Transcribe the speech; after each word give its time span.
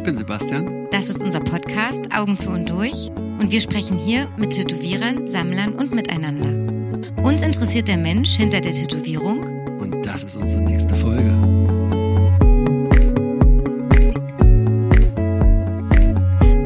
Ich 0.00 0.04
bin 0.04 0.16
Sebastian. 0.16 0.88
Das 0.90 1.10
ist 1.10 1.22
unser 1.22 1.40
Podcast 1.40 2.06
Augen 2.16 2.34
zu 2.34 2.48
und 2.48 2.70
durch 2.70 3.10
und 3.14 3.52
wir 3.52 3.60
sprechen 3.60 3.98
hier 3.98 4.28
mit 4.38 4.54
Tätowierern, 4.54 5.26
Sammlern 5.26 5.74
und 5.74 5.92
miteinander. 5.92 7.12
Uns 7.22 7.42
interessiert 7.42 7.86
der 7.86 7.98
Mensch 7.98 8.30
hinter 8.30 8.62
der 8.62 8.72
Tätowierung 8.72 9.40
Und 9.78 10.06
das 10.06 10.24
ist 10.24 10.36
unsere 10.36 10.62
nächste 10.62 10.94
Folge. 10.94 11.30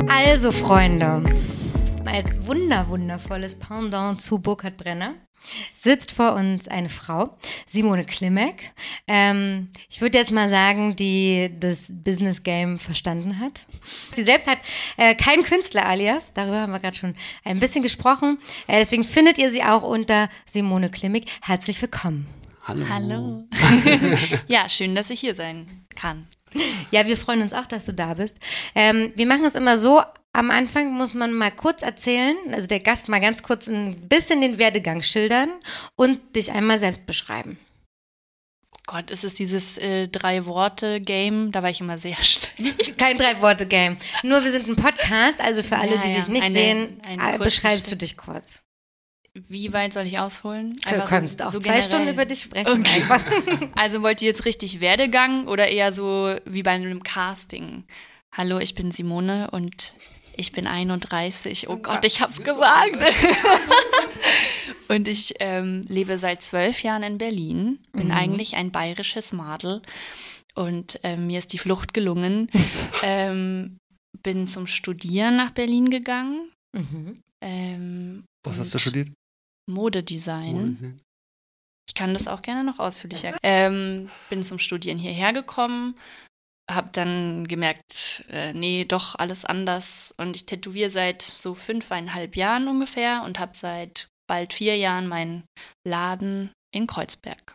Also 0.08 0.52
Freunde, 0.52 1.24
als 2.04 2.46
wunder 2.46 2.88
wundervolles 2.88 3.58
Pendant 3.58 4.20
zu 4.20 4.38
Burkhard 4.38 4.76
Brenner 4.76 5.14
sitzt 5.80 6.12
vor 6.12 6.34
uns 6.34 6.68
eine 6.68 6.88
Frau, 6.88 7.36
Simone 7.66 8.04
Klimek. 8.04 8.72
Ähm, 9.06 9.68
ich 9.88 10.00
würde 10.00 10.18
jetzt 10.18 10.32
mal 10.32 10.48
sagen, 10.48 10.96
die 10.96 11.50
das 11.58 11.86
Business 11.88 12.42
Game 12.42 12.78
verstanden 12.78 13.40
hat. 13.40 13.66
Sie 14.14 14.22
selbst 14.22 14.46
hat 14.46 14.58
äh, 14.96 15.14
kein 15.14 15.42
Künstler-Alias, 15.42 16.32
darüber 16.32 16.60
haben 16.60 16.72
wir 16.72 16.80
gerade 16.80 16.96
schon 16.96 17.14
ein 17.44 17.58
bisschen 17.58 17.82
gesprochen. 17.82 18.38
Äh, 18.66 18.78
deswegen 18.78 19.04
findet 19.04 19.38
ihr 19.38 19.50
sie 19.50 19.62
auch 19.62 19.82
unter 19.82 20.28
Simone 20.46 20.90
Klimek. 20.90 21.24
Herzlich 21.42 21.80
willkommen. 21.80 22.26
Hallo. 22.64 22.86
Hallo. 22.88 23.44
ja, 24.48 24.68
schön, 24.68 24.94
dass 24.94 25.10
ich 25.10 25.20
hier 25.20 25.34
sein 25.34 25.66
kann. 25.94 26.26
Ja, 26.90 27.06
wir 27.06 27.16
freuen 27.16 27.42
uns 27.42 27.52
auch, 27.52 27.66
dass 27.66 27.84
du 27.84 27.92
da 27.92 28.14
bist. 28.14 28.38
Ähm, 28.74 29.12
wir 29.16 29.26
machen 29.26 29.44
es 29.44 29.54
immer 29.54 29.78
so. 29.78 30.02
Am 30.36 30.50
Anfang 30.50 30.92
muss 30.92 31.14
man 31.14 31.32
mal 31.32 31.52
kurz 31.52 31.82
erzählen, 31.82 32.36
also 32.52 32.66
der 32.66 32.80
Gast 32.80 33.08
mal 33.08 33.20
ganz 33.20 33.42
kurz 33.44 33.68
ein 33.68 33.94
bisschen 34.08 34.40
den 34.40 34.58
Werdegang 34.58 35.00
schildern 35.00 35.48
und 35.94 36.34
dich 36.34 36.50
einmal 36.50 36.78
selbst 36.78 37.06
beschreiben. 37.06 37.56
Gott, 38.86 39.10
ist 39.10 39.22
es 39.24 39.34
dieses 39.34 39.78
äh, 39.78 40.08
Drei-Worte-Game? 40.08 41.52
Da 41.52 41.62
war 41.62 41.70
ich 41.70 41.80
immer 41.80 41.98
sehr 41.98 42.16
schlecht. 42.22 42.98
Kein 42.98 43.16
Drei-Worte-Game. 43.16 43.96
Nur 44.24 44.42
wir 44.42 44.50
sind 44.50 44.68
ein 44.68 44.76
Podcast, 44.76 45.40
also 45.40 45.62
für 45.62 45.76
alle, 45.76 45.94
Ja, 45.94 46.00
die 46.02 46.08
ja, 46.10 46.14
dich 46.16 46.28
nicht 46.28 46.44
eine- 46.44 46.54
sehen, 46.54 46.98
eine 47.06 47.36
äh, 47.36 47.38
beschreibst 47.38 47.90
du 47.92 47.96
dich 47.96 48.16
kurz. 48.16 48.60
Wie 49.34 49.72
weit 49.72 49.92
soll 49.92 50.06
ich 50.06 50.18
ausholen? 50.18 50.74
Du 50.82 50.88
Einfach 50.88 51.06
so- 51.06 51.14
kannst 51.14 51.42
auch 51.42 51.50
so 51.50 51.58
zwei 51.60 51.68
generell. 51.70 51.82
Stunden 51.84 52.08
über 52.08 52.24
dich 52.24 52.42
sprechen. 52.42 52.80
Okay. 52.80 53.02
Also 53.76 54.02
wollt 54.02 54.20
ihr 54.20 54.28
jetzt 54.28 54.44
richtig 54.44 54.80
Werdegang 54.80 55.46
oder 55.46 55.68
eher 55.68 55.92
so 55.92 56.34
wie 56.44 56.62
bei 56.64 56.72
einem 56.72 57.02
Casting? 57.04 57.84
Hallo, 58.36 58.58
ich 58.58 58.74
bin 58.74 58.90
Simone 58.90 59.50
und 59.52 59.92
ich 60.36 60.52
bin 60.52 60.66
31. 60.66 61.68
Oh 61.68 61.72
Super. 61.72 61.94
Gott, 61.94 62.04
ich 62.04 62.20
hab's 62.20 62.42
gesagt. 62.42 62.96
und 64.88 65.08
ich 65.08 65.34
ähm, 65.40 65.82
lebe 65.88 66.18
seit 66.18 66.42
zwölf 66.42 66.82
Jahren 66.82 67.02
in 67.02 67.18
Berlin. 67.18 67.78
Bin 67.92 68.10
eigentlich 68.12 68.56
ein 68.56 68.70
bayerisches 68.70 69.32
Madel. 69.32 69.82
Und 70.54 71.00
ähm, 71.02 71.26
mir 71.26 71.38
ist 71.38 71.52
die 71.52 71.58
Flucht 71.58 71.94
gelungen. 71.94 72.50
ähm, 73.02 73.78
bin 74.22 74.46
zum 74.46 74.66
Studieren 74.66 75.36
nach 75.36 75.50
Berlin 75.50 75.90
gegangen. 75.90 76.50
Mhm. 76.72 77.20
Ähm, 77.42 78.24
Was 78.44 78.58
hast 78.58 78.74
du 78.74 78.78
studiert? 78.78 79.10
Modedesign. 79.68 80.98
Ich 81.88 81.94
kann 81.94 82.14
das 82.14 82.28
auch 82.28 82.42
gerne 82.42 82.64
noch 82.64 82.78
ausführlicher. 82.78 83.36
Ähm, 83.42 84.08
bin 84.30 84.42
zum 84.42 84.58
Studieren 84.58 84.98
hierher 84.98 85.32
gekommen, 85.32 85.94
habe 86.70 86.88
dann 86.92 87.46
gemerkt, 87.46 88.24
äh, 88.30 88.52
nee, 88.52 88.84
doch 88.84 89.14
alles 89.16 89.44
anders. 89.44 90.14
Und 90.16 90.36
ich 90.36 90.46
tätowiere 90.46 90.90
seit 90.90 91.22
so 91.22 91.54
fünfeinhalb 91.54 92.36
Jahren 92.36 92.68
ungefähr 92.68 93.22
und 93.24 93.38
habe 93.38 93.52
seit 93.54 94.08
bald 94.26 94.54
vier 94.54 94.76
Jahren 94.76 95.06
meinen 95.06 95.44
Laden 95.86 96.52
in 96.74 96.86
Kreuzberg. 96.86 97.54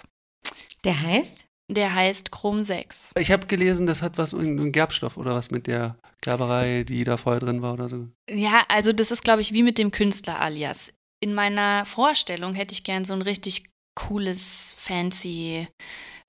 Der 0.83 1.01
heißt? 1.01 1.45
Der 1.71 1.93
heißt 1.93 2.31
Chrom 2.31 2.63
6. 2.63 3.11
Ich 3.19 3.31
habe 3.31 3.45
gelesen, 3.45 3.85
das 3.85 4.01
hat 4.01 4.17
was, 4.17 4.33
irgendein 4.33 4.71
Gerbstoff 4.71 5.17
oder 5.17 5.35
was 5.35 5.51
mit 5.51 5.67
der 5.67 5.97
Gerberei, 6.21 6.83
die 6.83 7.03
da 7.03 7.17
vorher 7.17 7.39
drin 7.39 7.61
war 7.61 7.73
oder 7.73 7.89
so. 7.89 8.07
Ja, 8.29 8.63
also 8.69 8.91
das 8.91 9.11
ist, 9.11 9.23
glaube 9.23 9.41
ich, 9.41 9.53
wie 9.53 9.61
mit 9.61 9.77
dem 9.77 9.91
Künstler-Alias. 9.91 10.93
In 11.21 11.35
meiner 11.35 11.85
Vorstellung 11.85 12.53
hätte 12.53 12.73
ich 12.73 12.83
gern 12.83 13.05
so 13.05 13.13
ein 13.13 13.21
richtig 13.21 13.69
cooles, 13.95 14.73
fancy, 14.77 15.67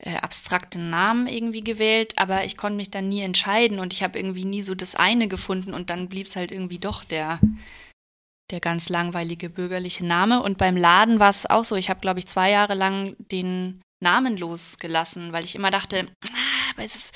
äh, 0.02 0.16
abstrakten 0.16 0.88
Namen 0.90 1.26
irgendwie 1.26 1.62
gewählt, 1.62 2.14
aber 2.16 2.44
ich 2.44 2.56
konnte 2.56 2.76
mich 2.76 2.90
dann 2.90 3.08
nie 3.08 3.20
entscheiden 3.20 3.78
und 3.78 3.92
ich 3.92 4.02
habe 4.02 4.18
irgendwie 4.18 4.46
nie 4.46 4.62
so 4.62 4.74
das 4.74 4.94
eine 4.94 5.28
gefunden 5.28 5.74
und 5.74 5.90
dann 5.90 6.08
blieb 6.08 6.26
es 6.26 6.36
halt 6.36 6.52
irgendwie 6.52 6.78
doch 6.78 7.04
der, 7.04 7.38
der 8.50 8.60
ganz 8.60 8.88
langweilige 8.88 9.50
bürgerliche 9.50 10.06
Name. 10.06 10.42
Und 10.42 10.58
beim 10.58 10.76
Laden 10.76 11.20
war 11.20 11.28
es 11.28 11.48
auch 11.48 11.64
so. 11.64 11.76
Ich 11.76 11.90
habe, 11.90 12.00
glaube 12.00 12.18
ich, 12.18 12.26
zwei 12.26 12.50
Jahre 12.50 12.74
lang 12.74 13.14
den 13.18 13.82
Namen 14.02 14.38
losgelassen, 14.38 15.32
weil 15.32 15.44
ich 15.44 15.54
immer 15.54 15.70
dachte, 15.70 16.06
ah, 16.32 16.72
aber 16.74 16.84
es 16.84 16.94
ist, 16.94 17.14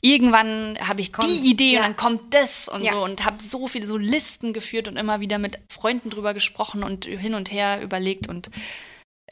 irgendwann 0.00 0.78
habe 0.80 1.02
ich 1.02 1.12
Kommt, 1.12 1.28
die 1.28 1.50
Idee 1.50 1.74
ja. 1.74 1.80
und 1.80 1.86
dann 1.86 1.96
kommt 1.96 2.32
das 2.34 2.68
und 2.68 2.82
Ja. 2.82 2.92
so 2.92 3.04
und 3.04 3.24
habe 3.26 3.42
so 3.42 3.68
viele 3.68 3.86
so 3.86 3.98
Listen 3.98 4.54
geführt 4.54 4.88
und 4.88 4.96
immer 4.96 5.20
wieder 5.20 5.38
mit 5.38 5.58
Freunden 5.70 6.08
drüber 6.08 6.32
gesprochen 6.32 6.82
und 6.82 7.04
hin 7.04 7.34
und 7.34 7.52
her 7.52 7.82
überlegt 7.82 8.26
und 8.26 8.50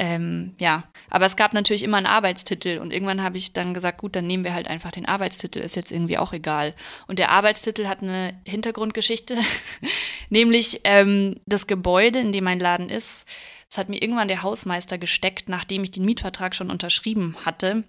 ähm, 0.00 0.54
ja, 0.58 0.84
aber 1.10 1.26
es 1.26 1.36
gab 1.36 1.52
natürlich 1.52 1.82
immer 1.82 1.98
einen 1.98 2.06
Arbeitstitel 2.06 2.78
und 2.78 2.90
irgendwann 2.90 3.22
habe 3.22 3.36
ich 3.36 3.52
dann 3.52 3.74
gesagt, 3.74 3.98
gut, 3.98 4.16
dann 4.16 4.26
nehmen 4.26 4.44
wir 4.44 4.54
halt 4.54 4.66
einfach 4.66 4.90
den 4.92 5.04
Arbeitstitel, 5.04 5.58
ist 5.58 5.76
jetzt 5.76 5.92
irgendwie 5.92 6.16
auch 6.16 6.32
egal. 6.32 6.74
Und 7.06 7.18
der 7.18 7.30
Arbeitstitel 7.30 7.86
hat 7.86 8.00
eine 8.00 8.32
Hintergrundgeschichte, 8.46 9.36
nämlich 10.30 10.80
ähm, 10.84 11.38
das 11.44 11.66
Gebäude, 11.66 12.18
in 12.18 12.32
dem 12.32 12.44
mein 12.44 12.60
Laden 12.60 12.88
ist, 12.88 13.28
das 13.68 13.76
hat 13.76 13.90
mir 13.90 14.00
irgendwann 14.00 14.28
der 14.28 14.42
Hausmeister 14.42 14.96
gesteckt, 14.96 15.50
nachdem 15.50 15.84
ich 15.84 15.90
den 15.90 16.06
Mietvertrag 16.06 16.54
schon 16.54 16.70
unterschrieben 16.70 17.36
hatte. 17.44 17.84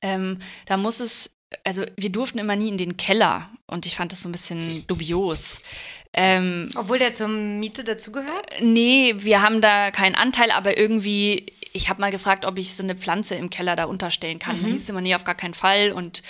Ähm, 0.00 0.38
da 0.64 0.78
muss 0.78 1.00
es, 1.00 1.36
also 1.64 1.84
wir 1.98 2.10
durften 2.10 2.38
immer 2.38 2.56
nie 2.56 2.70
in 2.70 2.78
den 2.78 2.96
Keller 2.96 3.50
und 3.66 3.84
ich 3.84 3.94
fand 3.94 4.10
das 4.12 4.22
so 4.22 4.28
ein 4.30 4.32
bisschen 4.32 4.86
dubios. 4.86 5.60
Ähm, 6.16 6.70
Obwohl 6.74 6.98
der 6.98 7.12
zur 7.12 7.28
Miete 7.28 7.84
dazugehört? 7.84 8.56
Nee, 8.60 9.14
wir 9.18 9.42
haben 9.42 9.60
da 9.60 9.90
keinen 9.90 10.14
Anteil, 10.14 10.50
aber 10.50 10.78
irgendwie, 10.78 11.46
ich 11.74 11.90
habe 11.90 12.00
mal 12.00 12.10
gefragt, 12.10 12.46
ob 12.46 12.58
ich 12.58 12.74
so 12.74 12.82
eine 12.82 12.96
Pflanze 12.96 13.34
im 13.34 13.50
Keller 13.50 13.76
da 13.76 13.84
unterstellen 13.84 14.38
kann. 14.38 14.62
Mhm. 14.62 14.66
Hieß 14.66 14.88
immer, 14.88 15.02
nee, 15.02 15.14
auf 15.14 15.24
gar 15.24 15.34
keinen 15.34 15.54
Fall. 15.54 15.92
Und 15.92 16.22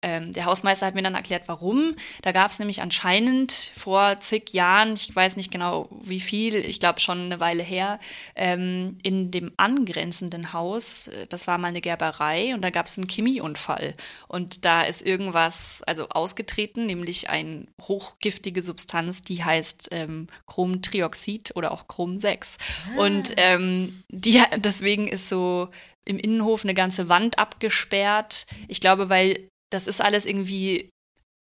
ähm, 0.00 0.32
der 0.32 0.44
Hausmeister 0.44 0.86
hat 0.86 0.94
mir 0.94 1.02
dann 1.02 1.16
erklärt, 1.16 1.44
warum. 1.46 1.94
Da 2.22 2.30
gab 2.30 2.52
es 2.52 2.60
nämlich 2.60 2.82
anscheinend 2.82 3.72
vor 3.74 4.20
zig 4.20 4.52
Jahren, 4.52 4.94
ich 4.94 5.14
weiß 5.14 5.36
nicht 5.36 5.50
genau 5.50 5.88
wie 5.90 6.20
viel, 6.20 6.54
ich 6.54 6.78
glaube 6.78 7.00
schon 7.00 7.18
eine 7.18 7.40
Weile 7.40 7.64
her, 7.64 7.98
ähm, 8.36 8.98
in 9.02 9.32
dem 9.32 9.52
angrenzenden 9.56 10.52
Haus, 10.52 11.08
äh, 11.08 11.26
das 11.26 11.48
war 11.48 11.58
mal 11.58 11.68
eine 11.68 11.80
Gerberei 11.80 12.54
und 12.54 12.62
da 12.62 12.70
gab 12.70 12.86
es 12.86 12.96
einen 12.96 13.08
Chemieunfall. 13.08 13.94
Und 14.28 14.64
da 14.64 14.82
ist 14.82 15.02
irgendwas, 15.02 15.82
also 15.86 16.08
ausgetreten, 16.10 16.86
nämlich 16.86 17.28
eine 17.28 17.66
hochgiftige 17.82 18.62
Substanz, 18.62 19.22
die 19.22 19.42
heißt 19.42 19.88
ähm, 19.90 20.28
Chromtrioxid 20.46 21.56
oder 21.56 21.72
auch 21.72 21.88
Chrom 21.88 22.18
6. 22.18 22.58
Und 22.98 23.34
ähm, 23.36 24.04
die, 24.08 24.40
deswegen 24.58 25.08
ist 25.08 25.28
so 25.28 25.70
im 26.04 26.18
Innenhof 26.18 26.64
eine 26.64 26.74
ganze 26.74 27.08
Wand 27.08 27.38
abgesperrt. 27.38 28.46
Ich 28.68 28.80
glaube, 28.80 29.10
weil 29.10 29.48
das 29.70 29.86
ist 29.86 30.00
alles 30.00 30.26
irgendwie 30.26 30.90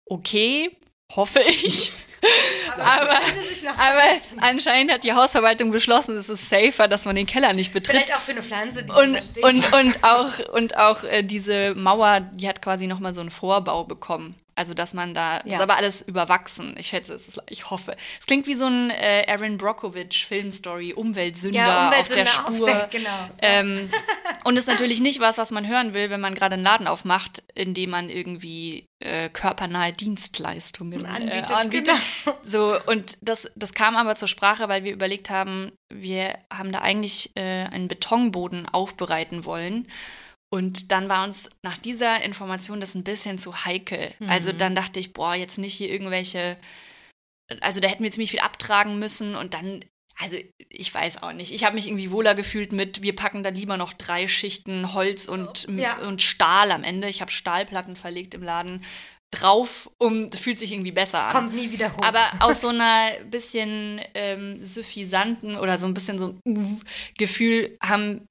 okay, 0.05 0.75
hoffe 1.15 1.41
ich. 1.41 1.91
Aber, 2.77 3.17
aber 3.77 4.03
anscheinend 4.37 4.91
hat 4.91 5.03
die 5.03 5.13
Hausverwaltung 5.13 5.71
beschlossen, 5.71 6.15
es 6.17 6.29
ist 6.29 6.49
safer, 6.49 6.87
dass 6.87 7.05
man 7.05 7.15
den 7.15 7.25
Keller 7.25 7.53
nicht 7.53 7.73
betritt. 7.73 7.95
Vielleicht 7.95 8.15
auch 8.15 8.19
für 8.21 8.31
eine 8.31 8.43
Pflanze, 8.43 8.83
die 8.83 8.91
Und, 8.91 9.17
und, 9.41 9.73
und 9.73 10.03
auch, 10.03 10.53
und 10.53 10.77
auch 10.77 11.03
äh, 11.03 11.23
diese 11.23 11.73
Mauer, 11.75 12.19
die 12.33 12.47
hat 12.47 12.61
quasi 12.61 12.85
nochmal 12.85 13.13
so 13.13 13.21
einen 13.21 13.31
Vorbau 13.31 13.83
bekommen. 13.83 14.35
Also, 14.57 14.73
dass 14.73 14.93
man 14.93 15.13
da, 15.13 15.39
das 15.39 15.45
Ja. 15.51 15.57
ist 15.57 15.61
aber 15.61 15.75
alles 15.77 16.01
überwachsen. 16.01 16.75
Ich 16.79 16.87
schätze, 16.87 17.13
es 17.13 17.27
ist, 17.27 17.39
ich 17.49 17.69
hoffe. 17.69 17.95
Es 18.19 18.25
klingt 18.25 18.47
wie 18.47 18.55
so 18.55 18.65
ein 18.65 18.89
äh, 18.89 19.25
Aaron 19.27 19.57
Brockovich 19.57 20.25
Filmstory, 20.25 20.93
Umweltsünder, 20.93 21.59
Ja, 21.59 21.89
auf 21.89 22.07
der 22.09 22.23
Umweltsünder 22.23 22.47
auf 22.49 22.55
Spur. 22.55 22.65
der- 22.67 22.87
genau. 22.91 23.29
Ähm, 23.41 23.89
und 24.43 24.57
ist 24.57 24.67
natürlich 24.67 24.99
nicht 24.99 25.19
was, 25.19 25.37
was 25.37 25.51
man 25.51 25.67
hören 25.67 25.93
will, 25.93 26.09
wenn 26.09 26.19
man 26.21 26.33
gerade 26.33 26.55
einen 26.55 26.63
Laden 26.63 26.87
aufmacht, 26.87 27.43
in 27.53 27.73
dem 27.73 27.91
man 27.91 28.09
irgendwie 28.09 28.87
äh, 28.99 29.29
körpernahe 29.29 29.93
Dienstleistungen 29.93 31.05
Anbietet, 31.05 31.49
äh, 31.49 31.53
anbietet. 31.53 31.95
genau. 32.25 32.37
So, 32.43 32.75
und 32.87 33.17
das, 33.21 33.51
das 33.55 33.73
kam 33.73 33.95
aber 33.95 34.15
zur 34.15 34.27
Sprache, 34.27 34.67
weil 34.69 34.83
wir 34.83 34.91
überlegt 34.91 35.29
haben, 35.29 35.71
wir 35.89 36.37
haben 36.51 36.71
da 36.71 36.79
eigentlich 36.79 37.31
äh, 37.35 37.41
einen 37.65 37.87
Betonboden 37.87 38.67
aufbereiten 38.67 39.45
wollen. 39.45 39.87
Und 40.49 40.91
dann 40.91 41.09
war 41.09 41.25
uns 41.25 41.49
nach 41.61 41.77
dieser 41.77 42.21
Information 42.23 42.79
das 42.79 42.95
ein 42.95 43.03
bisschen 43.03 43.37
zu 43.37 43.65
heikel. 43.65 44.13
Also 44.27 44.51
dann 44.53 44.75
dachte 44.75 44.99
ich, 44.99 45.13
boah, 45.13 45.35
jetzt 45.35 45.57
nicht 45.57 45.73
hier 45.73 45.89
irgendwelche, 45.89 46.57
also 47.59 47.81
da 47.81 47.87
hätten 47.87 48.03
wir 48.03 48.11
ziemlich 48.11 48.31
viel 48.31 48.39
abtragen 48.39 48.97
müssen 48.97 49.35
und 49.35 49.53
dann, 49.53 49.83
also 50.19 50.37
ich 50.69 50.93
weiß 50.93 51.21
auch 51.21 51.33
nicht. 51.33 51.51
Ich 51.53 51.65
habe 51.65 51.75
mich 51.75 51.87
irgendwie 51.87 52.11
wohler 52.11 52.33
gefühlt 52.33 52.71
mit, 52.71 53.01
wir 53.01 53.13
packen 53.15 53.43
da 53.43 53.49
lieber 53.49 53.75
noch 53.75 53.91
drei 53.91 54.27
Schichten 54.27 54.93
Holz 54.93 55.27
und, 55.27 55.67
Ja. 55.69 55.97
und 55.97 56.21
Stahl 56.21 56.71
am 56.71 56.83
Ende. 56.83 57.09
Ich 57.09 57.19
habe 57.21 57.31
Stahlplatten 57.31 57.97
verlegt 57.97 58.33
im 58.33 58.43
Laden 58.43 58.85
drauf, 59.31 59.91
um, 59.97 60.29
das 60.29 60.39
fühlt 60.39 60.59
sich 60.59 60.71
irgendwie 60.71 60.93
besser 60.93 61.27
an. 61.27 61.33
Kommt 61.33 61.55
nie 61.55 61.71
wieder 61.71 61.91
hoch. 61.95 62.01
Aber 62.01 62.21
aus 62.39 62.61
so 62.61 62.69
einer 62.69 63.11
bisschen 63.25 63.99
ähm, 64.13 64.63
suffisanten 64.63 65.57
oder 65.57 65.77
so 65.77 65.85
ein 65.87 65.93
bisschen 65.93 66.17
so 66.17 66.39
uh, 66.47 66.79
Gefühl 67.17 67.77
haben 67.81 68.25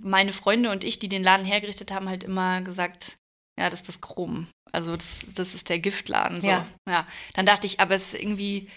meine 0.00 0.32
Freunde 0.32 0.70
und 0.70 0.84
ich, 0.84 0.98
die 0.98 1.08
den 1.08 1.22
Laden 1.22 1.46
hergerichtet 1.46 1.90
haben, 1.90 2.08
halt 2.08 2.24
immer 2.24 2.62
gesagt, 2.62 3.16
Ja, 3.58 3.68
das 3.70 3.80
ist 3.80 3.88
das 3.88 4.00
Chrom. 4.00 4.48
Also 4.72 4.96
das, 4.96 5.26
das 5.34 5.54
ist 5.54 5.68
der 5.68 5.78
Giftladen. 5.78 6.40
So. 6.40 6.48
Ja. 6.48 6.66
ja. 6.88 7.06
Dann 7.34 7.46
dachte 7.46 7.66
ich, 7.66 7.80
aber 7.80 7.94
es 7.94 8.14
ist 8.14 8.22
irgendwie, 8.22 8.68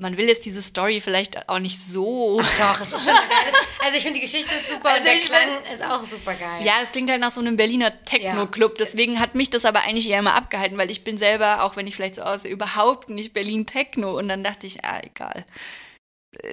man 0.00 0.16
will 0.16 0.28
jetzt 0.28 0.44
diese 0.44 0.62
Story 0.62 1.00
vielleicht 1.00 1.48
auch 1.48 1.58
nicht 1.58 1.80
so. 1.80 2.40
Doch, 2.40 2.80
es 2.80 2.92
ist 2.92 3.04
schon 3.04 3.14
geiles. 3.14 3.54
Also 3.84 3.96
ich 3.96 4.02
finde 4.02 4.20
die 4.20 4.26
Geschichte 4.26 4.54
ist 4.54 4.68
super 4.68 4.90
Also 4.90 5.08
und 5.10 5.18
der 5.18 5.26
Klang 5.26 5.72
ist 5.72 5.84
auch 5.84 6.04
super 6.04 6.34
geil. 6.34 6.64
Ja, 6.64 6.74
es 6.82 6.92
klingt 6.92 7.10
halt 7.10 7.20
nach 7.20 7.30
so 7.30 7.40
einem 7.40 7.56
Berliner 7.56 8.04
Techno-Club. 8.04 8.76
Deswegen 8.76 9.18
hat 9.18 9.34
mich 9.34 9.50
das 9.50 9.64
aber 9.64 9.80
eigentlich 9.80 10.08
eher 10.10 10.18
immer 10.18 10.34
abgehalten, 10.34 10.76
weil 10.76 10.90
ich 10.90 11.04
bin 11.04 11.16
selber, 11.16 11.62
auch 11.64 11.76
wenn 11.76 11.86
ich 11.86 11.96
vielleicht 11.96 12.16
so 12.16 12.22
aussehe, 12.22 12.52
überhaupt 12.52 13.08
nicht 13.08 13.32
Berlin-Techno. 13.32 14.16
Und 14.18 14.28
dann 14.28 14.44
dachte 14.44 14.66
ich, 14.66 14.84
ah, 14.84 15.00
egal. 15.02 15.46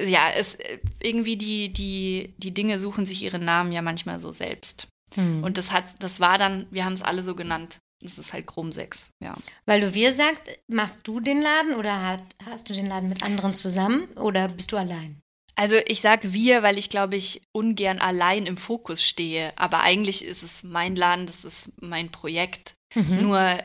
Ja, 0.06 0.30
es 0.32 0.58
irgendwie 1.02 1.38
die, 1.38 1.72
die, 1.72 2.34
die 2.38 2.54
Dinge 2.54 2.80
suchen 2.80 3.06
sich 3.06 3.24
ihren 3.24 3.46
Namen 3.46 3.72
ja 3.72 3.82
manchmal 3.82 4.20
so 4.20 4.32
selbst. 4.32 4.88
Hm. 5.16 5.44
Und 5.44 5.58
das 5.58 5.72
hat, 5.72 5.86
das 6.00 6.20
war 6.20 6.38
dann, 6.38 6.68
wir 6.72 6.86
haben 6.86 6.94
es 6.94 7.02
alle 7.02 7.24
so 7.24 7.36
genannt. 7.36 7.80
Das 8.02 8.20
ist 8.20 8.34
halt 8.34 8.46
Chrom 8.46 8.72
6, 8.72 9.12
ja. 9.24 9.36
Weil 9.66 9.82
du 9.82 9.94
wir 9.94 10.14
sagst, 10.14 10.44
machst 10.68 11.08
du 11.08 11.20
den 11.20 11.42
Laden 11.42 11.76
oder 11.76 12.06
hat, 12.06 12.24
hast 12.46 12.70
du 12.70 12.74
den 12.74 12.88
Laden 12.88 13.10
mit 13.10 13.24
anderen 13.24 13.54
zusammen 13.54 14.06
oder 14.18 14.48
bist 14.48 14.72
du 14.72 14.78
allein? 14.78 15.22
Also 15.56 15.78
ich 15.88 16.02
sage 16.02 16.34
wir, 16.34 16.64
weil 16.64 16.78
ich 16.78 16.90
glaube 16.90 17.16
ich 17.16 17.42
ungern 17.54 18.00
allein 18.00 18.46
im 18.46 18.58
Fokus 18.58 19.04
stehe. 19.04 19.54
Aber 19.58 19.82
eigentlich 19.82 20.26
ist 20.26 20.44
es 20.44 20.64
mein 20.64 20.96
Laden, 20.96 21.26
das 21.26 21.46
ist 21.46 21.72
mein 21.82 22.12
Projekt. 22.12 22.76
Mhm. 22.94 23.22
Nur 23.22 23.58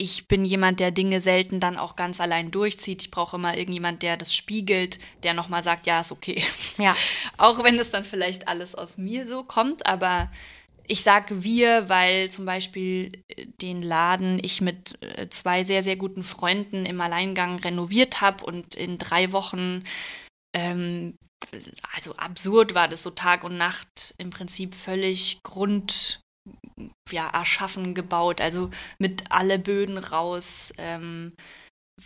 ich 0.00 0.28
bin 0.28 0.44
jemand, 0.44 0.78
der 0.78 0.92
Dinge 0.92 1.20
selten 1.20 1.58
dann 1.58 1.76
auch 1.76 1.96
ganz 1.96 2.20
allein 2.20 2.52
durchzieht. 2.52 3.02
Ich 3.02 3.10
brauche 3.10 3.36
immer 3.36 3.56
irgendjemand, 3.56 4.04
der 4.04 4.16
das 4.16 4.32
spiegelt, 4.32 5.00
der 5.24 5.34
nochmal 5.34 5.64
sagt, 5.64 5.86
ja, 5.86 6.00
ist 6.00 6.12
okay. 6.12 6.42
Ja. 6.78 6.96
Auch 7.36 7.64
wenn 7.64 7.78
es 7.78 7.90
dann 7.90 8.04
vielleicht 8.04 8.46
alles 8.46 8.76
aus 8.76 8.96
mir 8.96 9.26
so 9.26 9.42
kommt, 9.42 9.86
aber 9.86 10.30
ich 10.86 11.02
sage 11.02 11.42
wir, 11.42 11.88
weil 11.88 12.30
zum 12.30 12.46
Beispiel 12.46 13.10
äh, 13.28 13.46
den 13.60 13.82
Laden 13.82 14.38
ich 14.42 14.60
mit 14.60 15.02
äh, 15.02 15.28
zwei 15.28 15.64
sehr, 15.64 15.82
sehr 15.82 15.96
guten 15.96 16.22
Freunden 16.22 16.86
im 16.86 17.00
Alleingang 17.00 17.58
renoviert 17.58 18.20
habe 18.20 18.44
und 18.44 18.76
in 18.76 18.98
drei 18.98 19.32
Wochen, 19.32 19.82
ähm, 20.54 21.18
also 21.94 22.14
absurd 22.16 22.74
war 22.74 22.86
das 22.86 23.02
so 23.02 23.10
Tag 23.10 23.42
und 23.42 23.58
Nacht 23.58 24.14
im 24.18 24.30
Prinzip 24.30 24.74
völlig 24.74 25.40
Grund, 25.42 26.20
ja, 27.10 27.28
erschaffen 27.28 27.94
gebaut, 27.94 28.40
also 28.40 28.70
mit 28.98 29.30
alle 29.30 29.58
Böden 29.58 29.98
raus, 29.98 30.72
ähm, 30.78 31.34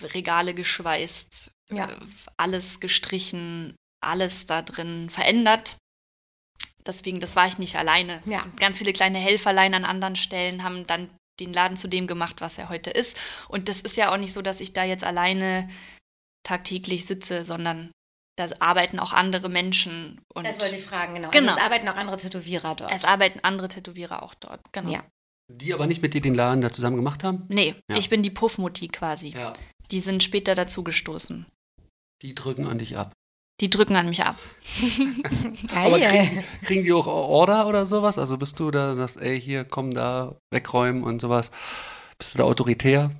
Regale 0.00 0.54
geschweißt, 0.54 1.50
Ja. 1.70 1.90
äh, 1.90 1.96
alles 2.36 2.80
gestrichen, 2.80 3.76
alles 4.02 4.46
da 4.46 4.62
drin 4.62 5.10
verändert. 5.10 5.76
Deswegen, 6.86 7.20
das 7.20 7.36
war 7.36 7.46
ich 7.46 7.58
nicht 7.58 7.76
alleine. 7.76 8.22
Ja. 8.26 8.44
Ganz 8.56 8.78
viele 8.78 8.92
kleine 8.92 9.18
Helferlein 9.18 9.74
an 9.74 9.84
anderen 9.84 10.16
Stellen 10.16 10.64
haben 10.64 10.86
dann 10.86 11.10
den 11.40 11.52
Laden 11.52 11.76
zu 11.76 11.88
dem 11.88 12.06
gemacht, 12.06 12.40
was 12.40 12.58
er 12.58 12.68
heute 12.68 12.90
ist. 12.90 13.20
Und 13.48 13.68
das 13.68 13.80
ist 13.80 13.96
ja 13.96 14.12
auch 14.12 14.16
nicht 14.16 14.32
so, 14.32 14.42
dass 14.42 14.60
ich 14.60 14.72
da 14.72 14.84
jetzt 14.84 15.04
alleine 15.04 15.68
tagtäglich 16.44 17.06
sitze, 17.06 17.44
sondern 17.44 17.92
da 18.36 18.48
arbeiten 18.60 18.98
auch 18.98 19.12
andere 19.12 19.48
Menschen. 19.48 20.20
Und 20.34 20.46
Das 20.46 20.60
wollte 20.60 20.76
ich 20.76 20.82
fragen, 20.84 21.14
genau. 21.14 21.30
Genau. 21.30 21.48
Also 21.48 21.58
es 21.60 21.64
arbeiten 21.64 21.88
auch 21.88 21.96
andere 21.96 22.16
Tätowierer 22.16 22.74
dort. 22.74 22.90
es 22.92 23.04
arbeiten 23.04 23.40
andere 23.42 23.68
Tätowierer 23.68 24.22
auch 24.22 24.34
dort. 24.34 24.60
Genau. 24.72 24.90
Ja. 24.90 25.02
Die 25.50 25.74
aber 25.74 25.86
nicht 25.86 26.00
mit 26.00 26.14
dir 26.14 26.20
den 26.22 26.34
Laden 26.34 26.62
da 26.62 26.70
zusammen 26.72 26.96
gemacht 26.96 27.24
haben? 27.24 27.44
Nee, 27.48 27.74
Ja. 27.90 27.96
ich 27.96 28.08
bin 28.08 28.22
die 28.22 28.30
Puffmutti 28.30 28.88
quasi. 28.88 29.30
Ja. 29.30 29.52
Die 29.90 30.00
sind 30.00 30.22
später 30.22 30.54
dazugestoßen. 30.54 31.46
Die 32.22 32.34
drücken 32.34 32.66
an 32.66 32.78
dich 32.78 32.96
ab. 32.96 33.12
Die 33.60 33.68
drücken 33.68 33.96
an 33.96 34.08
mich 34.08 34.22
ab. 34.24 34.38
Aber 35.74 35.98
Geil. 35.98 36.26
kriegen, 36.26 36.44
kriegen 36.64 36.84
die 36.84 36.92
auch 36.92 37.06
Order 37.06 37.66
oder 37.66 37.84
sowas? 37.84 38.16
Also 38.18 38.38
bist 38.38 38.58
du 38.58 38.70
da, 38.70 38.94
sagst, 38.94 39.18
ey, 39.20 39.38
hier, 39.40 39.64
komm 39.64 39.90
da, 39.90 40.36
wegräumen 40.50 41.02
und 41.02 41.20
sowas. 41.20 41.50
Bist 42.18 42.34
du 42.34 42.38
da 42.38 42.44
autoritär? 42.44 43.10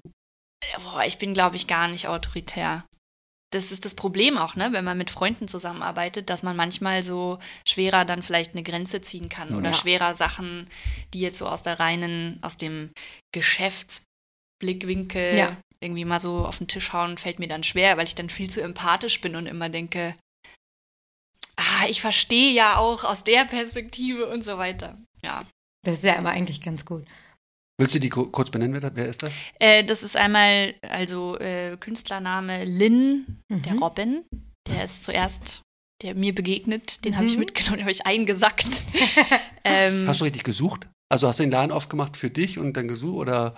Boah, 0.85 1.05
ich 1.05 1.19
bin, 1.19 1.35
glaube 1.35 1.57
ich, 1.57 1.67
gar 1.67 1.89
nicht 1.89 2.09
autoritär. 2.09 2.85
Das 3.53 3.71
ist 3.71 3.85
das 3.85 3.95
Problem 3.95 4.39
auch, 4.39 4.57
ne, 4.57 4.73
wenn 4.73 4.85
man 4.85 4.97
mit 4.99 5.11
Freunden 5.11 5.47
zusammenarbeitet, 5.47 6.31
dass 6.31 6.43
man 6.43 6.57
manchmal 6.57 7.03
so 7.03 7.39
schwerer 7.69 8.05
dann 8.07 8.23
vielleicht 8.23 8.53
eine 8.55 8.63
Grenze 8.63 9.03
ziehen 9.03 9.29
kann 9.29 9.55
oder 9.55 9.71
Ja. 9.71 9.77
schwerer 9.77 10.15
Sachen, 10.15 10.69
die 11.13 11.21
jetzt 11.21 11.39
so 11.39 11.47
aus 11.47 11.63
der 11.63 11.79
reinen, 11.79 12.39
aus 12.43 12.57
dem 12.57 12.91
Geschäftsblickwinkel 13.33 15.37
Ja. 15.39 15.57
irgendwie 15.81 16.05
mal 16.05 16.21
so 16.21 16.47
auf 16.47 16.59
den 16.59 16.69
Tisch 16.69 16.93
hauen, 16.93 17.19
fällt 17.19 17.39
mir 17.39 17.49
dann 17.49 17.65
schwer, 17.65 17.97
weil 17.97 18.07
ich 18.07 18.15
dann 18.15 18.31
viel 18.31 18.49
zu 18.49 18.63
empathisch 18.63 19.21
bin 19.21 19.37
und 19.37 19.47
immer 19.47 19.69
denke, 19.69 20.15
ah, 21.57 21.87
ich 21.89 22.01
verstehe 22.01 22.53
ja 22.53 22.77
auch 22.79 23.05
aus 23.05 23.25
der 23.25 23.45
Perspektive 23.45 24.27
und 24.29 24.45
so 24.45 24.59
weiter. 24.59 24.97
Ja. 25.23 25.43
Das 25.85 25.95
ist 25.99 26.05
ja 26.05 26.17
aber 26.17 26.31
eigentlich 26.31 26.61
ganz 26.63 26.85
gut. 26.87 27.05
Willst 27.81 27.95
du 27.95 27.99
die 28.01 28.09
ku- 28.11 28.27
kurz 28.31 28.51
benennen? 28.51 28.81
wer- 28.95 29.07
ist 29.07 29.23
das? 29.23 29.35
Äh, 29.59 29.83
das 29.85 30.03
ist 30.03 30.17
einmal, 30.17 30.75
also 30.83 31.39
äh, 31.39 31.77
Künstlername 31.79 32.65
Lin, 32.65 33.41
der 33.51 33.75
Mhm. 33.75 33.83
Robin. 33.83 34.25
Der 34.69 34.85
ist 34.85 35.03
zuerst, 35.03 35.63
der 36.03 36.15
mir 36.15 36.35
begegnet, 36.35 37.05
den 37.05 37.17
habe 37.17 37.27
ich 37.27 37.35
Mhm. 37.35 37.41
mitgenommen, 37.41 37.77
den 37.79 37.85
habe 37.85 37.91
ich 37.91 38.07
eingesackt. 38.07 38.67
ähm, 39.65 40.07
Hast 40.07 40.21
du 40.21 40.25
richtig 40.25 40.45
gesucht? 40.45 40.89
Also 41.13 41.27
hast 41.29 41.39
du 41.39 41.43
den 41.43 41.51
Laden 41.53 41.73
aufgemacht 41.73 42.17
für 42.17 42.31
dich 42.31 42.59
und 42.59 42.77
dann 42.77 42.89
gesucht 42.89 43.17
oder 43.19 43.57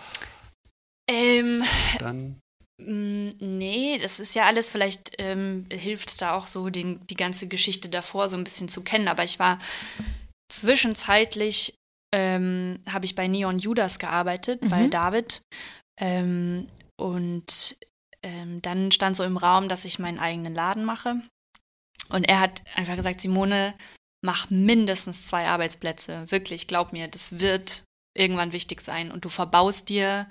ähm, 1.10 1.62
dann? 1.98 2.40
Mm, 2.82 3.30
Nee, 3.40 3.98
das 3.98 4.18
ist 4.20 4.34
ja 4.34 4.46
alles, 4.46 4.70
vielleicht 4.70 5.12
ähm, 5.18 5.64
hilft 5.70 6.10
es 6.10 6.16
da 6.16 6.32
auch 6.32 6.46
so, 6.46 6.70
den, 6.70 7.06
die 7.08 7.14
ganze 7.16 7.46
Geschichte 7.46 7.88
davor 7.88 8.28
so 8.28 8.36
ein 8.36 8.42
bisschen 8.44 8.68
zu 8.68 8.82
kennen. 8.82 9.06
Aber 9.08 9.22
ich 9.22 9.38
war 9.38 9.58
zwischenzeitlich, 10.50 11.74
ähm, 12.14 12.80
habe 12.88 13.06
ich 13.06 13.16
bei 13.16 13.26
Neon 13.26 13.58
Judas 13.58 13.98
gearbeitet, 13.98 14.60
bei 14.68 14.82
Mhm. 14.82 14.90
David. 14.90 15.42
Ähm, 16.00 16.68
und 16.96 17.76
ähm, 18.22 18.62
dann 18.62 18.92
stand 18.92 19.16
so 19.16 19.24
im 19.24 19.36
Raum, 19.36 19.68
dass 19.68 19.84
ich 19.84 19.98
meinen 19.98 20.20
eigenen 20.20 20.54
Laden 20.54 20.84
mache. 20.84 21.16
Und 22.10 22.28
er 22.28 22.38
hat 22.38 22.62
einfach 22.76 22.94
gesagt, 22.94 23.20
Simone, 23.20 23.74
mach 24.24 24.48
mindestens 24.48 25.26
zwei 25.26 25.48
Arbeitsplätze. 25.48 26.30
Wirklich, 26.30 26.68
glaub 26.68 26.92
mir, 26.92 27.08
das 27.08 27.40
wird 27.40 27.82
irgendwann 28.16 28.52
wichtig 28.52 28.80
sein. 28.80 29.10
Und 29.10 29.24
du 29.24 29.28
verbaust 29.28 29.88
dir 29.88 30.30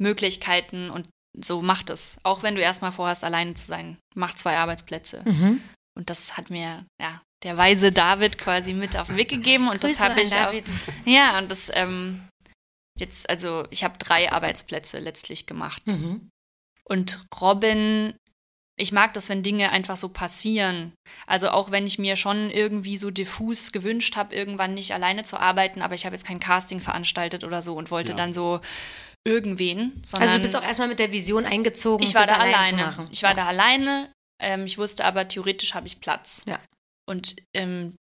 Möglichkeiten 0.00 0.90
und 0.90 1.08
so 1.36 1.60
mach 1.60 1.82
das. 1.82 2.18
Auch 2.22 2.44
wenn 2.44 2.54
du 2.54 2.60
erstmal 2.60 2.92
vorhast, 2.92 3.24
alleine 3.24 3.54
zu 3.54 3.66
sein. 3.66 3.98
Mach 4.14 4.34
zwei 4.36 4.56
Arbeitsplätze. 4.56 5.22
Mhm. 5.24 5.60
Und 5.96 6.10
das 6.10 6.36
hat 6.36 6.50
mir, 6.50 6.86
ja, 7.00 7.20
der 7.42 7.56
weise 7.56 7.92
David 7.92 8.38
quasi 8.38 8.72
mit 8.74 8.96
auf 8.96 9.08
den 9.08 9.16
Weg 9.16 9.28
gegeben. 9.28 9.68
Und 9.68 9.82
das 9.82 9.92
Grüße 9.92 10.04
habe 10.04 10.14
an 10.14 10.20
ich 10.20 10.34
auch. 10.34 10.46
David. 10.46 10.64
Ja, 11.04 11.38
und 11.38 11.50
das, 11.50 11.70
ähm, 11.74 12.26
jetzt, 12.98 13.28
also 13.28 13.66
ich 13.70 13.84
habe 13.84 13.98
drei 13.98 14.30
Arbeitsplätze 14.30 14.98
letztlich 14.98 15.46
gemacht. 15.46 15.82
Mhm. 15.86 16.28
Und 16.84 17.24
Robin, 17.40 18.14
ich 18.76 18.92
mag 18.92 19.12
das, 19.14 19.28
wenn 19.28 19.42
Dinge 19.42 19.70
einfach 19.70 19.96
so 19.96 20.08
passieren. 20.08 20.92
Also 21.26 21.50
auch 21.50 21.70
wenn 21.70 21.86
ich 21.86 21.98
mir 21.98 22.16
schon 22.16 22.50
irgendwie 22.50 22.98
so 22.98 23.10
diffus 23.10 23.72
gewünscht 23.72 24.16
habe, 24.16 24.34
irgendwann 24.34 24.74
nicht 24.74 24.92
alleine 24.94 25.22
zu 25.22 25.38
arbeiten, 25.38 25.82
aber 25.82 25.94
ich 25.94 26.06
habe 26.06 26.14
jetzt 26.16 26.26
kein 26.26 26.40
Casting 26.40 26.80
veranstaltet 26.80 27.44
oder 27.44 27.62
so 27.62 27.74
und 27.76 27.90
wollte 27.90 28.12
Ja. 28.12 28.16
dann 28.16 28.32
so 28.32 28.60
irgendwen, 29.26 30.00
sondern 30.04 30.28
Also 30.28 30.38
du 30.38 30.42
bist 30.42 30.56
auch 30.56 30.62
erstmal 30.62 30.88
mit 30.88 30.98
der 30.98 31.12
Vision 31.12 31.44
eingezogen, 31.44 32.02
ich 32.02 32.14
war 32.14 32.22
das 32.22 32.30
da 32.30 32.36
allein 32.38 32.54
alleine. 32.54 32.70
zu 32.70 32.76
machen. 32.76 33.08
Ich 33.12 33.22
war 33.22 33.30
ja. 33.30 33.36
da 33.36 33.46
alleine. 33.46 34.10
Ähm, 34.40 34.66
ich 34.66 34.78
wusste 34.78 35.04
aber, 35.04 35.28
theoretisch 35.28 35.74
habe 35.74 35.86
ich 35.86 36.00
Platz. 36.00 36.44
Ja. 36.48 36.58
Und 37.08 37.36
ähm, 37.54 37.94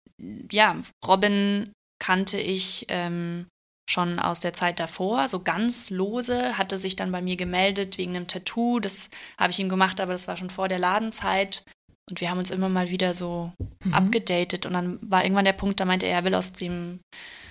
ja, 0.51 0.77
Robin 1.07 1.73
kannte 2.01 2.41
ich 2.41 2.87
ähm, 2.89 3.47
schon 3.91 4.19
aus 4.19 4.41
der 4.41 4.53
Zeit 4.53 4.81
davor, 4.81 5.29
so 5.29 5.43
ganz 5.43 5.91
lose, 5.91 6.59
hatte 6.59 6.79
sich 6.79 6.95
dann 6.97 7.11
bei 7.13 7.23
mir 7.23 7.37
gemeldet 7.37 7.97
wegen 7.99 8.15
einem 8.15 8.27
Tattoo. 8.29 8.81
Das 8.81 9.09
habe 9.39 9.51
ich 9.51 9.59
ihm 9.59 9.69
gemacht, 9.69 10.01
aber 10.01 10.13
das 10.13 10.29
war 10.29 10.37
schon 10.37 10.51
vor 10.51 10.69
der 10.69 10.79
Ladenzeit. 10.79 11.65
Und 12.11 12.21
wir 12.21 12.31
haben 12.31 12.39
uns 12.39 12.51
immer 12.51 12.69
mal 12.69 12.91
wieder 12.91 13.15
so 13.15 13.53
Mhm. 13.85 13.95
abgedatet. 13.95 14.67
Und 14.67 14.73
dann 14.73 14.99
war 15.03 15.25
irgendwann 15.25 15.45
der 15.45 15.53
Punkt, 15.53 15.81
da 15.81 15.85
meinte 15.85 16.07
er, 16.07 16.19
er 16.19 16.25
will 16.25 16.35
aus 16.35 16.53
dem 16.53 17.01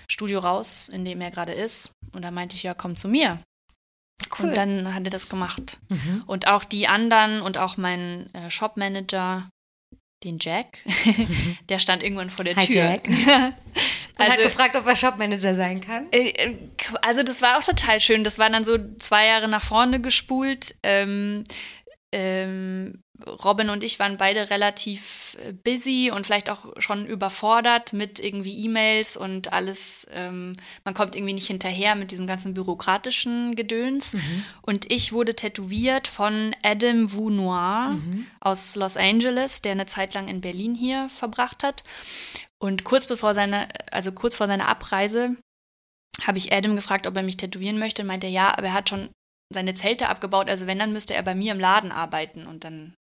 Studio 0.10 0.40
raus, 0.40 0.90
in 0.90 1.06
dem 1.06 1.22
er 1.22 1.32
gerade 1.32 1.54
ist. 1.54 1.92
Und 2.14 2.22
da 2.22 2.32
meinte 2.32 2.56
ich, 2.56 2.64
ja, 2.64 2.74
komm 2.74 2.96
zu 2.96 3.08
mir. 3.08 3.40
Cool. 4.38 4.50
Und 4.50 4.58
dann 4.58 4.94
hat 4.94 5.06
er 5.06 5.10
das 5.10 5.30
gemacht. 5.30 5.80
Mhm. 5.90 6.24
Und 6.26 6.48
auch 6.48 6.64
die 6.64 6.88
anderen 6.88 7.42
und 7.42 7.58
auch 7.58 7.78
mein 7.78 8.34
äh, 8.34 8.50
Shopmanager, 8.50 9.50
den 10.24 10.40
Jack, 10.40 10.80
der 11.70 11.80
stand 11.80 12.04
irgendwann 12.04 12.30
vor 12.30 12.44
der 12.44 12.56
Hi, 12.56 12.66
Tür. 12.66 12.76
Jack. 12.76 13.08
Und 14.20 14.26
hat 14.26 14.32
also, 14.32 14.46
gefragt, 14.46 14.76
ob 14.76 14.88
er 14.88 14.96
Shopmanager 14.96 15.54
sein 15.54 15.80
kann. 15.80 16.08
äh, 16.12 16.30
äh, 16.30 16.56
also 17.04 17.22
das 17.22 17.44
war 17.44 17.60
auch 17.60 17.64
total 17.64 18.02
schön. 18.02 18.24
Das 18.24 18.40
war 18.40 18.50
dann 18.50 18.66
so 18.66 18.80
zwei 18.98 19.28
Jahre 19.28 19.48
nach 19.48 19.62
vorne 19.62 20.02
gespult. 20.02 20.74
Ähm, 20.82 21.44
ähm, 22.12 23.04
Robin 23.26 23.70
und 23.70 23.84
ich 23.84 24.00
waren 24.00 24.18
beide 24.18 24.50
relativ 24.50 25.38
äh, 25.44 25.54
busy 25.54 26.12
und 26.14 26.26
vielleicht 26.26 26.50
auch 26.50 26.66
schon 26.78 27.06
überfordert 27.06 27.94
mit 27.94 28.20
irgendwie 28.20 28.66
E-Mails 28.66 29.18
und 29.18 29.54
alles. 29.54 30.08
Ähm, 30.12 30.54
man 30.84 30.94
kommt 30.94 31.16
irgendwie 31.16 31.34
nicht 31.34 31.48
hinterher 31.48 31.96
mit 31.96 32.12
diesem 32.12 32.28
ganzen 32.28 32.54
bürokratischen 32.54 33.56
Gedöns. 33.56 34.16
Und 34.62 34.92
ich 34.92 35.14
wurde 35.14 35.36
tätowiert 35.36 36.08
von 36.08 36.56
Adam 36.64 37.12
Wu 37.12 37.30
Noir 37.30 37.98
aus 38.40 38.76
Los 38.76 38.98
Angeles, 38.98 39.62
der 39.62 39.74
eine 39.74 39.86
Zeit 39.86 40.14
lang 40.14 40.28
in 40.28 40.42
Berlin 40.42 40.76
hier 40.76 41.10
verbracht 41.10 41.64
hat. 41.64 41.84
Und 42.60 42.84
kurz 42.84 43.08
bevor 43.08 43.34
seine, 43.34 43.68
also 43.92 44.12
kurz 44.12 44.38
vor 44.38 44.48
seiner 44.48 44.68
Abreise 44.68 45.36
habe 46.26 46.38
ich 46.38 46.52
Adam 46.52 46.76
gefragt, 46.76 47.06
ob 47.06 47.16
er 47.16 47.24
mich 47.24 47.38
tätowieren 47.38 47.80
möchte. 47.80 48.02
Und 48.02 48.08
meinte 48.08 48.28
ja, 48.28 48.52
aber 48.58 48.68
er 48.68 48.74
hat 48.74 48.90
schon 48.90 49.10
seine 49.54 49.76
Zelte 49.76 50.10
abgebaut. 50.10 50.50
Also 50.50 50.68
wenn, 50.68 50.80
dann 50.80 50.94
müsste 50.94 51.14
er 51.14 51.24
bei 51.24 51.36
mir 51.36 51.52
im 51.52 51.60
Laden 51.60 51.92
arbeiten. 51.92 52.48
Und 52.48 52.64
dann 52.64 52.96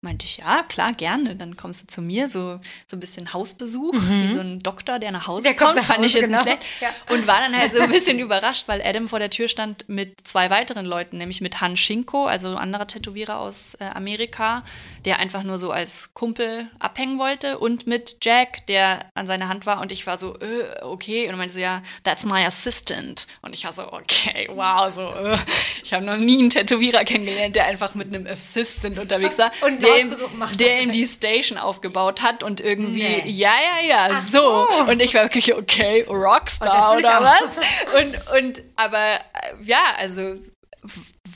meinte 0.00 0.26
ich, 0.26 0.38
ja, 0.38 0.64
klar, 0.64 0.92
gerne. 0.94 1.36
Dann 1.36 1.56
kommst 1.56 1.82
du 1.82 1.86
zu 1.86 2.02
mir, 2.02 2.28
so, 2.28 2.58
so 2.88 2.96
ein 2.96 3.00
bisschen 3.00 3.32
Hausbesuch, 3.32 3.92
Mhm. 3.92 4.28
wie 4.28 4.32
so 4.32 4.40
ein 4.40 4.58
Doktor, 4.58 4.98
der 4.98 5.12
nach 5.12 5.28
Hause 5.28 5.44
Der 5.44 5.54
kommt 5.54 5.74
kommt. 5.74 5.76
nach 5.76 5.94
Fand 5.94 6.04
ich 6.04 6.14
jetzt 6.14 6.28
nicht 6.28 6.44
genau. 6.44 6.56
schlecht. 6.56 6.62
Ja. 6.80 6.88
Und 7.14 7.26
war 7.28 7.38
dann 7.40 7.56
halt 7.56 7.72
so 7.72 7.80
ein 7.82 7.90
bisschen 7.92 8.18
überrascht, 8.18 8.64
weil 8.66 8.82
Adam 8.82 9.08
vor 9.08 9.20
der 9.20 9.30
Tür 9.30 9.46
stand 9.48 9.88
mit 9.88 10.26
zwei 10.26 10.50
weiteren 10.50 10.86
Leuten, 10.86 11.18
nämlich 11.18 11.40
mit 11.40 11.60
Han 11.60 11.76
Schinko, 11.76 12.26
also 12.26 12.48
ein 12.48 12.56
anderer 12.58 12.86
Tätowierer 12.88 13.38
aus 13.38 13.74
äh, 13.74 13.84
Amerika, 13.84 14.64
der 15.04 15.18
einfach 15.20 15.44
nur 15.44 15.56
so 15.58 15.70
als 15.70 16.14
Kumpel 16.14 16.66
abhängen 16.80 17.18
wollte, 17.20 17.58
und 17.60 17.86
mit 17.86 18.16
Jack, 18.22 18.66
der 18.66 19.06
an 19.14 19.28
seiner 19.28 19.48
Hand 19.48 19.66
war. 19.66 19.80
Und 19.80 19.92
ich 19.92 20.04
war 20.08 20.18
so, 20.18 20.34
äh, 20.34 20.82
okay. 20.82 21.28
Und 21.28 21.36
meinte 21.38 21.54
so, 21.54 21.60
ja, 21.60 21.80
that's 22.02 22.24
my 22.24 22.44
assistant. 22.44 23.28
Und 23.40 23.54
ich 23.54 23.64
war 23.64 23.72
so, 23.72 23.92
okay, 23.92 24.48
wow, 24.50 24.92
so, 24.92 25.02
äh. 25.14 25.36
ich 25.84 25.92
habe 25.92 26.04
noch 26.04 26.16
nie 26.16 26.40
einen 26.40 26.50
Tätowierer 26.50 27.04
kennengelernt, 27.04 27.54
der 27.54 27.66
einfach 27.66 27.94
mit 27.94 28.08
einem 28.08 28.26
Assistant 28.26 28.98
unterwegs 28.98 29.38
war, 29.38 29.52
Und 29.62 29.82
der, 29.82 30.00
ihm, 30.00 30.14
der 30.58 30.82
ihm 30.82 30.92
die 30.92 31.04
Station 31.04 31.58
aufgebaut 31.58 32.22
hat 32.22 32.42
und 32.42 32.60
irgendwie, 32.60 33.02
Nee. 33.02 33.22
ja, 33.26 33.54
ja, 33.80 33.86
ja, 33.86 34.20
so. 34.20 34.66
so. 34.66 34.90
Und 34.90 35.00
ich 35.00 35.14
war 35.14 35.22
wirklich, 35.22 35.54
okay, 35.54 36.02
Rockstar 36.08 36.98
ich 36.98 37.04
oder 37.04 37.20
was? 37.20 37.86
Und, 38.00 38.38
und, 38.38 38.62
aber 38.76 39.14
äh, 39.14 39.18
ja, 39.64 39.82
also 39.98 40.34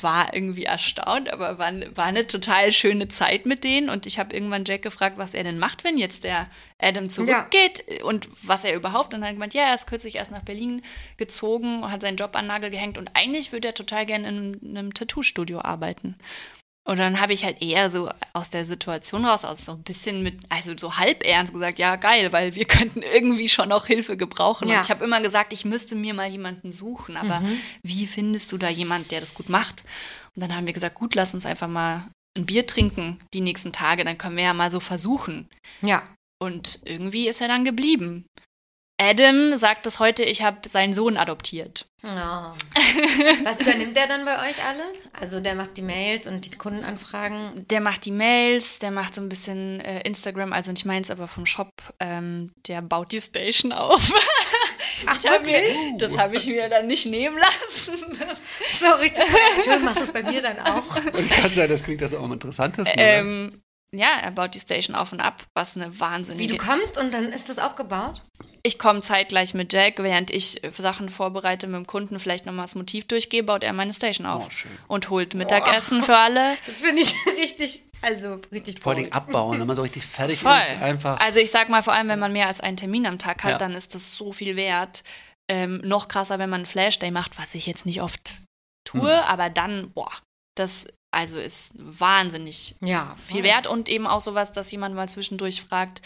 war 0.02 0.34
irgendwie 0.34 0.64
erstaunt, 0.64 1.32
aber 1.32 1.58
war, 1.58 1.72
war 1.94 2.04
eine 2.04 2.26
total 2.26 2.72
schöne 2.72 3.08
Zeit 3.08 3.46
mit 3.46 3.64
denen. 3.64 3.88
Und 3.88 4.06
ich 4.06 4.18
habe 4.18 4.34
irgendwann 4.34 4.64
Jack 4.64 4.82
gefragt, 4.82 5.18
was 5.18 5.34
er 5.34 5.44
denn 5.44 5.58
macht, 5.58 5.84
wenn 5.84 5.98
jetzt 5.98 6.24
der 6.24 6.48
Adam 6.78 7.08
zurückgeht 7.08 8.02
und 8.02 8.28
was 8.42 8.64
er 8.64 8.74
überhaupt. 8.74 9.14
Und 9.14 9.20
dann 9.20 9.28
hat 9.28 9.30
er 9.30 9.34
gemeint, 9.34 9.54
ja, 9.54 9.68
er 9.68 9.74
ist 9.74 9.86
kürzlich 9.86 10.16
erst 10.16 10.32
nach 10.32 10.42
Berlin 10.42 10.82
gezogen, 11.16 11.90
hat 11.90 12.02
seinen 12.02 12.16
Job 12.16 12.36
an 12.36 12.46
Nagel 12.46 12.70
gehängt 12.70 12.98
und 12.98 13.10
eigentlich 13.14 13.52
würde 13.52 13.68
er 13.68 13.74
total 13.74 14.04
gerne 14.04 14.28
in 14.28 14.60
einem 14.76 14.94
Tattoo-Studio 14.94 15.60
arbeiten. 15.60 16.16
Und 16.86 17.00
dann 17.00 17.20
habe 17.20 17.32
ich 17.32 17.44
halt 17.44 17.60
eher 17.60 17.90
so 17.90 18.08
aus 18.32 18.48
der 18.48 18.64
Situation 18.64 19.24
raus, 19.24 19.44
aus 19.44 19.64
so 19.64 19.72
ein 19.72 19.82
bisschen 19.82 20.22
mit, 20.22 20.38
also 20.48 20.72
so 20.76 20.98
halb 20.98 21.26
ernst 21.26 21.52
gesagt, 21.52 21.80
ja, 21.80 21.96
geil, 21.96 22.32
weil 22.32 22.54
wir 22.54 22.64
könnten 22.66 23.02
irgendwie 23.02 23.48
schon 23.48 23.72
auch 23.72 23.86
Hilfe 23.86 24.16
gebrauchen. 24.16 24.68
Ja. 24.68 24.76
Und 24.76 24.84
ich 24.84 24.90
habe 24.90 25.04
immer 25.04 25.20
gesagt, 25.20 25.52
ich 25.52 25.64
müsste 25.64 25.96
mir 25.96 26.14
mal 26.14 26.28
jemanden 26.28 26.72
suchen, 26.72 27.16
aber 27.16 27.42
wie 27.82 28.06
findest 28.06 28.52
du 28.52 28.58
da 28.58 28.68
jemand, 28.68 29.10
der 29.10 29.18
das 29.18 29.34
gut 29.34 29.48
macht? 29.48 29.82
Und 30.36 30.42
dann 30.42 30.54
haben 30.54 30.66
wir 30.66 30.72
gesagt, 30.72 30.94
gut, 30.94 31.16
lass 31.16 31.34
uns 31.34 31.44
einfach 31.44 31.68
mal 31.68 32.04
ein 32.36 32.46
Bier 32.46 32.66
trinken 32.66 33.18
die 33.34 33.40
nächsten 33.40 33.72
Tage, 33.72 34.04
dann 34.04 34.18
können 34.18 34.36
wir 34.36 34.44
ja 34.44 34.54
mal 34.54 34.70
so 34.70 34.78
versuchen. 34.78 35.48
Ja. 35.82 36.06
Und 36.38 36.80
irgendwie 36.84 37.26
ist 37.26 37.40
er 37.40 37.48
dann 37.48 37.64
geblieben. 37.64 38.26
Adam 38.98 39.58
sagt 39.58 39.82
bis 39.82 39.98
heute, 39.98 40.24
ich 40.24 40.42
habe 40.42 40.66
seinen 40.68 40.94
Sohn 40.94 41.16
adoptiert. 41.18 41.86
Oh. 42.04 42.08
Was 43.44 43.60
übernimmt 43.60 43.96
der 43.96 44.06
dann 44.06 44.24
bei 44.24 44.36
euch 44.48 44.64
alles? 44.64 45.08
Also 45.20 45.40
der 45.40 45.54
macht 45.54 45.76
die 45.76 45.82
Mails 45.82 46.26
und 46.26 46.46
die 46.46 46.56
Kundenanfragen. 46.56 47.66
Der 47.68 47.80
macht 47.80 48.04
die 48.04 48.10
Mails, 48.12 48.78
der 48.78 48.90
macht 48.92 49.14
so 49.14 49.20
ein 49.20 49.28
bisschen 49.28 49.80
äh, 49.80 50.00
Instagram, 50.02 50.52
also 50.52 50.70
nicht 50.70 50.86
meins, 50.86 51.10
aber 51.10 51.28
vom 51.28 51.46
Shop. 51.46 51.72
Ähm, 52.00 52.52
der 52.68 52.80
baut 52.80 53.12
die 53.12 53.20
Station 53.20 53.72
auf. 53.72 54.12
Ach, 55.06 55.16
ich 55.22 55.28
hab 55.30 55.44
mir, 55.44 55.62
das 55.98 56.16
habe 56.16 56.36
ich 56.36 56.46
mir 56.46 56.68
dann 56.70 56.86
nicht 56.86 57.06
nehmen 57.06 57.36
lassen. 57.36 58.16
Das, 58.18 58.42
So 58.80 58.86
richtig. 58.94 59.24
Entschuldigung, 59.56 59.84
machst 59.84 59.98
du 60.00 60.04
es 60.04 60.12
bei 60.12 60.22
mir 60.22 60.40
dann 60.40 60.58
auch? 60.60 60.96
Und 60.96 61.30
kann 61.30 61.50
sein, 61.50 61.68
das 61.68 61.82
klingt 61.82 62.00
das 62.00 62.14
auch 62.14 62.22
am 62.22 62.32
interessantesten. 62.32 62.94
ähm, 62.96 63.62
ja, 63.94 64.08
er 64.20 64.30
baut 64.32 64.54
die 64.54 64.60
Station 64.60 64.94
auf 64.96 65.12
und 65.12 65.20
ab, 65.20 65.44
was 65.54 65.76
eine 65.76 65.92
Wie 65.94 66.00
wahnsinnige. 66.00 66.56
du 66.56 66.64
kommst 66.64 66.98
und 66.98 67.14
dann 67.14 67.26
ist 67.30 67.48
das 67.48 67.58
aufgebaut? 67.58 68.20
Ich 68.62 68.78
komme 68.78 69.00
zeitgleich 69.00 69.54
mit 69.54 69.72
Jack, 69.72 69.98
während 70.02 70.30
ich 70.30 70.62
äh, 70.64 70.70
Sachen 70.70 71.08
vorbereite 71.08 71.66
mit 71.66 71.76
dem 71.76 71.86
Kunden, 71.86 72.18
vielleicht 72.18 72.46
nochmal 72.46 72.64
das 72.64 72.74
Motiv 72.74 73.06
durchgehe, 73.06 73.42
baut 73.42 73.62
er 73.62 73.72
meine 73.72 73.92
Station 73.94 74.26
auf 74.26 74.46
Oh, 74.46 74.50
schön. 74.50 74.70
und 74.88 75.08
holt 75.10 75.34
Mittagessen 75.34 76.02
für 76.02 76.16
alle. 76.16 76.56
Das 76.66 76.80
finde 76.80 77.02
ich 77.02 77.14
richtig, 77.38 77.82
also 78.02 78.40
richtig 78.52 78.80
Vor 78.80 78.92
allem 78.94 79.10
abbauen, 79.12 79.60
wenn 79.60 79.66
man 79.66 79.76
so 79.76 79.82
richtig 79.82 80.04
fertig 80.04 80.40
Voll. 80.40 80.58
ist, 80.60 80.82
einfach. 80.82 81.20
Also 81.20 81.38
ich 81.38 81.50
sag 81.50 81.68
mal, 81.68 81.80
vor 81.82 81.92
allem, 81.94 82.08
wenn 82.08 82.18
man 82.18 82.32
mehr 82.32 82.48
als 82.48 82.60
einen 82.60 82.76
Termin 82.76 83.06
am 83.06 83.18
Tag 83.18 83.44
hat, 83.44 83.52
Ja. 83.52 83.58
dann 83.58 83.72
ist 83.72 83.94
das 83.94 84.16
so 84.16 84.32
viel 84.32 84.56
wert. 84.56 85.04
Ähm, 85.48 85.80
noch 85.84 86.08
krasser, 86.08 86.40
wenn 86.40 86.50
man 86.50 86.58
einen 86.60 86.66
Flashday 86.66 87.12
macht, 87.12 87.38
was 87.38 87.54
ich 87.54 87.66
jetzt 87.66 87.86
nicht 87.86 88.02
oft 88.02 88.42
tue, 88.84 89.02
Hm. 89.02 89.24
aber 89.28 89.48
dann, 89.48 89.92
boah, 89.92 90.10
das 90.56 90.88
also 91.16 91.38
ist 91.38 91.72
wahnsinnig 91.76 92.76
Ja, 92.84 93.14
viel 93.16 93.42
wert 93.42 93.66
und 93.66 93.88
eben 93.88 94.06
auch 94.06 94.20
sowas, 94.20 94.52
dass 94.52 94.70
jemand 94.70 94.94
mal 94.94 95.08
zwischendurch 95.08 95.62
fragt, 95.62 96.02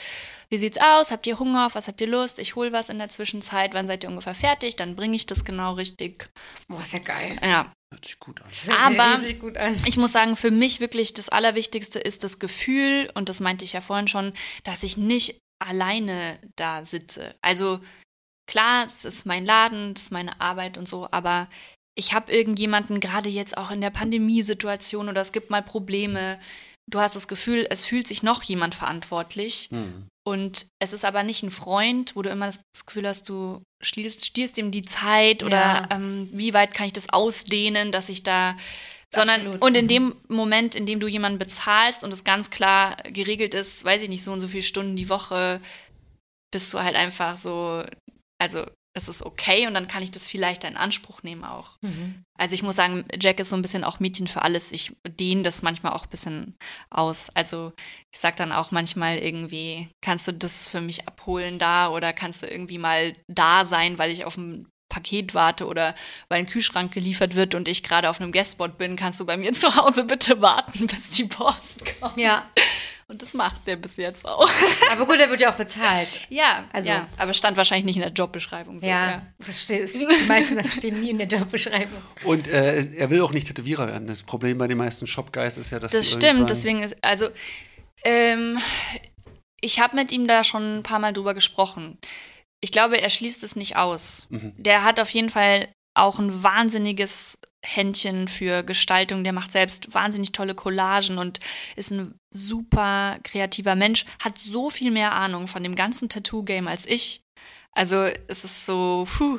wie 0.48 0.58
sieht's 0.58 0.78
aus? 0.78 1.10
Habt 1.12 1.26
ihr 1.26 1.38
Hunger? 1.38 1.66
Auf 1.66 1.74
was 1.74 1.86
habt 1.88 2.00
ihr 2.00 2.06
Lust? 2.08 2.38
Ich 2.38 2.56
hol 2.56 2.72
was 2.72 2.88
in 2.88 2.98
der 2.98 3.08
Zwischenzeit. 3.08 3.74
Wann 3.74 3.86
seid 3.86 4.02
ihr 4.04 4.10
ungefähr 4.10 4.34
fertig? 4.34 4.74
Dann 4.76 4.96
bringe 4.96 5.14
ich 5.16 5.26
das 5.26 5.44
genau 5.44 5.74
richtig. 5.74 6.28
Boah, 6.68 6.80
ist 6.80 6.92
ja 6.92 6.98
geil. 7.00 7.38
Ja, 7.42 7.72
Hört 7.92 8.04
sich 8.04 8.18
gut 8.20 8.40
an. 8.40 8.46
Hört 8.46 9.20
sich 9.20 9.34
Aber- 9.34 9.40
gut 9.40 9.56
an. 9.56 9.76
ich 9.86 9.96
muss 9.96 10.12
sagen, 10.12 10.36
für 10.36 10.50
mich 10.52 10.78
wirklich 10.80 11.12
das 11.14 11.28
Allerwichtigste 11.28 11.98
ist 11.98 12.22
das 12.24 12.38
Gefühl, 12.38 13.10
und 13.14 13.28
das 13.28 13.40
meinte 13.40 13.64
ich 13.64 13.72
ja 13.74 13.80
vorhin 13.80 14.06
schon, 14.08 14.32
dass 14.64 14.82
ich 14.84 14.96
nicht 14.96 15.40
alleine 15.60 16.38
da 16.56 16.84
sitze. 16.84 17.34
Also 17.42 17.80
klar, 18.48 18.86
es 18.86 19.04
ist 19.04 19.26
mein 19.26 19.44
Laden, 19.44 19.92
es 19.96 20.02
ist 20.04 20.12
meine 20.12 20.40
Arbeit 20.40 20.78
und 20.78 20.88
so, 20.88 21.08
aber 21.10 21.48
ich 21.98 22.12
habe 22.12 22.32
irgendjemanden, 22.32 23.00
gerade 23.00 23.28
jetzt 23.28 23.56
auch 23.56 23.70
in 23.70 23.80
der 23.80 23.90
Pandemiesituation 23.90 25.08
oder 25.08 25.20
es 25.20 25.32
gibt 25.32 25.50
mal 25.50 25.62
Probleme, 25.62 26.38
du 26.90 27.00
hast 27.00 27.16
das 27.16 27.28
Gefühl, 27.28 27.66
es 27.70 27.86
fühlt 27.86 28.06
sich 28.06 28.22
noch 28.22 28.42
jemand 28.42 28.74
verantwortlich. 28.74 29.68
Hm. 29.70 30.06
Und 30.26 30.66
es 30.80 30.92
ist 30.92 31.04
aber 31.04 31.22
nicht 31.22 31.42
ein 31.42 31.50
Freund, 31.50 32.14
wo 32.14 32.22
du 32.22 32.30
immer 32.30 32.46
das 32.46 32.60
Gefühl 32.86 33.08
hast, 33.08 33.28
du 33.28 33.62
stiehlst, 33.82 34.26
stiehlst 34.26 34.58
ihm 34.58 34.70
die 34.70 34.82
Zeit 34.82 35.42
oder 35.42 35.56
Ja. 35.56 35.88
ähm, 35.90 36.28
wie 36.32 36.52
weit 36.52 36.74
kann 36.74 36.86
ich 36.86 36.92
das 36.92 37.08
ausdehnen, 37.10 37.90
dass 37.90 38.08
ich 38.08 38.22
da. 38.22 38.56
Sondern, 39.12 39.40
Absolut. 39.40 39.62
und 39.62 39.76
in 39.76 39.88
dem 39.88 40.14
Moment, 40.28 40.76
in 40.76 40.86
dem 40.86 41.00
du 41.00 41.08
jemanden 41.08 41.38
bezahlst 41.38 42.04
und 42.04 42.12
es 42.12 42.22
ganz 42.22 42.50
klar 42.50 42.96
geregelt 43.04 43.54
ist, 43.54 43.84
weiß 43.84 44.02
ich 44.02 44.08
nicht, 44.08 44.22
so 44.22 44.32
und 44.32 44.38
so 44.38 44.46
viele 44.46 44.62
Stunden 44.62 44.94
die 44.94 45.08
Woche, 45.08 45.60
bist 46.52 46.72
du 46.72 46.78
halt 46.80 46.94
einfach 46.94 47.36
so, 47.36 47.82
also 48.40 48.64
es 48.92 49.08
ist 49.08 49.24
okay 49.24 49.66
und 49.66 49.74
dann 49.74 49.86
kann 49.86 50.02
ich 50.02 50.10
das 50.10 50.26
vielleicht 50.26 50.64
in 50.64 50.76
Anspruch 50.76 51.22
nehmen 51.22 51.44
auch. 51.44 51.78
Mhm. 51.80 52.24
Also 52.36 52.54
ich 52.54 52.62
muss 52.62 52.76
sagen, 52.76 53.04
Jack 53.20 53.38
ist 53.38 53.50
so 53.50 53.56
ein 53.56 53.62
bisschen 53.62 53.84
auch 53.84 54.00
Mädchen 54.00 54.26
für 54.26 54.42
alles. 54.42 54.72
Ich 54.72 54.96
dehne 55.06 55.42
das 55.42 55.62
manchmal 55.62 55.92
auch 55.92 56.04
ein 56.04 56.08
bisschen 56.08 56.56
aus. 56.90 57.30
Also 57.34 57.72
ich 58.12 58.18
sag 58.18 58.36
dann 58.36 58.52
auch 58.52 58.72
manchmal 58.72 59.18
irgendwie, 59.18 59.88
kannst 60.00 60.26
du 60.26 60.32
das 60.32 60.66
für 60.66 60.80
mich 60.80 61.06
abholen 61.06 61.58
da 61.58 61.90
oder 61.90 62.12
kannst 62.12 62.42
du 62.42 62.46
irgendwie 62.46 62.78
mal 62.78 63.14
da 63.28 63.64
sein, 63.64 63.98
weil 63.98 64.10
ich 64.10 64.24
auf 64.24 64.36
ein 64.36 64.66
Paket 64.88 65.34
warte 65.34 65.66
oder 65.66 65.94
weil 66.28 66.40
ein 66.40 66.46
Kühlschrank 66.46 66.92
geliefert 66.92 67.36
wird 67.36 67.54
und 67.54 67.68
ich 67.68 67.84
gerade 67.84 68.10
auf 68.10 68.20
einem 68.20 68.32
Guestspot 68.32 68.76
bin, 68.76 68.96
kannst 68.96 69.20
du 69.20 69.24
bei 69.26 69.36
mir 69.36 69.52
zu 69.54 69.76
Hause 69.76 70.04
bitte 70.04 70.40
warten, 70.42 70.88
bis 70.88 71.10
die 71.10 71.24
Post 71.24 71.84
kommt. 72.00 72.18
Ja, 72.18 72.46
Und 73.10 73.20
das 73.22 73.34
macht 73.34 73.66
der 73.66 73.74
bis 73.74 73.96
jetzt 73.96 74.24
auch. 74.24 74.48
aber 74.92 75.04
gut, 75.04 75.18
er 75.18 75.28
wird 75.28 75.40
ja 75.40 75.50
auch 75.52 75.56
bezahlt. 75.56 76.08
ja, 76.28 76.64
Also- 76.72 76.90
ja, 76.90 77.08
aber 77.16 77.34
stand 77.34 77.56
wahrscheinlich 77.56 77.84
nicht 77.84 77.96
in 77.96 78.02
der 78.02 78.12
Jobbeschreibung. 78.12 78.78
So, 78.78 78.86
Ja, 78.86 79.26
das 79.38 79.62
steht, 79.62 79.92
die 79.94 80.06
meisten 80.26 80.54
Sachen 80.54 80.68
stehen 80.70 81.00
nie 81.00 81.10
in 81.10 81.18
der 81.18 81.26
Jobbeschreibung. 81.26 82.00
Und 82.22 82.46
äh, 82.46 82.86
er 82.94 83.10
will 83.10 83.20
auch 83.22 83.32
nicht 83.32 83.48
Tätowierer 83.48 83.88
werden. 83.88 84.06
Das 84.06 84.22
Problem 84.22 84.58
bei 84.58 84.68
den 84.68 84.78
meisten 84.78 85.08
Shop-Guys 85.08 85.56
ist 85.58 85.72
ja, 85.72 85.80
dass 85.80 85.90
Das 85.90 86.08
stimmt, 86.08 86.48
deswegen 86.50 86.84
ist, 86.84 86.96
also, 87.02 87.26
ähm, 88.04 88.56
ich 89.60 89.80
habe 89.80 89.96
mit 89.96 90.12
ihm 90.12 90.28
da 90.28 90.44
schon 90.44 90.78
ein 90.78 90.82
paar 90.84 91.00
Mal 91.00 91.12
drüber 91.12 91.34
gesprochen. 91.34 91.98
Ich 92.60 92.70
glaube, 92.70 93.00
er 93.00 93.10
schließt 93.10 93.42
es 93.42 93.56
nicht 93.56 93.74
aus. 93.76 94.28
Mhm. 94.30 94.52
Der 94.56 94.84
hat 94.84 95.00
auf 95.00 95.10
jeden 95.10 95.30
Fall 95.30 95.68
auch 95.94 96.20
ein 96.20 96.44
wahnsinniges 96.44 97.38
Händchen 97.64 98.26
für 98.28 98.62
Gestaltung. 98.62 99.22
Der 99.24 99.32
macht 99.32 99.52
selbst 99.52 99.92
wahnsinnig 99.94 100.32
tolle 100.32 100.54
Collagen 100.54 101.18
und 101.18 101.40
ist 101.76 101.90
ein 101.90 102.14
super 102.32 103.18
kreativer 103.22 103.74
Mensch. 103.74 104.06
Hat 104.22 104.38
so 104.38 104.70
viel 104.70 104.90
mehr 104.90 105.12
Ahnung 105.12 105.46
von 105.46 105.62
dem 105.62 105.74
ganzen 105.74 106.08
Tattoo-Game 106.08 106.68
als 106.68 106.86
ich. 106.86 107.20
Also 107.72 108.08
es 108.28 108.44
ist 108.44 108.66
so, 108.66 109.06
puh. 109.18 109.38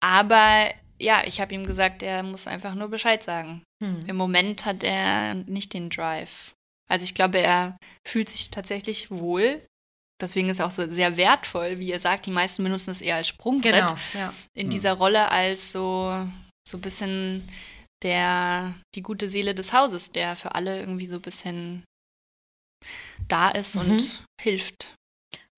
Aber 0.00 0.68
ja, 1.00 1.22
ich 1.26 1.40
habe 1.40 1.54
ihm 1.54 1.64
gesagt, 1.66 2.02
er 2.02 2.22
muss 2.22 2.46
einfach 2.46 2.74
nur 2.74 2.88
Bescheid 2.88 3.22
sagen. 3.22 3.62
Hm. 3.82 4.00
Im 4.06 4.16
Moment 4.16 4.66
hat 4.66 4.82
er 4.84 5.34
nicht 5.34 5.72
den 5.72 5.90
Drive. 5.90 6.54
Also 6.90 7.04
ich 7.04 7.14
glaube, 7.14 7.38
er 7.38 7.76
fühlt 8.06 8.28
sich 8.28 8.50
tatsächlich 8.50 9.10
wohl. 9.10 9.60
Deswegen 10.20 10.48
ist 10.50 10.58
er 10.60 10.66
auch 10.66 10.70
so 10.72 10.88
sehr 10.92 11.16
wertvoll, 11.16 11.78
wie 11.78 11.88
ihr 11.88 11.98
sagt. 11.98 12.26
Die 12.26 12.30
meisten 12.30 12.62
benutzen 12.62 12.90
es 12.90 13.00
eher 13.00 13.16
als 13.16 13.28
Sprungbrett 13.28 13.74
Genau, 13.74 13.96
ja. 14.14 14.32
in 14.54 14.64
Hm. 14.64 14.70
dieser 14.70 14.92
Rolle 14.92 15.30
als 15.30 15.72
so 15.72 16.12
so 16.68 16.78
ein 16.78 16.80
bisschen 16.80 17.48
der 18.02 18.74
die 18.94 19.02
gute 19.02 19.28
Seele 19.28 19.54
des 19.54 19.72
Hauses, 19.72 20.10
der 20.12 20.34
für 20.36 20.54
alle 20.54 20.80
irgendwie 20.80 21.06
so 21.06 21.16
ein 21.16 21.22
bisschen 21.22 21.84
da 23.28 23.50
ist 23.50 23.76
Mhm. 23.76 23.80
und 23.92 24.24
hilft. 24.40 24.94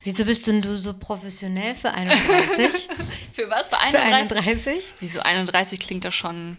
Wieso 0.02 0.26
bist 0.26 0.46
denn 0.46 0.60
du 0.60 0.76
so 0.76 0.92
professionell 0.92 1.74
für 1.74 1.90
31? 1.92 2.88
Für 3.32 3.48
was? 3.50 3.70
Für 3.70 3.76
für 3.76 3.98
31? 4.00 4.38
31? 4.38 4.92
Wieso 5.00 5.20
31 5.20 5.80
klingt 5.80 6.04
das 6.04 6.14
schon 6.14 6.58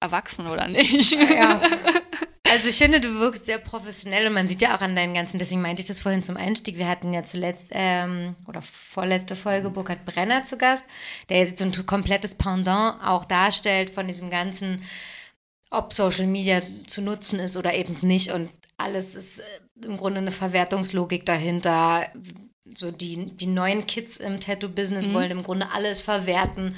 erwachsen 0.00 0.46
oder 0.46 0.66
nicht? 0.66 1.12
Ja. 1.12 1.60
Also 2.50 2.68
ich 2.68 2.76
finde, 2.76 3.00
du 3.00 3.18
wirkst 3.18 3.46
sehr 3.46 3.58
professionell 3.58 4.26
und 4.26 4.34
man 4.34 4.48
sieht 4.48 4.62
ja 4.62 4.76
auch 4.76 4.80
an 4.80 4.94
deinen 4.94 5.14
ganzen, 5.14 5.38
deswegen 5.38 5.62
meinte 5.62 5.82
ich 5.82 5.88
das 5.88 6.00
vorhin 6.00 6.22
zum 6.22 6.36
Einstieg, 6.36 6.78
wir 6.78 6.88
hatten 6.88 7.12
ja 7.12 7.24
zuletzt, 7.24 7.66
ähm, 7.70 8.36
oder 8.46 8.62
vorletzte 8.62 9.36
Folge 9.36 9.70
Burkhard 9.70 10.04
Brenner 10.04 10.44
zu 10.44 10.56
Gast, 10.56 10.86
der 11.28 11.38
jetzt 11.38 11.58
so 11.58 11.64
ein 11.64 11.86
komplettes 11.86 12.34
Pendant 12.34 13.02
auch 13.02 13.24
darstellt 13.24 13.90
von 13.90 14.06
diesem 14.06 14.30
ganzen, 14.30 14.82
ob 15.70 15.92
Social 15.92 16.26
Media 16.26 16.62
zu 16.86 17.02
nutzen 17.02 17.38
ist 17.40 17.56
oder 17.56 17.74
eben 17.74 17.96
nicht 18.02 18.32
und 18.32 18.50
alles 18.76 19.14
ist 19.14 19.40
äh, 19.40 19.86
im 19.86 19.96
Grunde 19.96 20.20
eine 20.20 20.32
Verwertungslogik 20.32 21.24
dahinter. 21.26 22.06
So 22.74 22.90
die, 22.90 23.26
die 23.36 23.46
neuen 23.46 23.86
Kids 23.86 24.16
im 24.16 24.40
Tattoo-Business 24.40 25.08
mhm. 25.08 25.14
wollen 25.14 25.30
im 25.30 25.42
Grunde 25.42 25.70
alles 25.72 26.00
verwerten 26.00 26.76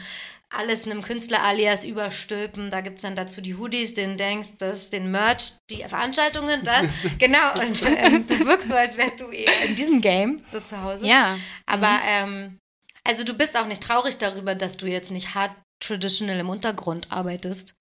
alles 0.51 0.87
einem 0.87 1.03
Künstler-Alias 1.03 1.85
überstülpen. 1.85 2.71
Da 2.71 2.81
gibt 2.81 2.97
es 2.97 3.03
dann 3.03 3.17
dazu 3.17 3.41
die 3.41 3.55
Hoodies, 3.57 3.95
den 3.95 4.17
Denkst, 4.17 4.51
das, 4.59 4.91
den 4.91 5.11
Merch, 5.11 5.53
die 5.71 5.85
Veranstaltungen, 5.87 6.63
das. 6.65 6.87
genau. 7.19 7.61
Und 7.61 7.83
ähm, 7.97 8.27
du 8.27 8.47
wirkst 8.47 8.69
so, 8.69 8.75
als 8.75 8.97
wärst 8.97 9.21
du 9.21 9.29
eher 9.31 9.65
in 9.67 9.77
diesem 9.77 10.01
Game 10.01 10.37
so 10.51 10.61
zu 10.61 10.83
Hause. 10.83 11.07
Ja. 11.07 11.37
Aber 11.67 11.89
mhm. 11.89 12.03
ähm, 12.07 12.59
also 13.05 13.25
du 13.25 13.35
bist 13.35 13.59
auch 13.59 13.67
nicht 13.67 13.83
traurig 13.83 14.19
darüber, 14.19 14.55
dass 14.55 14.77
du 14.77 14.87
jetzt 14.87 15.11
nicht 15.11 15.35
hart 15.35 15.53
traditional 15.81 16.39
im 16.39 16.49
Untergrund 16.49 17.11
arbeitest. 17.13 17.75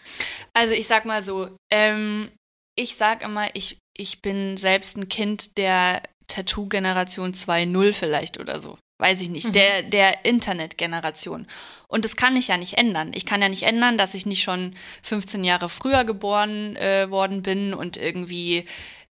Also 0.53 0.73
ich 0.73 0.87
sag 0.87 1.05
mal 1.05 1.23
so, 1.23 1.49
ähm, 1.71 2.29
ich 2.77 2.95
sag 2.95 3.23
immer, 3.23 3.47
ich, 3.53 3.77
ich 3.97 4.21
bin 4.21 4.57
selbst 4.57 4.97
ein 4.97 5.09
Kind 5.09 5.57
der 5.57 6.03
Tattoo-Generation 6.27 7.33
2.0 7.33 7.93
vielleicht 7.93 8.39
oder 8.39 8.59
so 8.59 8.77
weiß 8.99 9.21
ich 9.21 9.29
nicht, 9.29 9.47
mhm. 9.47 9.53
der, 9.53 9.83
der 9.83 10.25
Internetgeneration. 10.25 11.47
Und 11.87 12.03
das 12.03 12.15
kann 12.15 12.35
ich 12.35 12.47
ja 12.47 12.57
nicht 12.57 12.77
ändern. 12.77 13.11
Ich 13.13 13.25
kann 13.25 13.41
ja 13.41 13.49
nicht 13.49 13.63
ändern, 13.63 13.97
dass 13.97 14.13
ich 14.13 14.25
nicht 14.25 14.41
schon 14.41 14.75
15 15.03 15.43
Jahre 15.43 15.69
früher 15.69 16.03
geboren 16.03 16.75
äh, 16.75 17.09
worden 17.09 17.43
bin 17.43 17.73
und 17.73 17.97
irgendwie 17.97 18.65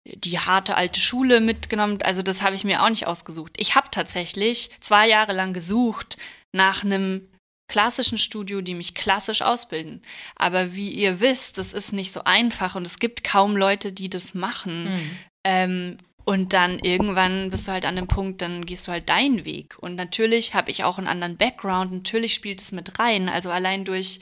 die 0.06 0.40
harte 0.40 0.76
alte 0.76 1.00
Schule 1.00 1.40
mitgenommen. 1.40 2.00
Also 2.04 2.22
das 2.22 2.42
habe 2.42 2.56
ich 2.56 2.64
mir 2.64 2.84
auch 2.84 2.90
nicht 2.90 3.08
ausgesucht. 3.08 3.54
Ich 3.58 3.76
habe 3.76 3.88
tatsächlich 3.92 4.70
zwei 4.80 5.08
Jahre 5.08 5.34
lang 5.34 5.54
gesucht 5.54 6.18
nach 6.52 6.84
einem 6.84 7.28
klassischen 7.68 8.20
Studio, 8.20 8.62
die 8.62 8.76
mich 8.76 8.94
klassisch 8.94 9.42
ausbilden. 9.42 10.04
Aber 10.36 10.76
wie 10.76 10.90
ihr 10.90 11.20
wisst, 11.20 11.58
das 11.58 11.74
ist 11.74 11.94
nicht 11.94 12.12
so 12.12 12.24
einfach 12.24 12.76
und 12.76 12.86
es 12.86 13.00
gibt 13.00 13.24
kaum 13.24 13.58
Leute, 13.58 13.92
die 13.92 14.10
das 14.10 14.36
machen. 14.36 14.94
Mhm. 14.94 15.20
Ähm, 15.44 15.98
und 16.26 16.54
dann 16.54 16.80
irgendwann 16.80 17.52
bist 17.52 17.68
du 17.68 17.72
halt 17.72 17.86
an 17.86 17.96
dem 17.96 18.08
Punkt, 18.08 18.42
dann 18.42 18.66
gehst 18.66 18.88
du 18.88 18.92
halt 18.92 19.10
deinen 19.10 19.46
Weg. 19.46 19.78
Und 19.80 19.96
natürlich 19.96 20.56
habe 20.56 20.72
ich 20.72 20.84
auch 20.84 20.98
einen 20.98 21.08
anderen 21.08 21.38
Background, 21.38 21.92
natürlich 21.92 22.34
spielt 22.34 22.62
es 22.62 22.72
mit 22.72 22.98
rein. 22.98 23.30
Also 23.30 23.52
allein 23.52 23.86
durch, 23.86 24.20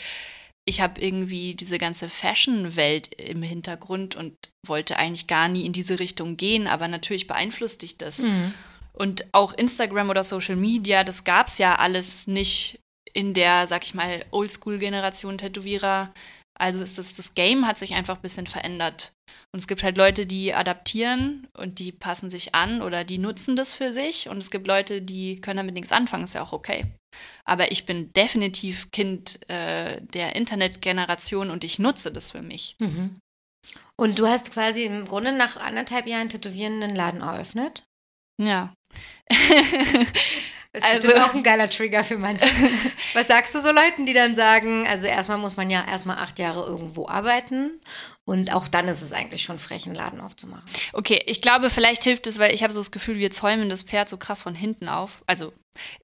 ich 0.65 0.81
habe 0.81 0.99
irgendwie 0.99 1.55
diese 1.55 1.77
ganze 1.77 2.09
Fashion-Welt 2.09 3.07
im 3.13 3.41
Hintergrund 3.41 4.15
und 4.15 4.35
wollte 4.67 4.97
eigentlich 4.97 5.27
gar 5.27 5.47
nie 5.47 5.65
in 5.65 5.71
diese 5.71 5.97
Richtung 5.99 6.35
gehen, 6.35 6.67
aber 6.67 6.89
natürlich 6.89 7.25
beeinflusst 7.27 7.81
dich 7.81 7.97
das. 7.97 8.19
Mhm. 8.19 8.53
Und 8.91 9.25
auch 9.33 9.53
Instagram 9.53 10.09
oder 10.09 10.25
Social 10.25 10.57
Media, 10.57 11.05
das 11.05 11.23
gab 11.23 11.47
es 11.47 11.57
ja 11.57 11.75
alles 11.75 12.27
nicht 12.27 12.79
in 13.13 13.33
der, 13.33 13.65
sag 13.67 13.83
ich 13.83 13.93
mal, 13.93 14.25
Oldschool-Generation 14.31 15.37
Tätowierer. 15.37 16.13
Also 16.59 16.83
ist 16.83 16.97
das, 16.97 17.15
das 17.15 17.33
Game 17.33 17.65
hat 17.65 17.77
sich 17.77 17.93
einfach 17.93 18.17
ein 18.17 18.21
bisschen 18.21 18.47
verändert. 18.47 19.13
Und 19.51 19.59
es 19.59 19.67
gibt 19.67 19.83
halt 19.83 19.97
Leute, 19.97 20.25
die 20.25 20.53
adaptieren 20.53 21.47
und 21.53 21.79
die 21.79 21.91
passen 21.91 22.29
sich 22.29 22.55
an 22.55 22.81
oder 22.81 23.03
die 23.03 23.17
nutzen 23.17 23.55
das 23.55 23.73
für 23.73 23.93
sich. 23.93 24.29
Und 24.29 24.37
es 24.37 24.51
gibt 24.51 24.67
Leute, 24.67 25.01
die 25.01 25.39
können 25.39 25.57
damit 25.57 25.75
nichts 25.75 25.91
anfangen, 25.91 26.23
ist 26.23 26.35
ja 26.35 26.41
auch 26.41 26.53
okay. 26.53 26.85
Aber 27.45 27.71
ich 27.71 27.85
bin 27.85 28.11
definitiv 28.13 28.91
Kind 28.91 29.47
äh, 29.49 30.01
der 30.01 30.35
Internetgeneration 30.35 31.51
und 31.51 31.63
ich 31.63 31.79
nutze 31.79 32.11
das 32.11 32.31
für 32.31 32.41
mich. 32.41 32.75
Mhm. 32.79 33.19
Und 33.95 34.19
du 34.19 34.27
hast 34.27 34.51
quasi 34.51 34.83
im 34.85 35.05
Grunde 35.05 35.31
nach 35.31 35.57
anderthalb 35.57 36.07
Jahren 36.07 36.29
tätowierenden 36.29 36.95
Laden 36.95 37.21
eröffnet? 37.21 37.83
Ja. 38.41 38.73
Das 40.73 40.83
ist 40.83 41.05
also, 41.07 41.15
auch 41.21 41.35
ein 41.35 41.43
geiler 41.43 41.69
Trigger 41.69 42.03
für 42.03 42.17
manche. 42.17 42.45
Was 43.13 43.27
sagst 43.27 43.53
du 43.53 43.59
so 43.59 43.71
Leuten, 43.71 44.07
die 44.07 44.13
dann 44.13 44.35
sagen, 44.35 44.87
also 44.87 45.05
erstmal 45.05 45.37
muss 45.37 45.55
man 45.55 45.69
ja 45.69 45.85
erstmal 45.87 46.17
acht 46.17 46.39
Jahre 46.39 46.65
irgendwo 46.65 47.07
arbeiten 47.07 47.79
und 48.25 48.51
auch 48.51 48.67
dann 48.67 48.87
ist 48.87 49.03
es 49.03 49.11
eigentlich 49.11 49.43
schon 49.43 49.59
frech, 49.59 49.85
einen 49.85 49.93
Laden 49.93 50.19
aufzumachen. 50.19 50.63
Okay, 50.93 51.21
ich 51.27 51.41
glaube, 51.41 51.69
vielleicht 51.69 52.03
hilft 52.03 52.25
es, 52.25 52.39
weil 52.39 52.55
ich 52.55 52.63
habe 52.63 52.73
so 52.73 52.79
das 52.79 52.89
Gefühl, 52.89 53.19
wir 53.19 53.29
zäumen 53.29 53.69
das 53.69 53.83
Pferd 53.83 54.09
so 54.09 54.17
krass 54.17 54.41
von 54.41 54.55
hinten 54.55 54.89
auf. 54.89 55.23
Also 55.27 55.53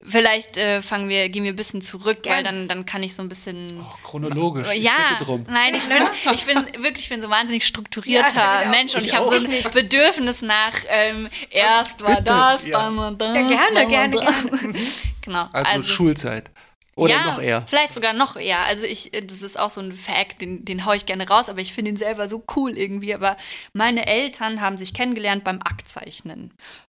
Vielleicht 0.02 0.56
äh, 0.56 0.82
fangen 0.82 1.08
wir, 1.08 1.28
gehen 1.28 1.44
wir 1.44 1.52
ein 1.52 1.56
bisschen 1.56 1.82
zurück, 1.82 2.22
Gern. 2.22 2.36
weil 2.36 2.42
dann, 2.42 2.68
dann 2.68 2.86
kann 2.86 3.02
ich 3.02 3.14
so 3.14 3.22
ein 3.22 3.28
bisschen. 3.28 3.80
Oh, 3.80 4.06
chronologisch. 4.06 4.72
Ja, 4.74 5.18
nein, 5.46 5.74
ich 5.74 5.86
bin, 5.86 6.02
ich 6.34 6.44
bin 6.44 6.56
wirklich, 6.82 7.04
ich 7.04 7.08
bin 7.08 7.20
so 7.20 7.28
ein 7.28 7.30
wahnsinnig 7.30 7.64
strukturierter 7.64 8.62
ja, 8.62 8.68
Mensch 8.70 8.94
und 8.94 9.02
ich, 9.02 9.08
ich 9.08 9.14
habe 9.14 9.24
so 9.24 9.34
ein 9.34 9.50
nicht. 9.50 9.70
Bedürfnis 9.72 10.42
nach 10.42 10.74
ähm, 10.88 11.28
erst 11.50 12.02
war 12.02 12.20
das, 12.20 12.66
ja. 12.66 12.72
dann 12.72 12.96
war 12.96 13.12
das. 13.12 13.34
Ja, 13.34 13.42
gerne, 13.42 13.86
gerne, 13.86 14.16
gerne. 14.16 14.78
genau. 15.22 15.48
Also, 15.52 15.70
also, 15.70 15.92
Schulzeit. 15.92 16.50
Oder 16.96 17.14
ja, 17.14 17.26
noch 17.26 17.40
eher. 17.40 17.64
Vielleicht 17.66 17.92
sogar 17.92 18.12
noch 18.12 18.36
eher. 18.36 18.60
Also 18.66 18.84
ich, 18.84 19.10
das 19.12 19.42
ist 19.42 19.58
auch 19.58 19.70
so 19.70 19.80
ein 19.80 19.92
Fact, 19.92 20.42
den, 20.42 20.64
den 20.64 20.84
haue 20.84 20.96
ich 20.96 21.06
gerne 21.06 21.26
raus, 21.26 21.48
aber 21.48 21.60
ich 21.60 21.72
finde 21.72 21.92
ihn 21.92 21.96
selber 21.96 22.28
so 22.28 22.44
cool 22.56 22.76
irgendwie. 22.76 23.14
Aber 23.14 23.36
meine 23.72 24.06
Eltern 24.06 24.60
haben 24.60 24.76
sich 24.76 24.92
kennengelernt 24.92 25.44
beim 25.44 25.60
Aktzeichnen. 25.62 26.52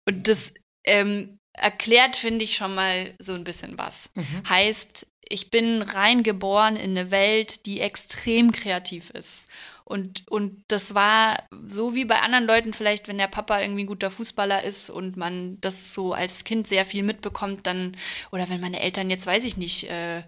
Und 0.08 0.28
das 0.28 0.54
ähm, 0.84 1.39
erklärt, 1.60 2.16
finde 2.16 2.44
ich, 2.44 2.56
schon 2.56 2.74
mal 2.74 3.14
so 3.18 3.34
ein 3.34 3.44
bisschen 3.44 3.78
was. 3.78 4.10
Mhm. 4.14 4.42
Heißt, 4.48 5.06
ich 5.28 5.50
bin 5.50 5.82
reingeboren 5.82 6.76
in 6.76 6.90
eine 6.90 7.10
Welt, 7.10 7.66
die 7.66 7.80
extrem 7.80 8.50
kreativ 8.52 9.10
ist. 9.10 9.48
Und, 9.84 10.24
und 10.28 10.62
das 10.68 10.94
war 10.94 11.42
so 11.66 11.94
wie 11.94 12.04
bei 12.04 12.20
anderen 12.20 12.46
Leuten 12.46 12.72
vielleicht, 12.72 13.08
wenn 13.08 13.18
der 13.18 13.26
Papa 13.26 13.60
irgendwie 13.60 13.84
ein 13.84 13.88
guter 13.88 14.10
Fußballer 14.10 14.62
ist 14.62 14.88
und 14.88 15.16
man 15.16 15.60
das 15.60 15.94
so 15.94 16.12
als 16.12 16.44
Kind 16.44 16.68
sehr 16.68 16.84
viel 16.84 17.02
mitbekommt, 17.02 17.66
dann, 17.66 17.96
oder 18.30 18.48
wenn 18.48 18.60
meine 18.60 18.80
Eltern 18.80 19.10
jetzt, 19.10 19.26
weiß 19.26 19.44
ich 19.44 19.56
nicht, 19.56 19.90
äh, 19.90 20.22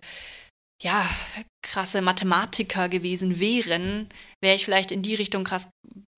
ja, 0.83 1.09
krasse 1.62 2.03
Mathematiker 2.03 2.88
gewesen 2.88 3.38
wären, 3.38 4.09
wäre 4.40 4.57
ich 4.57 4.64
vielleicht 4.64 4.90
in 4.90 5.03
die 5.03 5.14
Richtung 5.14 5.45
krass 5.45 5.71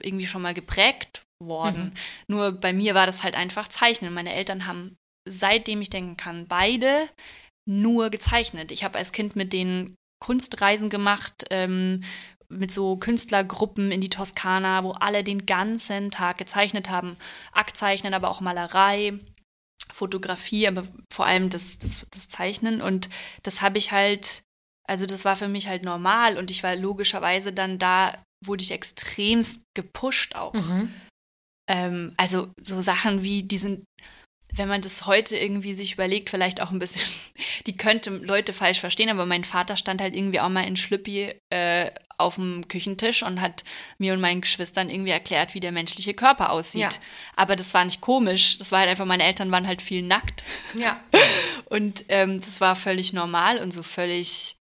irgendwie 0.03 0.27
schon 0.27 0.41
mal 0.41 0.55
geprägt 0.55 1.23
worden. 1.39 1.85
Mhm. 1.85 2.35
Nur 2.35 2.53
bei 2.53 2.73
mir 2.73 2.95
war 2.95 3.07
das 3.07 3.23
halt 3.23 3.35
einfach 3.35 3.69
Zeichnen. 3.69 4.15
Meine 4.15 4.33
Eltern 4.33 4.67
haben 4.67 4.97
seitdem 5.29 5.81
ich 5.81 5.91
denken 5.91 6.17
kann, 6.17 6.47
beide 6.47 7.09
nur 7.69 8.11
gezeichnet. 8.11 8.71
Ich 8.71 8.85
habe 8.85 8.99
als 8.99 9.13
Kind 9.13 9.37
mit 9.37 9.53
denen 9.53 9.97
Kunstreisen 10.23 10.91
gemacht, 10.91 11.45
ähm, 11.51 12.03
mit 12.49 12.73
so 12.73 12.97
Künstlergruppen 12.97 13.91
in 13.91 14.01
die 14.01 14.11
Toskana, 14.11 14.85
wo 14.85 14.93
alle 14.93 15.25
den 15.25 15.47
ganzen 15.47 16.11
Tag 16.11 16.39
gezeichnet 16.39 16.89
haben. 16.89 17.17
Aktzeichnen, 17.53 18.15
aber 18.15 18.29
auch 18.29 18.41
Malerei, 18.41 19.19
Fotografie, 19.93 20.69
aber 20.69 20.87
vor 21.13 21.27
allem 21.27 21.51
das, 21.51 21.79
das, 21.79 22.07
das 22.11 22.29
Zeichnen. 22.29 22.81
Und 22.81 23.09
das 23.43 23.63
habe 23.63 23.79
ich 23.79 23.93
halt, 23.93 24.43
also 24.89 25.07
das 25.07 25.25
war 25.25 25.37
für 25.37 25.49
mich 25.49 25.69
halt 25.69 25.83
normal 25.85 26.37
und 26.37 26.51
ich 26.51 26.63
war 26.63 26.77
logischerweise 26.77 27.53
dann 27.53 27.79
da, 27.79 28.23
wurde 28.45 28.63
ich 28.63 28.73
extremst 28.73 29.63
gepusht 29.75 30.37
auch. 30.37 30.55
Mhm. 30.55 30.95
Ähm, 31.69 32.15
also 32.19 32.53
so 32.63 32.81
Sachen 32.81 33.23
wie 33.23 33.43
diesen 33.43 33.85
wenn 34.57 34.69
man 34.69 34.83
das 34.83 35.07
heute 35.07 35.37
irgendwie 35.37 35.75
sich 35.75 35.95
überlegt, 35.95 36.31
vielleicht 36.31 36.61
auch 36.61 36.71
ein 36.71 36.79
bisschen, 36.79 37.09
die 37.67 37.77
könnte 37.77 38.11
Leute 38.11 38.53
falsch 38.53 38.81
verstehen, 38.81 39.09
aber 39.09 39.27
mein 39.27 39.45
Vater 39.45 39.77
stand 39.77 40.01
halt 40.01 40.15
irgendwie 40.15 40.41
auch 40.41 40.49
mal 40.49 40.67
in 40.67 40.77
Schlüppi 40.77 41.35
äh, 41.51 41.91
auf 42.17 42.37
dem 42.37 42.69
Küchentisch 42.69 43.23
und 43.23 43.41
hat 43.41 43.65
mir 43.99 44.13
und 44.15 44.21
meinen 44.21 44.41
Geschwistern 44.41 44.91
irgendwie 44.91 45.11
erklärt, 45.11 45.55
wie 45.55 45.61
der 45.61 45.73
menschliche 45.73 46.15
Körper 46.15 46.51
aussieht. 46.51 46.83
Ja. 46.83 46.91
Aber 47.37 47.57
das 47.57 47.75
war 47.75 47.85
nicht 47.85 48.01
komisch. 48.01 48.59
Das 48.59 48.71
war 48.71 48.81
halt 48.81 48.89
einfach, 48.89 49.07
meine 49.07 49.25
Eltern 49.25 49.51
waren 49.51 49.67
halt 49.67 49.83
viel 49.83 50.03
nackt. 50.03 50.45
Ja. 50.75 51.01
Und 51.67 52.05
ähm, 52.09 52.41
das 52.41 52.61
war 52.61 52.77
völlig 52.77 53.13
normal 53.13 53.59
und 53.59 53.73
so 53.73 53.83
völlig. 53.83 54.57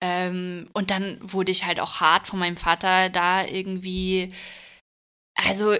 Ähm, 0.00 0.68
und 0.72 0.90
dann 0.90 1.18
wurde 1.20 1.52
ich 1.52 1.64
halt 1.64 1.80
auch 1.80 2.00
hart 2.00 2.26
von 2.26 2.38
meinem 2.38 2.56
Vater 2.56 3.08
da 3.08 3.44
irgendwie. 3.44 4.32
Also 5.34 5.76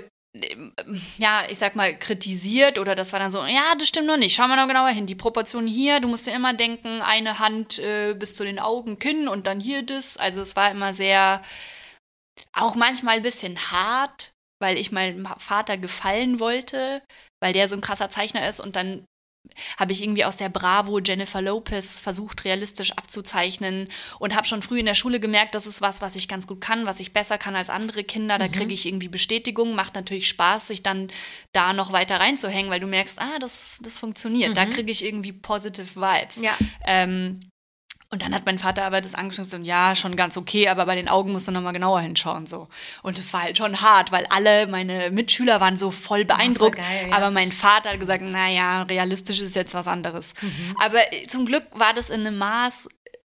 ja, 1.18 1.44
ich 1.48 1.58
sag 1.58 1.76
mal, 1.76 1.96
kritisiert 1.98 2.78
oder 2.78 2.94
das 2.94 3.12
war 3.12 3.20
dann 3.20 3.30
so, 3.30 3.44
ja, 3.44 3.74
das 3.78 3.88
stimmt 3.88 4.06
noch 4.06 4.16
nicht, 4.16 4.34
schau 4.34 4.48
mal 4.48 4.56
noch 4.56 4.68
genauer 4.68 4.90
hin, 4.90 5.06
die 5.06 5.14
Proportion 5.14 5.66
hier, 5.66 6.00
du 6.00 6.08
musst 6.08 6.26
dir 6.26 6.34
immer 6.34 6.54
denken, 6.54 7.02
eine 7.02 7.38
Hand 7.38 7.78
äh, 7.78 8.14
bis 8.14 8.36
zu 8.36 8.44
den 8.44 8.58
Augen, 8.58 8.98
Kinn 8.98 9.28
und 9.28 9.46
dann 9.46 9.60
hier 9.60 9.82
das. 9.82 10.16
Also 10.16 10.40
es 10.40 10.56
war 10.56 10.70
immer 10.70 10.94
sehr, 10.94 11.42
auch 12.52 12.74
manchmal 12.74 13.16
ein 13.16 13.22
bisschen 13.22 13.70
hart, 13.70 14.32
weil 14.60 14.78
ich 14.78 14.92
meinem 14.92 15.26
Vater 15.36 15.76
gefallen 15.76 16.40
wollte, 16.40 17.02
weil 17.42 17.52
der 17.52 17.68
so 17.68 17.76
ein 17.76 17.82
krasser 17.82 18.08
Zeichner 18.08 18.48
ist 18.48 18.60
und 18.60 18.76
dann 18.76 19.04
habe 19.78 19.92
ich 19.92 20.02
irgendwie 20.02 20.24
aus 20.24 20.36
der 20.36 20.48
Bravo 20.48 20.98
Jennifer 20.98 21.42
Lopez 21.42 22.00
versucht, 22.00 22.44
realistisch 22.44 22.92
abzuzeichnen 22.92 23.88
und 24.18 24.34
habe 24.34 24.46
schon 24.46 24.62
früh 24.62 24.80
in 24.80 24.86
der 24.86 24.94
Schule 24.94 25.20
gemerkt, 25.20 25.54
das 25.54 25.66
ist 25.66 25.80
was, 25.80 26.00
was 26.00 26.16
ich 26.16 26.28
ganz 26.28 26.46
gut 26.46 26.60
kann, 26.60 26.86
was 26.86 27.00
ich 27.00 27.12
besser 27.12 27.38
kann 27.38 27.56
als 27.56 27.70
andere 27.70 28.04
Kinder. 28.04 28.38
Da 28.38 28.48
mhm. 28.48 28.52
kriege 28.52 28.74
ich 28.74 28.86
irgendwie 28.86 29.08
Bestätigung, 29.08 29.74
macht 29.74 29.94
natürlich 29.94 30.28
Spaß, 30.28 30.68
sich 30.68 30.82
dann 30.82 31.08
da 31.52 31.72
noch 31.72 31.92
weiter 31.92 32.20
reinzuhängen, 32.20 32.70
weil 32.70 32.80
du 32.80 32.86
merkst, 32.86 33.20
ah, 33.20 33.38
das, 33.40 33.80
das 33.82 33.98
funktioniert. 33.98 34.50
Mhm. 34.50 34.54
Da 34.54 34.66
kriege 34.66 34.90
ich 34.90 35.04
irgendwie 35.04 35.32
positive 35.32 35.96
Vibes. 35.96 36.42
Ja. 36.42 36.56
Ähm, 36.84 37.40
Und 38.10 38.22
dann 38.22 38.34
hat 38.34 38.46
mein 38.46 38.58
Vater 38.58 38.84
aber 38.84 39.00
das 39.00 39.16
angeschaut 39.16 39.52
und 39.52 39.64
ja, 39.64 39.96
schon 39.96 40.14
ganz 40.14 40.36
okay, 40.36 40.68
aber 40.68 40.86
bei 40.86 40.94
den 40.94 41.08
Augen 41.08 41.32
musst 41.32 41.48
du 41.48 41.52
nochmal 41.52 41.72
genauer 41.72 42.00
hinschauen. 42.00 42.46
so. 42.46 42.68
Und 43.02 43.18
es 43.18 43.32
war 43.32 43.42
halt 43.42 43.58
schon 43.58 43.80
hart, 43.80 44.12
weil 44.12 44.26
alle 44.30 44.68
meine 44.68 45.10
Mitschüler 45.10 45.60
waren 45.60 45.76
so 45.76 45.90
voll 45.90 46.24
beeindruckt. 46.24 46.76
geil, 46.76 47.08
ja. 47.10 47.16
Aber 47.16 47.30
mein 47.32 47.50
Vater 47.50 47.90
hat 47.90 48.00
gesagt, 48.00 48.22
naja, 48.22 48.82
realistisch 48.82 49.40
ist 49.40 49.56
jetzt 49.56 49.74
was 49.74 49.88
anderes. 49.88 50.34
Aber 50.78 51.00
äh, 51.12 51.26
zum 51.26 51.46
Glück 51.46 51.64
war 51.72 51.94
das 51.94 52.10
in 52.10 52.20
einem 52.20 52.38
Maß, 52.38 52.88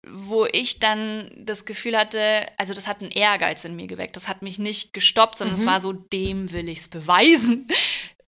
wo 0.09 0.47
ich 0.51 0.81
dann 0.81 1.31
das 1.37 1.65
Gefühl 1.65 1.97
hatte, 1.97 2.47
also 2.57 2.75
das 2.75 2.89
hat 2.89 3.01
einen 3.01 3.13
Ehrgeiz 3.13 3.65
in 3.65 3.77
mir 3.77 3.87
geweckt. 3.87 4.17
Das 4.17 4.29
hat 4.29 4.43
mich 4.43 4.59
nicht 4.59 4.93
gestoppt, 4.93 5.39
sondern 5.39 5.55
es 5.55 5.67
war 5.67 5.81
so, 5.81 5.93
dem 5.93 6.53
will 6.53 6.69
ich's 6.69 6.89
beweisen. 6.89 7.69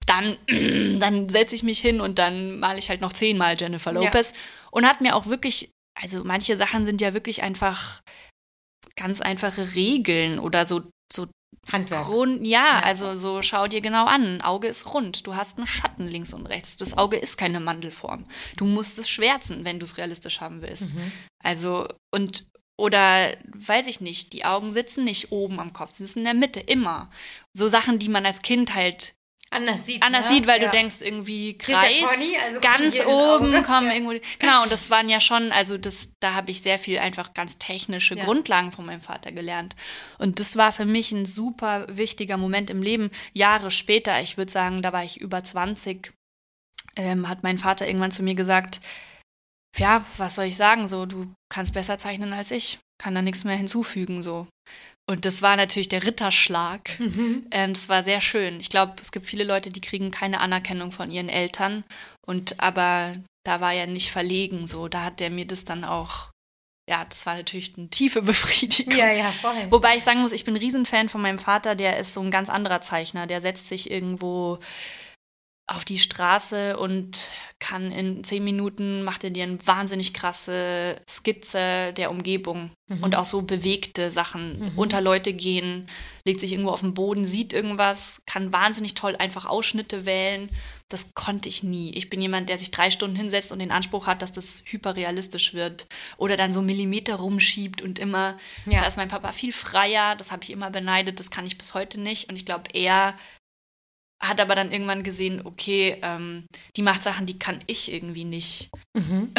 Dann, 0.05 0.37
dann 0.99 1.29
setze 1.29 1.55
ich 1.55 1.63
mich 1.63 1.79
hin 1.79 2.01
und 2.01 2.19
dann 2.19 2.59
male 2.59 2.79
ich 2.79 2.89
halt 2.89 2.99
noch 2.99 3.13
zehnmal 3.13 3.55
Jennifer 3.57 3.93
Lopez. 3.93 4.33
Und 4.69 4.85
hat 4.85 4.99
mir 4.99 5.15
auch 5.15 5.27
wirklich, 5.27 5.70
also 5.99 6.23
manche 6.23 6.55
Sachen 6.55 6.85
sind 6.85 7.01
ja 7.01 7.13
wirklich 7.13 7.43
einfach 7.43 8.01
ganz 8.95 9.21
einfache 9.21 9.75
Regeln 9.75 10.39
oder 10.39 10.65
so, 10.65 10.83
so 11.11 11.27
Handwerk. 11.71 12.05
Grund, 12.05 12.45
ja, 12.45 12.79
Ja. 12.79 12.79
also 12.83 13.15
so 13.15 13.41
schau 13.41 13.67
dir 13.67 13.81
genau 13.81 14.05
an. 14.05 14.23
Ein 14.37 14.41
Auge 14.41 14.67
ist 14.67 14.93
rund. 14.93 15.27
Du 15.27 15.35
hast 15.35 15.57
einen 15.57 15.67
Schatten 15.67 16.07
links 16.07 16.33
und 16.33 16.45
rechts. 16.47 16.77
Das 16.77 16.97
Auge 16.97 17.17
ist 17.17 17.37
keine 17.37 17.59
Mandelform. 17.59 18.25
Du 18.57 18.65
musst 18.65 18.97
es 18.99 19.09
schwärzen, 19.09 19.63
wenn 19.65 19.79
du 19.79 19.83
es 19.85 19.97
realistisch 19.97 20.41
haben 20.41 20.61
willst. 20.61 20.95
Mhm. 20.95 21.11
Also, 21.43 21.87
und, 22.13 22.47
oder 22.79 23.35
weiß 23.53 23.87
ich 23.87 24.01
nicht, 24.01 24.33
die 24.33 24.45
Augen 24.45 24.73
sitzen 24.73 25.03
nicht 25.03 25.31
oben 25.31 25.59
am 25.59 25.73
Kopf, 25.73 25.91
sie 25.91 26.05
sitzen 26.05 26.19
in 26.19 26.25
der 26.25 26.33
Mitte, 26.33 26.59
immer. 26.61 27.09
So 27.53 27.67
Sachen, 27.67 27.99
die 27.99 28.09
man 28.09 28.25
als 28.25 28.41
Kind 28.41 28.73
halt 28.73 29.13
Anders 29.53 29.85
sieht. 29.85 30.01
anders 30.01 30.29
ne? 30.29 30.35
sieht, 30.35 30.47
weil 30.47 30.61
ja. 30.61 30.67
du 30.69 30.71
denkst 30.71 31.01
irgendwie 31.01 31.57
Kreis, 31.57 32.15
Pony, 32.15 32.37
also 32.41 32.59
ganz 32.61 32.99
oben 33.05 33.63
kommen 33.63 33.87
Ja. 33.87 33.93
irgendwo. 33.93 34.13
Genau, 34.39 34.63
und 34.63 34.71
das 34.71 34.89
waren 34.89 35.09
ja 35.09 35.19
schon, 35.19 35.51
also 35.51 35.77
das, 35.77 36.13
da 36.21 36.33
habe 36.33 36.51
ich 36.51 36.61
sehr 36.61 36.79
viel 36.79 36.97
einfach 36.99 37.33
ganz 37.33 37.57
technische 37.57 38.15
Ja. 38.15 38.23
Grundlagen 38.23 38.71
von 38.71 38.85
meinem 38.85 39.01
Vater 39.01 39.33
gelernt. 39.33 39.75
Und 40.19 40.39
das 40.39 40.55
war 40.55 40.71
für 40.71 40.85
mich 40.85 41.11
ein 41.11 41.25
super 41.25 41.85
wichtiger 41.89 42.37
Moment 42.37 42.69
im 42.69 42.81
Leben. 42.81 43.11
Jahre 43.33 43.71
später, 43.71 44.21
ich 44.21 44.37
würde 44.37 44.51
sagen, 44.51 44.81
da 44.81 44.93
war 44.93 45.03
ich 45.03 45.19
über 45.19 45.43
20, 45.43 46.13
ähm, 46.95 47.27
hat 47.27 47.43
mein 47.43 47.57
Vater 47.57 47.85
irgendwann 47.85 48.11
zu 48.11 48.23
mir 48.23 48.35
gesagt, 48.35 48.79
ja, 49.77 50.05
was 50.17 50.35
soll 50.35 50.45
ich 50.45 50.55
sagen, 50.55 50.87
so, 50.87 51.05
du 51.05 51.33
kannst 51.49 51.73
besser 51.73 51.97
zeichnen 51.97 52.31
als 52.33 52.51
ich, 52.51 52.79
kann 53.01 53.15
da 53.15 53.21
nichts 53.21 53.43
mehr 53.43 53.55
hinzufügen, 53.55 54.23
so. 54.23 54.47
Und 55.11 55.25
das 55.25 55.41
war 55.41 55.57
natürlich 55.57 55.89
der 55.89 56.05
Ritterschlag. 56.05 56.97
Mhm. 56.97 57.45
Ähm, 57.51 57.73
das 57.73 57.89
war 57.89 58.01
sehr 58.01 58.21
schön. 58.21 58.61
Ich 58.61 58.69
glaube, 58.69 58.93
es 59.01 59.11
gibt 59.11 59.25
viele 59.25 59.43
Leute, 59.43 59.69
die 59.69 59.81
kriegen 59.81 60.09
keine 60.09 60.39
Anerkennung 60.39 60.93
von 60.93 61.11
ihren 61.11 61.27
Eltern. 61.27 61.83
Und 62.25 62.61
aber 62.61 63.15
da 63.43 63.59
war 63.59 63.73
er 63.73 63.87
nicht 63.87 64.09
verlegen, 64.09 64.67
so. 64.67 64.87
Da 64.87 65.03
hat 65.03 65.19
der 65.19 65.29
mir 65.29 65.45
das 65.45 65.65
dann 65.65 65.83
auch, 65.83 66.29
ja, 66.89 67.03
das 67.03 67.25
war 67.25 67.35
natürlich 67.35 67.77
eine 67.77 67.89
tiefe 67.89 68.21
Befriedigung. 68.21 68.97
Ja, 68.97 69.11
ja, 69.11 69.29
voll. 69.33 69.51
Wobei 69.69 69.97
ich 69.97 70.03
sagen 70.05 70.21
muss, 70.21 70.31
ich 70.31 70.45
bin 70.45 70.55
ein 70.55 70.61
Riesenfan 70.61 71.09
von 71.09 71.21
meinem 71.21 71.39
Vater, 71.39 71.75
der 71.75 71.97
ist 71.97 72.13
so 72.13 72.21
ein 72.21 72.31
ganz 72.31 72.49
anderer 72.49 72.79
Zeichner. 72.79 73.27
Der 73.27 73.41
setzt 73.41 73.67
sich 73.67 73.91
irgendwo 73.91 74.59
auf 75.71 75.85
die 75.85 75.97
Straße 75.99 76.77
und 76.77 77.29
kann 77.59 77.91
in 77.91 78.23
zehn 78.23 78.43
Minuten, 78.43 79.03
macht 79.03 79.23
er 79.23 79.29
dir 79.29 79.43
eine 79.43 79.65
wahnsinnig 79.65 80.13
krasse 80.13 80.97
Skizze 81.07 81.93
der 81.93 82.11
Umgebung 82.11 82.71
Mhm. 82.87 83.03
und 83.03 83.15
auch 83.15 83.25
so 83.25 83.41
bewegte 83.41 84.11
Sachen. 84.11 84.71
Unter 84.75 84.99
Leute 85.01 85.33
gehen, 85.33 85.87
legt 86.25 86.39
sich 86.41 86.51
irgendwo 86.51 86.71
auf 86.71 86.81
den 86.81 86.93
Boden, 86.93 87.23
sieht 87.23 87.53
irgendwas, 87.53 88.21
kann 88.25 88.51
wahnsinnig 88.51 88.95
toll 88.95 89.15
einfach 89.15 89.45
Ausschnitte 89.45 90.05
wählen. 90.05 90.49
Das 90.89 91.13
konnte 91.13 91.47
ich 91.47 91.63
nie. 91.63 91.91
Ich 91.93 92.09
bin 92.09 92.21
jemand, 92.21 92.49
der 92.49 92.57
sich 92.57 92.69
drei 92.71 92.91
Stunden 92.91 93.15
hinsetzt 93.15 93.53
und 93.53 93.59
den 93.59 93.71
Anspruch 93.71 94.07
hat, 94.07 94.21
dass 94.21 94.33
das 94.33 94.63
hyperrealistisch 94.65 95.53
wird. 95.53 95.85
Oder 96.17 96.35
dann 96.35 96.51
so 96.51 96.61
Millimeter 96.61 97.15
rumschiebt 97.15 97.81
und 97.81 97.97
immer. 97.97 98.37
Ja. 98.65 98.81
Da 98.81 98.87
ist 98.87 98.97
mein 98.97 99.07
Papa 99.07 99.31
viel 99.31 99.53
freier. 99.53 100.15
Das 100.17 100.33
habe 100.33 100.43
ich 100.43 100.49
immer 100.49 100.69
beneidet. 100.69 101.21
Das 101.21 101.31
kann 101.31 101.45
ich 101.45 101.57
bis 101.57 101.73
heute 101.73 101.97
nicht. 101.97 102.27
Und 102.27 102.35
ich 102.35 102.45
glaube, 102.45 102.65
er 102.73 103.15
hat 104.21 104.39
aber 104.39 104.55
dann 104.55 104.71
irgendwann 104.71 105.03
gesehen, 105.03 105.41
okay, 105.43 105.97
ähm, 106.01 106.45
die 106.75 106.83
macht 106.83 107.03
Sachen, 107.03 107.25
die 107.25 107.39
kann 107.39 107.59
ich 107.67 107.91
irgendwie 107.91 108.25
nicht. 108.25 108.69
Mhm. 108.93 109.33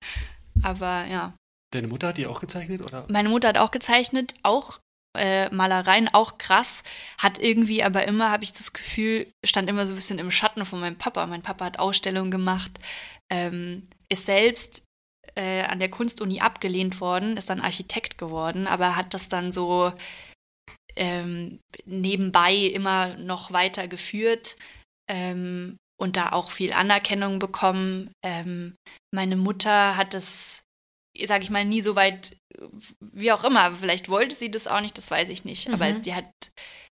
Aber 0.62 1.06
ja. 1.06 1.34
Deine 1.72 1.88
Mutter 1.88 2.08
hat 2.08 2.18
die 2.18 2.26
auch 2.26 2.40
gezeichnet, 2.40 2.82
oder? 2.82 3.06
Meine 3.08 3.28
Mutter 3.28 3.48
hat 3.48 3.58
auch 3.58 3.70
gezeichnet, 3.70 4.34
auch 4.42 4.78
äh, 5.16 5.48
Malereien, 5.54 6.08
auch 6.08 6.38
krass. 6.38 6.82
Hat 7.18 7.38
irgendwie 7.38 7.82
aber 7.82 8.06
immer, 8.06 8.30
habe 8.30 8.44
ich 8.44 8.52
das 8.52 8.72
Gefühl, 8.72 9.26
stand 9.44 9.68
immer 9.68 9.86
so 9.86 9.92
ein 9.92 9.96
bisschen 9.96 10.18
im 10.18 10.30
Schatten 10.30 10.64
von 10.64 10.80
meinem 10.80 10.98
Papa. 10.98 11.26
Mein 11.26 11.42
Papa 11.42 11.64
hat 11.64 11.78
Ausstellungen 11.78 12.30
gemacht, 12.30 12.72
ähm, 13.30 13.84
ist 14.08 14.26
selbst 14.26 14.84
äh, 15.36 15.62
an 15.62 15.78
der 15.78 15.90
Kunstuni 15.90 16.40
abgelehnt 16.40 17.00
worden, 17.00 17.36
ist 17.36 17.50
dann 17.50 17.60
Architekt 17.60 18.18
geworden, 18.18 18.66
aber 18.66 18.96
hat 18.96 19.14
das 19.14 19.28
dann 19.28 19.52
so 19.52 19.92
ähm, 20.96 21.60
nebenbei 21.84 22.54
immer 22.54 23.16
noch 23.16 23.52
weiter 23.52 23.88
geführt 23.88 24.56
ähm, 25.10 25.76
und 26.00 26.16
da 26.16 26.32
auch 26.32 26.50
viel 26.50 26.72
Anerkennung 26.72 27.38
bekommen. 27.38 28.10
Ähm, 28.24 28.74
meine 29.14 29.36
Mutter 29.36 29.96
hat 29.96 30.14
es, 30.14 30.62
sage 31.24 31.44
ich 31.44 31.50
mal, 31.50 31.64
nie 31.64 31.80
so 31.80 31.96
weit, 31.96 32.36
wie 33.00 33.32
auch 33.32 33.44
immer. 33.44 33.72
Vielleicht 33.72 34.08
wollte 34.08 34.34
sie 34.34 34.50
das 34.50 34.66
auch 34.66 34.80
nicht, 34.80 34.96
das 34.96 35.10
weiß 35.10 35.28
ich 35.28 35.44
nicht. 35.44 35.70
Aber 35.70 35.88
Mhm. 35.88 36.02
sie 36.02 36.14
hat 36.14 36.30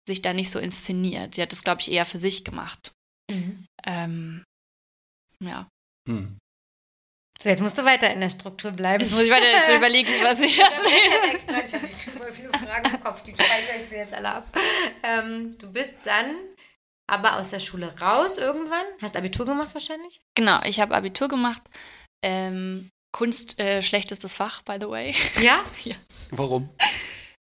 sich 0.08 0.22
da 0.22 0.34
nicht 0.34 0.52
so 0.52 0.60
inszeniert. 0.60 1.36
Sie 1.36 1.42
hat 1.42 1.52
das, 1.52 1.64
glaube 1.64 1.82
ich, 1.82 1.92
eher 1.92 2.06
für 2.06 2.18
sich 2.20 2.44
gemacht. 2.44 2.92
Mhm. 3.32 3.66
Ähm, 3.86 4.44
ja. 5.44 5.68
Hm. 6.08 6.38
So, 7.46 7.52
jetzt 7.52 7.62
musst 7.62 7.78
du 7.78 7.86
weiter 7.86 8.12
in 8.12 8.22
der 8.22 8.32
Struktur 8.32 8.72
bleiben. 8.72 9.04
Jetzt 9.04 9.14
muss 9.14 9.22
ich 9.22 9.30
weiter, 9.30 9.46
jetzt 9.46 9.70
überlege 9.70 10.10
ich, 10.10 10.24
was 10.24 10.42
ich 10.42 10.58
jetzt 10.58 10.82
extra, 11.32 11.62
ich 11.64 11.74
habe 11.76 11.88
schon 11.88 12.14
voll 12.14 12.32
viele 12.32 12.50
Fragen 12.50 12.92
im 12.92 13.04
Kopf, 13.04 13.22
die 13.22 13.34
speichere 13.34 13.84
ich 13.84 13.92
mir 13.92 13.98
jetzt 13.98 14.16
alle 14.16 14.34
ab. 14.34 14.48
Ähm, 15.04 15.56
du 15.60 15.72
bist 15.72 15.96
dann 16.06 16.38
aber 17.06 17.36
aus 17.36 17.52
der 17.52 17.60
Schule 17.60 17.94
raus 18.02 18.40
irgendwann, 18.40 18.84
hast 19.00 19.16
Abitur 19.16 19.46
gemacht 19.46 19.76
wahrscheinlich? 19.76 20.22
Genau, 20.34 20.60
ich 20.64 20.80
habe 20.80 20.96
Abitur 20.96 21.28
gemacht. 21.28 21.62
Ähm, 22.24 22.90
Kunst, 23.12 23.60
äh, 23.60 23.84
schlechtestes 23.84 24.36
Fach, 24.36 24.64
by 24.64 24.78
the 24.82 24.90
way. 24.90 25.14
Ja. 25.40 25.60
Warum? 26.32 26.72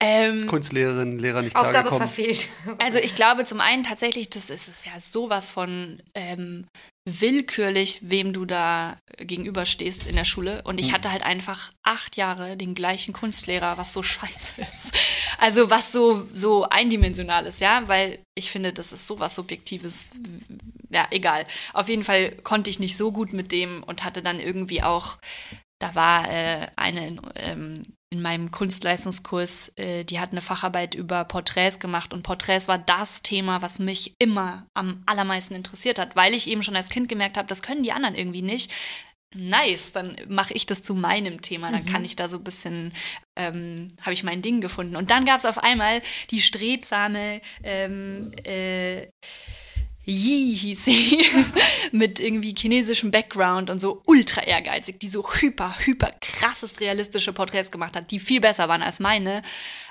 Ähm, 0.02 0.48
Kunstlehrerin, 0.48 1.20
Lehrer 1.20 1.42
nicht 1.42 1.56
Aufgabe 1.58 1.90
klargekommen. 1.90 2.08
verfehlt. 2.08 2.48
Also 2.80 3.00
ich 3.00 3.16
glaube 3.16 3.44
zum 3.44 3.60
einen 3.60 3.84
tatsächlich, 3.84 4.30
das 4.30 4.50
ist 4.50 4.68
es 4.70 4.86
ja 4.86 4.98
sowas 5.00 5.52
von 5.52 6.02
ähm, 6.16 6.66
willkürlich, 7.06 8.00
wem 8.04 8.32
du 8.32 8.46
da 8.46 8.98
gegenüberstehst 9.18 10.08
in 10.08 10.16
der 10.16 10.24
Schule. 10.26 10.62
Und 10.64 10.80
ich 10.80 10.88
Mhm. 10.90 10.94
hatte 10.94 11.12
halt 11.12 11.24
einfach 11.24 11.72
acht 11.84 12.16
Jahre 12.18 12.56
den 12.56 12.76
gleichen 12.76 13.14
Kunstlehrer, 13.14 13.78
was 13.78 13.92
so 13.92 14.02
scheiße 14.04 14.54
ist. 14.62 14.94
Also 15.38 15.70
was 15.70 15.92
so, 15.92 16.26
so 16.34 16.64
eindimensional 16.70 17.46
ist, 17.46 17.60
ja, 17.60 17.88
weil 17.88 18.20
ich 18.36 18.52
finde, 18.52 18.72
das 18.72 18.92
ist 18.94 19.06
sowas 19.08 19.36
Subjektives. 19.36 20.12
Ja, 20.90 21.08
egal. 21.12 21.46
Auf 21.74 21.90
jeden 21.90 22.04
Fall 22.04 22.32
konnte 22.44 22.70
ich 22.70 22.80
nicht 22.80 22.96
so 22.96 23.12
gut 23.12 23.34
mit 23.34 23.52
dem 23.52 23.84
und 23.84 24.04
hatte 24.04 24.22
dann 24.22 24.40
irgendwie 24.40 24.82
auch, 24.82 25.18
da 25.80 25.94
war 25.96 26.30
äh, 26.32 26.68
eine 26.78 27.08
in, 27.08 27.22
ähm, 27.36 27.84
in 28.12 28.22
meinem 28.22 28.50
Kunstleistungskurs, 28.52 29.74
äh, 29.76 30.04
die 30.04 30.20
hat 30.20 30.32
eine 30.32 30.42
Facharbeit 30.42 30.96
über 30.96 31.24
Porträts 31.26 31.80
gemacht 31.80 32.14
und 32.14 32.24
Porträts 32.24 32.68
war 32.68 32.80
das 32.80 33.22
Thema, 33.22 33.62
was 33.62 33.78
mich 33.78 34.16
immer 34.18 34.66
am 34.74 35.04
allermeisten 35.06 35.54
interessiert 35.54 36.00
hat, 36.00 36.16
weil 36.16 36.34
ich 36.34 36.48
eben 36.48 36.64
schon 36.64 36.76
als 36.76 36.90
Kind 36.90 37.08
gemerkt 37.08 37.38
habe, 37.38 37.48
das 37.48 37.62
können 37.62 37.84
die 37.84 37.92
anderen 37.92 38.16
irgendwie 38.16 38.42
nicht. 38.42 38.72
Nice, 39.36 39.92
dann 39.92 40.18
mache 40.28 40.56
ich 40.56 40.66
das 40.66 40.82
zu 40.82 40.96
meinem 40.96 41.40
Thema, 41.42 41.72
dann 41.72 41.86
kann 41.86 42.04
ich 42.04 42.16
da 42.16 42.28
so 42.28 42.38
ein 42.38 42.44
bisschen, 42.44 42.94
ähm, 43.36 43.88
habe 44.02 44.14
ich 44.14 44.24
mein 44.24 44.42
Ding 44.42 44.60
gefunden. 44.60 44.96
Und 44.96 45.12
dann 45.12 45.24
gab 45.24 45.38
es 45.38 45.46
auf 45.46 45.60
einmal 45.60 46.02
die 46.32 46.42
strebsame 46.42 47.42
ähm, 47.62 48.32
äh, 48.44 49.06
Yi 50.10 50.56
hieß 50.56 50.86
sie, 50.86 51.26
mit 51.92 52.20
irgendwie 52.20 52.56
chinesischem 52.58 53.12
Background 53.12 53.70
und 53.70 53.80
so 53.80 54.02
ultra 54.06 54.42
ehrgeizig, 54.42 55.00
die 55.00 55.10
so 55.10 55.24
hyper, 55.30 55.76
hyper 55.80 56.12
krassest 56.20 56.82
realistische 56.82 57.34
Porträts 57.34 57.72
gemacht 57.72 57.96
hat, 57.96 58.12
die 58.12 58.20
viel 58.20 58.42
besser 58.42 58.68
waren 58.68 58.82
als 58.82 59.00
meine. 59.00 59.42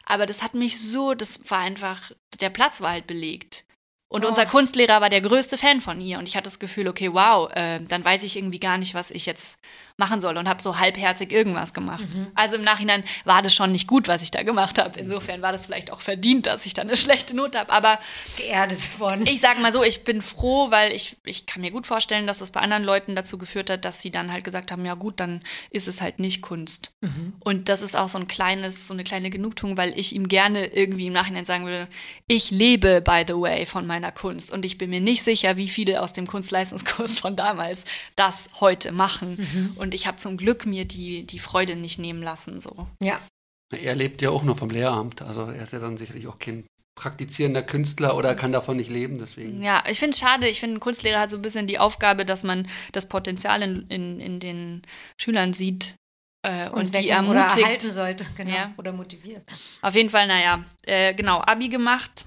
Aber 0.05 0.27
das 0.27 0.43
hat 0.43 0.55
mich 0.55 0.81
so, 0.81 1.15
das 1.15 1.51
war 1.51 1.61
einfach, 1.61 2.11
der 2.41 2.51
Platz 2.51 2.81
war 2.81 2.91
halt 2.91 3.07
belegt. 3.07 3.65
Und 4.09 4.25
unser 4.25 4.45
Och. 4.45 4.49
Kunstlehrer 4.49 5.01
war 5.01 5.11
der 5.11 5.21
größte 5.21 5.59
Fan 5.59 5.81
von 5.81 6.01
ihr 6.01 6.19
und 6.19 6.27
ich 6.27 6.35
hatte 6.35 6.45
das 6.45 6.59
Gefühl, 6.59 6.89
okay, 6.89 7.13
wow, 7.13 7.51
äh, 7.55 7.81
dann 7.81 8.05
weiß 8.05 8.23
ich 8.23 8.37
irgendwie 8.37 8.59
gar 8.59 8.79
nicht, 8.79 8.95
was 8.95 9.11
ich 9.11 9.27
jetzt 9.27 9.61
machen 9.99 10.21
soll 10.21 10.39
und 10.39 10.49
habe 10.49 10.63
so 10.63 10.79
halbherzig 10.79 11.33
irgendwas 11.33 11.75
gemacht. 11.75 12.07
Also 12.37 12.57
im 12.57 12.63
Nachhinein 12.63 13.03
war 13.25 13.43
das 13.43 13.53
schon 13.53 13.73
nicht 13.73 13.89
gut, 13.89 14.07
was 14.07 14.23
ich 14.23 14.31
da 14.31 14.45
gemacht 14.45 14.79
habe. 14.79 14.99
Insofern 14.99 15.43
war 15.43 15.51
das 15.51 15.67
vielleicht 15.67 15.93
auch 15.93 16.01
verdient, 16.01 16.47
dass 16.47 16.65
ich 16.67 16.73
da 16.73 16.83
eine 16.83 16.97
schlechte 16.97 17.35
Note 17.35 17.59
habe. 17.59 17.73
Aber 17.73 17.99
Geerdet 18.37 18.79
worden. 19.01 19.27
ich 19.27 19.41
sage 19.41 19.61
mal 19.61 19.73
so, 19.73 19.83
ich 19.83 20.05
bin 20.05 20.23
froh, 20.23 20.71
weil 20.71 20.93
ich, 20.95 21.17
ich 21.25 21.47
kann 21.47 21.63
mir 21.63 21.73
gut 21.73 21.87
vorstellen, 21.87 22.29
dass 22.29 22.39
das 22.39 22.53
bei 22.53 22.61
anderen 22.61 22.85
Leuten 22.85 23.17
dazu 23.17 23.39
geführt 23.39 23.71
hat, 23.71 23.85
dass 23.85 24.01
sie 24.01 24.13
dann 24.13 24.31
halt 24.33 24.45
gesagt 24.45 24.71
haben, 24.71 24.87
ja 24.87 24.95
gut, 24.95 25.19
dann 25.19 25.41
ist 25.71 25.89
es 25.89 26.01
halt 26.01 26.21
nicht 26.21 26.43
Kunst. 26.43 26.95
Und 27.41 27.69
das 27.69 27.83
ist 27.83 27.97
auch 27.97 28.09
so 28.09 28.19
ein 28.19 28.29
kleines, 28.29 28.87
so 28.87 28.95
eine 28.95 29.03
kleine 29.03 29.31
Genugtuung, 29.31 29.77
weil 29.77 29.99
ich 29.99 30.15
ihm 30.15 30.29
gerne 30.29 30.67
irgendwie 30.67 31.09
im 31.09 31.13
Nachhinein 31.13 31.45
sagen 31.45 31.65
würde, 31.65 31.89
ich 32.29 32.53
lebe, 32.53 33.01
by 33.01 33.25
the 33.27 33.35
way, 33.35 33.67
von 33.67 33.87
meinem 33.87 33.98
meiner 33.99 34.13
Kunst. 34.13 34.53
Und 34.53 34.65
ich 34.65 34.79
bin 34.79 34.91
mir 34.91 35.01
nicht 35.01 35.23
sicher, 35.23 35.57
wie 35.57 35.69
viele 35.69 36.03
aus 36.03 36.13
dem 36.13 36.27
Kunstleistungskurs 36.27 37.19
von 37.19 37.37
damals 37.37 37.85
das 38.17 38.49
heute 38.61 38.93
machen. 38.93 39.37
Mhm. 39.39 39.73
Und 39.77 39.95
ich 39.95 40.07
habe 40.07 40.17
zum 40.17 40.37
Glück 40.37 40.67
mir 40.67 40.85
die, 40.85 41.25
die 41.25 41.39
Freude 41.39 41.77
nicht 41.77 41.99
nehmen 41.99 42.23
lassen. 42.23 42.61
So. 42.61 42.87
Ja. 43.03 43.21
Er 43.73 43.95
lebt 43.95 44.23
ja 44.23 44.31
auch 44.31 44.45
nur 44.45 44.57
vom 44.57 44.71
Lehramt. 44.71 45.23
Also 45.23 45.43
er 45.43 45.63
ist 45.63 45.73
ja 45.73 45.81
dann 45.81 45.99
sicherlich 45.99 46.27
auch 46.29 46.39
kein 46.39 46.65
praktizierender 46.95 47.63
Künstler 47.63 48.17
oder 48.17 48.35
kann 48.35 48.53
davon 48.53 48.77
nicht 48.77 48.91
leben. 48.91 49.19
Deswegen. 49.19 49.63
Ja, 49.63 49.83
ich 49.89 49.99
finde 49.99 50.15
es 50.15 50.21
schade. 50.21 50.49
Ich 50.49 50.61
finde, 50.61 50.77
ein 50.77 50.81
Kunstlehrer 50.81 51.21
hat 51.21 51.31
so 51.31 51.37
ein 51.37 51.43
bisschen 51.43 51.67
die 51.67 51.79
Aufgabe, 51.79 52.25
dass 52.25 52.45
man 52.45 52.69
das 52.93 53.09
Potenzial 53.09 53.63
in, 53.63 53.87
in, 53.89 54.21
in 54.21 54.41
den 54.41 54.83
Schülern 55.21 55.53
sieht 55.53 55.97
äh, 56.43 56.69
und, 56.71 56.97
die 56.97 57.09
wecken 57.09 57.29
oder 57.29 57.41
ermutigt. 57.41 57.63
erhalten 57.63 57.91
sollte, 57.91 58.27
genau. 58.37 58.55
Ja. 58.55 58.73
Oder 58.77 58.93
motiviert. 58.93 59.43
Auf 59.83 59.95
jeden 59.95 60.11
Fall, 60.11 60.27
naja, 60.27 60.65
äh, 60.87 61.15
genau, 61.15 61.41
Abi 61.41 61.69
gemacht. 61.69 62.27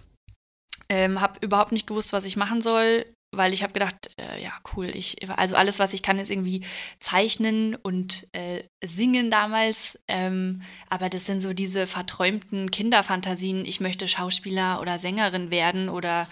Ähm, 0.91 1.21
habe 1.21 1.39
überhaupt 1.39 1.71
nicht 1.71 1.87
gewusst, 1.87 2.11
was 2.11 2.25
ich 2.25 2.35
machen 2.35 2.61
soll, 2.61 3.05
weil 3.33 3.53
ich 3.53 3.63
habe 3.63 3.71
gedacht, 3.71 4.11
äh, 4.17 4.43
ja, 4.43 4.51
cool, 4.75 4.93
ich, 4.93 5.29
also 5.29 5.55
alles, 5.55 5.79
was 5.79 5.93
ich 5.93 6.03
kann, 6.03 6.19
ist 6.19 6.29
irgendwie 6.29 6.65
zeichnen 6.99 7.75
und 7.75 8.27
äh, 8.33 8.63
singen 8.83 9.31
damals. 9.31 9.97
Ähm, 10.09 10.61
aber 10.89 11.07
das 11.07 11.25
sind 11.25 11.39
so 11.39 11.53
diese 11.53 11.87
verträumten 11.87 12.71
Kinderfantasien, 12.71 13.63
ich 13.65 13.79
möchte 13.79 14.09
Schauspieler 14.09 14.81
oder 14.81 14.99
Sängerin 14.99 15.49
werden 15.49 15.87
oder 15.87 16.27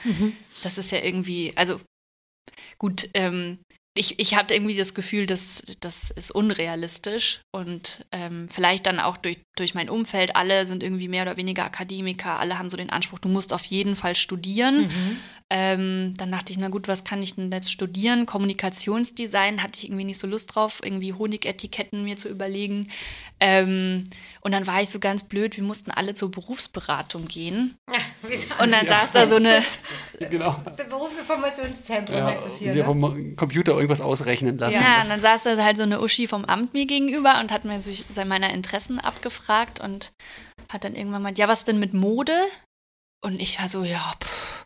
das 0.62 0.78
ist 0.78 0.91
ja 0.91 1.00
irgendwie, 1.02 1.54
also 1.56 1.80
gut, 2.80 3.10
ähm, 3.13 3.60
ich, 4.00 4.18
ich 4.18 4.36
hatte 4.36 4.54
irgendwie 4.54 4.78
das 4.78 4.94
Gefühl, 4.94 5.26
dass 5.26 5.62
das 5.82 6.10
ist 6.10 6.32
unrealistisch 6.32 7.42
und 7.52 8.06
ähm, 8.14 8.48
vielleicht 8.50 8.86
dann 8.86 9.02
auch 9.02 9.18
durch, 9.18 9.40
durch 9.58 9.74
mein 9.74 9.90
Umfeld, 9.90 10.38
alle 10.38 10.66
sind 10.66 10.84
irgendwie 10.84 11.10
mehr 11.10 11.24
oder 11.24 11.36
weniger 11.36 11.66
Akademiker, 11.66 12.40
alle 12.40 12.58
haben 12.58 12.70
so 12.70 12.78
den 12.78 12.92
Anspruch, 12.92 13.20
du 13.20 13.28
musst 13.28 13.52
auf 13.52 13.66
jeden 13.66 13.98
Fall 13.98 14.16
studieren. 14.16 14.90
Ähm, 15.52 16.14
dann 16.16 16.32
dachte 16.32 16.54
ich, 16.54 16.60
na 16.60 16.70
gut, 16.70 16.88
was 16.88 17.04
kann 17.04 17.24
ich 17.24 17.34
denn 17.36 17.52
jetzt 17.52 17.72
studieren? 17.72 18.28
Kommunikationsdesign 18.28 19.64
hatte 19.64 19.80
ich 19.80 19.86
irgendwie 19.86 20.06
nicht 20.06 20.20
so 20.20 20.28
Lust 20.28 20.54
drauf, 20.56 20.80
irgendwie 20.84 21.14
Honigetiketten 21.14 22.04
mir 22.04 22.18
zu 22.18 22.30
überlegen. 22.30 22.88
Ähm, 23.40 24.04
und 24.42 24.52
dann 24.52 24.68
war 24.68 24.82
ich 24.82 24.90
so 24.90 25.00
ganz 25.00 25.24
blöd, 25.24 25.58
wir 25.58 25.64
mussten 25.64 25.90
alle 25.90 26.14
zur 26.14 26.30
Berufsberatung 26.30 27.28
gehen. 27.28 27.76
Und 28.62 28.72
dann 28.72 28.86
saß 28.86 29.12
da 29.12 29.26
so 29.28 29.38
eine, 29.38 29.60
Genau. 30.30 30.56
Berufsinformationszentrum 30.90 32.16
Ja, 32.18 32.26
heißt 32.28 32.44
es 32.54 32.60
hier, 32.60 32.76
ne? 32.76 32.84
vom 32.84 33.36
Computer 33.36 33.76
irgendwas 33.89 34.06
ausrechnen 34.06 34.58
lassen. 34.58 34.75
Ja, 34.82 35.02
und 35.02 35.10
dann 35.10 35.19
saß 35.19 35.43
da 35.43 35.63
halt 35.63 35.78
so 35.78 35.84
eine 35.84 36.02
Uschi 36.02 36.28
vom 36.28 36.45
Amt 36.45 36.73
mir 36.73 36.86
gegenüber 36.86 37.39
und 37.39 37.52
hat 37.52 37.65
mir 37.65 37.80
sich 37.80 38.06
meiner 38.25 38.52
Interessen 38.52 38.99
abgefragt 38.99 39.80
und 39.80 40.12
hat 40.71 40.84
dann 40.84 40.95
irgendwann 40.95 41.23
mal, 41.23 41.38
ja, 41.38 41.47
was 41.47 41.65
denn 41.65 41.80
mit 41.80 41.93
Mode? 41.93 42.38
Und 43.25 43.41
ich 43.41 43.60
war 43.60 43.67
so, 43.69 43.84
ja, 43.84 44.13
pff. 44.23 44.65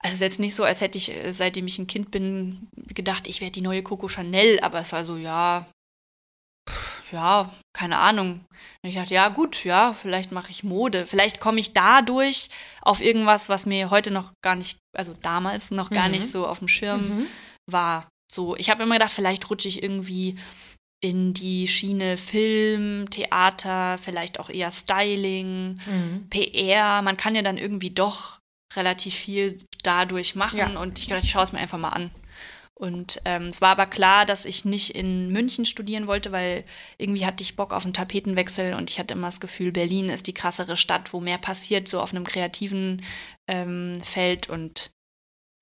Also 0.00 0.12
es 0.12 0.14
ist 0.14 0.20
jetzt 0.20 0.40
nicht 0.40 0.54
so, 0.54 0.62
als 0.64 0.80
hätte 0.80 0.96
ich, 0.96 1.12
äh, 1.12 1.32
seitdem 1.32 1.66
ich 1.66 1.78
ein 1.78 1.88
Kind 1.88 2.10
bin, 2.10 2.68
gedacht, 2.94 3.26
ich 3.26 3.40
werde 3.40 3.52
die 3.52 3.60
neue 3.62 3.82
Coco 3.82 4.08
Chanel, 4.08 4.60
aber 4.60 4.78
es 4.80 4.92
war 4.92 5.04
so, 5.04 5.16
ja, 5.16 5.66
pff, 6.68 7.12
ja, 7.12 7.50
keine 7.76 7.98
Ahnung. 7.98 8.44
Und 8.82 8.88
ich 8.90 8.94
dachte, 8.94 9.14
ja, 9.14 9.28
gut, 9.28 9.64
ja, 9.64 9.94
vielleicht 10.00 10.30
mache 10.30 10.50
ich 10.50 10.62
Mode. 10.62 11.04
Vielleicht 11.04 11.40
komme 11.40 11.58
ich 11.58 11.72
dadurch 11.72 12.48
auf 12.80 13.00
irgendwas, 13.00 13.48
was 13.48 13.66
mir 13.66 13.90
heute 13.90 14.12
noch 14.12 14.30
gar 14.44 14.54
nicht, 14.54 14.78
also 14.96 15.14
damals 15.20 15.72
noch 15.72 15.90
gar 15.90 16.06
Mhm. 16.06 16.12
nicht 16.14 16.28
so 16.30 16.46
auf 16.46 16.60
dem 16.60 16.68
Schirm 16.68 17.08
Mhm. 17.18 17.26
war. 17.70 18.06
So, 18.30 18.56
ich 18.56 18.70
habe 18.70 18.82
immer 18.82 18.96
gedacht, 18.96 19.10
vielleicht 19.12 19.48
rutsche 19.50 19.68
ich 19.68 19.82
irgendwie 19.82 20.36
in 21.00 21.32
die 21.32 21.68
Schiene 21.68 22.16
Film, 22.16 23.08
Theater, 23.10 23.98
vielleicht 23.98 24.40
auch 24.40 24.50
eher 24.50 24.70
Styling, 24.72 25.80
Mhm. 25.86 26.26
PR. 26.28 27.02
Man 27.02 27.16
kann 27.16 27.34
ja 27.36 27.42
dann 27.42 27.56
irgendwie 27.58 27.90
doch 27.90 28.38
relativ 28.74 29.14
viel 29.14 29.58
dadurch 29.82 30.34
machen 30.34 30.58
Ja. 30.58 30.80
und 30.80 30.98
ich 30.98 31.06
dachte, 31.06 31.24
ich 31.24 31.30
schaue 31.30 31.44
es 31.44 31.52
mir 31.52 31.60
einfach 31.60 31.78
mal 31.78 31.90
an. 31.90 32.10
Und 32.74 33.20
ähm, 33.24 33.46
es 33.46 33.60
war 33.60 33.70
aber 33.70 33.86
klar, 33.86 34.24
dass 34.26 34.44
ich 34.44 34.64
nicht 34.64 34.90
in 34.94 35.32
München 35.32 35.64
studieren 35.64 36.06
wollte, 36.06 36.30
weil 36.30 36.64
irgendwie 36.96 37.26
hatte 37.26 37.42
ich 37.42 37.56
Bock 37.56 37.72
auf 37.72 37.84
einen 37.84 37.94
Tapetenwechsel 37.94 38.74
und 38.74 38.88
ich 38.90 38.98
hatte 39.00 39.14
immer 39.14 39.26
das 39.28 39.40
Gefühl, 39.40 39.72
Berlin 39.72 40.08
ist 40.10 40.26
die 40.28 40.34
krassere 40.34 40.76
Stadt, 40.76 41.12
wo 41.12 41.18
mehr 41.20 41.38
passiert, 41.38 41.88
so 41.88 42.00
auf 42.00 42.12
einem 42.12 42.22
kreativen 42.24 43.02
ähm, 43.48 43.98
Feld. 44.00 44.48
Und 44.48 44.90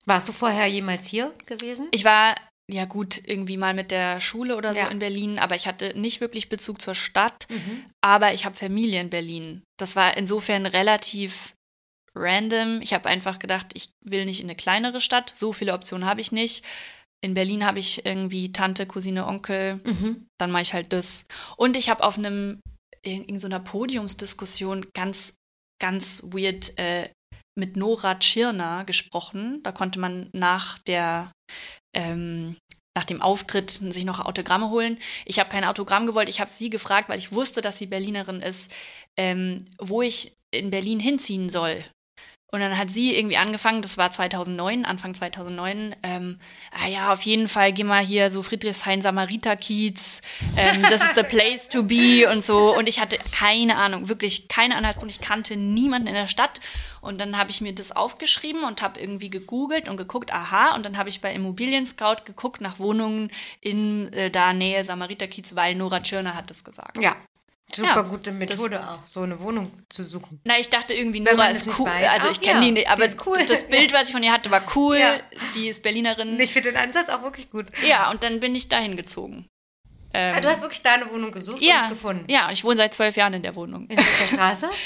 Warst 0.05 0.27
du 0.29 0.31
vorher 0.31 0.67
jemals 0.67 1.07
hier 1.07 1.33
gewesen? 1.47 1.87
ich 1.91 2.05
war 2.05 2.35
ja 2.69 2.85
gut 2.85 3.21
irgendwie 3.25 3.57
mal 3.57 3.73
mit 3.73 3.91
der 3.91 4.19
Schule 4.19 4.57
oder 4.57 4.73
so 4.73 4.79
Ja. 4.79 4.87
in 4.87 4.99
Berlin, 4.99 5.39
aber 5.39 5.55
ich 5.55 5.67
hatte 5.67 5.97
nicht 5.97 6.19
wirklich 6.21 6.49
Bezug 6.49 6.81
zur 6.81 6.95
Stadt. 6.95 7.47
Mhm. 7.49 7.85
Aber 8.01 8.33
ich 8.33 8.45
habe 8.45 8.55
Familie 8.55 8.99
in 8.99 9.09
Berlin. 9.09 9.63
Das 9.77 9.95
war 9.95 10.17
insofern 10.17 10.65
relativ 10.65 11.53
random. 12.15 12.81
Ich 12.81 12.93
habe 12.93 13.07
einfach 13.07 13.39
gedacht, 13.39 13.67
ich 13.73 13.89
will 14.03 14.25
nicht 14.25 14.41
in 14.41 14.47
eine 14.47 14.55
kleinere 14.55 15.01
Stadt. 15.01 15.31
So 15.35 15.53
viele 15.53 15.73
Optionen 15.73 16.07
habe 16.07 16.21
ich 16.21 16.31
nicht. 16.31 16.65
In 17.23 17.33
Berlin 17.33 17.65
habe 17.65 17.79
ich 17.79 18.05
irgendwie 18.05 18.51
Tante, 18.51 18.85
Cousine, 18.85 19.25
Onkel. 19.27 19.79
Mhm. 19.83 20.27
Dann 20.37 20.51
mache 20.51 20.63
ich 20.63 20.73
halt 20.73 20.93
das. 20.93 21.25
Und 21.55 21.77
ich 21.77 21.89
habe 21.89 22.03
auf 22.03 22.17
einem 22.17 22.59
in, 23.01 23.23
in 23.23 23.39
so 23.39 23.47
einer 23.47 23.59
Podiumsdiskussion 23.59 24.87
ganz, 24.93 25.35
ganz 25.81 26.21
weird 26.23 26.77
äh, 26.77 27.09
mit 27.57 27.75
Nora 27.77 28.15
Tschirner 28.15 28.83
gesprochen. 28.85 29.61
Da 29.63 29.71
konnte 29.71 29.99
man 29.99 30.29
nach 30.33 30.77
der 30.79 31.31
ähm, 31.97 32.55
nach 32.95 33.03
dem 33.03 33.21
Auftritt 33.21 33.69
sich 33.69 34.05
noch 34.05 34.25
Autogramme 34.25 34.69
holen. 34.69 34.97
Ich 35.25 35.39
habe 35.39 35.49
kein 35.49 35.65
Autogramm 35.65 36.05
gewollt. 36.05 36.29
Ich 36.29 36.39
habe 36.39 36.49
sie 36.49 36.69
gefragt, 36.69 37.09
weil 37.09 37.19
ich 37.19 37.33
wusste, 37.33 37.61
dass 37.61 37.77
sie 37.77 37.87
Berlinerin 37.87 38.41
ist, 38.41 38.73
ähm, 39.17 39.65
wo 39.79 40.01
ich 40.01 40.33
in 40.51 40.69
Berlin 40.69 40.99
hinziehen 40.99 41.49
soll. 41.49 41.83
Und 42.49 42.61
dann 42.61 42.77
hat 42.77 42.89
sie 42.89 43.13
irgendwie 43.13 43.35
angefangen, 43.35 43.81
das 43.81 43.97
war 43.97 44.09
2009, 44.09 44.85
Anfang 44.85 45.13
2009, 45.13 45.93
ähm, 46.01 46.39
ah 46.71 46.87
ja, 46.87 47.11
auf 47.11 47.21
jeden 47.23 47.49
Fall 47.49 47.73
geh 47.73 47.83
mal 47.83 48.01
hier 48.01 48.31
so 48.31 48.41
Friedrichshain 48.41 49.01
Samariterkiez, 49.01 50.21
ähm, 50.55 50.81
das 50.89 51.03
ist 51.03 51.15
the 51.17 51.23
place 51.23 51.67
to 51.67 51.83
be 51.83 52.25
und 52.31 52.41
so. 52.41 52.73
Und 52.73 52.87
ich 52.87 53.01
hatte 53.01 53.17
keine 53.33 53.75
Ahnung, 53.75 54.07
wirklich 54.07 54.47
keine 54.47 54.77
Anhaltspunkt. 54.77 55.13
Ich 55.13 55.19
kannte 55.19 55.57
niemanden 55.57 56.07
in 56.07 56.13
der 56.13 56.27
Stadt. 56.27 56.61
Und 57.01 57.19
dann 57.19 57.37
habe 57.37 57.51
ich 57.51 57.59
mir 57.59 57.75
das 57.75 57.91
aufgeschrieben 57.91 58.63
und 58.63 58.81
habe 58.81 58.99
irgendwie 58.99 59.29
gegoogelt 59.29 59.89
und 59.89 59.97
geguckt, 59.97 60.33
aha. 60.33 60.73
Und 60.75 60.85
dann 60.85 60.97
habe 60.97 61.09
ich 61.09 61.19
bei 61.19 61.33
Immobilien 61.33 61.85
Scout 61.85 62.23
geguckt 62.25 62.61
nach 62.61 62.79
Wohnungen 62.79 63.29
in 63.59 64.11
äh, 64.13 64.31
da 64.31 64.53
Nähe 64.53 64.85
Samariterkiez, 64.85 65.55
weil 65.55 65.75
Nora 65.75 65.99
Tschirner 65.99 66.35
hat 66.35 66.49
das 66.49 66.63
gesagt. 66.63 66.97
Ja. 67.01 67.15
Super 67.75 67.95
Ja, 67.95 68.01
gute 68.01 68.31
Methode 68.31 68.81
auch, 68.89 69.05
so 69.07 69.21
eine 69.21 69.39
Wohnung 69.41 69.71
zu 69.89 70.03
suchen. 70.03 70.39
Na, 70.45 70.57
ich 70.57 70.69
dachte 70.69 70.93
irgendwie, 70.93 71.19
Nora 71.19 71.47
ist 71.49 71.67
cool. 71.79 71.85
weiß. 71.85 72.09
Also 72.11 72.29
ich 72.29 72.39
kenne 72.39 72.59
ja, 72.61 72.65
die 72.65 72.71
nicht, 72.71 72.89
aber 72.89 73.05
die 73.07 73.17
cool. 73.25 73.45
das 73.45 73.67
Bild, 73.67 73.91
was 73.91 74.07
ich 74.07 74.13
von 74.13 74.23
ihr 74.23 74.31
hatte, 74.31 74.49
war 74.51 74.63
cool. 74.75 74.97
Ja. 74.97 75.19
Die 75.53 75.67
ist 75.67 75.83
Berlinerin. 75.83 76.39
Ich 76.39 76.53
finde 76.53 76.71
den 76.71 76.77
Ansatz 76.77 77.09
auch 77.09 77.23
wirklich 77.23 77.51
gut. 77.51 77.65
Ja, 77.85 78.09
und 78.09 78.23
dann 78.23 78.39
bin 78.39 78.55
ich 78.55 78.69
dahin 78.69 78.95
gezogen. 78.95 79.47
Ähm, 80.13 80.33
Ah, 80.35 80.39
du 80.39 80.47
hast 80.49 80.61
wirklich 80.61 80.81
da 80.81 80.93
eine 80.93 81.11
Wohnung 81.11 81.31
gesucht 81.31 81.61
ja, 81.61 81.83
und 81.83 81.89
gefunden. 81.89 82.25
Ja, 82.31 82.47
und 82.47 82.53
ich 82.53 82.63
wohne 82.63 82.77
seit 82.77 82.93
zwölf 82.93 83.17
Jahren 83.17 83.33
in 83.33 83.43
der 83.43 83.55
Wohnung. 83.55 83.87
In 83.87 83.97
welcher 83.97 84.27
Straße? 84.33 84.69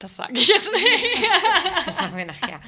Das 0.00 0.16
sage 0.16 0.32
ich 0.34 0.48
jetzt 0.48 0.70
nicht. 0.70 0.84
Das 1.86 1.96
machen 1.96 2.16
wir 2.16 2.24
nachher. 2.26 2.60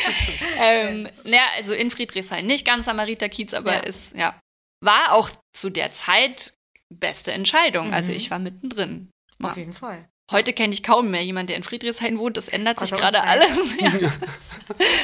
ähm, 0.60 1.08
ja, 1.24 1.42
also 1.56 1.74
in 1.74 1.90
Friedrichshain. 1.90 2.46
Nicht 2.46 2.64
ganz 2.64 2.86
Samariterkiez, 2.86 3.52
aber 3.54 3.74
Ja. 3.74 3.80
ist, 3.80 4.16
ja. 4.16 4.38
War 4.82 5.12
auch 5.12 5.28
zu 5.52 5.68
der 5.68 5.92
Zeit 5.92 6.54
beste 6.92 7.32
Entscheidung. 7.32 7.92
Also 7.92 8.10
Mhm. 8.10 8.16
ich 8.16 8.30
war 8.30 8.38
mittendrin. 8.38 9.08
Auf 9.42 9.56
jeden 9.56 9.72
Fall. 9.72 10.06
Heute 10.30 10.52
kenne 10.52 10.72
ich 10.72 10.82
kaum 10.82 11.10
mehr 11.10 11.24
jemanden, 11.24 11.48
der 11.48 11.56
in 11.56 11.62
Friedrichshain 11.62 12.18
wohnt. 12.18 12.36
Das 12.36 12.48
ändert 12.48 12.78
sich 12.78 12.90
gerade 12.90 13.22
alles. 13.24 13.76
Ja. 13.80 14.10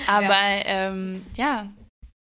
Aber 0.06 0.36
ähm, 0.66 1.26
ja, 1.36 1.68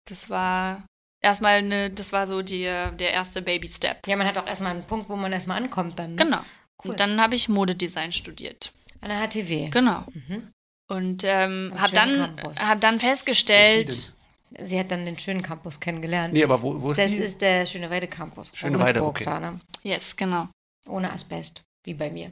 das 0.09 0.29
war 0.31 0.83
erstmal 1.23 1.57
eine, 1.59 1.91
das 1.91 2.11
war 2.11 2.25
so 2.25 2.41
die, 2.41 2.63
der 2.63 3.11
erste 3.13 3.41
Baby-Step. 3.43 4.07
Ja, 4.07 4.15
man 4.15 4.25
hat 4.25 4.37
auch 4.39 4.47
erstmal 4.47 4.71
einen 4.71 4.85
Punkt, 4.85 5.09
wo 5.09 5.15
man 5.15 5.31
erstmal 5.31 5.57
ankommt 5.61 5.99
dann. 5.99 6.15
Ne? 6.15 6.23
Genau. 6.23 6.39
Cool. 6.83 6.91
Und 6.91 6.99
dann 6.99 7.21
habe 7.21 7.35
ich 7.35 7.47
Modedesign 7.49 8.11
studiert. 8.11 8.71
An 9.01 9.09
der 9.09 9.19
HTW. 9.19 9.69
Genau. 9.69 10.05
Mhm. 10.13 10.49
Und 10.89 11.23
ähm, 11.23 11.71
habe 11.77 11.93
dann, 11.93 12.35
hab 12.59 12.81
dann 12.81 12.99
festgestellt, 12.99 14.11
Sie 14.57 14.79
hat 14.79 14.91
dann 14.91 15.05
den 15.05 15.17
schönen 15.17 15.41
Campus 15.41 15.79
kennengelernt. 15.79 16.33
Nee, 16.33 16.43
aber 16.43 16.61
wo, 16.61 16.81
wo 16.81 16.91
ist 16.91 16.97
das 16.97 17.11
die? 17.11 17.17
ist 17.17 17.41
der 17.41 17.65
Schöneweide 17.65 18.07
Campus. 18.07 18.51
Schöneweide, 18.53 19.03
okay. 19.03 19.23
Da, 19.23 19.39
ne? 19.39 19.59
yes, 19.83 20.15
genau. 20.15 20.47
Ohne 20.87 21.11
Asbest, 21.11 21.61
wie 21.85 21.93
bei 21.93 22.09
mir. 22.09 22.31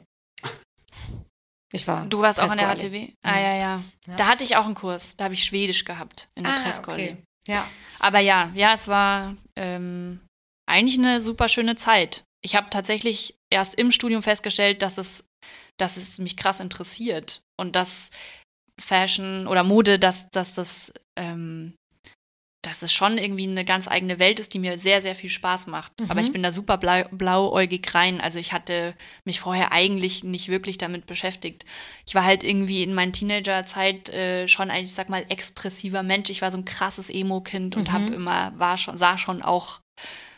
Ich 1.72 1.86
war. 1.86 2.06
Du 2.06 2.20
warst 2.20 2.40
auch 2.40 2.50
an 2.50 2.58
der. 2.58 2.74
HTW? 2.74 3.12
Ah, 3.22 3.38
ja, 3.38 3.54
ja, 3.56 3.82
Ja. 4.06 4.16
Da 4.16 4.26
hatte 4.26 4.42
ich 4.42 4.56
auch 4.56 4.64
einen 4.64 4.74
Kurs. 4.74 5.14
Da 5.16 5.24
habe 5.24 5.34
ich 5.34 5.44
Schwedisch 5.44 5.84
gehabt 5.84 6.28
in 6.34 6.44
der 6.44 6.54
Ah, 6.54 6.56
Trescolli. 6.56 7.10
okay. 7.10 7.16
Ja. 7.46 7.68
Aber 8.00 8.20
ja, 8.20 8.50
ja, 8.54 8.72
es 8.74 8.88
war 8.88 9.36
ähm, 9.56 10.20
eigentlich 10.66 10.98
eine 10.98 11.20
super 11.20 11.48
schöne 11.48 11.76
Zeit. 11.76 12.24
Ich 12.42 12.54
habe 12.56 12.70
tatsächlich 12.70 13.34
erst 13.50 13.74
im 13.74 13.92
Studium 13.92 14.22
festgestellt, 14.22 14.82
dass 14.82 14.96
es, 14.98 15.26
dass 15.78 15.96
es 15.96 16.18
mich 16.18 16.36
krass 16.36 16.60
interessiert 16.60 17.42
und 17.60 17.76
dass 17.76 18.10
Fashion 18.80 19.46
oder 19.46 19.62
Mode, 19.64 19.98
dass, 19.98 20.30
dass 20.30 20.54
das, 20.54 20.92
ähm, 21.18 21.74
dass 22.68 22.82
es 22.82 22.92
schon 22.92 23.16
irgendwie 23.16 23.48
eine 23.48 23.64
ganz 23.64 23.88
eigene 23.88 24.18
Welt 24.18 24.40
ist, 24.40 24.52
die 24.52 24.58
mir 24.58 24.78
sehr, 24.78 25.00
sehr 25.00 25.14
viel 25.14 25.30
Spaß 25.30 25.68
macht. 25.68 25.92
Aber 26.08 26.20
ich 26.20 26.32
bin 26.32 26.42
da 26.42 26.52
super 26.52 26.76
blau, 26.76 27.04
blauäugig 27.10 27.94
rein. 27.94 28.20
Also 28.20 28.38
ich 28.38 28.52
hatte 28.52 28.94
mich 29.24 29.40
vorher 29.40 29.72
eigentlich 29.72 30.22
nicht 30.22 30.48
wirklich 30.48 30.76
damit 30.76 31.06
beschäftigt. 31.06 31.64
Ich 32.06 32.14
war 32.14 32.24
halt 32.24 32.44
irgendwie 32.44 32.82
in 32.82 32.94
meiner 32.94 33.12
Teenagerzeit 33.12 34.10
äh, 34.10 34.48
schon 34.48 34.70
ein, 34.70 34.84
ich 34.84 34.94
sag 34.94 35.08
mal, 35.08 35.24
expressiver 35.28 36.02
Mensch. 36.02 36.28
Ich 36.28 36.42
war 36.42 36.50
so 36.50 36.58
ein 36.58 36.66
krasses 36.66 37.08
Emo-Kind 37.08 37.76
und 37.76 37.90
habe 37.90 38.12
immer, 38.12 38.52
war 38.58 38.76
schon, 38.76 38.98
sah 38.98 39.16
schon 39.16 39.42
auch 39.42 39.80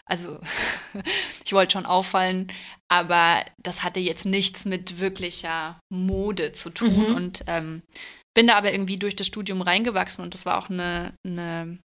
also 0.07 0.40
ich 1.45 1.53
wollte 1.53 1.75
schon 1.75 1.87
auffallen, 1.87 2.53
aber 2.88 3.45
das 3.62 3.85
hatte 3.85 4.01
jetzt 4.01 4.27
nichts 4.27 4.64
mit 4.64 4.99
wirklicher 4.99 5.79
Mode 5.88 6.53
zu 6.53 6.71
tun. 6.71 7.11
Mhm. 7.11 7.14
Und 7.14 7.45
ähm, 7.47 7.83
bin 8.35 8.47
da 8.47 8.57
aber 8.57 8.73
irgendwie 8.73 8.97
durch 8.97 9.16
das 9.16 9.27
Studium 9.27 9.62
reingewachsen 9.62 10.25
und 10.25 10.35
das 10.35 10.47
war 10.47 10.59
auch 10.59 10.71
eine, 10.71 11.14
eine 11.27 11.79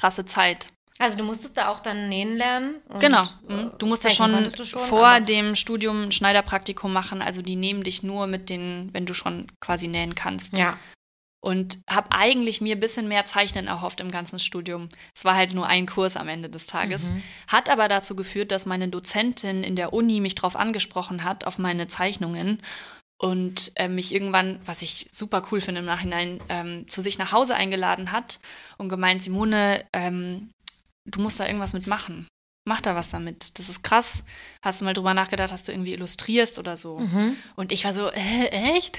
krasse 0.00 0.24
Zeit. 0.24 0.72
Also 0.98 1.16
du 1.16 1.24
musstest 1.24 1.56
da 1.56 1.68
auch 1.68 1.80
dann 1.80 2.10
nähen 2.10 2.36
lernen. 2.36 2.76
Genau. 2.98 3.22
äh, 3.22 3.52
Mhm. 3.54 3.72
Du 3.78 3.86
musstest 3.86 4.18
zeichnen 4.18 4.44
schon, 4.44 4.52
du 4.52 4.64
schon 4.66 4.80
vor 4.82 5.20
dem 5.20 5.56
Studium 5.56 6.04
ein 6.04 6.12
Schneiderpraktikum 6.12 6.92
machen. 6.92 7.22
Also 7.22 7.40
die 7.40 7.56
nehmen 7.56 7.82
dich 7.82 8.02
nur 8.02 8.26
mit 8.26 8.50
den, 8.50 8.90
wenn 8.92 9.06
du 9.06 9.14
schon 9.14 9.46
quasi 9.60 9.88
nähen 9.88 10.14
kannst. 10.14 10.58
Ja. 10.58 10.76
Und 11.42 11.78
habe 11.88 12.08
eigentlich 12.12 12.60
mir 12.60 12.76
ein 12.76 12.80
bisschen 12.80 13.08
mehr 13.08 13.24
Zeichnen 13.24 13.66
erhofft 13.66 14.00
im 14.00 14.10
ganzen 14.10 14.38
Studium. 14.38 14.90
Es 15.14 15.24
war 15.24 15.36
halt 15.36 15.54
nur 15.54 15.66
ein 15.66 15.86
Kurs 15.86 16.18
am 16.18 16.28
Ende 16.28 16.50
des 16.50 16.66
Tages. 16.66 17.12
Mhm. 17.12 17.22
Hat 17.48 17.70
aber 17.70 17.88
dazu 17.88 18.14
geführt, 18.14 18.52
dass 18.52 18.66
meine 18.66 18.88
Dozentin 18.88 19.64
in 19.64 19.76
der 19.76 19.94
Uni 19.94 20.20
mich 20.20 20.34
drauf 20.34 20.54
angesprochen 20.54 21.24
hat, 21.24 21.46
auf 21.46 21.58
meine 21.58 21.86
Zeichnungen. 21.86 22.60
Und 23.20 23.72
äh, 23.74 23.86
mich 23.86 24.14
irgendwann, 24.14 24.60
was 24.64 24.80
ich 24.80 25.06
super 25.10 25.42
cool 25.50 25.60
finde 25.60 25.80
im 25.80 25.86
Nachhinein, 25.86 26.40
ähm, 26.48 26.88
zu 26.88 27.02
sich 27.02 27.18
nach 27.18 27.32
Hause 27.32 27.54
eingeladen 27.54 28.12
hat 28.12 28.40
und 28.78 28.88
gemeint, 28.88 29.22
Simone, 29.22 29.84
ähm, 29.92 30.48
du 31.04 31.20
musst 31.20 31.38
da 31.38 31.46
irgendwas 31.46 31.74
mitmachen. 31.74 32.26
Mach 32.66 32.80
da 32.80 32.94
was 32.94 33.10
damit. 33.10 33.58
Das 33.58 33.68
ist 33.68 33.82
krass. 33.82 34.24
Hast 34.62 34.80
du 34.80 34.86
mal 34.86 34.94
drüber 34.94 35.12
nachgedacht, 35.12 35.52
dass 35.52 35.64
du 35.64 35.72
irgendwie 35.72 35.92
illustrierst 35.92 36.58
oder 36.58 36.78
so? 36.78 36.98
Mhm. 36.98 37.36
Und 37.56 37.72
ich 37.72 37.84
war 37.84 37.92
so, 37.92 38.08
äh, 38.10 38.46
echt? 38.74 38.98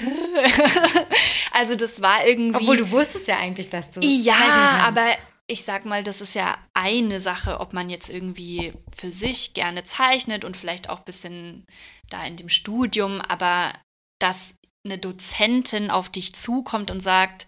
also 1.51 1.73
das 1.73 2.03
war 2.03 2.23
irgendwie. 2.23 2.60
Obwohl 2.60 2.77
du 2.77 2.91
wusstest 2.91 3.27
ja 3.27 3.38
eigentlich, 3.38 3.69
dass 3.69 3.89
du 3.89 4.01
ja, 4.01 4.84
aber 4.84 5.15
ich 5.47 5.63
sag 5.63 5.86
mal, 5.86 6.03
das 6.03 6.21
ist 6.21 6.36
ja 6.36 6.60
eine 6.75 7.19
Sache, 7.19 7.60
ob 7.60 7.73
man 7.73 7.89
jetzt 7.89 8.10
irgendwie 8.10 8.73
für 8.95 9.12
sich 9.12 9.55
gerne 9.55 9.84
zeichnet 9.84 10.45
und 10.45 10.57
vielleicht 10.57 10.89
auch 10.89 10.99
ein 10.99 11.05
bisschen 11.05 11.65
da 12.10 12.23
in 12.23 12.38
dem 12.38 12.49
Studium, 12.49 13.19
aber 13.21 13.73
dass 14.21 14.55
eine 14.86 14.97
Dozentin 14.97 15.91
auf 15.91 16.10
dich 16.10 16.34
zukommt 16.34 16.91
und 16.91 16.99
sagt, 16.99 17.47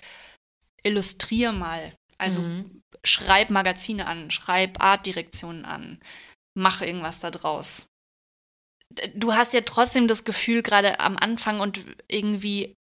illustrier 0.83 1.51
mal. 1.51 1.93
Also 2.17 2.41
Mhm. 2.41 2.81
schreib 3.03 3.49
Magazine 3.49 4.05
an, 4.05 4.31
schreib 4.31 4.81
Artdirektionen 4.81 5.65
an, 5.65 5.99
mach 6.57 6.81
irgendwas 6.81 7.19
da 7.19 7.31
draus. 7.31 7.87
Du 9.15 9.33
hast 9.33 9.53
ja 9.53 9.61
trotzdem 9.61 10.07
das 10.07 10.23
Gefühl, 10.23 10.61
gerade 10.61 10.99
am 10.99 11.17
Anfang 11.17 11.59
und 11.59 11.83
irgendwie, 12.07 12.75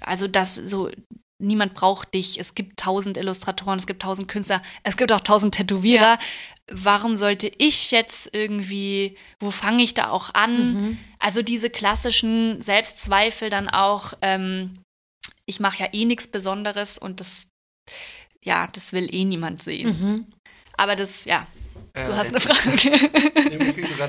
also 0.00 0.26
dass 0.26 0.54
so, 0.54 0.90
niemand 1.38 1.74
braucht 1.74 2.14
dich. 2.14 2.40
Es 2.40 2.54
gibt 2.54 2.78
tausend 2.78 3.18
Illustratoren, 3.18 3.78
es 3.78 3.86
gibt 3.86 4.02
tausend 4.02 4.28
Künstler, 4.28 4.62
es 4.82 4.96
gibt 4.96 5.12
auch 5.12 5.20
tausend 5.20 5.54
Tätowierer. 5.54 6.18
Warum 6.70 7.16
sollte 7.16 7.50
ich 7.58 7.92
jetzt 7.92 8.30
irgendwie, 8.32 9.16
wo 9.38 9.50
fange 9.50 9.82
ich 9.84 9.94
da 9.94 10.10
auch 10.10 10.34
an? 10.34 10.74
Mhm. 10.74 10.98
Also 11.20 11.42
diese 11.42 11.70
klassischen 11.70 12.60
Selbstzweifel 12.60 13.50
dann 13.50 13.68
auch, 13.68 14.14
ähm, 14.20 14.78
ich 15.46 15.60
mache 15.60 15.82
ja 15.84 15.88
eh 15.92 16.04
nichts 16.04 16.26
Besonderes 16.26 16.98
und 16.98 17.20
das, 17.20 17.48
ja, 18.44 18.66
das 18.72 18.92
will 18.92 19.08
eh 19.14 19.24
niemand 19.24 19.62
sehen. 19.62 19.88
Mhm. 19.90 20.26
Aber 20.76 20.96
das, 20.96 21.24
ja, 21.24 21.46
Äh, 21.94 22.04
du 22.04 22.16
hast 22.16 22.26
äh, 22.26 22.30
eine 22.30 22.40
Frage. 22.40 22.90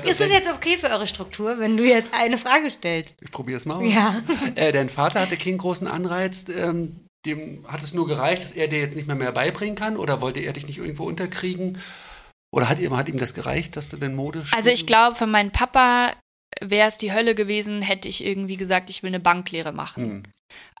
Ist 0.10 0.20
es 0.20 0.30
jetzt 0.30 0.52
okay 0.52 0.76
für 0.76 0.90
eure 0.90 1.06
Struktur, 1.06 1.58
wenn 1.60 1.76
du 1.76 1.84
jetzt 1.84 2.12
eine 2.12 2.36
Frage 2.38 2.70
stellst? 2.70 3.14
Ich 3.20 3.30
probiere 3.30 3.58
es 3.58 3.66
mal. 3.66 3.76
aus. 3.76 3.92
Ja. 3.92 4.20
Äh, 4.56 4.72
dein 4.72 4.88
Vater 4.88 5.20
hatte 5.20 5.36
keinen 5.36 5.58
großen 5.58 5.86
Anreiz. 5.86 6.46
Ähm, 6.48 6.96
dem 7.24 7.64
hat 7.68 7.82
es 7.82 7.94
nur 7.94 8.06
gereicht, 8.06 8.42
dass 8.42 8.52
er 8.52 8.68
dir 8.68 8.80
jetzt 8.80 8.96
nicht 8.96 9.06
mehr 9.06 9.16
mehr 9.16 9.32
beibringen 9.32 9.76
kann? 9.76 9.96
Oder 9.96 10.20
wollte 10.20 10.40
er 10.40 10.52
dich 10.52 10.66
nicht 10.66 10.78
irgendwo 10.78 11.04
unterkriegen? 11.04 11.78
Oder 12.50 12.68
hat 12.68 12.78
ihm, 12.78 12.96
hat 12.96 13.08
ihm 13.08 13.18
das 13.18 13.34
gereicht, 13.34 13.76
dass 13.76 13.88
du 13.88 13.96
den 13.96 14.14
Mode 14.14 14.44
Also 14.52 14.70
ich 14.70 14.86
glaube, 14.86 15.16
für 15.16 15.26
meinen 15.26 15.50
Papa 15.50 16.12
wäre 16.60 16.88
es 16.88 16.98
die 16.98 17.12
Hölle 17.12 17.34
gewesen, 17.34 17.82
hätte 17.82 18.08
ich 18.08 18.24
irgendwie 18.24 18.56
gesagt, 18.56 18.90
ich 18.90 19.02
will 19.02 19.10
eine 19.10 19.20
Banklehre 19.20 19.72
machen. 19.72 20.04
Hm. 20.04 20.22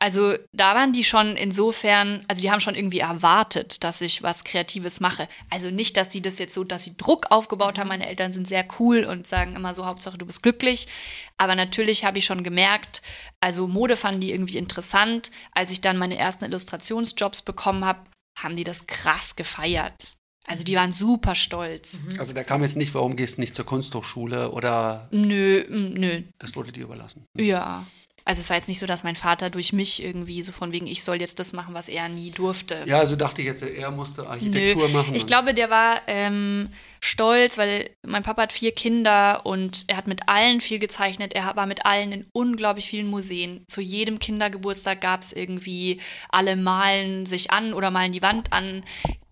Also 0.00 0.34
da 0.52 0.74
waren 0.74 0.92
die 0.92 1.04
schon 1.04 1.36
insofern, 1.36 2.24
also 2.26 2.40
die 2.40 2.50
haben 2.50 2.60
schon 2.60 2.74
irgendwie 2.74 3.00
erwartet, 3.00 3.84
dass 3.84 4.00
ich 4.00 4.22
was 4.22 4.44
Kreatives 4.44 5.00
mache. 5.00 5.28
Also 5.50 5.70
nicht, 5.70 5.96
dass 5.96 6.10
sie 6.10 6.22
das 6.22 6.38
jetzt 6.38 6.54
so, 6.54 6.64
dass 6.64 6.84
sie 6.84 6.96
Druck 6.96 7.26
aufgebaut 7.30 7.78
haben. 7.78 7.88
Meine 7.88 8.06
Eltern 8.06 8.32
sind 8.32 8.48
sehr 8.48 8.66
cool 8.78 9.04
und 9.04 9.26
sagen 9.26 9.56
immer 9.56 9.74
so, 9.74 9.84
Hauptsache 9.84 10.16
du 10.16 10.24
bist 10.24 10.42
glücklich. 10.42 10.88
Aber 11.36 11.54
natürlich 11.54 12.04
habe 12.04 12.18
ich 12.18 12.24
schon 12.24 12.44
gemerkt, 12.44 13.02
also 13.40 13.68
Mode 13.68 13.96
fanden 13.96 14.20
die 14.20 14.32
irgendwie 14.32 14.56
interessant. 14.56 15.30
Als 15.52 15.70
ich 15.70 15.82
dann 15.82 15.98
meine 15.98 16.16
ersten 16.16 16.46
Illustrationsjobs 16.46 17.42
bekommen 17.42 17.84
habe, 17.84 18.00
haben 18.38 18.56
die 18.56 18.64
das 18.64 18.86
krass 18.86 19.36
gefeiert. 19.36 20.17
Also 20.48 20.64
die 20.64 20.74
waren 20.74 20.92
super 20.92 21.34
stolz. 21.34 22.04
Also 22.18 22.32
da 22.32 22.42
kam 22.42 22.62
jetzt 22.62 22.76
nicht, 22.76 22.94
warum 22.94 23.16
gehst 23.16 23.36
du 23.36 23.42
nicht 23.42 23.54
zur 23.54 23.66
Kunsthochschule 23.66 24.50
oder 24.50 25.08
Nö, 25.10 25.64
nö, 25.68 26.22
das 26.38 26.56
wurde 26.56 26.72
dir 26.72 26.84
überlassen. 26.84 27.24
ja. 27.36 27.86
Also 28.24 28.40
es 28.40 28.50
war 28.50 28.58
jetzt 28.58 28.68
nicht 28.68 28.78
so, 28.78 28.84
dass 28.84 29.04
mein 29.04 29.16
Vater 29.16 29.48
durch 29.48 29.72
mich 29.72 30.02
irgendwie 30.04 30.42
so 30.42 30.52
von 30.52 30.70
wegen, 30.70 30.86
ich 30.86 31.02
soll 31.02 31.18
jetzt 31.18 31.38
das 31.38 31.54
machen, 31.54 31.72
was 31.72 31.88
er 31.88 32.10
nie 32.10 32.30
durfte. 32.30 32.82
Ja, 32.84 32.98
also 32.98 33.16
dachte 33.16 33.40
ich 33.40 33.46
jetzt, 33.46 33.62
er 33.62 33.90
musste 33.90 34.20
Nö. 34.20 34.28
Architektur 34.28 34.86
machen. 34.90 35.14
Ich 35.14 35.26
glaube, 35.26 35.54
der 35.54 35.70
war 35.70 36.02
ähm, 36.06 36.68
stolz, 37.00 37.56
weil 37.56 37.88
mein 38.06 38.22
Papa 38.22 38.42
hat 38.42 38.52
vier 38.52 38.72
Kinder 38.72 39.46
und 39.46 39.84
er 39.86 39.96
hat 39.96 40.08
mit 40.08 40.28
allen 40.28 40.60
viel 40.60 40.78
gezeichnet. 40.78 41.32
Er 41.32 41.56
war 41.56 41.64
mit 41.64 41.86
allen 41.86 42.12
in 42.12 42.26
unglaublich 42.34 42.86
vielen 42.88 43.08
Museen. 43.08 43.64
Zu 43.66 43.80
jedem 43.80 44.18
Kindergeburtstag 44.18 45.00
gab 45.00 45.22
es 45.22 45.32
irgendwie, 45.32 45.98
alle 46.28 46.54
malen 46.56 47.24
sich 47.24 47.50
an 47.50 47.72
oder 47.72 47.90
malen 47.90 48.12
die 48.12 48.20
Wand 48.20 48.52
an. 48.52 48.84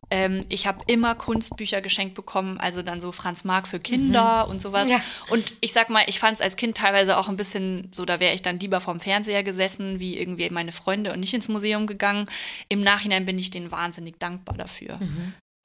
Ähm, 0.09 0.45
ich 0.49 0.67
habe 0.69 0.85
immer 0.87 1.17
Kunstbücher 1.17 1.81
geschenkt 1.81 2.15
bekommen, 2.15 2.59
also 2.59 2.83
dann 2.83 3.01
so 3.01 3.11
Franz 3.11 3.43
Marc 3.45 3.67
für 3.67 3.81
Kinder 3.81 4.47
und 4.47 4.63
sowas. 4.63 4.89
Ja. 4.89 5.01
Und 5.31 5.55
ich 5.61 5.73
sag 5.73 5.91
mal, 5.91 6.05
ich 6.07 6.21
fand 6.21 6.37
es 6.37 6.41
als 6.43 6.55
Kind 6.57 6.77
teilweise 6.77 7.17
auch 7.17 7.29
ein 7.29 7.37
bisschen 7.37 7.89
so, 7.93 8.05
da 8.05 8.21
wäre 8.21 8.33
ich 8.35 8.43
dann 8.43 8.61
lieber 8.61 8.81
vorm 8.81 9.01
Fernseher 9.01 9.43
gesessen, 9.43 9.99
wie 9.99 10.17
irgendwie 10.17 10.49
meine 10.51 10.71
Freunde 10.71 11.13
und 11.13 11.19
nicht 11.21 11.35
ins 11.35 11.49
Museum 11.49 11.89
gegangen. 11.89 12.25
Im 12.69 12.81
Nachhinein 12.83 13.25
bin 13.25 13.39
ich 13.39 13.51
denen 13.51 13.73
wahnsinnig 13.73 14.19
dankbar 14.21 14.57
dafür. 14.57 15.01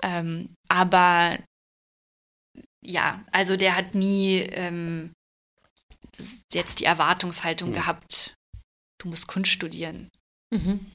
Ähm, 0.04 0.50
aber 0.70 1.38
ja, 2.84 3.24
also 3.32 3.58
der 3.58 3.76
hat 3.76 3.94
nie 3.94 4.38
ähm, 4.40 5.12
jetzt 6.52 6.80
die 6.80 6.86
Erwartungshaltung 6.86 7.70
Mhm. 7.70 7.74
gehabt, 7.74 8.34
du 9.00 9.08
musst 9.08 9.28
Kunst 9.28 9.52
studieren. 9.52 10.10
Mhm. 10.52 10.92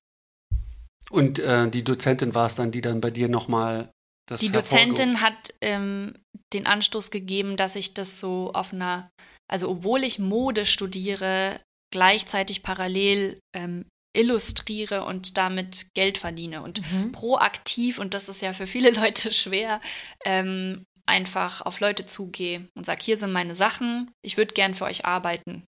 Und 1.11 1.39
äh, 1.39 1.69
die 1.69 1.85
Dozentin 1.85 2.35
war 2.35 2.47
es 2.47 2.55
dann, 2.57 2.73
die 2.73 2.81
dann 2.81 3.01
bei 3.01 3.11
dir 3.11 3.29
nochmal 3.29 3.91
das 4.29 4.41
Die 4.41 4.51
Dozentin 4.51 5.21
hat 5.21 5.55
ähm, 5.61 6.15
den 6.53 6.67
Anstoß 6.67 7.11
gegeben, 7.11 7.57
dass 7.57 7.77
ich 7.77 7.95
das 7.95 8.19
so 8.19 8.53
auf 8.53 8.73
einer, 8.73 9.09
also 9.49 9.71
obwohl 9.71 10.03
ich 10.03 10.19
Mode 10.19 10.65
studiere, 10.65 11.61
gleichzeitig 11.93 12.63
parallel 12.63 13.39
ähm, 13.55 13.87
illustriere 14.17 15.05
und 15.05 15.37
damit 15.37 15.95
Geld 15.95 16.19
verdiene 16.19 16.63
und 16.63 16.81
Mhm. 16.81 17.13
proaktiv, 17.13 17.99
und 17.99 18.15
das 18.15 18.29
ist 18.29 18.43
ja 18.43 18.53
für 18.53 18.67
viele 18.67 18.91
Leute 19.13 19.33
schwer, 19.33 19.81
ähm, 20.25 20.85
einfach 21.07 21.61
auf 21.61 21.79
Leute 21.79 22.07
zugehe 22.07 22.69
und 22.75 22.85
sage, 22.85 23.03
hier 23.05 23.17
sind 23.17 23.33
meine 23.33 23.55
Sachen, 23.55 24.11
ich 24.23 24.37
würde 24.37 24.55
gern 24.55 24.75
für 24.75 24.85
euch 24.85 25.05
arbeiten. 25.05 25.65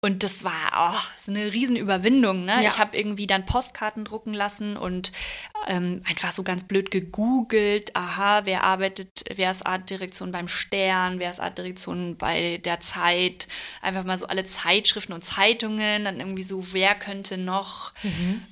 Und 0.00 0.22
das 0.22 0.44
war 0.44 0.52
oh, 0.94 0.98
so 1.20 1.32
eine 1.32 1.52
Riesenüberwindung. 1.52 2.44
Ne? 2.44 2.62
Ja. 2.62 2.68
Ich 2.68 2.78
habe 2.78 2.96
irgendwie 2.96 3.26
dann 3.26 3.46
Postkarten 3.46 4.04
drucken 4.04 4.32
lassen 4.32 4.76
und 4.76 5.10
ähm, 5.66 6.02
einfach 6.08 6.30
so 6.30 6.44
ganz 6.44 6.64
blöd 6.64 6.92
gegoogelt. 6.92 7.96
Aha, 7.96 8.42
wer 8.44 8.62
arbeitet, 8.62 9.24
wer 9.34 9.50
ist 9.50 9.66
Artdirektion 9.66 10.30
beim 10.30 10.46
Stern, 10.46 11.18
wer 11.18 11.32
ist 11.32 11.40
Artdirektion 11.40 12.16
bei 12.16 12.58
der 12.58 12.78
Zeit. 12.78 13.48
Einfach 13.82 14.04
mal 14.04 14.18
so 14.18 14.28
alle 14.28 14.44
Zeitschriften 14.44 15.12
und 15.12 15.24
Zeitungen, 15.24 16.04
dann 16.04 16.20
irgendwie 16.20 16.44
so, 16.44 16.72
wer 16.72 16.94
könnte 16.94 17.36
noch. 17.36 17.92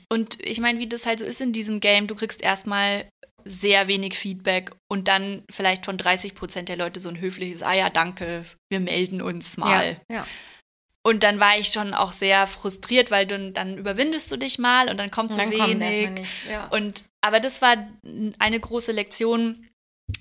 Und 0.09 0.45
ich 0.45 0.61
meine, 0.61 0.81
wie 0.81 0.89
das 0.89 1.07
halt 1.07 1.21
so 1.21 1.25
ist 1.25 1.41
in 1.41 1.53
diesem 1.53 1.79
Game, 1.79 2.09
du 2.09 2.17
kriegst 2.17 2.43
erstmal 2.43 3.07
sehr 3.45 3.87
wenig 3.87 4.19
Feedback 4.19 4.73
und 4.89 5.07
dann 5.07 5.45
vielleicht 5.51 5.85
von 5.85 5.97
30 5.97 6.35
Prozent 6.35 6.69
der 6.69 6.77
Leute 6.77 6.99
so 6.99 7.09
ein 7.09 7.21
höfliches, 7.21 7.63
ah 7.63 7.75
ja, 7.75 7.91
danke, 7.91 8.45
wir 8.69 8.81
melden 8.81 9.23
uns 9.23 9.57
mal. 9.57 10.01
Ja. 10.11 10.17
ja. 10.17 10.27
Und 11.07 11.23
dann 11.23 11.39
war 11.39 11.57
ich 11.57 11.69
schon 11.69 11.95
auch 11.95 12.11
sehr 12.11 12.49
frustriert, 12.49 13.13
weil 13.13 13.29
du, 13.29 13.53
dann 13.53 13.79
überwindest 13.79 14.33
du 14.33 14.37
dich 14.37 14.59
mal 14.59 14.89
und 14.89 14.97
dann 14.97 15.13
kommt 15.13 15.33
so 15.33 15.39
wenig. 15.39 16.27
Ja. 16.51 16.67
Und 16.71 17.05
aber 17.21 17.39
das 17.39 17.63
war 17.63 17.77
eine 18.41 18.59
große 18.59 18.91
Lektion, 18.91 19.69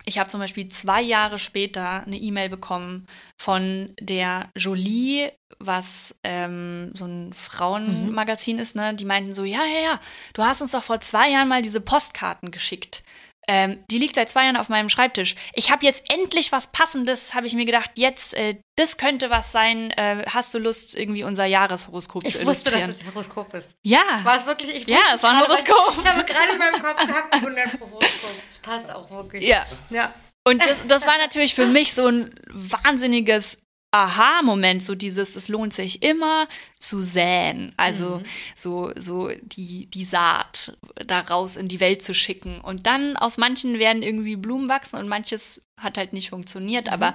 ich 0.06 0.20
habe 0.20 0.30
zum 0.30 0.40
Beispiel 0.40 0.68
zwei 0.68 1.02
Jahre 1.02 1.40
später 1.40 2.04
eine 2.04 2.18
E-Mail 2.18 2.50
bekommen 2.50 3.08
von 3.36 3.96
der 4.00 4.52
Jolie, 4.56 5.32
was 5.58 6.14
ähm, 6.24 6.92
so 6.94 7.06
ein 7.06 7.34
Frauenmagazin 7.34 8.60
ist, 8.60 8.76
ne? 8.76 8.94
Die 8.94 9.06
meinten 9.06 9.34
so, 9.34 9.44
ja, 9.44 9.66
ja, 9.66 9.82
ja, 9.82 10.00
du 10.34 10.44
hast 10.44 10.62
uns 10.62 10.72
doch 10.72 10.84
vor 10.84 11.02
zwei 11.02 11.32
Jahren 11.32 11.48
mal 11.48 11.64
diese 11.64 11.82
Postkarten 11.82 12.52
geschickt. 12.52 13.04
Ähm, 13.48 13.84
die 13.92 13.98
liegt 13.98 14.16
seit 14.16 14.30
zwei 14.30 14.44
Jahren 14.44 14.58
auf 14.58 14.70
meinem 14.70 14.90
Schreibtisch. 14.90 15.36
Ich 15.54 15.72
habe 15.72 15.86
jetzt 15.86 16.04
endlich 16.12 16.52
was 16.52 16.72
Passendes, 16.72 17.34
habe 17.34 17.48
ich 17.48 17.54
mir 17.54 17.66
gedacht, 17.66 17.92
jetzt, 17.96 18.34
äh, 18.34 18.56
das 18.76 18.98
könnte 18.98 19.30
was 19.30 19.52
sein. 19.52 19.92
Äh, 19.92 20.26
hast 20.30 20.54
du 20.54 20.60
Lust, 20.60 20.96
irgendwie 20.96 21.24
unser 21.24 21.46
Jahreshoroskop 21.46 22.24
Ich 22.26 22.38
zu 22.38 22.46
wusste, 22.46 22.72
dass 22.72 22.82
illustrieren? 22.82 22.90
es 22.90 23.14
Horoskop 23.14 23.54
ist. 23.54 23.78
ja. 23.84 24.04
War 24.24 24.40
es 24.40 24.46
wirklich? 24.46 24.76
Ich 24.76 24.88
Ja, 24.88 25.00
es 25.14 25.24
war 25.24 25.32
ein 25.32 25.40
Horoskop. 25.40 25.96
Ich 26.00 26.06
habe 26.06 26.24
gerade 26.24 26.52
in 26.54 26.58
meinem 26.58 26.82
Kopf 26.82 27.06
gehabt, 27.06 27.34
100 27.34 27.80
pro 27.80 27.86
Horoskop. 27.90 28.44
Das 28.46 28.60
passt 28.60 28.92
auch 28.92 29.10
wirklich. 29.10 29.48
Ja. 29.48 29.66
Ja. 29.90 30.14
Und 30.48 30.64
das, 30.64 30.86
das 30.88 31.08
war 31.08 31.18
natürlich 31.18 31.56
für 31.56 31.66
mich 31.66 31.94
so 31.94 32.08
ein 32.08 32.30
wahnsinniges 32.52 33.58
Aha-Moment, 33.96 34.84
so 34.84 34.94
dieses, 34.94 35.38
es 35.38 35.48
lohnt 35.48 35.74
sich 35.74 36.04
immer 36.04 36.50
zu 36.82 37.02
säen, 37.02 37.74
also 37.78 38.22
so, 38.54 38.92
so 38.98 39.30
die, 39.42 39.86
die 39.86 40.04
Saat 40.04 40.78
daraus 41.08 41.56
in 41.56 41.70
die 41.70 41.80
Welt 41.80 42.02
zu 42.02 42.14
schicken. 42.14 42.60
Und 42.60 42.88
dann 42.88 43.16
aus 43.16 43.38
manchen 43.38 43.80
werden 43.80 44.04
irgendwie 44.04 44.36
Blumen 44.36 44.68
wachsen 44.68 45.00
und 45.00 45.08
manches 45.08 45.64
hat 45.80 45.98
halt 45.98 46.12
nicht 46.12 46.30
funktioniert, 46.30 46.90
aber 46.90 47.14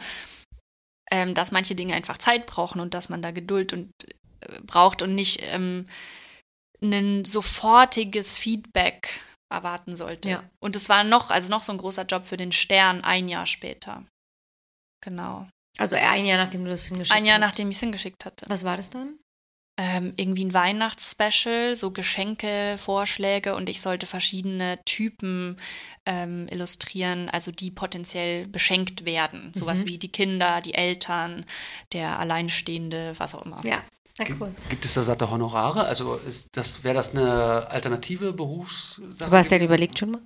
ähm, 1.11 1.35
dass 1.35 1.53
manche 1.53 1.75
Dinge 1.75 1.93
einfach 1.93 2.17
Zeit 2.17 2.47
brauchen 2.47 2.81
und 2.81 2.95
dass 2.95 3.11
man 3.11 3.21
da 3.21 3.31
Geduld 3.31 3.75
und 3.75 3.91
äh, 4.41 4.61
braucht 4.63 5.03
und 5.03 5.15
nicht 5.15 5.43
ähm, 5.43 5.87
ein 6.81 7.27
sofortiges 7.27 8.39
Feedback 8.39 9.21
erwarten 9.53 9.97
sollte. 9.97 10.31
Ja. 10.31 10.51
Und 10.61 10.77
es 10.77 10.89
war 10.89 11.05
noch, 11.05 11.31
also 11.31 11.53
noch 11.53 11.63
so 11.63 11.73
ein 11.73 11.79
großer 11.79 12.07
Job 12.07 12.25
für 12.25 12.39
den 12.39 12.53
Stern 12.53 13.05
ein 13.05 13.29
Jahr 13.29 13.45
später. 13.45 14.07
Genau. 15.05 15.47
Also 15.79 15.97
ein 15.97 16.27
Jahr, 16.27 16.39
nachdem 16.39 16.65
du 16.65 16.71
das 16.71 16.87
hingeschickt 16.87 17.17
Ein 17.17 17.25
Jahr, 17.27 17.39
hast. 17.41 17.47
nachdem 17.49 17.71
ich 17.71 17.77
es 17.77 17.81
hingeschickt 17.81 18.25
hatte. 18.25 18.45
Was 18.49 18.65
war 18.65 18.77
das 18.77 18.91
dann? 18.91 19.15
Ähm, 19.79 20.13
irgendwie 20.17 20.45
ein 20.45 20.53
Weihnachtsspecial, 20.53 21.75
so 21.75 21.91
Geschenke, 21.91 22.77
Vorschläge 22.77 23.55
und 23.55 23.71
ich 23.71 23.81
sollte 23.81 24.05
verschiedene 24.05 24.79
Typen 24.85 25.57
ähm, 26.05 26.49
illustrieren, 26.51 27.31
also 27.31 27.51
die 27.51 27.71
potenziell 27.71 28.47
beschenkt 28.47 29.07
werden. 29.07 29.53
Sowas 29.55 29.81
Mhm. 29.81 29.87
wie 29.87 29.99
die 29.99 30.13
Kinder, 30.13 30.61
die 30.61 30.75
Eltern, 30.75 31.47
der 31.95 32.19
Alleinstehende, 32.19 33.15
was 33.17 33.35
auch 33.35 33.43
immer. 33.47 33.57
Ja, 33.65 33.83
na 34.19 34.27
cool. 34.39 34.55
Gibt 34.69 34.85
es 34.85 34.93
da 34.95 35.03
satte 35.03 35.31
Honorare? 35.31 35.85
Also 35.85 36.17
ist 36.17 36.49
das, 36.53 36.85
wäre 36.85 36.97
das 36.97 37.13
eine 37.17 37.69
alternative 37.71 38.35
Berufssache? 38.35 39.15
Sebastian 39.15 39.63
überlegt 39.63 39.99
schon 39.99 40.11
mal. 40.11 40.21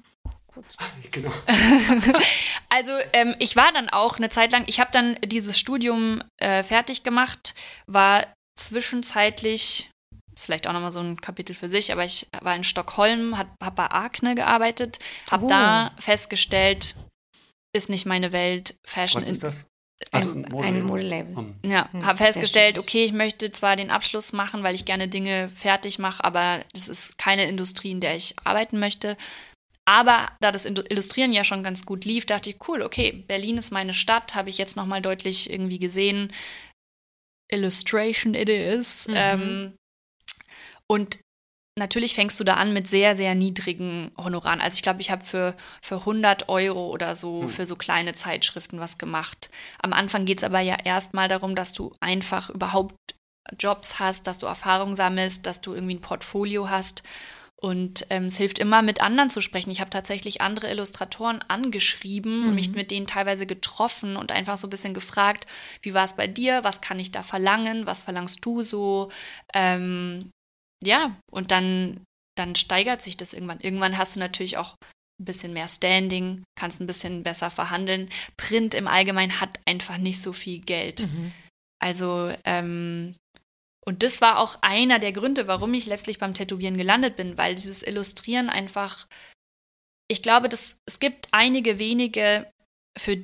Kurz. 0.48 0.76
Genau. 1.12 1.30
Also 2.74 2.92
ähm, 3.12 3.36
ich 3.38 3.54
war 3.54 3.70
dann 3.72 3.88
auch 3.88 4.16
eine 4.16 4.30
Zeit 4.30 4.50
lang, 4.50 4.64
ich 4.66 4.80
habe 4.80 4.90
dann 4.90 5.16
dieses 5.24 5.56
Studium 5.58 6.22
äh, 6.38 6.64
fertig 6.64 7.04
gemacht, 7.04 7.54
war 7.86 8.26
zwischenzeitlich, 8.58 9.90
ist 10.34 10.44
vielleicht 10.46 10.66
auch 10.66 10.72
nochmal 10.72 10.90
so 10.90 10.98
ein 11.00 11.20
Kapitel 11.20 11.54
für 11.54 11.68
sich, 11.68 11.92
aber 11.92 12.04
ich 12.04 12.26
war 12.42 12.56
in 12.56 12.64
Stockholm, 12.64 13.38
habe 13.38 13.50
hab 13.62 13.76
bei 13.76 13.86
Akne 13.86 14.34
gearbeitet, 14.34 14.98
habe 15.30 15.44
Oh. 15.46 15.48
da 15.48 15.92
festgestellt, 15.98 16.96
ist 17.72 17.88
nicht 17.90 18.06
meine 18.06 18.32
Welt, 18.32 18.74
Fashion. 18.84 19.22
Was 19.22 19.28
ist 19.28 19.36
in- 19.44 19.50
das? 19.50 19.64
Also 20.10 20.30
ein, 20.32 20.42
Modelabel. 20.42 20.64
ein 20.64 20.82
Modelabel. 20.86 21.36
Hm. 21.36 21.54
Ja, 21.64 21.88
Hm, 21.92 22.04
habe 22.04 22.18
festgestellt, 22.18 22.78
okay, 22.78 23.04
ich 23.04 23.12
möchte 23.12 23.52
zwar 23.52 23.76
den 23.76 23.90
Abschluss 23.92 24.32
machen, 24.32 24.64
weil 24.64 24.74
ich 24.74 24.84
gerne 24.84 25.06
Dinge 25.08 25.48
fertig 25.54 26.00
mache, 26.00 26.24
aber 26.24 26.64
das 26.72 26.88
ist 26.88 27.16
keine 27.18 27.44
Industrie, 27.44 27.92
in 27.92 28.00
der 28.00 28.16
ich 28.16 28.34
arbeiten 28.42 28.80
möchte. 28.80 29.16
Aber 29.86 30.30
da 30.40 30.50
das 30.50 30.64
Illustrieren 30.64 31.32
ja 31.32 31.44
schon 31.44 31.62
ganz 31.62 31.84
gut 31.84 32.04
lief, 32.04 32.24
dachte 32.24 32.50
ich, 32.50 32.56
cool, 32.68 32.82
okay, 32.82 33.24
Berlin 33.26 33.58
ist 33.58 33.70
meine 33.70 33.92
Stadt, 33.92 34.34
habe 34.34 34.48
ich 34.48 34.58
jetzt 34.58 34.76
nochmal 34.76 35.02
deutlich 35.02 35.50
irgendwie 35.50 35.78
gesehen. 35.78 36.32
Illustration 37.50 38.34
it 38.34 38.48
is. 38.48 39.06
Mhm. 39.08 39.14
Ähm, 39.16 39.74
und 40.86 41.18
natürlich 41.78 42.14
fängst 42.14 42.38
du 42.40 42.44
da 42.44 42.54
an 42.54 42.72
mit 42.72 42.88
sehr, 42.88 43.14
sehr 43.14 43.34
niedrigen 43.34 44.12
Honoraren. 44.16 44.60
Also 44.60 44.76
ich 44.76 44.82
glaube, 44.82 45.00
ich 45.00 45.10
habe 45.10 45.24
für, 45.24 45.56
für 45.82 45.96
100 45.96 46.48
Euro 46.48 46.88
oder 46.88 47.14
so 47.14 47.42
Hm. 47.42 47.48
für 47.48 47.66
so 47.66 47.76
kleine 47.76 48.14
Zeitschriften 48.14 48.80
was 48.80 48.96
gemacht. 48.98 49.50
Am 49.82 49.92
Anfang 49.92 50.24
geht 50.24 50.38
es 50.38 50.44
aber 50.44 50.60
ja 50.60 50.76
erstmal 50.82 51.28
darum, 51.28 51.54
dass 51.54 51.72
du 51.72 51.94
einfach 52.00 52.48
überhaupt 52.50 52.94
Jobs 53.58 53.98
hast, 53.98 54.26
dass 54.26 54.38
du 54.38 54.46
Erfahrung 54.46 54.94
sammelst, 54.94 55.46
dass 55.46 55.60
du 55.60 55.74
irgendwie 55.74 55.96
ein 55.96 56.00
Portfolio 56.00 56.70
hast. 56.70 57.02
Und 57.64 58.04
ähm, 58.10 58.26
es 58.26 58.36
hilft 58.36 58.58
immer, 58.58 58.82
mit 58.82 59.00
anderen 59.00 59.30
zu 59.30 59.40
sprechen. 59.40 59.70
Ich 59.70 59.80
habe 59.80 59.88
tatsächlich 59.88 60.42
andere 60.42 60.70
Illustratoren 60.70 61.40
angeschrieben 61.48 62.46
und 62.46 62.54
mich 62.56 62.72
mit 62.72 62.90
denen 62.90 63.06
teilweise 63.06 63.46
getroffen 63.46 64.18
und 64.18 64.32
einfach 64.32 64.58
so 64.58 64.66
ein 64.66 64.70
bisschen 64.70 64.92
gefragt, 64.92 65.46
wie 65.80 65.94
war 65.94 66.04
es 66.04 66.12
bei 66.12 66.26
dir, 66.26 66.62
was 66.62 66.82
kann 66.82 67.00
ich 67.00 67.10
da 67.10 67.22
verlangen, 67.22 67.86
was 67.86 68.02
verlangst 68.02 68.44
du 68.44 68.62
so? 68.62 69.10
Ähm, 69.54 70.30
ja, 70.84 71.16
und 71.30 71.52
dann, 71.52 72.04
dann 72.36 72.54
steigert 72.54 73.00
sich 73.00 73.16
das 73.16 73.32
irgendwann. 73.32 73.60
Irgendwann 73.60 73.96
hast 73.96 74.16
du 74.16 74.20
natürlich 74.20 74.58
auch 74.58 74.74
ein 75.18 75.24
bisschen 75.24 75.54
mehr 75.54 75.68
Standing, 75.68 76.44
kannst 76.58 76.82
ein 76.82 76.86
bisschen 76.86 77.22
besser 77.22 77.48
verhandeln. 77.48 78.10
Print 78.36 78.74
im 78.74 78.88
Allgemeinen 78.88 79.40
hat 79.40 79.58
einfach 79.66 79.96
nicht 79.96 80.20
so 80.20 80.34
viel 80.34 80.60
Geld. 80.60 81.08
Mhm. 81.08 81.32
Also, 81.82 82.30
ähm, 82.44 83.16
und 83.86 84.02
das 84.02 84.20
war 84.20 84.38
auch 84.38 84.58
einer 84.62 84.98
der 84.98 85.12
Gründe, 85.12 85.46
warum 85.46 85.74
ich 85.74 85.86
letztlich 85.86 86.18
beim 86.18 86.34
Tätowieren 86.34 86.76
gelandet 86.76 87.16
bin, 87.16 87.36
weil 87.38 87.54
dieses 87.54 87.82
Illustrieren 87.82 88.48
einfach, 88.50 89.06
ich 90.10 90.22
glaube, 90.22 90.48
dass, 90.48 90.78
es 90.86 90.98
gibt 91.00 91.28
einige 91.32 91.78
wenige, 91.78 92.50
für 92.98 93.16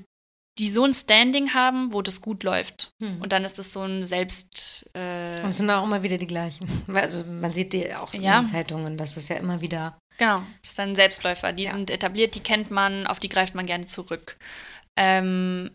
die 0.58 0.68
so 0.70 0.84
ein 0.84 0.92
Standing 0.92 1.54
haben, 1.54 1.92
wo 1.94 2.02
das 2.02 2.20
gut 2.20 2.42
läuft. 2.42 2.90
Hm. 3.00 3.22
Und 3.22 3.32
dann 3.32 3.44
ist 3.44 3.58
das 3.58 3.72
so 3.72 3.80
ein 3.82 4.02
Selbst. 4.02 4.84
Äh, 4.94 5.40
Und 5.42 5.50
es 5.50 5.56
sind 5.58 5.70
auch 5.70 5.84
immer 5.84 6.02
wieder 6.02 6.18
die 6.18 6.26
gleichen. 6.26 6.66
Also 6.92 7.24
man 7.24 7.52
sieht 7.54 7.72
die 7.72 7.94
auch 7.94 8.12
Ja. 8.12 8.38
in 8.40 8.44
den 8.44 8.52
Zeitungen, 8.52 8.98
dass 8.98 9.16
es 9.16 9.28
ja 9.28 9.36
immer 9.36 9.60
wieder. 9.62 9.96
Genau, 10.18 10.40
das 10.60 10.70
ist 10.72 10.78
dann 10.78 10.90
ein 10.90 10.96
Selbstläufer. 10.96 11.52
Die 11.52 11.62
Ja. 11.64 11.72
sind 11.72 11.90
etabliert, 11.90 12.34
die 12.34 12.40
kennt 12.42 12.70
man, 12.70 13.06
auf 13.06 13.20
die 13.20 13.30
greift 13.30 13.54
man 13.54 13.64
gerne 13.64 13.86
zurück. 13.86 14.36
Ähm, 14.98 15.70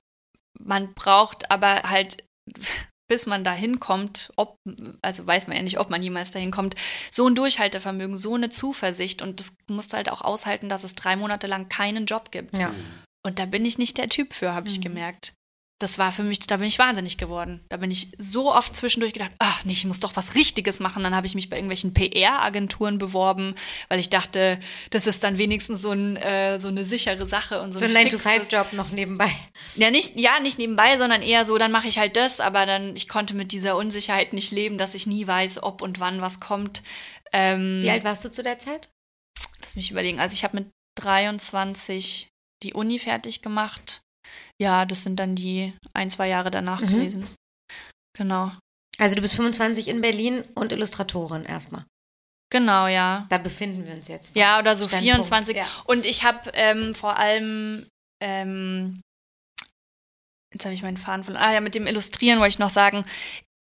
man 0.60 0.94
braucht 0.94 1.50
aber 1.50 1.82
halt, 1.90 2.24
bis 3.08 3.26
man 3.26 3.44
da 3.44 3.54
hinkommt, 3.54 4.32
ob, 4.36 4.58
also 5.02 5.26
weiß 5.28 5.48
man 5.48 5.58
ja 5.58 5.64
nicht, 5.64 5.80
ob 5.80 5.90
man 5.90 6.02
jemals 6.02 6.32
dahin 6.32 6.52
kommt, 6.52 6.76
so 7.12 7.28
ein 7.28 7.36
Durchhaltevermögen, 7.36 8.18
so 8.18 8.36
eine 8.36 8.50
Zuversicht 8.50 9.22
und 9.22 9.40
das 9.40 9.58
musst 9.68 9.94
du 9.94 9.98
halt 9.98 10.10
auch 10.12 10.22
aushalten, 10.22 10.70
dass 10.70 10.84
es 10.84 10.96
drei 10.96 11.16
Monate 11.16 11.48
lang 11.48 11.70
keinen 11.70 12.06
Job 12.06 12.32
gibt. 12.32 12.58
Ja. 12.58 12.74
Und 13.26 13.40
da 13.40 13.46
bin 13.46 13.66
ich 13.66 13.78
nicht 13.78 13.98
der 13.98 14.10
Typ 14.10 14.34
für, 14.34 14.54
habe 14.54 14.70
ich 14.70 14.80
Mhm. 14.80 14.84
gemerkt. 14.84 15.34
Das 15.80 15.98
war 15.98 16.14
für 16.14 16.24
mich, 16.24 16.40
da 16.40 16.56
bin 16.56 16.68
ich 16.68 16.80
wahnsinnig 16.80 17.18
geworden. 17.18 17.60
Da 17.68 17.76
bin 17.76 17.92
ich 17.92 18.08
so 18.18 18.54
oft 18.54 18.74
zwischendurch 18.74 19.12
gedacht, 19.12 19.32
ach 19.40 19.66
nee, 19.66 19.74
ich 19.74 19.84
muss 19.84 20.00
doch 20.00 20.16
was 20.16 20.36
Richtiges 20.36 20.80
machen. 20.80 21.04
Dann 21.04 21.14
habe 21.14 21.28
ich 21.28 21.36
mich 21.36 21.50
bei 21.50 21.58
irgendwelchen 21.58 21.94
PR-Agenturen 21.94 22.98
beworben, 22.98 23.56
weil 23.90 24.00
ich 24.00 24.10
dachte, 24.10 24.58
das 24.92 25.06
ist 25.06 25.26
dann 25.26 25.38
wenigstens 25.38 25.82
so, 25.82 25.92
ein, 25.92 26.16
äh, 26.16 26.62
so 26.62 26.70
eine 26.70 26.86
sichere 26.86 27.26
Sache 27.26 27.62
und 27.62 27.74
so, 27.74 27.80
So 27.80 27.86
ein 27.86 27.92
fixes- 27.92 28.26
9-to-5-Job 28.26 28.72
noch 28.72 28.92
nebenbei. 28.92 29.30
Ja, 29.76 29.92
nicht, 29.92 30.16
ja, 30.16 30.40
nicht 30.40 30.60
nebenbei, 30.60 30.96
sondern 30.96 31.22
eher 31.22 31.44
so, 31.44 31.58
dann 31.58 31.74
mache 31.74 31.90
ich 31.90 31.98
halt 32.00 32.16
das, 32.16 32.40
aber 32.40 32.66
dann, 32.66 32.96
ich 32.96 33.10
konnte 33.10 33.34
mit 33.34 33.52
dieser 33.52 33.76
Unsicherheit 33.76 34.32
nicht 34.32 34.52
leben, 34.54 34.78
dass 34.78 34.94
ich 34.94 35.08
nie 35.08 35.28
weiß, 35.28 35.62
ob 35.62 35.82
und 35.82 36.00
wann 36.00 36.22
was 36.22 36.40
kommt. 36.40 36.84
Ähm, 37.34 37.82
Wie 37.84 37.90
alt 37.90 38.06
warst 38.06 38.24
du 38.24 38.32
zu 38.32 38.44
der 38.44 38.60
Zeit? 38.60 38.88
Lass 39.62 39.76
mich 39.76 39.92
überlegen. 39.92 40.22
Also 40.22 40.36
ich 40.36 40.46
habe 40.46 40.56
mit 40.56 40.68
23 41.02 42.30
die 42.64 42.74
Uni 42.74 42.98
fertig 42.98 43.42
gemacht. 43.42 44.02
Ja, 44.62 44.86
das 44.86 45.04
sind 45.04 45.20
dann 45.20 45.36
die 45.36 45.74
ein, 45.94 46.10
zwei 46.10 46.28
Jahre 46.30 46.52
danach 46.52 46.82
Mhm. 46.82 46.88
gewesen. 46.88 47.28
Genau. 48.18 48.52
Also 48.98 49.16
du 49.16 49.22
bist 49.22 49.36
25 49.36 49.90
in 49.90 50.00
Berlin 50.02 50.44
und 50.56 50.72
Illustratorin 50.72 51.44
erstmal. 51.44 51.84
Genau, 52.52 52.88
ja. 52.88 53.26
Da 53.30 53.38
befinden 53.38 53.86
wir 53.86 53.94
uns 53.96 54.08
jetzt. 54.08 54.36
Ja, 54.36 54.60
oder 54.60 54.76
so 54.76 54.86
Standpunkt, 54.88 55.26
24. 55.28 55.58
ja. 55.58 55.68
Und 55.86 56.06
ich 56.06 56.24
habe 56.24 56.50
ähm, 56.54 56.96
vor 56.96 57.18
allem, 57.18 57.88
ähm, 58.22 59.02
jetzt 60.54 60.64
habe 60.64 60.74
ich 60.74 60.84
meinen 60.84 60.96
Faden 60.98 61.26
verloren. 61.26 61.44
Ah 61.44 61.54
ja, 61.54 61.60
mit 61.60 61.76
dem 61.76 61.88
Illustrieren 61.88 62.40
wollte 62.40 62.50
ich 62.54 62.60
noch 62.60 62.70
sagen, 62.70 63.04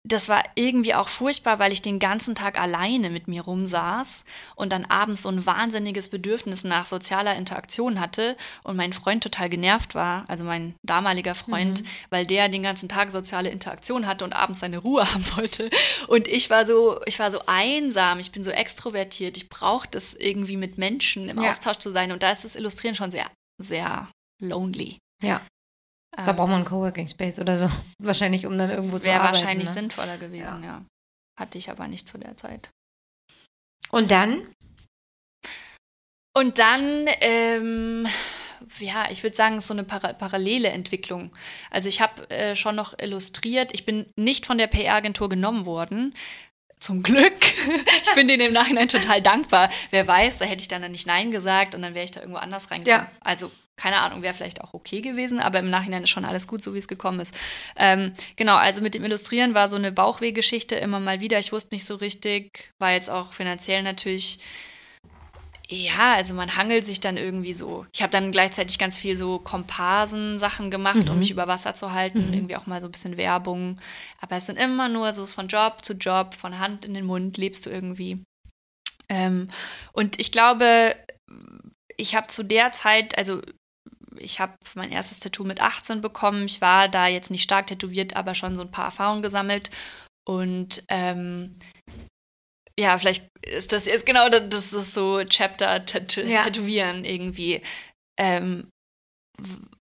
das 0.04 0.28
war 0.28 0.42
irgendwie 0.56 0.94
auch 0.94 1.08
furchtbar, 1.08 1.60
weil 1.60 1.72
ich 1.72 1.80
den 1.80 2.00
ganzen 2.00 2.34
Tag 2.34 2.60
alleine 2.60 3.08
mit 3.08 3.28
mir 3.28 3.42
rumsaß 3.42 4.24
und 4.56 4.72
dann 4.72 4.84
abends 4.84 5.22
so 5.22 5.28
ein 5.28 5.46
wahnsinniges 5.46 6.08
Bedürfnis 6.08 6.64
nach 6.64 6.86
sozialer 6.86 7.36
Interaktion 7.36 8.00
hatte 8.00 8.36
und 8.64 8.76
mein 8.76 8.92
Freund 8.92 9.22
total 9.22 9.48
genervt 9.48 9.94
war, 9.94 10.24
also 10.28 10.42
mein 10.44 10.74
damaliger 10.82 11.36
Freund, 11.36 11.84
weil 12.10 12.26
der 12.26 12.48
den 12.48 12.64
ganzen 12.64 12.88
Tag 12.88 13.12
soziale 13.12 13.50
Interaktion 13.50 14.08
hatte 14.08 14.24
und 14.24 14.32
abends 14.32 14.58
seine 14.58 14.78
Ruhe 14.78 15.08
haben 15.14 15.24
wollte. 15.36 15.70
Und 16.08 16.26
ich 16.26 16.50
war 16.50 16.66
so, 16.66 17.00
ich 17.06 17.20
war 17.20 17.30
so 17.30 17.40
einsam, 17.46 18.18
ich 18.18 18.32
bin 18.32 18.42
so 18.42 18.50
extrovertiert, 18.50 19.36
ich 19.36 19.48
brauche 19.48 19.86
das 19.88 20.14
irgendwie 20.14 20.56
mit 20.56 20.78
Menschen 20.78 21.28
im 21.28 21.40
Ja. 21.40 21.50
Austausch 21.50 21.78
zu 21.78 21.92
sein 21.92 22.10
und 22.10 22.24
da 22.24 22.32
ist 22.32 22.44
das 22.44 22.56
Illustrieren 22.56 22.96
schon 22.96 23.12
sehr, 23.12 23.30
sehr 23.58 24.08
lonely. 24.40 24.98
Ja. 25.22 25.40
Da 26.14 26.32
braucht 26.32 26.48
man 26.48 26.56
einen 26.56 26.64
Coworking 26.64 27.08
Space 27.08 27.38
oder 27.38 27.56
so. 27.56 27.70
Wahrscheinlich, 27.98 28.46
um 28.46 28.56
dann 28.58 28.70
irgendwo 28.70 28.98
zu 28.98 29.06
Wäre 29.06 29.20
arbeiten. 29.20 29.34
wahrscheinlich 29.34 29.68
ne? 29.68 29.74
sinnvoller 29.74 30.18
gewesen, 30.18 30.62
ja. 30.62 30.84
Hatte 31.38 31.56
ich 31.56 31.70
aber 31.70 31.88
nicht 31.88 32.08
zu 32.08 32.18
der 32.18 32.36
Zeit. 32.36 32.70
Und 33.90 34.10
dann? 34.10 34.46
Und 36.34 36.58
dann 36.58 37.06
ähm, 37.20 38.06
ja, 38.78 39.06
ich 39.10 39.22
würde 39.22 39.36
sagen, 39.36 39.56
es 39.56 39.64
ist 39.64 39.68
so 39.68 39.74
eine 39.74 39.84
para 39.84 40.12
parallele 40.12 40.68
Entwicklung. 40.68 41.30
Also 41.70 41.88
ich 41.88 42.00
habe 42.00 42.28
äh, 42.30 42.56
schon 42.56 42.76
noch 42.76 42.98
illustriert. 42.98 43.72
Ich 43.72 43.84
bin 43.84 44.06
nicht 44.16 44.46
von 44.46 44.58
der 44.58 44.66
PR-Agentur 44.66 45.28
genommen 45.28 45.66
worden. 45.66 46.14
Zum 46.78 47.02
Glück. 47.02 47.36
ich 47.40 48.14
bin 48.14 48.28
denen 48.28 48.48
im 48.48 48.52
Nachhinein 48.52 48.88
total 48.88 49.22
dankbar. 49.22 49.70
Wer 49.90 50.06
weiß, 50.06 50.38
da 50.38 50.44
hätte 50.44 50.62
ich 50.62 50.68
dann 50.68 50.90
nicht 50.90 51.06
Nein 51.06 51.30
gesagt 51.30 51.74
und 51.74 51.82
dann 51.82 51.94
wäre 51.94 52.04
ich 52.04 52.10
da 52.10 52.20
irgendwo 52.20 52.40
anders 52.40 52.70
reingekommen. 52.70 53.06
Ja. 53.06 53.12
Also 53.20 53.50
keine 53.82 54.00
Ahnung, 54.00 54.22
wäre 54.22 54.32
vielleicht 54.32 54.60
auch 54.60 54.74
okay 54.74 55.00
gewesen, 55.00 55.40
aber 55.40 55.58
im 55.58 55.68
Nachhinein 55.68 56.04
ist 56.04 56.10
schon 56.10 56.24
alles 56.24 56.46
gut, 56.46 56.62
so 56.62 56.72
wie 56.72 56.78
es 56.78 56.86
gekommen 56.86 57.18
ist. 57.18 57.34
Ähm, 57.74 58.12
genau, 58.36 58.54
also 58.54 58.80
mit 58.80 58.94
dem 58.94 59.04
Illustrieren 59.04 59.54
war 59.54 59.66
so 59.66 59.74
eine 59.74 59.90
Bauchwehgeschichte 59.90 60.76
immer 60.76 61.00
mal 61.00 61.18
wieder. 61.18 61.40
Ich 61.40 61.50
wusste 61.50 61.74
nicht 61.74 61.84
so 61.84 61.96
richtig, 61.96 62.70
war 62.78 62.92
jetzt 62.92 63.10
auch 63.10 63.32
finanziell 63.32 63.82
natürlich 63.82 64.38
ja, 65.68 66.14
also 66.14 66.34
man 66.34 66.56
hangelt 66.56 66.84
sich 66.84 67.00
dann 67.00 67.16
irgendwie 67.16 67.54
so. 67.54 67.86
Ich 67.94 68.02
habe 68.02 68.10
dann 68.10 68.30
gleichzeitig 68.30 68.78
ganz 68.78 68.98
viel 68.98 69.16
so 69.16 69.38
Komparsen-Sachen 69.38 70.70
gemacht, 70.70 71.08
um 71.08 71.18
mich 71.18 71.30
über 71.30 71.48
Wasser 71.48 71.72
zu 71.74 71.92
halten, 71.92 72.30
irgendwie 72.34 72.56
auch 72.56 72.66
mal 72.66 72.82
so 72.82 72.88
ein 72.88 72.92
bisschen 72.92 73.16
Werbung. 73.16 73.80
Aber 74.20 74.36
es 74.36 74.46
sind 74.46 74.58
immer 74.58 74.90
nur 74.90 75.14
so 75.14 75.24
von 75.24 75.48
Job 75.48 75.82
zu 75.82 75.94
Job, 75.94 76.34
von 76.34 76.58
Hand 76.58 76.84
in 76.84 76.92
den 76.92 77.06
Mund 77.06 77.38
lebst 77.38 77.64
du 77.64 77.70
irgendwie. 77.70 78.22
Ähm, 79.08 79.48
und 79.92 80.20
ich 80.20 80.30
glaube, 80.30 80.94
ich 81.96 82.14
habe 82.14 82.26
zu 82.26 82.42
der 82.42 82.72
Zeit, 82.72 83.16
also 83.16 83.40
ich 84.18 84.40
habe 84.40 84.54
mein 84.74 84.92
erstes 84.92 85.20
Tattoo 85.20 85.44
mit 85.44 85.60
18 85.60 86.00
bekommen. 86.00 86.46
Ich 86.46 86.60
war 86.60 86.88
da 86.88 87.06
jetzt 87.06 87.30
nicht 87.30 87.42
stark 87.42 87.66
tätowiert, 87.66 88.16
aber 88.16 88.34
schon 88.34 88.56
so 88.56 88.62
ein 88.62 88.70
paar 88.70 88.86
Erfahrungen 88.86 89.22
gesammelt. 89.22 89.70
Und 90.24 90.84
ähm, 90.88 91.52
ja, 92.78 92.96
vielleicht 92.98 93.28
ist 93.42 93.72
das 93.72 93.86
jetzt 93.86 94.06
genau 94.06 94.28
das, 94.28 94.48
das 94.48 94.72
ist 94.72 94.94
so 94.94 95.24
Chapter 95.24 95.84
Tatu 95.84 96.22
Ja. 96.22 96.42
Tätowieren 96.42 97.04
irgendwie. 97.04 97.60
Ähm, 98.18 98.68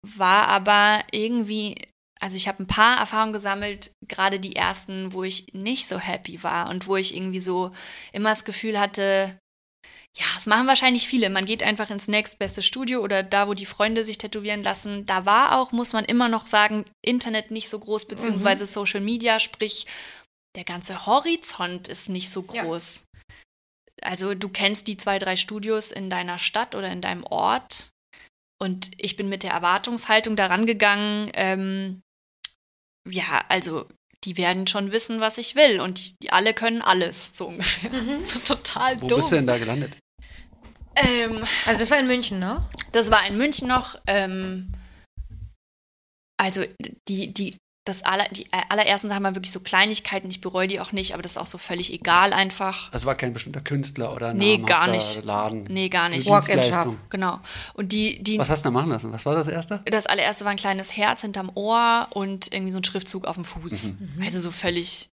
war 0.06 0.48
aber 0.48 1.04
irgendwie, 1.12 1.76
also 2.20 2.36
ich 2.36 2.48
habe 2.48 2.64
ein 2.64 2.68
paar 2.68 2.98
Erfahrungen 3.00 3.34
gesammelt, 3.34 3.92
gerade 4.08 4.40
die 4.40 4.56
ersten, 4.56 5.14
wo 5.14 5.24
ich 5.24 5.48
nicht 5.54 5.88
so 5.88 6.00
happy 6.00 6.42
war 6.44 6.70
und 6.70 6.88
wo 6.88 6.96
ich 6.96 7.16
irgendwie 7.16 7.42
so 7.42 7.72
immer 8.14 8.30
das 8.30 8.46
Gefühl 8.46 8.80
hatte, 8.80 9.38
ja, 10.18 10.26
das 10.36 10.46
machen 10.48 10.68
wahrscheinlich 10.68 11.08
viele. 11.08 11.30
Man 11.30 11.46
geht 11.46 11.64
einfach 11.64 11.90
ins 11.90 12.08
nächstbeste 12.08 12.62
Studio 12.62 13.02
oder 13.02 13.24
da, 13.24 13.48
wo 13.48 13.54
die 13.54 13.66
Freunde 13.66 14.04
sich 14.04 14.18
tätowieren 14.18 14.64
lassen. 14.64 15.06
Da 15.06 15.26
war 15.26 15.58
auch, 15.58 15.72
muss 15.72 15.94
man 15.94 16.06
immer 16.06 16.28
noch 16.28 16.46
sagen, 16.46 16.86
Internet 17.02 17.52
nicht 17.52 17.70
so 17.70 17.80
groß, 17.80 18.06
beziehungsweise 18.06 18.66
Social 18.66 19.02
Media, 19.02 19.40
sprich, 19.40 19.86
der 20.56 20.64
ganze 20.64 21.06
Horizont 21.06 21.88
ist 21.88 22.10
nicht 22.10 22.30
so 22.30 22.46
Ja. 22.52 22.64
groß. 22.64 23.06
Also 24.02 24.34
du 24.34 24.50
kennst 24.50 24.88
die 24.88 24.98
zwei, 24.98 25.20
drei 25.20 25.36
Studios 25.36 25.92
in 25.92 26.10
deiner 26.10 26.40
Stadt 26.40 26.74
oder 26.76 26.92
in 26.92 27.02
deinem 27.02 27.24
Ort. 27.24 27.90
Und 28.62 28.92
ich 28.98 29.16
bin 29.16 29.30
mit 29.30 29.44
der 29.44 29.52
Erwartungshaltung 29.52 30.36
daran 30.36 30.66
gegangen, 30.66 31.32
ähm, 31.34 32.02
ja, 33.08 33.46
also 33.48 33.88
die 34.26 34.38
werden 34.38 34.68
schon 34.68 34.92
wissen, 34.92 35.20
was 35.22 35.38
ich 35.38 35.56
will. 35.56 35.80
Und 35.80 35.98
die, 36.00 36.16
die 36.24 36.32
alle 36.32 36.54
können 36.54 36.82
alles, 36.82 37.32
so 37.38 37.48
ungefähr. 37.48 37.90
So 38.24 38.40
total 38.40 39.02
Wo 39.02 39.08
dumm. 39.08 39.20
bist 39.20 39.32
du 39.32 39.36
denn 39.36 39.48
da 39.48 39.58
gelandet? 39.58 39.98
Ähm, 40.96 41.44
Also 41.66 41.80
das 41.80 41.92
war 41.92 42.00
in 42.00 42.08
München 42.08 42.40
noch? 42.40 42.70
das 42.92 43.10
war 43.12 43.26
in 43.28 43.38
München 43.38 43.68
noch. 43.68 43.96
Ähm, 44.08 44.74
also 46.38 46.64
die, 47.08 47.34
die, 47.34 47.56
das 47.86 48.04
aller, 48.04 48.28
die 48.30 48.46
allerersten 48.70 49.10
Sachen 49.10 49.24
waren 49.24 49.36
wirklich 49.36 49.52
so 49.52 49.62
Kleinigkeiten. 49.62 50.30
Ich 50.30 50.42
bereue 50.42 50.68
die 50.68 50.80
auch 50.80 50.92
nicht, 50.92 51.14
aber 51.14 51.24
das 51.24 51.32
ist 51.34 51.38
auch 51.38 51.48
so 51.48 51.58
völlig 51.58 51.92
egal 51.92 52.34
einfach. 52.34 52.92
Das 52.92 53.06
war 53.06 53.16
kein 53.16 53.34
bestimmter 53.34 53.62
Künstler 53.62 54.14
oder 54.14 54.34
Nee, 54.34 54.58
gar 54.60 54.88
nicht. 54.88 55.24
Laden. 55.24 55.64
Nee, 55.64 55.90
gar 55.90 56.10
nicht. 56.10 56.28
Walk-in 56.30 56.56
Dienstleistung. 56.62 56.94
Shop. 56.96 57.10
Genau. 57.10 57.40
Und 57.74 57.92
die, 57.92 58.22
die, 58.22 58.38
Was 58.38 58.50
hast 58.50 58.64
du 58.64 58.68
da 58.70 58.72
machen 58.72 58.90
lassen? 58.90 59.12
Was 59.12 59.26
war 59.26 59.34
das 59.34 59.48
erste? 59.48 59.82
das 59.86 60.06
allererste 60.06 60.44
war 60.46 60.52
ein 60.52 60.58
kleines 60.58 60.96
Herz 60.98 61.22
hinterm 61.22 61.52
Ohr 61.56 62.08
und 62.12 62.54
irgendwie 62.54 62.72
so 62.72 62.78
ein 62.80 62.84
Schriftzug 62.84 63.26
auf 63.26 63.36
dem 63.36 63.46
Fuß. 63.46 63.94
Also 64.24 64.40
so 64.42 64.52
völlig. 64.52 65.10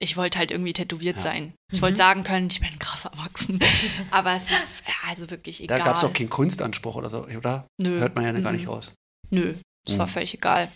Ich 0.00 0.16
wollte 0.16 0.38
halt 0.38 0.50
irgendwie 0.52 0.72
tätowiert 0.74 1.16
Ja. 1.16 1.22
sein. 1.22 1.54
Ich 1.72 1.80
wollte 1.82 1.96
sagen 1.96 2.22
können, 2.24 2.48
ich 2.50 2.60
bin 2.60 2.78
krass 2.78 3.04
erwachsen. 3.04 3.58
Aber 4.10 4.34
es 4.34 4.50
ist 4.50 4.82
also 5.08 5.28
wirklich 5.30 5.58
Da 5.66 5.74
egal. 5.76 5.82
gab 5.82 5.96
es 5.98 6.04
auch 6.04 6.12
keinen 6.12 6.30
Kunstanspruch 6.30 6.94
oder 6.96 7.10
so, 7.10 7.24
oder? 7.26 7.66
Nö. 7.80 7.98
Hört 8.00 8.14
man 8.14 8.24
ja 8.24 8.32
gar 8.32 8.52
Mhm. 8.52 8.58
nicht 8.58 8.68
raus. 8.68 8.90
Nö, 9.30 9.54
das 9.86 9.98
war 9.98 10.06
Mhm. 10.06 10.10
völlig 10.10 10.34
egal. 10.34 10.70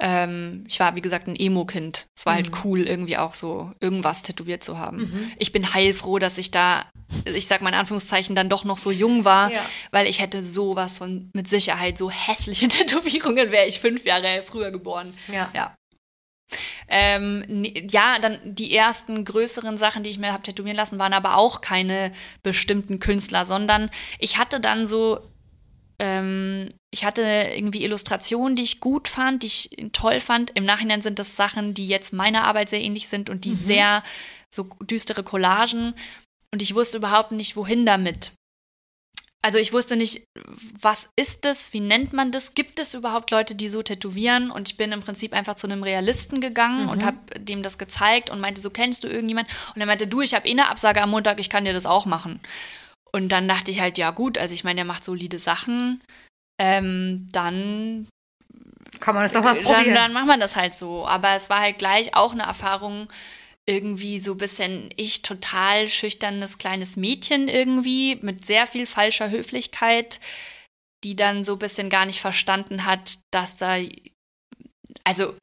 Ähm, 0.00 0.64
ich 0.68 0.78
war, 0.78 0.94
wie 0.94 1.00
gesagt, 1.00 1.26
ein 1.26 1.34
Emo-Kind. 1.34 2.06
Es 2.16 2.24
war 2.24 2.34
halt 2.34 2.50
Mhm. 2.50 2.58
cool, 2.64 2.80
irgendwie 2.86 3.16
auch 3.16 3.34
so 3.34 3.72
irgendwas 3.80 4.22
tätowiert 4.22 4.62
zu 4.62 4.78
haben. 4.78 4.98
Mhm. 4.98 5.32
Ich 5.38 5.50
bin 5.50 5.74
heilfroh, 5.74 6.20
dass 6.20 6.38
ich 6.38 6.52
da, 6.52 6.86
ich 7.24 7.48
sag 7.48 7.62
mal 7.62 7.70
in 7.70 7.74
Anführungszeichen, 7.74 8.36
dann 8.36 8.48
doch 8.48 8.62
noch 8.64 8.78
so 8.78 8.92
jung 8.92 9.24
war, 9.24 9.50
Ja. 9.52 9.60
weil 9.90 10.06
ich 10.06 10.20
hätte 10.20 10.42
sowas 10.44 10.98
von 10.98 11.30
mit 11.34 11.48
Sicherheit 11.48 11.98
so 11.98 12.10
hässliche 12.10 12.68
Tätowierungen, 12.68 13.50
wäre 13.50 13.66
ich 13.66 13.80
fünf 13.80 14.04
Jahre 14.04 14.42
früher 14.44 14.70
geboren. 14.70 15.14
Ja. 15.32 15.50
Ja. 15.52 15.74
Ähm, 16.88 17.44
ne- 17.48 17.86
ja, 17.90 18.18
dann 18.18 18.38
die 18.44 18.74
ersten 18.74 19.24
größeren 19.24 19.76
Sachen, 19.76 20.02
die 20.02 20.10
ich 20.10 20.18
mir 20.18 20.32
habe 20.32 20.42
tätowieren 20.42 20.76
lassen, 20.76 20.98
waren 20.98 21.12
aber 21.12 21.36
auch 21.36 21.60
keine 21.60 22.12
bestimmten 22.42 23.00
Künstler, 23.00 23.44
sondern 23.44 23.90
ich 24.18 24.38
hatte 24.38 24.58
dann 24.60 24.86
so, 24.86 25.20
ähm, 26.00 26.68
ich 26.90 27.04
hatte 27.04 27.22
irgendwie 27.22 27.84
Illustrationen, 27.84 28.56
die 28.56 28.62
ich 28.62 28.80
gut 28.80 29.08
fand, 29.08 29.42
die 29.42 29.48
ich 29.48 29.70
toll 29.92 30.20
fand. 30.20 30.50
Im 30.54 30.64
Nachhinein 30.64 31.02
sind 31.02 31.18
das 31.18 31.36
Sachen, 31.36 31.74
die 31.74 31.88
jetzt 31.88 32.12
meiner 32.12 32.44
Arbeit 32.44 32.68
sehr 32.68 32.80
ähnlich 32.80 33.08
sind 33.08 33.30
und 33.30 33.44
die 33.44 33.54
sehr 33.54 34.02
so 34.50 34.64
düstere 34.80 35.22
Collagen. 35.22 35.92
Und 36.52 36.62
ich 36.62 36.74
wusste 36.74 36.98
überhaupt 36.98 37.32
nicht, 37.32 37.56
wohin 37.56 37.84
damit. 37.84 38.32
Also 39.40 39.58
ich 39.58 39.72
wusste 39.72 39.96
nicht, 39.96 40.24
was 40.80 41.10
ist 41.14 41.44
das, 41.44 41.72
wie 41.72 41.80
nennt 41.80 42.12
man 42.12 42.32
das, 42.32 42.54
gibt 42.54 42.80
es 42.80 42.94
überhaupt 42.94 43.30
Leute, 43.30 43.54
die 43.54 43.68
so 43.68 43.82
tätowieren? 43.82 44.50
Und 44.50 44.68
ich 44.68 44.76
bin 44.76 44.90
im 44.90 45.00
Prinzip 45.00 45.32
einfach 45.32 45.54
zu 45.54 45.68
einem 45.68 45.84
Realisten 45.84 46.40
gegangen 46.40 46.88
und 46.88 47.04
habe 47.04 47.18
dem 47.38 47.62
das 47.62 47.78
gezeigt 47.78 48.30
und 48.30 48.40
meinte, 48.40 48.60
so 48.60 48.70
kennst 48.70 49.04
du 49.04 49.08
irgendjemand? 49.08 49.48
Und 49.74 49.80
er 49.80 49.86
meinte, 49.86 50.08
du, 50.08 50.22
ich 50.22 50.34
habe 50.34 50.48
eh 50.48 50.52
eine 50.52 50.68
Absage 50.68 51.02
am 51.02 51.10
Montag, 51.10 51.38
ich 51.38 51.50
kann 51.50 51.64
dir 51.64 51.72
das 51.72 51.86
auch 51.86 52.04
machen. 52.04 52.40
Und 53.12 53.30
dann 53.30 53.48
dachte 53.48 53.70
ich 53.70 53.80
halt, 53.80 53.98
ja 53.98 54.10
gut, 54.10 54.38
also 54.38 54.54
ich 54.54 54.64
meine, 54.64 54.76
der 54.76 54.84
macht 54.84 55.04
solide 55.04 55.38
Sachen, 55.38 56.02
ähm, 56.60 57.26
dann 57.32 58.08
Kann 59.00 59.14
man 59.14 59.24
das 59.24 59.32
doch 59.32 59.42
mal 59.42 59.54
dann, 59.54 59.64
probieren. 59.64 59.94
dann 59.94 60.12
macht 60.12 60.26
man 60.26 60.40
das 60.40 60.56
halt 60.56 60.74
so. 60.74 61.06
Aber 61.06 61.34
es 61.36 61.50
war 61.50 61.60
halt 61.60 61.78
gleich 61.78 62.14
auch 62.14 62.32
eine 62.32 62.42
Erfahrung, 62.42 63.08
irgendwie 63.68 64.18
so 64.18 64.32
ein 64.32 64.38
bisschen 64.38 64.90
ich 64.96 65.20
total 65.20 65.88
schüchternes 65.88 66.56
kleines 66.56 66.96
Mädchen 66.96 67.48
irgendwie 67.48 68.16
mit 68.22 68.46
sehr 68.46 68.66
viel 68.66 68.86
falscher 68.86 69.30
Höflichkeit, 69.30 70.20
die 71.04 71.14
dann 71.16 71.44
so 71.44 71.52
ein 71.52 71.58
bisschen 71.58 71.90
gar 71.90 72.06
nicht 72.06 72.20
verstanden 72.20 72.86
hat, 72.86 73.18
dass 73.30 73.56
da, 73.56 73.76
also 75.04 75.34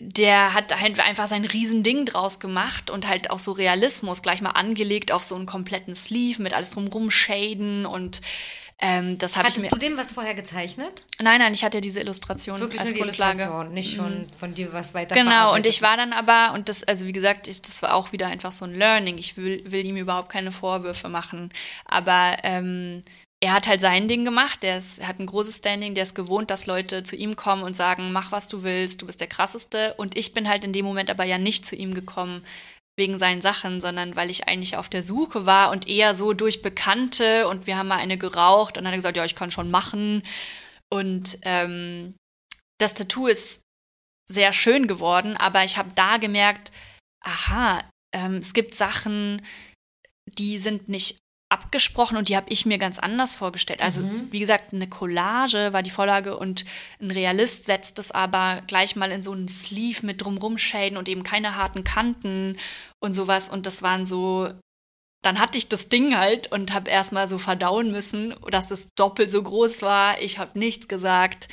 der 0.00 0.54
hat 0.54 0.78
halt 0.78 0.98
einfach 1.00 1.26
sein 1.26 1.44
Riesending 1.44 2.04
draus 2.06 2.40
gemacht 2.40 2.90
und 2.90 3.06
halt 3.08 3.30
auch 3.30 3.38
so 3.38 3.52
Realismus 3.52 4.22
gleich 4.22 4.40
mal 4.40 4.50
angelegt 4.50 5.12
auf 5.12 5.22
so 5.22 5.34
einen 5.34 5.46
kompletten 5.46 5.94
Sleeve 5.94 6.42
mit 6.42 6.52
alles 6.52 6.70
drumrum 6.70 7.10
Shaden 7.10 7.86
und 7.86 8.20
ähm, 8.80 9.18
das 9.18 9.36
habe 9.36 9.48
ich 9.48 9.56
mir. 9.56 9.64
Hattest 9.64 9.82
du 9.82 9.88
dem 9.88 9.96
was 9.96 10.12
vorher 10.12 10.34
gezeichnet? 10.34 11.02
Nein, 11.20 11.40
nein, 11.40 11.52
ich 11.52 11.64
hatte 11.64 11.80
diese 11.80 12.00
Illustration 12.00 12.60
Wirklich 12.60 12.80
als 12.80 12.90
nur 12.90 12.98
die 12.98 13.02
Grundlage. 13.02 13.38
Illustration, 13.38 13.74
nicht 13.74 13.96
schon 13.96 14.26
von 14.34 14.54
dir 14.54 14.72
was 14.72 14.94
weiter 14.94 15.16
Genau, 15.16 15.52
und 15.54 15.66
ich 15.66 15.82
war 15.82 15.96
dann 15.96 16.12
aber, 16.12 16.54
und 16.54 16.68
das, 16.68 16.84
also 16.84 17.04
wie 17.06 17.12
gesagt, 17.12 17.48
ich, 17.48 17.60
das 17.60 17.82
war 17.82 17.94
auch 17.94 18.12
wieder 18.12 18.28
einfach 18.28 18.52
so 18.52 18.64
ein 18.64 18.74
Learning. 18.74 19.18
Ich 19.18 19.36
will, 19.36 19.62
will 19.68 19.84
ihm 19.84 19.96
überhaupt 19.96 20.30
keine 20.30 20.52
Vorwürfe 20.52 21.08
machen. 21.08 21.50
Aber 21.86 22.36
ähm, 22.44 23.02
er 23.40 23.52
hat 23.52 23.68
halt 23.68 23.80
sein 23.80 24.08
Ding 24.08 24.24
gemacht, 24.24 24.62
der 24.62 24.78
ist, 24.78 24.98
er 24.98 25.08
hat 25.08 25.20
ein 25.20 25.26
großes 25.26 25.58
Standing, 25.58 25.94
der 25.94 26.02
ist 26.02 26.14
gewohnt, 26.14 26.50
dass 26.50 26.66
Leute 26.66 27.04
zu 27.04 27.14
ihm 27.14 27.36
kommen 27.36 27.62
und 27.62 27.76
sagen, 27.76 28.12
mach 28.12 28.32
was 28.32 28.48
du 28.48 28.64
willst, 28.64 29.00
du 29.02 29.06
bist 29.06 29.20
der 29.20 29.28
krasseste. 29.28 29.94
Und 29.94 30.16
ich 30.16 30.34
bin 30.34 30.48
halt 30.48 30.64
in 30.64 30.72
dem 30.72 30.84
Moment 30.84 31.08
aber 31.08 31.24
ja 31.24 31.38
nicht 31.38 31.64
zu 31.64 31.76
ihm 31.76 31.94
gekommen 31.94 32.44
wegen 32.96 33.16
seinen 33.16 33.40
Sachen, 33.40 33.80
sondern 33.80 34.16
weil 34.16 34.28
ich 34.28 34.48
eigentlich 34.48 34.76
auf 34.76 34.88
der 34.88 35.04
Suche 35.04 35.46
war 35.46 35.70
und 35.70 35.86
eher 35.86 36.16
so 36.16 36.32
durch 36.32 36.62
Bekannte 36.62 37.46
und 37.46 37.68
wir 37.68 37.78
haben 37.78 37.86
mal 37.86 37.98
eine 37.98 38.18
geraucht 38.18 38.76
und 38.76 38.82
dann 38.82 38.86
hat 38.86 38.94
er 38.94 38.98
gesagt, 38.98 39.16
ja, 39.16 39.24
ich 39.24 39.36
kann 39.36 39.52
schon 39.52 39.70
machen. 39.70 40.24
Und 40.90 41.38
ähm, 41.42 42.16
das 42.78 42.94
Tattoo 42.94 43.28
ist 43.28 43.62
sehr 44.28 44.52
schön 44.52 44.88
geworden, 44.88 45.36
aber 45.36 45.64
ich 45.64 45.76
habe 45.76 45.90
da 45.94 46.16
gemerkt, 46.16 46.72
aha, 47.24 47.88
ähm, 48.12 48.36
es 48.36 48.52
gibt 48.52 48.74
Sachen, 48.74 49.46
die 50.26 50.58
sind 50.58 50.88
nicht 50.88 51.18
abgesprochen 51.50 52.16
und 52.18 52.28
die 52.28 52.36
habe 52.36 52.50
ich 52.50 52.66
mir 52.66 52.76
ganz 52.78 52.98
anders 52.98 53.34
vorgestellt. 53.34 53.80
Also, 53.80 54.02
Mhm. 54.02 54.28
wie 54.30 54.38
gesagt, 54.40 54.72
eine 54.72 54.88
Collage 54.88 55.72
war 55.72 55.82
die 55.82 55.90
Vorlage 55.90 56.36
und 56.36 56.64
ein 57.00 57.10
Realist 57.10 57.64
setzt 57.66 57.98
es 57.98 58.10
aber 58.12 58.62
gleich 58.66 58.96
mal 58.96 59.10
in 59.10 59.22
so 59.22 59.32
einen 59.32 59.48
Sleeve 59.48 60.04
mit 60.04 60.22
drumrum 60.22 60.58
Schäden 60.58 60.98
und 60.98 61.08
eben 61.08 61.22
keine 61.22 61.56
harten 61.56 61.84
Kanten 61.84 62.58
und 63.00 63.14
sowas. 63.14 63.48
Und 63.48 63.66
das 63.66 63.82
waren 63.82 64.04
so. 64.06 64.52
Dann 65.24 65.40
hatte 65.40 65.58
ich 65.58 65.68
das 65.68 65.88
Ding 65.88 66.16
halt 66.16 66.52
und 66.52 66.72
habe 66.72 66.90
erstmal 66.90 67.26
so 67.26 67.38
verdauen 67.38 67.90
müssen, 67.90 68.34
dass 68.52 68.70
es 68.70 68.88
doppelt 68.94 69.30
so 69.32 69.42
groß 69.42 69.82
war. 69.82 70.20
Ich 70.22 70.38
habe 70.38 70.56
nichts 70.58 70.86
gesagt. 70.86 71.48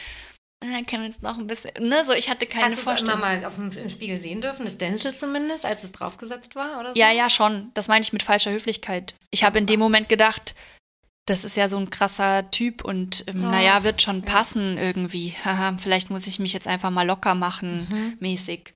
Äh, 0.74 0.84
Können 0.84 1.04
wir 1.04 1.10
jetzt 1.10 1.22
noch 1.24 1.38
ein 1.38 1.48
bisschen. 1.48 1.72
Ne, 1.80 2.04
so, 2.06 2.14
ich 2.14 2.30
hatte 2.30 2.46
keine 2.46 2.66
Hast 2.66 2.78
du 2.78 2.80
es 2.80 2.86
immer 2.86 2.98
Vorstellung. 2.98 3.20
mal 3.22 3.46
auf 3.46 3.56
dem 3.56 3.72
im 3.72 3.90
Spiegel 3.90 4.18
sehen 4.18 4.42
dürfen? 4.42 4.66
Das 4.66 4.74
Stencil 4.74 5.14
zumindest, 5.14 5.66
als 5.66 5.84
es 5.84 5.92
draufgesetzt 5.92 6.56
war 6.56 6.80
oder 6.80 6.94
so? 6.94 7.00
Ja, 7.00 7.12
ja, 7.12 7.30
schon. 7.30 7.72
Das 7.74 7.88
meine 7.88 8.02
ich 8.04 8.14
mit 8.14 8.24
falscher 8.24 8.52
Höflichkeit. 8.52 9.16
Ich 9.32 9.44
habe 9.44 9.58
in 9.58 9.66
dem 9.66 9.80
Moment 9.80 10.10
gedacht, 10.10 10.56
das 11.28 11.44
ist 11.44 11.58
ja 11.58 11.68
so 11.68 11.78
ein 11.78 11.90
krasser 11.90 12.52
Typ 12.52 12.84
und 12.86 13.24
ähm, 13.28 13.42
naja, 13.42 13.84
wird 13.84 14.02
schon 14.02 14.22
passen 14.22 14.78
irgendwie. 14.78 15.34
Haha, 15.44 15.76
Vielleicht 15.78 16.10
muss 16.12 16.28
ich 16.28 16.40
mich 16.40 16.54
jetzt 16.54 16.68
einfach 16.68 16.92
mal 16.92 17.06
locker 17.06 17.34
machen, 17.34 18.16
mäßig. 18.20 18.74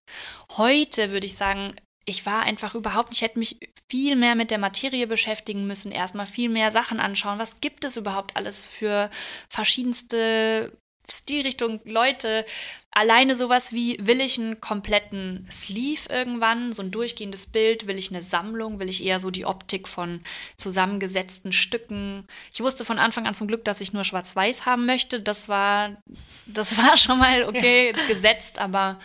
Heute 0.58 1.12
würde 1.12 1.28
ich 1.28 1.36
sagen, 1.36 1.76
ich 2.06 2.26
war 2.26 2.42
einfach 2.42 2.74
überhaupt 2.74 3.10
nicht, 3.10 3.22
ich 3.22 3.28
hätte 3.28 3.38
mich 3.40 3.60
viel 3.88 4.16
mehr 4.16 4.34
mit 4.34 4.50
der 4.50 4.58
Materie 4.58 5.06
beschäftigen 5.06 5.68
müssen, 5.68 5.92
erstmal 5.92 6.26
viel 6.26 6.50
mehr 6.50 6.72
Sachen 6.72 7.00
anschauen. 7.00 7.38
Was 7.38 7.62
gibt 7.62 7.86
es 7.86 7.98
überhaupt 7.98 8.36
alles 8.36 8.66
für 8.66 9.12
verschiedenste 9.48 10.72
Stilrichtungen, 11.12 11.82
Leute? 11.86 12.46
Alleine 12.92 13.36
sowas 13.36 13.72
wie, 13.72 13.98
will 14.02 14.20
ich 14.20 14.40
einen 14.40 14.62
kompletten 14.62 15.48
Sleeve 15.52 16.10
irgendwann, 16.10 16.74
so 16.74 16.82
ein 16.82 16.92
durchgehendes 16.92 17.48
Bild, 17.48 17.88
will 17.88 17.98
ich 17.98 18.10
eine 18.10 18.22
Sammlung, 18.22 18.80
will 18.80 18.90
ich 18.90 19.04
eher 19.04 19.20
so 19.20 19.32
die 19.32 19.46
Optik 19.46 19.88
von 19.88 20.22
zusammengesetzten 20.58 21.54
Stücken. 21.54 22.28
Ich 22.52 22.62
wusste 22.62 22.86
von 22.86 22.98
Anfang 22.98 23.28
an 23.28 23.36
zum 23.36 23.48
Glück, 23.48 23.64
dass 23.66 23.82
ich 23.82 23.94
nur 23.94 24.04
schwarz-weiß 24.04 24.66
haben 24.66 24.86
möchte. 24.86 25.22
Das 25.22 25.50
war, 25.50 26.02
das 26.48 26.78
war 26.78 26.98
schon 26.98 27.20
mal 27.20 27.44
okay 27.44 27.94
gesetzt, 28.08 28.60
aber 28.60 29.00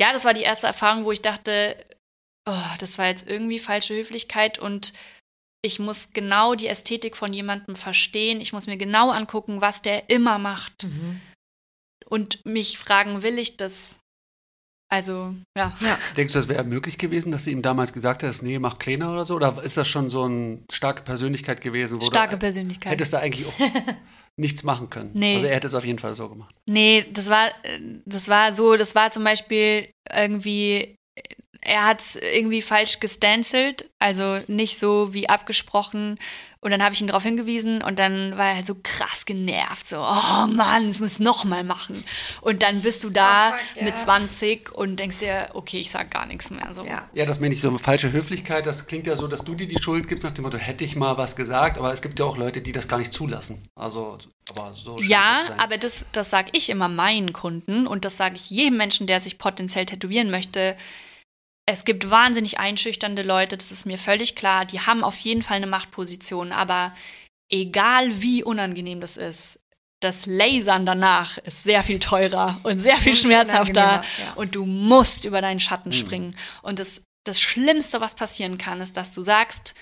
ja, 0.00 0.12
das 0.12 0.24
war 0.24 0.32
die 0.32 0.42
erste 0.42 0.66
Erfahrung, 0.66 1.04
wo 1.04 1.12
ich 1.12 1.22
dachte, 1.22 1.76
oh, 2.46 2.76
das 2.78 2.98
war 2.98 3.08
jetzt 3.08 3.28
irgendwie 3.28 3.58
falsche 3.58 3.94
Höflichkeit 3.94 4.58
und 4.58 4.92
ich 5.68 5.78
muss 5.78 6.14
genau 6.14 6.54
die 6.54 6.66
Ästhetik 6.66 7.14
von 7.14 7.32
jemandem 7.32 7.76
verstehen. 7.76 8.40
Ich 8.40 8.54
muss 8.54 8.66
mir 8.66 8.78
genau 8.78 9.10
angucken, 9.10 9.60
was 9.60 9.82
der 9.82 10.08
immer 10.08 10.38
macht. 10.38 10.88
Und 12.06 12.44
mich 12.46 12.78
fragen, 12.78 13.22
will 13.22 13.38
ich 13.38 13.58
das? 13.58 14.00
Also, 14.90 15.34
ja. 15.54 15.76
Denkst 16.16 16.32
du, 16.32 16.38
das 16.38 16.48
wäre 16.48 16.64
möglich 16.64 16.96
gewesen, 16.96 17.30
dass 17.30 17.44
du 17.44 17.50
ihm 17.50 17.60
damals 17.60 17.92
gesagt 17.92 18.22
hast, 18.22 18.40
nee, 18.40 18.58
mach 18.58 18.78
kleiner 18.78 19.12
oder 19.12 19.26
so? 19.26 19.34
Oder 19.34 19.62
ist 19.62 19.76
das 19.76 19.86
schon 19.86 20.08
so 20.08 20.24
eine 20.24 20.60
starke 20.72 21.02
Persönlichkeit 21.02 21.60
gewesen? 21.60 22.00
Wo 22.00 22.06
Starke 22.06 22.36
du, 22.36 22.38
Persönlichkeit. 22.38 22.92
Hättest 22.92 23.12
du 23.12 23.18
eigentlich 23.18 23.46
auch 23.46 23.52
nichts 24.38 24.62
machen 24.62 24.88
können? 24.88 25.10
Nee. 25.12 25.36
Also 25.36 25.48
er 25.48 25.54
hätte 25.56 25.66
es 25.66 25.74
auf 25.74 25.84
jeden 25.84 25.98
Fall 25.98 26.14
so 26.14 26.30
gemacht. 26.30 26.54
Nee, 26.66 27.04
das 27.12 27.28
war, 27.28 27.48
äh, 27.48 27.78
das 28.06 28.28
war 28.28 28.54
so, 28.54 28.76
das 28.76 28.94
war 28.94 29.10
zum 29.10 29.24
Beispiel 29.24 29.90
irgendwie, 30.10 30.96
er 31.68 31.86
hat 31.86 32.00
es 32.00 32.16
irgendwie 32.16 32.62
falsch 32.62 32.98
gestanzelt, 33.00 33.90
also 33.98 34.40
nicht 34.46 34.78
so 34.78 35.12
wie 35.12 35.28
abgesprochen. 35.28 36.18
Und 36.60 36.72
dann 36.72 36.82
habe 36.82 36.92
ich 36.92 37.00
ihn 37.00 37.06
darauf 37.06 37.22
hingewiesen 37.22 37.82
und 37.82 38.00
dann 38.00 38.36
war 38.36 38.48
er 38.48 38.56
halt 38.56 38.66
so 38.66 38.74
krass 38.82 39.26
genervt, 39.26 39.86
so, 39.86 39.98
oh 39.98 40.46
Mann, 40.48 40.86
es 40.88 40.98
muss 40.98 41.20
noch 41.20 41.44
mal 41.44 41.62
machen. 41.62 42.02
Und 42.40 42.64
dann 42.64 42.82
bist 42.82 43.04
du 43.04 43.10
da 43.10 43.50
Oh, 43.50 43.56
fuck, 43.58 43.76
ja. 43.76 43.84
mit 43.84 43.98
20 43.98 44.72
und 44.72 44.96
denkst 44.96 45.18
dir, 45.18 45.50
okay, 45.54 45.78
ich 45.78 45.90
sag 45.90 46.10
gar 46.10 46.26
nichts 46.26 46.50
mehr. 46.50 46.74
So. 46.74 46.84
Ja. 46.84 47.08
Ja, 47.14 47.26
das 47.26 47.38
meine 47.38 47.54
ich 47.54 47.60
so 47.60 47.68
eine 47.68 47.78
falsche 47.78 48.10
Höflichkeit. 48.10 48.66
Das 48.66 48.88
klingt 48.88 49.06
ja 49.06 49.14
so, 49.14 49.28
dass 49.28 49.44
du 49.44 49.54
dir 49.54 49.68
die 49.68 49.80
Schuld 49.80 50.08
gibst 50.08 50.24
nach 50.24 50.32
dem 50.32 50.42
Motto, 50.42 50.58
hätte 50.58 50.82
ich 50.82 50.96
mal 50.96 51.16
was 51.16 51.36
gesagt. 51.36 51.78
Aber 51.78 51.92
es 51.92 52.02
gibt 52.02 52.18
ja 52.18 52.24
auch 52.24 52.36
Leute, 52.36 52.60
die 52.60 52.72
das 52.72 52.88
gar 52.88 52.98
nicht 52.98 53.12
zulassen. 53.12 53.62
Also, 53.76 54.18
aber 54.50 54.74
so 54.74 54.98
Ja, 55.00 55.42
aber 55.58 55.78
das, 55.78 56.06
das 56.10 56.30
sage 56.30 56.48
ich 56.54 56.70
immer 56.70 56.88
meinen 56.88 57.32
Kunden 57.32 57.86
und 57.86 58.04
das 58.04 58.16
sage 58.16 58.34
ich 58.34 58.50
jedem 58.50 58.78
Menschen, 58.78 59.06
der 59.06 59.20
sich 59.20 59.38
potenziell 59.38 59.86
tätowieren 59.86 60.30
möchte. 60.30 60.74
Es 61.70 61.84
gibt 61.84 62.08
wahnsinnig 62.08 62.58
einschüchternde 62.58 63.20
Leute, 63.20 63.58
das 63.58 63.72
ist 63.72 63.84
mir 63.84 63.98
völlig 63.98 64.34
klar. 64.34 64.64
Die 64.64 64.80
haben 64.80 65.04
auf 65.04 65.18
jeden 65.18 65.42
Fall 65.42 65.58
eine 65.58 65.66
Machtposition, 65.66 66.50
aber 66.50 66.94
egal 67.50 68.22
wie 68.22 68.42
unangenehm 68.42 69.02
das 69.02 69.18
ist, 69.18 69.60
das 70.00 70.24
Lasern 70.24 70.86
danach 70.86 71.36
ist 71.36 71.64
sehr 71.64 71.82
viel 71.82 71.98
teurer 71.98 72.58
und 72.62 72.78
sehr 72.78 72.96
viel 72.96 73.12
Und 73.12 73.18
schmerzhafter 73.18 74.00
ja. 74.02 74.32
und 74.36 74.54
du 74.54 74.64
musst 74.64 75.26
über 75.26 75.42
deinen 75.42 75.60
Schatten 75.60 75.92
springen. 75.92 76.38
Und 76.62 76.78
das, 76.78 77.02
das 77.26 77.38
Schlimmste, 77.38 78.00
was 78.00 78.14
passieren 78.14 78.56
kann, 78.56 78.80
ist, 78.80 78.96
dass 78.96 79.10
du 79.10 79.20
sagst, 79.20 79.74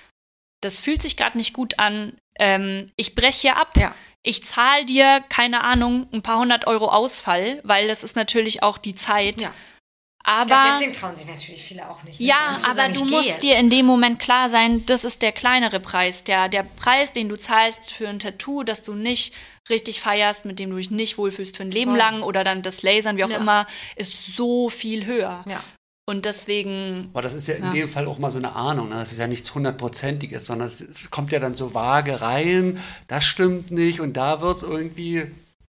das 0.62 0.80
fühlt 0.80 1.02
sich 1.02 1.16
gerade 1.16 1.36
nicht 1.36 1.52
gut 1.52 1.78
an, 1.78 2.16
ähm, 2.40 2.90
ich 2.96 3.14
breche 3.14 3.42
hier 3.42 3.56
ab. 3.58 3.76
Ja. 3.76 3.94
Ich 4.24 4.42
zahle 4.42 4.86
dir, 4.86 5.24
keine 5.28 5.62
Ahnung, 5.62 6.08
ein 6.12 6.22
paar 6.22 6.40
hundert 6.40 6.66
Euro 6.66 6.88
Ausfall, 6.88 7.60
weil 7.62 7.86
das 7.86 8.02
ist 8.02 8.16
natürlich 8.16 8.64
auch 8.64 8.76
die 8.76 8.96
Zeit. 8.96 9.42
Ja. 9.42 9.54
Ich 10.28 10.46
glaub, 10.48 10.58
Aber 10.58 10.70
deswegen 10.72 10.92
trauen 10.92 11.14
sich 11.14 11.28
natürlich 11.28 11.62
viele 11.62 11.88
auch 11.88 12.02
nicht. 12.02 12.18
ja, 12.18 12.48
aber 12.64 12.74
sagen, 12.74 12.94
du 12.94 13.04
musst 13.04 13.28
jetzt. 13.28 13.42
dir 13.44 13.56
in 13.58 13.70
dem 13.70 13.86
Moment 13.86 14.18
klar 14.18 14.48
sein, 14.50 14.84
das 14.86 15.04
ist 15.04 15.22
der 15.22 15.30
kleinere 15.30 15.78
Preis. 15.78 16.24
Der, 16.24 16.48
der 16.48 16.64
Preis, 16.64 17.12
den 17.12 17.28
du 17.28 17.36
zahlst 17.36 17.92
für 17.92 18.08
ein 18.08 18.18
Tattoo, 18.18 18.64
das 18.64 18.82
du 18.82 18.94
nicht 18.94 19.32
richtig 19.70 20.00
feierst, 20.00 20.44
mit 20.44 20.58
dem 20.58 20.70
du 20.70 20.76
dich 20.76 20.90
nicht 20.90 21.16
wohlfühlst 21.16 21.56
für 21.56 21.62
ein 21.62 21.70
Leben 21.70 21.92
Voll. 21.92 21.98
lang 21.98 22.22
oder 22.22 22.42
dann 22.42 22.62
das 22.62 22.82
Lasern, 22.82 23.16
wie 23.16 23.24
auch 23.24 23.30
Ja. 23.30 23.36
immer, 23.38 23.66
ist 23.94 24.34
so 24.34 24.68
viel 24.68 25.06
höher. 25.06 25.44
Ja. 25.48 25.62
Und 26.08 26.24
deswegen, 26.24 27.10
Aber 27.12 27.22
das 27.22 27.34
ist 27.34 27.46
ja 27.48 27.54
in 27.54 27.64
Ja. 27.64 27.72
dem 27.72 27.88
Fall 27.88 28.06
auch 28.06 28.18
mal 28.18 28.30
so 28.32 28.38
eine 28.38 28.54
Ahnung. 28.54 28.88
Ne? 28.88 28.96
Das 28.96 29.12
ist 29.12 29.18
ja 29.18 29.26
nichts 29.28 29.54
hundertprozentiges, 29.54 30.44
sondern 30.46 30.66
es, 30.68 30.80
es 30.80 31.10
kommt 31.10 31.30
ja 31.32 31.38
dann 31.38 31.56
so 31.56 31.72
vage 31.74 32.20
rein. 32.20 32.80
Das 33.08 33.24
stimmt 33.24 33.70
nicht 33.70 34.00
und 34.00 34.14
da 34.16 34.40
wird 34.40 34.56
es 34.56 34.62
irgendwie. 34.64 35.26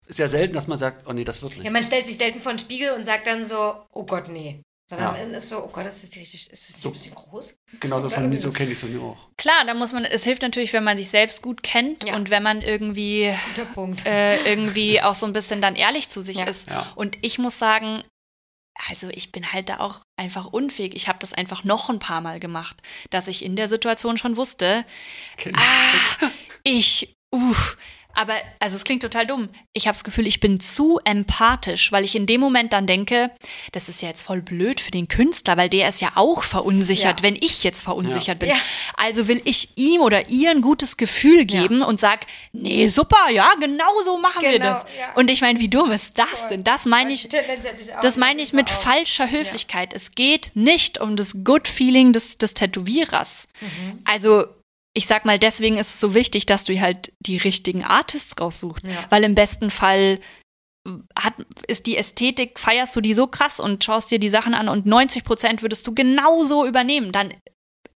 Ist 0.07 0.19
ja 0.19 0.27
selten, 0.27 0.53
dass 0.53 0.67
man 0.67 0.77
sagt, 0.77 1.05
oh 1.07 1.13
nee, 1.13 1.23
das 1.25 1.41
wird 1.41 1.53
nicht. 1.55 1.65
Ja, 1.65 1.71
man 1.71 1.83
stellt 1.83 2.07
sich 2.07 2.17
selten 2.17 2.39
vor 2.39 2.53
den 2.53 2.59
Spiegel 2.59 2.91
und 2.93 3.03
sagt 3.03 3.27
dann 3.27 3.43
so, 3.45 3.75
oh 3.91 4.05
Gott, 4.05 4.29
nee. 4.29 4.61
Sondern 4.89 5.15
Ja. 5.31 5.37
ist 5.37 5.49
so, 5.49 5.61
oh 5.65 5.67
Gott, 5.67 5.85
das 5.85 6.01
ist, 6.01 6.15
die 6.15 6.19
richtig, 6.19 6.49
ist 6.49 6.63
das 6.69 6.75
nicht 6.75 6.81
So. 6.83 6.89
ein 6.89 6.93
bisschen 6.93 7.13
groß? 7.13 7.57
Von 7.81 7.89
mir, 7.89 8.09
irgendwie 8.15 8.37
so 8.37 8.51
kenne 8.53 8.69
ich 8.71 8.75
es 8.77 8.79
von 8.81 8.93
mir 8.93 9.01
auch. 9.01 9.17
klar, 9.37 9.65
da 9.65 9.73
muss 9.73 9.91
man, 9.91 10.05
es 10.05 10.23
hilft 10.23 10.43
natürlich, 10.43 10.71
wenn 10.71 10.85
man 10.85 10.97
sich 10.97 11.09
selbst 11.09 11.41
gut 11.41 11.61
kennt 11.61 12.05
Ja. 12.07 12.15
und 12.15 12.29
wenn 12.29 12.41
man 12.41 12.61
irgendwie 12.61 13.33
Guter 13.49 13.65
Punkt. 13.73 14.05
äh, 14.05 14.37
irgendwie 14.45 15.01
auch 15.01 15.13
so 15.15 15.25
ein 15.25 15.33
bisschen 15.33 15.59
dann 15.59 15.75
ehrlich 15.75 16.07
zu 16.07 16.21
sich 16.21 16.37
Ja. 16.37 16.45
ist. 16.45 16.69
Ja. 16.69 16.89
Und 16.95 17.17
ich 17.21 17.37
muss 17.37 17.59
sagen, 17.59 18.01
also 18.89 19.09
ich 19.09 19.33
bin 19.33 19.51
halt 19.51 19.67
da 19.67 19.81
auch 19.81 19.99
einfach 20.15 20.45
unfähig. 20.45 20.95
Ich 20.95 21.09
habe 21.09 21.19
das 21.19 21.33
einfach 21.33 21.65
noch 21.65 21.89
ein 21.89 21.99
paar 21.99 22.21
Mal 22.21 22.39
gemacht, 22.39 22.77
dass 23.09 23.27
ich 23.27 23.43
in 23.43 23.57
der 23.57 23.67
Situation 23.67 24.17
schon 24.17 24.37
wusste, 24.37 24.85
ah, 25.53 26.27
ich, 26.63 27.13
uh, 27.35 27.55
aber, 28.17 28.33
also 28.59 28.75
es 28.75 28.83
klingt 28.83 29.03
total 29.03 29.27
dumm. 29.27 29.47
Ich 29.73 29.85
habe 29.87 29.93
das 29.95 30.03
Gefühl, 30.03 30.25
ich 30.25 30.39
bin 30.39 30.59
zu 30.59 30.99
empathisch, 31.05 31.91
weil 31.91 32.03
ich 32.03 32.15
in 32.15 32.25
dem 32.25 32.41
Moment 32.41 32.73
dann 32.73 32.87
denke, 32.87 33.29
das 33.73 33.89
ist 33.89 34.01
ja 34.01 34.07
jetzt 34.07 34.23
voll 34.23 34.41
blöd 34.41 34.81
für 34.81 34.89
den 34.89 35.07
Künstler, 35.07 35.55
weil 35.55 35.69
der 35.69 35.87
ist 35.87 36.01
ja 36.01 36.09
auch 36.15 36.43
verunsichert, 36.43 37.19
Ja. 37.19 37.23
wenn 37.23 37.35
ich 37.35 37.63
jetzt 37.63 37.83
verunsichert 37.83 38.39
bin. 38.39 38.49
Ja. 38.49 38.55
Also 38.97 39.27
will 39.27 39.39
ich 39.45 39.77
ihm 39.77 40.01
oder 40.01 40.29
ihr 40.29 40.49
ein 40.49 40.61
gutes 40.61 40.97
Gefühl 40.97 41.45
geben 41.45 41.83
und 41.83 41.99
sag, 41.99 42.25
nee, 42.53 42.87
super, 42.87 43.29
ja, 43.31 43.53
genau 43.59 44.01
so 44.03 44.17
machen 44.17 44.41
wir 44.41 44.51
Genau, 44.53 44.65
das. 44.71 44.85
ja. 44.99 45.13
Und 45.13 45.29
ich 45.29 45.41
meine, 45.41 45.59
wie 45.59 45.69
dumm 45.69 45.91
ist 45.91 46.17
das 46.17 46.47
denn? 46.47 46.63
Das 46.63 46.85
meine 46.87 47.13
ich, 47.13 47.29
das 48.01 48.17
meine 48.17 48.41
ich 48.41 48.51
mit 48.51 48.71
auch. 48.71 48.81
falscher 48.81 49.29
Höflichkeit. 49.29 49.93
Es 49.93 50.11
geht 50.13 50.51
nicht 50.55 50.99
um 50.99 51.15
das 51.15 51.43
Good 51.43 51.67
Feeling 51.67 52.13
des, 52.13 52.37
des 52.39 52.55
Tätowierers. 52.55 53.47
Mhm. 53.61 53.99
Also, 54.05 54.45
ich 54.97 55.05
sag 55.05 55.25
mal, 55.25 55.37
deswegen 55.37 55.77
ist 55.77 55.93
es 55.93 55.99
so 55.99 56.15
wichtig, 56.15 56.47
dass 56.47 56.63
du 56.63 56.77
halt 56.81 57.13
die 57.19 57.37
richtigen 57.37 57.83
Artists 57.83 58.41
raussuchst. 58.41 58.83
Ja. 58.83 59.05
Weil 59.09 59.23
im 59.23 59.35
besten 59.35 59.69
Fall 59.69 60.19
hat, 61.15 61.35
ist 61.67 61.85
die 61.85 61.97
Ästhetik, 61.97 62.59
feierst 62.59 62.95
du 62.95 63.01
die 63.01 63.13
so 63.13 63.27
krass 63.27 63.59
und 63.59 63.83
schaust 63.83 64.09
dir 64.09 64.17
die 64.17 64.29
Sachen 64.29 64.55
an 64.55 64.69
und 64.69 64.87
90 64.87 65.23
Prozent 65.23 65.61
würdest 65.61 65.85
du 65.85 65.93
genauso 65.93 66.65
übernehmen. 66.65 67.11
Dann 67.11 67.31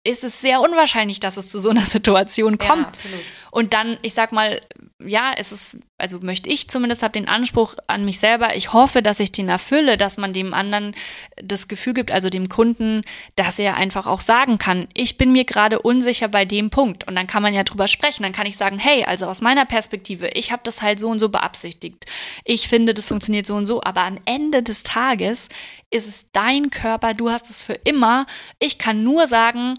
ist 0.05 0.25
es 0.25 0.41
sehr 0.41 0.61
unwahrscheinlich, 0.61 1.21
dass 1.21 1.37
es 1.37 1.51
zu 1.51 1.59
so 1.59 1.71
einer 1.71 1.87
Situation 1.87 2.57
Ja, 2.61 2.67
kommt. 2.69 2.87
absolut. 2.87 3.21
Und 3.51 3.73
dann, 3.75 3.99
ich 4.03 4.13
sag 4.15 4.33
mal, 4.33 4.61
ja, 5.01 5.33
es 5.37 5.53
ist, 5.53 5.79
also 5.97 6.19
möchte 6.21 6.51
ich 6.51 6.69
zumindest, 6.69 7.03
habe 7.03 7.13
den 7.13 7.29
Anspruch 7.29 7.75
an 7.87 8.05
mich 8.05 8.19
selber, 8.19 8.57
ich 8.57 8.73
hoffe, 8.73 9.01
dass 9.01 9.21
ich 9.21 9.33
den 9.33 9.49
erfülle, 9.49 9.97
dass 9.97 10.17
man 10.19 10.33
dem 10.33 10.53
anderen 10.55 10.95
das 11.37 11.67
Gefühl 11.69 11.95
gibt, 11.95 12.11
also 12.11 12.31
dem 12.31 12.49
Kunden, 12.49 13.03
dass 13.37 13.59
er 13.59 13.77
einfach 13.77 14.07
auch 14.07 14.21
sagen 14.21 14.59
kann, 14.59 14.89
ich 14.95 15.17
bin 15.17 15.33
mir 15.33 15.45
gerade 15.45 15.81
unsicher 15.81 16.29
bei 16.29 16.45
dem 16.45 16.71
Punkt. 16.71 17.07
Und 17.09 17.17
dann 17.17 17.27
kann 17.27 17.43
man 17.43 17.55
ja 17.55 17.63
drüber 17.65 17.89
sprechen. 17.89 18.23
Dann 18.23 18.33
kann 18.33 18.47
ich 18.47 18.57
sagen, 18.57 18.79
hey, 18.79 19.05
also 19.05 19.27
aus 19.27 19.41
meiner 19.41 19.65
Perspektive, 19.65 20.29
ich 20.29 20.53
habe 20.53 20.63
das 20.65 20.83
halt 20.83 20.99
so 21.01 21.09
und 21.09 21.21
so 21.21 21.29
beabsichtigt. 21.31 22.05
Ich 22.45 22.69
finde, 22.69 22.93
das 22.93 23.09
funktioniert 23.09 23.47
so 23.47 23.55
und 23.55 23.67
so. 23.67 23.83
Aber 23.83 24.03
am 24.03 24.19
Ende 24.27 24.63
des 24.63 24.83
Tages 24.83 25.49
ist 25.91 26.09
es 26.09 26.31
dein 26.33 26.71
Körper, 26.71 27.15
du 27.15 27.31
hast 27.31 27.51
es 27.51 27.63
für 27.63 27.75
immer. 27.75 28.27
Ich 28.59 28.79
kann 28.79 29.03
nur 29.03 29.27
sagen, 29.27 29.75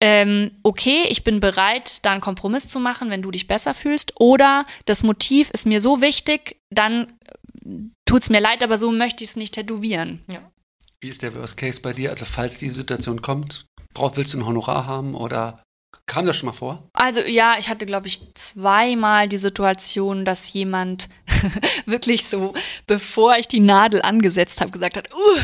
ähm, 0.00 0.50
okay, 0.62 1.04
ich 1.08 1.24
bin 1.24 1.40
bereit, 1.40 2.04
da 2.04 2.12
einen 2.12 2.20
Kompromiss 2.20 2.68
zu 2.68 2.78
machen, 2.78 3.10
wenn 3.10 3.22
du 3.22 3.30
dich 3.30 3.46
besser 3.46 3.74
fühlst. 3.74 4.12
Oder 4.20 4.66
das 4.84 5.02
Motiv 5.02 5.50
ist 5.50 5.66
mir 5.66 5.80
so 5.80 6.00
wichtig, 6.02 6.58
dann 6.70 7.14
tut 8.04 8.22
es 8.22 8.30
mir 8.30 8.40
leid, 8.40 8.62
aber 8.62 8.76
so 8.76 8.92
möchte 8.92 9.24
ich 9.24 9.30
es 9.30 9.36
nicht 9.36 9.54
tätowieren. 9.54 10.22
Wie 11.00 11.08
ist 11.08 11.22
der 11.22 11.34
Worst 11.34 11.56
Case 11.56 11.80
bei 11.80 11.92
dir? 11.92 12.10
Also, 12.10 12.24
falls 12.24 12.58
die 12.58 12.68
Situation 12.68 13.22
kommt, 13.22 13.66
brauch, 13.94 14.16
willst 14.16 14.34
du 14.34 14.38
ein 14.38 14.46
Honorar 14.46 14.86
haben 14.86 15.14
oder 15.14 15.63
kam 16.06 16.26
das 16.26 16.36
schon 16.36 16.46
mal 16.46 16.52
vor? 16.52 16.82
Also 16.92 17.20
ja, 17.20 17.56
ich 17.58 17.68
hatte, 17.68 17.86
glaube 17.86 18.06
ich, 18.06 18.20
zweimal 18.34 19.28
die 19.28 19.36
Situation, 19.36 20.24
dass 20.24 20.52
jemand 20.52 21.08
wirklich 21.86 22.26
so, 22.26 22.54
bevor 22.86 23.36
ich 23.36 23.48
die 23.48 23.60
Nadel 23.60 24.02
angesetzt 24.02 24.60
habe, 24.60 24.70
gesagt 24.70 24.96
hat, 24.96 25.12
uh, 25.12 25.40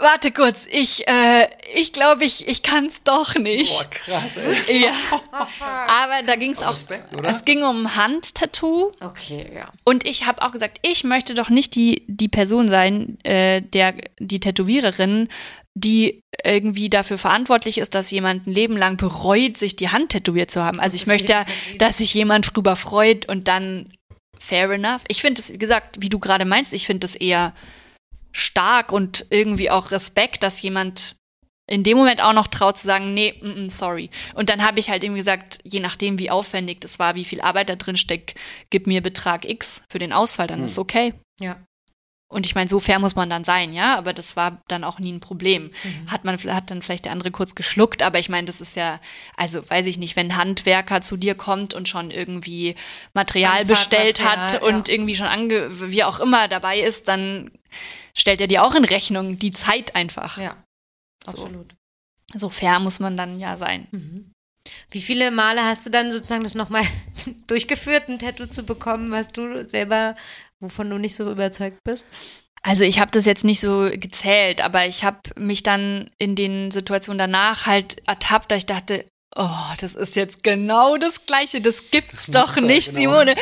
warte 0.00 0.32
kurz, 0.32 0.66
ich, 0.70 1.06
äh, 1.08 1.48
ich 1.74 1.92
glaube, 1.92 2.24
ich, 2.24 2.48
ich 2.48 2.62
kann 2.62 2.86
es 2.86 3.02
doch 3.02 3.34
nicht. 3.36 3.90
krass, 3.90 4.36
ey. 4.68 4.80
Ja, 4.90 4.92
aber 5.30 6.26
da 6.26 6.36
ging 6.36 6.52
es 6.52 6.62
auch, 6.62 6.72
Respekt, 6.72 7.14
oder? 7.16 7.28
es 7.28 7.44
ging 7.44 7.62
um 7.62 7.96
Handtattoo. 7.96 8.92
Okay, 9.00 9.50
ja. 9.54 9.72
Und 9.84 10.06
ich 10.06 10.26
habe 10.26 10.42
auch 10.42 10.52
gesagt, 10.52 10.78
ich 10.82 11.04
möchte 11.04 11.34
doch 11.34 11.50
nicht 11.50 11.74
die, 11.74 12.04
die 12.06 12.28
Person 12.28 12.68
sein, 12.68 13.18
äh, 13.24 13.62
der 13.62 13.94
die 14.18 14.40
Tätowiererin 14.40 15.28
die 15.74 16.20
irgendwie 16.44 16.90
dafür 16.90 17.18
verantwortlich 17.18 17.78
ist, 17.78 17.94
dass 17.94 18.10
jemand 18.10 18.46
ein 18.46 18.52
Leben 18.52 18.76
lang 18.76 18.96
bereut, 18.96 19.56
sich 19.56 19.76
die 19.76 19.90
Hand 19.90 20.10
tätowiert 20.10 20.50
zu 20.50 20.62
haben. 20.62 20.80
Also 20.80 20.96
ich 20.96 21.02
Das 21.02 21.08
möchte 21.08 21.32
ja, 21.32 21.46
dass 21.78 21.98
sich 21.98 22.12
jemand 22.14 22.54
drüber 22.54 22.76
freut 22.76 23.28
und 23.28 23.48
dann 23.48 23.92
fair 24.38 24.70
enough. 24.70 25.02
Ich 25.08 25.20
finde 25.20 25.40
es, 25.40 25.52
wie 25.52 25.58
gesagt, 25.58 25.96
wie 26.00 26.08
du 26.08 26.18
gerade 26.18 26.44
meinst, 26.44 26.72
ich 26.72 26.86
finde 26.86 27.04
es 27.04 27.14
eher 27.14 27.54
stark 28.32 28.92
und 28.92 29.26
irgendwie 29.30 29.70
auch 29.70 29.90
Respekt, 29.90 30.42
dass 30.42 30.62
jemand 30.62 31.16
in 31.68 31.84
dem 31.84 31.96
Moment 31.96 32.20
auch 32.20 32.32
noch 32.32 32.48
traut 32.48 32.76
zu 32.78 32.86
sagen, 32.86 33.14
nee, 33.14 33.34
mm, 33.40 33.66
mm, 33.66 33.68
sorry. 33.68 34.10
Und 34.34 34.48
dann 34.50 34.62
habe 34.64 34.80
ich 34.80 34.90
halt 34.90 35.04
irgendwie 35.04 35.20
gesagt, 35.20 35.58
je 35.62 35.78
nachdem, 35.78 36.18
wie 36.18 36.30
aufwendig 36.30 36.80
das 36.80 36.98
war, 36.98 37.14
wie 37.14 37.24
viel 37.24 37.40
Arbeit 37.40 37.68
da 37.68 37.76
drin 37.76 37.96
steckt, 37.96 38.34
gib 38.70 38.88
mir 38.88 39.00
Betrag 39.00 39.48
X 39.48 39.84
für 39.88 40.00
den 40.00 40.12
Ausfall, 40.12 40.48
dann 40.48 40.58
Hm. 40.58 40.64
ist 40.64 40.78
okay. 40.78 41.14
Ja. 41.40 41.62
Und 42.32 42.46
ich 42.46 42.54
meine, 42.54 42.68
so 42.68 42.78
fair 42.78 43.00
muss 43.00 43.16
man 43.16 43.28
dann 43.28 43.42
sein, 43.42 43.74
ja, 43.74 43.98
aber 43.98 44.12
das 44.12 44.36
war 44.36 44.62
dann 44.68 44.84
auch 44.84 45.00
nie 45.00 45.10
ein 45.10 45.18
Problem. 45.18 45.72
Mhm. 45.82 46.12
Hat 46.12 46.24
man, 46.24 46.38
hat 46.38 46.70
dann 46.70 46.80
vielleicht 46.80 47.04
der 47.04 47.12
andere 47.12 47.32
kurz 47.32 47.56
geschluckt, 47.56 48.02
aber 48.04 48.20
ich 48.20 48.28
meine, 48.28 48.46
das 48.46 48.60
ist 48.60 48.76
ja, 48.76 49.00
also 49.36 49.68
weiß 49.68 49.86
ich 49.86 49.98
nicht, 49.98 50.14
wenn 50.14 50.28
ein 50.28 50.36
Handwerker 50.36 51.00
zu 51.00 51.16
dir 51.16 51.34
kommt 51.34 51.74
und 51.74 51.88
schon 51.88 52.12
irgendwie 52.12 52.76
Material 53.14 53.64
bestellt 53.64 54.24
hat 54.24 54.62
und 54.62 54.88
irgendwie 54.88 55.16
schon 55.16 55.26
ange, 55.26 55.90
wie 55.90 56.04
auch 56.04 56.20
immer 56.20 56.46
dabei 56.46 56.78
ist, 56.78 57.08
dann 57.08 57.50
stellt 58.14 58.40
er 58.40 58.46
dir 58.46 58.62
auch 58.62 58.76
in 58.76 58.84
Rechnung 58.84 59.40
die 59.40 59.50
Zeit 59.50 59.96
einfach. 59.96 60.38
Ja, 60.38 60.54
So. 61.24 61.32
absolut. 61.32 61.74
So 62.32 62.48
fair 62.48 62.78
muss 62.78 63.00
man 63.00 63.16
dann 63.16 63.40
ja 63.40 63.56
sein. 63.56 63.88
Mhm. 63.90 64.30
Wie 64.92 65.00
viele 65.00 65.32
Male 65.32 65.64
hast 65.64 65.84
du 65.84 65.90
dann 65.90 66.12
sozusagen 66.12 66.44
das 66.44 66.54
nochmal 66.54 66.84
durchgeführt, 67.48 68.08
ein 68.08 68.20
Tattoo 68.20 68.46
zu 68.46 68.62
bekommen, 68.62 69.10
was 69.10 69.28
du 69.28 69.68
selber, 69.68 70.14
wovon 70.60 70.90
du 70.90 70.98
nicht 70.98 71.14
so 71.14 71.30
überzeugt 71.30 71.78
bist? 71.84 72.06
Also 72.62 72.84
ich 72.84 73.00
habe 73.00 73.10
das 73.10 73.24
jetzt 73.24 73.44
nicht 73.44 73.60
so 73.60 73.88
gezählt, 73.90 74.60
aber 74.60 74.86
ich 74.86 75.02
habe 75.04 75.18
mich 75.36 75.62
dann 75.62 76.10
in 76.18 76.36
den 76.36 76.70
Situationen 76.70 77.18
danach 77.18 77.66
halt 77.66 78.06
ertappt, 78.06 78.50
da 78.50 78.56
ich 78.56 78.66
dachte, 78.66 79.06
oh, 79.34 79.48
das 79.80 79.94
ist 79.94 80.16
jetzt 80.16 80.42
genau 80.42 80.98
das 80.98 81.24
Gleiche, 81.24 81.60
das 81.60 81.90
gibt's 81.90 82.26
Das 82.26 82.54
doch 82.54 82.62
nicht, 82.62 82.94
genau. 82.94 83.20
Simone. 83.20 83.34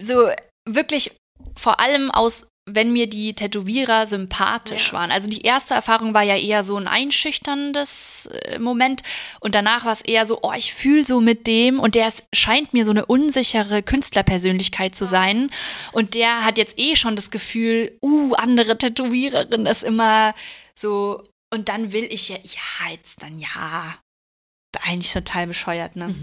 So 0.00 0.28
wirklich 0.68 1.12
vor 1.56 1.78
allem 1.78 2.10
aus, 2.10 2.48
wenn 2.68 2.92
mir 2.92 3.08
die 3.08 3.32
Tätowierer 3.34 4.06
sympathisch 4.06 4.88
Ja. 4.88 4.94
waren. 4.94 5.12
Also 5.12 5.30
die 5.30 5.42
erste 5.42 5.74
Erfahrung 5.74 6.14
war 6.14 6.22
ja 6.22 6.36
eher 6.36 6.64
so 6.64 6.76
ein 6.76 6.88
einschüchterndes 6.88 8.26
äh, 8.26 8.58
Moment 8.58 9.02
und 9.40 9.54
danach 9.54 9.84
war 9.84 9.92
es 9.92 10.02
eher 10.02 10.26
so, 10.26 10.40
oh, 10.42 10.52
ich 10.56 10.74
fühle 10.74 11.06
so 11.06 11.20
mit 11.20 11.46
dem 11.46 11.78
und 11.78 11.94
der 11.94 12.08
ist, 12.08 12.24
scheint 12.32 12.74
mir 12.74 12.84
so 12.84 12.90
eine 12.90 13.06
unsichere 13.06 13.82
Künstlerpersönlichkeit 13.84 14.96
zu 14.96 15.06
sein 15.06 15.50
und 15.92 16.14
der 16.14 16.44
hat 16.44 16.58
jetzt 16.58 16.78
eh 16.78 16.96
schon 16.96 17.14
das 17.14 17.30
Gefühl, 17.30 17.96
uh, 18.02 18.34
andere 18.34 18.76
Tätowiererin 18.76 19.66
ist 19.66 19.84
immer 19.84 20.34
so 20.74 21.22
und 21.50 21.68
dann 21.68 21.92
will 21.92 22.08
ich 22.10 22.28
ja, 22.28 22.36
ja, 22.36 22.90
jetzt 22.90 23.22
dann 23.22 23.38
ja. 23.38 23.94
Eigentlich 24.84 25.12
total 25.12 25.46
bescheuert, 25.46 25.96
ne? 25.96 26.14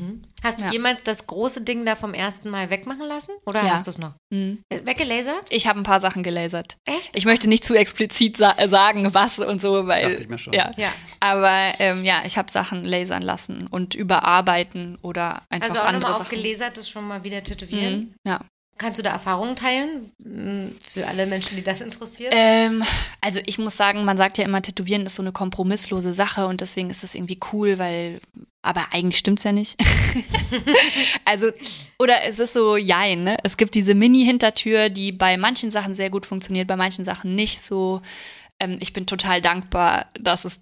Hast 0.44 0.60
du 0.60 0.66
Ja. 0.66 0.72
jemals 0.72 1.04
das 1.04 1.26
große 1.28 1.62
Ding 1.62 1.86
da 1.86 1.96
vom 1.96 2.14
ersten 2.14 2.50
Mal 2.50 2.70
wegmachen 2.70 3.06
lassen? 3.06 3.32
Oder 3.46 3.64
Ja. 3.64 3.72
hast 3.72 3.88
du 3.88 3.92
es 3.92 3.98
noch? 3.98 4.14
Mhm. 4.30 4.62
Ist 4.70 4.86
Weggelasert? 4.86 5.46
Ich 5.50 5.68
habe 5.68 5.80
ein 5.80 5.84
paar 5.84 6.00
Sachen 6.02 6.22
gelasert. 6.24 6.76
Echt? 6.86 7.16
Ich 7.16 7.26
möchte 7.26 7.48
nicht 7.48 7.64
zu 7.64 7.76
explizit 7.76 8.38
sa 8.38 8.56
sagen, 8.68 9.14
was 9.14 9.40
und 9.40 9.62
so, 9.62 9.88
weil. 9.88 10.02
Dachte 10.10 10.22
ich 10.24 10.30
mir 10.30 10.38
schon. 10.38 10.54
Ja. 10.54 10.72
Ja. 10.76 10.90
Aber 11.20 11.58
ähm, 11.80 12.04
ja, 12.04 12.24
ich 12.26 12.38
habe 12.38 12.52
Sachen 12.52 12.84
lasern 12.84 13.22
lassen 13.24 13.68
und 13.68 13.96
überarbeiten 13.96 14.98
oder 15.02 15.42
einfach 15.50 15.70
Also 15.70 15.80
auch 15.80 15.86
andere 15.86 16.02
nochmal 16.02 16.14
Sachen. 16.14 16.24
aufgelasert, 16.24 16.78
das 16.78 16.90
schon 16.90 17.08
mal 17.08 17.24
wieder 17.24 17.44
tätowieren. 17.44 18.00
Mhm. 18.00 18.14
Ja. 18.28 18.42
Kannst 18.80 18.98
du 18.98 19.04
da 19.04 19.12
Erfahrungen 19.12 19.56
teilen? 19.56 20.12
Mm, 20.18 20.76
Für 20.82 21.08
alle 21.08 21.28
Menschen, 21.28 21.56
die 21.56 21.64
das 21.64 21.80
interessiert? 21.80 22.34
Ähm, 22.36 22.84
also 23.22 23.40
ich 23.46 23.60
muss 23.60 23.78
sagen, 23.78 24.04
man 24.04 24.18
sagt 24.18 24.40
ja 24.40 24.46
immer, 24.46 24.64
Tätowieren 24.64 25.06
ist 25.06 25.16
so 25.16 25.22
eine 25.22 25.32
kompromisslose 25.32 26.12
Sache 26.12 26.48
und 26.48 26.60
deswegen 26.60 26.90
ist 26.90 27.04
es 27.04 27.14
irgendwie 27.14 27.40
cool, 27.54 27.78
weil, 27.78 28.20
aber 28.64 28.86
eigentlich 28.92 29.18
stimmt's 29.18 29.44
ja 29.44 29.52
nicht. 29.52 29.76
also, 31.26 31.52
oder 32.00 32.24
es 32.24 32.40
ist 32.40 32.54
so, 32.54 32.78
jein, 32.78 33.24
ne? 33.24 33.38
Es 33.44 33.58
gibt 33.58 33.76
diese 33.76 33.94
Mini-Hintertür, 33.94 34.90
die 34.90 35.12
bei 35.12 35.38
manchen 35.38 35.70
Sachen 35.70 35.94
sehr 35.94 36.10
gut 36.10 36.26
funktioniert, 36.26 36.68
bei 36.68 36.78
manchen 36.78 37.04
Sachen 37.04 37.36
nicht 37.36 37.60
so. 37.60 38.02
Ähm, 38.60 38.78
ich 38.80 38.94
bin 38.94 39.06
total 39.06 39.42
dankbar, 39.42 40.08
dass 40.20 40.46
es 40.46 40.62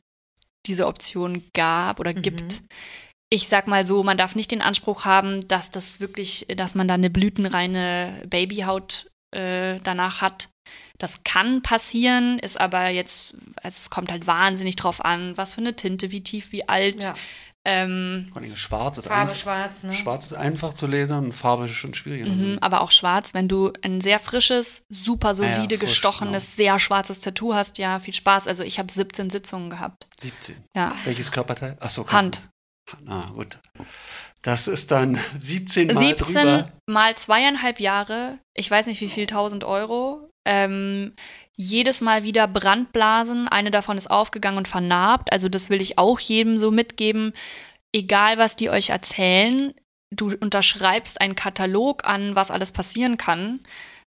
diese 0.65 0.87
Option 0.87 1.43
gab 1.53 1.99
oder 1.99 2.13
gibt. 2.13 2.63
Ich 3.29 3.47
sag 3.47 3.67
mal 3.67 3.85
so, 3.85 4.03
man 4.03 4.17
darf 4.17 4.35
nicht 4.35 4.51
den 4.51 4.61
Anspruch 4.61 5.05
haben, 5.05 5.47
dass 5.47 5.71
das 5.71 5.99
wirklich, 5.99 6.47
dass 6.55 6.75
man 6.75 6.87
da 6.87 6.95
eine 6.95 7.09
blütenreine 7.09 8.23
Babyhaut 8.27 9.09
äh, 9.31 9.79
danach 9.83 10.21
hat. 10.21 10.49
Das 10.97 11.23
kann 11.23 11.61
passieren, 11.61 12.37
ist 12.39 12.59
aber 12.59 12.89
jetzt, 12.89 13.33
also 13.55 13.75
es 13.75 13.89
kommt 13.89 14.11
halt 14.11 14.27
wahnsinnig 14.27 14.75
drauf 14.75 15.03
an, 15.03 15.35
was 15.37 15.55
für 15.55 15.61
eine 15.61 15.75
Tinte, 15.75 16.11
wie 16.11 16.21
tief, 16.21 16.51
wie 16.51 16.67
alt. 16.67 17.01
Ja. 17.01 17.15
Ähm, 17.63 18.27
Vor 18.33 18.41
allem 18.41 18.55
schwarz 18.55 18.97
ist 18.97 19.07
Farbe 19.07 19.21
einfach, 19.21 19.35
schwarz, 19.35 19.83
ne? 19.83 19.93
schwarz 19.93 20.25
ist 20.25 20.33
einfach 20.33 20.73
zu 20.73 20.87
lesen 20.87 21.15
und 21.15 21.33
Farbe 21.33 21.65
ist 21.65 21.71
schon 21.73 21.93
schwieriger. 21.93 22.25
mhm, 22.25 22.57
aber 22.59 22.81
auch 22.81 22.89
schwarz, 22.89 23.35
wenn 23.35 23.47
du 23.47 23.71
ein 23.83 24.01
sehr 24.01 24.17
frisches, 24.17 24.85
super 24.89 25.35
solide, 25.35 25.55
Ah 25.55 25.61
ja, 25.61 25.67
frisch, 25.69 25.79
gestochenes, 25.79 26.55
sehr 26.55 26.79
schwarzes 26.79 27.19
Tattoo 27.19 27.53
hast, 27.53 27.77
ja, 27.77 27.99
viel 27.99 28.15
Spaß. 28.15 28.47
Also 28.47 28.63
ich 28.63 28.79
habe 28.79 28.91
17 28.91 29.29
Sitzungen 29.29 29.69
gehabt. 29.69 30.07
17. 30.19 30.55
Ja. 30.75 30.95
Welches 31.05 31.31
Körperteil? 31.31 31.77
Achso, 31.79 32.07
Hand. 32.07 32.41
Ah, 33.05 33.29
gut. 33.35 33.59
Das 34.41 34.67
ist 34.67 34.89
dann 34.89 35.19
17 35.39 35.87
Mal 35.87 35.97
17 35.97 36.35
drüber. 36.35 36.67
mal 36.87 37.15
zweieinhalb 37.15 37.79
Jahre, 37.79 38.39
ich 38.55 38.71
weiß 38.71 38.87
nicht 38.87 39.01
wie 39.01 39.09
viel, 39.09 39.23
1000 39.23 39.63
Euro. 39.63 40.27
Ähm, 40.45 41.13
jedes 41.55 42.01
Mal 42.01 42.23
wieder 42.23 42.47
Brandblasen. 42.47 43.47
Eine 43.47 43.71
davon 43.71 43.97
ist 43.97 44.09
aufgegangen 44.09 44.57
und 44.57 44.67
vernarbt. 44.67 45.31
Also 45.31 45.49
das 45.49 45.69
will 45.69 45.81
ich 45.81 45.97
auch 45.97 46.19
jedem 46.19 46.57
so 46.57 46.71
mitgeben. 46.71 47.33
Egal, 47.93 48.37
was 48.37 48.55
die 48.55 48.69
euch 48.69 48.89
erzählen, 48.89 49.73
du 50.11 50.33
unterschreibst 50.39 51.21
einen 51.21 51.35
Katalog 51.35 52.05
an, 52.05 52.35
was 52.35 52.51
alles 52.51 52.71
passieren 52.71 53.17
kann. 53.17 53.59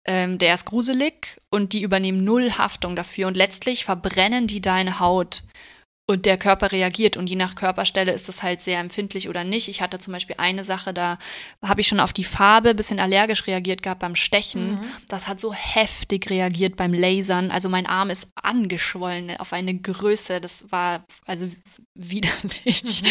Ähm, 0.05 0.37
der 0.37 0.53
ist 0.53 0.65
gruselig 0.65 1.39
und 1.49 1.73
die 1.73 1.81
übernehmen 1.81 2.23
null 2.23 2.51
Haftung 2.51 2.95
dafür. 2.95 3.27
Und 3.27 3.37
letztlich 3.37 3.85
verbrennen 3.85 4.47
die 4.47 4.61
deine 4.61 4.99
Haut 4.99 5.43
und 6.07 6.25
der 6.25 6.37
Körper 6.37 6.71
reagiert. 6.71 7.17
Und 7.17 7.29
je 7.29 7.35
nach 7.35 7.55
Körperstelle 7.55 8.11
ist 8.11 8.29
das 8.29 8.43
halt 8.43 8.61
sehr 8.61 8.79
empfindlich 8.79 9.27
oder 9.27 9.43
nicht. 9.43 9.67
Ich 9.69 9.81
hatte 9.81 9.97
zum 9.97 10.13
Beispiel 10.13 10.35
eine 10.37 10.63
Sache, 10.63 10.93
da 10.93 11.17
habe 11.63 11.81
ich 11.81 11.87
schon 11.87 11.99
auf 11.99 12.13
die 12.13 12.23
Farbe 12.23 12.69
ein 12.69 12.75
bisschen 12.75 12.99
allergisch 12.99 13.47
reagiert 13.47 13.81
gehabt 13.81 14.01
beim 14.01 14.15
Stechen. 14.15 14.79
Das 15.07 15.27
hat 15.27 15.39
so 15.39 15.51
heftig 15.53 16.29
reagiert 16.29 16.75
beim 16.75 16.93
Lasern. 16.93 17.49
Also 17.49 17.69
mein 17.69 17.87
Arm 17.87 18.11
ist 18.11 18.31
angeschwollen 18.35 19.35
auf 19.37 19.51
eine 19.51 19.73
Größe. 19.75 20.39
Das 20.41 20.71
war 20.71 21.05
also 21.25 21.49
widerlich. 21.95 23.03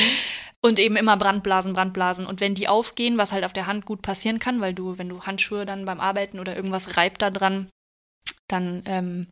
Und 0.60 0.78
eben 0.78 0.96
immer 0.96 1.16
Brandblasen, 1.16 1.72
Brandblasen. 1.74 2.26
Und 2.26 2.40
wenn 2.40 2.54
die 2.54 2.68
aufgehen, 2.68 3.18
was 3.18 3.32
halt 3.32 3.44
auf 3.44 3.52
der 3.52 3.66
Hand 3.66 3.86
gut 3.86 4.02
passieren 4.02 4.38
kann, 4.38 4.60
weil 4.60 4.72
du, 4.72 4.98
wenn 4.98 5.08
du 5.08 5.22
Handschuhe 5.22 5.66
dann 5.66 5.84
beim 5.84 6.00
Arbeiten 6.00 6.38
oder 6.38 6.54
irgendwas 6.54 6.96
reibt 6.96 7.22
da 7.22 7.30
dran, 7.30 7.68
dann 8.48 8.82
ähm, 8.86 9.26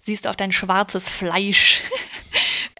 siehst 0.00 0.24
du 0.24 0.28
auch 0.28 0.34
dein 0.34 0.52
schwarzes 0.52 1.08
Fleisch. 1.08 1.82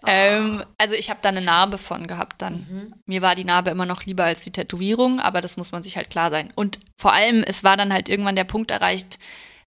ähm, 0.07 0.63
also 0.77 0.95
ich 0.95 1.09
habe 1.09 1.19
da 1.21 1.29
eine 1.29 1.41
Narbe 1.41 1.77
von 1.77 2.07
gehabt 2.07 2.41
dann. 2.41 2.93
Mir 3.05 3.21
war 3.21 3.35
die 3.35 3.43
Narbe 3.43 3.69
immer 3.69 3.85
noch 3.85 4.05
lieber 4.05 4.23
als 4.23 4.39
die 4.39 4.51
Tätowierung, 4.51 5.19
aber 5.19 5.41
das 5.41 5.57
muss 5.57 5.73
man 5.73 5.83
sich 5.83 5.97
halt 5.97 6.09
klar 6.09 6.31
sein. 6.31 6.51
Und 6.55 6.79
vor 6.99 7.11
allem, 7.11 7.43
es 7.43 7.63
war 7.65 7.75
dann 7.75 7.91
halt 7.91 8.07
irgendwann 8.07 8.37
der 8.37 8.45
Punkt 8.45 8.71
erreicht, 8.71 9.19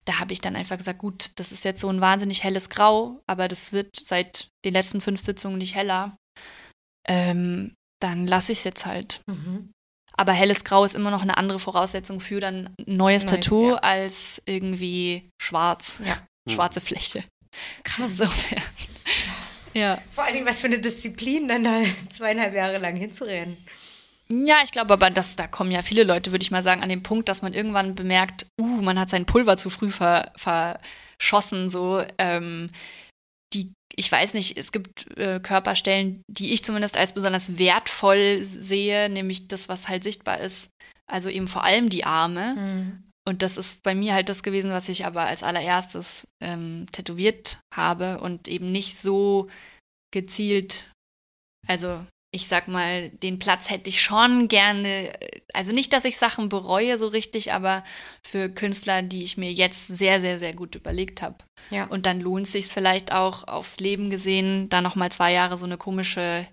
da 0.07 0.19
habe 0.19 0.33
ich 0.33 0.41
dann 0.41 0.57
einfach 0.57 0.77
gesagt, 0.77 0.99
gut, 0.99 1.31
das 1.37 1.53
ist 1.53 1.65
jetzt 1.65 1.81
so 1.81 1.89
ein 1.89 2.01
wahnsinnig 2.01 2.43
helles 2.43 2.69
Grau, 2.69 3.23
aber 3.27 3.49
das 3.49 3.73
wird 3.73 3.97
seit 3.97 4.49
den 4.65 4.75
letzten 4.75 5.01
fünf 5.01 5.21
Sitzungen 5.21 5.57
nicht 5.57 5.77
heller. 5.77 6.17
Ähm, 7.09 7.75
dann 8.03 8.27
lasse 8.27 8.53
ich 8.53 8.59
es 8.59 8.65
jetzt 8.65 8.87
halt. 8.87 9.21
Mhm. 9.27 9.71
Aber 10.17 10.33
helles 10.33 10.65
Grau 10.65 10.85
ist 10.85 10.95
immer 10.95 11.11
noch 11.11 11.23
eine 11.23 11.37
andere 11.37 11.59
Voraussetzung 11.59 12.21
für 12.21 12.41
dann 12.41 12.67
ein 12.67 12.97
neues, 12.97 13.25
Neues, 13.25 13.27
Tattoo 13.27 13.71
ja. 13.71 13.77
als 13.77 14.43
irgendwie 14.47 15.31
schwarz. 15.41 16.01
Ja. 16.05 16.19
Schwarze 16.53 16.81
Fläche. 16.81 17.25
Krass. 17.85 18.21
Insofern. 18.21 18.63
Ja. 19.75 19.99
Vor 20.13 20.25
allen 20.25 20.35
Dingen, 20.35 20.47
was 20.47 20.61
für 20.61 20.67
eine 20.67 20.79
Disziplin, 20.79 21.49
dann 21.49 21.65
da 21.65 21.83
zweieinhalb 22.09 22.55
Jahre 22.55 22.79
lang 22.79 22.97
hinzurennen. 22.97 23.57
Ja, 24.31 24.57
ich 24.65 24.71
glaube 24.71 24.95
aber, 24.95 25.11
dass 25.11 25.37
da 25.37 25.47
kommen 25.47 25.71
ja 25.71 25.83
viele 25.83 26.05
Leute, 26.05 26.33
würde 26.33 26.43
ich 26.43 26.51
mal 26.51 26.63
sagen, 26.63 26.83
an 26.83 26.89
den 26.89 27.03
Punkt, 27.03 27.29
dass 27.29 27.43
man 27.43 27.53
irgendwann 27.53 27.95
bemerkt, 27.95 28.47
uh, 28.59 28.83
man 28.83 28.99
hat 28.99 29.11
sein 29.11 29.27
Pulver 29.27 29.57
zu 29.57 29.69
früh 29.69 29.91
ver 29.91 30.33
verschossen, 30.37 31.69
so. 31.69 32.03
Ähm, 32.17 32.71
die, 33.53 33.73
ich 33.95 34.11
weiß 34.11 34.35
nicht, 34.35 34.57
es 34.57 34.73
gibt 34.73 35.17
äh, 35.19 35.41
Körperstellen, 35.41 36.23
die 36.29 36.53
ich 36.53 36.65
zumindest 36.65 36.97
als 36.97 37.13
besonders 37.13 37.59
wertvoll 37.59 38.43
sehe, 38.43 39.11
nämlich 39.11 39.49
das, 39.49 39.69
was 39.69 39.89
halt 39.89 40.03
sichtbar 40.03 40.41
ist. 40.41 40.71
Also 41.07 41.29
eben 41.29 41.47
vor 41.47 41.65
allem 41.65 41.91
die 41.91 42.05
Arme. 42.05 42.55
Mhm. 42.55 43.04
Und 43.27 43.43
das 43.43 43.57
ist 43.57 43.83
bei 43.83 43.95
mir 43.95 44.15
halt 44.15 44.29
das 44.29 44.43
gewesen, 44.43 44.71
was 44.71 44.89
ich 44.89 45.07
aber 45.07 45.23
als 45.23 45.43
allererstes 45.43 46.27
ähm, 46.43 46.87
tätowiert 46.93 47.59
habe 47.75 48.21
und 48.21 48.49
eben 48.49 48.71
nicht 48.71 48.99
so 48.99 49.49
gezielt. 50.13 50.91
Also 51.67 52.05
ich 52.35 52.49
sag 52.49 52.67
mal, 52.67 53.11
den 53.11 53.39
Platz 53.39 53.71
hätte 53.71 53.89
ich 53.89 54.03
schon 54.03 54.49
gerne, 54.49 55.13
also 55.53 55.73
nicht, 55.73 55.93
dass 55.93 56.05
ich 56.05 56.19
Sachen 56.19 56.49
bereue 56.49 56.99
so 56.99 57.07
richtig, 57.07 57.53
aber 57.53 57.85
für 58.27 58.49
Künstler, 58.49 59.03
die 59.03 59.23
ich 59.23 59.37
mir 59.37 59.53
jetzt 59.53 59.87
sehr, 59.87 60.21
sehr, 60.21 60.41
sehr 60.41 60.53
gut 60.53 60.75
überlegt 60.75 61.23
habe. 61.23 61.37
Ja. 61.71 61.85
Und 61.85 62.07
dann 62.07 62.21
lohnt 62.21 62.47
es 62.47 62.53
sich 62.53 62.67
vielleicht 62.67 63.13
auch 63.13 63.47
aufs 63.47 63.79
Leben 63.79 64.11
gesehen, 64.11 64.69
da 64.69 64.81
nochmal 64.81 65.13
zwei 65.13 65.33
Jahre 65.33 65.57
so 65.57 65.65
eine 65.65 65.79
komische 65.79 66.45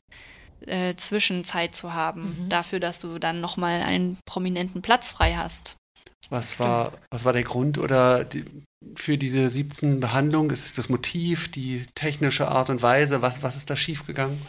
äh, 0.67 0.95
Zwischenzeit 0.95 1.75
zu 1.75 1.95
haben, 1.95 2.45
dafür, 2.47 2.79
dass 2.79 2.99
du 2.99 3.17
dann 3.17 3.41
nochmal 3.41 3.81
einen 3.81 4.19
prominenten 4.25 4.83
Platz 4.83 5.09
frei 5.09 5.33
hast. 5.33 5.77
Was 6.31 6.59
war, 6.59 6.93
was 7.09 7.25
war 7.25 7.33
der 7.33 7.43
Grund 7.43 7.77
oder 7.77 8.23
die, 8.23 8.45
für 8.95 9.17
diese 9.17 9.49
17 9.49 9.99
Behandlung? 9.99 10.49
Ist 10.49 10.65
es 10.65 10.73
das 10.73 10.87
Motiv, 10.87 11.51
die 11.51 11.85
technische 11.93 12.47
Art 12.47 12.69
und 12.69 12.81
Weise? 12.81 13.21
Was, 13.21 13.43
was 13.43 13.57
ist 13.57 13.69
da 13.69 13.75
schiefgegangen? 13.75 14.41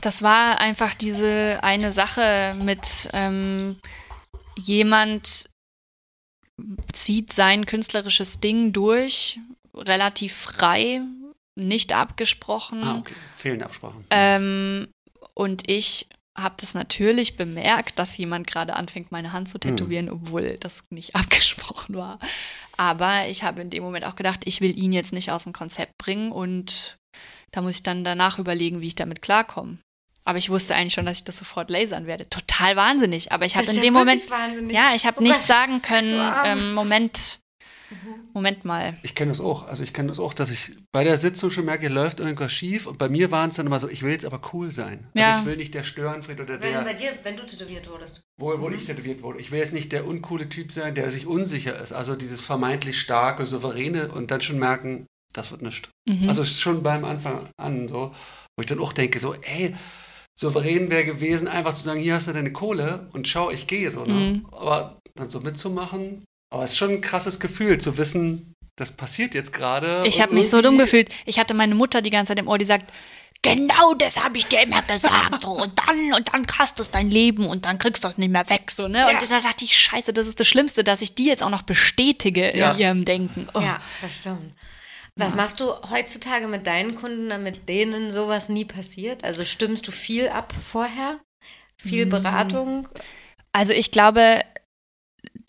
Das 0.00 0.22
war 0.22 0.58
einfach 0.58 0.96
diese 0.96 1.60
eine 1.62 1.92
Sache 1.92 2.52
mit 2.64 3.08
ähm, 3.12 3.78
jemand 4.58 5.48
zieht 6.92 7.32
sein 7.32 7.64
künstlerisches 7.64 8.40
Ding 8.40 8.72
durch, 8.72 9.38
relativ 9.72 10.34
frei, 10.34 11.00
nicht 11.54 11.92
abgesprochen. 11.92 12.82
Ah, 12.82 12.98
okay. 12.98 13.14
Fehlende 13.36 13.66
Absprachen. 13.66 14.04
Ähm, 14.10 14.88
und 15.34 15.70
ich 15.70 16.08
habe 16.42 16.54
das 16.58 16.74
natürlich 16.74 17.36
bemerkt, 17.36 17.98
dass 17.98 18.16
jemand 18.16 18.46
gerade 18.46 18.74
anfängt, 18.74 19.12
meine 19.12 19.32
Hand 19.32 19.48
zu 19.48 19.58
tätowieren, 19.58 20.08
obwohl 20.10 20.56
das 20.58 20.84
nicht 20.90 21.14
abgesprochen 21.16 21.96
war. 21.96 22.18
Aber 22.76 23.28
ich 23.28 23.42
habe 23.42 23.60
in 23.62 23.70
dem 23.70 23.82
Moment 23.82 24.04
auch 24.04 24.16
gedacht, 24.16 24.40
ich 24.44 24.60
will 24.60 24.76
ihn 24.76 24.92
jetzt 24.92 25.12
nicht 25.12 25.30
aus 25.30 25.44
dem 25.44 25.52
Konzept 25.52 25.98
bringen 25.98 26.32
und 26.32 26.98
da 27.52 27.62
muss 27.62 27.76
ich 27.76 27.82
dann 27.82 28.04
danach 28.04 28.38
überlegen, 28.38 28.80
wie 28.80 28.86
ich 28.88 28.94
damit 28.94 29.22
klarkomme. 29.22 29.78
Aber 30.24 30.38
ich 30.38 30.50
wusste 30.50 30.74
eigentlich 30.74 30.92
schon, 30.92 31.06
dass 31.06 31.18
ich 31.18 31.24
das 31.24 31.38
sofort 31.38 31.70
lasern 31.70 32.06
werde. 32.06 32.28
Total 32.28 32.76
wahnsinnig. 32.76 33.32
Aber 33.32 33.46
ich 33.46 33.56
habe 33.56 33.66
in 33.66 33.76
ja 33.76 33.82
dem 33.82 33.94
Moment, 33.94 34.30
wahnsinnig. 34.30 34.74
ja, 34.74 34.94
ich 34.94 35.06
habe 35.06 35.18
Oh 35.18 35.22
nicht 35.22 35.32
Gott, 35.32 35.42
sagen 35.46 35.82
können, 35.82 36.32
ähm, 36.44 36.74
Moment, 36.74 37.40
Moment 38.32 38.64
mal. 38.64 38.96
Ich 39.02 39.14
kenne 39.14 39.30
das 39.32 39.40
auch. 39.40 39.66
Also 39.66 39.82
ich 39.82 39.92
kenne 39.92 40.08
das 40.08 40.18
auch, 40.18 40.32
dass 40.34 40.50
ich 40.50 40.72
bei 40.92 41.02
der 41.04 41.16
Sitzung 41.16 41.50
schon 41.50 41.64
merke, 41.64 41.86
hier 41.86 41.90
läuft 41.94 42.20
irgendwas 42.20 42.52
schief. 42.52 42.86
Und 42.86 42.98
bei 42.98 43.08
mir 43.08 43.30
waren 43.30 43.50
es 43.50 43.56
dann 43.56 43.66
immer 43.66 43.80
so, 43.80 43.88
ich 43.88 44.02
will 44.02 44.12
jetzt 44.12 44.24
aber 44.24 44.40
cool 44.52 44.70
sein. 44.70 45.08
Also 45.14 45.18
Ja. 45.18 45.40
ich 45.40 45.46
will 45.46 45.56
nicht 45.56 45.74
der 45.74 45.82
Störenfried 45.82 46.38
oder 46.40 46.60
Wenn 46.60 46.72
der, 46.72 46.82
bei 46.82 46.94
dir, 46.94 47.10
wenn 47.24 47.36
du 47.36 47.44
tätowiert 47.44 47.88
wurdest. 47.90 48.22
wo, 48.38 48.58
wo 48.60 48.70
ich 48.70 48.84
tätowiert 48.86 49.22
wurde. 49.22 49.40
Ich 49.40 49.50
will 49.50 49.58
jetzt 49.58 49.72
nicht 49.72 49.92
der 49.92 50.06
uncoole 50.06 50.48
Typ 50.48 50.70
sein, 50.72 50.94
der 50.94 51.10
sich 51.10 51.26
unsicher 51.26 51.78
ist. 51.80 51.92
Also 51.92 52.14
dieses 52.16 52.40
vermeintlich 52.40 53.00
starke, 53.00 53.44
souveräne 53.46 54.08
und 54.12 54.30
dann 54.30 54.40
schon 54.40 54.58
merken, 54.58 55.06
das 55.32 55.50
wird 55.50 55.62
nichts. 55.62 55.88
Mhm. 56.08 56.28
Also 56.28 56.44
schon 56.44 56.82
beim 56.82 57.04
Anfang 57.04 57.46
an 57.56 57.88
so, 57.88 58.12
wo 58.56 58.60
ich 58.62 58.66
dann 58.66 58.80
auch 58.80 58.92
denke, 58.92 59.18
so, 59.18 59.34
ey, 59.34 59.74
souverän 60.38 60.90
wäre 60.90 61.04
gewesen, 61.04 61.48
einfach 61.48 61.74
zu 61.74 61.82
sagen, 61.82 62.00
hier 62.00 62.14
hast 62.14 62.28
du 62.28 62.32
deine 62.32 62.52
Kohle 62.52 63.08
und 63.12 63.28
schau, 63.28 63.50
ich 63.50 63.66
gehe 63.66 63.90
so. 63.90 64.04
Ne? 64.04 64.12
Mhm. 64.12 64.46
Aber 64.52 64.98
dann 65.14 65.28
so 65.28 65.40
mitzumachen, 65.40 66.24
aber 66.50 66.64
es 66.64 66.72
ist 66.72 66.78
schon 66.78 66.90
ein 66.90 67.00
krasses 67.00 67.40
Gefühl, 67.40 67.80
zu 67.80 67.96
wissen, 67.96 68.54
das 68.76 68.92
passiert 68.92 69.34
jetzt 69.34 69.52
gerade. 69.52 70.04
Ich 70.06 70.20
habe 70.20 70.34
mich 70.34 70.48
so 70.48 70.62
dumm 70.62 70.78
gefühlt. 70.78 71.08
Ich 71.26 71.38
hatte 71.38 71.54
meine 71.54 71.74
Mutter 71.74 72.02
die 72.02 72.10
ganze 72.10 72.30
Zeit 72.30 72.38
im 72.38 72.48
Ohr, 72.48 72.58
die 72.58 72.64
sagt, 72.64 72.90
genau 73.42 73.94
das 73.94 74.24
habe 74.24 74.38
ich 74.38 74.46
dir 74.46 74.62
immer 74.62 74.82
gesagt. 74.82 75.42
So, 75.42 75.50
und 75.50 75.72
dann, 75.86 76.12
und 76.14 76.32
dann 76.32 76.46
hast 76.58 76.80
es 76.80 76.90
dein 76.90 77.10
Leben 77.10 77.46
und 77.46 77.66
dann 77.66 77.78
kriegst 77.78 78.04
du 78.04 78.08
das 78.08 78.18
nicht 78.18 78.30
mehr 78.30 78.48
weg. 78.48 78.70
So, 78.70 78.88
ne? 78.88 79.06
Und 79.08 79.22
da 79.30 79.40
dachte 79.40 79.64
ich, 79.64 79.76
scheiße, 79.78 80.12
das 80.12 80.26
ist 80.26 80.40
das 80.40 80.48
Schlimmste, 80.48 80.82
dass 80.84 81.02
ich 81.02 81.14
die 81.14 81.26
jetzt 81.26 81.42
auch 81.42 81.50
noch 81.50 81.62
bestätige 81.62 82.56
Ja. 82.56 82.72
in 82.72 82.78
ihrem 82.78 83.04
Denken. 83.04 83.48
Oh. 83.54 83.60
Ja, 83.60 83.78
das 84.02 84.16
stimmt. 84.18 84.54
Was 85.16 85.34
machst 85.34 85.60
du 85.60 85.70
heutzutage 85.90 86.48
mit 86.48 86.66
deinen 86.66 86.94
Kunden, 86.94 87.28
damit 87.28 87.68
denen 87.68 88.10
sowas 88.10 88.48
nie 88.48 88.64
passiert? 88.64 89.24
Also 89.24 89.44
stimmst 89.44 89.86
du 89.86 89.92
viel 89.92 90.28
ab 90.28 90.54
vorher? 90.62 91.18
Viel 91.76 92.06
Mm. 92.06 92.10
Beratung? 92.10 92.88
Also 93.52 93.72
ich 93.72 93.90
glaube, 93.90 94.40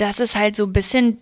das 0.01 0.19
ist 0.19 0.35
halt 0.35 0.55
so 0.55 0.65
ein 0.65 0.73
bisschen, 0.73 1.19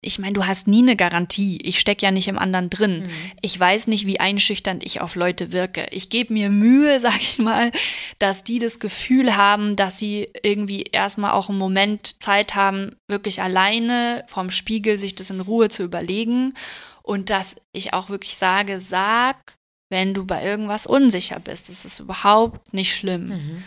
ich 0.00 0.18
meine, 0.18 0.32
du 0.32 0.46
hast 0.46 0.68
nie 0.68 0.82
eine 0.82 0.96
Garantie. 0.96 1.58
Ich 1.62 1.78
stecke 1.78 2.06
ja 2.06 2.10
nicht 2.10 2.28
im 2.28 2.38
anderen 2.38 2.70
drin. 2.70 3.02
Mhm. 3.02 3.32
Ich 3.42 3.60
weiß 3.60 3.88
nicht, 3.88 4.06
wie 4.06 4.20
einschüchternd 4.20 4.82
ich 4.84 5.02
auf 5.02 5.16
Leute 5.16 5.52
wirke. 5.52 5.86
Ich 5.90 6.08
gebe 6.08 6.32
mir 6.32 6.48
Mühe, 6.48 6.98
sag 7.00 7.20
ich 7.20 7.38
mal, 7.38 7.70
dass 8.18 8.42
die 8.42 8.58
das 8.58 8.80
Gefühl 8.80 9.36
haben, 9.36 9.76
dass 9.76 9.98
sie 9.98 10.28
irgendwie 10.42 10.84
erstmal 10.84 11.32
auch 11.32 11.50
einen 11.50 11.58
Moment 11.58 12.22
Zeit 12.22 12.54
haben, 12.54 12.96
wirklich 13.06 13.42
alleine 13.42 14.24
vorm 14.28 14.50
Spiegel 14.50 14.96
sich 14.96 15.14
das 15.14 15.30
in 15.30 15.40
Ruhe 15.40 15.68
zu 15.68 15.82
überlegen. 15.82 16.54
Und 17.02 17.28
dass 17.28 17.56
ich 17.72 17.92
auch 17.92 18.08
wirklich 18.08 18.36
sage, 18.36 18.80
sag, 18.80 19.56
wenn 19.90 20.14
du 20.14 20.24
bei 20.24 20.44
irgendwas 20.44 20.86
unsicher 20.86 21.40
bist. 21.40 21.68
Das 21.68 21.84
ist 21.84 22.00
überhaupt 22.00 22.72
nicht 22.72 22.94
schlimm 22.94 23.28
Mhm. 23.28 23.64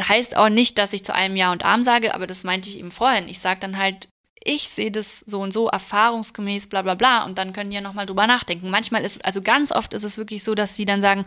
Heißt 0.00 0.36
auch 0.36 0.48
nicht, 0.48 0.78
dass 0.78 0.92
ich 0.92 1.04
zu 1.04 1.14
einem 1.14 1.36
Ja 1.36 1.52
und 1.52 1.64
Arm 1.64 1.82
sage, 1.82 2.14
aber 2.14 2.26
das 2.26 2.44
meinte 2.44 2.68
ich 2.68 2.78
eben 2.78 2.90
vorhin. 2.90 3.28
Ich 3.28 3.40
sage 3.40 3.60
dann 3.60 3.78
halt, 3.78 4.08
ich 4.42 4.68
sehe 4.68 4.90
das 4.90 5.20
so 5.20 5.40
und 5.40 5.52
so 5.52 5.68
erfahrungsgemäß, 5.68 6.68
bla 6.68 6.82
bla 6.82 6.94
bla, 6.94 7.24
und 7.24 7.38
dann 7.38 7.52
können 7.52 7.70
die 7.70 7.76
ja 7.76 7.82
nochmal 7.82 8.06
drüber 8.06 8.26
nachdenken. 8.26 8.70
Manchmal 8.70 9.04
ist 9.04 9.16
es, 9.16 9.22
also 9.22 9.42
ganz 9.42 9.72
oft 9.72 9.94
ist 9.94 10.04
es 10.04 10.18
wirklich 10.18 10.42
so, 10.44 10.54
dass 10.54 10.76
sie 10.76 10.84
dann 10.84 11.00
sagen, 11.00 11.24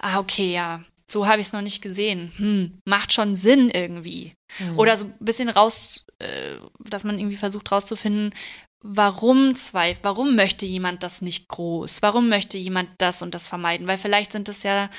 ah, 0.00 0.18
okay, 0.18 0.52
ja, 0.52 0.82
so 1.10 1.26
habe 1.26 1.40
ich 1.40 1.48
es 1.48 1.52
noch 1.52 1.62
nicht 1.62 1.82
gesehen. 1.82 2.32
Hm, 2.36 2.80
macht 2.84 3.12
schon 3.12 3.34
Sinn 3.34 3.70
irgendwie. 3.70 4.34
Oder 4.76 4.96
so 4.96 5.06
ein 5.06 5.14
bisschen 5.20 5.48
raus, 5.48 6.04
äh, 6.18 6.56
dass 6.80 7.04
man 7.04 7.18
irgendwie 7.18 7.36
versucht 7.36 7.70
rauszufinden, 7.70 8.34
warum 8.80 9.54
zweifelt, 9.54 10.00
warum 10.04 10.36
möchte 10.36 10.66
jemand 10.66 11.02
das 11.02 11.22
nicht 11.22 11.48
groß? 11.48 12.02
Warum 12.02 12.28
möchte 12.28 12.58
jemand 12.58 12.90
das 12.98 13.22
und 13.22 13.34
das 13.34 13.46
vermeiden? 13.46 13.86
Weil 13.86 13.98
vielleicht 13.98 14.32
sind 14.32 14.48
es 14.48 14.62
ja 14.62 14.90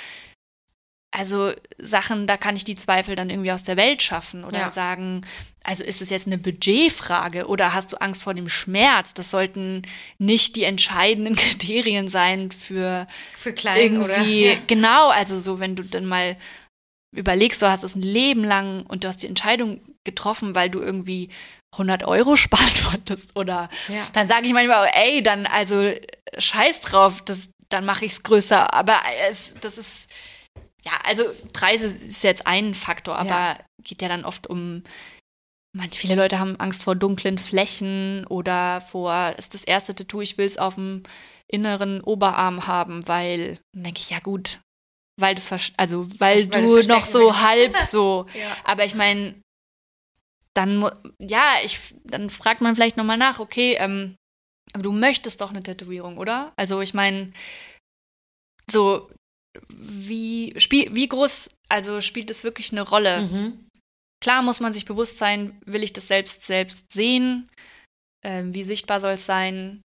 also 1.11 1.53
Sachen, 1.79 2.27
da 2.27 2.37
kann 2.37 2.55
ich 2.55 2.63
die 2.63 2.75
Zweifel 2.75 3.15
dann 3.15 3.29
irgendwie 3.29 3.51
aus 3.51 3.63
der 3.63 3.77
Welt 3.77 4.01
schaffen 4.03 4.43
oder 4.43 4.57
Ja. 4.59 4.71
sagen, 4.71 5.25
also 5.63 5.83
ist 5.83 6.01
es 6.01 6.09
jetzt 6.11 6.27
eine 6.27 6.37
Budgetfrage 6.37 7.47
oder 7.47 7.73
hast 7.73 7.91
du 7.91 7.97
Angst 7.97 8.23
vor 8.23 8.33
dem 8.35 8.47
Schmerz? 8.47 9.13
Das 9.15 9.31
sollten 9.31 9.81
nicht 10.19 10.55
die 10.55 10.63
entscheidenden 10.63 11.35
Kriterien 11.35 12.07
sein 12.09 12.51
für 12.51 13.07
Für 13.35 13.53
klein 13.53 13.97
oder? 13.97 14.17
irgendwie, 14.17 14.45
Ja. 14.49 14.57
genau, 14.67 15.09
also 15.09 15.39
so, 15.39 15.59
wenn 15.59 15.75
du 15.75 15.83
dann 15.83 16.05
mal 16.05 16.37
überlegst, 17.15 17.61
du 17.61 17.69
hast 17.69 17.83
es 17.83 17.95
ein 17.95 18.01
Leben 18.03 18.43
lang 18.43 18.85
und 18.85 19.03
du 19.03 19.07
hast 19.07 19.23
die 19.23 19.27
Entscheidung 19.27 19.81
getroffen, 20.03 20.53
weil 20.53 20.69
du 20.69 20.79
irgendwie 20.79 21.29
100 21.73 22.03
Euro 22.03 22.35
sparen 22.35 22.71
wolltest 22.91 23.35
oder 23.35 23.67
Ja. 23.87 24.05
dann 24.13 24.27
sage 24.27 24.45
ich 24.45 24.53
manchmal, 24.53 24.89
ey, 24.93 25.23
dann 25.23 25.47
also 25.47 25.91
scheiß 26.37 26.81
drauf, 26.81 27.21
das, 27.25 27.49
dann 27.69 27.85
mache 27.85 28.05
ich 28.05 28.11
es 28.13 28.23
größer, 28.23 28.73
aber 28.73 28.99
es, 29.27 29.55
das 29.61 29.77
ist, 29.79 30.11
ja, 30.85 30.91
also 31.05 31.23
Preise 31.53 31.87
ist 31.87 32.23
jetzt 32.23 32.47
ein 32.47 32.73
Faktor, 32.73 33.17
aber 33.17 33.29
Ja. 33.29 33.59
geht 33.83 34.01
ja 34.01 34.07
dann 34.07 34.25
oft 34.25 34.47
um, 34.47 34.83
manche, 35.75 35.99
viele 35.99 36.15
Leute 36.15 36.39
haben 36.39 36.59
Angst 36.59 36.83
vor 36.83 36.95
dunklen 36.95 37.37
Flächen 37.37 38.25
oder 38.27 38.81
vor, 38.81 39.35
ist 39.37 39.53
das 39.53 39.63
erste 39.63 39.93
Tattoo, 39.95 40.21
ich 40.21 40.37
will 40.37 40.45
es 40.45 40.57
auf 40.57 40.75
dem 40.75 41.03
inneren 41.47 42.01
Oberarm 42.01 42.67
haben, 42.67 43.07
weil, 43.07 43.55
dann 43.73 43.83
denke 43.83 43.99
ich, 43.99 44.09
ja 44.09 44.19
gut, 44.19 44.59
weil 45.19 45.35
das, 45.35 45.51
also 45.77 46.05
weil, 46.19 46.51
Weil 46.53 46.61
du 46.63 46.81
noch 46.87 47.05
so 47.05 47.27
willst. 47.27 47.41
halb 47.41 47.77
so, 47.85 48.25
Ja. 48.33 48.57
aber 48.63 48.85
ich 48.85 48.95
meine, 48.95 49.35
dann, 50.53 50.89
ja, 51.19 51.55
ich, 51.63 51.93
dann 52.05 52.29
fragt 52.29 52.61
man 52.61 52.75
vielleicht 52.75 52.97
nochmal 52.97 53.17
nach, 53.17 53.39
okay, 53.39 53.75
ähm, 53.79 54.15
aber 54.73 54.83
du 54.83 54.91
möchtest 54.91 55.41
doch 55.41 55.49
eine 55.49 55.63
Tätowierung, 55.63 56.17
oder? 56.17 56.53
Also 56.55 56.81
ich 56.81 56.93
meine, 56.93 57.31
so, 58.69 59.09
wie, 59.67 60.53
spiel, 60.59 60.93
wie 60.95 61.07
groß, 61.07 61.51
also 61.69 62.01
spielt 62.01 62.29
es 62.29 62.43
wirklich 62.43 62.71
eine 62.71 62.81
Rolle? 62.81 63.21
Mhm. 63.21 63.69
Klar 64.21 64.41
muss 64.41 64.59
man 64.59 64.73
sich 64.73 64.85
bewusst 64.85 65.17
sein, 65.17 65.59
will 65.65 65.83
ich 65.83 65.93
das 65.93 66.07
selbst 66.07 66.43
selbst 66.43 66.91
sehen? 66.91 67.49
Ähm, 68.23 68.53
wie 68.53 68.63
sichtbar 68.63 68.99
soll 68.99 69.13
es 69.13 69.25
sein? 69.25 69.81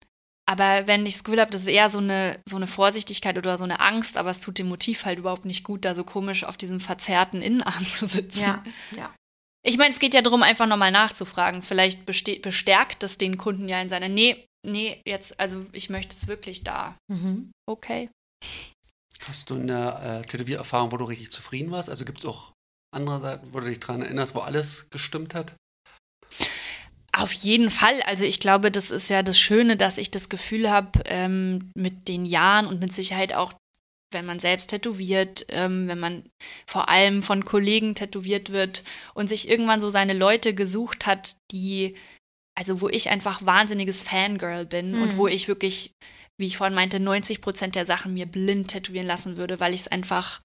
Aber 0.46 0.88
wenn 0.88 1.06
ich 1.06 1.14
das 1.14 1.24
Gefühl 1.24 1.40
habe, 1.40 1.52
das 1.52 1.62
ist 1.62 1.68
eher 1.68 1.90
so 1.90 2.00
eine, 2.00 2.42
so 2.48 2.58
eine 2.58 2.68
Vorsichtigkeit 2.68 3.38
oder 3.38 3.58
so 3.58 3.64
eine 3.64 3.80
Angst, 3.80 4.18
aber 4.18 4.32
es 4.32 4.42
tut 4.42 4.58
dem 4.58 4.68
Motiv 4.68 5.06
halt 5.06 5.20
überhaupt 5.20 5.46
nicht 5.46 5.64
gut, 5.64 5.86
da 5.86 5.96
so 5.96 6.04
komisch 6.04 6.44
auf 6.44 6.58
diesem 6.58 6.80
verzerrten 6.80 7.42
Innenarm 7.42 7.86
zu 7.86 8.08
sitzen. 8.08 8.42
Ja, 8.42 8.64
ja. 8.98 9.14
Ich 9.66 9.78
meine, 9.78 9.92
es 9.92 10.00
geht 10.00 10.14
ja 10.14 10.22
darum, 10.22 10.44
einfach 10.44 10.68
nochmal 10.68 10.92
nachzufragen. 10.92 11.62
Vielleicht 11.62 12.06
bestärkt 12.06 13.04
es 13.04 13.18
den 13.18 13.38
Kunden 13.38 13.70
ja 13.70 13.82
in 13.82 13.88
seiner, 13.88 14.10
nee, 14.10 14.46
nee, 14.68 15.02
jetzt, 15.08 15.40
also 15.40 15.66
ich 15.72 15.90
möchte 15.90 16.14
es 16.14 16.28
wirklich 16.28 16.66
da. 16.66 16.98
Mhm. 17.08 17.52
Okay. 17.66 18.10
Hast 19.28 19.50
du 19.50 19.56
eine 19.56 20.22
äh, 20.24 20.28
Tätowiererfahrung, 20.28 20.92
wo 20.92 20.98
du 20.98 21.06
richtig 21.06 21.32
zufrieden 21.32 21.72
warst? 21.72 21.90
Also 21.90 22.06
gibt 22.06 22.20
es 22.20 22.26
auch 22.26 22.52
andere 22.94 23.20
Seiten, 23.20 23.54
wo 23.54 23.60
du 23.60 23.68
dich 23.68 23.80
daran 23.80 24.02
erinnerst, 24.02 24.36
wo 24.36 24.40
alles 24.40 24.90
gestimmt 24.90 25.34
hat? 25.34 25.56
Auf 27.16 27.32
jeden 27.32 27.70
Fall. 27.70 28.02
Also 28.04 28.26
ich 28.26 28.40
glaube, 28.40 28.72
das 28.72 28.90
ist 28.92 29.10
ja 29.10 29.22
das 29.24 29.40
Schöne, 29.40 29.78
dass 29.78 29.98
ich 29.98 30.10
das 30.12 30.30
Gefühl 30.30 30.70
habe, 30.70 31.02
ähm, 31.06 31.72
mit 31.76 32.08
den 32.08 32.26
Jahren 32.26 32.66
und 32.66 32.82
mit 32.82 32.92
Sicherheit 32.92 33.34
auch, 33.34 33.54
wenn 34.12 34.26
man 34.26 34.40
selbst 34.40 34.68
tätowiert, 34.68 35.46
ähm, 35.50 35.88
wenn 35.88 36.00
man 36.00 36.24
vor 36.68 36.90
allem 36.90 37.22
von 37.24 37.46
Kollegen 37.46 37.96
tätowiert 37.96 38.52
wird 38.52 38.84
und 39.14 39.28
sich 39.30 39.48
irgendwann 39.48 39.80
so 39.80 39.90
seine 39.90 40.14
Leute 40.14 40.54
gesucht 40.56 41.06
hat, 41.06 41.38
die, 41.52 41.96
also 42.60 42.82
wo 42.82 42.90
ich 42.90 43.10
einfach 43.10 43.46
wahnsinniges 43.46 44.04
Fangirl 44.04 44.66
bin 44.66 44.94
Mhm. 44.94 45.02
und 45.04 45.18
wo 45.18 45.28
ich 45.28 45.48
wirklich 45.48 45.92
wie 46.44 46.48
ich 46.48 46.58
vorhin 46.58 46.76
meinte, 46.76 47.00
90 47.00 47.40
Prozent 47.40 47.76
der 47.76 47.86
Sachen 47.86 48.14
mir 48.14 48.26
blind 48.26 48.68
tätowieren 48.68 49.08
lassen 49.08 49.38
würde, 49.38 49.62
weil 49.62 49.74
ich 49.74 49.80
es 49.80 49.88
einfach, 49.88 50.42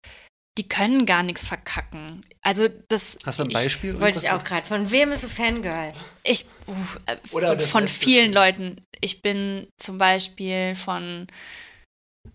die 0.57 0.69
können 0.69 1.07
gar 1.07 1.25
nichts 1.25 1.49
verkacken. 1.49 2.25
Also 2.41 2.69
das. 2.89 3.19
Hast 3.27 3.41
du 3.41 3.43
ein 3.43 3.49
Beispiel? 3.49 4.01
Wollte 4.01 4.21
ich 4.21 4.31
auch 4.31 4.45
gerade. 4.45 4.65
Von 4.65 4.93
wem 4.93 5.11
bist 5.11 5.25
du 5.25 5.29
Fangirl? 5.29 5.93
Ich, 6.23 6.47
uh, 6.69 7.33
Oder 7.33 7.59
von 7.59 7.89
vielen 7.89 8.33
Leuten. 8.33 8.81
Ich 9.01 9.23
bin 9.23 9.67
zum 9.77 9.99
Beispiel 9.99 10.77
von 10.77 11.27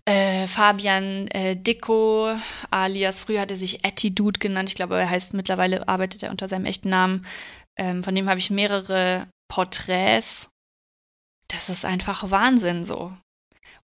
äh, 0.04 0.46
Fabian 0.46 1.28
äh, 1.28 1.56
Dicko, 1.56 2.36
alias 2.70 3.22
früher 3.22 3.40
hat 3.40 3.50
er 3.50 3.56
sich 3.56 3.82
Attitude 3.86 4.40
genannt. 4.40 4.68
Ich 4.68 4.74
glaube, 4.74 4.98
er 4.98 5.08
heißt 5.08 5.32
mittlerweile, 5.32 5.88
arbeitet 5.88 6.22
er 6.22 6.30
unter 6.30 6.48
seinem 6.48 6.66
echten 6.66 6.90
Namen. 6.90 7.26
Ähm, 7.78 8.04
von 8.04 8.14
dem 8.14 8.28
habe 8.28 8.40
ich 8.40 8.50
mehrere 8.50 9.26
Porträts. 9.48 10.50
Das 11.48 11.70
ist 11.70 11.86
einfach 11.86 12.30
Wahnsinn 12.30 12.84
so. 12.84 13.16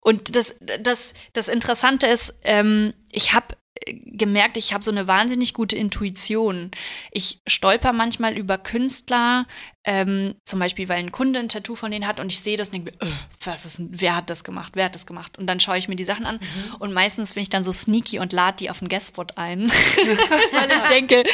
Und 0.00 0.34
das, 0.34 0.56
das, 0.80 1.14
das 1.32 1.48
Interessante 1.48 2.06
ist, 2.06 2.40
ähm, 2.44 2.94
ich 3.10 3.32
habe 3.32 3.56
gemerkt, 3.86 4.56
ich 4.56 4.72
habe 4.72 4.84
so 4.84 4.90
eine 4.90 5.08
wahnsinnig 5.08 5.54
gute 5.54 5.76
Intuition. 5.76 6.70
Ich 7.12 7.40
stolper 7.46 7.92
manchmal 7.92 8.36
über 8.36 8.58
Künstler, 8.58 9.46
ähm, 9.84 10.34
zum 10.44 10.58
Beispiel, 10.58 10.88
weil 10.88 10.98
ein 10.98 11.12
Kunde 11.12 11.40
ein 11.40 11.48
Tattoo 11.48 11.74
von 11.74 11.90
denen 11.90 12.06
hat 12.06 12.20
und 12.20 12.30
ich 12.30 12.40
sehe 12.40 12.56
das 12.56 12.68
und 12.68 12.74
denke 12.74 12.92
mir, 12.92 13.08
äh, 13.08 13.12
was 13.44 13.64
ist, 13.64 13.80
wer 13.80 14.16
hat 14.16 14.28
das 14.28 14.44
gemacht, 14.44 14.72
wer 14.74 14.86
hat 14.86 14.94
das 14.94 15.06
gemacht? 15.06 15.38
Und 15.38 15.46
dann 15.46 15.60
schaue 15.60 15.78
ich 15.78 15.88
mir 15.88 15.96
die 15.96 16.04
Sachen 16.04 16.26
an 16.26 16.38
und 16.78 16.92
meistens 16.92 17.34
bin 17.34 17.42
ich 17.42 17.48
dann 17.48 17.64
so 17.64 17.72
sneaky 17.72 18.18
und 18.18 18.32
lade 18.32 18.58
die 18.58 18.70
auf 18.70 18.80
den 18.80 18.88
Guestspot 18.88 19.38
ein, 19.38 19.70
weil 20.52 20.70
ich 20.76 20.82
denke, 20.82 21.24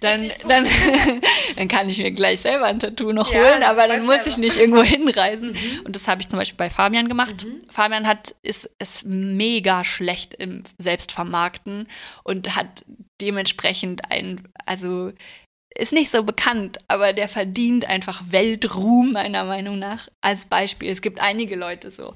dann, 0.00 0.30
dann, 0.46 0.66
dann 1.56 1.68
kann 1.68 1.88
ich 1.88 1.98
mir 1.98 2.10
gleich 2.10 2.40
selber 2.40 2.66
ein 2.66 2.78
Tattoo 2.78 3.12
noch 3.12 3.32
Ja, 3.32 3.40
holen, 3.40 3.62
aber 3.62 3.88
dann 3.88 4.06
muss 4.06 4.26
ich 4.26 4.36
nicht 4.38 4.56
irgendwo 4.56 4.82
hinreisen. 4.84 5.56
Und 5.84 5.94
das 5.94 6.08
habe 6.08 6.20
ich 6.20 6.28
zum 6.28 6.38
Beispiel 6.38 6.58
bei 6.58 6.70
Fabian 6.70 7.08
gemacht. 7.08 7.46
Fabian 7.68 8.06
hat, 8.06 8.34
ist, 8.42 8.70
ist 8.78 9.04
mega 9.06 9.84
schlecht 9.84 10.34
im 10.34 10.64
Selbstvermarkten 10.78 11.88
und 12.24 12.56
hat 12.56 12.84
dementsprechend 13.20 14.10
ein, 14.10 14.46
also 14.66 15.12
ist 15.76 15.92
nicht 15.92 16.10
so 16.10 16.24
bekannt, 16.24 16.78
aber 16.88 17.12
der 17.12 17.28
verdient 17.28 17.84
einfach 17.84 18.22
Weltruhm, 18.30 19.12
meiner 19.12 19.44
Meinung 19.44 19.78
nach. 19.78 20.08
Als 20.20 20.46
Beispiel. 20.46 20.90
Es 20.90 21.02
gibt 21.02 21.20
einige 21.20 21.54
Leute 21.56 21.90
so. 21.90 22.14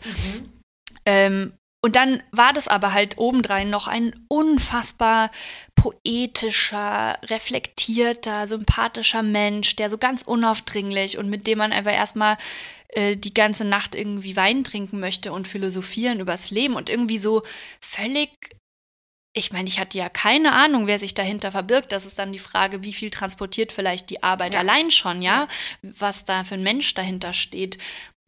Ähm, 1.07 1.53
und 1.85 1.97
dann 1.97 2.23
war 2.31 2.53
das 2.53 2.69
aber 2.69 2.93
halt 2.93 3.19
obendrein 3.19 3.69
noch 3.69 3.89
ein 3.89 4.25
unfassbar 4.29 5.31
poetischer, 5.75 7.19
reflektierter, 7.25 8.47
sympathischer 8.47 9.23
Mensch, 9.25 9.75
der 9.75 9.91
so 9.91 9.99
ganz 9.99 10.23
unaufdringlich 10.23 11.19
und 11.19 11.29
mit 11.29 11.49
dem 11.49 11.59
man 11.59 11.73
einfach 11.73 11.93
erstmal 11.93 12.37
äh, 12.91 13.17
die 13.17 13.35
ganze 13.35 13.65
Nacht 13.65 13.97
irgendwie 13.97 14.37
Wein 14.37 14.63
trinken 14.63 15.01
möchte 15.01 15.33
und 15.33 15.49
philosophieren 15.49 16.21
übers 16.21 16.53
Leben 16.53 16.77
und 16.77 16.89
irgendwie 16.89 17.19
so 17.19 17.43
völlig 17.81 18.31
ich 19.35 19.51
meine, 19.51 19.67
ich 19.67 19.79
hatte 19.81 19.97
ja 19.97 20.11
keine 20.11 20.53
Ahnung, 20.53 20.87
wer 20.87 20.99
sich 20.99 21.15
dahinter 21.15 21.51
verbirgt. 21.53 21.91
Das 21.91 22.05
ist 22.05 22.19
dann 22.19 22.33
die 22.33 22.39
Frage, 22.39 22.85
wie 22.85 22.93
viel 22.93 23.09
transportiert 23.09 23.73
vielleicht 23.73 24.11
die 24.11 24.23
Arbeit 24.23 24.53
Ja. 24.53 24.61
allein 24.61 24.91
schon, 24.91 25.23
ja? 25.23 25.49
Was 25.81 26.27
da 26.27 26.45
für 26.45 26.55
ein 26.57 26.63
Mensch 26.63 26.93
dahinter 26.93 27.33
steht. 27.33 27.79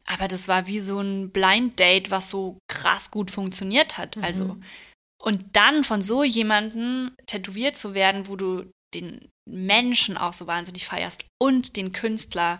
Aber 0.07 0.27
das 0.27 0.47
war 0.47 0.67
wie 0.67 0.79
so 0.79 0.99
ein 0.99 1.31
Blind 1.31 1.79
Date, 1.79 2.11
was 2.11 2.29
so 2.29 2.59
krass 2.67 3.11
gut 3.11 3.31
funktioniert 3.31 3.97
hat. 3.97 4.17
Also, 4.17 4.57
und 5.21 5.43
dann 5.55 5.83
von 5.83 6.01
so 6.01 6.23
jemandem 6.23 7.11
tätowiert 7.25 7.75
zu 7.75 7.95
werden, 7.95 8.27
wo 8.27 8.35
du 8.35 8.69
den 8.93 9.29
Menschen 9.49 10.17
auch 10.17 10.33
so 10.33 10.47
wahnsinnig 10.47 10.85
feierst 10.85 11.25
und 11.41 11.75
den 11.75 11.91
Künstler 11.91 12.59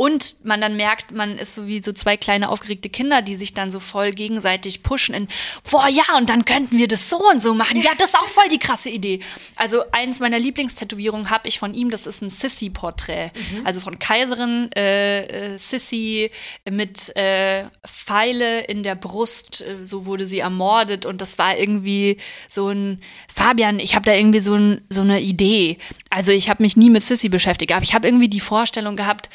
und 0.00 0.44
man 0.44 0.60
dann 0.60 0.76
merkt, 0.76 1.10
man 1.10 1.38
ist 1.38 1.56
so 1.56 1.66
wie 1.66 1.82
so 1.82 1.92
zwei 1.92 2.16
kleine 2.16 2.50
aufgeregte 2.50 2.88
Kinder, 2.88 3.20
die 3.20 3.34
sich 3.34 3.52
dann 3.52 3.72
so 3.72 3.80
voll 3.80 4.12
gegenseitig 4.12 4.84
pushen 4.84 5.12
in, 5.12 5.26
boah, 5.68 5.88
ja, 5.88 6.04
und 6.16 6.30
dann 6.30 6.44
könnten 6.44 6.78
wir 6.78 6.86
das 6.86 7.10
so 7.10 7.18
und 7.28 7.42
so 7.42 7.52
machen. 7.52 7.82
Ja, 7.82 7.90
das 7.98 8.10
ist 8.10 8.14
auch 8.14 8.28
voll 8.28 8.46
die 8.48 8.60
krasse 8.60 8.90
Idee. 8.90 9.18
Also 9.56 9.82
eins 9.90 10.20
meiner 10.20 10.38
Lieblingstätowierungen 10.38 11.30
habe 11.30 11.48
ich 11.48 11.58
von 11.58 11.74
ihm, 11.74 11.90
das 11.90 12.06
ist 12.06 12.22
ein 12.22 12.30
Sissy-Porträt. 12.30 13.32
Also 13.64 13.80
von 13.80 13.98
Kaiserin 13.98 14.70
äh, 14.76 15.54
äh, 15.54 15.58
Sissy 15.58 16.30
mit 16.70 17.16
äh, 17.16 17.64
Pfeile 17.84 18.66
in 18.66 18.84
der 18.84 18.94
Brust, 18.94 19.62
äh, 19.62 19.84
so 19.84 20.06
wurde 20.06 20.26
sie 20.26 20.38
ermordet 20.38 21.06
und 21.06 21.20
das 21.20 21.38
war 21.38 21.56
irgendwie 21.56 22.18
so 22.48 22.68
ein, 22.68 23.02
Fabian, 23.26 23.80
ich 23.80 23.96
habe 23.96 24.06
da 24.06 24.14
irgendwie 24.14 24.40
so, 24.40 24.54
ein, 24.54 24.80
so 24.90 25.00
eine 25.00 25.20
Idee. 25.20 25.78
Also 26.08 26.30
ich 26.30 26.48
habe 26.48 26.62
mich 26.62 26.76
nie 26.76 26.88
mit 26.88 27.02
Sissy 27.02 27.28
beschäftigt, 27.28 27.72
aber 27.72 27.82
ich 27.82 27.94
habe 27.94 28.06
irgendwie 28.06 28.28
die 28.28 28.38
Vorstellung 28.38 28.94
gehabt, 28.94 29.28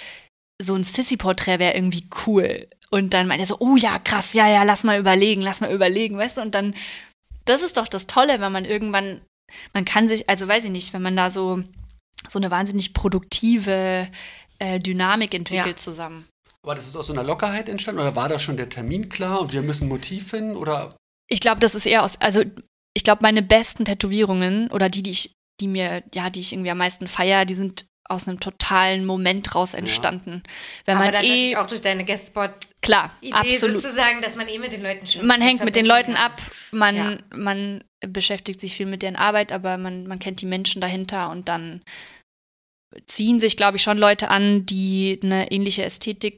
so 0.61 0.75
ein 0.75 0.83
Sissy-Porträt 0.83 1.59
wäre 1.59 1.75
irgendwie 1.75 2.05
cool. 2.25 2.67
Und 2.91 3.13
dann 3.13 3.27
meinte 3.27 3.43
er 3.43 3.47
so, 3.47 3.57
oh 3.59 3.75
ja, 3.75 3.97
krass, 3.99 4.33
ja, 4.33 4.47
ja, 4.47 4.63
lass 4.63 4.83
mal 4.83 4.99
überlegen, 4.99 5.41
lass 5.41 5.61
mal 5.61 5.71
überlegen, 5.73 6.17
weißt 6.17 6.37
du? 6.37 6.41
Und 6.41 6.53
dann, 6.53 6.75
das 7.45 7.63
ist 7.63 7.77
doch 7.77 7.87
das 7.87 8.07
Tolle, 8.07 8.39
wenn 8.39 8.51
man 8.51 8.65
irgendwann, 8.65 9.21
man 9.73 9.83
kann 9.85 10.07
sich, 10.07 10.29
also 10.29 10.47
weiß 10.47 10.65
ich 10.65 10.71
nicht, 10.71 10.93
wenn 10.93 11.01
man 11.01 11.15
da 11.15 11.31
so, 11.31 11.63
so 12.27 12.39
eine 12.39 12.51
wahnsinnig 12.51 12.93
produktive 12.93 14.07
äh, 14.59 14.79
Dynamik 14.79 15.33
entwickelt 15.33 15.75
Ja. 15.75 15.77
zusammen. 15.77 16.27
Aber 16.61 16.75
das 16.75 16.87
ist 16.87 16.95
aus 16.95 17.07
so 17.07 17.13
einer 17.13 17.23
Lockerheit 17.23 17.67
entstanden 17.67 17.99
oder 17.99 18.15
war 18.15 18.29
da 18.29 18.39
schon 18.39 18.55
der 18.55 18.69
Termin 18.69 19.09
klar 19.09 19.41
und 19.41 19.51
wir 19.51 19.61
müssen 19.61 19.85
ein 19.85 19.89
Motiv 19.89 20.29
finden 20.29 20.55
oder 20.55 20.95
Ich 21.27 21.41
glaube, 21.41 21.59
das 21.59 21.75
ist 21.75 21.85
eher 21.85 22.03
aus, 22.03 22.21
also 22.21 22.43
ich 22.95 23.03
glaube, 23.03 23.23
meine 23.23 23.41
besten 23.41 23.85
Tätowierungen 23.85 24.69
oder 24.71 24.87
die, 24.87 25.03
die 25.03 25.09
ich, 25.11 25.33
die 25.59 25.67
mir, 25.67 26.03
ja, 26.13 26.29
die 26.29 26.39
ich 26.39 26.53
irgendwie 26.53 26.69
am 26.71 26.77
meisten 26.77 27.07
feier, 27.07 27.43
die 27.45 27.55
sind 27.55 27.85
aus 28.09 28.27
einem 28.27 28.39
totalen 28.39 29.05
Moment 29.05 29.55
raus 29.55 29.73
entstanden. 29.73 30.43
Wenn 30.85 30.95
Aber 30.97 31.05
man 31.05 31.13
dann 31.13 31.23
eh, 31.23 31.27
natürlich 31.27 31.57
auch 31.57 31.67
durch 31.67 31.81
deine 31.81 32.03
Guestspot-Idee 32.05 32.67
klar, 32.81 33.11
absolut. 33.31 33.77
sozusagen, 33.77 34.21
dass 34.21 34.35
man 34.35 34.47
eh 34.47 34.59
mit 34.59 34.73
den 34.73 34.83
Leuten 34.83 35.07
schon 35.07 35.25
man 35.25 35.41
hängt 35.41 35.63
mit 35.63 35.75
den 35.75 35.85
Leuten 35.85 36.13
kann. 36.15 36.23
ab, 36.23 36.41
man, 36.71 36.95
Ja. 36.95 37.17
man 37.35 37.83
beschäftigt 38.05 38.59
sich 38.59 38.75
viel 38.75 38.85
mit 38.85 39.01
deren 39.01 39.15
Arbeit, 39.15 39.51
aber 39.51 39.77
man, 39.77 40.05
man 40.07 40.19
kennt 40.19 40.41
die 40.41 40.45
Menschen 40.45 40.81
dahinter 40.81 41.29
und 41.29 41.47
dann 41.47 41.81
ziehen 43.07 43.39
sich, 43.39 43.57
glaube 43.57 43.77
ich, 43.77 43.83
schon 43.83 43.97
Leute 43.97 44.29
an, 44.29 44.65
die 44.65 45.19
eine 45.23 45.51
ähnliche 45.51 45.83
Ästhetik 45.83 46.37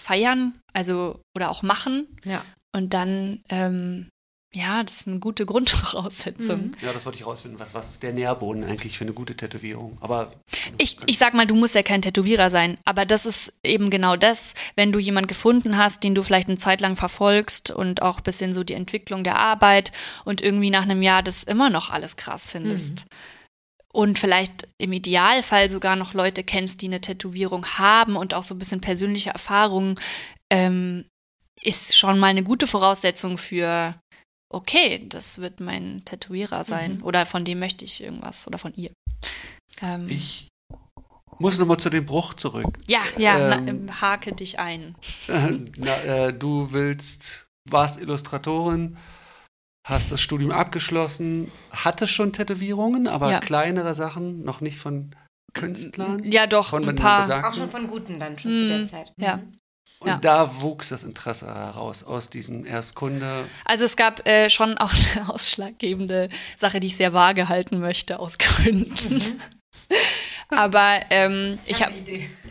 feiern, 0.00 0.58
also 0.72 1.20
oder 1.36 1.50
auch 1.50 1.62
machen. 1.62 2.06
Ja. 2.24 2.44
Und 2.74 2.94
dann, 2.94 3.42
ähm, 3.48 4.08
ja, 4.52 4.82
das 4.82 5.02
ist 5.02 5.08
eine 5.08 5.20
gute 5.20 5.46
Grundvoraussetzung. 5.50 6.68
Mhm. 6.68 6.76
ja, 6.82 6.92
das 6.92 7.06
wollte 7.06 7.18
ich 7.18 7.26
rausfinden. 7.26 7.60
Was, 7.60 7.72
was 7.74 7.90
ist 7.90 8.02
der 8.02 8.12
Nährboden 8.12 8.64
eigentlich 8.64 8.98
für 8.98 9.04
eine 9.04 9.12
gute 9.12 9.36
Tätowierung? 9.36 9.96
Aber 10.00 10.32
Ich, 10.78 10.96
ich 11.06 11.18
sag 11.18 11.34
mal, 11.34 11.46
du 11.46 11.54
musst 11.54 11.74
ja 11.74 11.82
kein 11.82 12.02
Tätowierer 12.02 12.50
sein, 12.50 12.78
aber 12.84 13.06
das 13.06 13.26
ist 13.26 13.52
eben 13.62 13.90
genau 13.90 14.16
das, 14.16 14.54
wenn 14.76 14.92
du 14.92 14.98
jemand 14.98 15.28
gefunden 15.28 15.76
hast, 15.76 16.02
den 16.02 16.14
du 16.14 16.22
vielleicht 16.22 16.48
eine 16.48 16.58
Zeit 16.58 16.80
lang 16.80 16.96
verfolgst 16.96 17.70
und 17.70 18.02
auch 18.02 18.18
ein 18.18 18.22
bisschen 18.24 18.52
so 18.52 18.64
die 18.64 18.74
Entwicklung 18.74 19.22
der 19.22 19.38
Arbeit 19.38 19.92
und 20.24 20.40
irgendwie 20.40 20.70
nach 20.70 20.82
einem 20.82 21.02
Jahr 21.02 21.22
das 21.22 21.44
immer 21.44 21.70
noch 21.70 21.90
alles 21.90 22.16
krass 22.16 22.50
findest. 22.50 23.06
Und 23.92 24.20
vielleicht 24.20 24.68
im 24.78 24.92
Idealfall 24.92 25.68
sogar 25.68 25.96
noch 25.96 26.14
Leute 26.14 26.44
kennst, 26.44 26.80
die 26.82 26.86
eine 26.86 27.00
Tätowierung 27.00 27.66
haben 27.66 28.16
und 28.16 28.34
auch 28.34 28.44
so 28.44 28.54
ein 28.54 28.58
bisschen 28.58 28.80
persönliche 28.80 29.30
Erfahrungen, 29.30 29.96
ähm, 30.48 31.06
ist 31.62 31.96
schon 31.96 32.18
mal 32.18 32.28
eine 32.28 32.42
gute 32.42 32.66
Voraussetzung 32.66 33.36
für, 33.36 34.00
okay, 34.52 35.06
das 35.08 35.40
wird 35.40 35.60
mein 35.60 36.02
Tätowierer 36.04 36.64
sein 36.64 37.02
oder 37.02 37.24
von 37.26 37.44
dem 37.44 37.58
möchte 37.60 37.84
ich 37.84 38.02
irgendwas 38.02 38.46
oder 38.46 38.58
von 38.58 38.72
ihr. 38.74 38.90
Ähm, 39.82 40.08
ich 40.08 40.48
muss 41.38 41.58
nochmal 41.58 41.78
zu 41.78 41.88
dem 41.90 42.04
Bruch 42.04 42.34
zurück. 42.34 42.76
ja, 42.86 43.00
ja, 43.16 43.56
Ähm, 43.58 43.86
na, 43.86 44.00
hake 44.00 44.34
dich 44.34 44.58
ein. 44.58 44.94
Na, 45.76 45.96
äh, 46.02 46.32
du 46.34 46.72
willst, 46.72 47.46
warst 47.68 47.98
Illustratorin, 48.00 48.96
hast 49.88 50.12
das 50.12 50.20
Studium 50.20 50.50
abgeschlossen, 50.50 51.50
hattest 51.70 52.12
schon 52.12 52.32
Tätowierungen, 52.32 53.06
aber 53.08 53.30
Ja. 53.30 53.40
kleinere 53.40 53.94
Sachen, 53.94 54.42
noch 54.44 54.60
nicht 54.60 54.78
von 54.78 55.14
Künstlern. 55.54 56.22
Ja, 56.24 56.46
doch, 56.46 56.68
Von 56.70 56.86
ein 56.88 56.94
paar. 56.94 57.22
besagten- 57.22 57.44
Auch 57.50 57.54
schon 57.54 57.70
von 57.70 57.86
Guten 57.88 58.20
dann 58.20 58.38
schon 58.38 58.54
zu 58.54 58.68
der 58.68 58.78
Mhm. 58.80 58.86
Zeit. 58.86 59.12
Ja. 59.16 59.40
Mhm. 60.00 60.06
Und 60.06 60.08
ja. 60.08 60.18
da 60.18 60.60
wuchs 60.60 60.88
das 60.88 61.04
Interesse 61.04 61.46
heraus 61.46 62.02
aus 62.02 62.30
diesem 62.30 62.64
Erstkunde. 62.64 63.44
Also 63.64 63.84
es 63.84 63.96
gab 63.96 64.26
äh, 64.26 64.48
schon 64.50 64.78
auch 64.78 64.92
eine 65.16 65.28
ausschlaggebende 65.28 66.28
Sache, 66.56 66.80
die 66.80 66.88
ich 66.88 66.96
sehr 66.96 67.12
vage 67.12 67.48
halten 67.48 67.80
möchte, 67.80 68.18
aus 68.18 68.38
Gründen. 68.38 69.22
Aber 70.48 71.00
ähm, 71.10 71.58
ich 71.66 71.82
habe 71.82 71.94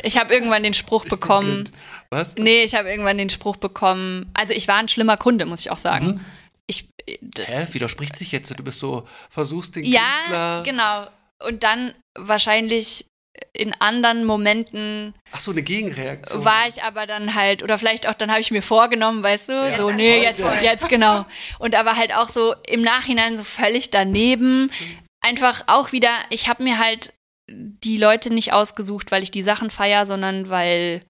ich 0.03 0.17
hab 0.17 0.31
irgendwann 0.31 0.63
den 0.63 0.73
Spruch 0.73 1.05
bekommen, 1.05 1.69
Was? 2.09 2.35
nee, 2.35 2.63
ich 2.63 2.75
habe 2.75 2.89
irgendwann 2.89 3.17
den 3.17 3.29
Spruch 3.29 3.57
bekommen, 3.57 4.31
also 4.33 4.53
ich 4.53 4.67
war 4.67 4.77
ein 4.77 4.87
schlimmer 4.87 5.17
Kunde, 5.17 5.45
muss 5.45 5.61
ich 5.61 5.71
auch 5.71 5.77
sagen. 5.77 6.07
Mhm. 6.07 6.25
Ich, 6.65 6.87
äh, 7.07 7.17
Hä, 7.37 7.67
widerspricht 7.71 8.15
sich 8.15 8.31
jetzt. 8.31 8.57
Du 8.57 8.63
bist 8.63 8.79
so, 8.79 9.05
versuchst 9.29 9.75
den 9.75 9.83
ja, 9.83 10.01
Künstler. 10.21 10.63
genau. 10.63 11.07
Und 11.47 11.63
dann 11.63 11.93
wahrscheinlich 12.15 13.08
in 13.53 13.73
anderen 13.79 14.25
Momenten 14.25 15.13
Ach 15.31 15.39
so, 15.39 15.51
eine 15.51 15.61
Gegenreaktion. 15.61 16.43
war 16.45 16.67
ich 16.67 16.83
aber 16.83 17.05
dann 17.05 17.35
halt, 17.35 17.63
oder 17.63 17.77
vielleicht 17.77 18.07
auch, 18.07 18.13
dann 18.13 18.31
habe 18.31 18.41
ich 18.41 18.51
mir 18.51 18.61
vorgenommen, 18.61 19.23
weißt 19.23 19.49
du, 19.49 19.73
so, 19.75 19.89
Jetzt 19.89 19.97
nee, 19.97 20.23
jetzt, 20.23 20.39
sein. 20.39 20.63
jetzt 20.63 20.89
genau. 20.89 21.25
Und 21.59 21.75
aber 21.75 21.95
halt 21.97 22.13
auch 22.15 22.29
so 22.29 22.55
im 22.67 22.81
Nachhinein 22.81 23.37
so 23.37 23.43
völlig 23.43 23.91
daneben. 23.91 24.71
Einfach 25.21 25.63
auch 25.67 25.91
wieder, 25.91 26.11
ich 26.29 26.47
habe 26.47 26.63
mir 26.63 26.79
halt 26.79 27.13
die 27.49 27.97
Leute 27.97 28.33
nicht 28.33 28.53
ausgesucht, 28.53 29.11
weil 29.11 29.23
ich 29.23 29.31
die 29.31 29.41
Sachen 29.41 29.69
feier, 29.69 30.05
sondern 30.05 30.49
weil 30.49 31.03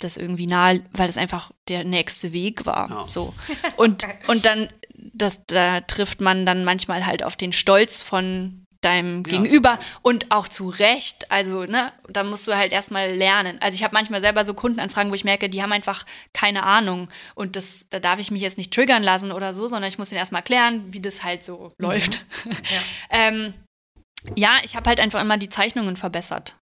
das 0.00 0.16
irgendwie 0.16 0.46
nahe, 0.46 0.82
weil 0.92 1.06
das 1.06 1.16
einfach 1.16 1.52
der 1.68 1.84
nächste 1.84 2.32
Weg 2.32 2.66
war. 2.66 2.90
Ja. 2.90 3.06
So. 3.08 3.32
Und, 3.76 4.04
und 4.26 4.44
dann, 4.44 4.68
das, 4.94 5.46
da 5.46 5.80
trifft 5.80 6.20
man 6.20 6.44
dann 6.44 6.64
manchmal 6.64 7.06
halt 7.06 7.22
auf 7.22 7.36
den 7.36 7.52
Stolz 7.52 8.02
von 8.02 8.61
deinem 8.84 9.22
Ja. 9.26 9.38
Gegenüber 9.38 9.78
und 10.02 10.30
auch 10.30 10.48
zu 10.48 10.68
Recht. 10.68 11.30
Also, 11.30 11.64
ne, 11.64 11.92
da 12.08 12.22
musst 12.24 12.46
du 12.46 12.56
halt 12.56 12.72
erstmal 12.72 13.12
lernen. 13.14 13.58
Also 13.60 13.76
ich 13.76 13.84
habe 13.84 13.94
manchmal 13.94 14.20
selber 14.20 14.44
so 14.44 14.54
Kundenanfragen, 14.54 15.10
wo 15.10 15.14
ich 15.14 15.24
merke, 15.24 15.48
die 15.48 15.62
haben 15.62 15.72
einfach 15.72 16.04
keine 16.32 16.64
Ahnung. 16.64 17.08
Und 17.34 17.56
das, 17.56 17.86
da 17.88 18.00
darf 18.00 18.18
ich 18.18 18.30
mich 18.30 18.42
jetzt 18.42 18.58
nicht 18.58 18.72
triggern 18.72 19.02
lassen 19.02 19.32
oder 19.32 19.54
so, 19.54 19.68
sondern 19.68 19.88
ich 19.88 19.98
muss 19.98 20.10
ihnen 20.12 20.18
erstmal 20.18 20.40
erklären, 20.40 20.84
wie 20.92 21.00
das 21.00 21.24
halt 21.24 21.44
so 21.44 21.72
läuft. 21.78 22.24
ähm, 23.10 23.54
ja, 24.36 24.58
ich 24.62 24.76
habe 24.76 24.88
halt 24.88 25.00
einfach 25.00 25.20
immer 25.20 25.38
die 25.38 25.48
Zeichnungen 25.48 25.96
verbessert. 25.96 26.56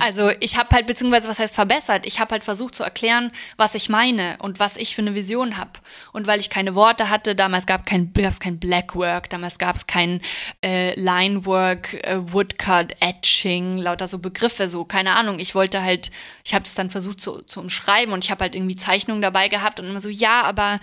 Also 0.00 0.30
ich 0.40 0.56
habe 0.56 0.68
halt, 0.74 0.86
beziehungsweise 0.86 1.28
was 1.28 1.38
heißt 1.38 1.54
verbessert? 1.54 2.06
Ich 2.06 2.20
habe 2.20 2.32
halt 2.32 2.44
versucht 2.44 2.74
zu 2.74 2.82
erklären, 2.82 3.30
was 3.56 3.74
ich 3.74 3.88
meine 3.88 4.36
und 4.40 4.60
was 4.60 4.76
ich 4.76 4.94
für 4.94 5.02
eine 5.02 5.14
Vision 5.14 5.56
habe. 5.56 5.72
Und 6.12 6.26
weil 6.26 6.40
ich 6.40 6.50
keine 6.50 6.74
Worte 6.74 7.10
hatte, 7.10 7.34
damals 7.34 7.66
gab 7.66 7.86
kein, 7.86 8.12
gab's 8.12 8.40
kein 8.40 8.58
Blackwork, 8.58 9.30
damals 9.30 9.58
gab 9.58 9.76
es 9.76 9.86
kein 9.86 10.20
äh, 10.64 10.98
Linework, 10.98 11.94
äh, 12.04 12.18
Woodcut, 12.20 12.94
Etching, 13.00 13.78
lauter 13.78 14.08
so 14.08 14.18
Begriffe, 14.18 14.68
so 14.68 14.84
keine 14.84 15.14
Ahnung. 15.16 15.38
Ich 15.38 15.54
wollte 15.54 15.82
halt, 15.82 16.10
ich 16.44 16.54
habe 16.54 16.62
das 16.62 16.74
dann 16.74 16.90
versucht 16.90 17.20
zu, 17.20 17.42
zu 17.42 17.60
umschreiben 17.60 18.14
und 18.14 18.24
ich 18.24 18.30
habe 18.30 18.44
halt 18.44 18.54
irgendwie 18.54 18.76
Zeichnungen 18.76 19.22
dabei 19.22 19.48
gehabt 19.48 19.80
und 19.80 19.86
immer 19.86 20.00
so, 20.00 20.08
ja, 20.08 20.42
aber 20.42 20.78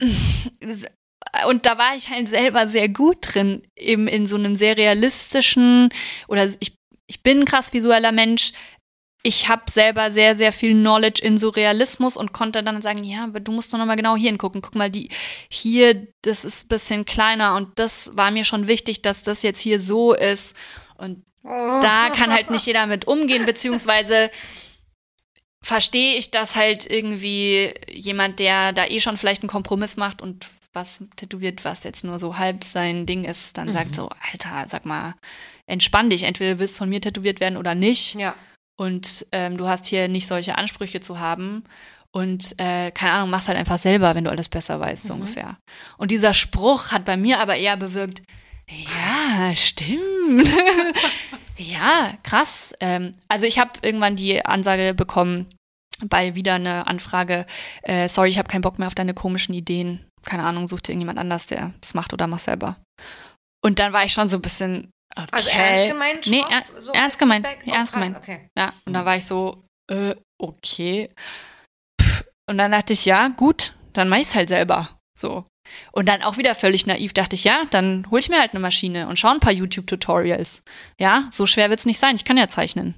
und 1.48 1.66
da 1.66 1.78
war 1.78 1.94
ich 1.96 2.08
halt 2.10 2.28
selber 2.28 2.66
sehr 2.66 2.88
gut 2.88 3.18
drin, 3.20 3.62
eben 3.76 4.08
in 4.08 4.26
so 4.26 4.36
einem 4.36 4.54
sehr 4.54 4.76
realistischen 4.76 5.90
oder 6.26 6.48
ich, 6.60 6.77
ich 7.08 7.22
bin 7.22 7.40
ein 7.40 7.44
krass 7.44 7.72
visueller 7.72 8.12
Mensch. 8.12 8.52
Ich 9.24 9.48
habe 9.48 9.68
selber 9.68 10.12
sehr, 10.12 10.36
sehr 10.36 10.52
viel 10.52 10.74
Knowledge 10.74 11.22
in 11.24 11.38
so 11.38 11.48
Realismus 11.48 12.16
und 12.16 12.32
konnte 12.32 12.62
dann 12.62 12.80
sagen, 12.82 13.02
ja, 13.02 13.24
aber 13.24 13.40
du 13.40 13.50
musst 13.50 13.72
doch 13.72 13.78
nochmal 13.78 13.96
genau 13.96 14.14
hier 14.14 14.30
hingucken. 14.30 14.62
Guck 14.62 14.76
mal, 14.76 14.90
die 14.90 15.08
hier, 15.48 16.06
das 16.22 16.44
ist 16.44 16.66
ein 16.66 16.68
bisschen 16.68 17.04
kleiner 17.04 17.56
und 17.56 17.78
das 17.78 18.12
war 18.14 18.30
mir 18.30 18.44
schon 18.44 18.68
wichtig, 18.68 19.02
dass 19.02 19.24
das 19.24 19.42
jetzt 19.42 19.60
hier 19.60 19.80
so 19.80 20.12
ist. 20.12 20.56
Und 20.96 21.24
da 21.42 22.10
kann 22.10 22.32
halt 22.32 22.50
nicht 22.50 22.66
jeder 22.66 22.86
mit 22.86 23.06
umgehen, 23.06 23.46
beziehungsweise 23.46 24.30
verstehe 25.62 26.16
ich, 26.16 26.30
dass 26.30 26.56
halt 26.56 26.88
irgendwie 26.88 27.72
jemand, 27.90 28.38
der 28.38 28.72
da 28.72 28.86
eh 28.86 29.00
schon 29.00 29.16
vielleicht 29.16 29.42
einen 29.42 29.50
Kompromiss 29.50 29.96
macht 29.96 30.22
und 30.22 30.48
was 30.72 31.04
tätowiert, 31.16 31.64
was 31.64 31.84
jetzt 31.84 32.04
nur 32.04 32.18
so 32.18 32.38
halb 32.38 32.64
sein 32.64 33.06
Ding 33.06 33.24
ist, 33.24 33.56
dann 33.58 33.72
sagt 33.72 33.94
so, 33.94 34.10
Alter, 34.32 34.64
sag 34.66 34.84
mal, 34.84 35.14
entspann 35.66 36.10
dich, 36.10 36.24
entweder 36.24 36.54
du 36.54 36.58
willst 36.60 36.76
von 36.76 36.88
mir 36.88 37.00
tätowiert 37.00 37.40
werden 37.40 37.56
oder 37.56 37.74
nicht. 37.74 38.14
Ja. 38.14 38.34
Und 38.76 39.26
ähm, 39.32 39.56
du 39.56 39.66
hast 39.66 39.86
hier 39.86 40.08
nicht 40.08 40.26
solche 40.26 40.56
Ansprüche 40.56 41.00
zu 41.00 41.18
haben. 41.18 41.64
Und 42.10 42.54
äh, 42.58 42.90
keine 42.92 43.12
Ahnung, 43.12 43.30
mach's 43.30 43.48
halt 43.48 43.58
einfach 43.58 43.78
selber, 43.78 44.14
wenn 44.14 44.24
du 44.24 44.30
alles 44.30 44.48
besser 44.48 44.80
weißt, 44.80 45.06
so 45.06 45.14
ungefähr. 45.14 45.58
Und 45.98 46.10
dieser 46.10 46.32
Spruch 46.32 46.92
hat 46.92 47.04
bei 47.04 47.16
mir 47.16 47.38
aber 47.38 47.56
eher 47.56 47.76
bewirkt, 47.76 48.22
ja, 48.68 49.54
stimmt. 49.54 50.48
ja, 51.56 52.16
krass. 52.22 52.74
Ähm, 52.80 53.14
also 53.28 53.46
ich 53.46 53.58
habe 53.58 53.72
irgendwann 53.82 54.16
die 54.16 54.44
Ansage 54.44 54.94
bekommen, 54.94 55.46
bei 56.04 56.34
wieder 56.34 56.54
eine 56.54 56.86
Anfrage, 56.86 57.46
äh, 57.82 58.08
sorry, 58.08 58.28
ich 58.28 58.38
habe 58.38 58.48
keinen 58.48 58.62
Bock 58.62 58.78
mehr 58.78 58.86
auf 58.86 58.94
deine 58.94 59.14
komischen 59.14 59.54
Ideen. 59.54 60.07
Keine 60.24 60.44
Ahnung, 60.44 60.68
such 60.68 60.80
dir 60.80 60.92
irgendjemand 60.92 61.18
anders, 61.18 61.46
der 61.46 61.74
das 61.80 61.94
macht 61.94 62.12
oder 62.12 62.26
mach 62.26 62.40
selber. 62.40 62.76
Und 63.64 63.78
dann 63.78 63.92
war 63.92 64.04
ich 64.04 64.12
schon 64.12 64.28
so 64.28 64.36
ein 64.36 64.42
bisschen, 64.42 64.90
okay. 65.16 65.28
Also 65.32 65.50
ernst 65.50 65.88
gemeint? 65.88 66.26
Nee, 66.26 66.44
er, 66.50 66.80
so 66.80 66.92
ernst 66.92 67.18
gemeint. 67.18 67.46
Oh, 67.46 67.70
ernst 67.70 67.92
gemeint. 67.92 68.16
Okay. 68.16 68.48
Ja, 68.56 68.72
und 68.86 68.92
da 68.94 69.04
war 69.04 69.16
ich 69.16 69.26
so, 69.26 69.62
äh, 69.90 70.14
okay. 70.40 71.10
Pff. 72.00 72.24
Und 72.48 72.58
dann 72.58 72.72
dachte 72.72 72.92
ich, 72.92 73.04
ja, 73.04 73.28
gut, 73.28 73.74
dann 73.92 74.08
mach 74.08 74.18
ich's 74.18 74.34
halt 74.34 74.48
selber. 74.48 74.98
So. 75.18 75.44
Und 75.92 76.06
dann 76.06 76.22
auch 76.22 76.38
wieder 76.38 76.54
völlig 76.54 76.86
naiv 76.86 77.12
dachte 77.12 77.34
ich, 77.34 77.44
ja, 77.44 77.64
dann 77.70 78.06
hol 78.10 78.20
ich 78.20 78.28
mir 78.28 78.40
halt 78.40 78.52
eine 78.52 78.60
Maschine 78.60 79.08
und 79.08 79.18
schau 79.18 79.28
ein 79.28 79.40
paar 79.40 79.52
YouTube-Tutorials. 79.52 80.62
Ja, 80.98 81.28
so 81.32 81.46
schwer 81.46 81.68
wird's 81.70 81.84
nicht 81.84 81.98
sein, 81.98 82.16
ich 82.16 82.24
kann 82.24 82.38
ja 82.38 82.48
zeichnen. 82.48 82.94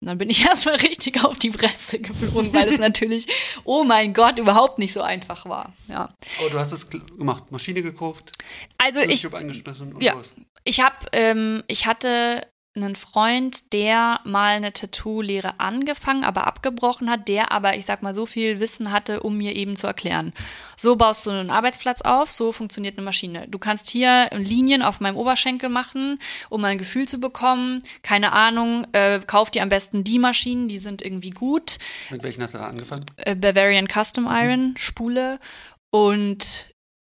Und 0.00 0.06
dann 0.06 0.18
bin 0.18 0.30
ich 0.30 0.44
erstmal 0.46 0.76
richtig 0.76 1.24
auf 1.24 1.38
die 1.38 1.52
Fresse 1.52 1.98
geflogen, 1.98 2.52
weil 2.52 2.68
es 2.68 2.78
natürlich, 2.88 3.26
oh 3.64 3.84
mein 3.84 4.14
Gott, 4.14 4.38
überhaupt 4.38 4.78
nicht 4.78 4.92
so 4.92 5.02
einfach 5.02 5.46
war. 5.46 5.72
Ja. 5.88 6.14
Aber 6.40 6.50
du 6.50 6.58
hast 6.58 6.72
es 6.72 6.88
gemacht, 6.90 7.50
Maschine 7.50 7.82
gekauft, 7.82 8.32
Also 8.78 9.00
ich, 9.00 9.22
YouTube 9.22 9.34
angeschmissen 9.34 9.92
und 9.92 10.02
ja. 10.02 10.14
los. 10.14 10.32
ich 10.64 10.80
habe, 10.80 10.96
ähm, 11.12 11.64
ich 11.66 11.86
hatte 11.86 12.46
einen 12.76 12.94
Freund, 12.96 13.72
der 13.72 14.20
mal 14.24 14.56
eine 14.56 14.72
Tattoo-Lehre 14.72 15.58
angefangen, 15.58 16.22
aber 16.22 16.46
abgebrochen 16.46 17.10
hat, 17.10 17.26
der 17.26 17.50
aber, 17.50 17.76
ich 17.76 17.84
sag 17.86 18.02
mal, 18.02 18.14
so 18.14 18.24
viel 18.24 18.60
Wissen 18.60 18.92
hatte, 18.92 19.20
um 19.20 19.36
mir 19.36 19.56
eben 19.56 19.74
zu 19.74 19.86
erklären. 19.86 20.32
So 20.76 20.94
baust 20.94 21.26
du 21.26 21.30
einen 21.30 21.50
Arbeitsplatz 21.50 22.02
auf, 22.02 22.30
so 22.30 22.52
funktioniert 22.52 22.96
eine 22.96 23.04
Maschine. 23.04 23.46
Du 23.48 23.58
kannst 23.58 23.90
hier 23.90 24.28
Linien 24.32 24.82
auf 24.82 25.00
meinem 25.00 25.16
Oberschenkel 25.16 25.68
machen, 25.68 26.20
um 26.50 26.64
ein 26.64 26.78
Gefühl 26.78 27.08
zu 27.08 27.18
bekommen. 27.18 27.82
Keine 28.02 28.32
Ahnung, 28.32 28.86
äh, 28.92 29.20
kauf 29.26 29.50
dir 29.50 29.62
am 29.62 29.70
besten 29.70 30.04
die 30.04 30.18
Maschinen, 30.20 30.68
die 30.68 30.78
sind 30.78 31.02
irgendwie 31.02 31.30
gut. 31.30 31.78
Mit 32.10 32.22
welchen 32.22 32.42
hast 32.42 32.54
du 32.54 32.58
da 32.58 32.68
angefangen? 32.68 33.04
äh, 33.16 33.34
Bavarian 33.34 33.88
Custom 33.88 34.28
Iron 34.30 34.74
Spule 34.78 35.40
und 35.90 36.67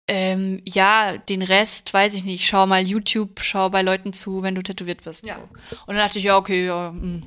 ähm, 0.07 0.61
ja, 0.65 1.17
den 1.17 1.41
Rest 1.41 1.93
weiß 1.93 2.13
ich 2.13 2.25
nicht. 2.25 2.45
Schau 2.45 2.67
mal 2.67 2.85
YouTube, 2.85 3.39
schau 3.41 3.69
bei 3.69 3.81
Leuten 3.81 4.11
zu, 4.13 4.43
wenn 4.43 4.55
du 4.55 4.61
tätowiert 4.61 5.05
wirst. 5.05 5.25
Ja. 5.25 5.35
So. 5.35 5.41
Und 5.41 5.95
dann 5.95 5.97
dachte 5.97 6.19
ich, 6.19 6.25
ja, 6.25 6.37
okay, 6.37 6.65
ja, 6.65 6.89
hm. 6.89 7.23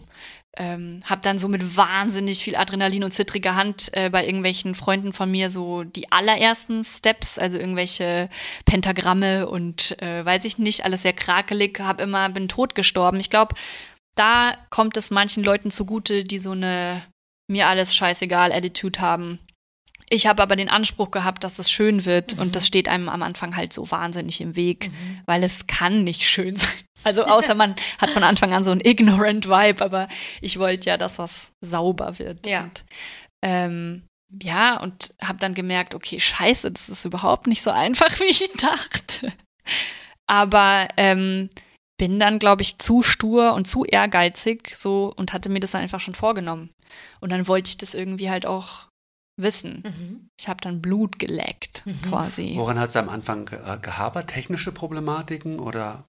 ähm, 0.58 1.02
hab 1.06 1.22
dann 1.22 1.38
so 1.38 1.48
mit 1.48 1.76
wahnsinnig 1.76 2.42
viel 2.42 2.54
Adrenalin 2.54 3.04
und 3.04 3.12
zittriger 3.12 3.54
Hand 3.54 3.88
äh, 3.92 4.10
bei 4.10 4.26
irgendwelchen 4.26 4.74
Freunden 4.74 5.14
von 5.14 5.30
mir 5.30 5.48
so 5.48 5.84
die 5.84 6.12
allerersten 6.12 6.84
Steps, 6.84 7.38
also 7.38 7.56
irgendwelche 7.58 8.28
Pentagramme 8.66 9.48
und 9.48 10.00
äh, 10.02 10.24
weiß 10.24 10.44
ich 10.44 10.58
nicht, 10.58 10.84
alles 10.84 11.02
sehr 11.02 11.14
krakelig, 11.14 11.80
hab 11.80 12.00
immer, 12.00 12.28
bin 12.28 12.48
tot 12.48 12.74
gestorben. 12.74 13.20
Ich 13.20 13.30
glaube, 13.30 13.54
da 14.16 14.54
kommt 14.68 14.98
es 14.98 15.10
manchen 15.10 15.44
Leuten 15.44 15.70
zugute, 15.70 16.24
die 16.24 16.38
so 16.38 16.50
eine 16.50 17.02
mir 17.48 17.68
alles 17.68 17.94
scheißegal 17.94 18.52
Attitude 18.52 19.00
haben. 19.00 19.38
Ich 20.09 20.26
habe 20.26 20.42
aber 20.42 20.54
den 20.54 20.68
Anspruch 20.68 21.11
gehabt, 21.11 21.42
dass 21.42 21.59
es 21.59 21.70
schön 21.70 22.04
wird 22.04 22.38
und 22.38 22.54
das 22.54 22.66
steht 22.66 22.88
einem 22.88 23.09
am 23.09 23.22
Anfang 23.22 23.57
halt 23.57 23.72
so 23.72 23.90
wahnsinnig 23.90 24.40
im 24.40 24.54
Weg, 24.54 24.90
weil 25.26 25.42
es 25.42 25.66
kann 25.66 26.04
nicht 26.04 26.22
schön 26.22 26.57
sein. 26.57 26.68
Also 27.02 27.24
außer 27.24 27.54
man 27.57 27.74
hat 28.00 28.11
von 28.11 28.22
Anfang 28.22 28.52
an 28.52 28.64
so 28.64 28.70
einen 28.70 28.80
ignorant 28.84 29.48
Vibe, 29.48 29.84
aber 29.84 30.09
ich 30.40 30.59
wollte 30.59 30.90
ja, 30.90 30.96
dass 30.96 31.18
was 31.18 31.52
sauber 31.61 32.18
wird. 32.18 32.46
Ja. 32.46 32.64
Und, 32.64 32.84
ähm, 33.42 34.02
ja, 34.42 34.80
und 34.80 35.14
habe 35.22 35.38
dann 35.38 35.54
gemerkt, 35.54 35.94
okay, 35.94 36.20
scheiße, 36.20 36.70
das 36.70 36.88
ist 36.88 37.04
überhaupt 37.04 37.46
nicht 37.46 37.62
so 37.62 37.70
einfach, 37.70 38.11
wie 38.20 38.24
ich 38.24 38.44
dachte. 38.52 39.32
Aber 40.28 40.88
ähm, 40.96 41.48
bin 41.98 42.20
dann, 42.20 42.38
glaube 42.38 42.62
ich, 42.62 42.78
zu 42.78 43.02
stur 43.02 43.54
und 43.54 43.66
zu 43.66 43.84
ehrgeizig 43.84 44.74
so 44.76 45.12
und 45.16 45.32
hatte 45.32 45.48
mir 45.48 45.61
das 45.61 45.72
dann 45.72 45.82
einfach 45.82 46.00
schon 46.00 46.14
vorgenommen. 46.14 46.70
Und 47.20 47.30
dann 47.30 47.48
wollte 47.48 47.70
ich 47.70 47.78
das 47.78 47.94
irgendwie 47.94 48.30
halt 48.30 48.46
auch 48.46 48.86
wissen. 49.37 49.82
Mhm. 49.84 50.28
Ich 50.39 50.49
habe 50.49 50.61
dann 50.61 50.80
Blut 50.80 51.18
geleckt, 51.18 51.84
quasi. 52.03 52.55
Woran 52.57 52.78
hat 52.78 52.91
es 52.91 52.97
am 52.97 53.09
Anfang 53.09 53.47
ge 53.47 53.59
äh, 53.59 53.78
gehabert? 53.78 54.28
Technische 54.28 54.72
Problematiken 54.72 55.59
oder? 55.61 56.05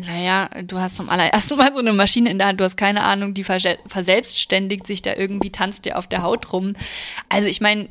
Naja, 0.00 0.48
du 0.62 0.78
hast 0.78 0.96
zum 0.96 1.10
allerersten 1.10 1.58
Mal 1.58 1.72
so 1.72 1.78
eine 1.78 1.92
Maschine 1.92 2.30
in 2.30 2.38
der 2.38 2.48
Hand, 2.48 2.60
du 2.60 2.64
hast 2.64 2.76
keine 2.76 3.02
Ahnung, 3.02 3.34
die 3.34 3.44
verse- 3.44 3.78
verselbstständigt 3.86 4.86
sich 4.86 5.02
da 5.02 5.14
irgendwie, 5.14 5.52
tanzt 5.52 5.84
dir 5.84 5.98
auf 5.98 6.06
der 6.06 6.22
Haut 6.22 6.52
rum. 6.52 6.74
Also 7.28 7.48
ich 7.48 7.60
meine, 7.60 7.88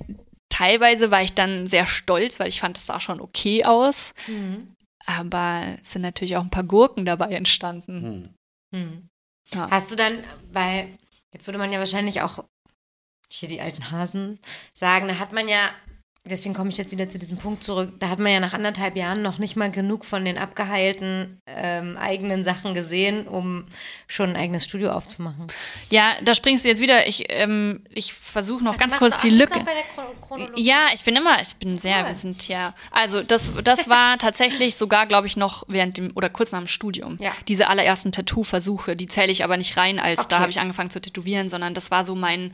teilweise 0.50 1.12
war 1.12 1.22
ich 1.22 1.34
dann 1.34 1.68
sehr 1.68 1.86
stolz, 1.86 2.40
weil 2.40 2.48
ich 2.50 2.60
fand, 2.60 2.78
es 2.78 2.88
sah 2.88 3.00
schon 3.00 3.22
okay 3.22 3.66
aus. 3.66 4.14
Mhm. 4.28 4.74
Aber 5.06 5.78
es 5.82 5.92
sind 5.92 6.02
natürlich 6.02 6.38
auch 6.38 6.44
ein 6.44 6.50
paar 6.50 6.64
Gurken 6.64 7.06
dabei 7.06 7.34
entstanden. 7.34 8.36
Hm. 8.72 8.80
Mhm. 8.80 9.10
Ja. 9.54 9.70
Hast 9.72 9.92
du 9.92 9.96
dann, 9.96 10.24
weil 10.54 10.88
jetzt 11.34 11.48
würde 11.48 11.58
man 11.58 11.72
ja 11.72 11.80
wahrscheinlich 11.80 12.22
auch 12.22 12.44
hier 13.34 13.50
die 13.50 13.62
alten 13.62 13.92
Hasen 13.92 14.40
sagen, 14.74 15.08
da 15.08 15.20
hat 15.20 15.32
man 15.34 15.48
ja, 15.48 15.70
deswegen 16.26 16.54
komme 16.54 16.70
ich 16.70 16.78
jetzt 16.78 16.92
wieder 16.92 17.10
zu 17.10 17.18
diesem 17.18 17.38
Punkt 17.38 17.64
zurück, 17.64 17.94
da 18.00 18.10
hat 18.10 18.20
man 18.20 18.32
ja 18.32 18.40
nach 18.40 18.54
anderthalb 18.54 18.96
Jahren 18.96 19.22
noch 19.24 19.40
nicht 19.40 19.56
mal 19.56 19.72
genug 19.72 20.06
von 20.06 20.24
den 20.24 20.38
abgeheilten 20.38 21.40
ähm, 21.48 21.98
eigenen 21.98 22.44
Sachen 22.44 22.74
gesehen, 22.76 23.28
um 23.28 23.66
schon 24.08 24.30
ein 24.30 24.36
eigenes 24.36 24.66
Studio 24.66 24.92
aufzumachen. 24.92 25.48
Ja, 25.90 26.14
da 26.24 26.34
springst 26.36 26.64
du 26.64 26.70
jetzt 26.70 26.80
wieder. 26.82 27.08
Ich, 27.08 27.26
ähm, 27.30 27.84
ich 27.90 28.14
versuche 28.14 28.64
noch 28.64 28.78
ganz 28.78 28.94
Machst 28.94 29.00
kurz 29.14 29.22
die 29.24 29.32
Lücke. 29.32 29.60
bei 29.62 29.74
der 29.74 29.84
Chron- 29.96 30.22
Chronologie? 30.28 30.62
Ja, 30.62 30.88
ich 30.94 31.04
bin 31.04 31.16
immer, 31.16 31.42
ich 31.42 31.56
bin 31.56 31.80
sehr, 31.80 32.02
Cool. 32.02 32.08
wir 32.10 32.16
sind 32.16 32.48
ja. 32.48 32.74
Also 32.92 33.24
das, 33.24 33.52
das 33.64 33.90
war 33.90 34.18
tatsächlich 34.20 34.76
sogar, 34.76 35.08
glaube 35.08 35.26
ich, 35.28 35.38
noch 35.38 35.64
während 35.68 35.98
dem 35.98 36.12
oder 36.16 36.30
kurz 36.30 36.52
nach 36.52 36.60
dem 36.60 36.68
Studium. 36.68 37.18
Ja. 37.20 37.32
Diese 37.48 37.68
allerersten 37.68 38.12
Tattoo-Versuche, 38.12 38.96
die 38.96 39.08
zähle 39.08 39.32
ich 39.32 39.44
aber 39.44 39.58
nicht 39.58 39.76
rein, 39.76 40.00
als 40.00 40.28
da 40.28 40.36
Okay. 40.36 40.42
habe 40.44 40.52
ich 40.52 40.60
angefangen 40.60 40.92
zu 40.92 41.02
tätowieren, 41.02 41.50
sondern 41.50 41.74
das 41.74 41.90
war 41.90 42.06
so 42.06 42.14
mein 42.16 42.52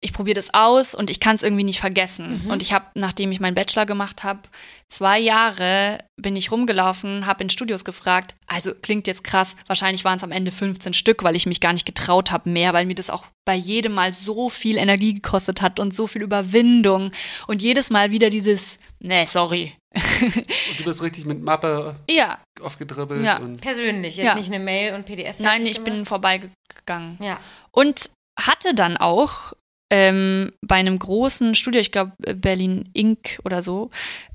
ich 0.00 0.12
probiere 0.12 0.34
das 0.36 0.54
aus 0.54 0.94
und 0.94 1.10
ich 1.10 1.18
kann 1.18 1.34
es 1.34 1.42
irgendwie 1.42 1.64
nicht 1.64 1.80
vergessen. 1.80 2.42
Mhm. 2.44 2.50
Und 2.50 2.62
ich 2.62 2.72
habe, 2.72 2.86
nachdem 2.94 3.32
ich 3.32 3.40
meinen 3.40 3.54
Bachelor 3.54 3.84
gemacht 3.84 4.22
habe, 4.22 4.40
zwei 4.88 5.18
Jahre 5.18 5.98
bin 6.16 6.36
ich 6.36 6.52
rumgelaufen, 6.52 7.26
habe 7.26 7.42
in 7.42 7.50
Studios 7.50 7.84
gefragt. 7.84 8.34
Also 8.46 8.72
klingt 8.74 9.08
jetzt 9.08 9.24
krass, 9.24 9.56
wahrscheinlich 9.66 10.04
waren 10.04 10.18
es 10.18 10.22
am 10.24 10.30
Ende 10.30 10.52
15 10.52 10.94
Stück, 10.94 11.24
weil 11.24 11.34
ich 11.34 11.46
mich 11.46 11.60
gar 11.60 11.72
nicht 11.72 11.84
getraut 11.84 12.30
habe 12.30 12.48
mehr, 12.48 12.72
weil 12.74 12.86
mir 12.86 12.94
das 12.94 13.10
auch 13.10 13.24
bei 13.44 13.56
jedem 13.56 13.94
Mal 13.94 14.12
so 14.14 14.48
viel 14.50 14.76
Energie 14.76 15.14
gekostet 15.14 15.62
hat 15.62 15.80
und 15.80 15.92
so 15.92 16.06
viel 16.06 16.22
Überwindung. 16.22 17.10
Und 17.48 17.60
jedes 17.60 17.90
Mal 17.90 18.12
wieder 18.12 18.30
dieses, 18.30 18.78
nee, 19.00 19.24
sorry. 19.24 19.74
Und 19.94 20.78
du 20.78 20.84
bist 20.84 21.02
richtig 21.02 21.24
mit 21.24 21.42
Mappe 21.42 21.96
Ja, 22.08 22.38
aufgedribbelt 22.60 23.24
Ja. 23.24 23.38
und 23.38 23.60
Persönlich, 23.60 24.16
jetzt 24.16 24.26
Ja. 24.26 24.34
nicht 24.36 24.52
eine 24.52 24.62
Mail 24.62 24.94
und 24.94 25.06
PDF. 25.06 25.40
nein, 25.40 25.66
ich 25.66 25.82
bin 25.82 25.94
gemacht? 25.94 26.08
vorbeigegangen. 26.08 27.18
Ja. 27.20 27.40
Und 27.72 28.10
hatte 28.38 28.74
dann 28.74 28.96
auch 28.96 29.54
ähm, 29.90 30.52
bei 30.60 30.76
einem 30.76 30.98
großen 30.98 31.54
Studio, 31.54 31.80
ich 31.80 31.92
glaube 31.92 32.12
Berlin 32.18 32.88
Inc. 32.92 33.40
oder 33.44 33.62
so, 33.62 33.90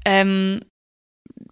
ähm, 0.05 0.61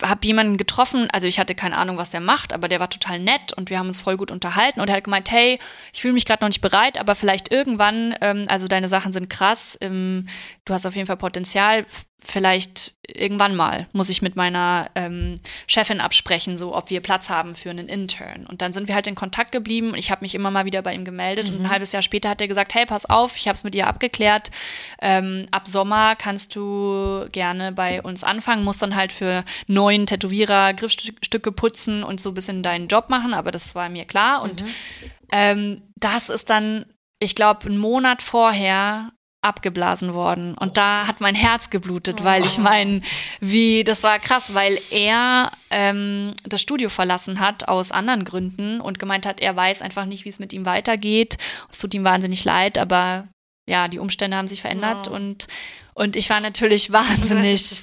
habe 0.02 0.26
jemanden 0.26 0.58
getroffen, 0.58 1.08
also 1.12 1.28
ich 1.28 1.40
hatte 1.40 1.56
keine 1.56 1.78
Ahnung, 1.78 1.98
was 1.98 2.10
der 2.10 2.22
macht, 2.22 2.54
aber 2.54 2.68
der 2.68 2.80
war 2.80 2.90
total 2.90 3.20
nett 3.20 3.54
und 3.56 3.70
wir 3.70 3.78
haben 3.78 3.88
uns 3.88 4.02
voll 4.02 4.18
gut 4.18 4.32
unterhalten. 4.32 4.80
Und 4.80 4.90
er 4.90 4.96
hat 4.96 5.04
gemeint, 5.04 5.30
hey, 5.32 5.60
ich 5.94 6.02
fühle 6.02 6.14
mich 6.14 6.26
gerade 6.26 6.44
noch 6.44 6.50
nicht 6.50 6.62
bereit, 6.62 6.98
aber 6.98 7.16
vielleicht 7.16 7.52
irgendwann, 7.52 8.16
ähm, 8.22 8.46
also 8.48 8.68
deine 8.68 8.90
Sachen 8.90 9.14
sind 9.14 9.30
krass, 9.30 9.78
ähm, 9.82 10.28
du 10.66 10.74
hast 10.74 10.86
auf 10.86 10.96
jeden 10.96 11.08
Fall 11.08 11.18
Potenzial, 11.18 11.86
vielleicht 12.24 12.94
irgendwann 13.08 13.56
mal 13.56 13.88
muss 13.94 14.10
ich 14.10 14.22
mit 14.22 14.36
meiner 14.36 14.90
ähm, 14.96 15.40
Chefin 15.68 16.00
absprechen, 16.00 16.58
so 16.58 16.76
ob 16.76 16.90
wir 16.90 17.02
Platz 17.02 17.30
haben 17.30 17.56
für 17.56 17.70
einen 17.70 17.88
Intern. 17.88 18.46
Und 18.46 18.62
dann 18.62 18.74
sind 18.74 18.88
wir 18.88 18.96
halt 18.96 19.08
in 19.08 19.16
Kontakt 19.16 19.52
geblieben 19.52 19.90
und 19.90 19.98
ich 19.98 20.12
habe 20.12 20.22
mich 20.22 20.36
immer 20.36 20.52
mal 20.52 20.66
wieder 20.66 20.82
bei 20.82 20.94
ihm 20.94 21.04
gemeldet 21.04 21.50
und 21.50 21.62
ein 21.62 21.70
halbes 21.70 21.92
Jahr 21.92 22.04
später 22.04 22.30
hat 22.30 22.42
er 22.42 22.48
gesagt, 22.48 22.74
hey, 22.74 22.86
pass 22.86 23.10
auf, 23.10 23.36
ich 23.36 23.48
habe 23.48 23.56
es 23.56 23.64
mit 23.64 23.76
ihr 23.76 23.88
abgeklärt, 23.88 24.52
ähm, 25.02 25.48
ab 25.52 25.68
Sommer 25.68 26.16
kannst 26.16 26.56
du 26.56 27.26
gerne 27.32 27.72
bei 27.72 28.02
uns 28.02 28.24
anfangen, 28.24 28.64
musst 28.64 28.82
dann 28.82 28.96
halt 28.96 29.12
für 29.12 29.44
neuen 29.68 30.06
Tätowierer 30.06 30.74
Griffstücke 30.74 31.52
putzen 31.52 32.04
und 32.04 32.22
so 32.22 32.30
ein 32.30 32.36
bisschen 32.36 32.64
deinen 32.64 32.88
Job 32.88 33.10
machen, 33.10 33.34
aber 33.34 33.52
das 33.52 33.74
war 33.74 33.90
mir 33.90 34.06
klar. 34.06 34.44
Und 34.44 34.64
ähm, 35.32 35.82
das 35.96 36.30
ist 36.30 36.50
dann, 36.50 36.86
ich 37.20 37.36
glaube, 37.36 37.66
einen 37.66 37.78
Monat 37.78 38.22
vorher 38.22 39.12
abgeblasen 39.42 40.14
worden. 40.14 40.56
Und 40.58 40.78
da 40.78 41.08
hat 41.08 41.20
mein 41.20 41.36
Herz 41.36 41.70
geblutet, 41.70 42.24
weil 42.24 42.46
ich 42.46 42.58
meine, 42.60 43.02
wie, 43.40 43.84
das 43.84 44.04
war 44.04 44.20
krass, 44.20 44.54
weil 44.54 44.78
er 44.92 45.52
ähm, 45.72 46.34
das 46.46 46.62
Studio 46.62 46.90
verlassen 46.90 47.40
hat 47.40 47.68
aus 47.68 47.92
anderen 47.92 48.24
Gründen 48.24 48.80
und 48.82 49.00
gemeint 49.00 49.26
hat, 49.26 49.40
er 49.40 49.56
weiß 49.56 49.82
einfach 49.82 50.06
nicht, 50.06 50.26
wie 50.26 50.30
es 50.30 50.40
mit 50.40 50.54
ihm 50.54 50.66
weitergeht. 50.66 51.38
Es 51.72 51.80
tut 51.80 51.94
ihm 51.94 52.04
wahnsinnig 52.04 52.44
leid, 52.46 52.78
aber 52.78 53.28
ja, 53.68 53.88
die 53.88 54.00
Umstände 54.00 54.38
haben 54.38 54.48
sich 54.48 54.62
verändert 54.62 55.08
Wow. 55.08 55.16
und, 55.16 55.48
und 55.94 56.16
ich 56.16 56.30
war 56.30 56.40
natürlich 56.40 56.92
wahnsinnig. 56.92 57.82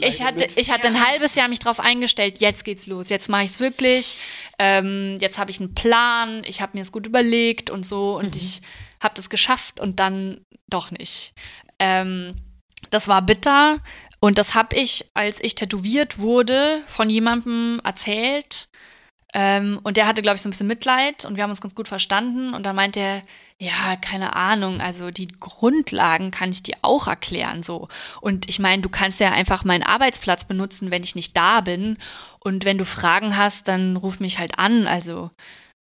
Ich 0.00 0.22
hatte, 0.22 0.46
ich 0.56 0.70
hatte 0.70 0.86
ein 0.88 1.04
halbes 1.04 1.34
Jahr 1.34 1.48
mich 1.48 1.58
drauf 1.60 1.80
eingestellt, 1.80 2.38
jetzt 2.38 2.64
geht's 2.64 2.86
los, 2.86 3.10
jetzt 3.10 3.28
mache 3.28 3.44
ich 3.44 3.50
es 3.52 3.60
wirklich, 3.60 4.16
ähm, 4.58 5.16
jetzt 5.20 5.38
habe 5.38 5.50
ich 5.50 5.60
einen 5.60 5.74
Plan, 5.74 6.42
ich 6.46 6.60
habe 6.60 6.76
mir 6.76 6.82
es 6.82 6.92
gut 6.92 7.06
überlegt 7.06 7.70
und 7.70 7.84
so 7.84 8.16
und 8.16 8.36
ich 8.36 8.60
habe 9.04 9.14
das 9.14 9.30
geschafft 9.30 9.80
und 9.80 10.00
dann 10.00 10.40
doch 10.68 10.90
nicht. 10.90 11.34
Ähm, 11.78 12.34
das 12.90 13.08
war 13.08 13.22
bitter 13.22 13.78
und 14.20 14.38
das 14.38 14.54
habe 14.54 14.76
ich, 14.76 15.10
als 15.14 15.42
ich 15.42 15.54
tätowiert 15.54 16.18
wurde, 16.18 16.82
von 16.86 17.10
jemandem 17.10 17.80
erzählt. 17.84 18.68
Ähm, 19.36 19.80
und 19.82 19.96
der 19.96 20.06
hatte, 20.06 20.22
glaube 20.22 20.36
ich, 20.36 20.42
so 20.42 20.48
ein 20.48 20.52
bisschen 20.52 20.68
Mitleid 20.68 21.24
und 21.24 21.36
wir 21.36 21.42
haben 21.42 21.50
uns 21.50 21.60
ganz 21.60 21.74
gut 21.74 21.88
verstanden. 21.88 22.54
Und 22.54 22.64
dann 22.64 22.76
meinte 22.76 23.00
er, 23.00 23.22
ja, 23.60 23.96
keine 24.00 24.36
Ahnung, 24.36 24.80
also 24.80 25.10
die 25.10 25.28
Grundlagen 25.28 26.30
kann 26.30 26.52
ich 26.52 26.62
dir 26.62 26.76
auch 26.82 27.08
erklären 27.08 27.62
so. 27.62 27.88
Und 28.20 28.48
ich 28.48 28.60
meine, 28.60 28.80
du 28.80 28.88
kannst 28.88 29.20
ja 29.20 29.32
einfach 29.32 29.64
meinen 29.64 29.82
Arbeitsplatz 29.82 30.44
benutzen, 30.44 30.90
wenn 30.90 31.02
ich 31.02 31.16
nicht 31.16 31.36
da 31.36 31.60
bin. 31.60 31.98
Und 32.38 32.64
wenn 32.64 32.78
du 32.78 32.86
Fragen 32.86 33.36
hast, 33.36 33.66
dann 33.68 33.96
ruf 33.96 34.20
mich 34.20 34.38
halt 34.38 34.58
an. 34.58 34.86
Also 34.86 35.32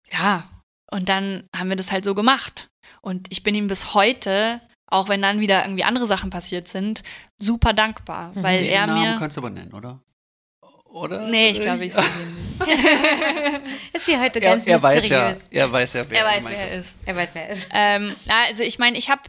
ja, 0.09 0.49
und 0.89 1.09
dann 1.09 1.47
haben 1.55 1.69
wir 1.69 1.75
das 1.75 1.91
halt 1.91 2.05
so 2.05 2.15
gemacht. 2.15 2.69
Und 3.03 3.27
ich 3.31 3.43
bin 3.43 3.53
ihm 3.53 3.67
bis 3.67 3.93
heute, 3.93 4.61
auch 4.87 5.09
wenn 5.09 5.21
dann 5.21 5.41
wieder 5.41 5.63
irgendwie 5.65 5.83
andere 5.83 6.07
Sachen 6.07 6.29
passiert 6.29 6.69
sind, 6.69 7.03
super 7.37 7.73
dankbar, 7.73 8.31
weil 8.35 8.61
den 8.61 8.69
er 8.69 8.87
Namen 8.87 9.01
mir. 9.01 9.19
kannst 9.19 9.35
du 9.35 9.41
aber 9.41 9.49
nennen, 9.49 9.73
oder? 9.73 9.99
Oder? 10.85 11.27
Nee, 11.27 11.49
ich 11.49 11.59
glaube, 11.59 11.85
ich 11.85 11.93
sehe 11.93 12.03
ihn 12.03 12.35
nicht. 12.35 12.69
ist 13.93 14.05
sie 14.05 14.17
heute 14.17 14.39
Er, 14.41 14.51
ganz 14.51 14.67
er 14.67 14.81
weiß 14.81 15.07
ja, 15.09 15.29
mysteriös. 15.31 15.49
er 15.51 15.71
weiß 15.71 15.93
ja, 15.93 16.05
wer 16.07 16.17
Er 16.19 16.25
weiß, 16.25 16.45
wer 16.47 16.57
er 16.57 16.79
ist. 16.79 16.99
Er 17.05 17.15
weiß, 17.15 17.29
wer 17.33 17.43
er 17.43 17.49
ist. 17.49 17.67
Ähm, 17.73 18.15
also 18.47 18.63
ich 18.63 18.79
meine, 18.79 18.97
ich 18.97 19.09
habe 19.09 19.21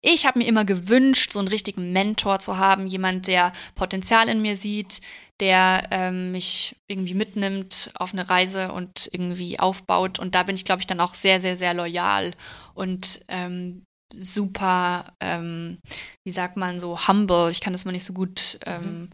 ich 0.00 0.24
hab 0.24 0.36
mir 0.36 0.46
immer 0.46 0.64
gewünscht, 0.64 1.32
so 1.32 1.40
einen 1.40 1.48
richtigen 1.48 1.92
Mentor 1.92 2.38
zu 2.38 2.56
haben, 2.56 2.86
jemand, 2.86 3.26
der 3.26 3.52
Potenzial 3.74 4.28
in 4.28 4.40
mir 4.40 4.56
sieht, 4.56 5.00
der 5.40 5.88
ähm, 5.90 6.32
mich 6.32 6.76
irgendwie 6.88 7.14
mitnimmt 7.14 7.90
auf 7.94 8.12
eine 8.12 8.28
Reise 8.28 8.72
und 8.72 9.08
irgendwie 9.12 9.58
aufbaut. 9.58 10.18
Und 10.18 10.34
da 10.34 10.42
bin 10.42 10.56
ich, 10.56 10.64
glaube 10.64 10.80
ich, 10.80 10.86
dann 10.86 11.00
auch 11.00 11.14
sehr, 11.14 11.40
sehr, 11.40 11.56
sehr 11.56 11.74
loyal 11.74 12.32
und 12.74 13.20
ähm, 13.28 13.82
super, 14.14 15.12
ähm, 15.20 15.78
wie 16.24 16.32
sagt 16.32 16.56
man 16.56 16.80
so, 16.80 17.08
humble. 17.08 17.50
Ich 17.50 17.60
kann 17.60 17.72
das 17.72 17.84
mal 17.84 17.92
nicht 17.92 18.04
so 18.04 18.12
gut 18.12 18.58
ähm, 18.64 19.10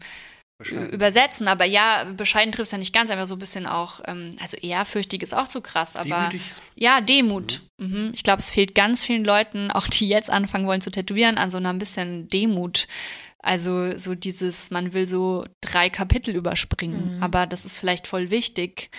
Bescheiden. 0.57 0.91
übersetzen, 0.91 1.47
aber 1.47 1.65
ja, 1.65 2.05
bescheiden 2.15 2.51
trifft 2.51 2.67
es 2.67 2.71
ja 2.71 2.77
nicht 2.77 2.93
ganz, 2.93 3.11
aber 3.11 3.27
so 3.27 3.35
ein 3.35 3.39
bisschen 3.39 3.65
auch, 3.65 4.01
ähm, 4.05 4.31
also 4.39 4.57
ehrfürchtig 4.57 5.23
ist 5.23 5.33
auch 5.33 5.47
zu 5.47 5.61
krass, 5.61 5.95
aber 5.95 6.29
Demütig? 6.29 6.53
ja, 6.75 7.01
Demut. 7.01 7.61
Mhm. 7.79 8.11
Ich 8.13 8.23
glaube, 8.23 8.39
es 8.39 8.51
fehlt 8.51 8.75
ganz 8.75 9.03
vielen 9.03 9.25
Leuten, 9.25 9.71
auch 9.71 9.87
die 9.87 10.07
jetzt 10.07 10.29
anfangen 10.29 10.67
wollen 10.67 10.81
zu 10.81 10.91
tätowieren, 10.91 11.37
an 11.37 11.51
so 11.51 11.57
einer 11.57 11.69
ein 11.69 11.79
bisschen 11.79 12.27
Demut. 12.27 12.87
Also 13.43 13.97
so 13.97 14.15
dieses, 14.15 14.71
man 14.71 14.93
will 14.93 15.05
so 15.05 15.45
drei 15.61 15.89
Kapitel 15.89 16.35
überspringen, 16.35 17.17
aber 17.21 17.45
das 17.45 17.65
ist 17.65 17.77
vielleicht 17.77 18.07
voll 18.07 18.31
wichtig, 18.31 18.89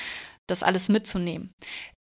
das 0.47 0.63
alles 0.63 0.89
mitzunehmen. 0.89 1.53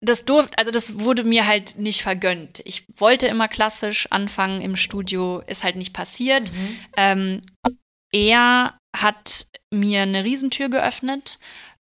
Das 0.05 0.25
durfte, 0.25 0.59
also 0.59 0.71
das 0.73 1.01
wurde 1.01 1.23
mir 1.23 1.47
halt 1.47 1.79
nicht 1.79 2.03
vergönnt. 2.03 2.61
Ich 2.65 2.85
wollte 2.97 3.29
immer 3.29 3.47
klassisch 3.49 4.09
anfangen 4.11 4.61
im 4.63 4.75
Studio, 4.77 5.43
ist 5.47 5.63
halt 5.63 5.77
nicht 5.77 5.93
passiert. 5.93 6.53
Ähm, 6.97 7.43
er 8.13 8.79
hat 8.97 9.47
mir 9.73 10.03
eine 10.03 10.25
Riesentür 10.25 10.69
geöffnet, 10.71 11.39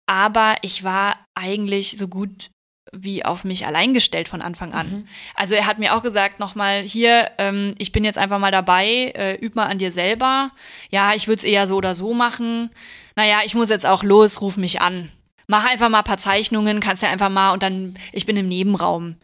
aber 0.09 0.57
ich 0.61 0.84
war 0.84 1.23
eigentlich 1.35 1.97
so 1.97 2.07
gut 2.07 2.49
wie 2.91 3.23
auf 3.23 3.43
mich 3.43 3.65
allein 3.65 3.93
gestellt 3.93 4.27
von 4.27 4.41
Anfang 4.41 4.73
an. 4.73 5.07
Also 5.35 5.55
er 5.55 5.65
hat 5.65 5.80
mir 5.80 5.95
auch 5.95 6.03
gesagt, 6.03 6.39
nochmal, 6.39 6.81
hier, 6.81 7.31
ähm, 7.38 7.73
ich 7.77 7.91
bin 7.91 8.03
jetzt 8.03 8.18
einfach 8.18 8.39
mal 8.39 8.51
dabei, 8.51 9.13
äh, 9.15 9.35
üb 9.43 9.55
mal 9.55 9.68
an 9.68 9.77
dir 9.77 9.91
selber. 9.91 10.51
Ja, 10.89 11.13
ich 11.13 11.27
würde 11.27 11.38
es 11.38 11.43
eher 11.43 11.68
so 11.68 11.77
oder 11.77 11.95
so 11.95 12.13
machen. 12.13 12.69
Naja, 13.15 13.41
ich 13.45 13.55
muss 13.55 13.69
jetzt 13.69 13.85
auch 13.85 14.03
los, 14.03 14.41
ruf 14.41 14.57
mich 14.57 14.81
an. 14.81 15.09
Mach 15.47 15.65
einfach 15.65 15.89
mal 15.89 15.99
ein 15.99 16.03
paar 16.05 16.18
Zeichnungen, 16.18 16.80
kannst 16.80 17.03
ja 17.03 17.09
einfach 17.09 17.30
mal 17.30 17.51
und 17.51 17.63
dann, 17.63 17.95
ich 18.11 18.26
bin 18.26 18.35
im 18.38 18.47
Nebenraum. 18.47 19.15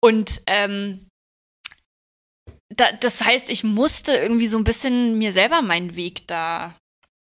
Und 0.00 0.42
ähm, 0.46 1.06
da, 2.68 2.90
das 2.92 3.24
heißt, 3.24 3.50
ich 3.50 3.64
musste 3.64 4.14
irgendwie 4.14 4.46
so 4.46 4.56
ein 4.56 4.64
bisschen 4.64 5.18
mir 5.18 5.32
selber 5.32 5.62
meinen 5.62 5.96
Weg 5.96 6.26
da 6.28 6.74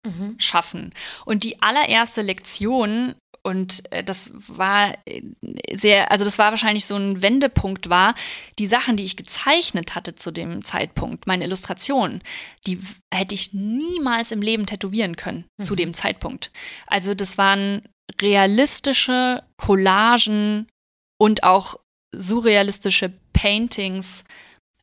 Mhm. 0.05 0.35
schaffen. 0.38 0.93
Und 1.23 1.45
die 1.45 1.61
allererste 1.61 2.22
Lektion, 2.23 3.15
und 3.44 3.91
äh, 3.91 4.03
das 4.03 4.32
war 4.34 4.94
äh, 5.06 5.22
sehr, 5.74 6.11
also 6.11 6.24
das 6.26 6.40
war 6.40 6.52
wahrscheinlich 6.52 6.86
so 6.86 6.95
ein 6.95 7.22
Wendepunkt, 7.22 7.90
war 7.90 8.15
die 8.57 8.68
Sachen, 8.68 8.95
die 8.95 9.03
ich 9.03 9.18
gezeichnet 9.18 9.95
hatte 9.95 10.15
zu 10.15 10.32
dem 10.32 10.64
Zeitpunkt, 10.64 11.28
meine 11.28 11.44
Illustrationen, 11.44 12.24
die 12.65 12.80
hätte 13.14 13.36
ich 13.36 13.53
niemals 13.53 14.32
im 14.32 14.41
Leben 14.41 14.65
tätowieren 14.65 15.18
können 15.18 15.45
zu 15.61 15.76
dem 15.76 15.94
Zeitpunkt. 15.94 16.52
Also 16.88 17.14
das 17.14 17.38
waren 17.38 17.84
realistische 18.22 19.44
Collagen 19.57 20.68
und 21.18 21.44
auch 21.44 21.78
surrealistische 22.15 23.11
Paintings, 23.34 24.24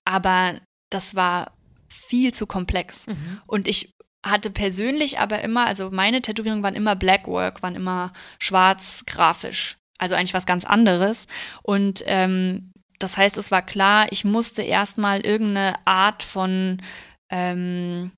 aber 0.04 0.60
das 0.90 1.14
war 1.14 1.52
viel 1.88 2.34
zu 2.34 2.46
komplex. 2.46 3.06
Und 3.46 3.68
ich 3.68 3.92
hatte 4.24 4.50
persönlich 4.50 5.18
aber 5.18 5.42
immer, 5.42 5.66
also 5.66 5.90
meine 5.90 6.20
Tätowierungen 6.20 6.62
waren 6.62 6.74
immer 6.74 6.96
Blackwork, 6.96 7.62
waren 7.62 7.74
immer 7.74 8.12
schwarz 8.38 9.04
grafisch. 9.06 9.76
Also 9.98 10.14
eigentlich 10.14 10.34
was 10.34 10.46
ganz 10.46 10.64
anderes. 10.64 11.26
Und 11.62 12.02
ähm, 12.06 12.72
das 12.98 13.16
heißt, 13.16 13.38
es 13.38 13.50
war 13.50 13.62
klar, 13.62 14.08
ich 14.10 14.24
musste 14.24 14.62
erstmal 14.62 15.20
irgendeine 15.20 15.74
Art 15.86 16.22
von 16.22 16.82
ähm, 17.30 18.12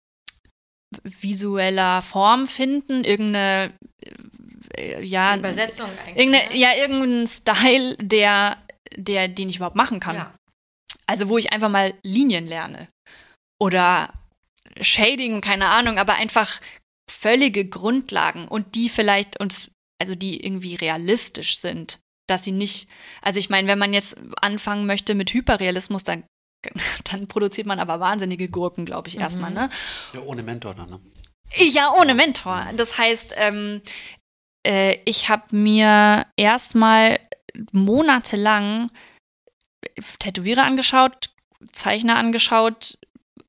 visueller 1.03 2.03
Form 2.03 2.47
finden, 2.47 3.05
irgendeine 3.05 3.73
äh, 4.77 5.05
ja, 5.05 5.37
Übersetzung 5.37 5.89
eigentlich. 6.05 6.19
irgendeine, 6.19 6.49
ne? 6.51 6.59
ja, 6.59 6.75
irgendeinen 6.75 7.27
Style, 7.27 7.97
der, 7.99 8.59
der, 8.97 9.29
den 9.29 9.49
ich 9.49 9.57
überhaupt 9.57 9.77
machen 9.77 10.01
kann. 10.01 10.17
Ja. 10.17 10.35
Also 11.07 11.29
wo 11.29 11.39
ich 11.39 11.53
einfach 11.53 11.69
mal 11.69 11.95
Linien 12.03 12.47
lerne. 12.47 12.89
Oder 13.61 14.13
Shading, 14.81 15.41
keine 15.41 15.67
Ahnung, 15.69 15.99
aber 15.99 16.15
einfach 16.15 16.61
völlige 17.11 17.65
Grundlagen 17.65 18.49
und 18.49 18.75
die 18.75 18.89
vielleicht 18.89 19.41
uns, 19.41 19.71
also 20.01 20.15
die 20.15 20.45
irgendwie 20.45 20.75
realistisch 20.75 21.59
sind. 21.59 21.99
Dass 22.29 22.45
sie 22.45 22.53
nicht, 22.53 22.89
also 23.21 23.39
ich 23.39 23.51
meine, 23.51 23.69
wenn 23.69 23.79
man 23.79 23.93
jetzt 23.93 24.17
anfangen 24.41 24.87
möchte 24.87 25.15
mit 25.15 25.35
Hyperrealismus, 25.35 26.05
dann 26.05 26.25
dann 27.11 27.27
produziert 27.27 27.67
man 27.67 27.81
aber 27.81 28.01
wahnsinnige 28.01 28.49
Gurken, 28.49 28.85
glaube 28.85 29.09
ich, 29.09 29.19
erstmal, 29.19 29.51
ne? 29.51 29.69
Ja, 30.13 30.21
ohne 30.21 30.43
Mentor 30.43 30.75
dann, 30.75 30.89
ne? 30.89 31.01
Ja, 31.57 31.93
ohne 31.93 32.15
Mentor. 32.15 32.67
Das 32.77 32.99
heißt, 32.99 33.35
ähm, 33.37 33.83
äh, 34.67 34.99
ich 35.05 35.29
habe 35.29 35.55
mir 35.55 36.27
erstmal 36.37 37.19
monatelang 37.73 38.91
Tätowierer 40.19 40.65
angeschaut, 40.65 41.31
Zeichner 41.73 42.17
angeschaut 42.17 42.99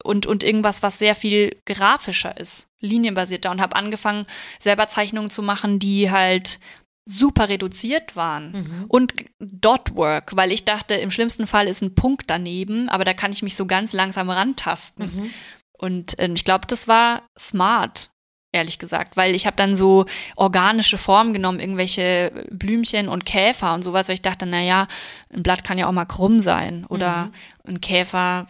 und, 0.03 0.25
und 0.25 0.43
irgendwas, 0.43 0.83
was 0.83 0.99
sehr 0.99 1.15
viel 1.15 1.55
grafischer 1.65 2.37
ist, 2.37 2.67
linienbasierter 2.79 3.51
und 3.51 3.61
habe 3.61 3.75
angefangen, 3.75 4.25
selber 4.59 4.87
Zeichnungen 4.87 5.29
zu 5.29 5.41
machen, 5.41 5.79
die 5.79 6.11
halt 6.11 6.59
super 7.05 7.49
reduziert 7.49 8.15
waren 8.15 8.51
Mhm. 8.51 8.85
und 8.87 9.13
Dotwork, 9.39 10.35
weil 10.37 10.51
ich 10.53 10.63
dachte, 10.63 10.93
im 10.93 11.11
schlimmsten 11.11 11.47
Fall 11.47 11.67
ist 11.67 11.81
ein 11.81 11.95
Punkt 11.95 12.23
daneben, 12.27 12.87
aber 12.87 13.03
da 13.03 13.13
kann 13.13 13.33
ich 13.33 13.43
mich 13.43 13.55
so 13.57 13.65
ganz 13.65 13.91
langsam 13.91 14.29
rantasten. 14.29 15.11
Mhm. 15.13 15.29
Und 15.73 16.15
ähm, 16.19 16.35
ich 16.35 16.45
glaube, 16.45 16.65
das 16.67 16.87
war 16.87 17.23
smart, 17.37 18.09
ehrlich 18.53 18.79
gesagt, 18.79 19.17
weil 19.17 19.35
ich 19.35 19.45
habe 19.45 19.57
dann 19.57 19.75
so 19.75 20.05
organische 20.35 20.97
Formen 20.97 21.33
genommen, 21.33 21.59
irgendwelche 21.59 22.31
Blümchen 22.51 23.09
und 23.09 23.25
Käfer 23.25 23.73
und 23.73 23.83
sowas, 23.83 24.07
weil 24.07 24.15
ich 24.15 24.21
dachte, 24.21 24.45
naja, 24.45 24.87
ein 25.33 25.43
Blatt 25.43 25.63
kann 25.63 25.77
ja 25.77 25.87
auch 25.87 25.91
mal 25.91 26.05
krumm 26.05 26.39
sein 26.39 26.85
oder 26.85 27.31
ein 27.67 27.81
Käfer, 27.81 28.47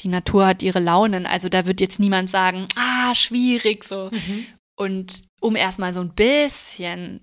die 0.00 0.08
Natur 0.08 0.46
hat 0.46 0.62
ihre 0.62 0.80
Launen, 0.80 1.26
also 1.26 1.48
da 1.48 1.66
wird 1.66 1.80
jetzt 1.80 2.00
niemand 2.00 2.30
sagen, 2.30 2.66
ah, 2.76 3.14
schwierig 3.14 3.84
so. 3.84 4.10
Mhm. 4.10 4.46
Und 4.78 5.24
um 5.42 5.56
erstmal 5.56 5.92
so 5.92 6.00
ein 6.00 6.14
bisschen 6.14 7.22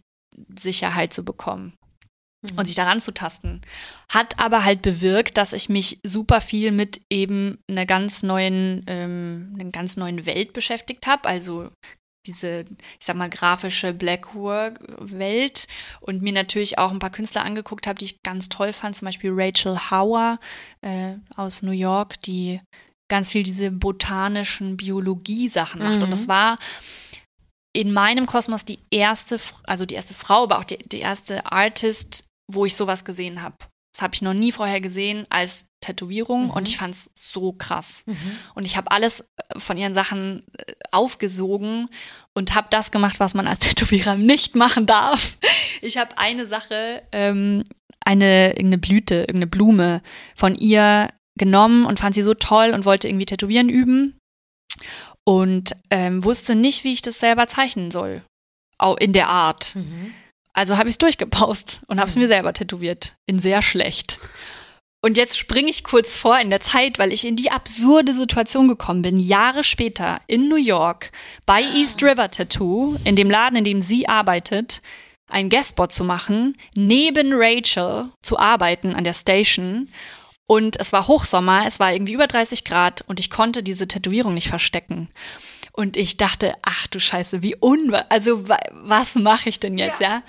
Sicherheit 0.56 1.14
zu 1.14 1.24
bekommen 1.26 1.74
Mhm. 2.52 2.60
und 2.60 2.66
sich 2.66 2.76
daran 2.76 3.00
zu 3.00 3.14
tasten. 3.14 3.62
Hat 4.10 4.40
aber 4.40 4.64
halt 4.64 4.82
bewirkt, 4.82 5.38
dass 5.38 5.54
ich 5.54 5.70
mich 5.70 6.00
super 6.04 6.42
viel 6.42 6.72
mit 6.72 7.02
eben 7.10 7.60
einer 7.70 7.86
ganz 7.86 8.24
neuen, 8.24 8.84
ähm, 8.88 9.56
einer 9.60 9.72
ganz 9.72 9.98
neuen 9.98 10.26
Welt 10.26 10.54
beschäftigt 10.54 11.08
habe. 11.08 11.28
Also 11.28 11.72
diese, 12.28 12.66
ich 13.00 13.06
sag 13.06 13.16
mal, 13.16 13.30
grafische 13.30 13.94
Blackwork-Welt 13.94 15.68
und 16.02 16.22
mir 16.22 16.34
natürlich 16.34 16.78
auch 16.78 16.92
ein 16.92 17.00
paar 17.00 17.12
Künstler 17.12 17.44
angeguckt 17.44 17.88
habe, 17.88 17.98
die 17.98 18.06
ich 18.06 18.24
ganz 18.24 18.50
toll 18.50 18.74
fand. 18.74 18.96
Zum 18.96 19.06
Beispiel 19.06 19.32
Rachel 19.34 19.78
Hauer 19.90 20.40
äh, 20.82 21.16
aus 21.36 21.64
New 21.64 21.72
York, 21.72 22.22
die 22.22 22.62
ganz 23.10 23.32
viel 23.32 23.44
diese 23.44 23.72
botanischen 23.72 24.78
Biologie-Sachen 24.78 25.82
macht. 25.82 25.98
Mhm. 25.98 26.04
Und 26.04 26.14
das 26.14 26.28
war 26.28 26.58
in 27.74 27.94
meinem 27.94 28.26
Kosmos 28.26 28.66
die 28.66 28.80
erste, 28.92 29.40
also 29.64 29.86
die 29.86 29.96
erste 29.96 30.14
Frau, 30.14 30.44
aber 30.44 30.60
auch 30.60 30.64
die, 30.64 30.78
die 30.78 31.00
erste 31.00 31.50
Artist, 31.52 32.28
wo 32.52 32.66
ich 32.66 32.76
sowas 32.76 33.06
gesehen 33.06 33.42
habe. 33.42 33.56
Das 33.98 34.04
habe 34.04 34.14
ich 34.14 34.22
noch 34.22 34.36
nie 34.36 34.52
vorher 34.52 34.80
gesehen 34.80 35.26
als 35.32 35.70
Tätowierung 35.82 36.46
Mhm. 36.46 36.50
und 36.52 36.68
ich 36.68 36.78
fand 36.78 36.94
es 36.94 37.10
so 37.16 37.52
krass. 37.52 38.04
Mhm. 38.06 38.16
Und 38.54 38.64
ich 38.68 38.78
habe 38.78 38.92
alles 38.92 39.22
äh, 39.22 39.60
von 39.60 39.76
ihren 39.76 39.94
Sachen 39.96 40.44
äh, 40.58 40.74
aufgesogen 40.92 41.90
und 42.36 42.54
habe 42.54 42.68
das 42.70 42.92
gemacht, 42.92 43.20
was 43.20 43.34
man 43.34 43.48
als 43.48 43.60
Tätowierer 43.68 44.16
nicht 44.16 44.56
machen 44.56 44.86
darf. 44.86 45.38
Ich 45.82 45.98
habe 45.98 46.16
eine 46.20 46.46
Sache, 46.46 47.02
ähm, 47.12 47.64
eine 48.06 48.50
irgendeine 48.52 48.78
Blüte, 48.78 49.16
irgendeine 49.22 49.48
Blume 49.48 50.02
von 50.36 50.54
ihr 50.56 51.10
genommen 51.36 51.86
und 51.88 52.00
fand 52.00 52.14
sie 52.14 52.22
so 52.22 52.36
toll 52.36 52.72
und 52.76 52.86
wollte 52.86 53.08
irgendwie 53.08 53.26
Tätowieren 53.26 53.68
üben 53.70 54.18
und 55.24 55.76
ähm, 55.90 56.24
wusste 56.24 56.56
nicht, 56.56 56.84
wie 56.84 56.94
ich 56.94 57.02
das 57.02 57.20
selber 57.20 57.48
zeichnen 57.48 57.92
soll. 57.92 58.24
Au- 58.78 58.96
In 58.96 59.14
der 59.14 59.30
Art. 59.30 59.76
Mhm. 59.76 60.14
Also 60.58 60.78
habe 60.78 60.90
ich 60.90 60.94
es 60.94 60.98
durchgepaust 60.98 61.84
und 61.86 62.00
habe 62.00 62.10
es 62.10 62.16
mir 62.16 62.28
selber 62.28 62.52
tätowiert. 62.52 63.16
In 63.28 63.38
sehr 63.38 63.62
schlecht. 63.62 64.18
Und 65.04 65.16
jetzt 65.16 65.38
springe 65.38 65.70
ich 65.70 65.84
kurz 65.84 66.18
vor 66.18 66.40
in 66.40 66.50
der 66.50 66.62
Zeit, 66.62 66.98
weil 66.98 67.14
ich 67.14 67.28
in 67.28 67.36
die 67.36 67.52
absurde 67.52 68.12
Situation 68.12 68.68
gekommen 68.68 69.04
bin, 69.04 69.20
Jahre 69.20 69.64
später 69.64 70.20
in 70.26 70.50
New 70.50 70.56
York 70.56 71.12
bei 71.46 71.62
East 71.62 72.02
River 72.02 72.32
Tattoo, 72.32 72.96
in 73.04 73.16
dem 73.16 73.30
Laden, 73.30 73.60
in 73.60 73.66
dem 73.66 73.82
sie 73.82 74.10
arbeitet, 74.10 74.82
einen 75.30 75.52
Guestspot 75.52 75.92
zu 75.92 76.04
machen, 76.04 76.58
neben 76.76 77.34
Rachel 77.34 78.10
zu 78.24 78.40
arbeiten 78.40 78.96
an 78.96 79.04
der 79.04 79.14
Station. 79.14 79.90
Und 80.48 80.80
es 80.80 80.92
war 80.92 81.08
Hochsommer, 81.08 81.68
es 81.68 81.80
war 81.80 81.94
irgendwie 81.94 82.14
über 82.14 82.26
30 82.26 82.64
Grad 82.64 83.04
und 83.06 83.20
ich 83.20 83.30
konnte 83.30 83.62
diese 83.62 83.88
Tätowierung 83.88 84.34
nicht 84.34 84.48
verstecken. 84.48 85.10
Und 85.78 85.96
ich 85.96 86.18
dachte, 86.18 86.56
ach 86.64 86.88
du 86.88 87.00
Scheiße, 87.00 87.44
wie 87.44 87.56
unwahr, 87.56 88.08
also 88.10 88.50
wa 88.50 88.58
was 88.72 89.14
mache 89.14 89.50
ich 89.50 89.60
denn 89.60 89.78
jetzt, 89.78 90.02
ja? 90.02 90.24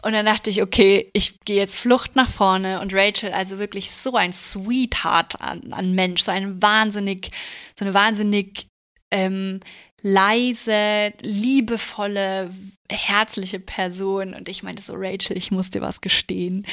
Und 0.00 0.14
dann 0.14 0.24
dachte 0.24 0.48
ich, 0.48 0.62
okay, 0.62 1.10
ich 1.12 1.40
gehe 1.40 1.56
jetzt 1.56 1.78
Flucht 1.78 2.16
nach 2.16 2.30
vorne 2.30 2.80
und 2.80 2.94
Rachel, 2.94 3.32
also 3.32 3.58
wirklich 3.58 3.90
so 3.90 4.16
ein 4.16 4.32
Sweetheart 4.32 5.40
an, 5.42 5.74
an 5.74 5.94
Mensch, 5.94 6.22
so 6.22 6.30
ein 6.30 6.62
wahnsinnig, 6.62 7.30
so 7.78 7.84
eine 7.84 7.92
wahnsinnig 7.92 8.66
ähm, 9.10 9.60
leise, 10.04 11.14
liebevolle, 11.22 12.50
herzliche 12.92 13.58
Person. 13.58 14.34
Und 14.34 14.50
ich 14.50 14.62
meinte 14.62 14.82
so, 14.82 14.92
Rachel, 14.94 15.38
ich 15.38 15.50
muss 15.50 15.70
dir 15.70 15.80
was 15.80 16.02
gestehen. 16.02 16.66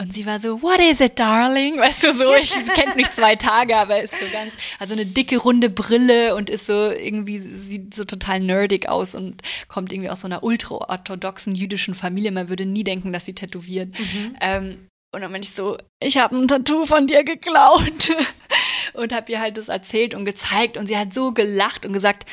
Und 0.00 0.12
sie 0.12 0.26
war 0.26 0.40
so, 0.40 0.62
what 0.62 0.80
is 0.80 1.00
it, 1.00 1.16
darling? 1.16 1.78
Weißt 1.78 2.02
du, 2.02 2.12
so, 2.12 2.34
ich 2.34 2.50
kennt 2.74 2.96
mich 2.96 3.08
zwei 3.10 3.36
Tage, 3.36 3.76
aber 3.76 4.02
ist 4.02 4.18
so 4.18 4.26
ganz, 4.32 4.54
hat 4.80 4.88
so 4.88 4.94
eine 4.94 5.06
dicke, 5.06 5.38
runde 5.38 5.70
Brille 5.70 6.34
und 6.34 6.50
ist 6.50 6.66
so 6.66 6.90
irgendwie, 6.90 7.38
sieht 7.38 7.94
so 7.94 8.04
total 8.04 8.40
nerdig 8.40 8.88
aus 8.88 9.14
und 9.14 9.40
kommt 9.68 9.92
irgendwie 9.92 10.10
aus 10.10 10.22
so 10.22 10.26
einer 10.26 10.42
ultraorthodoxen 10.42 11.54
jüdischen 11.54 11.94
Familie. 11.94 12.32
Man 12.32 12.48
würde 12.48 12.66
nie 12.66 12.82
denken, 12.82 13.12
dass 13.12 13.24
sie 13.24 13.34
tätowiert. 13.34 13.94
Ähm, 14.40 14.88
und 15.14 15.20
dann 15.20 15.30
meinte 15.30 15.46
ich 15.46 15.54
so, 15.54 15.78
ich 16.02 16.18
habe 16.18 16.36
ein 16.36 16.48
Tattoo 16.48 16.84
von 16.84 17.06
dir 17.06 17.22
geklaut. 17.22 18.10
und 18.94 19.12
habe 19.12 19.30
ihr 19.32 19.40
halt 19.40 19.56
das 19.56 19.68
erzählt 19.68 20.14
und 20.14 20.24
gezeigt. 20.24 20.76
Und 20.76 20.86
sie 20.86 20.96
hat 20.96 21.14
so 21.14 21.32
gelacht 21.32 21.86
und 21.86 21.92
gesagt, 21.92 22.26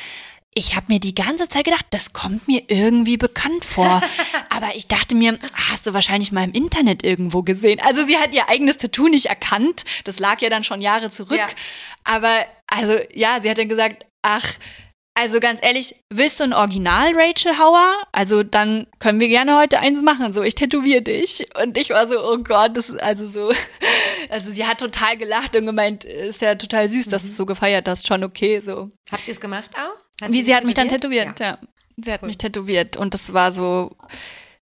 ich 0.54 0.74
habe 0.74 0.86
mir 0.88 0.98
die 0.98 1.14
ganze 1.14 1.48
Zeit 1.48 1.64
gedacht, 1.64 1.86
das 1.90 2.12
kommt 2.12 2.48
mir 2.48 2.62
irgendwie 2.68 3.16
bekannt 3.16 3.64
vor. 3.64 4.02
Aber 4.50 4.74
ich 4.74 4.88
dachte 4.88 5.14
mir, 5.14 5.38
hast 5.54 5.86
du 5.86 5.94
wahrscheinlich 5.94 6.32
mal 6.32 6.44
im 6.44 6.52
Internet 6.52 7.04
irgendwo 7.04 7.42
gesehen. 7.42 7.80
Also 7.84 8.04
sie 8.04 8.18
hat 8.18 8.34
ihr 8.34 8.48
eigenes 8.48 8.78
Tattoo 8.78 9.08
nicht 9.08 9.26
erkannt. 9.26 9.84
Das 10.04 10.18
lag 10.18 10.40
ja 10.40 10.50
dann 10.50 10.64
schon 10.64 10.80
Jahre 10.80 11.10
zurück. 11.10 11.38
Ja. 11.38 11.46
Aber 12.02 12.44
also 12.66 12.96
ja, 13.14 13.40
sie 13.40 13.48
hat 13.48 13.58
dann 13.58 13.68
gesagt, 13.68 14.06
ach, 14.22 14.44
also 15.14 15.38
ganz 15.38 15.60
ehrlich, 15.62 15.96
willst 16.08 16.40
du 16.40 16.44
ein 16.44 16.52
Original 16.52 17.12
Rachel 17.14 17.58
Hauer? 17.58 18.02
Also 18.10 18.42
dann 18.42 18.86
können 18.98 19.20
wir 19.20 19.28
gerne 19.28 19.56
heute 19.56 19.78
eins 19.78 20.02
machen. 20.02 20.32
So, 20.32 20.42
ich 20.42 20.54
tätowiere 20.54 21.02
dich. 21.02 21.46
Und 21.62 21.76
ich 21.76 21.90
war 21.90 22.08
so, 22.08 22.18
oh 22.24 22.38
Gott, 22.38 22.76
das 22.76 22.88
ist 22.90 23.00
also 23.00 23.28
so. 23.28 23.52
Also 24.28 24.52
sie 24.52 24.64
hat 24.64 24.78
total 24.78 25.16
gelacht 25.16 25.56
und 25.56 25.66
gemeint, 25.66 26.04
ist 26.04 26.40
ja 26.40 26.54
total 26.54 26.88
süß, 26.88 27.08
dass 27.08 27.22
du 27.22 27.30
es 27.30 27.36
so 27.36 27.46
gefeiert 27.46 27.88
hast, 27.88 28.06
schon 28.06 28.22
okay, 28.22 28.60
so. 28.60 28.88
Habt 29.10 29.26
ihr 29.26 29.32
es 29.32 29.40
gemacht 29.40 29.70
auch? 29.74 29.98
Wie 30.28 30.44
sie 30.44 30.54
hat 30.54 30.64
mich 30.64 30.74
dann 30.74 30.88
tätowiert? 30.88 31.36
tätowiert, 31.36 31.40
ja. 31.40 31.68
Sie 32.02 32.12
hat 32.12 32.22
mich 32.22 32.38
tätowiert 32.38 32.96
und 32.96 33.14
das 33.14 33.32
war 33.32 33.52
so, 33.52 33.90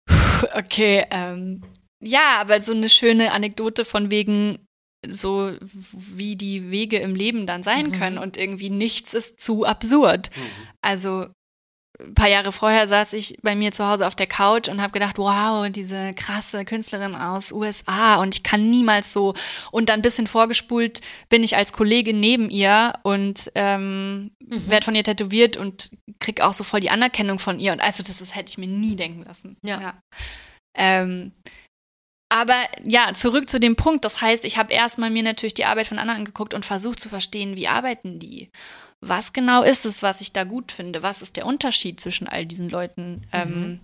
okay, 0.55 1.05
ähm, 1.11 1.63
ja, 2.03 2.39
aber 2.41 2.61
so 2.63 2.73
eine 2.73 2.89
schöne 2.89 3.33
Anekdote 3.33 3.85
von 3.85 4.11
wegen 4.11 4.59
so, 5.09 5.53
wie 5.61 6.37
die 6.37 6.71
Wege 6.71 6.99
im 6.99 7.15
Leben 7.15 7.47
dann 7.47 7.63
sein 7.63 7.89
Mhm. 7.89 7.93
können 7.93 8.19
und 8.19 8.37
irgendwie 8.37 8.71
nichts 8.71 9.15
ist 9.15 9.41
zu 9.41 9.65
absurd. 9.65 10.31
Also 10.83 11.27
ein 11.99 12.15
paar 12.15 12.29
Jahre 12.29 12.53
vorher 12.53 12.87
saß 12.89 13.13
ich 13.15 13.39
bei 13.43 13.55
mir 13.55 13.73
zu 13.73 13.87
Hause 13.87 14.07
auf 14.07 14.15
der 14.15 14.27
Couch 14.27 14.69
und 14.69 14.83
habe 14.83 14.93
gedacht, 14.93 15.19
wow, 15.19 15.69
diese 15.71 16.15
krasse 16.15 16.65
Künstlerin 16.65 17.15
aus 17.15 17.53
USA 17.53 18.17
und 18.17 18.35
ich 18.35 18.43
kann 18.43 18.71
niemals 18.71 19.13
so. 19.13 19.35
Und 19.71 19.89
dann 19.89 20.01
ein 20.01 20.03
bisschen 20.03 20.27
vorgespult 20.27 21.01
bin 21.29 21.43
ich 21.43 21.57
als 21.57 21.73
Kollegin 21.73 22.21
neben 22.21 22.51
ihr 22.51 22.93
und 23.03 23.51
ähm, 23.55 24.31
Mhm. 24.47 24.71
werde 24.71 24.85
von 24.85 24.95
ihr 24.95 25.03
tätowiert 25.03 25.57
und 25.57 25.91
krieg 26.21 26.41
auch 26.41 26.53
so 26.53 26.63
voll 26.63 26.81
die 26.81 26.91
Anerkennung 26.91 27.39
von 27.39 27.59
ihr. 27.59 27.73
Und 27.73 27.81
also 27.81 28.03
das, 28.03 28.19
das 28.19 28.35
hätte 28.35 28.51
ich 28.51 28.59
mir 28.59 28.69
nie 28.69 28.95
denken 28.95 29.23
lassen. 29.25 29.57
Ja. 29.63 30.01
Ähm, 30.77 31.33
aber 32.33 32.57
ja, 32.85 33.13
zurück 33.15 33.49
zu 33.49 33.59
dem 33.59 33.77
Punkt. 33.77 34.05
Das 34.05 34.21
heißt, 34.21 34.45
ich 34.45 34.57
habe 34.57 34.73
erstmal 34.73 35.11
mir 35.11 35.23
natürlich 35.23 35.55
die 35.55 35.65
Arbeit 35.65 35.87
von 35.89 35.99
anderen 35.99 36.21
angeguckt 36.21 36.55
und 36.55 36.65
versucht 36.65 37.01
zu 37.01 37.09
verstehen, 37.09 37.57
wie 37.57 37.69
arbeiten 37.69 38.19
die? 38.19 38.51
Was 39.09 39.33
genau 39.33 39.63
ist 39.63 39.85
es, 39.87 40.03
was 40.03 40.21
ich 40.21 40.33
da 40.33 40.45
gut 40.45 40.73
finde? 40.73 41.03
Was 41.03 41.23
ist 41.23 41.37
der 41.37 41.47
Unterschied 41.47 42.01
zwischen 42.01 42.29
all 42.29 42.47
diesen 42.47 42.69
Leuten? 42.69 43.27
Ähm, 43.33 43.81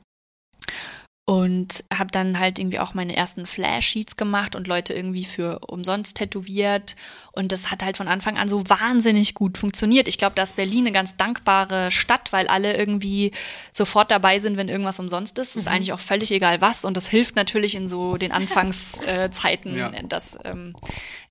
und 1.24 1.84
habe 1.94 2.10
dann 2.10 2.40
halt 2.40 2.58
irgendwie 2.58 2.80
auch 2.80 2.94
meine 2.94 3.14
ersten 3.14 3.46
Flash-Sheets 3.46 4.16
gemacht 4.16 4.56
und 4.56 4.66
Leute 4.66 4.92
irgendwie 4.92 5.24
für 5.24 5.60
umsonst 5.60 6.16
tätowiert. 6.16 6.96
Und 7.30 7.52
das 7.52 7.70
hat 7.70 7.84
halt 7.84 7.96
von 7.96 8.08
Anfang 8.08 8.36
an 8.36 8.48
so 8.48 8.68
wahnsinnig 8.68 9.34
gut 9.34 9.56
funktioniert. 9.56 10.08
Ich 10.08 10.18
glaube, 10.18 10.34
da 10.34 10.42
ist 10.42 10.56
Berlin 10.56 10.80
eine 10.80 10.92
ganz 10.92 11.16
dankbare 11.16 11.92
Stadt, 11.92 12.32
weil 12.32 12.48
alle 12.48 12.76
irgendwie 12.76 13.30
sofort 13.72 14.10
dabei 14.10 14.40
sind, 14.40 14.56
wenn 14.56 14.68
irgendwas 14.68 14.98
umsonst 14.98 15.38
ist. 15.38 15.54
Ist 15.54 15.68
eigentlich 15.68 15.92
auch 15.92 16.00
völlig 16.00 16.32
egal 16.32 16.60
was. 16.60 16.84
Und 16.84 16.96
das 16.96 17.06
hilft 17.06 17.36
natürlich 17.36 17.76
in 17.76 17.88
so 17.88 18.16
den 18.16 18.32
Anfangszeiten, 18.32 19.74
äh, 19.74 19.78
Ja. 19.78 19.90
dass, 20.02 20.38
ähm, 20.44 20.74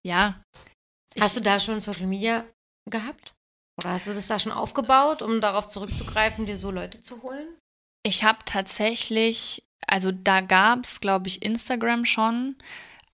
ja. 0.03 0.41
Hast 1.19 1.35
du 1.35 1.41
da 1.41 1.59
schon 1.59 1.81
Social 1.81 2.07
Media 2.07 2.45
gehabt? 2.89 3.33
Oder 3.79 3.93
hast 3.93 4.07
du 4.07 4.13
das 4.13 4.27
da 4.27 4.39
schon 4.39 4.51
aufgebaut, 4.51 5.21
um 5.21 5.41
darauf 5.41 5.67
zurückzugreifen, 5.67 6.45
dir 6.45 6.57
so 6.57 6.71
Leute 6.71 7.01
zu 7.01 7.23
holen? 7.23 7.47
Ich 8.03 8.23
habe 8.23 8.39
tatsächlich, 8.45 9.63
also 9.87 10.11
da 10.11 10.41
gab 10.41 10.83
es, 10.83 11.01
glaube 11.01 11.27
ich, 11.27 11.43
Instagram 11.43 12.05
schon, 12.05 12.55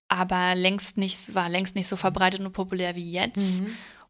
aber 0.08 0.54
längst 0.54 0.96
nicht, 0.96 1.34
war 1.34 1.48
längst 1.48 1.74
nicht 1.74 1.88
so 1.88 1.96
verbreitet 1.96 2.40
und 2.40 2.52
populär 2.52 2.96
wie 2.96 3.10
jetzt. 3.10 3.62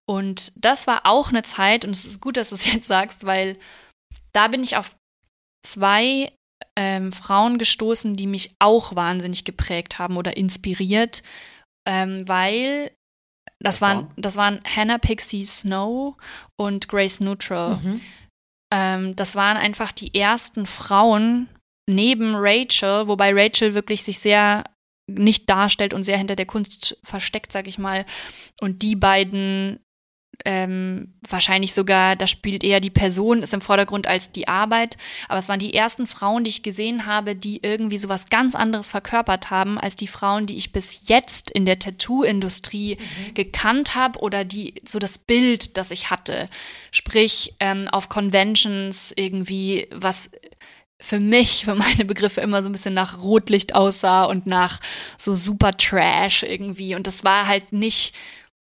Und 0.06 0.52
das 0.56 0.86
war 0.86 1.04
auch 1.04 1.28
eine 1.28 1.42
Zeit, 1.42 1.84
und 1.84 1.90
es 1.90 2.04
ist 2.06 2.20
gut, 2.20 2.36
dass 2.36 2.48
du 2.50 2.54
es 2.54 2.66
jetzt 2.72 2.86
sagst, 2.86 3.26
weil 3.26 3.58
da 4.32 4.48
bin 4.48 4.62
ich 4.62 4.76
auf 4.76 4.96
zwei 5.66 6.32
ähm, 6.76 7.12
Frauen 7.12 7.58
gestoßen, 7.58 8.16
die 8.16 8.26
mich 8.26 8.54
auch 8.58 8.94
wahnsinnig 8.94 9.44
geprägt 9.44 9.98
haben 9.98 10.16
oder 10.16 10.36
inspiriert, 10.36 11.22
ähm, 11.86 12.26
weil 12.26 12.92
das 13.60 13.76
Was 13.76 13.80
waren, 13.82 13.96
waren? 13.96 14.12
das 14.16 14.36
waren 14.36 14.60
Hannah 14.64 14.98
Pixie 14.98 15.44
Snow 15.44 16.16
und 16.56 16.88
Grace 16.88 17.20
Neutral. 17.20 17.76
Mhm. 17.76 18.00
Ähm, 18.72 19.16
das 19.16 19.34
waren 19.36 19.56
einfach 19.56 19.92
die 19.92 20.14
ersten 20.14 20.66
Frauen 20.66 21.48
neben 21.88 22.34
Rachel, 22.34 23.08
wobei 23.08 23.32
Rachel 23.32 23.74
wirklich 23.74 24.02
sich 24.02 24.18
sehr 24.18 24.64
nicht 25.10 25.48
darstellt 25.48 25.94
und 25.94 26.02
sehr 26.02 26.18
hinter 26.18 26.36
der 26.36 26.46
Kunst 26.46 26.98
versteckt, 27.02 27.50
sag 27.50 27.66
ich 27.66 27.78
mal. 27.78 28.04
Und 28.60 28.82
die 28.82 28.94
beiden 28.94 29.80
ähm, 30.44 31.14
wahrscheinlich 31.28 31.74
sogar, 31.74 32.16
da 32.16 32.26
spielt 32.26 32.62
eher 32.62 32.80
die 32.80 32.90
Person, 32.90 33.42
ist 33.42 33.54
im 33.54 33.60
Vordergrund 33.60 34.06
als 34.06 34.30
die 34.30 34.48
Arbeit. 34.48 34.96
Aber 35.28 35.38
es 35.38 35.48
waren 35.48 35.58
die 35.58 35.74
ersten 35.74 36.06
Frauen, 36.06 36.44
die 36.44 36.50
ich 36.50 36.62
gesehen 36.62 37.06
habe, 37.06 37.34
die 37.34 37.60
irgendwie 37.62 37.98
sowas 37.98 38.26
ganz 38.26 38.54
anderes 38.54 38.90
verkörpert 38.90 39.50
haben, 39.50 39.78
als 39.78 39.96
die 39.96 40.06
Frauen, 40.06 40.46
die 40.46 40.56
ich 40.56 40.72
bis 40.72 41.08
jetzt 41.08 41.50
in 41.50 41.66
der 41.66 41.78
Tattoo-Industrie 41.78 42.98
gekannt 43.34 43.94
habe 43.94 44.20
oder 44.20 44.44
die 44.44 44.74
so 44.84 44.98
das 44.98 45.18
Bild, 45.18 45.76
das 45.76 45.90
ich 45.90 46.10
hatte. 46.10 46.48
Sprich, 46.92 47.54
ähm, 47.60 47.88
auf 47.88 48.08
Conventions 48.08 49.12
irgendwie 49.16 49.88
was 49.90 50.30
für 51.00 51.20
mich, 51.20 51.64
für 51.64 51.74
meine 51.74 52.04
Begriffe 52.04 52.40
immer 52.40 52.62
so 52.62 52.68
ein 52.68 52.72
bisschen 52.72 52.94
nach 52.94 53.22
Rotlicht 53.22 53.74
aussah 53.74 54.24
und 54.24 54.46
nach 54.46 54.80
so 55.16 55.36
super 55.36 55.76
Trash 55.76 56.42
irgendwie. 56.42 56.94
Und 56.94 57.06
das 57.06 57.24
war 57.24 57.46
halt 57.46 57.72
nicht 57.72 58.14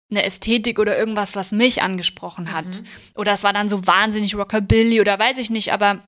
eine 0.10 0.24
Ästhetik 0.24 0.80
oder 0.80 0.98
irgendwas, 0.98 1.36
was 1.36 1.52
mich 1.52 1.82
angesprochen 1.82 2.52
hat. 2.52 2.84
Oder 3.16 3.34
es 3.34 3.44
war 3.44 3.54
dann 3.54 3.70
so 3.70 3.86
wahnsinnig 3.88 4.36
Rockabilly 4.36 5.02
oder 5.02 5.20
weiß 5.20 5.38
ich 5.38 5.50
nicht, 5.50 5.74
aber 5.74 6.02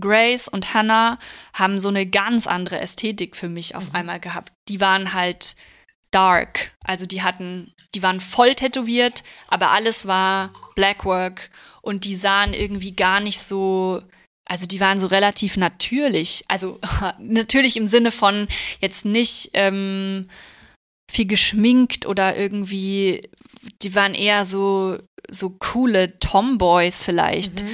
Grace 0.00 0.48
und 0.48 0.72
Hannah 0.72 1.18
haben 1.52 1.78
so 1.78 1.88
eine 1.88 2.06
ganz 2.06 2.46
andere 2.46 2.80
Ästhetik 2.80 3.36
für 3.36 3.48
mich 3.48 3.74
auf 3.74 3.94
einmal 3.94 4.20
gehabt. 4.20 4.52
Die 4.68 4.80
waren 4.80 5.12
halt 5.12 5.56
dark. 6.10 6.72
Also 6.84 7.06
die 7.06 7.22
hatten, 7.22 7.74
die 7.94 8.02
waren 8.02 8.20
voll 8.20 8.54
tätowiert, 8.54 9.22
aber 9.48 9.70
alles 9.70 10.06
war 10.06 10.52
Blackwork 10.74 11.50
und 11.82 12.04
die 12.04 12.16
sahen 12.16 12.54
irgendwie 12.54 12.92
gar 12.92 13.20
nicht 13.20 13.40
so, 13.40 14.02
also 14.46 14.66
die 14.66 14.80
waren 14.80 14.98
so 14.98 15.08
relativ 15.08 15.58
natürlich. 15.58 16.44
Also 16.48 16.78
natürlich 17.18 17.76
im 17.76 17.86
Sinne 17.86 18.10
von 18.10 18.48
jetzt 18.80 19.04
nicht 19.04 19.50
ähm, 19.52 20.28
viel 21.12 21.26
geschminkt 21.26 22.06
oder 22.06 22.36
irgendwie, 22.36 23.28
die 23.82 23.94
waren 23.94 24.14
eher 24.14 24.46
so, 24.46 24.96
so 25.30 25.50
coole 25.50 26.18
Tomboys 26.18 27.04
vielleicht. 27.04 27.64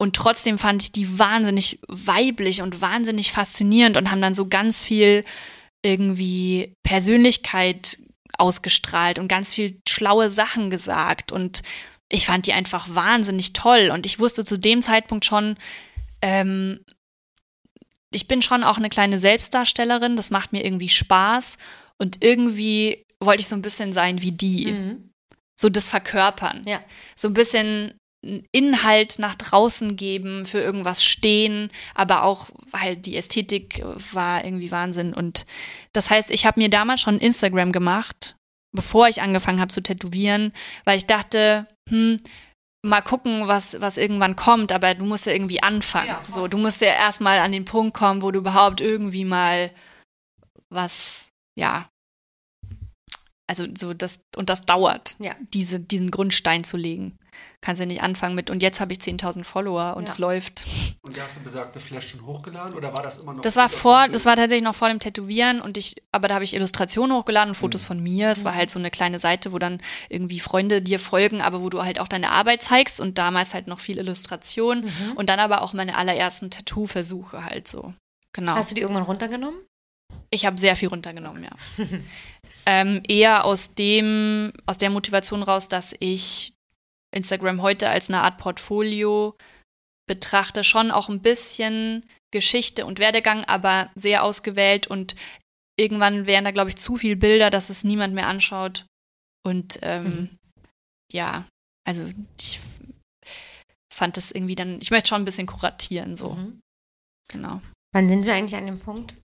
Und 0.00 0.14
trotzdem 0.14 0.58
fand 0.58 0.84
ich 0.84 0.92
die 0.92 1.18
wahnsinnig 1.18 1.80
weiblich 1.88 2.62
und 2.62 2.80
wahnsinnig 2.80 3.32
faszinierend 3.32 3.96
und 3.96 4.12
haben 4.12 4.22
dann 4.22 4.34
so 4.34 4.48
ganz 4.48 4.84
viel 4.84 5.24
irgendwie 5.82 6.76
Persönlichkeit 6.84 7.98
ausgestrahlt 8.38 9.18
und 9.18 9.26
ganz 9.26 9.54
viel 9.54 9.80
schlaue 9.88 10.30
Sachen 10.30 10.70
gesagt. 10.70 11.32
Und 11.32 11.62
ich 12.08 12.26
fand 12.26 12.46
die 12.46 12.52
einfach 12.52 12.94
wahnsinnig 12.94 13.54
toll. 13.54 13.90
Und 13.92 14.06
ich 14.06 14.20
wusste 14.20 14.44
zu 14.44 14.56
dem 14.56 14.82
Zeitpunkt 14.82 15.24
schon, 15.24 15.56
ähm, 16.22 16.78
ich 18.12 18.28
bin 18.28 18.40
schon 18.40 18.62
auch 18.62 18.76
eine 18.76 18.88
kleine 18.88 19.18
Selbstdarstellerin. 19.18 20.14
Das 20.14 20.30
macht 20.30 20.52
mir 20.52 20.64
irgendwie 20.64 20.88
Spaß. 20.88 21.58
Und 22.00 22.22
irgendwie 22.22 23.04
wollte 23.22 23.40
ich 23.40 23.48
so 23.48 23.56
ein 23.56 23.62
bisschen 23.62 23.92
sein 23.92 24.22
wie 24.22 24.32
die. 24.32 24.72
Mhm. 24.72 25.10
So 25.60 25.68
das 25.68 25.88
Verkörpern 25.88 26.62
Ja. 26.66 26.80
so 27.16 27.28
ein 27.28 27.34
bisschen 27.34 27.94
Inhalt 28.52 29.18
nach 29.18 29.36
draußen 29.36 29.96
geben, 29.96 30.44
für 30.44 30.60
irgendwas 30.60 31.04
stehen, 31.04 31.70
aber 31.94 32.24
auch 32.24 32.48
halt 32.72 33.06
die 33.06 33.16
Ästhetik 33.16 33.82
war 34.12 34.44
irgendwie 34.44 34.70
Wahnsinn. 34.72 35.14
Und 35.14 35.46
das 35.92 36.10
heißt, 36.10 36.30
ich 36.32 36.44
habe 36.44 36.60
mir 36.60 36.68
damals 36.68 37.00
schon 37.00 37.18
Instagram 37.20 37.70
gemacht, 37.70 38.34
bevor 38.74 39.08
ich 39.08 39.22
angefangen 39.22 39.60
habe 39.60 39.72
zu 39.72 39.82
tätowieren, 39.82 40.52
weil 40.84 40.96
ich 40.96 41.06
dachte, 41.06 41.68
hm, 41.88 42.18
mal 42.84 43.02
gucken, 43.02 43.46
was, 43.46 43.80
was 43.80 43.96
irgendwann 43.98 44.36
kommt, 44.36 44.72
aber 44.72 44.94
du 44.94 45.04
musst 45.04 45.26
ja 45.26 45.32
irgendwie 45.32 45.62
anfangen. 45.62 46.08
Ja, 46.08 46.22
so, 46.28 46.48
du 46.48 46.58
musst 46.58 46.80
ja 46.80 46.88
erstmal 46.88 47.38
an 47.38 47.52
den 47.52 47.64
Punkt 47.64 47.96
kommen, 47.96 48.22
wo 48.22 48.30
du 48.32 48.40
überhaupt 48.40 48.80
irgendwie 48.80 49.24
mal 49.24 49.72
was, 50.70 51.27
ja, 51.58 51.88
also 53.50 53.66
so 53.78 53.94
das, 53.94 54.20
und 54.36 54.50
das 54.50 54.66
dauert, 54.66 55.16
Ja. 55.20 55.34
diese, 55.54 55.80
diesen 55.80 56.10
Grundstein 56.10 56.64
zu 56.64 56.76
legen. 56.76 57.16
Kannst 57.62 57.80
ja 57.80 57.86
nicht 57.86 58.02
anfangen 58.02 58.34
mit, 58.34 58.50
und 58.50 58.62
jetzt 58.62 58.78
habe 58.78 58.92
ich 58.92 58.98
10.000 58.98 59.42
Follower 59.44 59.94
und 59.96 60.04
Ja. 60.06 60.12
es 60.12 60.18
läuft. 60.18 60.64
Und 61.00 61.16
da 61.16 61.22
hast 61.22 61.36
du 61.38 61.40
besagte 61.40 61.80
Flash 61.80 62.10
schon 62.10 62.26
hochgeladen 62.26 62.74
oder 62.74 62.92
war 62.92 63.02
das 63.02 63.20
immer 63.20 63.32
noch? 63.32 63.40
Das 63.40 63.56
war 63.56 63.70
vor, 63.70 64.06
das 64.08 64.26
war 64.26 64.36
tatsächlich 64.36 64.64
noch 64.64 64.74
vor 64.74 64.88
dem 64.90 65.00
Tätowieren 65.00 65.62
und 65.62 65.78
ich, 65.78 65.96
aber 66.12 66.28
da 66.28 66.34
habe 66.34 66.44
ich 66.44 66.52
Illustrationen 66.54 67.16
hochgeladen 67.16 67.50
und 67.52 67.54
Fotos 67.54 67.84
von 67.84 68.02
mir. 68.02 68.30
Es 68.30 68.44
war 68.44 68.54
halt 68.54 68.70
so 68.70 68.78
eine 68.78 68.90
kleine 68.90 69.18
Seite, 69.18 69.50
wo 69.52 69.58
dann 69.58 69.80
irgendwie 70.10 70.40
Freunde 70.40 70.82
dir 70.82 70.98
folgen, 70.98 71.40
aber 71.40 71.62
wo 71.62 71.70
du 71.70 71.82
halt 71.82 72.00
auch 72.00 72.08
deine 72.08 72.32
Arbeit 72.32 72.62
zeigst 72.62 73.00
und 73.00 73.16
damals 73.16 73.54
halt 73.54 73.66
noch 73.66 73.80
viel 73.80 73.96
Illustration 73.96 74.84
und 75.16 75.30
dann 75.30 75.38
aber 75.40 75.62
auch 75.62 75.72
meine 75.72 75.96
allerersten 75.96 76.50
Tattoo-Versuche 76.50 77.46
halt 77.46 77.66
so. 77.66 77.94
Genau. 78.34 78.52
Hast 78.56 78.72
du 78.72 78.74
die 78.74 78.82
irgendwann 78.82 79.04
runtergenommen? 79.04 79.58
Ich 80.30 80.44
habe 80.44 80.58
sehr 80.58 80.76
viel 80.76 80.88
runtergenommen, 80.88 81.44
ja. 81.44 81.50
ähm, 82.66 83.02
eher 83.08 83.44
aus 83.44 83.74
dem, 83.74 84.52
aus 84.66 84.78
der 84.78 84.90
Motivation 84.90 85.42
raus, 85.42 85.68
dass 85.68 85.94
ich 86.00 86.52
Instagram 87.14 87.62
heute 87.62 87.88
als 87.88 88.10
eine 88.10 88.20
Art 88.22 88.38
Portfolio 88.38 89.34
betrachte, 90.06 90.64
schon 90.64 90.90
auch 90.90 91.08
ein 91.08 91.20
bisschen 91.22 92.04
Geschichte 92.30 92.84
und 92.84 92.98
Werdegang, 92.98 93.44
aber 93.44 93.90
sehr 93.94 94.22
ausgewählt 94.22 94.86
und 94.86 95.14
irgendwann 95.78 96.26
wären 96.26 96.44
da, 96.44 96.50
glaube 96.50 96.70
ich, 96.70 96.76
zu 96.76 96.96
viele 96.96 97.16
Bilder, 97.16 97.50
dass 97.50 97.70
es 97.70 97.84
niemand 97.84 98.14
mehr 98.14 98.26
anschaut. 98.26 98.84
Und 99.46 99.78
ähm, 99.82 100.04
Mhm. 100.04 100.38
ja, 101.12 101.46
also 101.86 102.10
ich 102.38 102.60
fand 103.92 104.16
das 104.18 104.30
irgendwie 104.30 104.56
dann, 104.56 104.78
ich 104.82 104.90
möchte 104.90 105.08
schon 105.08 105.22
ein 105.22 105.24
bisschen 105.24 105.46
kuratieren, 105.46 106.16
so, 106.16 106.32
Mhm. 106.34 106.60
genau. 107.28 107.62
Wann 107.94 108.08
sind 108.08 108.26
wir 108.26 108.34
eigentlich 108.34 108.56
an 108.58 108.66
dem 108.66 108.80
Punkt? 108.80 109.14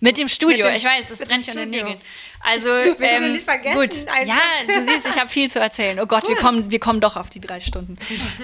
Mit 0.00 0.18
dem 0.18 0.28
Studio, 0.28 0.58
Mit 0.58 0.66
dem- 0.66 0.74
ich 0.76 0.84
weiß, 0.84 1.08
das 1.08 1.18
brennt 1.20 1.44
schon 1.46 1.58
in 1.58 1.72
den. 1.72 1.84
Nägeln. 1.84 2.00
Also, 2.40 2.68
Ich 2.76 2.98
will 2.98 3.08
ähm, 3.08 3.32
nicht 3.32 3.44
vergessen, 3.44 3.74
gut. 3.80 3.94
einfach. 4.08 4.26
Ja, 4.26 4.40
du 4.74 4.82
siehst, 4.82 5.06
ich 5.08 5.18
habe 5.18 5.28
viel 5.28 5.48
zu 5.48 5.60
erzählen. 5.60 5.98
Oh 6.00 6.06
Gott, 6.06 6.28
wir 6.28 6.36
kommen, 6.36 6.70
wir 6.70 6.78
kommen 6.80 7.00
doch 7.00 7.16
auf 7.16 7.30
die 7.30 7.40
drei 7.40 7.60
Stunden. 7.60 7.96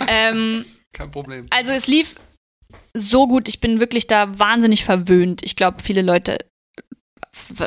ähm, 0.09 0.65
Kein 0.93 1.11
Problem. 1.11 1.47
also 1.51 1.73
es 1.73 1.87
lief 1.87 2.15
so 2.95 3.27
gut, 3.27 3.49
ich 3.49 3.61
bin 3.61 3.81
wirklich 3.81 4.07
da 4.07 4.39
wahnsinnig 4.39 4.85
verwöhnt. 4.85 5.43
Ich 5.45 5.57
glaube, 5.57 5.83
viele 5.83 6.03
Leute, 6.03 6.39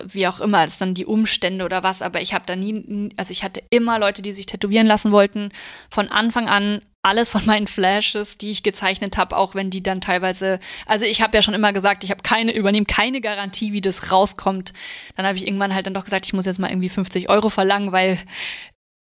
wie 0.06 0.28
auch 0.28 0.40
immer, 0.40 0.66
das 0.66 0.78
dann 0.78 0.94
die 0.94 1.06
Umstände 1.06 1.64
oder 1.66 1.84
was, 1.84 2.02
aber 2.02 2.22
ich 2.22 2.34
habe 2.34 2.46
da 2.46 2.56
nie, 2.56 3.10
also 3.18 3.32
ich 3.32 3.44
hatte 3.44 3.62
immer 3.70 4.00
Leute, 4.00 4.22
die 4.22 4.34
sich 4.34 4.46
tätowieren 4.46 4.88
lassen 4.88 5.12
wollten. 5.12 5.52
Von 5.90 6.10
Anfang 6.10 6.48
an 6.48 6.82
alles 7.04 7.32
von 7.32 7.46
meinen 7.46 7.68
Flashes, 7.68 8.38
die 8.38 8.50
ich 8.50 8.64
gezeichnet 8.64 9.18
habe, 9.18 9.36
auch 9.36 9.56
wenn 9.56 9.70
die 9.70 9.84
dann 9.84 10.02
teilweise, 10.02 10.60
also 10.86 11.06
ich 11.06 11.22
habe 11.22 11.36
ja 11.38 11.42
schon 11.42 11.54
immer 11.54 11.74
gesagt, 11.74 12.04
ich 12.04 12.12
habe 12.12 12.24
keine, 12.24 12.56
übernehme 12.56 12.86
keine 12.86 13.20
Garantie, 13.22 13.74
wie 13.74 13.82
das 13.82 14.12
rauskommt. 14.12 14.74
Dann 15.16 15.26
habe 15.28 15.38
ich 15.38 15.46
irgendwann 15.46 15.74
halt 15.76 15.86
dann 15.86 15.94
doch 15.94 16.06
gesagt, 16.06 16.26
ich 16.26 16.34
muss 16.34 16.46
jetzt 16.46 16.60
mal 16.60 16.70
irgendwie 16.70 16.90
50 16.90 17.30
Euro 17.30 17.50
verlangen, 17.50 17.92
weil 17.92 18.18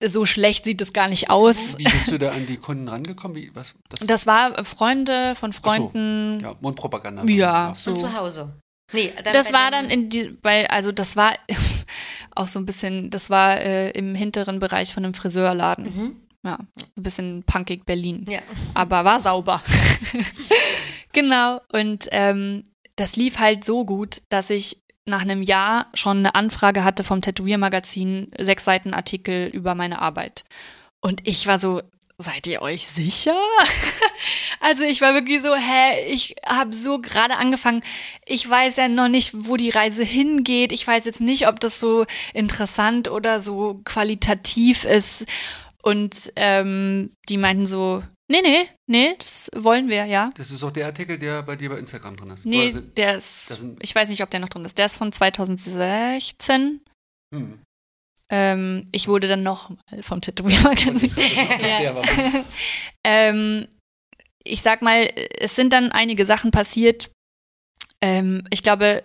so 0.04 0.26
schlecht 0.26 0.64
sieht 0.64 0.82
es 0.82 0.92
gar 0.92 1.08
nicht 1.08 1.30
aus. 1.30 1.78
Wie 1.78 1.84
bist 1.84 2.10
du 2.10 2.18
da 2.18 2.32
an 2.32 2.44
die 2.46 2.56
Kunden 2.56 2.88
rangekommen? 2.88 3.36
Wie, 3.36 3.54
was, 3.54 3.74
das, 3.88 4.00
Das 4.00 4.26
war 4.26 4.64
Freunde 4.64 5.34
von 5.36 5.52
Freunden. 5.52 6.40
ja, 6.42 6.56
Mundpropaganda. 6.60 7.24
Ja, 7.26 7.68
Und 7.68 7.78
so. 7.78 7.94
zu 7.94 8.12
Hause? 8.12 8.52
Nee, 8.92 9.12
dann 9.22 9.32
Das 9.32 9.52
war 9.52 9.70
dann 9.70 9.88
in 9.88 10.10
die, 10.10 10.24
bei, 10.28 10.68
also 10.68 10.90
das 10.90 11.16
war 11.16 11.32
auch 12.34 12.48
so 12.48 12.58
ein 12.58 12.66
bisschen, 12.66 13.10
das 13.10 13.30
war 13.30 13.60
äh, 13.60 13.90
im 13.92 14.16
hinteren 14.16 14.58
Bereich 14.58 14.92
von 14.92 15.04
einem 15.04 15.14
Friseurladen. 15.14 15.84
Mhm. 15.84 16.16
Ja, 16.44 16.58
ein 16.78 17.02
bisschen 17.02 17.44
punkig 17.44 17.86
Berlin. 17.86 18.26
Ja. 18.28 18.40
Aber 18.74 19.04
war 19.04 19.20
sauber. 19.20 19.62
genau. 21.12 21.60
Und 21.72 22.08
ähm, 22.10 22.64
das 22.96 23.16
lief 23.16 23.38
halt 23.38 23.64
so 23.64 23.84
gut, 23.84 24.22
dass 24.28 24.50
ich 24.50 24.82
nach 25.04 25.22
einem 25.22 25.42
Jahr 25.42 25.86
schon 25.94 26.18
eine 26.18 26.34
Anfrage 26.34 26.84
hatte 26.84 27.04
vom 27.04 27.22
Tätowiermagazin, 27.22 28.30
sechs 28.38 28.64
Seiten 28.64 28.94
Artikel 28.94 29.48
über 29.48 29.74
meine 29.74 30.00
Arbeit. 30.00 30.44
Und 31.00 31.26
ich 31.26 31.46
war 31.46 31.58
so, 31.58 31.82
seid 32.18 32.46
ihr 32.46 32.62
euch 32.62 32.86
sicher? 32.86 33.36
also 34.60 34.84
ich 34.84 35.00
war 35.00 35.14
wirklich 35.14 35.42
so, 35.42 35.54
hä, 35.54 36.06
ich 36.08 36.36
habe 36.46 36.72
so 36.72 37.00
gerade 37.00 37.36
angefangen. 37.36 37.82
Ich 38.26 38.48
weiß 38.48 38.76
ja 38.76 38.88
noch 38.88 39.08
nicht, 39.08 39.32
wo 39.34 39.56
die 39.56 39.70
Reise 39.70 40.04
hingeht. 40.04 40.72
Ich 40.72 40.86
weiß 40.86 41.04
jetzt 41.04 41.20
nicht, 41.20 41.48
ob 41.48 41.58
das 41.58 41.80
so 41.80 42.06
interessant 42.32 43.08
oder 43.08 43.40
so 43.40 43.80
qualitativ 43.84 44.84
ist. 44.84 45.26
Und 45.82 46.32
ähm, 46.36 47.12
die 47.28 47.36
meinten 47.36 47.66
so, 47.66 48.02
nee, 48.30 48.40
nee, 48.42 48.68
nee, 48.86 49.14
das 49.18 49.50
wollen 49.54 49.88
wir, 49.88 50.04
ja. 50.06 50.30
Das 50.36 50.50
ist 50.50 50.62
auch 50.62 50.70
der 50.70 50.86
Artikel, 50.86 51.18
der 51.18 51.42
bei 51.42 51.56
dir 51.56 51.70
bei 51.70 51.78
Instagram 51.78 52.16
drin 52.16 52.30
ist. 52.30 52.46
Nee, 52.46 52.70
sind- 52.70 52.96
der 52.96 53.16
ist, 53.16 53.64
ich 53.80 53.94
weiß 53.94 54.08
nicht, 54.08 54.22
ob 54.22 54.30
der 54.30 54.40
noch 54.40 54.48
drin 54.48 54.64
ist. 54.64 54.78
Der 54.78 54.86
ist 54.86 54.96
von 54.96 55.10
2016. 55.10 56.80
Hm. 57.34 57.62
Ähm, 58.30 58.88
ich 58.92 59.08
wurde 59.08 59.26
dann 59.28 59.42
nochmal 59.42 59.78
vom 60.02 60.20
Tätowierer 60.20 60.64
war. 61.94 62.04
ähm, 63.04 63.66
ich 64.44 64.62
sag 64.62 64.82
mal, 64.82 65.10
es 65.38 65.54
sind 65.56 65.72
dann 65.72 65.92
einige 65.92 66.24
Sachen 66.24 66.50
passiert. 66.50 67.10
Ähm, 68.00 68.44
ich 68.50 68.62
glaube, 68.62 69.04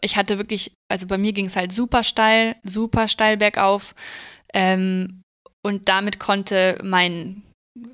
ich 0.00 0.16
hatte 0.16 0.38
wirklich, 0.38 0.72
also 0.90 1.06
bei 1.06 1.18
mir 1.18 1.32
ging 1.32 1.46
es 1.46 1.56
halt 1.56 1.72
super 1.72 2.02
steil, 2.02 2.56
super 2.64 3.06
steil 3.08 3.36
bergauf. 3.36 3.94
Ähm, 4.52 5.22
und 5.66 5.88
damit 5.88 6.20
konnte 6.20 6.78
mein 6.84 7.42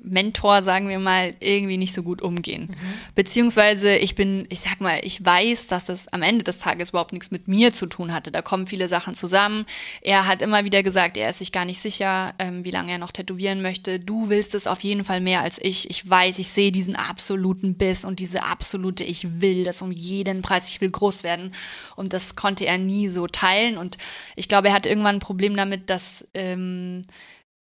Mentor, 0.01 0.61
sagen 0.61 0.87
wir 0.87 0.99
mal, 0.99 1.33
irgendwie 1.39 1.77
nicht 1.77 1.91
so 1.91 2.03
gut 2.03 2.21
umgehen. 2.21 2.73
Beziehungsweise 3.15 3.97
ich 3.97 4.15
bin, 4.15 4.45
ich 4.49 4.61
sag 4.61 4.79
mal, 4.79 4.99
ich 5.01 5.25
weiß, 5.25 5.67
dass 5.67 5.85
das 5.85 6.07
am 6.09 6.21
Ende 6.21 6.43
des 6.43 6.57
Tages 6.57 6.89
überhaupt 6.89 7.11
nichts 7.11 7.31
mit 7.31 7.47
mir 7.47 7.73
zu 7.73 7.87
tun 7.87 8.13
hatte. 8.13 8.31
Da 8.31 8.41
kommen 8.41 8.67
viele 8.67 8.87
Sachen 8.87 9.13
zusammen. 9.13 9.65
Er 10.01 10.27
hat 10.27 10.41
immer 10.41 10.63
wieder 10.63 10.83
gesagt, 10.83 11.17
er 11.17 11.29
ist 11.29 11.39
sich 11.39 11.51
gar 11.51 11.65
nicht 11.65 11.79
sicher, 11.79 12.33
ähm, 12.39 12.63
wie 12.63 12.71
lange 12.71 12.91
er 12.91 12.97
noch 12.97 13.11
tätowieren 13.11 13.61
möchte. 13.61 13.99
Du 13.99 14.29
willst 14.29 14.55
es 14.55 14.67
auf 14.67 14.81
jeden 14.83 15.03
Fall 15.03 15.19
mehr 15.19 15.41
als 15.41 15.59
ich. 15.61 15.89
Ich 15.89 16.07
weiß, 16.07 16.39
ich 16.39 16.49
sehe 16.49 16.71
diesen 16.71 16.95
absoluten 16.95 17.75
Biss 17.75 18.05
und 18.05 18.19
diese 18.19 18.43
absolute, 18.43 19.03
ich 19.03 19.41
will 19.41 19.63
das 19.63 19.81
um 19.81 19.91
jeden 19.91 20.43
Preis, 20.43 20.69
ich 20.69 20.79
will 20.79 20.91
groß 20.91 21.23
werden. 21.23 21.53
Und 21.95 22.13
das 22.13 22.35
konnte 22.35 22.65
er 22.65 22.77
nie 22.77 23.09
so 23.09 23.27
teilen. 23.27 23.77
Und 23.77 23.97
ich 24.37 24.47
glaube, 24.47 24.69
er 24.69 24.75
hatte 24.75 24.89
irgendwann 24.89 25.15
ein 25.15 25.19
Problem 25.19 25.57
damit, 25.57 25.89
dass 25.89 26.27
ähm, 26.33 27.01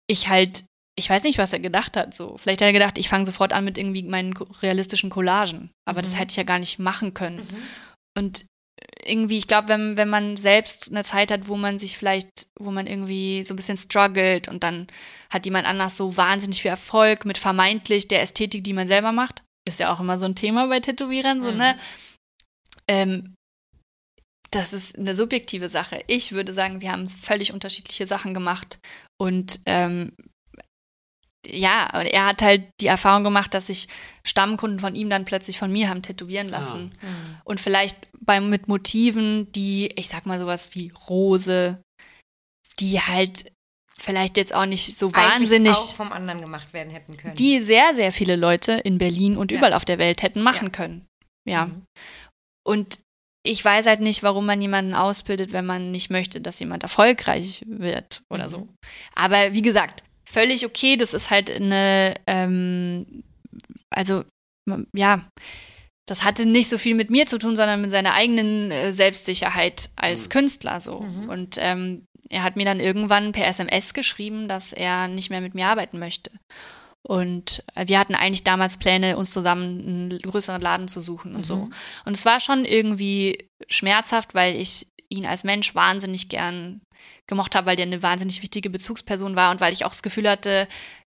ich 0.07 0.29
halt 0.29 0.65
ich 0.97 1.11
weiß 1.11 1.25
nicht, 1.25 1.39
was 1.39 1.53
er 1.53 1.59
gedacht 1.59 1.97
hat. 1.97 2.15
So, 2.15 2.37
vielleicht 2.37 2.61
hat 2.61 2.67
er 2.69 2.73
gedacht, 2.73 2.99
ich 2.99 3.09
fange 3.09 3.27
sofort 3.27 3.53
an 3.53 3.65
mit 3.65 3.79
irgendwie 3.79 4.05
meinen 4.05 4.33
realistischen 4.63 5.11
Collagen. 5.11 5.73
Aber 5.89 6.03
das 6.03 6.13
Mhm. 6.13 6.17
hätte 6.19 6.31
ich 6.31 6.37
ja 6.37 6.45
gar 6.45 6.61
nicht 6.61 6.79
machen 6.79 7.15
können. 7.15 7.45
Und 8.17 8.47
irgendwie, 9.05 9.39
ich 9.39 9.49
glaube, 9.49 9.67
wenn, 9.67 9.97
wenn 9.97 10.09
man 10.09 10.37
selbst 10.37 10.93
eine 10.93 11.03
Zeit 11.03 11.33
hat, 11.33 11.49
wo 11.49 11.57
man 11.57 11.81
sich 11.81 11.99
vielleicht, 11.99 12.47
wo 12.61 12.71
man 12.71 12.87
irgendwie 12.87 13.43
so 13.43 13.55
ein 13.55 13.57
bisschen 13.57 13.77
struggelt 13.77 14.47
und 14.47 14.63
dann 14.63 14.87
hat 15.33 15.47
jemand 15.47 15.67
anders 15.67 15.97
so 15.97 16.17
wahnsinnig 16.17 16.63
viel 16.63 16.71
Erfolg 16.71 17.25
mit 17.25 17.39
vermeintlich 17.39 18.07
der 18.07 18.23
Ästhetik, 18.23 18.63
die 18.63 18.73
man 18.73 18.87
selber 18.87 19.11
macht, 19.11 19.43
ist 19.67 19.81
ja 19.81 19.93
auch 19.93 19.99
immer 19.99 20.17
so 20.17 20.27
ein 20.27 20.37
Thema 20.37 20.69
bei 20.69 20.79
Tätowierern, 20.79 21.43
so, 21.43 21.51
Mhm. 21.51 21.57
ne? 21.59 21.77
Ähm, 22.87 23.35
das 24.55 24.73
ist 24.73 24.99
eine 24.99 25.15
subjektive 25.15 25.69
Sache. 25.69 26.03
Ich 26.07 26.33
würde 26.33 26.53
sagen, 26.53 26.81
wir 26.81 26.93
haben 26.93 27.09
völlig 27.09 27.53
unterschiedliche 27.53 28.07
Sachen 28.07 28.35
gemacht. 28.35 28.79
Und 29.19 29.61
ähm, 29.67 30.15
ja, 31.47 31.91
und 31.99 32.07
er 32.07 32.27
hat 32.27 32.41
halt 32.43 32.65
die 32.81 32.87
Erfahrung 32.87 33.25
gemacht, 33.25 33.53
dass 33.53 33.67
sich 33.67 33.89
Stammkunden 34.27 34.81
von 34.81 34.95
ihm 34.95 35.11
dann 35.11 35.25
plötzlich 35.27 35.59
von 35.59 35.71
mir 35.71 35.89
haben 35.91 36.03
tätowieren 36.03 36.49
lassen. 36.49 36.95
Mhm. 37.03 37.37
Und 37.45 37.61
vielleicht 37.61 38.09
beim, 38.21 38.49
mit 38.49 38.67
Motiven, 38.69 39.53
die, 39.53 39.89
ich 39.97 40.09
sag 40.09 40.25
mal 40.27 40.39
sowas 40.41 40.75
wie 40.75 40.91
Rose, 41.09 41.83
die 42.81 42.99
halt 43.01 43.53
vielleicht 43.97 44.37
jetzt 44.37 44.55
auch 44.55 44.67
nicht 44.67 44.99
so 44.99 45.15
wahnsinnig, 45.15 45.73
auch 45.77 45.95
vom 45.95 46.13
anderen 46.13 46.41
gemacht 46.41 46.73
werden 46.73 46.91
hätten 46.91 47.17
können. 47.17 47.35
die 47.37 47.61
sehr, 47.61 47.95
sehr 47.95 48.11
viele 48.11 48.37
Leute 48.37 48.73
in 48.73 48.99
Berlin 48.99 49.37
und 49.37 49.53
Ja. 49.53 49.59
überall 49.59 49.75
auf 49.75 49.85
der 49.85 49.99
Welt 49.99 50.23
hätten 50.23 50.43
machen 50.43 50.67
Ja. 50.67 50.71
können. 50.71 51.07
Ja. 51.49 51.67
Mhm. 51.67 51.83
Und 52.67 53.01
ich 53.47 53.65
weiß 53.65 53.87
halt 53.87 54.01
nicht, 54.01 54.23
warum 54.23 54.47
man 54.47 54.61
jemanden 54.61 54.95
ausbildet, 54.95 55.53
wenn 55.53 55.67
man 55.67 55.91
nicht 55.91 56.11
möchte, 56.11 56.41
dass 56.41 56.59
jemand 56.59 56.83
erfolgreich 56.83 57.63
wird 57.67 58.23
oder 58.31 58.45
Mhm. 58.45 58.49
so. 58.51 58.69
Aber 59.15 59.53
wie 59.53 59.63
gesagt, 59.63 60.03
völlig 60.25 60.65
okay. 60.65 60.97
Das 60.97 61.13
ist 61.15 61.31
halt 61.31 61.51
eine, 61.51 62.15
ähm, 62.27 63.23
also 63.91 64.25
ja, 64.95 65.29
das 66.07 66.25
hatte 66.25 66.47
nicht 66.47 66.69
so 66.71 66.79
viel 66.79 66.95
mit 66.95 67.11
mir 67.11 67.27
zu 67.27 67.39
tun, 67.39 67.55
sondern 67.55 67.81
mit 67.83 67.91
seiner 67.91 68.15
eigenen 68.15 68.71
äh, 68.71 68.93
Selbstsicherheit 68.93 69.91
als 69.97 70.25
Mhm. 70.27 70.31
Künstler 70.31 70.81
so. 70.81 71.01
Mhm. 71.01 71.29
Und 71.29 71.57
ähm, 71.61 72.07
er 72.31 72.43
hat 72.43 72.57
mir 72.57 72.65
dann 72.65 72.81
irgendwann 72.81 73.33
per 73.33 73.47
SMS 73.47 73.93
geschrieben, 73.93 74.49
dass 74.49 74.73
er 74.73 75.09
nicht 75.09 75.29
mehr 75.29 75.43
mit 75.43 75.55
mir 75.55 75.67
arbeiten 75.67 75.99
möchte. 75.99 76.31
Und 77.07 77.63
äh, 77.75 77.87
wir 77.87 77.99
hatten 77.99 78.15
eigentlich 78.15 78.45
damals 78.45 78.79
Pläne, 78.79 79.17
uns 79.19 79.31
zusammen 79.31 79.81
einen 79.81 80.19
größeren 80.21 80.61
Laden 80.61 80.89
zu 80.89 81.01
suchen 81.01 81.37
und 81.37 81.45
so. 81.45 81.57
Mhm. 81.57 81.73
Und 82.07 82.17
es 82.17 82.25
war 82.25 82.41
schon 82.41 82.65
irgendwie 82.65 83.47
schmerzhaft, 83.69 84.35
weil 84.35 84.57
ich 84.57 84.87
ihn 85.11 85.27
als 85.27 85.45
Mensch 85.45 85.75
wahnsinnig 85.75 86.31
gern 86.31 86.81
gemocht 87.27 87.55
habe, 87.55 87.67
weil 87.67 87.77
der 87.77 87.87
eine 87.87 88.03
wahnsinnig 88.03 88.43
wichtige 88.43 88.71
Bezugsperson 88.71 89.37
war 89.37 89.51
und 89.51 89.61
weil 89.61 89.73
ich 89.73 89.85
auch 89.85 89.91
das 89.91 90.03
Gefühl 90.03 90.29
hatte, 90.29 90.67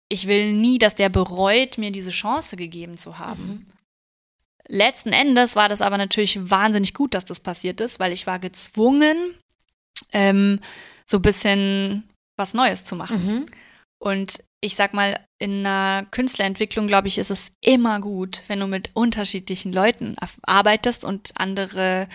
ich 0.10 0.28
will 0.28 0.54
nie, 0.54 0.80
dass 0.80 0.96
der 0.96 1.10
bereut, 1.10 1.78
mir 1.78 1.92
diese 1.92 2.12
Chance 2.12 2.58
gegeben 2.58 2.98
zu 2.98 3.20
haben. 3.20 3.48
Mhm. 3.48 3.66
Letzten 4.68 5.14
Endes 5.14 5.56
war 5.56 5.70
das 5.70 5.84
aber 5.84 5.98
natürlich 5.98 6.50
wahnsinnig 6.50 6.96
gut, 6.96 7.14
dass 7.14 7.26
das 7.26 7.40
passiert 7.40 7.82
ist, 7.82 8.00
weil 8.00 8.12
ich 8.12 8.26
war 8.26 8.40
gezwungen, 8.40 9.36
ähm, 10.12 10.60
so 11.06 11.18
ein 11.18 11.22
bisschen 11.22 12.10
was 12.38 12.56
Neues 12.56 12.84
zu 12.84 12.96
machen. 12.96 13.26
Mhm. 13.26 13.46
Und 14.06 14.38
ich 14.62 14.76
sag 14.76 14.94
mal, 14.94 15.20
in 15.40 15.66
einer 15.66 16.06
Künstlerentwicklung, 16.12 16.88
glaube 16.88 17.08
ich, 17.08 17.18
ist 17.18 17.32
es 17.32 17.54
immer 17.64 18.00
gut, 18.00 18.44
wenn 18.48 18.60
du 18.60 18.68
mit 18.68 18.92
unterschiedlichen 18.94 19.74
Leuten 19.74 20.16
arbeitest 20.44 21.04
und 21.04 21.32
andere 21.36 22.08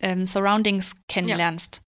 ähm, 0.00 0.26
Surroundings 0.26 0.92
kennenlernst. 1.08 1.80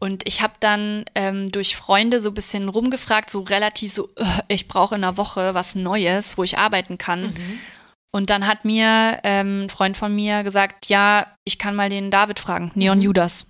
Und 0.00 0.26
ich 0.26 0.40
habe 0.42 0.54
dann 0.60 1.04
ähm, 1.14 1.52
durch 1.52 1.76
Freunde 1.76 2.20
so 2.20 2.30
ein 2.30 2.34
bisschen 2.34 2.68
rumgefragt, 2.68 3.30
so 3.30 3.40
relativ 3.40 3.92
so, 3.92 4.08
"Ugh, 4.18 4.40
ich 4.48 4.66
brauche 4.66 4.94
in 4.94 5.04
einer 5.04 5.16
Woche 5.16 5.54
was 5.54 5.74
Neues, 5.74 6.36
wo 6.38 6.42
ich 6.42 6.58
arbeiten 6.58 6.96
kann. 6.98 7.34
Mhm. 7.34 7.58
Und 8.14 8.30
dann 8.30 8.46
hat 8.46 8.64
mir 8.64 9.20
ähm, 9.24 9.64
ein 9.64 9.70
Freund 9.70 9.96
von 9.96 10.14
mir 10.14 10.42
gesagt, 10.42 10.88
ja, 10.88 11.26
ich 11.44 11.58
kann 11.58 11.76
mal 11.76 11.88
den 11.88 12.10
David 12.10 12.38
fragen, 12.40 12.72
Neon 12.74 12.98
Mhm. 12.98 13.04
Judas. 13.04 13.46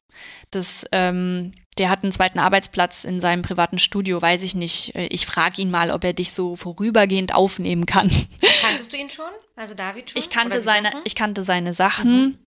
Das, 0.50 0.84
ähm, 0.92 1.52
der 1.78 1.88
hat 1.88 2.02
einen 2.02 2.12
zweiten 2.12 2.38
Arbeitsplatz 2.38 3.04
in 3.04 3.18
seinem 3.20 3.42
privaten 3.42 3.78
Studio, 3.78 4.20
weiß 4.20 4.42
ich 4.42 4.54
nicht. 4.54 4.94
Äh, 4.94 5.06
Ich 5.06 5.26
frage 5.26 5.62
ihn 5.62 5.70
mal, 5.70 5.90
ob 5.90 6.04
er 6.04 6.12
dich 6.12 6.32
so 6.32 6.54
vorübergehend 6.56 7.34
aufnehmen 7.34 7.86
kann. 7.86 8.10
Kanntest 8.60 8.92
du 8.92 8.96
ihn 8.98 9.10
schon? 9.10 9.30
Also 9.56 9.74
David 9.74 10.10
schon? 10.10 10.18
Ich 10.18 10.30
kannte 10.30 10.60
seine, 10.60 10.90
Sachen? 10.90 11.00
ich 11.04 11.14
kannte 11.14 11.44
seine 11.44 11.74
Sachen. 11.74 12.44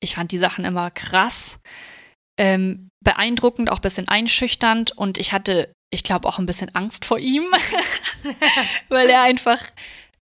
Ich 0.00 0.14
fand 0.14 0.32
die 0.32 0.38
Sachen 0.38 0.64
immer 0.64 0.90
krass, 0.90 1.58
ähm, 2.38 2.88
beeindruckend, 3.04 3.70
auch 3.70 3.78
ein 3.78 3.82
bisschen 3.82 4.08
einschüchternd 4.08 4.92
und 4.96 5.18
ich 5.18 5.32
hatte, 5.32 5.72
ich 5.90 6.02
glaube, 6.04 6.28
auch 6.28 6.38
ein 6.38 6.46
bisschen 6.46 6.74
Angst 6.74 7.04
vor 7.04 7.18
ihm, 7.18 7.44
weil 8.88 9.08
er 9.08 9.22
einfach 9.22 9.58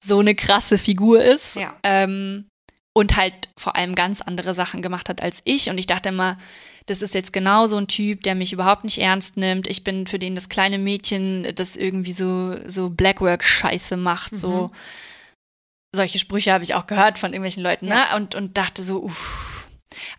so 0.05 0.19
eine 0.19 0.35
krasse 0.35 0.79
Figur 0.79 1.23
ist. 1.23 1.57
Ja. 1.57 1.75
Ähm, 1.83 2.49
und 2.93 3.17
halt 3.17 3.35
vor 3.59 3.77
allem 3.77 3.95
ganz 3.95 4.21
andere 4.21 4.55
Sachen 4.55 4.83
gemacht 4.83 5.09
hat 5.09 5.23
als 5.23 5.41
ich. 5.45 5.71
Und 5.71 5.79
ich 5.79 5.87
dachte 5.87 6.09
immer, 6.09 6.37
das 6.87 7.03
ist 7.03 7.15
jetzt 7.15 7.33
genau 7.33 7.67
so 7.67 7.77
ein 7.77 7.87
Typ, 7.87 8.23
der 8.23 8.35
mich 8.35 8.53
überhaupt 8.53 8.85
nicht 8.85 8.99
ernst 8.99 9.37
nimmt. 9.37 9.69
Ich 9.69 9.85
bin 9.85 10.07
für 10.07 10.19
den 10.19 10.35
das 10.35 10.49
kleine 10.49 10.79
Mädchen, 10.79 11.53
das 11.55 11.77
irgendwie 11.77 12.13
so, 12.13 12.57
so 12.67 12.91
Blackwork-Scheiße 12.91 13.97
macht, 13.97 14.37
so. 14.37 14.71
Solche 15.95 16.21
Sprüche 16.21 16.53
habe 16.53 16.63
ich 16.63 16.75
auch 16.75 16.87
gehört 16.87 17.19
von 17.19 17.33
irgendwelchen 17.33 17.65
Leuten, 17.65 17.87
ne? 17.87 17.95
Ja. 17.95 18.17
Und, 18.17 18.37
und 18.37 18.57
dachte 18.57 18.85
so, 18.85 19.03
uff. 19.03 19.69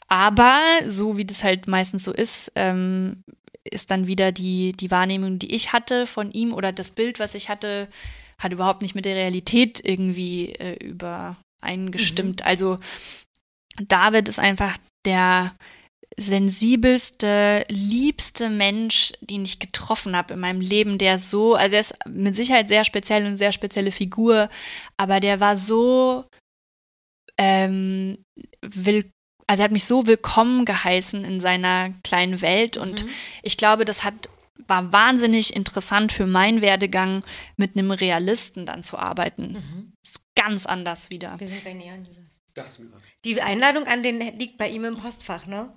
Aber 0.09 0.59
so 0.85 1.15
wie 1.15 1.23
das 1.23 1.43
halt 1.43 1.67
meistens 1.67 2.03
so 2.03 2.11
ist, 2.11 2.51
ähm, 2.55 3.23
ist 3.63 3.91
dann 3.91 4.07
wieder 4.07 4.31
die, 4.31 4.73
die 4.73 4.91
Wahrnehmung, 4.91 5.39
die 5.39 5.53
ich 5.53 5.71
hatte 5.71 6.05
von 6.07 6.31
ihm 6.31 6.53
oder 6.53 6.73
das 6.73 6.91
Bild, 6.91 7.19
was 7.19 7.35
ich 7.35 7.47
hatte, 7.47 7.87
hat 8.37 8.51
überhaupt 8.51 8.81
nicht 8.81 8.95
mit 8.95 9.05
der 9.05 9.15
Realität 9.15 9.79
irgendwie 9.83 10.53
äh, 10.53 10.75
übereingestimmt. 10.83 12.43
Also 12.43 12.79
David 13.87 14.27
ist 14.27 14.39
einfach 14.39 14.77
der 15.05 15.55
sensibelste, 16.17 17.65
liebste 17.69 18.49
Mensch, 18.49 19.13
den 19.21 19.43
ich 19.43 19.59
getroffen 19.59 20.15
habe 20.15 20.33
in 20.33 20.39
meinem 20.39 20.61
Leben, 20.61 20.97
der 20.97 21.19
so, 21.19 21.55
also 21.55 21.75
er 21.75 21.81
ist 21.81 21.95
mit 22.07 22.35
Sicherheit 22.35 22.67
sehr 22.69 22.83
speziell 22.83 23.21
und 23.21 23.29
eine 23.29 23.37
sehr 23.37 23.51
spezielle 23.51 23.91
Figur, 23.91 24.49
aber 24.97 25.19
der 25.19 25.39
war 25.39 25.55
so 25.55 26.25
ähm, 27.37 28.17
will, 28.61 29.09
also 29.47 29.61
er 29.61 29.65
hat 29.65 29.71
mich 29.71 29.85
so 29.85 30.05
willkommen 30.05 30.65
geheißen 30.65 31.23
in 31.25 31.39
seiner 31.39 31.91
kleinen 32.03 32.41
Welt 32.41 32.77
und 32.77 33.03
Mhm. 33.05 33.09
ich 33.43 33.57
glaube, 33.57 33.85
das 33.85 34.03
hat 34.03 34.29
war 34.67 34.93
wahnsinnig 34.93 35.55
interessant 35.55 36.13
für 36.13 36.27
meinen 36.27 36.61
Werdegang, 36.61 37.25
mit 37.57 37.75
einem 37.75 37.91
Realisten 37.91 38.65
dann 38.65 38.83
zu 38.83 38.97
arbeiten. 38.97 39.53
Mhm. 39.53 39.93
Ist 40.05 40.21
ganz 40.35 40.65
anders 40.65 41.09
wieder. 41.09 41.39
Wir 41.39 41.47
sind 41.47 41.63
bei 41.63 41.73
Neon 41.73 42.05
Judas. 42.05 42.39
Die 43.25 43.41
Einladung 43.41 43.85
an 43.87 44.03
den 44.03 44.19
liegt 44.37 44.57
bei 44.57 44.69
ihm 44.69 44.85
im 44.85 44.97
Postfach, 44.97 45.45
ne? 45.47 45.75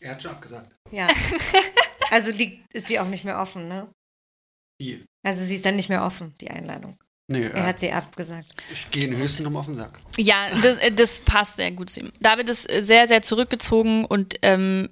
Er 0.00 0.12
hat 0.12 0.22
schon 0.22 0.32
abgesagt. 0.32 0.74
Ja. 0.90 1.08
also 2.10 2.30
liegt, 2.32 2.72
ist 2.74 2.86
sie 2.88 2.98
auch 3.00 3.08
nicht 3.08 3.24
mehr 3.24 3.38
offen, 3.38 3.68
ne? 3.68 3.88
Wie? 4.80 5.04
Also 5.26 5.42
sie 5.44 5.54
ist 5.56 5.64
dann 5.64 5.76
nicht 5.76 5.88
mehr 5.88 6.04
offen, 6.04 6.34
die 6.40 6.50
Einladung. 6.50 6.96
Nee, 7.28 7.42
Er 7.42 7.54
äh, 7.56 7.62
hat 7.62 7.80
sie 7.80 7.90
abgesagt. 7.90 8.46
ich 8.72 8.90
gehe 8.90 9.04
in 9.06 9.16
höchsten 9.16 9.42
Nummer 9.42 9.60
auf 9.60 9.66
den 9.66 9.74
Sack. 9.76 9.98
Ja, 10.16 10.48
das, 10.60 10.76
äh, 10.76 10.92
das 10.92 11.20
passt 11.20 11.56
sehr 11.56 11.72
gut 11.72 11.90
zu 11.90 12.00
ihm. 12.00 12.12
David 12.20 12.48
ist 12.48 12.70
äh, 12.70 12.82
sehr, 12.82 13.08
sehr 13.08 13.22
zurückgezogen 13.22 14.04
und 14.04 14.36
ähm, 14.42 14.90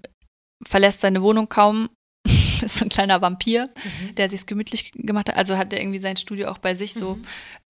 verlässt 0.66 1.02
seine 1.02 1.22
Wohnung 1.22 1.48
kaum. 1.48 1.90
ist 2.26 2.78
so 2.78 2.86
ein 2.86 2.88
kleiner 2.88 3.20
Vampir, 3.20 3.68
Mhm. 3.76 4.14
der 4.16 4.28
sich's 4.30 4.46
gemütlich 4.46 4.90
gemacht 4.94 5.28
hat. 5.28 5.36
Also 5.36 5.56
hat 5.58 5.72
er 5.72 5.80
irgendwie 5.80 5.98
sein 6.00 6.16
Studio 6.16 6.48
auch 6.50 6.58
bei 6.58 6.74
sich 6.74 6.94
so. 6.94 7.16
Mhm. 7.16 7.22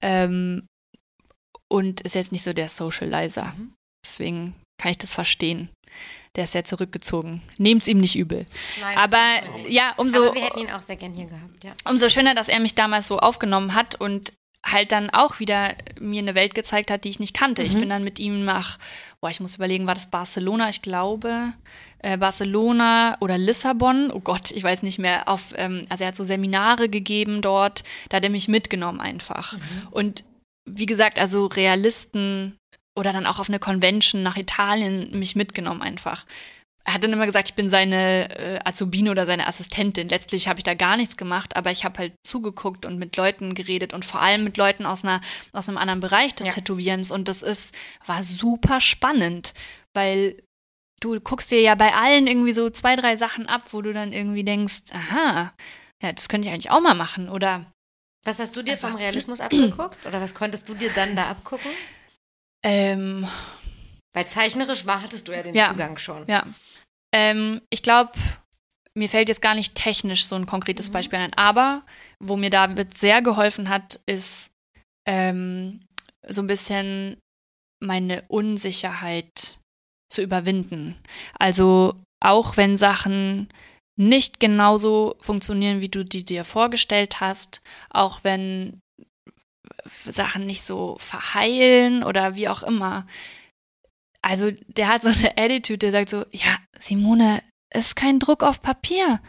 Ähm, 0.02 0.66
und 1.70 2.00
ist 2.02 2.14
jetzt 2.14 2.32
nicht 2.32 2.42
so 2.44 2.52
der 2.52 2.68
Socializer. 2.68 3.52
Mhm. 3.58 3.74
Deswegen 4.06 4.54
kann 4.80 4.92
ich 4.92 4.98
das 4.98 5.12
verstehen. 5.14 5.70
Der 6.36 6.44
ist 6.44 6.52
sehr 6.52 6.64
zurückgezogen. 6.64 7.42
Nehmt's 7.58 7.86
ihm 7.86 7.98
nicht 7.98 8.16
übel. 8.16 8.46
Nein, 8.80 8.98
Aber 8.98 9.40
ja, 9.68 9.94
umso, 9.96 10.26
Aber 10.26 10.34
wir 10.34 10.42
hätten 10.42 10.60
ihn 10.60 10.70
auch 10.70 10.82
sehr 10.82 10.96
gern 10.96 11.12
hier 11.12 11.26
gehabt, 11.26 11.62
ja. 11.62 11.70
umso 11.88 12.08
schöner, 12.08 12.34
dass 12.34 12.48
er 12.48 12.58
mich 12.60 12.74
damals 12.74 13.06
so 13.06 13.18
aufgenommen 13.18 13.74
hat 13.74 13.94
und 14.00 14.32
halt 14.64 14.92
dann 14.92 15.10
auch 15.10 15.40
wieder 15.40 15.74
mir 16.00 16.20
eine 16.20 16.34
Welt 16.34 16.54
gezeigt 16.54 16.90
hat, 16.90 17.04
die 17.04 17.10
ich 17.10 17.20
nicht 17.20 17.34
kannte. 17.34 17.62
Ich 17.62 17.76
bin 17.76 17.88
dann 17.88 18.02
mit 18.02 18.18
ihm 18.18 18.44
nach, 18.44 18.78
boah, 19.20 19.30
ich 19.30 19.40
muss 19.40 19.56
überlegen, 19.56 19.86
war 19.86 19.94
das 19.94 20.10
Barcelona, 20.10 20.70
ich 20.70 20.80
glaube, 20.80 21.52
äh, 21.98 22.16
Barcelona 22.16 23.16
oder 23.20 23.36
Lissabon, 23.36 24.10
oh 24.10 24.20
Gott, 24.20 24.50
ich 24.52 24.64
weiß 24.64 24.82
nicht 24.82 24.98
mehr, 24.98 25.28
auf, 25.28 25.52
ähm, 25.56 25.82
also 25.90 26.04
er 26.04 26.08
hat 26.08 26.16
so 26.16 26.24
Seminare 26.24 26.88
gegeben 26.88 27.42
dort, 27.42 27.84
da 28.08 28.16
hat 28.16 28.24
er 28.24 28.30
mich 28.30 28.48
mitgenommen 28.48 29.00
einfach. 29.00 29.58
Und 29.90 30.24
wie 30.64 30.86
gesagt, 30.86 31.18
also 31.18 31.46
Realisten 31.46 32.56
oder 32.96 33.12
dann 33.12 33.26
auch 33.26 33.38
auf 33.38 33.48
eine 33.48 33.58
Convention 33.58 34.22
nach 34.22 34.36
Italien 34.36 35.18
mich 35.18 35.36
mitgenommen 35.36 35.82
einfach. 35.82 36.24
Er 36.86 36.92
hat 36.94 37.02
dann 37.02 37.14
immer 37.14 37.24
gesagt, 37.24 37.48
ich 37.48 37.54
bin 37.54 37.70
seine 37.70 38.28
äh, 38.38 38.60
Azubine 38.62 39.10
oder 39.10 39.24
seine 39.24 39.46
Assistentin. 39.46 40.10
Letztlich 40.10 40.48
habe 40.48 40.60
ich 40.60 40.64
da 40.64 40.74
gar 40.74 40.98
nichts 40.98 41.16
gemacht, 41.16 41.56
aber 41.56 41.70
ich 41.70 41.84
habe 41.84 41.98
halt 41.98 42.12
zugeguckt 42.24 42.84
und 42.84 42.98
mit 42.98 43.16
Leuten 43.16 43.54
geredet 43.54 43.94
und 43.94 44.04
vor 44.04 44.20
allem 44.20 44.44
mit 44.44 44.58
Leuten 44.58 44.84
aus 44.84 45.02
einer 45.02 45.22
aus 45.52 45.68
einem 45.68 45.78
anderen 45.78 46.00
Bereich 46.00 46.34
des 46.34 46.48
Ja. 46.48 46.52
Tätowierens 46.52 47.10
und 47.10 47.28
das 47.28 47.42
ist 47.42 47.74
war 48.04 48.22
super 48.22 48.80
spannend, 48.82 49.54
weil 49.94 50.42
du 51.00 51.18
guckst 51.20 51.50
dir 51.50 51.60
ja 51.62 51.74
bei 51.74 51.94
allen 51.94 52.26
irgendwie 52.26 52.52
so 52.52 52.68
zwei 52.68 52.96
drei 52.96 53.16
Sachen 53.16 53.48
ab, 53.48 53.62
wo 53.72 53.80
du 53.80 53.94
dann 53.94 54.12
irgendwie 54.12 54.44
denkst, 54.44 54.82
aha, 54.92 55.54
ja, 56.02 56.12
das 56.12 56.28
könnte 56.28 56.48
ich 56.48 56.52
eigentlich 56.52 56.70
auch 56.70 56.80
mal 56.82 56.94
machen 56.94 57.30
oder 57.30 57.64
Was 58.26 58.38
hast 58.40 58.54
du 58.56 58.62
dir 58.62 58.76
vom 58.76 58.94
Realismus 58.96 59.40
abgeguckt? 59.40 60.04
Oder 60.06 60.20
was 60.20 60.34
konntest 60.34 60.68
du 60.68 60.74
dir 60.74 60.90
dann 60.94 61.16
da 61.16 61.28
abgucken? 61.30 61.70
Ähm, 62.64 63.26
Weil 64.14 64.26
zeichnerisch 64.28 64.86
war, 64.86 65.02
hattest 65.02 65.28
du 65.28 65.32
ja 65.32 65.42
den 65.42 65.54
Ja. 65.54 65.68
Zugang 65.68 65.98
schon. 65.98 66.26
Ja. 66.28 66.44
Ähm, 67.14 67.60
ich 67.70 67.82
glaube, 67.82 68.12
mir 68.96 69.08
fällt 69.08 69.28
jetzt 69.28 69.42
gar 69.42 69.54
nicht 69.54 69.74
technisch 69.74 70.24
so 70.24 70.36
ein 70.36 70.46
konkretes 70.46 70.90
Beispiel 70.90 71.18
ein, 71.18 71.34
aber 71.34 71.84
wo 72.20 72.36
mir 72.36 72.50
David 72.50 72.96
sehr 72.96 73.22
geholfen 73.22 73.68
hat, 73.68 74.00
ist 74.06 74.52
ähm, 75.06 75.84
so 76.26 76.42
ein 76.42 76.46
bisschen 76.46 77.18
meine 77.82 78.22
Unsicherheit 78.28 79.58
zu 80.10 80.22
überwinden. 80.22 80.96
Also 81.38 81.96
auch 82.24 82.56
wenn 82.56 82.76
Sachen 82.76 83.48
nicht 83.96 84.40
genauso 84.40 85.16
funktionieren, 85.20 85.80
wie 85.80 85.88
du 85.88 86.04
die 86.04 86.24
dir 86.24 86.44
vorgestellt 86.44 87.20
hast, 87.20 87.60
auch 87.90 88.20
wenn 88.22 88.80
Sachen 89.84 90.46
nicht 90.46 90.62
so 90.62 90.96
verheilen 90.98 92.02
oder 92.02 92.34
wie 92.34 92.48
auch 92.48 92.62
immer. 92.62 93.06
Also 94.22 94.50
der 94.68 94.88
hat 94.88 95.02
so 95.02 95.10
eine 95.10 95.36
Attitude, 95.36 95.78
der 95.78 95.92
sagt 95.92 96.08
so, 96.08 96.24
ja, 96.32 96.58
Simone, 96.78 97.42
es 97.70 97.88
ist 97.88 97.96
kein 97.96 98.18
Druck 98.18 98.42
auf 98.42 98.62
Papier. 98.62 99.20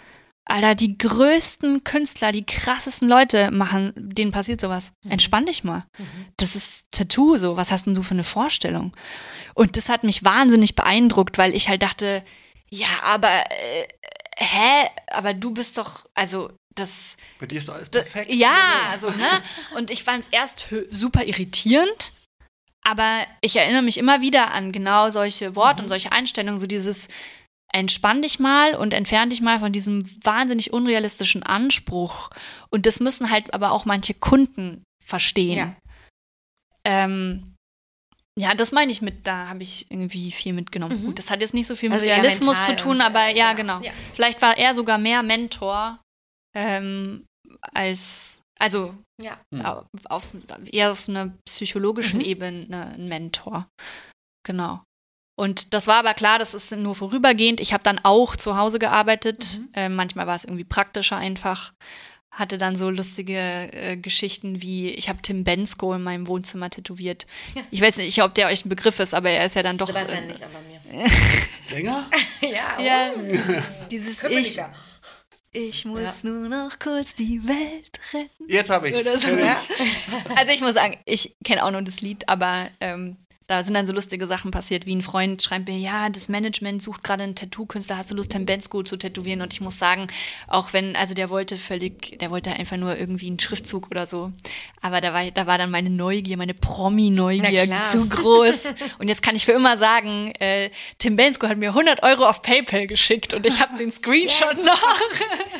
Alter, 0.48 0.76
die 0.76 0.98
größten 0.98 1.84
Künstler, 1.84 2.32
die 2.32 2.46
krassesten 2.46 3.10
Leute 3.10 3.50
machen, 3.50 3.94
denen 3.96 4.32
passiert 4.32 4.62
sowas. 4.62 4.92
Entspann 5.10 5.48
dich 5.48 5.64
mal. 5.64 5.86
Das 6.38 6.56
ist 6.56 6.86
Tattoo, 6.92 7.38
so. 7.38 7.58
Was 7.58 7.72
hast 7.72 7.88
denn 7.88 7.96
du 7.96 8.04
für 8.04 8.14
eine 8.14 8.24
Vorstellung? 8.24 8.96
Und 9.56 9.76
das 9.76 9.90
hat 9.90 10.04
mich 10.04 10.24
wahnsinnig 10.24 10.76
beeindruckt, 10.76 11.40
weil 11.40 11.56
ich 11.56 11.68
halt 11.68 11.82
dachte, 11.82 12.24
ja, 12.70 12.88
aber, 13.04 13.44
äh, 13.50 13.88
hä? 14.38 14.88
Aber 15.08 15.34
du 15.34 15.52
bist 15.52 15.80
doch, 15.80 16.06
also, 16.14 16.52
das, 16.76 17.18
Bei 17.40 17.46
dir 17.46 17.60
ist 17.60 17.70
alles 17.70 17.90
perfekt. 17.90 18.32
Ja, 18.32 18.94
so, 18.98 19.10
ne? 19.10 19.28
Und 19.76 19.92
ich 19.92 20.04
fand 20.04 20.24
es 20.24 20.28
erst 20.30 20.68
super 20.92 21.24
irritierend, 21.26 22.12
aber 22.84 23.26
ich 23.42 23.56
erinnere 23.56 23.82
mich 23.82 23.98
immer 23.98 24.22
wieder 24.22 24.52
an 24.52 24.72
genau 24.72 25.10
solche 25.10 25.56
Worte 25.56 25.82
und 25.82 25.90
solche 25.90 26.12
Einstellungen, 26.12 26.60
so 26.60 26.68
dieses 26.68 27.08
entspann 27.74 28.22
dich 28.22 28.40
mal 28.40 28.76
und 28.76 28.94
entfern 28.94 29.30
dich 29.30 29.42
mal 29.42 29.60
von 29.60 29.72
diesem 29.72 30.04
wahnsinnig 30.24 30.72
unrealistischen 30.72 31.44
Anspruch. 31.44 32.30
Und 32.70 32.86
das 32.86 33.00
müssen 33.00 33.32
halt 33.32 33.54
aber 33.54 33.72
auch 33.72 33.86
manche 33.86 34.14
Kunden 34.14 34.84
verstehen. 35.04 35.58
Ja. 35.58 35.76
Ähm, 36.86 37.56
ja, 38.38 38.54
das 38.54 38.72
meine 38.72 38.92
ich 38.92 39.02
mit, 39.02 39.26
da 39.26 39.48
habe 39.48 39.64
ich 39.64 39.90
irgendwie 39.90 40.32
viel 40.32 40.54
mitgenommen. 40.54 41.06
Gut, 41.06 41.20
das 41.20 41.32
hat 41.32 41.42
jetzt 41.42 41.54
nicht 41.54 41.68
so 41.68 41.76
viel 41.76 41.90
mit 41.90 42.00
Also 42.00 42.06
Realismus 42.06 42.64
zu 42.64 42.76
tun, 42.76 43.02
aber 43.02 43.28
äh, 43.28 43.38
ja, 43.38 43.54
genau. 43.54 43.80
genau. 43.80 43.88
Ja. 43.88 43.94
Vielleicht 44.14 44.42
war 44.42 44.58
er 44.58 44.76
sogar 44.76 44.98
mehr 44.98 45.24
Mentor 45.24 46.00
ähm, 46.56 47.26
als, 47.74 48.42
also 48.60 48.96
Ja. 49.22 49.40
Hm. 49.54 49.66
au- 49.66 49.86
auf, 50.10 50.30
eher 50.72 50.92
auf 50.92 51.00
so 51.00 51.12
einer 51.12 51.34
psychologischen 51.48 52.20
Mhm. 52.20 52.26
Ebene 52.26 52.86
ein 52.98 53.08
Mentor. 53.08 53.68
Genau. 54.46 54.82
Und 55.38 55.74
das 55.74 55.88
war 55.88 55.98
aber 55.98 56.14
klar, 56.14 56.40
das 56.40 56.54
ist 56.54 56.72
nur 56.72 56.96
vorübergehend. 56.96 57.60
Ich 57.60 57.74
habe 57.74 57.84
dann 57.84 58.00
auch 58.04 58.36
zu 58.38 58.56
Hause 58.58 58.80
gearbeitet. 58.80 59.60
Mhm. 59.60 59.70
Äh, 59.74 59.90
manchmal 59.90 60.28
war 60.28 60.36
es 60.36 60.46
irgendwie 60.46 60.64
praktischer 60.64 61.18
einfach. 61.18 61.74
Hatte 62.34 62.58
dann 62.58 62.76
so 62.76 62.90
lustige 62.90 63.38
äh, 63.74 63.96
Geschichten 63.98 64.62
wie, 64.62 64.90
ich 64.90 65.08
habe 65.10 65.22
Tim 65.22 65.44
Bensko 65.46 65.94
in 65.94 66.04
meinem 66.04 66.28
Wohnzimmer 66.28 66.70
tätowiert. 66.70 67.26
Ich 67.72 67.80
weiß 67.82 67.98
nicht, 67.98 68.22
ob 68.24 68.34
der 68.34 68.48
euch 68.48 68.66
ein 68.66 68.70
Begriff 68.70 69.00
ist, 69.00 69.14
aber 69.14 69.30
er 69.30 69.46
ist 69.46 69.56
ja 69.56 69.64
dann 69.64 69.78
doch. 69.78 69.88
Sebastian 69.88 70.24
äh, 70.24 70.28
nicht, 70.28 70.44
aber 70.44 70.60
mir. 70.62 71.10
Sänger? 71.64 72.10
ja, 72.42 72.82
Ja, 72.82 73.12
dieses 73.90 74.16
Ich, 74.16 74.20
Köpenicker. 74.20 74.74
ich 74.74 74.85
muss 75.86 76.24
nur 76.24 76.50
noch 76.50 76.80
kurz 76.80 77.16
die 77.16 77.42
Welt 77.48 78.00
retten. 78.14 78.46
Jetzt 78.48 78.70
habe 78.70 78.90
ich 78.90 78.96
Oder 78.96 79.18
so. 79.18 79.30
Ja. 79.32 79.56
Also 80.36 80.52
ich 80.52 80.62
muss 80.62 80.74
sagen, 80.74 80.98
ich 81.06 81.36
kenne 81.44 81.64
auch 81.64 81.72
nur 81.72 81.82
das 81.82 82.02
Lied, 82.02 82.28
aber 82.28 82.68
ähm, 82.82 83.18
da 83.48 83.64
sind 83.64 83.76
dann 83.76 83.86
so 83.86 83.94
lustige 83.94 84.26
Sachen 84.26 84.50
passiert, 84.52 84.86
wie 84.88 84.96
ein 84.96 85.02
Freund 85.04 85.42
schreibt 85.42 85.68
mir, 85.68 85.78
ja, 85.78 86.10
das 86.10 86.30
Management 86.30 86.82
sucht 86.82 87.04
gerade 87.04 87.24
einen 87.24 87.36
Tattoo-Künstler, 87.36 87.98
hast 87.98 88.10
du 88.10 88.16
Lust, 88.16 88.32
Tim 88.32 88.46
Bensko 88.46 88.82
zu 88.82 88.98
tätowieren? 88.98 89.42
Und 89.42 89.54
ich 89.54 89.62
muss 89.62 89.78
sagen, 89.78 90.08
auch 90.48 90.74
wenn, 90.74 90.96
also 90.96 91.14
der 91.14 91.30
wollte 91.30 91.58
völlig, 91.58 92.18
der 92.20 92.32
wollte 92.32 92.52
einfach 92.54 92.78
nur 92.78 92.98
irgendwie 92.98 93.28
einen 93.28 93.40
Schriftzug 93.40 93.92
oder 93.92 94.08
so. 94.08 94.32
Aber 94.82 95.00
da 95.02 95.14
war, 95.14 95.30
da 95.30 95.46
war 95.46 95.58
dann 95.58 95.70
meine 95.70 95.90
Neugier, 95.92 96.38
meine 96.38 96.54
Promi-Neugier 96.56 97.68
zu 97.92 98.08
groß. 98.10 98.74
Und 99.00 99.08
jetzt 99.10 99.22
kann 99.22 99.36
ich 99.36 99.46
für 99.46 99.52
immer 99.52 99.78
sagen, 99.78 100.32
äh, 100.40 100.72
Tim 100.98 101.16
Bensko 101.16 101.48
hat 101.48 101.58
mir 101.58 101.70
100 101.70 102.02
Euro 102.04 102.26
auf 102.28 102.42
PayPal 102.42 102.88
geschickt 102.88 103.34
und 103.34 103.46
ich 103.46 103.60
habe 103.60 103.78
den 103.78 103.92
Screenshot 103.92 104.56
Yes. 104.56 104.66
noch. 104.66 104.82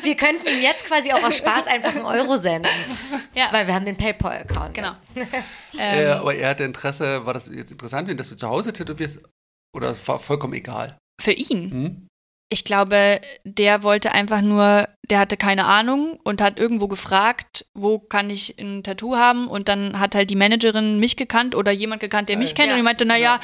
Wir 0.02 0.16
könnten 0.16 0.46
ihm 0.48 0.62
jetzt 0.62 0.86
quasi 0.86 1.12
auch 1.12 1.22
aus 1.22 1.36
Spaß 1.38 1.66
einfach 1.66 1.94
einen 1.94 2.04
Euro 2.04 2.36
senden. 2.36 2.70
Ja. 3.34 3.48
Weil 3.52 3.66
wir 3.66 3.74
haben 3.74 3.84
den 3.84 3.96
PayPal-Account. 3.96 4.74
Genau. 4.74 4.92
Äh, 5.78 6.06
aber 6.06 6.34
er 6.34 6.48
hatte 6.48 6.64
Interesse, 6.64 7.26
war 7.26 7.34
das 7.34 7.50
jetzt 7.54 7.70
interessant, 7.76 8.08
wenn 8.08 8.16
dass 8.16 8.30
du 8.30 8.36
zu 8.36 8.48
Hause 8.48 8.72
tätowierst? 8.72 9.20
Oder 9.74 9.90
es 9.90 10.08
war 10.08 10.18
vollkommen 10.18 10.54
egal? 10.54 10.98
Für 11.20 11.32
ihn. 11.32 11.70
Hm? 11.70 12.06
Ich 12.48 12.62
glaube, 12.62 13.20
der 13.42 13.82
wollte 13.82 14.12
einfach 14.12 14.40
nur, 14.40 14.88
der 15.10 15.18
hatte 15.18 15.36
keine 15.36 15.64
Ahnung 15.64 16.20
und 16.22 16.40
hat 16.40 16.60
irgendwo 16.60 16.86
gefragt, 16.86 17.66
wo 17.74 17.98
kann 17.98 18.30
ich 18.30 18.56
ein 18.60 18.84
Tattoo 18.84 19.16
haben? 19.16 19.48
Und 19.48 19.68
dann 19.68 19.98
hat 19.98 20.14
halt 20.14 20.30
die 20.30 20.36
Managerin 20.36 21.00
mich 21.00 21.16
gekannt 21.16 21.56
oder 21.56 21.72
jemand 21.72 22.00
gekannt, 22.00 22.28
der 22.28 22.36
mich 22.36 22.54
kennt. 22.54 22.68
Ja, 22.68 22.74
und 22.74 22.78
ich 22.78 22.84
meinte, 22.84 23.04
naja, 23.04 23.40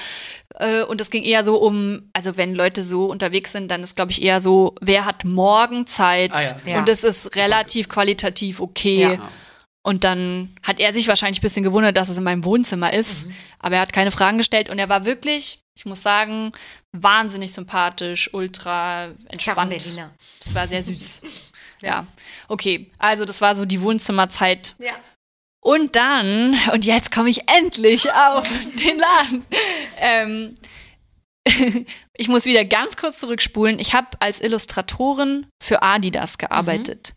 äh, 0.54 0.82
und 0.82 1.00
es 1.00 1.10
ging 1.10 1.24
eher 1.24 1.42
so 1.42 1.56
um, 1.56 2.10
also 2.12 2.36
wenn 2.36 2.54
Leute 2.54 2.84
so 2.84 3.06
unterwegs 3.06 3.50
sind, 3.50 3.72
dann 3.72 3.82
ist, 3.82 3.96
glaube 3.96 4.12
ich, 4.12 4.22
eher 4.22 4.40
so, 4.40 4.76
wer 4.80 5.04
hat 5.04 5.24
morgen 5.24 5.88
Zeit? 5.88 6.30
Ah, 6.32 6.40
ja. 6.40 6.72
Ja. 6.72 6.78
Und 6.78 6.88
es 6.88 7.02
ist 7.02 7.34
relativ 7.34 7.88
qualitativ 7.88 8.60
okay. 8.60 9.18
Ja. 9.84 9.90
Und 9.90 10.04
dann 10.04 10.54
hat 10.62 10.80
er 10.80 10.92
sich 10.92 11.08
wahrscheinlich 11.08 11.40
ein 11.40 11.42
bisschen 11.42 11.64
gewundert, 11.64 11.96
dass 11.96 12.08
es 12.08 12.18
in 12.18 12.24
meinem 12.24 12.44
Wohnzimmer 12.44 12.92
ist. 12.92 13.26
Mhm. 13.26 13.34
Aber 13.58 13.74
er 13.76 13.82
hat 13.82 13.92
keine 13.92 14.10
Fragen 14.10 14.38
gestellt 14.38 14.68
und 14.70 14.78
er 14.78 14.88
war 14.88 15.04
wirklich, 15.04 15.60
ich 15.76 15.84
muss 15.84 16.02
sagen, 16.02 16.52
wahnsinnig 16.92 17.52
sympathisch, 17.52 18.32
ultra 18.32 19.08
entspannt. 19.28 19.98
Das 20.40 20.54
war 20.54 20.68
sehr 20.68 20.82
süß. 20.82 21.22
ja. 21.82 22.06
Okay, 22.48 22.88
also 22.98 23.24
das 23.24 23.40
war 23.40 23.56
so 23.56 23.64
die 23.64 23.80
Wohnzimmerzeit. 23.80 24.74
Ja. 24.78 24.92
Und 25.60 25.94
dann, 25.94 26.58
und 26.72 26.84
jetzt 26.84 27.12
komme 27.12 27.30
ich 27.30 27.48
endlich 27.48 28.12
auf 28.12 28.48
den 28.84 28.98
Laden. 28.98 29.46
Ähm, 30.00 30.54
ich 32.16 32.28
muss 32.28 32.44
wieder 32.44 32.64
ganz 32.64 32.96
kurz 32.96 33.18
zurückspulen. 33.20 33.78
Ich 33.78 33.94
habe 33.94 34.08
als 34.20 34.40
Illustratorin 34.40 35.46
für 35.62 35.82
Adidas 35.82 36.38
gearbeitet. 36.38 37.14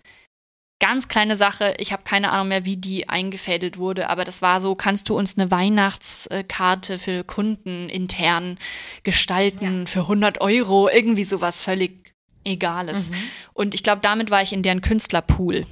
Ganz 0.81 1.07
kleine 1.07 1.37
Sache, 1.37 1.73
ich 1.77 1.93
habe 1.93 2.03
keine 2.03 2.31
Ahnung 2.31 2.49
mehr, 2.49 2.65
wie 2.65 2.75
die 2.75 3.07
eingefädelt 3.07 3.77
wurde, 3.77 4.09
aber 4.09 4.25
das 4.25 4.41
war 4.41 4.59
so, 4.59 4.75
kannst 4.75 5.07
du 5.07 5.17
uns 5.17 5.37
eine 5.37 5.49
Weihnachtskarte 5.49 6.97
für 6.97 7.23
Kunden 7.23 7.87
intern 7.87 8.57
gestalten 9.03 9.87
für 9.87 10.01
100 10.01 10.41
Euro, 10.41 10.89
irgendwie 10.89 11.23
sowas 11.23 11.61
völlig 11.61 12.13
Egales. 12.43 13.11
Und 13.53 13.73
ich 13.73 13.83
glaube, 13.83 14.01
damit 14.01 14.31
war 14.31 14.41
ich 14.41 14.51
in 14.53 14.63
deren 14.63 14.81
Künstlerpool. 14.81 15.65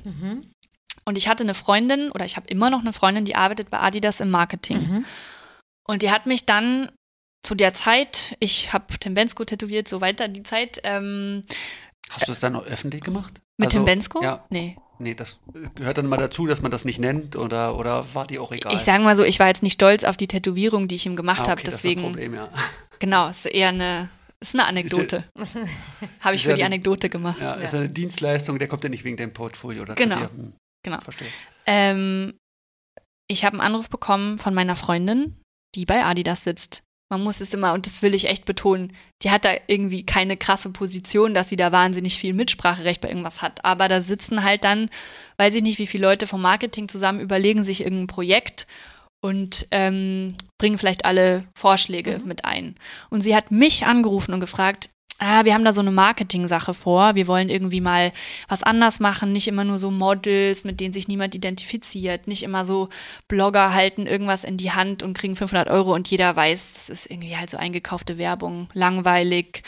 Und 1.05 1.17
ich 1.17 1.27
hatte 1.27 1.43
eine 1.43 1.53
Freundin, 1.53 2.09
oder 2.11 2.23
ich 2.25 2.37
habe 2.37 2.47
immer 2.47 2.69
noch 2.69 2.79
eine 2.79 2.93
Freundin, 2.93 3.25
die 3.25 3.35
arbeitet 3.35 3.69
bei 3.69 3.79
Adidas 3.81 4.21
im 4.21 4.29
Marketing. 4.31 5.05
Und 5.85 6.01
die 6.01 6.11
hat 6.11 6.25
mich 6.27 6.45
dann 6.45 6.89
zu 7.45 7.55
der 7.55 7.73
Zeit, 7.73 8.37
ich 8.39 8.71
habe 8.71 8.85
Tim 8.99 9.15
Bensko 9.15 9.43
tätowiert, 9.43 9.89
so 9.89 9.99
weiter 9.99 10.29
die 10.29 10.43
Zeit, 10.43 10.79
ähm, 10.85 11.43
Hast 12.09 12.27
du 12.29 12.31
es 12.31 12.39
dann 12.39 12.55
auch 12.55 12.65
öffentlich 12.65 13.03
gemacht? 13.03 13.41
mit 13.57 13.67
Also, 13.67 13.79
Tim 13.79 13.85
Bensko? 13.85 14.23
Ja. 14.23 14.45
Nee. 14.49 14.77
Nee, 14.99 15.15
das 15.15 15.39
gehört 15.75 15.97
dann 15.97 16.07
mal 16.07 16.17
dazu, 16.17 16.45
dass 16.45 16.61
man 16.61 16.71
das 16.71 16.85
nicht 16.85 16.99
nennt 16.99 17.35
oder, 17.35 17.77
oder 17.77 18.13
war 18.13 18.27
dir 18.27 18.41
auch 18.41 18.51
egal? 18.51 18.73
Ich 18.73 18.81
sage 18.81 19.03
mal 19.03 19.15
so, 19.15 19.23
ich 19.23 19.39
war 19.39 19.47
jetzt 19.47 19.63
nicht 19.63 19.73
stolz 19.73 20.03
auf 20.03 20.17
die 20.17 20.27
Tätowierung, 20.27 20.87
die 20.87 20.95
ich 20.95 21.05
ihm 21.05 21.15
gemacht 21.15 21.39
ah, 21.39 21.43
okay, 21.43 21.51
habe, 21.51 21.63
das 21.63 21.75
ist 21.75 21.83
deswegen. 21.83 22.01
das 22.01 22.11
Problem, 22.11 22.33
ja. 22.35 22.49
Genau, 22.99 23.27
es 23.29 23.45
ist 23.45 23.53
eher 23.53 23.69
eine 23.69 24.09
ist 24.39 24.55
eine 24.55 24.65
Anekdote. 24.65 25.23
Habe 26.19 26.35
ich 26.35 26.43
für 26.43 26.49
ja 26.49 26.55
die 26.55 26.59
die- 26.61 26.65
Anekdote 26.65 27.09
gemacht. 27.09 27.39
Ja, 27.39 27.53
ist 27.53 27.73
eine 27.73 27.89
Dienstleistung, 27.89 28.59
der 28.59 28.67
kommt 28.67 28.83
ja 28.83 28.89
nicht 28.89 29.03
wegen 29.05 29.15
deinem 29.17 29.31
Portfolio 29.33 29.83
oder 29.83 29.95
Genau. 29.95 30.15
zu 30.15 30.21
dir. 30.21 30.29
Hm, 30.29 30.53
Genau. 30.85 30.99
Verstehe. 30.99 31.27
Ähm, 31.65 32.33
ich 33.29 33.45
habe 33.45 33.53
einen 33.53 33.61
Anruf 33.65 33.89
bekommen 33.89 34.37
von 34.37 34.53
meiner 34.53 34.75
Freundin, 34.75 35.37
die 35.75 35.85
bei 35.85 36.03
Adidas 36.03 36.43
sitzt. 36.43 36.82
Man 37.09 37.23
muss 37.23 37.41
es 37.41 37.53
immer, 37.53 37.73
und 37.73 37.85
das 37.85 38.01
will 38.01 38.15
ich 38.15 38.27
echt 38.27 38.45
betonen, 38.45 38.91
die 39.21 39.29
hat 39.29 39.45
da 39.45 39.51
irgendwie 39.67 40.05
keine 40.05 40.35
krasse 40.35 40.71
Position, 40.71 41.33
dass 41.33 41.49
sie 41.49 41.55
da 41.55 41.71
wahnsinnig 41.71 42.17
viel 42.17 42.33
Mitspracherecht 42.33 43.01
bei 43.01 43.09
irgendwas 43.09 43.41
hat. 43.41 43.63
Aber 43.63 43.87
da 43.87 44.01
sitzen 44.01 44.43
halt 44.43 44.63
dann, 44.63 44.89
weiß 45.37 45.55
ich 45.55 45.63
nicht, 45.63 45.79
wie 45.79 45.87
viele 45.87 46.07
Leute 46.07 46.27
vom 46.27 46.41
Marketing 46.41 46.89
zusammen 46.89 47.19
überlegen 47.19 47.63
sich 47.63 47.81
irgendein 47.81 48.07
Projekt 48.07 48.67
und 49.21 49.67
ähm, 49.71 50.35
bringen 50.59 50.77
vielleicht 50.77 51.05
alle 51.05 51.47
Vorschläge 51.57 52.21
mit 52.25 52.45
ein. 52.45 52.75
Und 53.09 53.21
sie 53.21 53.35
hat 53.35 53.51
mich 53.51 53.85
angerufen 53.85 54.33
und 54.33 54.39
gefragt, 54.39 54.89
ah, 55.23 55.45
wir 55.45 55.53
haben 55.53 55.63
da 55.63 55.73
so 55.73 55.81
eine 55.81 55.91
Marketing-Sache 55.91 56.73
vor. 56.73 57.15
Wir 57.15 57.27
wollen 57.27 57.49
irgendwie 57.49 57.81
mal 57.81 58.11
was 58.47 58.61
anders 58.63 58.99
machen, 58.99 59.31
nicht 59.31 59.47
immer 59.47 59.63
nur 59.63 59.77
so 59.77 59.89
Models, 59.89 60.65
mit 60.65 60.79
denen 60.79 60.93
sich 60.93 61.07
niemand 61.07 61.33
identifiziert, 61.33 62.27
nicht 62.27 62.43
immer 62.43 62.65
so 62.65 62.89
Blogger 63.27 63.73
halten 63.73 64.05
irgendwas 64.05 64.43
in 64.43 64.57
die 64.57 64.71
Hand 64.71 65.01
und 65.01 65.17
kriegen 65.17 65.35
500 65.35 65.69
Euro 65.69 65.93
und 65.95 66.07
jeder 66.09 66.35
weiß, 66.35 66.73
das 66.73 66.89
ist 66.89 67.09
irgendwie 67.09 67.37
halt 67.37 67.49
so 67.49 67.57
eingekaufte 67.57 68.17
Werbung, 68.17 68.67
langweilig. 68.73 69.63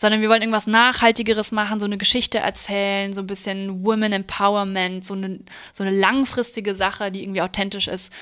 Sondern 0.00 0.20
wir 0.20 0.28
wollen 0.28 0.42
irgendwas 0.42 0.68
Nachhaltigeres 0.68 1.50
machen, 1.50 1.80
so 1.80 1.86
eine 1.86 1.98
Geschichte 1.98 2.38
erzählen, 2.38 3.12
so 3.12 3.22
ein 3.22 3.26
bisschen 3.26 3.84
Women 3.84 4.12
Empowerment, 4.12 5.04
so 5.04 5.14
eine, 5.14 5.40
so 5.72 5.82
eine 5.82 5.96
langfristige 5.96 6.74
Sache, 6.74 7.10
die 7.10 7.22
irgendwie 7.22 7.42
authentisch 7.42 7.88
ist. 7.88 8.12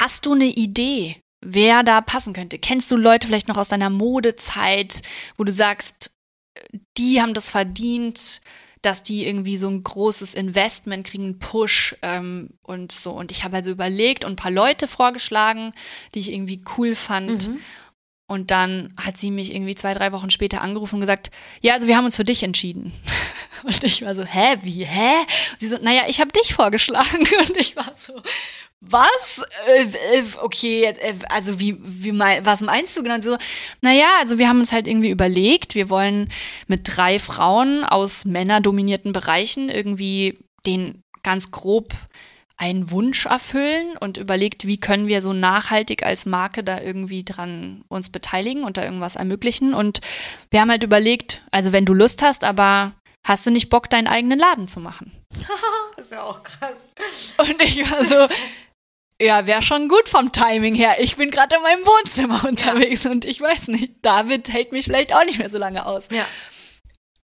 Hast 0.00 0.26
du 0.26 0.32
eine 0.32 0.46
Idee, 0.46 1.22
wer 1.46 1.82
da 1.82 2.00
passen 2.00 2.32
könnte? 2.32 2.58
Kennst 2.58 2.90
du 2.90 2.96
Leute 2.96 3.26
vielleicht 3.26 3.48
noch 3.48 3.56
aus 3.56 3.68
deiner 3.68 3.90
Modezeit, 3.90 5.02
wo 5.36 5.44
du 5.44 5.52
sagst, 5.52 6.10
die 6.96 7.20
haben 7.20 7.34
das 7.34 7.50
verdient, 7.50 8.40
dass 8.82 9.02
die 9.02 9.26
irgendwie 9.26 9.56
so 9.56 9.68
ein 9.68 9.82
großes 9.82 10.34
Investment 10.34 11.06
kriegen, 11.06 11.24
einen 11.24 11.38
Push 11.38 11.96
ähm, 12.02 12.50
und 12.62 12.92
so. 12.92 13.12
Und 13.12 13.30
ich 13.30 13.42
habe 13.44 13.56
also 13.56 13.70
überlegt 13.70 14.24
und 14.24 14.32
ein 14.32 14.36
paar 14.36 14.50
Leute 14.50 14.86
vorgeschlagen, 14.86 15.72
die 16.14 16.20
ich 16.20 16.32
irgendwie 16.32 16.62
cool 16.76 16.94
fand. 16.94 17.50
Und 18.28 18.50
dann 18.50 18.92
hat 18.96 19.16
sie 19.18 19.30
mich 19.30 19.54
irgendwie 19.54 19.76
zwei, 19.76 19.94
drei 19.94 20.12
Wochen 20.12 20.30
später 20.30 20.60
angerufen 20.60 20.96
und 20.96 21.00
gesagt, 21.00 21.30
ja, 21.60 21.74
also 21.74 21.86
wir 21.86 21.96
haben 21.96 22.06
uns 22.06 22.16
für 22.16 22.24
dich 22.24 22.42
entschieden. 22.42 22.92
Und 23.62 23.82
ich 23.84 24.04
war 24.04 24.14
so, 24.14 24.24
hä, 24.24 24.58
wie, 24.62 24.84
hä? 24.84 25.20
Und 25.52 25.60
sie 25.60 25.68
so, 25.68 25.78
naja, 25.80 26.02
ich 26.08 26.20
habe 26.20 26.30
dich 26.30 26.52
vorgeschlagen. 26.52 27.18
Und 27.38 27.56
ich 27.56 27.74
war 27.74 27.90
so, 27.96 28.20
was? 28.80 29.42
Äh, 29.66 30.18
äh, 30.18 30.24
okay, 30.40 30.84
äh, 30.84 31.14
also 31.30 31.58
wie, 31.58 31.76
wie 31.80 32.12
mein, 32.12 32.44
was 32.44 32.60
meinst 32.60 32.96
du 32.96 33.02
genau? 33.02 33.16
Und 33.16 33.22
so, 33.22 33.36
naja, 33.80 34.06
also 34.20 34.38
wir 34.38 34.48
haben 34.48 34.60
uns 34.60 34.72
halt 34.72 34.86
irgendwie 34.86 35.10
überlegt, 35.10 35.74
wir 35.74 35.90
wollen 35.90 36.30
mit 36.66 36.82
drei 36.84 37.18
Frauen 37.18 37.84
aus 37.84 38.24
männerdominierten 38.24 39.12
Bereichen 39.12 39.68
irgendwie 39.68 40.38
den 40.66 41.02
ganz 41.22 41.50
grob 41.50 41.92
einen 42.58 42.90
Wunsch 42.90 43.26
erfüllen 43.26 43.96
und 43.98 44.16
überlegt, 44.16 44.66
wie 44.66 44.80
können 44.80 45.08
wir 45.08 45.20
so 45.20 45.32
nachhaltig 45.32 46.04
als 46.04 46.24
Marke 46.24 46.64
da 46.64 46.80
irgendwie 46.80 47.22
dran 47.22 47.84
uns 47.88 48.08
beteiligen 48.08 48.64
und 48.64 48.78
da 48.78 48.84
irgendwas 48.84 49.16
ermöglichen. 49.16 49.74
Und 49.74 50.00
wir 50.50 50.60
haben 50.60 50.70
halt 50.70 50.82
überlegt, 50.82 51.42
also 51.50 51.72
wenn 51.72 51.84
du 51.84 51.92
Lust 51.92 52.22
hast, 52.22 52.44
aber 52.44 52.94
hast 53.24 53.44
du 53.44 53.50
nicht 53.50 53.68
Bock, 53.68 53.90
deinen 53.90 54.06
eigenen 54.06 54.38
Laden 54.38 54.68
zu 54.68 54.80
machen? 54.80 55.12
Das 55.96 56.06
ist 56.06 56.12
ja 56.12 56.24
auch 56.24 56.42
krass. 56.42 56.76
Und 57.38 57.62
ich 57.62 57.90
war 57.90 58.04
so, 58.04 58.28
ja, 59.20 59.46
wäre 59.46 59.62
schon 59.62 59.88
gut 59.88 60.08
vom 60.08 60.32
Timing 60.32 60.74
her. 60.74 60.96
Ich 61.00 61.16
bin 61.16 61.30
gerade 61.30 61.56
in 61.56 61.62
meinem 61.62 61.84
Wohnzimmer 61.86 62.44
unterwegs 62.48 63.06
und 63.06 63.24
ich 63.24 63.40
weiß 63.40 63.68
nicht, 63.68 63.94
David 64.02 64.52
hält 64.52 64.72
mich 64.72 64.84
vielleicht 64.84 65.14
auch 65.14 65.24
nicht 65.24 65.38
mehr 65.38 65.48
so 65.48 65.58
lange 65.58 65.86
aus. 65.86 66.08
Ja. 66.10 66.24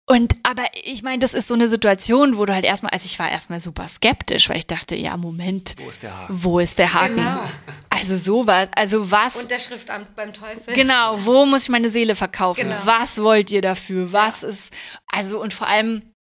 Und 0.10 0.36
aber 0.44 0.64
ich 0.86 1.04
meine, 1.04 1.20
das 1.20 1.34
ist 1.34 1.50
so 1.50 1.54
eine 1.54 1.68
Situation, 1.68 2.38
wo 2.38 2.46
du 2.46 2.54
halt 2.54 2.64
erstmal, 2.64 2.92
also 2.94 3.06
ich 3.06 3.20
war 3.20 3.30
erstmal 3.30 3.60
super 3.60 3.90
skeptisch, 3.90 4.48
weil 4.48 4.60
ich 4.60 4.66
dachte, 4.66 4.96
ja, 4.96 5.18
Moment, 5.18 5.76
Wo 5.78 5.90
ist 5.90 6.02
der 6.02 6.18
Haken? 6.18 6.44
wo 6.44 6.60
ist 6.60 6.80
der 6.80 6.94
Haken? 6.94 7.16
Genau. 7.18 7.44
Also 7.90 8.16
sowas, 8.16 8.70
also 8.74 9.12
was 9.12 9.36
Unterschriftamt 9.44 10.16
beim 10.16 10.32
Teufel. 10.32 10.74
Genau, 10.76 11.18
wo 11.26 11.46
muss 11.46 11.64
ich 11.64 11.70
meine 11.70 11.90
Seele 11.90 12.16
verkaufen? 12.16 12.70
Genau. 12.70 12.78
Was 12.86 13.22
wollt 13.22 13.52
ihr 13.52 13.62
dafür? 13.62 14.14
Was 14.14 14.44
ist, 14.44 14.74
also 15.08 15.42
und 15.42 15.54
vor 15.54 15.68
allem, 15.68 16.14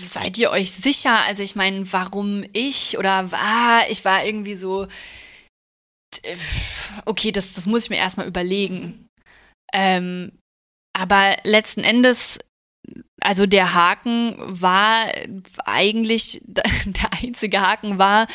seid 0.00 0.38
ihr 0.38 0.50
euch 0.50 0.72
sicher? 0.72 1.24
Also 1.24 1.42
ich 1.42 1.56
meine, 1.56 1.90
warum 1.92 2.44
ich 2.52 2.98
oder 2.98 3.28
ah, 3.32 3.84
ich 3.88 4.04
war 4.04 4.24
irgendwie 4.24 4.54
so, 4.54 4.86
okay, 7.06 7.32
das, 7.32 7.54
das 7.54 7.66
muss 7.66 7.84
ich 7.84 7.90
mir 7.90 7.96
erstmal 7.96 8.26
überlegen. 8.26 9.08
Ähm, 9.72 10.32
aber 10.94 11.36
letzten 11.44 11.84
Endes, 11.84 12.38
also 13.20 13.46
der 13.46 13.74
Haken 13.74 14.36
war 14.38 15.06
eigentlich, 15.64 16.42
der 16.44 17.12
einzige 17.22 17.60
Haken 17.60 17.98
war, 17.98 18.26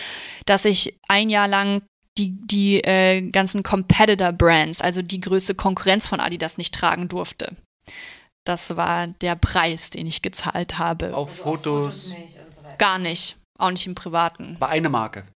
dass 0.46 0.66
ich 0.66 0.96
ein 1.08 1.30
Jahr 1.30 1.48
lang 1.48 1.82
die, 2.18 2.32
die 2.32 2.84
äh, 2.84 3.22
ganzen 3.30 3.62
Competitor-Brands, 3.62 4.82
also 4.82 5.04
die 5.04 5.22
größte 5.22 5.54
Konkurrenz 5.54 6.08
von 6.08 6.20
Adidas, 6.20 6.58
nicht 6.58 6.74
tragen 6.74 7.08
durfte. 7.08 7.56
Das 8.48 8.78
war 8.78 9.08
der 9.08 9.36
Preis, 9.36 9.90
den 9.90 10.08
ich 10.08 10.22
gezahlt 10.22 10.78
habe. 10.78 11.14
Auf 11.14 11.36
Fotos. 11.36 12.08
nicht 12.08 12.40
und 12.40 12.54
so 12.54 12.64
weiter. 12.64 12.78
Gar 12.78 12.98
nicht. 12.98 13.36
Auch 13.60 13.72
nicht 13.72 13.86
im 13.86 13.94
Privaten. 13.94 14.56
Bei 14.58 14.70
einer 14.70 14.88
Marke. 14.88 15.28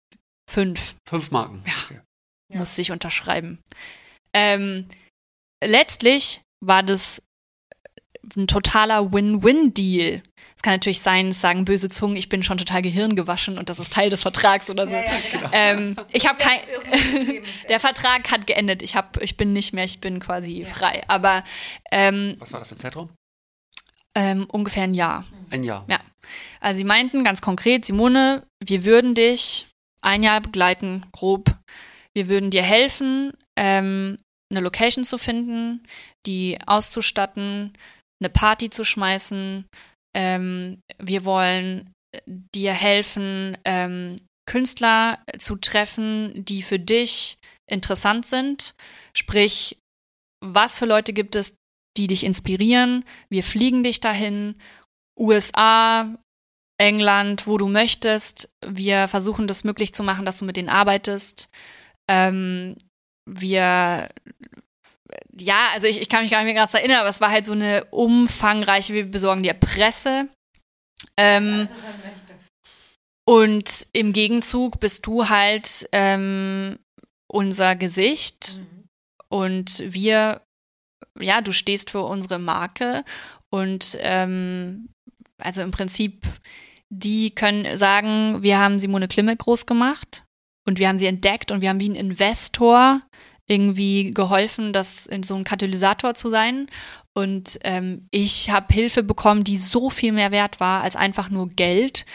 Fünf. 0.49 0.95
Fünf 1.09 1.33
Marken. 1.33 1.61
Ja. 1.67 1.73
Okay. 1.87 2.01
Ja. 2.53 2.59
musste 2.59 2.83
ich 2.83 2.93
unterschreiben. 2.93 3.61
Ähm, 4.33 4.87
letztlich 5.65 6.43
war 6.65 6.85
das 6.85 7.21
ein 8.37 8.47
totaler 8.47 9.13
Win-Win-Deal. 9.13 10.23
Es 10.57 10.63
kann 10.63 10.75
natürlich 10.75 11.01
sein, 11.01 11.29
es 11.29 11.41
sagen 11.41 11.65
böse 11.65 11.89
Zungen, 11.89 12.17
ich 12.17 12.29
bin 12.29 12.43
schon 12.43 12.59
total 12.59 12.83
gehirngewaschen 12.83 13.59
und 13.59 13.71
das 13.71 13.79
ist 13.79 13.93
Teil 13.93 14.11
des 14.11 14.23
Vertrags 14.23 14.69
oder 14.69 14.87
so. 14.87 14.95
Ja, 14.95 15.03
ja, 15.03 15.09
genau. 15.33 15.49
ähm, 15.53 15.97
ich 16.13 16.29
habe 16.29 16.39
kein. 16.39 16.61
Der 17.69 17.81
Vertrag 17.81 18.31
hat 18.31 18.47
geendet. 18.47 18.83
Ich 18.83 18.95
hab, 18.95 19.21
ich 19.23 19.37
bin 19.37 19.53
nicht 19.55 19.73
mehr, 19.73 19.85
ich 19.85 20.01
bin 20.01 20.21
quasi 20.21 20.65
frei. 20.67 21.03
Aber 21.09 21.43
ähm, 21.91 22.37
Was 22.39 22.53
war 22.53 22.61
das 22.61 22.69
für 22.69 22.75
ein 22.75 22.79
Zeitraum? 22.79 23.11
ähm, 24.15 24.47
ungefähr 24.51 24.85
ein 24.85 24.95
Jahr. 24.95 25.25
Ein 25.51 25.63
Jahr. 25.63 25.85
Ja. 25.89 26.01
Also 26.61 26.79
sie 26.79 26.85
meinten 26.85 27.25
ganz 27.25 27.41
konkret, 27.41 27.85
Simone, 27.85 28.43
wir 28.63 28.85
würden 28.85 29.15
dich 29.15 29.67
ein 30.03 30.23
Jahr 30.23 30.41
begleiten, 30.41 31.07
grob. 31.13 31.55
Wir 32.13 32.29
würden 32.29 32.51
dir 32.51 32.63
helfen, 32.63 33.33
ähm, 33.57 34.19
eine 34.51 34.61
Location 34.61 35.05
zu 35.05 35.17
finden, 35.17 35.87
die 36.27 36.59
auszustatten, 36.67 37.73
eine 38.21 38.31
Party 38.31 38.71
zu 38.71 38.85
schmeißen. 38.85 39.67
Ähm, 40.15 40.81
wir 40.99 41.25
wollen 41.25 41.93
dir 42.27 42.73
helfen, 42.73 43.57
ähm, 43.65 44.17
Künstler 44.47 45.19
zu 45.39 45.57
treffen, 45.57 46.45
die 46.45 46.63
für 46.63 46.79
dich 46.79 47.39
interessant 47.71 48.27
sind. 48.27 48.75
Sprich, 49.17 49.79
was 50.45 50.79
für 50.79 50.87
Leute 50.87 51.13
gibt 51.13 51.37
es, 51.37 51.57
die 51.97 52.07
dich 52.07 52.25
inspirieren? 52.25 53.05
Wir 53.29 53.45
fliegen 53.45 53.85
dich 53.85 54.01
dahin. 54.01 54.57
USA, 55.19 56.17
England, 56.81 57.47
wo 57.47 57.59
du 57.59 57.69
möchtest. 57.69 58.57
Wir 58.67 59.07
versuchen 59.07 59.47
das 59.47 59.65
möglich 59.65 59.95
zu 59.95 60.03
machen, 60.03 60.25
dass 60.25 60.39
du 60.39 60.45
mit 60.45 60.57
denen 60.57 60.71
arbeitest. 60.71 61.51
Ähm, 62.09 62.77
wir, 63.29 64.09
ja, 65.39 65.69
also 65.73 65.87
ich, 65.87 66.01
ich 66.01 66.09
kann 66.09 66.23
mich 66.23 66.31
gar 66.31 66.39
nicht 66.39 66.53
mehr 66.53 66.61
ganz 66.61 66.75
erinnern, 66.75 66.99
aber 66.99 67.09
es 67.09 67.21
war 67.21 67.31
halt 67.31 67.45
so 67.45 67.53
eine 67.53 67.85
umfangreiche, 67.87 68.93
wir 68.93 69.11
besorgen 69.11 69.43
dir 69.43 69.55
Presse. 69.55 70.29
Ähm, 71.17 71.69
und 73.27 73.87
im 73.93 74.13
Gegenzug 74.13 74.81
bist 74.81 75.07
du 75.07 75.29
halt 75.29 75.89
ähm, 75.93 76.79
unser 77.29 77.77
Gesicht. 77.77 78.59
Und 79.29 79.83
wir, 79.87 80.43
ja, 81.19 81.41
du 81.41 81.53
stehst 81.53 81.91
für 81.91 82.03
unsere 82.03 82.39
Marke. 82.39 83.05
Und 83.51 83.97
ähm, 84.01 84.89
also 85.39 85.63
im 85.63 85.71
Prinzip, 85.71 86.27
die 86.89 87.31
können 87.31 87.77
sagen, 87.77 88.43
wir 88.43 88.59
haben 88.59 88.79
Simone 88.79 89.09
Klimek 89.09 89.39
groß 89.39 89.67
gemacht. 89.67 90.25
Und 90.67 90.79
wir 90.79 90.89
haben 90.89 90.99
sie 90.99 91.07
entdeckt 91.07 91.51
und 91.53 91.63
wir 91.63 91.69
haben 91.69 91.81
wie 91.81 91.89
ein 91.89 91.95
Investor 91.95 93.01
irgendwie 93.51 94.13
geholfen, 94.13 94.73
das 94.73 95.07
in 95.07 95.25
so 95.25 95.35
ein 95.35 95.45
Katalysator 95.45 96.15
zu 96.15 96.31
sein. 96.31 96.69
Und 97.15 97.59
ähm, 97.65 98.07
ich 98.13 98.51
habe 98.51 98.73
Hilfe 98.73 99.03
bekommen, 99.03 99.43
die 99.43 99.57
so 99.57 99.91
viel 99.91 100.13
mehr 100.13 100.31
wert 100.31 100.61
war 100.61 100.83
als 100.83 100.95
einfach 100.95 101.31
nur 101.31 101.49
Geld. 101.49 102.07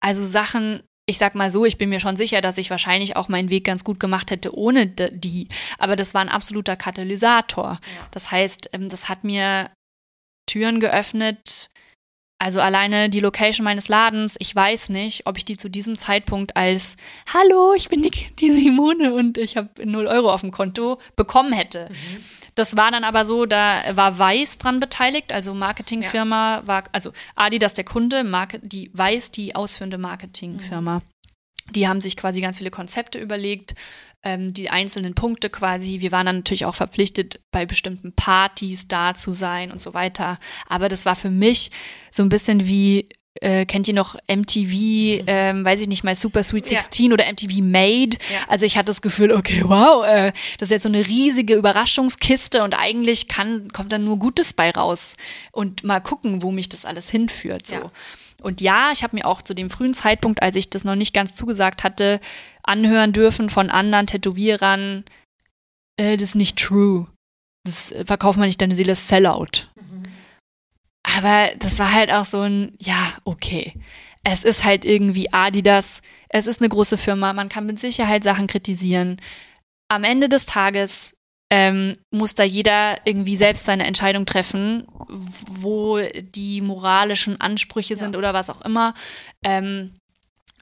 Also 0.00 0.24
Sachen, 0.24 0.82
ich 1.06 1.18
sag 1.18 1.34
mal 1.34 1.50
so, 1.50 1.66
ich 1.66 1.76
bin 1.76 1.90
mir 1.90 2.00
schon 2.00 2.16
sicher, 2.16 2.40
dass 2.40 2.56
ich 2.56 2.70
wahrscheinlich 2.70 3.16
auch 3.16 3.28
meinen 3.28 3.50
Weg 3.50 3.64
ganz 3.64 3.84
gut 3.84 4.00
gemacht 4.00 4.30
hätte 4.30 4.56
ohne 4.56 4.86
die. 4.86 5.48
Aber 5.78 5.94
das 5.94 6.14
war 6.14 6.22
ein 6.22 6.30
absoluter 6.30 6.76
Katalysator. 6.76 7.78
Das 8.10 8.30
heißt, 8.30 8.70
ähm, 8.72 8.88
das 8.88 9.10
hat 9.10 9.24
mir 9.24 9.70
Türen 10.46 10.80
geöffnet, 10.80 11.68
Also 12.40 12.60
alleine 12.60 13.10
die 13.10 13.18
Location 13.18 13.64
meines 13.64 13.88
Ladens, 13.88 14.36
ich 14.38 14.54
weiß 14.54 14.90
nicht, 14.90 15.26
ob 15.26 15.36
ich 15.38 15.44
die 15.44 15.56
zu 15.56 15.68
diesem 15.68 15.96
Zeitpunkt 15.96 16.56
als 16.56 16.96
Hallo, 17.34 17.74
ich 17.74 17.88
bin 17.88 18.02
die, 18.02 18.12
die 18.38 18.52
Simone 18.52 19.12
und 19.12 19.36
ich 19.38 19.56
habe 19.56 19.68
0 19.84 20.06
Euro 20.06 20.32
auf 20.32 20.42
dem 20.42 20.52
Konto 20.52 21.00
bekommen 21.16 21.52
hätte. 21.52 21.88
Mhm. 21.90 22.24
Das 22.54 22.76
war 22.76 22.92
dann 22.92 23.02
aber 23.02 23.26
so, 23.26 23.44
da 23.44 23.82
war 23.92 24.18
Weiß 24.18 24.58
dran 24.58 24.78
beteiligt, 24.78 25.32
also 25.32 25.52
Marketingfirma 25.52 26.56
ja. 26.58 26.66
war, 26.66 26.84
also 26.92 27.12
Adidas 27.34 27.74
der 27.74 27.84
Kunde, 27.84 28.22
Market, 28.22 28.62
die 28.64 28.90
Weiß 28.94 29.32
die 29.32 29.56
ausführende 29.56 29.98
Marketingfirma. 29.98 30.96
Mhm. 30.98 31.72
Die 31.72 31.86
haben 31.86 32.00
sich 32.00 32.16
quasi 32.16 32.40
ganz 32.40 32.58
viele 32.58 32.70
Konzepte 32.70 33.18
überlegt, 33.18 33.74
ähm, 34.22 34.52
die 34.52 34.70
einzelnen 34.70 35.14
Punkte 35.14 35.50
quasi. 35.50 36.00
Wir 36.00 36.12
waren 36.12 36.26
dann 36.26 36.36
natürlich 36.36 36.64
auch 36.64 36.74
verpflichtet, 36.74 37.40
bei 37.50 37.66
bestimmten 37.66 38.12
Partys 38.12 38.88
da 38.88 39.14
zu 39.14 39.32
sein 39.32 39.70
und 39.70 39.80
so 39.80 39.94
weiter. 39.94 40.38
Aber 40.68 40.88
das 40.88 41.06
war 41.06 41.14
für 41.14 41.30
mich 41.30 41.70
so 42.10 42.22
ein 42.22 42.28
bisschen 42.28 42.66
wie 42.66 43.08
äh, 43.40 43.66
kennt 43.66 43.86
ihr 43.86 43.94
noch 43.94 44.16
MTV, 44.28 45.22
mhm. 45.22 45.24
ähm, 45.26 45.64
weiß 45.64 45.80
ich 45.80 45.88
nicht 45.88 46.02
mal, 46.02 46.14
Super 46.14 46.42
Sweet 46.42 46.66
16 46.66 47.06
ja. 47.06 47.12
oder 47.12 47.30
MTV 47.30 47.60
Made? 47.62 48.16
Ja. 48.32 48.40
Also 48.48 48.66
ich 48.66 48.76
hatte 48.76 48.86
das 48.86 49.02
Gefühl, 49.02 49.32
okay, 49.32 49.62
wow, 49.64 50.04
äh, 50.04 50.32
das 50.58 50.68
ist 50.68 50.70
jetzt 50.70 50.82
so 50.82 50.88
eine 50.88 51.06
riesige 51.06 51.54
Überraschungskiste 51.54 52.64
und 52.64 52.74
eigentlich 52.74 53.28
kann, 53.28 53.72
kommt 53.72 53.92
dann 53.92 54.04
nur 54.04 54.18
Gutes 54.18 54.52
bei 54.52 54.70
raus 54.70 55.16
und 55.52 55.84
mal 55.84 56.00
gucken, 56.00 56.42
wo 56.42 56.50
mich 56.50 56.68
das 56.68 56.84
alles 56.84 57.10
hinführt. 57.10 57.66
So. 57.66 57.76
Ja. 57.76 57.86
Und 58.42 58.60
ja, 58.60 58.90
ich 58.92 59.02
habe 59.02 59.16
mir 59.16 59.26
auch 59.26 59.42
zu 59.42 59.54
dem 59.54 59.68
frühen 59.68 59.94
Zeitpunkt, 59.94 60.42
als 60.42 60.54
ich 60.54 60.70
das 60.70 60.84
noch 60.84 60.94
nicht 60.94 61.12
ganz 61.12 61.34
zugesagt 61.34 61.82
hatte, 61.82 62.20
anhören 62.68 63.12
dürfen 63.12 63.50
von 63.50 63.70
anderen 63.70 64.06
Tätowierern, 64.06 65.04
äh, 65.98 66.16
das 66.16 66.30
ist 66.30 66.34
nicht 66.34 66.58
true. 66.58 67.06
Das 67.64 67.92
äh, 67.92 68.04
verkauft 68.04 68.38
man 68.38 68.46
nicht, 68.46 68.60
deine 68.60 68.74
Seele 68.74 68.92
ist 68.92 69.08
Sellout. 69.08 69.68
Mhm. 69.76 70.02
Aber 71.02 71.50
das 71.58 71.78
war 71.78 71.92
halt 71.92 72.12
auch 72.12 72.24
so 72.24 72.42
ein, 72.42 72.76
ja, 72.80 72.98
okay. 73.24 73.74
Es 74.24 74.44
ist 74.44 74.64
halt 74.64 74.84
irgendwie 74.84 75.32
Adidas, 75.32 76.02
es 76.28 76.46
ist 76.46 76.60
eine 76.60 76.68
große 76.68 76.98
Firma, 76.98 77.32
man 77.32 77.48
kann 77.48 77.66
mit 77.66 77.78
Sicherheit 77.78 78.22
Sachen 78.22 78.46
kritisieren. 78.46 79.20
Am 79.88 80.04
Ende 80.04 80.28
des 80.28 80.44
Tages 80.44 81.16
ähm, 81.50 81.94
muss 82.10 82.34
da 82.34 82.44
jeder 82.44 82.98
irgendwie 83.04 83.36
selbst 83.36 83.64
seine 83.64 83.86
Entscheidung 83.86 84.26
treffen, 84.26 84.86
wo 85.08 85.98
die 85.98 86.60
moralischen 86.60 87.40
Ansprüche 87.40 87.96
sind 87.96 88.12
ja. 88.12 88.18
oder 88.18 88.34
was 88.34 88.50
auch 88.50 88.60
immer. 88.62 88.92
Ähm, 89.42 89.94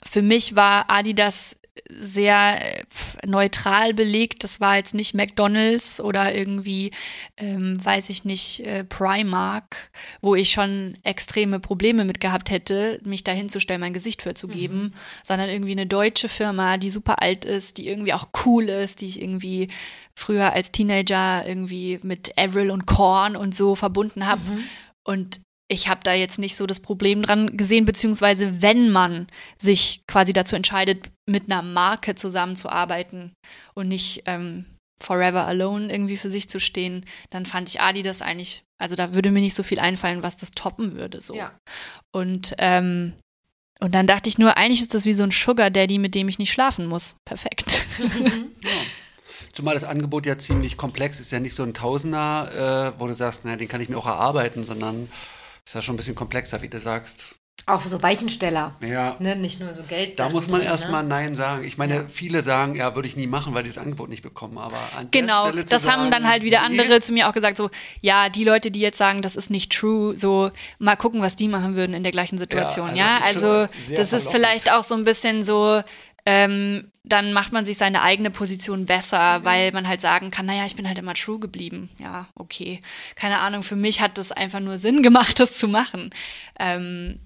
für 0.04 0.22
mich 0.22 0.54
war 0.54 0.88
Adidas 0.88 1.56
sehr 1.88 2.58
äh, 2.60 2.84
neutral 3.26 3.94
belegt. 3.94 4.44
Das 4.44 4.60
war 4.60 4.76
jetzt 4.76 4.94
nicht 4.94 5.14
McDonald's 5.14 6.00
oder 6.00 6.34
irgendwie, 6.34 6.90
ähm, 7.36 7.76
weiß 7.82 8.10
ich 8.10 8.24
nicht, 8.24 8.60
äh, 8.60 8.84
Primark, 8.84 9.90
wo 10.20 10.34
ich 10.34 10.50
schon 10.50 10.96
extreme 11.02 11.60
Probleme 11.60 12.04
mit 12.04 12.20
gehabt 12.20 12.50
hätte, 12.50 13.00
mich 13.04 13.24
da 13.24 13.32
hinzustellen, 13.32 13.80
mein 13.80 13.92
Gesicht 13.92 14.22
für 14.22 14.34
zu 14.34 14.48
geben, 14.48 14.82
mhm. 14.82 14.92
sondern 15.22 15.48
irgendwie 15.48 15.72
eine 15.72 15.86
deutsche 15.86 16.28
Firma, 16.28 16.76
die 16.78 16.90
super 16.90 17.22
alt 17.22 17.44
ist, 17.44 17.78
die 17.78 17.88
irgendwie 17.88 18.12
auch 18.12 18.28
cool 18.44 18.64
ist, 18.64 19.00
die 19.00 19.06
ich 19.06 19.20
irgendwie 19.20 19.68
früher 20.14 20.52
als 20.52 20.72
Teenager 20.72 21.46
irgendwie 21.46 22.00
mit 22.02 22.32
Avril 22.38 22.70
und 22.70 22.86
Korn 22.86 23.36
und 23.36 23.54
so 23.54 23.74
verbunden 23.74 24.26
habe. 24.26 24.42
Mhm. 24.50 24.64
Und 25.04 25.40
ich 25.68 25.88
habe 25.88 26.00
da 26.04 26.12
jetzt 26.12 26.38
nicht 26.38 26.56
so 26.56 26.66
das 26.66 26.80
Problem 26.80 27.22
dran 27.22 27.56
gesehen, 27.56 27.84
beziehungsweise 27.84 28.62
wenn 28.62 28.90
man 28.90 29.26
sich 29.58 30.02
quasi 30.06 30.32
dazu 30.32 30.54
entscheidet, 30.56 31.10
mit 31.28 31.50
einer 31.50 31.62
Marke 31.62 32.14
zusammenzuarbeiten 32.14 33.32
und 33.74 33.88
nicht 33.88 34.22
ähm, 34.26 34.66
forever 34.98 35.46
alone 35.46 35.90
irgendwie 35.92 36.16
für 36.16 36.30
sich 36.30 36.48
zu 36.48 36.60
stehen, 36.60 37.04
dann 37.30 37.46
fand 37.46 37.68
ich 37.68 37.80
Adi 37.80 38.02
das 38.02 38.22
eigentlich, 38.22 38.62
also 38.78 38.94
da 38.94 39.14
würde 39.14 39.30
mir 39.30 39.40
nicht 39.40 39.54
so 39.54 39.62
viel 39.62 39.80
einfallen, 39.80 40.22
was 40.22 40.36
das 40.36 40.52
toppen 40.52 40.96
würde 40.96 41.20
so. 41.20 41.34
Ja. 41.34 41.52
Und 42.12 42.54
ähm, 42.58 43.14
und 43.78 43.94
dann 43.94 44.06
dachte 44.06 44.30
ich 44.30 44.38
nur, 44.38 44.56
eigentlich 44.56 44.80
ist 44.80 44.94
das 44.94 45.04
wie 45.04 45.12
so 45.12 45.22
ein 45.22 45.30
Sugar 45.30 45.70
Daddy, 45.70 45.98
mit 45.98 46.14
dem 46.14 46.28
ich 46.28 46.38
nicht 46.38 46.50
schlafen 46.50 46.86
muss. 46.86 47.16
Perfekt. 47.26 47.84
ja. 48.64 48.70
Zumal 49.52 49.74
das 49.74 49.84
Angebot 49.84 50.24
ja 50.24 50.38
ziemlich 50.38 50.78
komplex 50.78 51.20
ist, 51.20 51.30
ja 51.30 51.40
nicht 51.40 51.54
so 51.54 51.62
ein 51.62 51.74
Tausender, 51.74 52.94
äh, 52.96 53.00
wo 53.00 53.06
du 53.06 53.14
sagst, 53.14 53.44
naja, 53.44 53.56
den 53.56 53.68
kann 53.68 53.82
ich 53.82 53.90
mir 53.90 53.98
auch 53.98 54.06
erarbeiten, 54.06 54.64
sondern 54.64 55.10
ist 55.66 55.74
ja 55.74 55.82
schon 55.82 55.94
ein 55.94 55.96
bisschen 55.96 56.14
komplexer, 56.14 56.62
wie 56.62 56.68
du 56.68 56.78
sagst. 56.78 57.34
Auch 57.68 57.84
so 57.84 58.00
Weichensteller. 58.00 58.76
Ja. 58.80 59.16
Ne? 59.18 59.34
Nicht 59.34 59.58
nur 59.58 59.74
so 59.74 59.82
Geld. 59.82 60.20
Da 60.20 60.28
muss 60.28 60.48
man 60.48 60.62
erstmal 60.62 61.02
ne? 61.02 61.08
Nein 61.08 61.34
sagen. 61.34 61.64
Ich 61.64 61.78
meine, 61.78 61.94
ja. 61.94 62.04
viele 62.06 62.42
sagen, 62.42 62.76
ja, 62.76 62.94
würde 62.94 63.08
ich 63.08 63.16
nie 63.16 63.26
machen, 63.26 63.54
weil 63.54 63.64
die 63.64 63.70
das 63.70 63.78
Angebot 63.78 64.08
nicht 64.08 64.22
bekommen. 64.22 64.58
Aber 64.58 64.78
an 64.96 65.08
Genau, 65.10 65.50
das 65.50 65.82
sagen, 65.82 66.02
haben 66.02 66.10
dann 66.12 66.28
halt 66.28 66.44
wieder 66.44 66.62
andere 66.62 66.86
nee. 66.88 67.00
zu 67.00 67.12
mir 67.12 67.28
auch 67.28 67.32
gesagt, 67.32 67.56
so, 67.56 67.70
ja, 68.00 68.28
die 68.28 68.44
Leute, 68.44 68.70
die 68.70 68.78
jetzt 68.78 68.98
sagen, 68.98 69.20
das 69.20 69.34
ist 69.34 69.50
nicht 69.50 69.72
true, 69.72 70.16
so, 70.16 70.52
mal 70.78 70.94
gucken, 70.94 71.22
was 71.22 71.34
die 71.34 71.48
machen 71.48 71.74
würden 71.74 71.94
in 71.94 72.04
der 72.04 72.12
gleichen 72.12 72.38
Situation. 72.38 72.94
Ja, 72.94 73.18
also, 73.24 73.46
ja? 73.46 73.60
also 73.62 73.94
das 73.96 74.12
ist 74.12 74.30
vielleicht 74.30 74.70
auch 74.70 74.84
so 74.84 74.94
ein 74.94 75.02
bisschen 75.02 75.42
so, 75.42 75.82
ähm, 76.24 76.92
dann 77.06 77.32
macht 77.32 77.52
man 77.52 77.64
sich 77.64 77.78
seine 77.78 78.02
eigene 78.02 78.30
Position 78.30 78.84
besser, 78.84 79.38
mhm. 79.38 79.44
weil 79.44 79.72
man 79.72 79.88
halt 79.88 80.00
sagen 80.00 80.30
kann, 80.30 80.46
naja, 80.46 80.66
ich 80.66 80.76
bin 80.76 80.88
halt 80.88 80.98
immer 80.98 81.14
true 81.14 81.38
geblieben. 81.38 81.88
Ja, 82.00 82.26
okay. 82.34 82.80
Keine 83.14 83.38
Ahnung, 83.38 83.62
für 83.62 83.76
mich 83.76 84.00
hat 84.00 84.18
das 84.18 84.32
einfach 84.32 84.60
nur 84.60 84.76
Sinn 84.76 85.02
gemacht, 85.02 85.40
das 85.40 85.56
zu 85.56 85.68
machen. 85.68 86.10
Ähm, 86.58 87.20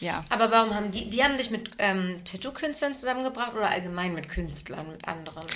ja. 0.00 0.22
Aber 0.30 0.50
warum 0.50 0.74
haben 0.74 0.90
die, 0.90 1.10
die 1.10 1.22
haben 1.22 1.36
dich 1.36 1.50
mit 1.50 1.70
ähm, 1.78 2.16
Tattoo-Künstlern 2.24 2.94
zusammengebracht 2.94 3.54
oder 3.54 3.68
allgemein 3.68 4.14
mit 4.14 4.28
Künstlern, 4.28 4.88
mit 4.90 5.06
anderen? 5.06 5.46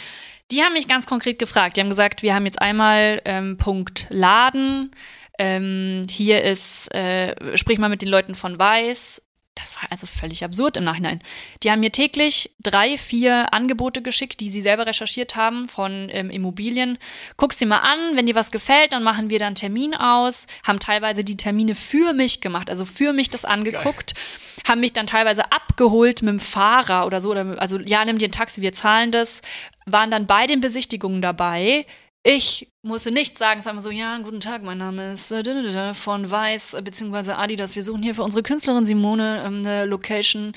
Die 0.51 0.63
haben 0.63 0.75
mich 0.75 0.89
ganz 0.89 1.07
konkret 1.07 1.39
gefragt. 1.39 1.77
Die 1.77 1.81
haben 1.81 1.89
gesagt, 1.89 2.23
wir 2.23 2.35
haben 2.35 2.45
jetzt 2.45 2.61
einmal 2.61 3.23
ähm, 3.25 3.57
Punkt 3.57 4.07
Laden. 4.11 4.95
Ähm, 5.39 6.07
hier 6.11 6.43
ist, 6.43 6.93
äh, 6.95 7.57
sprich 7.57 7.79
mal 7.79 7.89
mit 7.89 8.03
den 8.03 8.09
Leuten 8.09 8.35
von 8.35 8.59
Weiß 8.59 9.32
das 9.55 9.77
war 9.77 9.93
also 9.93 10.07
völlig 10.07 10.45
absurd 10.45 10.79
im 10.79 10.85
Nachhinein. 10.85 11.21
Die 11.63 11.71
haben 11.71 11.81
mir 11.81 11.93
täglich 11.93 12.55
drei, 12.63 12.97
vier 12.97 13.53
Angebote 13.53 14.01
geschickt, 14.01 14.41
die 14.41 14.49
sie 14.49 14.63
selber 14.63 14.87
recherchiert 14.87 15.37
haben 15.37 15.69
von 15.69 16.09
ähm, 16.11 16.31
Immobilien. 16.31 16.97
Guck's 17.37 17.59
dir 17.59 17.67
mal 17.67 17.79
an, 17.79 18.17
wenn 18.17 18.25
dir 18.25 18.35
was 18.35 18.51
gefällt, 18.51 18.95
dann 18.95 19.03
machen 19.03 19.29
wir 19.29 19.39
dann 19.39 19.55
Termin 19.55 19.95
aus. 19.95 20.47
Haben 20.67 20.79
teilweise 20.79 21.23
die 21.23 21.37
Termine 21.37 21.75
für 21.75 22.15
mich 22.15 22.41
gemacht, 22.41 22.71
also 22.71 22.87
für 22.87 23.13
mich 23.13 23.29
das 23.29 23.45
angeguckt. 23.45 24.15
Geil. 24.15 24.25
Haben 24.69 24.81
mich 24.81 24.95
dann 24.95 25.07
teilweise 25.07 25.53
abgeholt 25.53 26.23
mit 26.23 26.31
dem 26.31 26.41
Fahrer 26.41 27.07
oder 27.07 27.21
so. 27.21 27.31
Oder, 27.31 27.61
also 27.61 27.79
ja, 27.81 28.05
nimm 28.05 28.19
dir 28.19 28.29
ein 28.29 28.33
Taxi, 28.33 28.63
wir 28.63 28.73
zahlen 28.73 29.11
das. 29.11 29.43
Waren 29.85 30.11
dann 30.11 30.27
bei 30.27 30.47
den 30.47 30.61
Besichtigungen 30.61 31.21
dabei, 31.21 31.85
ich 32.25 32.69
musste 32.83 33.11
nicht 33.11 33.37
sagen, 33.37 33.59
es 33.59 33.67
war 33.67 33.73
immer 33.73 33.81
so, 33.81 33.91
ja, 33.91 34.17
guten 34.19 34.39
Tag, 34.39 34.63
mein 34.63 34.79
Name 34.79 35.13
ist 35.13 35.33
äh, 35.33 35.95
von 35.95 36.31
Weiß, 36.31 36.75
äh, 36.75 36.83
beziehungsweise 36.83 37.37
Adidas. 37.37 37.75
Wir 37.75 37.83
suchen 37.83 38.03
hier 38.03 38.15
für 38.15 38.23
unsere 38.23 38.45
Künstlerin 38.45 38.87
Simone 38.87 39.43
ähm, 39.45 39.59
eine 39.59 39.87
Location. 39.87 40.53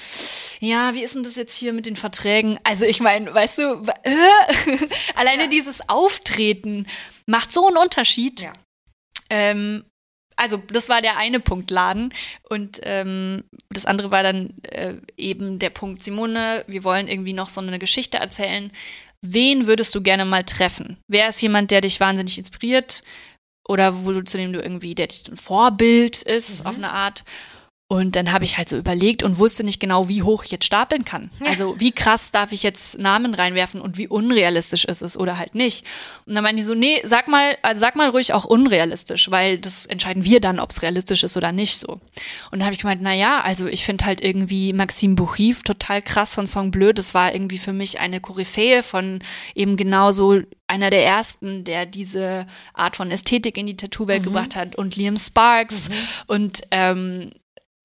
Ja, 0.59 0.93
wie 0.93 1.03
ist 1.03 1.15
denn 1.15 1.23
das 1.23 1.35
jetzt 1.35 1.55
hier 1.55 1.73
mit 1.73 1.87
den 1.87 1.95
Verträgen? 1.95 2.59
Also 2.63 2.85
ich 2.85 2.99
meine, 2.99 3.33
weißt 3.33 3.57
du, 3.57 3.63
äh, 4.03 4.77
alleine 5.15 5.43
ja. 5.43 5.49
dieses 5.49 5.89
Auftreten 5.89 6.85
macht 7.25 7.51
so 7.51 7.67
einen 7.67 7.77
Unterschied. 7.77 8.41
Ja. 8.41 8.53
Ähm, 9.31 9.85
also 10.35 10.57
das 10.57 10.89
war 10.89 11.01
der 11.01 11.17
eine 11.17 11.39
Punkt 11.39 11.71
Laden 11.71 12.13
und 12.49 12.81
ähm, 12.83 13.45
das 13.69 13.85
andere 13.85 14.11
war 14.11 14.21
dann 14.21 14.53
äh, 14.63 14.95
eben 15.17 15.59
der 15.59 15.69
Punkt 15.69 16.03
Simone, 16.03 16.63
wir 16.67 16.83
wollen 16.83 17.07
irgendwie 17.07 17.33
noch 17.33 17.47
so 17.47 17.61
eine 17.61 17.79
Geschichte 17.79 18.17
erzählen, 18.17 18.71
wen 19.21 19.67
würdest 19.67 19.93
du 19.95 20.01
gerne 20.01 20.25
mal 20.25 20.43
treffen? 20.43 20.97
Wer 21.07 21.29
ist 21.29 21.41
jemand, 21.41 21.71
der 21.71 21.81
dich 21.81 21.99
wahnsinnig 21.99 22.37
inspiriert 22.37 23.03
oder 23.67 24.05
wo 24.05 24.11
du 24.11 24.23
zu 24.23 24.37
dem 24.37 24.53
du 24.53 24.61
irgendwie, 24.61 24.95
der 24.95 25.07
dich 25.07 25.27
ein 25.27 25.37
Vorbild 25.37 26.21
ist 26.21 26.63
mhm. 26.63 26.67
auf 26.67 26.75
eine 26.75 26.91
Art? 26.91 27.23
Und 27.87 28.15
dann 28.15 28.31
habe 28.31 28.45
ich 28.45 28.57
halt 28.57 28.67
so 28.67 28.77
überlegt 28.77 29.21
und 29.21 29.37
wusste 29.37 29.63
nicht 29.63 29.79
genau, 29.79 30.09
wie 30.09 30.23
hoch 30.23 30.43
ich 30.43 30.49
jetzt 30.49 30.65
stapeln 30.65 31.05
kann. 31.05 31.29
Also 31.45 31.79
wie 31.79 31.91
krass 31.91 32.31
darf 32.31 32.51
ich 32.51 32.63
jetzt 32.63 32.97
Namen 32.97 33.35
reinwerfen 33.35 33.79
und 33.79 33.99
wie 33.99 34.07
unrealistisch 34.07 34.85
ist 34.85 35.03
es 35.03 35.15
oder 35.15 35.37
halt 35.37 35.53
nicht. 35.53 35.85
Und 36.25 36.33
dann 36.33 36.43
meinen 36.43 36.57
die 36.57 36.63
so, 36.63 36.73
nee, 36.73 36.99
sag 37.03 37.27
mal, 37.27 37.55
also 37.61 37.79
sag 37.79 37.95
mal 37.95 38.09
ruhig 38.09 38.33
auch 38.33 38.45
unrealistisch, 38.45 39.29
weil 39.29 39.59
das 39.59 39.85
entscheiden 39.85 40.25
wir 40.25 40.41
dann, 40.41 40.59
ob 40.59 40.71
es 40.71 40.81
realistisch 40.81 41.23
ist 41.23 41.37
oder 41.37 41.51
nicht 41.51 41.77
so. 41.77 41.87
Und 41.89 42.01
dann 42.51 42.63
habe 42.63 42.73
ich 42.73 42.79
gemeint, 42.79 43.03
na 43.03 43.13
ja, 43.13 43.41
also 43.41 43.67
ich 43.67 43.85
finde 43.85 44.05
halt 44.05 44.23
irgendwie 44.23 44.73
Maxime 44.73 45.13
Bouchiv 45.13 45.61
total 45.61 46.01
krass 46.01 46.33
von 46.33 46.47
Song 46.47 46.71
Bleu. 46.71 46.91
Das 46.91 47.13
war 47.13 47.35
irgendwie 47.35 47.59
für 47.59 47.73
mich 47.73 47.99
eine 47.99 48.19
Koryphäe 48.19 48.81
von 48.81 49.19
eben 49.53 49.77
genauso 49.77 50.41
einer 50.65 50.89
der 50.89 51.05
ersten, 51.05 51.63
der 51.63 51.85
diese 51.85 52.47
Art 52.73 52.95
von 52.95 53.11
Ästhetik 53.11 53.57
in 53.57 53.67
die 53.67 53.77
Tattoo-Welt 53.77 54.21
mhm. 54.21 54.25
gebracht 54.25 54.55
hat 54.55 54.75
und 54.75 54.95
Liam 54.95 55.17
Sparks 55.17 55.89
mhm. 55.89 55.93
und 56.25 56.61
ähm, 56.71 57.31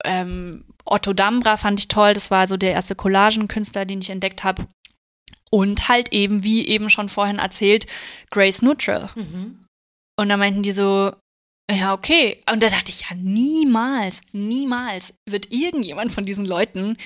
ähm, 0.05 0.65
Otto 0.85 1.13
Dambra 1.13 1.57
fand 1.57 1.81
ich 1.81 1.89
toll, 1.89 2.15
das 2.15 2.31
war 2.31 2.49
so 2.49 2.57
der 2.57 2.73
erste 2.73 2.95
Collagenkünstler, 2.95 3.85
den 3.85 4.01
ich 4.01 4.11
entdeckt 4.11 4.45
habe. 4.45 4.67
Und 5.51 5.89
halt 5.89 6.13
eben, 6.13 6.45
wie 6.45 6.67
eben 6.67 6.91
schon 6.91 7.09
vorhin 7.09 7.39
erzählt, 7.39 7.87
Grace 8.31 8.63
Neutral. 8.63 9.11
Mhm. 9.15 9.65
Und 10.17 10.29
da 10.29 10.37
meinten 10.37 10.63
die 10.63 10.73
so, 10.73 11.13
ja, 11.71 11.93
okay. 11.95 12.41
Und 12.51 12.63
da 12.63 12.69
dachte 12.69 12.91
ich, 12.91 13.03
ja, 13.03 13.17
niemals, 13.17 14.21
niemals 14.33 15.15
wird 15.29 15.51
irgendjemand 15.53 16.13
von 16.13 16.25
diesen 16.25 16.45
Leuten 16.45 16.97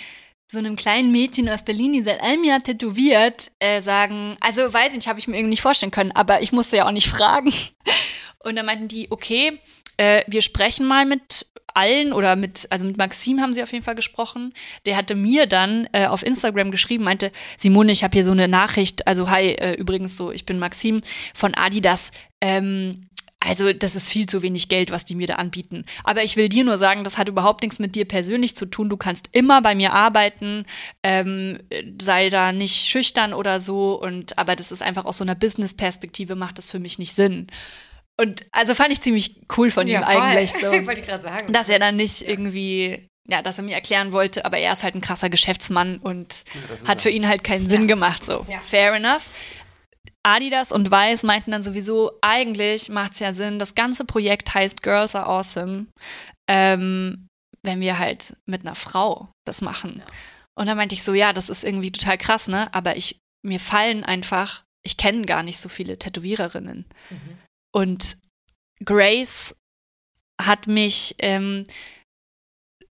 so 0.51 0.59
einem 0.59 0.77
kleinen 0.77 1.11
Mädchen 1.11 1.49
aus 1.49 1.65
Berlin, 1.65 1.93
die 1.93 2.03
seit 2.03 2.23
einem 2.23 2.45
Jahr 2.45 2.63
tätowiert, 2.63 3.53
äh, 3.61 3.81
sagen, 3.81 4.37
also 4.41 4.73
weiß 4.73 4.93
ich 4.93 4.97
nicht, 4.97 5.09
habe 5.09 5.19
ich 5.19 5.27
mir 5.27 5.37
irgendwie 5.37 5.51
nicht 5.51 5.63
vorstellen 5.63 5.91
können, 5.93 6.13
aber 6.13 6.43
ich 6.43 6.53
musste 6.53 6.77
ja 6.77 6.87
auch 6.87 6.93
nicht 6.93 7.09
fragen. 7.11 7.53
Und 8.45 8.57
dann 8.57 8.67
meinten 8.67 8.89
die, 8.89 9.11
okay, 9.11 9.59
äh, 9.97 10.23
wir 10.27 10.43
sprechen 10.43 10.87
mal 10.87 11.07
mit 11.07 11.47
allen 11.75 12.13
oder 12.13 12.37
mit, 12.37 12.67
also 12.71 12.85
mit 12.85 12.97
Maxim 12.97 13.41
haben 13.41 13.53
sie 13.53 13.63
auf 13.63 13.73
jeden 13.73 13.85
Fall 13.85 13.95
gesprochen. 13.95 14.55
Der 14.87 14.97
hatte 14.97 15.15
mir 15.15 15.47
dann 15.47 15.89
äh, 15.93 16.07
auf 16.07 16.25
Instagram 16.25 16.71
geschrieben, 16.71 17.05
meinte, 17.05 17.33
Simone, 17.59 17.93
ich 17.93 18.05
habe 18.05 18.13
hier 18.15 18.25
so 18.25 18.33
eine 18.33 18.49
Nachricht, 18.49 19.07
also 19.07 19.29
hi, 19.29 19.49
äh, 19.49 19.75
übrigens 19.75 20.17
so, 20.17 20.31
ich 20.31 20.47
bin 20.47 20.59
Maxim 20.59 21.03
von 21.35 21.55
Adidas. 21.55 22.13
Ähm, 22.41 23.09
also 23.47 23.73
das 23.73 23.95
ist 23.95 24.11
viel 24.11 24.27
zu 24.27 24.41
wenig 24.41 24.69
Geld, 24.69 24.91
was 24.91 25.05
die 25.05 25.15
mir 25.15 25.27
da 25.27 25.35
anbieten. 25.35 25.85
Aber 26.03 26.23
ich 26.23 26.37
will 26.37 26.49
dir 26.49 26.65
nur 26.65 26.79
sagen, 26.79 27.05
das 27.05 27.19
hat 27.19 27.29
überhaupt 27.29 27.63
nichts 27.63 27.79
mit 27.79 27.95
dir 27.95 28.07
persönlich 28.07 28.57
zu 28.57 28.65
tun. 28.65 28.89
Du 28.89 28.97
kannst 28.97 29.29
immer 29.33 29.61
bei 29.61 29.75
mir 29.75 29.93
arbeiten, 29.93 30.65
ähm, 31.03 31.59
sei 32.01 32.31
da 32.31 32.53
nicht 32.53 32.87
schüchtern 32.87 33.35
oder 33.35 33.61
so. 33.61 34.01
Und 34.01 34.39
aber 34.39 34.57
das 34.57 34.73
ist 34.73 34.83
einfach 34.83 35.05
aus 35.05 35.19
so 35.19 35.25
einer 35.25 35.35
Business-Perspektive 35.35 36.37
macht 36.37 36.57
das 36.57 36.71
für 36.71 36.79
mich 36.79 36.99
nicht 36.99 37.15
Sinn. 37.15 37.49
Und 38.21 38.47
also 38.53 38.75
fand 38.75 38.93
ich 38.93 39.01
ziemlich 39.01 39.41
cool 39.57 39.71
von 39.71 39.87
Ja, 39.89 40.01
ihm 40.01 40.05
voll. 40.05 40.17
eigentlich 40.23 40.53
so. 40.61 40.71
Wollte 40.71 41.01
ich 41.01 41.07
gerade 41.07 41.23
sagen. 41.25 41.53
dass 41.53 41.69
er 41.69 41.79
dann 41.79 41.97
nicht 41.97 42.23
irgendwie, 42.29 43.09
ja, 43.29 43.43
dass 43.43 43.59
er 43.59 43.65
mir 43.65 43.75
erklären 43.75 44.13
wollte, 44.13 44.45
aber 44.45 44.59
er 44.59 44.73
ist 44.73 44.85
halt 44.85 44.95
ein 44.95 45.01
krasser 45.01 45.31
Geschäftsmann 45.31 45.99
und 45.99 46.33
ist 46.33 46.87
hat 46.89 47.03
für 47.03 47.11
ihn 47.11 47.27
halt 47.29 47.43
keinen 47.45 47.67
Sinn 47.69 47.89
gemacht. 47.89 48.25
So, 48.25 48.47
Ja. 48.49 48.61
fair 48.61 48.93
enough. 48.95 49.29
Adidas 50.27 50.73
und 50.73 50.91
Weiß 50.91 51.23
meinten 51.23 51.51
dann 51.51 51.63
sowieso, 51.63 52.13
eigentlich 52.23 52.89
macht 52.89 53.13
es 53.15 53.19
ja 53.21 53.33
Sinn, 53.33 53.59
das 53.59 53.75
ganze 53.75 54.05
Projekt 54.07 54.55
heißt 54.55 54.83
Girls 54.83 55.15
Are 55.15 55.27
Awesome, 55.27 55.87
ähm, 56.49 57.27
wenn 57.63 57.81
wir 57.81 57.99
halt 57.99 58.35
mit 58.47 58.63
einer 58.63 58.75
Frau 58.75 59.29
das 59.47 59.61
machen. 59.61 60.03
Und 60.59 60.67
dann 60.67 60.77
meinte 60.77 60.95
ich 60.95 61.03
so, 61.03 61.13
ja, 61.15 61.33
das 61.33 61.49
ist 61.49 61.65
irgendwie 61.65 61.91
total 61.93 62.17
krass, 62.17 62.49
ne? 62.49 62.73
Aber 62.73 62.97
ich, 62.97 63.19
mir 63.45 63.59
fallen 63.61 64.05
einfach, 64.05 64.63
ich 64.87 64.97
kenne 64.97 65.27
gar 65.27 65.43
nicht 65.43 65.59
so 65.59 65.69
viele 65.69 65.99
Tätowiererinnen. 65.99 66.87
Mhm. 67.11 67.39
Und 67.75 68.19
Grace 68.85 69.57
hat 70.41 70.69
mich 70.69 71.17
ähm, 71.19 71.65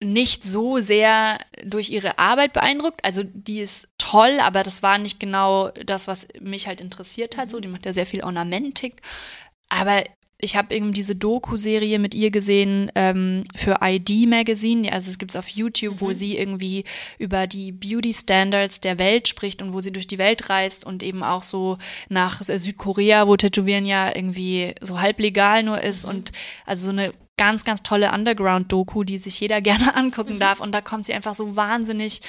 nicht 0.01 0.43
so 0.43 0.79
sehr 0.79 1.39
durch 1.63 1.89
ihre 1.89 2.19
Arbeit 2.19 2.51
beeindruckt. 2.51 3.03
Also 3.05 3.23
die 3.23 3.61
ist 3.61 3.93
toll, 3.97 4.39
aber 4.41 4.61
das 4.61 4.83
war 4.83 4.97
nicht 4.97 5.21
genau 5.21 5.69
das, 5.69 6.07
was 6.07 6.27
mich 6.41 6.67
halt 6.67 6.81
interessiert 6.81 7.37
hat. 7.37 7.49
So, 7.49 7.61
die 7.61 7.69
macht 7.69 7.85
ja 7.85 7.93
sehr 7.93 8.05
viel 8.05 8.23
Ornamentik. 8.23 9.01
Aber 9.69 10.03
ich 10.43 10.57
habe 10.57 10.75
irgendwie 10.75 10.93
diese 10.93 11.15
Doku-Serie 11.15 11.99
mit 11.99 12.13
ihr 12.13 12.29
gesehen 12.29 12.91
ähm, 12.95 13.45
für 13.55 13.77
ID 13.81 14.27
Magazine. 14.27 14.91
Also 14.91 15.09
es 15.09 15.17
gibt's 15.17 15.35
auf 15.35 15.47
YouTube, 15.47 16.01
wo 16.01 16.11
sie 16.11 16.37
irgendwie 16.37 16.83
über 17.17 17.47
die 17.47 17.71
Beauty-Standards 17.71 18.81
der 18.81 18.99
Welt 18.99 19.27
spricht 19.27 19.61
und 19.61 19.73
wo 19.73 19.79
sie 19.79 19.91
durch 19.91 20.07
die 20.07 20.17
Welt 20.17 20.49
reist 20.49 20.85
und 20.85 21.01
eben 21.01 21.23
auch 21.23 21.43
so 21.43 21.77
nach 22.09 22.43
Südkorea, 22.43 23.27
wo 23.27 23.37
Tätowieren 23.37 23.85
ja 23.85 24.13
irgendwie 24.13 24.75
so 24.81 24.99
halblegal 24.99 25.63
nur 25.63 25.81
ist 25.81 26.05
und 26.05 26.31
also 26.65 26.85
so 26.85 26.91
eine 26.91 27.13
ganz, 27.37 27.63
ganz 27.63 27.81
tolle 27.81 28.11
Underground-Doku, 28.11 29.03
die 29.03 29.17
sich 29.17 29.39
jeder 29.39 29.61
gerne 29.61 29.95
angucken 29.95 30.39
darf. 30.39 30.59
Und 30.59 30.73
da 30.73 30.81
kommt 30.81 31.05
sie 31.05 31.13
einfach 31.13 31.35
so 31.35 31.55
wahnsinnig, 31.55 32.21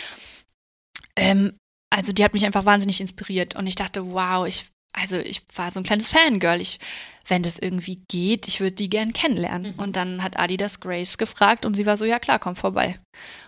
ähm, 1.16 1.57
also 1.91 2.12
die 2.12 2.24
hat 2.24 2.32
mich 2.32 2.45
einfach 2.45 2.65
wahnsinnig 2.65 3.01
inspiriert. 3.01 3.57
Und 3.57 3.66
ich 3.66 3.74
dachte, 3.74 4.12
wow, 4.12 4.47
ich, 4.47 4.66
also 4.95 5.19
ich 5.19 5.43
war 5.55 5.73
so 5.73 5.81
ein 5.81 5.85
kleines 5.85 6.09
Fangirl. 6.09 6.61
Ich, 6.61 6.79
wenn 7.27 7.43
das 7.43 7.59
irgendwie 7.59 7.97
geht, 8.09 8.49
ich 8.49 8.61
würde 8.61 8.77
die 8.77 8.89
gern 8.89 9.12
kennenlernen. 9.12 9.75
Und 9.75 9.97
dann 9.97 10.23
hat 10.23 10.39
Adidas 10.39 10.81
Grace 10.81 11.19
gefragt 11.19 11.66
und 11.66 11.75
sie 11.75 11.85
war 11.85 11.97
so, 11.97 12.05
ja 12.05 12.19
klar, 12.19 12.39
komm 12.39 12.57
vorbei. 12.57 12.99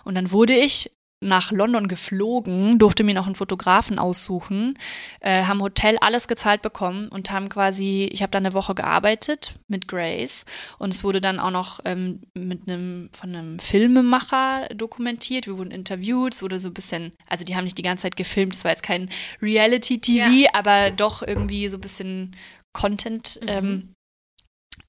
Und 0.05 0.17
dann 0.17 0.33
wurde 0.33 0.55
ich 0.55 0.91
nach 1.21 1.51
London 1.51 1.89
geflogen, 1.89 2.79
durfte 2.79 3.03
mir 3.03 3.15
noch 3.15 3.27
einen 3.27 3.35
Fotografen 3.35 3.99
aussuchen, 3.99 4.79
äh, 5.21 5.45
haben 5.45 5.63
Hotel 5.63 5.97
alles 6.01 6.29
gezahlt 6.29 6.61
bekommen 6.61 7.09
und 7.09 7.31
haben 7.31 7.49
quasi, 7.49 8.09
ich 8.13 8.23
habe 8.23 8.31
da 8.31 8.39
eine 8.39 8.53
Woche 8.53 8.75
gearbeitet 8.75 9.55
mit 9.67 9.89
Grace 9.89 10.45
und 10.79 10.93
es 10.93 11.05
wurde 11.05 11.23
dann 11.23 11.41
auch 11.41 11.51
noch 11.51 11.81
ähm, 11.85 12.21
mit 12.35 12.69
einem 12.69 13.09
von 13.13 13.35
einem 13.35 13.59
Filmemacher 13.59 14.69
dokumentiert. 14.75 15.47
Wir 15.47 15.57
wurden 15.57 15.71
interviewt, 15.71 16.35
es 16.35 16.43
wurde 16.43 16.59
so 16.59 16.69
ein 16.69 16.75
bisschen, 16.75 17.13
also 17.29 17.45
die 17.45 17.57
haben 17.57 17.65
nicht 17.65 17.79
die 17.79 17.83
ganze 17.83 18.03
Zeit 18.03 18.17
gefilmt, 18.17 18.55
es 18.55 18.65
war 18.65 18.73
jetzt 18.73 18.83
kein 18.83 19.09
Reality-TV, 19.41 20.51
aber 20.53 20.91
doch 20.91 21.23
irgendwie 21.23 21.69
so 21.69 21.79
ein 21.79 21.83
bisschen 21.83 22.37
Content. 22.75 23.41
Ähm, 23.47 23.95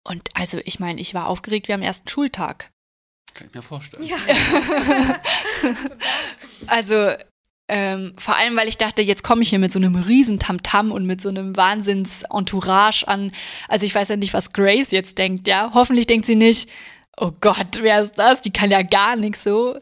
und 0.03 0.29
also 0.33 0.59
ich 0.65 0.79
meine, 0.79 0.99
ich 0.99 1.13
war 1.13 1.27
aufgeregt 1.27 1.69
wie 1.69 1.73
am 1.73 1.81
ersten 1.81 2.09
Schultag. 2.09 2.69
Kann 3.37 3.47
ich 3.47 3.53
mir 3.53 3.61
vorstellen. 3.61 4.03
Ja. 4.03 4.17
Also 6.65 7.11
ähm, 7.69 8.13
vor 8.17 8.37
allem, 8.37 8.55
weil 8.55 8.67
ich 8.67 8.77
dachte, 8.77 9.01
jetzt 9.01 9.23
komme 9.23 9.41
ich 9.41 9.49
hier 9.49 9.59
mit 9.59 9.71
so 9.71 9.79
einem 9.79 9.95
riesen 9.95 10.39
Tamtam 10.39 10.91
und 10.91 11.05
mit 11.05 11.21
so 11.21 11.29
einem 11.29 11.55
Wahnsinns-Entourage 11.55 13.07
an. 13.07 13.31
Also 13.67 13.85
ich 13.85 13.93
weiß 13.93 14.07
ja 14.07 14.15
nicht, 14.15 14.33
was 14.33 14.53
Grace 14.53 14.91
jetzt 14.91 15.17
denkt, 15.17 15.47
ja. 15.47 15.71
Hoffentlich 15.73 16.07
denkt 16.07 16.25
sie 16.25 16.35
nicht, 16.35 16.69
oh 17.17 17.31
Gott, 17.41 17.79
wer 17.81 18.01
ist 18.01 18.15
das? 18.17 18.41
Die 18.41 18.51
kann 18.51 18.71
ja 18.71 18.83
gar 18.83 19.15
nichts 19.15 19.43
so. 19.43 19.77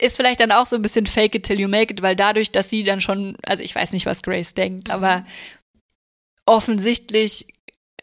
Ist 0.00 0.16
vielleicht 0.16 0.40
dann 0.40 0.52
auch 0.52 0.66
so 0.66 0.76
ein 0.76 0.82
bisschen 0.82 1.06
fake 1.06 1.36
it 1.36 1.44
till 1.44 1.60
you 1.60 1.68
make 1.68 1.92
it, 1.92 2.02
weil 2.02 2.16
dadurch, 2.16 2.52
dass 2.52 2.68
sie 2.68 2.82
dann 2.82 3.00
schon, 3.00 3.36
also 3.46 3.62
ich 3.62 3.74
weiß 3.74 3.92
nicht, 3.92 4.06
was 4.06 4.22
Grace 4.22 4.54
denkt, 4.54 4.90
aber 4.90 5.24
offensichtlich 6.46 7.46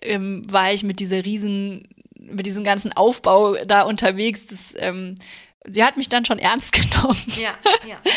ähm, 0.01 0.41
war 0.49 0.73
ich 0.73 0.83
mit 0.83 0.99
dieser 0.99 1.23
riesen, 1.25 1.87
mit 2.21 2.45
diesem 2.45 2.63
ganzen 2.63 2.93
Aufbau 2.93 3.55
da 3.65 3.83
unterwegs. 3.83 4.47
Das, 4.47 4.75
ähm, 4.77 5.15
sie 5.67 5.83
hat 5.83 5.97
mich 5.97 6.09
dann 6.09 6.25
schon 6.25 6.39
ernst 6.39 6.73
genommen. 6.73 7.17
Ja, 7.27 7.53
ja. 7.87 8.01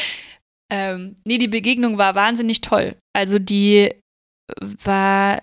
Ähm, 0.71 1.17
nee, 1.25 1.37
die 1.37 1.47
Begegnung 1.47 1.99
war 1.99 2.15
wahnsinnig 2.15 2.63
toll. 2.63 2.97
Also 3.13 3.39
die 3.39 3.93
war 4.83 5.43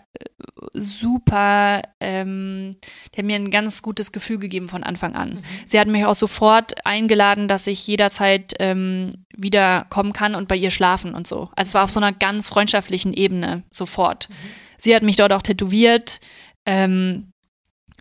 super, 0.73 1.81
ähm, 1.99 2.75
die 3.13 3.17
hat 3.17 3.25
mir 3.25 3.35
ein 3.35 3.49
ganz 3.49 3.81
gutes 3.81 4.11
Gefühl 4.11 4.37
gegeben 4.37 4.69
von 4.69 4.83
Anfang 4.83 5.15
an. 5.15 5.43
Sie 5.65 5.79
hat 5.79 5.87
mich 5.87 6.05
auch 6.05 6.15
sofort 6.15 6.85
eingeladen, 6.85 7.47
dass 7.47 7.67
ich 7.67 7.85
jederzeit 7.87 8.53
ähm, 8.59 9.11
wieder 9.35 9.85
kommen 9.89 10.13
kann 10.13 10.35
und 10.35 10.47
bei 10.47 10.55
ihr 10.55 10.71
schlafen 10.71 11.15
und 11.15 11.27
so. 11.27 11.49
Also 11.55 11.69
es 11.69 11.73
war 11.73 11.83
auf 11.83 11.91
so 11.91 11.99
einer 11.99 12.11
ganz 12.11 12.49
freundschaftlichen 12.49 13.13
Ebene 13.13 13.63
sofort. 13.71 14.29
Sie 14.77 14.95
hat 14.95 15.03
mich 15.03 15.15
dort 15.15 15.33
auch 15.33 15.41
tätowiert. 15.41 16.19
Ähm, 16.67 17.30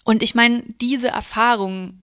und 0.04 0.22
ich 0.22 0.34
meine, 0.34 0.64
diese 0.80 1.08
Erfahrung 1.08 2.00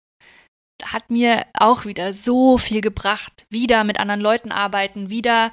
hat 0.84 1.10
mir 1.10 1.45
auch 1.53 1.86
wieder 1.86 2.14
so 2.14 2.57
viel 2.57 2.82
gebracht. 2.82 3.45
Wieder 3.49 3.84
mit 3.84 3.99
anderen 3.99 4.22
Leuten 4.22 4.52
arbeiten, 4.52 5.10
wieder 5.10 5.52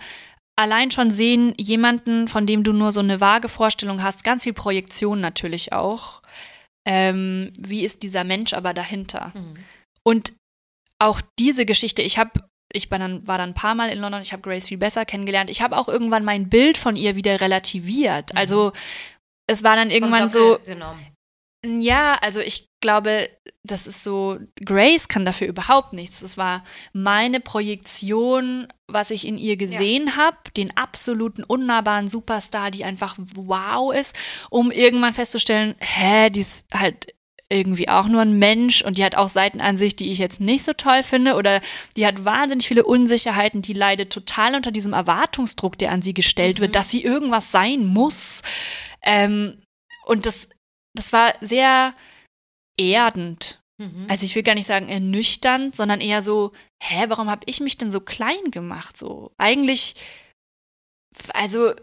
allein 0.56 0.90
schon 0.90 1.10
sehen, 1.10 1.54
jemanden, 1.58 2.28
von 2.28 2.46
dem 2.46 2.62
du 2.62 2.72
nur 2.72 2.92
so 2.92 3.00
eine 3.00 3.20
vage 3.20 3.48
Vorstellung 3.48 4.02
hast, 4.02 4.24
ganz 4.24 4.44
viel 4.44 4.52
Projektion 4.52 5.20
natürlich 5.20 5.72
auch. 5.72 6.22
Ähm, 6.86 7.52
wie 7.58 7.82
ist 7.82 8.02
dieser 8.02 8.24
Mensch 8.24 8.52
aber 8.52 8.74
dahinter? 8.74 9.32
Und 10.04 10.32
auch 11.00 11.20
diese 11.38 11.64
Geschichte, 11.64 12.02
ich 12.02 12.18
habe, 12.18 12.46
ich 12.72 12.90
war 12.90 12.98
dann, 12.98 13.26
war 13.26 13.38
dann 13.38 13.50
ein 13.50 13.54
paar 13.54 13.74
Mal 13.74 13.88
in 13.88 13.98
London, 13.98 14.22
ich 14.22 14.32
habe 14.32 14.42
Grace 14.42 14.68
viel 14.68 14.78
besser 14.78 15.04
kennengelernt. 15.04 15.50
Ich 15.50 15.62
habe 15.62 15.76
auch 15.76 15.88
irgendwann 15.88 16.24
mein 16.24 16.48
Bild 16.50 16.76
von 16.76 16.94
ihr 16.94 17.16
wieder 17.16 17.40
relativiert. 17.40 18.36
Also 18.36 18.72
es 19.46 19.62
war 19.62 19.76
dann 19.76 19.90
irgendwann 19.90 20.30
so, 20.30 20.58
Genommen. 20.64 21.13
Ja, 21.64 22.16
also 22.20 22.40
ich 22.40 22.68
glaube, 22.80 23.28
das 23.62 23.86
ist 23.86 24.02
so, 24.02 24.38
Grace 24.64 25.08
kann 25.08 25.24
dafür 25.24 25.48
überhaupt 25.48 25.92
nichts. 25.92 26.20
Das 26.20 26.36
war 26.36 26.62
meine 26.92 27.40
Projektion, 27.40 28.68
was 28.86 29.10
ich 29.10 29.26
in 29.26 29.38
ihr 29.38 29.56
gesehen 29.56 30.16
habe, 30.16 30.36
den 30.56 30.76
absoluten 30.76 31.42
unnahbaren 31.42 32.08
Superstar, 32.08 32.70
die 32.70 32.84
einfach 32.84 33.16
wow 33.18 33.94
ist, 33.94 34.14
um 34.50 34.70
irgendwann 34.70 35.14
festzustellen, 35.14 35.74
hä, 35.80 36.28
die 36.30 36.40
ist 36.40 36.66
halt 36.74 37.14
irgendwie 37.48 37.88
auch 37.88 38.06
nur 38.06 38.22
ein 38.22 38.38
Mensch 38.38 38.82
und 38.82 38.98
die 38.98 39.04
hat 39.04 39.16
auch 39.16 39.28
Seiten 39.28 39.60
an 39.60 39.76
sich, 39.76 39.96
die 39.96 40.10
ich 40.10 40.18
jetzt 40.18 40.40
nicht 40.40 40.64
so 40.64 40.72
toll 40.72 41.02
finde 41.02 41.34
oder 41.34 41.60
die 41.96 42.06
hat 42.06 42.24
wahnsinnig 42.24 42.66
viele 42.66 42.84
Unsicherheiten, 42.84 43.62
die 43.62 43.74
leidet 43.74 44.10
total 44.10 44.54
unter 44.54 44.72
diesem 44.72 44.92
Erwartungsdruck, 44.92 45.78
der 45.78 45.92
an 45.92 46.02
sie 46.02 46.14
gestellt 46.14 46.60
wird, 46.60 46.74
dass 46.74 46.90
sie 46.90 47.02
irgendwas 47.02 47.52
sein 47.52 47.86
muss. 47.86 48.42
Ähm, 49.02 49.62
und 50.06 50.26
das, 50.26 50.48
das 50.94 51.12
war 51.12 51.34
sehr 51.40 51.94
erdend. 52.78 53.60
Mhm. 53.78 54.06
Also 54.08 54.24
ich 54.24 54.34
will 54.34 54.42
gar 54.42 54.54
nicht 54.54 54.66
sagen 54.66 54.88
ernüchternd, 54.88 55.74
sondern 55.74 56.00
eher 56.00 56.22
so, 56.22 56.52
hä, 56.82 57.06
warum 57.08 57.28
habe 57.28 57.42
ich 57.46 57.60
mich 57.60 57.76
denn 57.76 57.90
so 57.90 58.00
klein 58.00 58.50
gemacht? 58.50 58.96
So 58.96 59.32
eigentlich, 59.36 59.96
also 61.32 61.74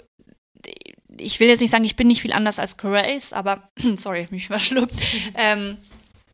ich 1.18 1.40
will 1.40 1.50
jetzt 1.50 1.60
nicht 1.60 1.72
sagen, 1.72 1.84
ich 1.84 1.96
bin 1.96 2.08
nicht 2.08 2.22
viel 2.22 2.34
anders 2.34 2.60
als 2.60 2.78
Grace, 2.78 3.34
aber 3.34 3.70
sorry, 3.96 4.28
mich 4.32 4.48
verschluckt. 4.48 4.96
ähm, 5.36 5.78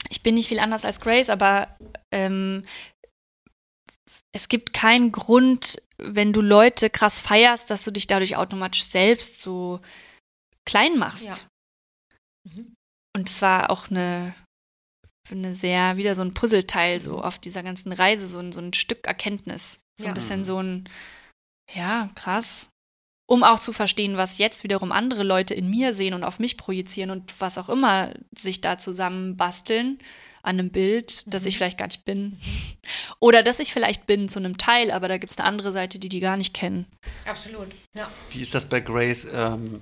ich 0.09 0.21
bin 0.21 0.35
nicht 0.35 0.47
viel 0.47 0.59
anders 0.59 0.85
als 0.85 0.99
Grace, 0.99 1.29
aber 1.29 1.75
ähm, 2.11 2.63
es 4.33 4.47
gibt 4.49 4.73
keinen 4.73 5.11
Grund, 5.11 5.81
wenn 5.97 6.31
du 6.31 6.41
Leute 6.41 6.91
krass 6.91 7.19
feierst, 7.19 7.71
dass 7.71 7.83
du 7.83 7.91
dich 7.91 8.05
dadurch 8.05 8.35
automatisch 8.35 8.83
selbst 8.83 9.41
so 9.41 9.81
klein 10.65 10.97
machst. 10.97 11.25
Ja. 11.25 11.35
Mhm. 12.55 12.73
Und 13.15 13.29
es 13.29 13.41
war 13.41 13.69
auch 13.69 13.89
eine, 13.89 14.33
eine 15.31 15.55
sehr, 15.55 15.97
wieder 15.97 16.15
so 16.15 16.21
ein 16.21 16.33
Puzzleteil 16.33 16.99
so 16.99 17.19
auf 17.21 17.39
dieser 17.39 17.63
ganzen 17.63 17.91
Reise, 17.91 18.27
so 18.27 18.39
ein, 18.39 18.51
so 18.51 18.61
ein 18.61 18.73
Stück 18.73 19.07
Erkenntnis. 19.07 19.81
So 19.99 20.05
Ja. 20.05 20.11
ein 20.11 20.15
bisschen 20.15 20.45
so 20.45 20.61
ein, 20.61 20.89
ja, 21.73 22.09
krass. 22.15 22.69
Um 23.29 23.43
auch 23.43 23.59
zu 23.59 23.73
verstehen, 23.73 24.15
was 24.15 24.37
jetzt 24.37 24.63
wiederum 24.63 24.93
andere 24.93 25.23
Leute 25.23 25.53
in 25.53 25.69
mir 25.69 25.93
sehen 25.93 26.13
und 26.13 26.23
auf 26.23 26.39
mich 26.39 26.55
projizieren 26.55 27.09
und 27.11 27.41
was 27.41 27.57
auch 27.57 27.67
immer 27.67 28.13
sich 28.33 28.61
da 28.61 28.77
zusammen 28.77 29.35
basteln 29.35 29.99
an 30.43 30.59
einem 30.59 30.71
Bild, 30.71 31.23
das 31.25 31.45
ich 31.45 31.57
vielleicht 31.57 31.77
gar 31.77 31.87
nicht 31.87 32.05
bin. 32.05 32.39
Oder 33.19 33.43
dass 33.43 33.59
ich 33.59 33.73
vielleicht 33.73 34.05
bin 34.07 34.29
zu 34.29 34.39
einem 34.39 34.57
Teil, 34.57 34.91
aber 34.91 35.09
da 35.09 35.17
gibt 35.17 35.33
es 35.33 35.37
eine 35.39 35.47
andere 35.47 35.73
Seite, 35.73 35.99
die 35.99 36.07
die 36.07 36.21
gar 36.21 36.37
nicht 36.37 36.53
kennen. 36.53 36.85
Absolut, 37.25 37.67
ja. 37.93 38.09
Wie 38.29 38.41
ist 38.41 38.53
das 38.55 38.69
bei 38.69 38.79
Grace? 38.79 39.27
Ähm, 39.33 39.81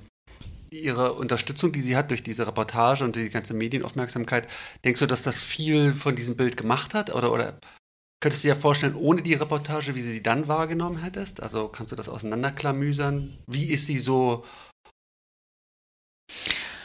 ihre 0.80 1.14
Unterstützung, 1.14 1.72
die 1.72 1.82
sie 1.82 1.96
hat 1.96 2.10
durch 2.10 2.24
diese 2.24 2.48
Reportage 2.48 3.04
und 3.04 3.16
die 3.16 3.30
ganze 3.30 3.54
Medienaufmerksamkeit, 3.54 4.48
denkst 4.84 5.00
du, 5.00 5.06
dass 5.06 5.24
das 5.24 5.42
viel 5.42 5.94
von 5.94 6.16
diesem 6.16 6.38
Bild 6.38 6.58
gemacht 6.58 6.94
hat? 6.94 7.14
Oder, 7.14 7.32
oder 7.32 7.60
könntest 8.22 8.44
du 8.44 8.50
dir 8.50 8.56
vorstellen, 8.56 8.96
ohne 8.96 9.22
die 9.22 9.34
Reportage, 9.34 9.96
wie 9.96 10.02
sie 10.02 10.14
die 10.14 10.24
dann 10.24 10.48
wahrgenommen 10.48 11.02
hättest? 11.02 11.42
Also 11.42 11.68
kannst 11.68 11.92
du 11.92 11.96
das 11.96 12.10
auseinanderklamüsern? 12.10 13.38
Wie 13.48 13.66
ist 13.66 13.86
sie 13.86 14.00
so 14.00 14.44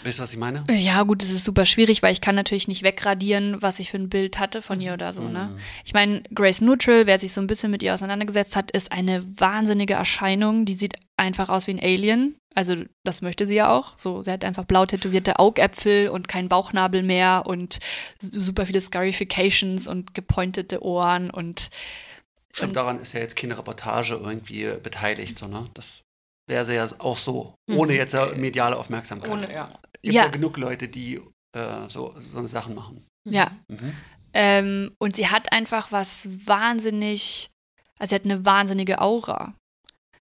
Weißt 0.03 0.19
du, 0.19 0.23
was 0.23 0.33
ich 0.33 0.39
meine? 0.39 0.65
Ja, 0.71 1.03
gut, 1.03 1.23
es 1.23 1.31
ist 1.31 1.45
super 1.45 1.67
schwierig, 1.67 2.03
weil 2.03 2.12
ich 2.12 2.23
kann 2.23 2.35
natürlich 2.35 2.69
nicht 2.69 2.83
wegradieren, 2.83 3.61
was 3.61 3.81
ich 3.81 3.91
für 3.91 3.99
ein 3.99 4.09
Bild 4.09 4.39
hatte 4.39 4.62
von 4.62 4.81
ihr 4.81 4.95
oder 4.95 5.12
so, 5.12 5.23
ne? 5.23 5.51
Mhm. 5.53 5.61
Ich 5.85 5.93
meine, 5.93 6.23
Grace 6.35 6.62
Neutral, 6.62 7.07
wer 7.07 7.19
sich 7.19 7.33
so 7.33 7.41
ein 7.41 7.47
bisschen 7.47 7.71
mit 7.71 7.83
ihr 7.83 7.93
auseinandergesetzt 7.93 8.57
hat, 8.57 8.71
ist 8.71 8.93
eine 8.93 9.23
wahnsinnige 9.39 9.95
Erscheinung. 9.95 10.65
Die 10.65 10.73
sieht 10.73 10.95
einfach 11.19 11.51
aus 11.51 11.67
wie 11.67 11.73
ein 11.73 11.81
Alien. 11.81 12.37
Also, 12.55 12.77
das 13.05 13.22
möchte 13.22 13.47
sie 13.47 13.55
ja 13.55 13.70
auch. 13.70 13.97
So, 13.97 14.22
sie 14.22 14.31
hat 14.31 14.44
einfach 14.44 14.64
blau 14.64 14.85
tätowierte 14.85 15.39
Augäpfel 15.39 16.09
und 16.09 16.27
keinen 16.27 16.48
Bauchnabel 16.48 17.02
mehr 17.02 17.44
und 17.47 17.78
super 18.18 18.66
viele 18.66 18.81
Scarifications 18.81 19.86
und 19.86 20.14
gepointete 20.14 20.82
Ohren 20.82 21.31
und 21.31 21.70
Stimmt, 22.52 22.74
daran 22.74 22.98
ist 22.98 23.12
ja 23.12 23.20
jetzt 23.20 23.36
keine 23.36 23.56
Reportage 23.56 24.14
irgendwie 24.14 24.64
beteiligt, 24.82 25.39
so, 25.39 25.48
ne? 25.48 25.70
Das 25.74 26.02
wäre 26.48 26.64
sie 26.64 26.74
ja 26.74 26.89
auch 26.98 27.16
so, 27.16 27.55
ohne 27.68 27.94
jetzt 27.94 28.12
ja 28.12 28.27
mediale 28.35 28.77
Aufmerksamkeit. 28.77 29.31
Ohne, 29.31 29.52
ja. 29.52 29.68
Gibt 30.02 30.14
ja. 30.14 30.24
Ja. 30.24 30.28
genug 30.31 30.56
Leute, 30.56 30.89
die 30.89 31.20
äh, 31.52 31.89
so, 31.89 32.12
so 32.18 32.39
eine 32.39 32.48
Sachen 32.48 32.74
machen. 32.74 33.06
ja. 33.24 33.52
Mhm. 33.68 33.94
Ähm, 34.32 34.94
und 34.98 35.16
sie 35.16 35.28
hat 35.28 35.52
einfach 35.52 35.90
was 35.90 36.28
wahnsinnig, 36.47 37.51
also 37.98 38.10
sie 38.10 38.14
hat 38.14 38.24
eine 38.24 38.44
wahnsinnige 38.44 39.01
Aura. 39.01 39.55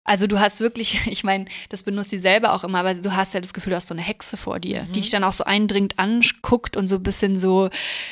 Also 0.05 0.25
du 0.25 0.39
hast 0.39 0.59
wirklich, 0.61 1.01
ich 1.07 1.23
meine, 1.23 1.45
das 1.69 1.83
benutzt 1.83 2.09
sie 2.09 2.17
selber 2.19 2.53
auch 2.53 2.63
immer, 2.63 2.79
aber 2.79 2.95
du 2.95 3.15
hast 3.15 3.33
ja 3.33 3.39
das 3.41 3.53
Gefühl, 3.53 3.71
du 3.71 3.75
hast 3.77 3.87
so 3.87 3.93
eine 3.93 4.01
Hexe 4.01 4.37
vor 4.37 4.59
dir, 4.59 4.83
die 4.95 5.01
dich 5.01 5.09
dann 5.11 5.23
auch 5.23 5.33
so 5.33 5.43
eindringend 5.43 5.99
anguckt 5.99 6.75
und 6.77 6.87
so 6.87 6.95
ein 6.95 7.03
bisschen 7.03 7.39
so, 7.39 7.69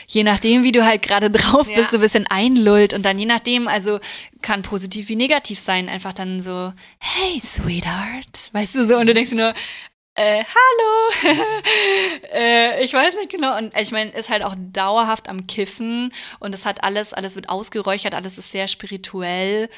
je 0.08 0.24
nachdem, 0.24 0.64
wie 0.64 0.72
du 0.72 0.86
halt 0.86 1.02
gerade 1.02 1.32
drauf 1.32 1.68
Ja. 1.70 1.76
bist, 1.78 1.92
so 1.92 1.98
ein 1.98 2.02
bisschen 2.02 2.28
einlullt 2.28 2.94
und 2.94 3.04
dann 3.06 3.18
je 3.18 3.26
nachdem, 3.26 3.68
also 3.68 4.00
kann 4.42 4.62
positiv 4.62 5.10
wie 5.10 5.16
negativ 5.16 5.58
sein, 5.60 5.90
einfach 5.90 6.14
dann 6.14 6.42
so, 6.42 6.72
hey, 7.00 7.40
Sweetheart, 7.40 8.50
weißt 8.54 8.76
du 8.76 8.86
so, 8.86 8.98
und 8.98 9.08
du 9.08 9.14
denkst 9.14 9.32
nur, 9.32 9.54
äh, 10.20 10.44
hallo, 10.44 11.36
äh, 12.34 12.84
ich 12.84 12.94
weiß 12.94 13.16
nicht 13.16 13.30
genau. 13.30 13.56
Und 13.58 13.76
ich 13.78 13.92
meine, 13.92 14.10
ist 14.12 14.30
halt 14.30 14.44
auch 14.44 14.56
dauerhaft 14.58 15.30
am 15.30 15.46
Kiffen 15.48 16.12
und 16.40 16.56
es 16.56 16.66
hat 16.66 16.84
alles, 16.84 17.14
alles 17.14 17.36
wird 17.36 17.50
ausgeräuchert, 17.50 18.16
alles 18.16 18.38
ist 18.38 18.52
sehr 18.52 18.68
spirituell. 18.68 19.70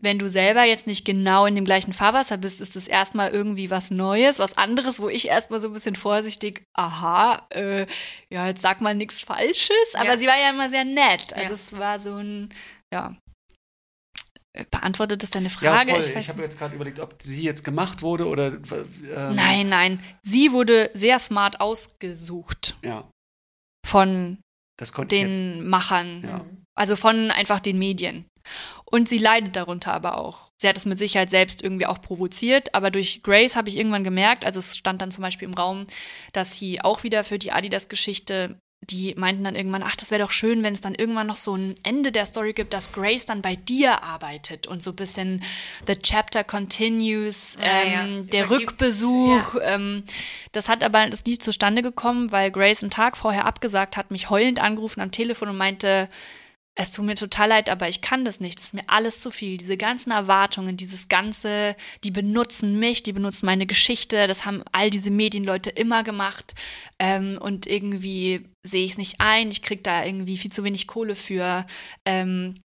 Wenn 0.00 0.18
du 0.18 0.28
selber 0.28 0.62
jetzt 0.64 0.86
nicht 0.86 1.04
genau 1.04 1.46
in 1.46 1.54
dem 1.56 1.64
gleichen 1.64 1.92
Fahrwasser 1.92 2.36
bist, 2.36 2.60
ist 2.60 2.76
es 2.76 2.86
erstmal 2.86 3.30
irgendwie 3.32 3.70
was 3.70 3.90
Neues, 3.90 4.38
was 4.38 4.56
anderes, 4.56 5.00
wo 5.00 5.08
ich 5.08 5.26
erstmal 5.26 5.58
so 5.60 5.68
ein 5.68 5.72
bisschen 5.72 5.96
vorsichtig, 5.96 6.62
aha, 6.74 7.46
äh, 7.50 7.86
ja, 8.30 8.46
jetzt 8.46 8.62
sag 8.62 8.80
mal 8.80 8.94
nichts 8.94 9.20
Falsches, 9.20 9.94
aber 9.94 10.10
Ja. 10.12 10.18
sie 10.18 10.26
war 10.28 10.38
ja 10.38 10.50
immer 10.50 10.68
sehr 10.70 10.84
nett. 10.84 11.32
Also 11.32 11.48
Ja. 11.48 11.54
es 11.54 11.72
war 11.78 11.98
so 12.00 12.16
ein, 12.16 12.54
ja. 12.92 13.16
Äh, 14.52 14.64
Beantwortet 14.70 15.22
das 15.22 15.30
deine 15.30 15.48
Ja, 15.48 15.50
Frage? 15.50 15.90
voll. 15.92 16.00
Ich 16.00 16.14
Ich, 16.16 16.28
habe 16.28 16.42
jetzt 16.42 16.58
gerade 16.58 16.74
überlegt, 16.76 17.00
ob 17.00 17.20
sie 17.22 17.42
jetzt 17.42 17.64
gemacht 17.64 18.00
wurde 18.02 18.26
oder. 18.28 18.48
Ähm, 18.52 19.34
Nein, 19.34 19.68
nein. 19.68 20.02
Sie 20.22 20.52
wurde 20.52 20.90
sehr 20.94 21.18
smart 21.18 21.60
ausgesucht 21.60 22.76
Ja, 22.84 23.10
von 23.86 24.38
das 24.78 24.92
konnte 24.92 25.16
ich 25.16 25.22
jetzt. 25.22 25.36
den 25.36 25.68
Machern. 25.68 26.22
Ja. 26.24 26.44
Also 26.78 26.94
von 26.96 27.30
einfach 27.32 27.60
den 27.60 27.78
Medien. 27.78 28.24
Und 28.84 29.08
sie 29.08 29.18
leidet 29.18 29.56
darunter 29.56 29.92
aber 29.92 30.16
auch. 30.16 30.50
Sie 30.58 30.68
hat 30.68 30.76
es 30.76 30.86
mit 30.86 30.98
Sicherheit 30.98 31.28
selbst 31.28 31.62
irgendwie 31.62 31.86
auch 31.86 32.00
provoziert, 32.00 32.74
aber 32.74 32.90
durch 32.90 33.22
Grace 33.22 33.56
habe 33.56 33.68
ich 33.68 33.76
irgendwann 33.76 34.04
gemerkt, 34.04 34.44
also 34.44 34.58
es 34.58 34.76
stand 34.76 35.02
dann 35.02 35.10
zum 35.10 35.22
Beispiel 35.22 35.48
im 35.48 35.54
Raum, 35.54 35.86
dass 36.32 36.56
sie 36.56 36.80
auch 36.80 37.02
wieder 37.02 37.24
für 37.24 37.38
die 37.38 37.52
Adidas-Geschichte, 37.52 38.58
die 38.80 39.14
meinten 39.16 39.44
dann 39.44 39.56
irgendwann, 39.56 39.82
ach, 39.82 39.96
das 39.96 40.10
wäre 40.10 40.22
doch 40.22 40.30
schön, 40.30 40.64
wenn 40.64 40.72
es 40.72 40.80
dann 40.80 40.94
irgendwann 40.94 41.26
noch 41.26 41.36
so 41.36 41.54
ein 41.54 41.74
Ende 41.82 42.12
der 42.12 42.24
Story 42.24 42.54
gibt, 42.54 42.72
dass 42.72 42.92
Grace 42.92 43.26
dann 43.26 43.42
bei 43.42 43.56
dir 43.56 44.02
arbeitet 44.02 44.66
und 44.66 44.82
so 44.82 44.90
ein 44.90 44.96
bisschen 44.96 45.42
the 45.86 45.96
chapter 45.96 46.42
continues, 46.44 47.58
Ja, 47.62 47.66
ja. 47.66 48.04
ähm, 48.04 48.30
der 48.30 48.46
Übergibt, 48.46 48.70
Rückbesuch. 48.72 49.56
Ähm, 49.62 50.04
das 50.52 50.68
hat 50.68 50.82
aber 50.82 51.06
das 51.08 51.24
nie 51.24 51.38
zustande 51.38 51.82
gekommen, 51.82 52.32
weil 52.32 52.50
Grace 52.50 52.82
einen 52.82 52.90
Tag 52.90 53.16
vorher 53.16 53.44
abgesagt 53.46 53.96
hat, 53.96 54.10
mich 54.10 54.30
heulend 54.30 54.60
angerufen 54.60 55.00
am 55.00 55.10
Telefon 55.10 55.48
und 55.48 55.56
meinte, 55.58 56.08
es 56.80 56.92
tut 56.92 57.04
mir 57.04 57.16
total 57.16 57.48
leid, 57.48 57.70
aber 57.70 57.88
ich 57.88 58.02
kann 58.02 58.24
das 58.24 58.38
nicht. 58.38 58.56
Das 58.56 58.66
ist 58.66 58.74
mir 58.74 58.84
alles 58.86 59.20
zu 59.20 59.32
viel. 59.32 59.58
Diese 59.58 59.76
ganzen 59.76 60.12
Erwartungen, 60.12 60.76
dieses 60.76 61.08
ganze, 61.08 61.74
die 62.04 62.12
benutzen 62.12 62.78
mich, 62.78 63.02
die 63.02 63.12
benutzen 63.12 63.46
meine 63.46 63.66
Geschichte. 63.66 64.28
Das 64.28 64.46
haben 64.46 64.62
all 64.70 64.88
diese 64.88 65.10
Medienleute 65.10 65.70
immer 65.70 66.04
gemacht. 66.04 66.54
Ähm, 67.00 67.36
und 67.42 67.66
irgendwie 67.66 68.46
sehe 68.64 68.84
ich 68.84 68.92
es 68.92 68.98
nicht 68.98 69.16
ein. 69.18 69.50
Ich 69.50 69.62
kriege 69.62 69.82
da 69.82 70.04
irgendwie 70.04 70.36
viel 70.36 70.52
zu 70.52 70.62
wenig 70.62 70.86
Kohle 70.86 71.16
für. 71.16 71.66
Ähm, 72.04 72.60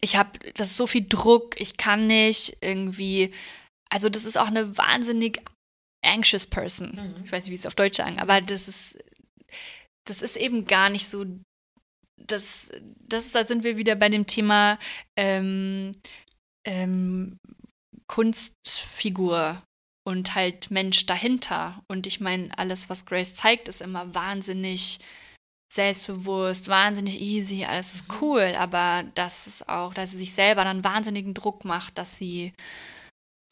ich 0.00 0.16
habe, 0.16 0.40
das 0.54 0.72
ist 0.72 0.76
so 0.76 0.88
viel 0.88 1.06
Druck. 1.08 1.60
Ich 1.60 1.76
kann 1.76 2.08
nicht 2.08 2.56
irgendwie. 2.62 3.30
Also 3.90 4.08
das 4.08 4.24
ist 4.24 4.38
auch 4.38 4.48
eine 4.48 4.76
wahnsinnig 4.76 5.40
anxious 6.04 6.48
person. 6.48 6.98
Ich 7.24 7.30
weiß 7.30 7.44
nicht, 7.44 7.52
wie 7.52 7.54
es 7.54 7.66
auf 7.66 7.76
Deutsch 7.76 7.98
sagen, 7.98 8.18
aber 8.18 8.40
das 8.40 8.66
ist, 8.66 8.98
das 10.04 10.20
ist 10.20 10.36
eben 10.36 10.64
gar 10.64 10.90
nicht 10.90 11.06
so 11.06 11.24
das, 12.16 12.70
das, 13.00 13.32
da 13.32 13.44
sind 13.44 13.64
wir 13.64 13.76
wieder 13.76 13.94
bei 13.94 14.08
dem 14.08 14.26
Thema 14.26 14.78
ähm, 15.16 15.92
ähm, 16.66 17.38
Kunstfigur 18.06 19.62
und 20.04 20.34
halt 20.34 20.70
Mensch 20.70 21.06
dahinter. 21.06 21.82
Und 21.88 22.06
ich 22.06 22.20
meine, 22.20 22.56
alles, 22.58 22.88
was 22.88 23.06
Grace 23.06 23.34
zeigt, 23.34 23.68
ist 23.68 23.80
immer 23.80 24.14
wahnsinnig 24.14 25.00
selbstbewusst, 25.72 26.68
wahnsinnig 26.68 27.18
easy, 27.20 27.64
alles 27.64 27.94
ist 27.94 28.20
cool, 28.20 28.54
aber 28.58 29.04
das 29.14 29.46
ist 29.46 29.70
auch, 29.70 29.94
dass 29.94 30.10
sie 30.10 30.18
sich 30.18 30.34
selber 30.34 30.64
dann 30.64 30.84
wahnsinnigen 30.84 31.32
Druck 31.32 31.64
macht, 31.64 31.96
dass 31.96 32.18
sie 32.18 32.52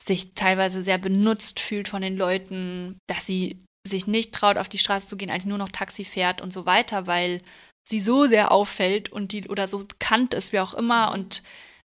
sich 0.02 0.34
teilweise 0.34 0.82
sehr 0.82 0.98
benutzt 0.98 1.60
fühlt 1.60 1.88
von 1.88 2.02
den 2.02 2.18
Leuten, 2.18 2.98
dass 3.06 3.26
sie 3.26 3.58
sich 3.86 4.06
nicht 4.06 4.34
traut, 4.34 4.58
auf 4.58 4.68
die 4.68 4.78
Straße 4.78 5.06
zu 5.06 5.16
gehen, 5.16 5.30
eigentlich 5.30 5.46
nur 5.46 5.58
noch 5.58 5.70
Taxi 5.70 6.04
fährt 6.04 6.42
und 6.42 6.52
so 6.52 6.66
weiter, 6.66 7.06
weil 7.06 7.42
sie 7.90 8.00
so 8.00 8.24
sehr 8.24 8.52
auffällt 8.52 9.12
und 9.12 9.32
die 9.32 9.48
oder 9.48 9.68
so 9.68 9.84
bekannt 9.84 10.32
ist, 10.32 10.52
wie 10.52 10.60
auch 10.60 10.74
immer, 10.74 11.12
und 11.12 11.42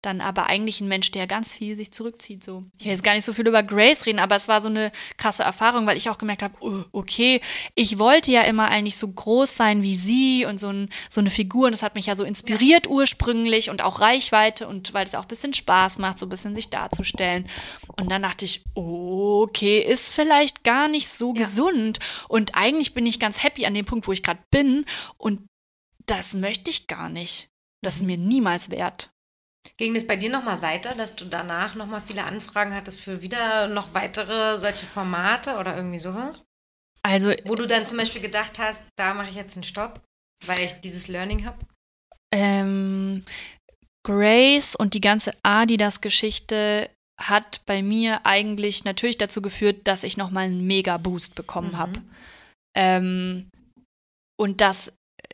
dann 0.02 0.20
aber 0.20 0.48
eigentlich 0.48 0.82
ein 0.82 0.90
Mensch, 0.90 1.12
der 1.12 1.28
ganz 1.28 1.56
viel 1.56 1.78
sich 1.78 1.94
zurückzieht. 1.94 2.44
So. 2.44 2.66
Ich 2.78 2.84
will 2.84 2.92
jetzt 2.92 3.06
gar 3.06 3.14
nicht 3.16 3.24
so 3.24 3.32
viel 3.32 3.48
über 3.48 3.64
Grace 3.64 4.06
reden, 4.06 4.20
aber 4.20 4.36
es 4.36 4.50
war 4.50 4.60
so 4.60 4.68
eine 4.68 4.92
krasse 5.16 5.44
Erfahrung, 5.44 5.88
weil 5.88 5.96
ich 5.96 6.10
auch 6.10 6.18
gemerkt 6.18 6.44
habe, 6.44 6.56
oh, 6.60 6.84
okay, 6.92 7.40
ich 7.74 8.00
wollte 8.00 8.30
ja 8.30 8.42
immer 8.42 8.68
eigentlich 8.68 8.98
so 8.98 9.08
groß 9.08 9.56
sein 9.56 9.82
wie 9.82 9.96
sie 9.96 10.46
und 10.46 10.60
so, 10.60 10.68
ein, 10.68 10.90
so 11.10 11.22
eine 11.22 11.30
Figur. 11.30 11.68
Und 11.68 11.72
das 11.72 11.84
hat 11.84 11.96
mich 11.96 12.08
ja 12.08 12.18
so 12.18 12.26
inspiriert 12.26 12.88
ursprünglich 12.88 13.70
und 13.70 13.82
auch 13.82 14.02
Reichweite 14.02 14.68
und 14.68 14.94
weil 14.94 15.06
es 15.06 15.16
auch 15.16 15.22
ein 15.22 15.30
bisschen 15.30 15.54
Spaß 15.54 16.00
macht, 16.00 16.20
so 16.20 16.26
ein 16.26 16.30
bisschen 16.30 16.54
sich 16.54 16.70
darzustellen. 16.70 17.48
Und 17.96 18.12
dann 18.12 18.24
dachte 18.24 18.44
ich, 18.44 18.66
okay, 18.76 19.80
ist 19.80 20.12
vielleicht 20.14 20.66
gar 20.66 20.90
nicht 20.90 21.08
so 21.08 21.34
Ja. 21.34 21.44
gesund. 21.44 22.00
Und 22.28 22.56
eigentlich 22.56 22.94
bin 22.94 23.06
ich 23.06 23.22
ganz 23.22 23.42
happy 23.42 23.66
an 23.66 23.74
dem 23.74 23.86
Punkt, 23.86 24.06
wo 24.06 24.12
ich 24.12 24.22
gerade 24.22 24.44
bin. 24.52 24.84
Und 25.18 25.40
das 26.06 26.34
möchte 26.34 26.70
ich 26.72 26.88
gar 26.88 27.10
nicht. 27.10 27.50
Das 27.82 27.98
ist 27.98 28.04
mir 28.04 28.18
niemals 28.18 28.70
wert. 28.70 29.12
Ging 29.78 29.94
das 29.94 30.06
bei 30.06 30.16
dir 30.18 30.30
nochmal 30.30 30.62
weiter, 30.62 30.94
dass 30.96 31.16
du 31.16 31.26
danach 31.26 31.76
nochmal 31.76 32.02
viele 32.02 32.24
Anfragen 32.26 32.74
hattest 32.74 33.00
für 33.00 33.22
wieder 33.22 33.68
noch 33.68 33.94
weitere 33.94 34.58
solche 34.58 34.86
Formate 34.86 35.58
oder 35.58 35.76
irgendwie 35.76 36.00
sowas? 36.00 36.46
Also, 37.02 37.32
Wo 37.46 37.56
du 37.56 37.66
dann 37.66 37.88
zum 37.88 37.98
Beispiel 37.98 38.22
gedacht 38.22 38.60
hast, 38.60 38.84
da 38.98 39.14
mache 39.14 39.30
ich 39.30 39.36
jetzt 39.36 39.56
einen 39.56 39.64
Stopp, 39.64 40.02
weil 40.46 40.60
ich 40.64 40.74
dieses 40.82 41.08
Learning 41.08 41.46
habe? 41.46 41.58
ähm, 42.34 43.24
Grace 44.06 44.76
und 44.76 44.94
die 44.96 45.02
ganze 45.02 45.32
Adidas-Geschichte 45.44 46.90
hat 47.22 47.62
bei 47.66 47.82
mir 47.82 48.26
eigentlich 48.26 48.84
natürlich 48.86 49.18
dazu 49.18 49.42
geführt, 49.42 49.88
dass 49.88 50.04
ich 50.04 50.18
nochmal 50.18 50.46
einen 50.46 50.66
Mega-Boost 50.66 51.36
bekommen 51.36 51.72
Mhm. 51.74 51.78
habe. 51.78 52.04
Ähm, 52.76 53.50
und 54.38 54.62
dass, 54.62 54.94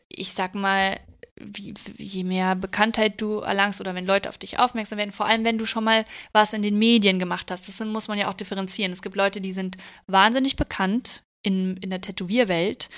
ich 0.09 0.33
sag 0.33 0.55
mal, 0.55 0.99
wie, 1.39 1.73
je 1.97 2.23
mehr 2.23 2.55
Bekanntheit 2.55 3.21
du 3.21 3.39
erlangst 3.39 3.79
oder 3.79 3.95
wenn 3.95 4.05
Leute 4.05 4.29
auf 4.29 4.37
dich 4.37 4.59
aufmerksam 4.59 4.97
werden, 4.97 5.11
vor 5.11 5.25
allem 5.25 5.45
wenn 5.45 5.57
du 5.57 5.65
schon 5.65 5.83
mal 5.83 6.05
was 6.33 6.53
in 6.53 6.61
den 6.61 6.77
Medien 6.77 7.19
gemacht 7.19 7.49
hast, 7.49 7.67
das 7.67 7.79
muss 7.85 8.07
man 8.07 8.17
ja 8.17 8.29
auch 8.29 8.33
differenzieren. 8.33 8.91
Es 8.91 9.01
gibt 9.01 9.15
Leute, 9.15 9.39
die 9.39 9.53
sind 9.53 9.77
wahnsinnig 10.07 10.57
bekannt 10.57 11.23
in, 11.41 11.77
in 11.77 11.89
der 11.89 12.01
Tätowierwelt, 12.01 12.89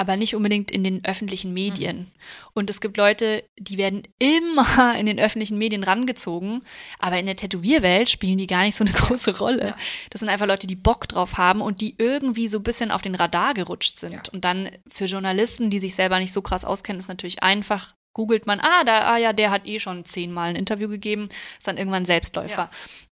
aber 0.00 0.16
nicht 0.16 0.34
unbedingt 0.34 0.70
in 0.70 0.82
den 0.82 1.04
öffentlichen 1.04 1.52
Medien. 1.52 1.98
Mhm. 1.98 2.06
Und 2.54 2.70
es 2.70 2.80
gibt 2.80 2.96
Leute, 2.96 3.44
die 3.58 3.76
werden 3.76 4.04
immer 4.18 4.98
in 4.98 5.04
den 5.04 5.18
öffentlichen 5.18 5.58
Medien 5.58 5.84
rangezogen, 5.84 6.62
aber 6.98 7.18
in 7.18 7.26
der 7.26 7.36
Tätowierwelt 7.36 8.08
spielen 8.08 8.38
die 8.38 8.46
gar 8.46 8.62
nicht 8.62 8.76
so 8.76 8.82
eine 8.82 8.92
große 8.94 9.36
Rolle. 9.36 9.66
Ja. 9.66 9.76
Das 10.08 10.20
sind 10.20 10.30
einfach 10.30 10.46
Leute, 10.46 10.66
die 10.66 10.74
Bock 10.74 11.06
drauf 11.06 11.36
haben 11.36 11.60
und 11.60 11.82
die 11.82 11.96
irgendwie 11.98 12.48
so 12.48 12.60
ein 12.60 12.62
bisschen 12.62 12.90
auf 12.90 13.02
den 13.02 13.14
Radar 13.14 13.52
gerutscht 13.52 13.98
sind. 13.98 14.14
Ja. 14.14 14.22
Und 14.32 14.46
dann 14.46 14.70
für 14.88 15.04
Journalisten, 15.04 15.68
die 15.68 15.80
sich 15.80 15.94
selber 15.94 16.18
nicht 16.18 16.32
so 16.32 16.40
krass 16.40 16.64
auskennen, 16.64 16.98
ist 16.98 17.08
natürlich 17.08 17.42
einfach, 17.42 17.94
googelt 18.14 18.46
man, 18.46 18.58
ah, 18.58 18.84
da, 18.84 19.12
ah 19.12 19.18
ja, 19.18 19.34
der 19.34 19.50
hat 19.50 19.66
eh 19.66 19.80
schon 19.80 20.06
zehnmal 20.06 20.48
ein 20.48 20.56
Interview 20.56 20.88
gegeben, 20.88 21.28
ist 21.58 21.68
dann 21.68 21.76
irgendwann 21.76 22.06
Selbstläufer. 22.06 22.70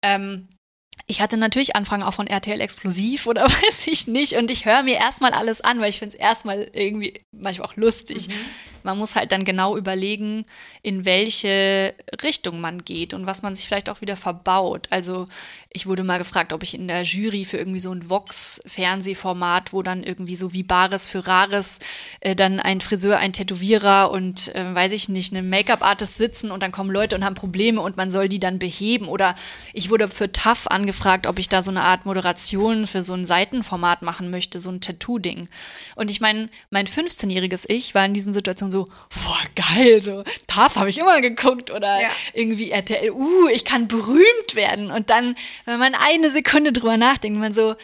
Ja. 0.04 0.16
Ähm, 0.16 0.50
ich 1.06 1.20
hatte 1.20 1.36
natürlich 1.36 1.76
Anfragen 1.76 2.04
auch 2.04 2.14
von 2.14 2.28
RTL 2.28 2.62
Explosiv 2.62 3.28
oder 3.28 3.44
weiß 3.44 3.88
ich 3.88 4.08
nicht. 4.08 4.34
Und 4.34 4.50
ich 4.52 4.66
höre 4.66 4.84
mir 4.84 4.96
erstmal 4.96 5.34
alles 5.34 5.62
an, 5.62 5.80
weil 5.80 5.90
ich 5.90 6.00
finde 6.00 6.16
es 6.16 6.20
erstmal 6.20 6.70
irgendwie 6.74 7.14
manchmal 7.32 7.68
auch 7.68 7.76
lustig. 7.76 8.28
Mhm. 8.28 8.34
Man 8.84 8.98
muss 8.98 9.16
halt 9.16 9.32
dann 9.32 9.46
genau 9.46 9.78
überlegen, 9.78 10.44
in 10.82 11.06
welche 11.06 11.94
Richtung 12.22 12.60
man 12.60 12.84
geht 12.84 13.14
und 13.14 13.26
was 13.26 13.42
man 13.42 13.56
sich 13.56 13.68
vielleicht 13.68 13.90
auch 13.90 14.02
wieder 14.02 14.18
verbaut. 14.18 14.88
Also 14.90 15.28
ich 15.70 15.88
wurde 15.88 16.04
mal 16.04 16.18
gefragt, 16.18 16.52
ob 16.52 16.64
ich 16.64 16.74
in 16.74 16.88
der 16.88 17.04
Jury 17.04 17.46
für 17.46 17.58
irgendwie 17.58 17.80
so 17.80 17.92
ein 17.92 18.10
Vox-Fernsehformat, 18.10 19.72
wo 19.72 19.84
dann 19.84 20.04
irgendwie 20.04 20.36
so 20.36 20.52
wie 20.52 20.64
Bares 20.64 21.10
für 21.10 21.26
Rares 21.26 21.80
äh, 22.20 22.36
dann 22.36 22.60
ein 22.60 22.82
Friseur, 22.82 23.18
ein 23.18 23.34
Tätowierer 23.34 24.12
und 24.12 24.54
äh, 24.54 24.76
weiß 24.76 24.92
ich 24.92 25.08
nicht, 25.08 25.34
eine 25.34 25.44
Make-up-Artist 25.44 26.18
sitzen 26.18 26.52
und 26.52 26.62
dann 26.62 26.74
kommen 26.74 26.92
Leute 26.92 27.16
und 27.16 27.24
haben 27.24 27.36
Probleme 27.36 27.82
und 27.82 27.96
man 27.96 28.12
soll 28.12 28.28
die 28.28 28.40
dann 28.40 28.60
beheben. 28.60 29.08
Oder 29.08 29.36
ich 29.74 29.90
wurde 29.90 30.10
für 30.10 30.32
TAF 30.32 30.68
angefragt, 30.68 30.93
ob 31.28 31.40
ich 31.40 31.50
da 31.50 31.62
so 31.62 31.72
eine 31.72 31.84
Art 31.84 32.06
Moderation 32.06 32.88
für 32.88 33.02
so 33.02 33.14
ein 33.14 33.26
Seitenformat 33.26 34.02
machen 34.02 34.30
möchte, 34.30 34.60
so 34.60 34.70
ein 34.70 34.82
Tattoo-Ding. 34.82 35.50
Und 35.96 36.12
ich 36.12 36.22
meine, 36.22 36.50
mein 36.70 36.88
15-jähriges 36.88 37.66
Ich 37.68 37.96
war 37.96 38.06
in 38.06 38.14
diesen 38.14 38.34
Situationen 38.34 38.72
so, 38.72 38.86
boah, 38.86 39.40
geil, 39.56 40.02
so 40.02 40.24
TAF 40.48 40.76
habe 40.76 40.90
ich 40.90 41.00
immer 41.00 41.22
geguckt 41.22 41.72
oder 41.72 42.02
ja. 42.02 42.10
irgendwie 42.34 42.72
RTL, 42.72 43.12
uh, 43.12 43.48
ich 43.50 43.66
kann 43.66 43.88
berühmt 43.88 44.56
werden. 44.56 44.92
Und 44.92 45.10
dann, 45.10 45.36
wenn 45.66 45.80
man 45.80 45.96
eine 45.96 46.32
Sekunde 46.32 46.72
drüber 46.72 46.98
nachdenkt, 46.98 47.40
man 47.40 47.54
so, 47.54 47.76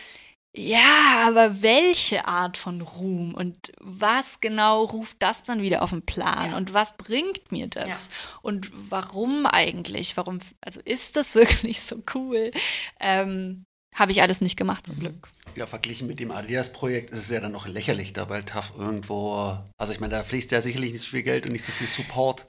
ja, 0.56 1.28
aber 1.28 1.62
welche 1.62 2.28
Art 2.28 2.58
von 2.58 2.82
Ruhm 2.82 3.36
und 3.36 3.72
was 3.80 4.42
genau 4.42 4.84
ruft 4.84 5.18
das 5.20 5.44
dann 5.44 5.62
wieder 5.62 5.84
auf 5.84 5.92
den 5.92 6.02
Plan 6.02 6.52
ja. 6.52 6.58
und 6.58 6.74
was 6.74 6.98
bringt 6.98 7.52
mir 7.52 7.68
das 7.68 8.08
ja. 8.08 8.40
und 8.42 8.72
warum 8.90 9.46
eigentlich? 9.46 10.18
Warum, 10.18 10.40
also 10.62 10.82
ist 10.84 11.16
das 11.16 11.36
wirklich 11.36 11.82
so 11.82 12.02
cool? 12.16 12.52
Ähm, 13.00 13.64
Habe 13.94 14.12
ich 14.12 14.24
alles 14.24 14.42
nicht 14.42 14.58
gemacht 14.58 14.88
zum 14.88 14.96
mhm. 14.96 15.02
Glück. 15.02 15.30
Ja, 15.56 15.68
verglichen 15.68 16.08
mit 16.08 16.20
dem 16.20 16.32
Adidas-Projekt 16.32 17.12
ist 17.12 17.20
es 17.20 17.30
ja 17.30 17.40
dann 17.42 17.52
noch 17.52 17.68
lächerlich, 17.68 18.14
da 18.14 18.28
weil 18.30 18.44
TAF 18.44 18.74
irgendwo, 18.76 19.56
also 19.78 19.94
ich 19.94 20.00
meine, 20.00 20.16
da 20.16 20.24
fließt 20.24 20.52
ja 20.52 20.64
sicherlich 20.64 20.94
nicht 20.94 21.04
so 21.04 21.10
viel 21.10 21.24
Geld 21.24 21.46
und 21.46 21.52
nicht 21.52 21.64
so 21.64 21.72
viel 21.72 21.88
Support. 21.88 22.48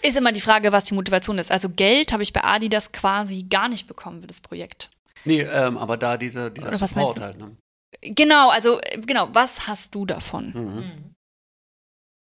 Ist 0.00 0.16
immer 0.16 0.32
die 0.32 0.40
Frage, 0.40 0.72
was 0.72 0.84
die 0.84 0.94
Motivation 0.94 1.38
ist. 1.38 1.52
Also 1.52 1.68
Geld 1.68 2.12
habe 2.12 2.22
ich 2.22 2.32
bei 2.32 2.42
Adidas 2.42 2.92
quasi 2.92 3.44
gar 3.44 3.68
nicht 3.68 3.86
bekommen 3.86 4.22
für 4.22 4.26
das 4.26 4.40
Projekt. 4.40 4.90
Nee, 5.24 5.42
ähm, 5.42 5.78
aber 5.78 5.96
da 5.96 6.16
diese, 6.16 6.50
dieser 6.50 6.68
Oder 6.68 6.78
Support 6.78 7.20
halt, 7.20 7.38
ne? 7.38 7.56
Genau, 8.00 8.50
also 8.50 8.80
genau, 9.06 9.28
was 9.32 9.66
hast 9.68 9.94
du 9.94 10.06
davon? 10.06 10.52
Mhm. 10.54 10.76
mhm. 10.76 11.14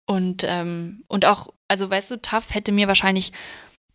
Und, 0.10 0.44
ähm, 0.45 1.06
und 1.07 1.23
auch, 1.23 1.53
also 1.69 1.90
weißt 1.90 2.11
du, 2.11 2.22
TAF 2.22 2.53
hätte 2.53 2.73
mir 2.73 2.90
wahrscheinlich 2.90 3.32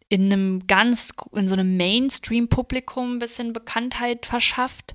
in 0.09 0.33
einem 0.33 0.67
ganz, 0.67 1.13
in 1.33 1.47
so 1.47 1.55
einem 1.55 1.77
Mainstream-Publikum 1.77 3.17
ein 3.17 3.19
bisschen 3.19 3.53
Bekanntheit 3.53 4.25
verschafft. 4.25 4.95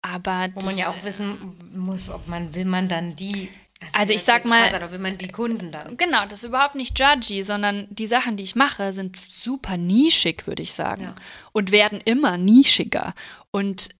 Aber 0.00 0.48
Wo 0.54 0.64
man 0.64 0.78
ja 0.78 0.88
auch 0.88 1.04
wissen 1.04 1.58
muss, 1.74 2.08
ob 2.08 2.26
man, 2.26 2.54
will 2.54 2.64
man 2.64 2.88
dann 2.88 3.14
die 3.16 3.50
also, 3.82 3.98
also 3.98 4.12
ich 4.14 4.22
sag 4.22 4.44
mal, 4.44 4.72
oder 4.74 4.92
will 4.92 4.98
man 4.98 5.18
die 5.18 5.28
Kunden 5.28 5.72
dann? 5.72 5.96
Genau, 5.96 6.24
das 6.24 6.38
ist 6.38 6.44
überhaupt 6.44 6.74
nicht 6.74 6.98
judgy, 6.98 7.42
sondern 7.42 7.88
die 7.90 8.06
Sachen, 8.06 8.36
die 8.36 8.44
ich 8.44 8.54
mache, 8.54 8.92
sind 8.92 9.16
super 9.16 9.76
nischig, 9.76 10.46
würde 10.46 10.62
ich 10.62 10.72
sagen. 10.72 11.02
Ja. 11.02 11.14
Und 11.52 11.72
werden 11.72 12.00
immer 12.04 12.38
nischiger. 12.38 13.14
Und 13.54 13.90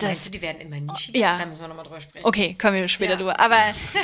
das, 0.00 0.08
Meinst 0.08 0.28
du, 0.28 0.30
die 0.38 0.42
werden 0.42 0.60
immer 0.62 0.80
nischiger? 0.80 1.18
Ja. 1.18 1.38
Da 1.38 1.44
müssen 1.44 1.60
wir 1.60 1.68
nochmal 1.68 1.84
drüber 1.84 2.00
sprechen. 2.00 2.24
Okay, 2.24 2.54
können 2.54 2.76
wir 2.76 2.88
später 2.88 3.12
ja. 3.12 3.16
drüber. 3.16 3.38
Aber 3.38 3.58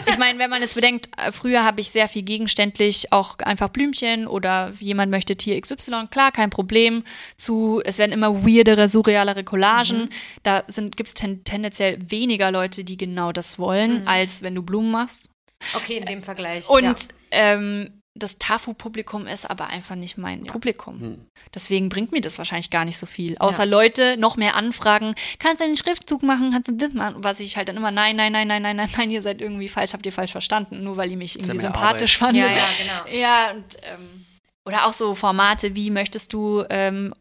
ich 0.06 0.18
meine, 0.18 0.38
wenn 0.38 0.50
man 0.50 0.62
es 0.62 0.74
bedenkt, 0.74 1.08
äh, 1.16 1.32
früher 1.32 1.64
habe 1.64 1.80
ich 1.80 1.90
sehr 1.90 2.06
viel 2.06 2.22
gegenständlich 2.22 3.12
auch 3.12 3.38
einfach 3.38 3.70
Blümchen 3.70 4.26
oder 4.26 4.72
jemand 4.78 5.10
möchte 5.10 5.36
Tier 5.36 5.58
XY, 5.58 6.08
klar, 6.10 6.32
kein 6.32 6.50
Problem. 6.50 7.02
Zu, 7.38 7.80
es 7.84 7.96
werden 7.96 8.12
immer 8.12 8.44
weirdere, 8.44 8.88
surrealere 8.90 9.42
Collagen. 9.42 10.02
Mhm. 10.02 10.08
Da 10.42 10.64
gibt 10.68 11.06
es 11.06 11.14
ten, 11.14 11.42
tendenziell 11.44 11.98
weniger 12.10 12.50
Leute, 12.50 12.84
die 12.84 12.98
genau 12.98 13.32
das 13.32 13.58
wollen, 13.58 14.02
mhm. 14.02 14.08
als 14.08 14.42
wenn 14.42 14.54
du 14.54 14.62
Blumen 14.62 14.90
machst. 14.90 15.30
Okay, 15.74 15.96
in 15.96 16.04
dem 16.04 16.22
Vergleich. 16.22 16.68
Und 16.68 16.82
ja. 16.82 16.96
ähm, 17.30 17.95
das 18.18 18.38
TAFU-Publikum 18.38 19.26
ist 19.26 19.48
aber 19.48 19.68
einfach 19.68 19.94
nicht 19.94 20.18
mein 20.18 20.44
ja. 20.44 20.52
Publikum. 20.52 21.00
Hm. 21.00 21.26
Deswegen 21.54 21.88
bringt 21.88 22.12
mir 22.12 22.20
das 22.20 22.38
wahrscheinlich 22.38 22.70
gar 22.70 22.84
nicht 22.84 22.98
so 22.98 23.06
viel. 23.06 23.36
Außer 23.38 23.64
ja. 23.64 23.70
Leute 23.70 24.16
noch 24.16 24.36
mehr 24.36 24.56
anfragen, 24.56 25.14
kannst 25.38 25.60
du 25.60 25.64
einen 25.64 25.76
Schriftzug 25.76 26.22
machen, 26.22 26.52
kannst 26.52 26.68
du 26.68 26.72
das 26.72 26.92
machen? 26.92 27.16
Was 27.18 27.40
ich 27.40 27.56
halt 27.56 27.68
dann 27.68 27.76
immer, 27.76 27.90
nein, 27.90 28.16
nein, 28.16 28.32
nein, 28.32 28.48
nein, 28.48 28.62
nein, 28.62 28.76
nein, 28.76 28.90
nein, 28.96 29.10
ihr 29.10 29.22
seid 29.22 29.40
irgendwie 29.40 29.68
falsch, 29.68 29.92
habt 29.92 30.06
ihr 30.06 30.12
falsch 30.12 30.32
verstanden, 30.32 30.82
nur 30.82 30.96
weil 30.96 31.10
ihr 31.10 31.16
mich 31.16 31.38
irgendwie 31.38 31.58
sympathisch 31.58 32.16
fandet. 32.16 32.42
Ja, 32.42 32.48
ja, 32.48 32.68
genau. 32.78 33.16
Ja, 33.20 33.50
und, 33.52 33.76
ähm, 33.82 34.26
oder 34.64 34.86
auch 34.86 34.92
so 34.92 35.14
Formate 35.14 35.76
wie, 35.76 35.90
möchtest 35.90 36.32
du 36.32 36.64
ähm, 36.70 37.14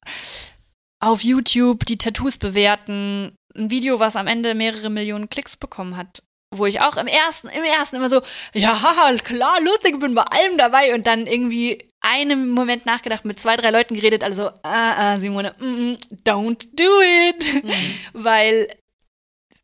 auf 0.99 1.21
YouTube 1.21 1.85
die 1.85 1.97
Tattoos 1.97 2.37
bewerten? 2.37 3.35
Ein 3.55 3.69
Video, 3.69 3.99
was 3.99 4.15
am 4.15 4.27
Ende 4.27 4.53
mehrere 4.55 4.89
Millionen 4.89 5.29
Klicks 5.29 5.55
bekommen 5.55 5.95
hat 5.95 6.23
wo 6.57 6.65
ich 6.65 6.81
auch 6.81 6.97
im 6.97 7.07
ersten, 7.07 7.47
im 7.49 7.63
ersten 7.63 7.97
immer 7.97 8.09
so, 8.09 8.21
ja, 8.53 8.81
haha, 8.81 9.15
klar, 9.17 9.61
lustig, 9.61 9.99
bin 9.99 10.15
bei 10.15 10.23
allem 10.23 10.57
dabei. 10.57 10.93
Und 10.93 11.07
dann 11.07 11.27
irgendwie 11.27 11.83
einen 12.01 12.49
Moment 12.49 12.85
nachgedacht, 12.85 13.25
mit 13.25 13.39
zwei, 13.39 13.55
drei 13.55 13.71
Leuten 13.71 13.95
geredet, 13.95 14.23
also, 14.23 14.49
ah, 14.63 15.13
ah, 15.13 15.17
Simone, 15.17 15.55
mm, 15.59 15.65
mm, 15.65 15.97
don't 16.23 16.67
do 16.75 17.01
it, 17.01 17.63
mhm. 17.63 17.71
weil 18.13 18.67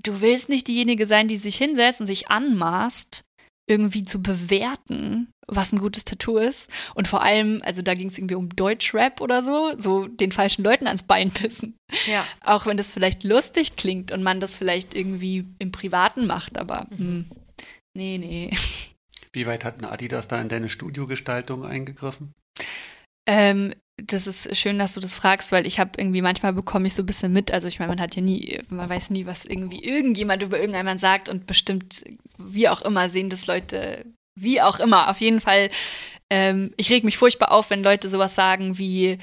du 0.04 0.22
willst 0.22 0.50
nicht 0.50 0.68
diejenige 0.68 1.06
sein, 1.06 1.28
die 1.28 1.36
sich 1.36 1.58
hinsetzt 1.58 2.02
und 2.02 2.08
sich 2.08 2.30
anmaßt, 2.30 3.24
irgendwie 3.70 4.06
zu 4.06 4.22
bewerten, 4.22 5.32
was 5.52 5.72
ein 5.72 5.80
gutes 5.80 6.06
Tattoo 6.06 6.38
ist. 6.38 6.70
Und 6.96 7.08
vor 7.08 7.22
allem, 7.22 7.60
also 7.64 7.82
da 7.82 7.94
ging 7.94 8.08
es 8.08 8.18
irgendwie 8.18 8.36
um 8.36 8.50
Deutschrap 8.50 9.22
oder 9.22 9.44
so, 9.44 9.74
so 9.78 10.08
den 10.08 10.32
falschen 10.32 10.64
Leuten 10.64 10.88
ans 10.88 11.04
Bein 11.04 11.30
pissen. 11.32 11.76
Ja. 12.08 12.26
Auch 12.44 12.66
wenn 12.66 12.78
das 12.78 12.94
vielleicht 12.94 13.24
lustig 13.24 13.76
klingt 13.76 14.12
und 14.12 14.24
man 14.24 14.40
das 14.40 14.56
vielleicht 14.56 14.96
irgendwie 14.96 15.46
im 15.60 15.72
Privaten 15.72 16.26
macht, 16.26 16.58
aber 16.58 16.88
mhm. 16.90 16.98
mh, 16.98 17.06
hm, 17.06 17.26
nee, 17.94 18.18
nee. 18.18 18.58
Wie 19.34 19.46
weit 19.46 19.64
hat 19.64 19.80
ein 19.80 19.86
Adidas 19.86 20.28
da 20.28 20.42
in 20.42 20.50
deine 20.50 20.70
Studiogestaltung 20.70 21.66
eingegriffen? 21.66 22.34
Ähm, 23.28 23.74
das 23.98 24.28
ist 24.28 24.56
schön, 24.58 24.80
dass 24.80 24.94
du 24.94 25.00
das 25.00 25.14
fragst, 25.14 25.52
weil 25.52 25.66
ich 25.66 25.80
habe 25.80 25.92
irgendwie 25.98 26.22
manchmal 26.22 26.54
bekomme 26.54 26.88
ich 26.88 26.94
so 26.96 27.04
ein 27.04 27.06
bisschen 27.06 27.34
mit. 27.34 27.52
Also 27.52 27.68
ich 27.68 27.80
meine, 27.80 27.92
man 27.92 28.02
hat 28.02 28.16
ja 28.16 28.22
nie, 28.22 28.60
man 28.70 28.90
weiß 28.90 29.10
nie, 29.10 29.26
was 29.26 29.46
irgendwie 29.46 29.84
irgendjemand 29.84 30.44
über 30.44 30.60
irgendjemand 30.60 31.00
sagt 31.00 31.30
und 31.30 31.46
bestimmt, 31.46 32.04
wie 32.38 32.70
auch 32.70 32.82
immer, 32.82 33.10
sehen 33.10 33.30
das 33.30 33.48
Leute, 33.48 34.06
wie 34.42 34.62
auch 34.62 34.80
immer. 34.80 35.10
Auf 35.10 35.22
jeden 35.22 35.40
Fall, 35.40 35.70
ähm, 36.30 36.74
ich 36.78 36.90
reg 36.92 37.04
mich 37.04 37.18
furchtbar 37.18 37.52
auf, 37.52 37.70
wenn 37.70 37.84
Leute 37.84 38.10
sowas 38.10 38.36
sagen 38.36 38.78
wie, 38.78 39.18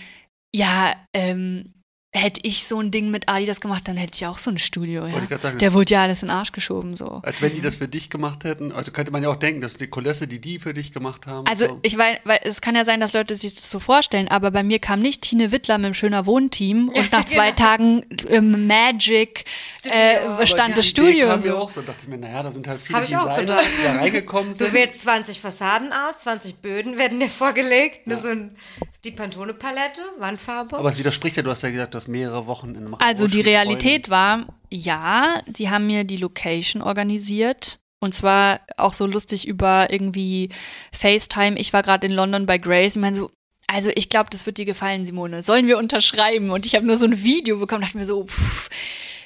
ja, 0.54 0.94
ähm, 1.14 1.72
hätte 2.10 2.40
ich 2.42 2.64
so 2.64 2.80
ein 2.80 2.90
Ding 2.90 3.10
mit 3.10 3.28
Adidas 3.28 3.60
gemacht, 3.60 3.86
dann 3.86 3.98
hätte 3.98 4.12
ich 4.14 4.26
auch 4.26 4.38
so 4.38 4.50
ein 4.50 4.58
Studio. 4.58 5.06
Ja. 5.06 5.38
Sagen, 5.38 5.58
Der 5.58 5.74
wurde 5.74 5.92
ja 5.92 6.02
alles 6.02 6.22
in 6.22 6.28
den 6.28 6.36
Arsch 6.36 6.52
geschoben. 6.52 6.96
so. 6.96 7.20
Als 7.22 7.42
wenn 7.42 7.54
die 7.54 7.60
das 7.60 7.76
für 7.76 7.86
dich 7.86 8.08
gemacht 8.08 8.44
hätten. 8.44 8.72
Also 8.72 8.92
könnte 8.92 9.12
man 9.12 9.22
ja 9.22 9.28
auch 9.28 9.36
denken, 9.36 9.60
dass 9.60 9.76
die 9.76 9.88
Kulisse, 9.88 10.26
die 10.26 10.40
die 10.40 10.58
für 10.58 10.72
dich 10.72 10.92
gemacht 10.92 11.26
haben. 11.26 11.46
Also 11.46 11.66
so. 11.66 11.78
ich 11.82 11.98
weiß, 11.98 12.20
weil 12.24 12.40
es 12.44 12.62
kann 12.62 12.74
ja 12.74 12.86
sein, 12.86 13.00
dass 13.00 13.12
Leute 13.12 13.34
sich 13.34 13.54
das 13.54 13.68
so 13.68 13.78
vorstellen, 13.78 14.28
aber 14.28 14.50
bei 14.50 14.62
mir 14.62 14.78
kam 14.78 15.00
nicht 15.00 15.20
Tine 15.22 15.52
Wittler 15.52 15.76
mit 15.76 15.86
dem 15.88 15.94
schöner 15.94 16.24
Wohnteam 16.24 16.88
und 16.94 17.12
nach 17.12 17.26
zwei 17.26 17.50
genau. 17.50 17.68
Tagen 17.68 18.06
ähm, 18.28 18.66
Magic 18.66 19.44
äh, 19.90 20.46
stand 20.46 20.78
das 20.78 20.88
Studio. 20.88 21.26
Das 21.26 21.44
so. 21.44 21.56
auch 21.58 21.68
so. 21.68 21.82
dachte 21.82 22.00
ich 22.02 22.08
mir, 22.08 22.18
naja, 22.18 22.42
da 22.42 22.50
sind 22.50 22.66
halt 22.66 22.80
viele 22.80 23.02
Designer, 23.02 23.36
die 23.36 23.84
da 23.84 23.96
reingekommen 23.96 24.54
sind. 24.54 24.70
Du 24.70 24.74
wählst 24.74 25.00
20 25.00 25.40
Fassaden 25.40 25.92
aus, 25.92 26.20
20 26.20 26.56
Böden 26.56 26.96
werden 26.96 27.20
dir 27.20 27.28
vorgelegt. 27.28 28.00
Ja. 28.06 28.16
So 28.16 28.28
ein, 28.28 28.56
die 29.04 29.10
Pantone-Palette, 29.10 30.00
Wandfarbe. 30.18 30.78
Aber 30.78 30.88
es 30.88 30.98
widerspricht 30.98 31.36
ja, 31.36 31.42
du 31.42 31.50
hast 31.50 31.62
ja 31.62 31.70
gesagt, 31.70 31.94
du 31.98 32.02
hast 32.02 32.08
mehrere 32.08 32.46
Wochen 32.46 32.70
in 32.70 32.76
einem 32.76 32.94
Also 33.00 33.26
die 33.26 33.40
Realität 33.40 34.08
war, 34.08 34.46
ja, 34.70 35.42
die 35.46 35.68
haben 35.68 35.86
mir 35.86 36.04
die 36.04 36.16
Location 36.16 36.80
organisiert. 36.80 37.80
Und 38.00 38.14
zwar 38.14 38.60
auch 38.76 38.92
so 38.92 39.06
lustig 39.06 39.48
über 39.48 39.90
irgendwie 39.90 40.50
FaceTime. 40.92 41.58
Ich 41.58 41.72
war 41.72 41.82
gerade 41.82 42.06
in 42.06 42.12
London 42.12 42.46
bei 42.46 42.56
Grace. 42.56 42.94
Ich 42.94 43.00
meine 43.02 43.16
so, 43.16 43.30
also 43.66 43.90
ich 43.96 44.08
glaube, 44.08 44.30
das 44.30 44.46
wird 44.46 44.58
dir 44.58 44.64
gefallen, 44.64 45.04
Simone. 45.04 45.42
Sollen 45.42 45.66
wir 45.66 45.78
unterschreiben? 45.78 46.50
Und 46.50 46.64
ich 46.64 46.76
habe 46.76 46.86
nur 46.86 46.96
so 46.96 47.06
ein 47.06 47.24
Video 47.24 47.58
bekommen, 47.58 47.82
dachte 47.82 47.98
mir 47.98 48.06
so, 48.06 48.24
pff, 48.24 48.68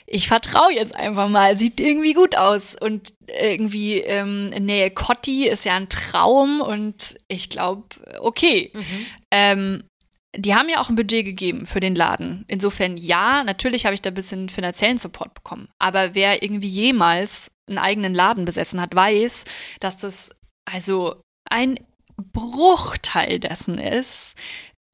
ich 0.07 0.27
vertraue 0.27 0.73
jetzt 0.73 0.97
einfach 0.97 1.29
mal, 1.29 1.59
sieht 1.59 1.81
irgendwie 1.81 2.15
gut 2.15 2.35
aus. 2.37 2.75
Und 2.75 3.13
irgendwie 3.43 3.99
ähm, 3.99 4.47
Nähe 4.47 4.91
Cotti 4.91 5.49
ist 5.49 5.67
ja 5.67 5.77
ein 5.77 5.91
Traum 5.91 6.63
und 6.63 7.17
ich 7.29 7.51
glaube, 7.51 7.85
okay. 8.21 8.71
Mhm. 8.73 9.07
Ähm, 9.31 9.85
die 10.35 10.55
haben 10.55 10.69
ja 10.69 10.81
auch 10.81 10.89
ein 10.89 10.97
Budget 10.97 11.25
gegeben 11.25 11.67
für 11.67 11.81
den 11.81 11.95
Laden. 11.95 12.45
Insofern 12.49 12.97
ja, 12.97 13.45
natürlich 13.45 13.85
habe 13.85 13.95
ich 13.95 14.03
da 14.03 14.11
ein 14.11 14.15
bisschen 14.15 14.49
finanziellen 14.49 14.99
Support 14.99 15.35
bekommen. 15.35 15.69
Aber 15.79 16.15
wer 16.15 16.43
irgendwie 16.43 16.69
jemals 16.69 17.51
einen 17.69 17.79
eigenen 17.79 18.15
Laden 18.15 18.45
besessen 18.45 18.81
hat, 18.81 18.95
weiß, 18.95 19.45
dass 19.81 19.99
das 19.99 20.31
also 20.65 21.23
ein 21.45 21.79
Bruchteil 22.17 23.41
dessen 23.41 23.79
ist, 23.79 24.37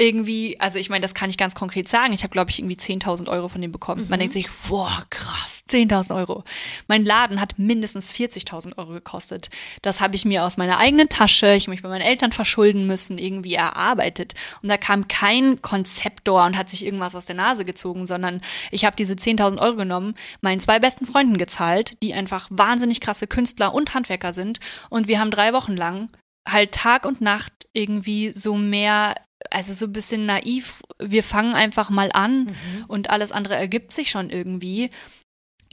irgendwie, 0.00 0.58
also 0.60 0.78
ich 0.78 0.90
meine, 0.90 1.02
das 1.02 1.12
kann 1.12 1.28
ich 1.28 1.36
ganz 1.36 1.56
konkret 1.56 1.88
sagen. 1.88 2.12
Ich 2.12 2.22
habe, 2.22 2.32
glaube 2.32 2.50
ich, 2.50 2.60
irgendwie 2.60 2.76
10.000 2.76 3.28
Euro 3.28 3.48
von 3.48 3.60
dem 3.60 3.72
bekommen. 3.72 4.06
Man 4.08 4.20
denkt 4.20 4.32
sich, 4.32 4.48
boah, 4.68 5.02
krass, 5.10 5.64
10.000 5.68 6.14
Euro. 6.14 6.44
Mein 6.86 7.04
Laden 7.04 7.40
hat 7.40 7.58
mindestens 7.58 8.14
40.000 8.14 8.78
Euro 8.78 8.92
gekostet. 8.92 9.50
Das 9.82 10.00
habe 10.00 10.14
ich 10.14 10.24
mir 10.24 10.44
aus 10.44 10.56
meiner 10.56 10.78
eigenen 10.78 11.08
Tasche, 11.08 11.52
ich 11.54 11.64
habe 11.64 11.72
mich 11.72 11.82
bei 11.82 11.88
meinen 11.88 12.02
Eltern 12.02 12.30
verschulden 12.30 12.86
müssen, 12.86 13.18
irgendwie 13.18 13.54
erarbeitet. 13.54 14.34
Und 14.62 14.68
da 14.68 14.76
kam 14.76 15.08
kein 15.08 15.60
Konzeptor 15.62 16.44
und 16.46 16.56
hat 16.56 16.70
sich 16.70 16.84
irgendwas 16.84 17.16
aus 17.16 17.26
der 17.26 17.36
Nase 17.36 17.64
gezogen, 17.64 18.06
sondern 18.06 18.40
ich 18.70 18.84
habe 18.84 18.94
diese 18.94 19.14
10.000 19.14 19.58
Euro 19.58 19.74
genommen, 19.74 20.14
meinen 20.40 20.60
zwei 20.60 20.78
besten 20.78 21.06
Freunden 21.06 21.38
gezahlt, 21.38 22.00
die 22.04 22.14
einfach 22.14 22.46
wahnsinnig 22.50 23.00
krasse 23.00 23.26
Künstler 23.26 23.74
und 23.74 23.94
Handwerker 23.94 24.32
sind. 24.32 24.60
Und 24.90 25.08
wir 25.08 25.18
haben 25.18 25.32
drei 25.32 25.52
Wochen 25.52 25.76
lang 25.76 26.08
halt 26.48 26.72
Tag 26.72 27.04
und 27.04 27.20
Nacht 27.20 27.52
irgendwie 27.72 28.32
so 28.34 28.54
mehr 28.54 29.14
also 29.50 29.72
so 29.72 29.86
ein 29.86 29.92
bisschen 29.92 30.26
naiv, 30.26 30.82
wir 30.98 31.22
fangen 31.22 31.54
einfach 31.54 31.90
mal 31.90 32.10
an 32.12 32.44
mhm. 32.44 32.84
und 32.88 33.10
alles 33.10 33.32
andere 33.32 33.56
ergibt 33.56 33.92
sich 33.92 34.10
schon 34.10 34.30
irgendwie, 34.30 34.90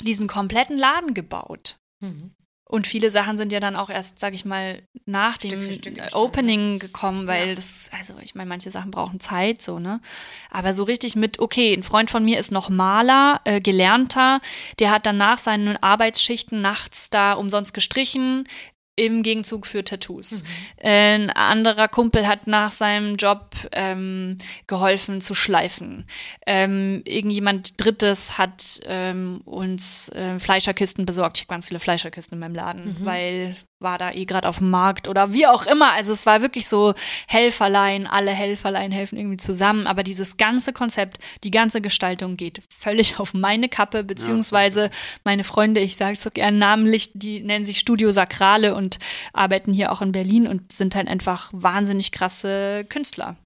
diesen 0.01 0.27
kompletten 0.27 0.77
Laden 0.77 1.13
gebaut. 1.13 1.77
Mhm. 2.01 2.31
Und 2.67 2.87
viele 2.87 3.11
Sachen 3.11 3.37
sind 3.37 3.51
ja 3.51 3.59
dann 3.59 3.75
auch 3.75 3.91
erst, 3.91 4.19
sag 4.19 4.33
ich 4.33 4.43
mal, 4.43 4.81
nach 5.05 5.35
Stück 5.35 5.51
dem 5.51 5.71
Stück 5.71 6.01
Opening 6.13 6.79
gekommen, 6.79 7.27
weil 7.27 7.49
ja. 7.49 7.55
das, 7.55 7.91
also 7.97 8.15
ich 8.23 8.33
meine, 8.33 8.49
manche 8.49 8.71
Sachen 8.71 8.89
brauchen 8.89 9.19
Zeit, 9.19 9.61
so, 9.61 9.77
ne? 9.77 10.01
Aber 10.49 10.73
so 10.73 10.83
richtig 10.83 11.15
mit, 11.15 11.37
okay, 11.37 11.73
ein 11.73 11.83
Freund 11.83 12.09
von 12.09 12.25
mir 12.25 12.39
ist 12.39 12.51
noch 12.51 12.69
Maler, 12.69 13.39
äh, 13.43 13.61
gelernter, 13.61 14.41
der 14.79 14.89
hat 14.89 15.05
dann 15.05 15.17
nach 15.17 15.37
seinen 15.37 15.77
Arbeitsschichten 15.77 16.59
nachts 16.59 17.11
da 17.11 17.33
umsonst 17.33 17.75
gestrichen, 17.75 18.47
im 18.95 19.23
Gegenzug 19.23 19.67
für 19.67 19.83
Tattoos. 19.83 20.43
Mhm. 20.43 20.87
Ein 20.87 21.29
anderer 21.29 21.87
Kumpel 21.87 22.27
hat 22.27 22.47
nach 22.47 22.71
seinem 22.71 23.15
Job 23.15 23.55
ähm, 23.71 24.37
geholfen 24.67 25.21
zu 25.21 25.35
schleifen. 25.35 26.07
Ähm, 26.45 27.01
irgendjemand 27.05 27.83
Drittes 27.83 28.37
hat 28.37 28.79
ähm, 28.85 29.41
uns 29.45 30.09
äh, 30.09 30.39
Fleischerkisten 30.39 31.05
besorgt. 31.05 31.37
Ich 31.37 31.43
habe 31.43 31.53
ganz 31.53 31.67
viele 31.67 31.79
Fleischerkisten 31.79 32.35
in 32.35 32.39
meinem 32.39 32.55
Laden, 32.55 32.85
mhm. 32.85 33.05
weil 33.05 33.55
war 33.85 33.97
da 33.97 34.11
eh 34.11 34.25
gerade 34.25 34.49
auf 34.49 34.57
dem 34.57 34.69
Markt 34.69 35.07
oder 35.07 35.31
wie 35.31 35.47
auch 35.47 35.65
immer. 35.65 35.93
Also 35.93 36.11
es 36.11 36.25
war 36.25 36.41
wirklich 36.41 36.67
so 36.67 36.93
Helferlein, 37.27 38.07
alle 38.07 38.31
Helferlein 38.31 38.91
helfen 38.91 39.17
irgendwie 39.17 39.37
zusammen. 39.37 39.87
Aber 39.87 40.03
dieses 40.03 40.35
ganze 40.35 40.73
Konzept, 40.73 41.19
die 41.45 41.51
ganze 41.51 41.79
Gestaltung 41.79 42.35
geht 42.35 42.61
völlig 42.77 43.19
auf 43.19 43.33
meine 43.33 43.69
Kappe, 43.69 44.03
beziehungsweise 44.03 44.89
meine 45.23 45.45
Freunde, 45.45 45.79
ich 45.79 45.95
sage 45.95 46.13
es 46.13 46.23
so 46.23 46.29
gerne 46.29 46.57
namentlich, 46.57 47.11
die 47.13 47.39
nennen 47.39 47.63
sich 47.63 47.79
Studio 47.79 48.11
Sakrale 48.11 48.75
und 48.75 48.99
arbeiten 49.31 49.71
hier 49.71 49.93
auch 49.93 50.01
in 50.01 50.11
Berlin 50.11 50.47
und 50.47 50.73
sind 50.73 50.95
halt 50.95 51.07
einfach 51.07 51.49
wahnsinnig 51.53 52.11
krasse 52.11 52.85
Künstler 52.89 53.37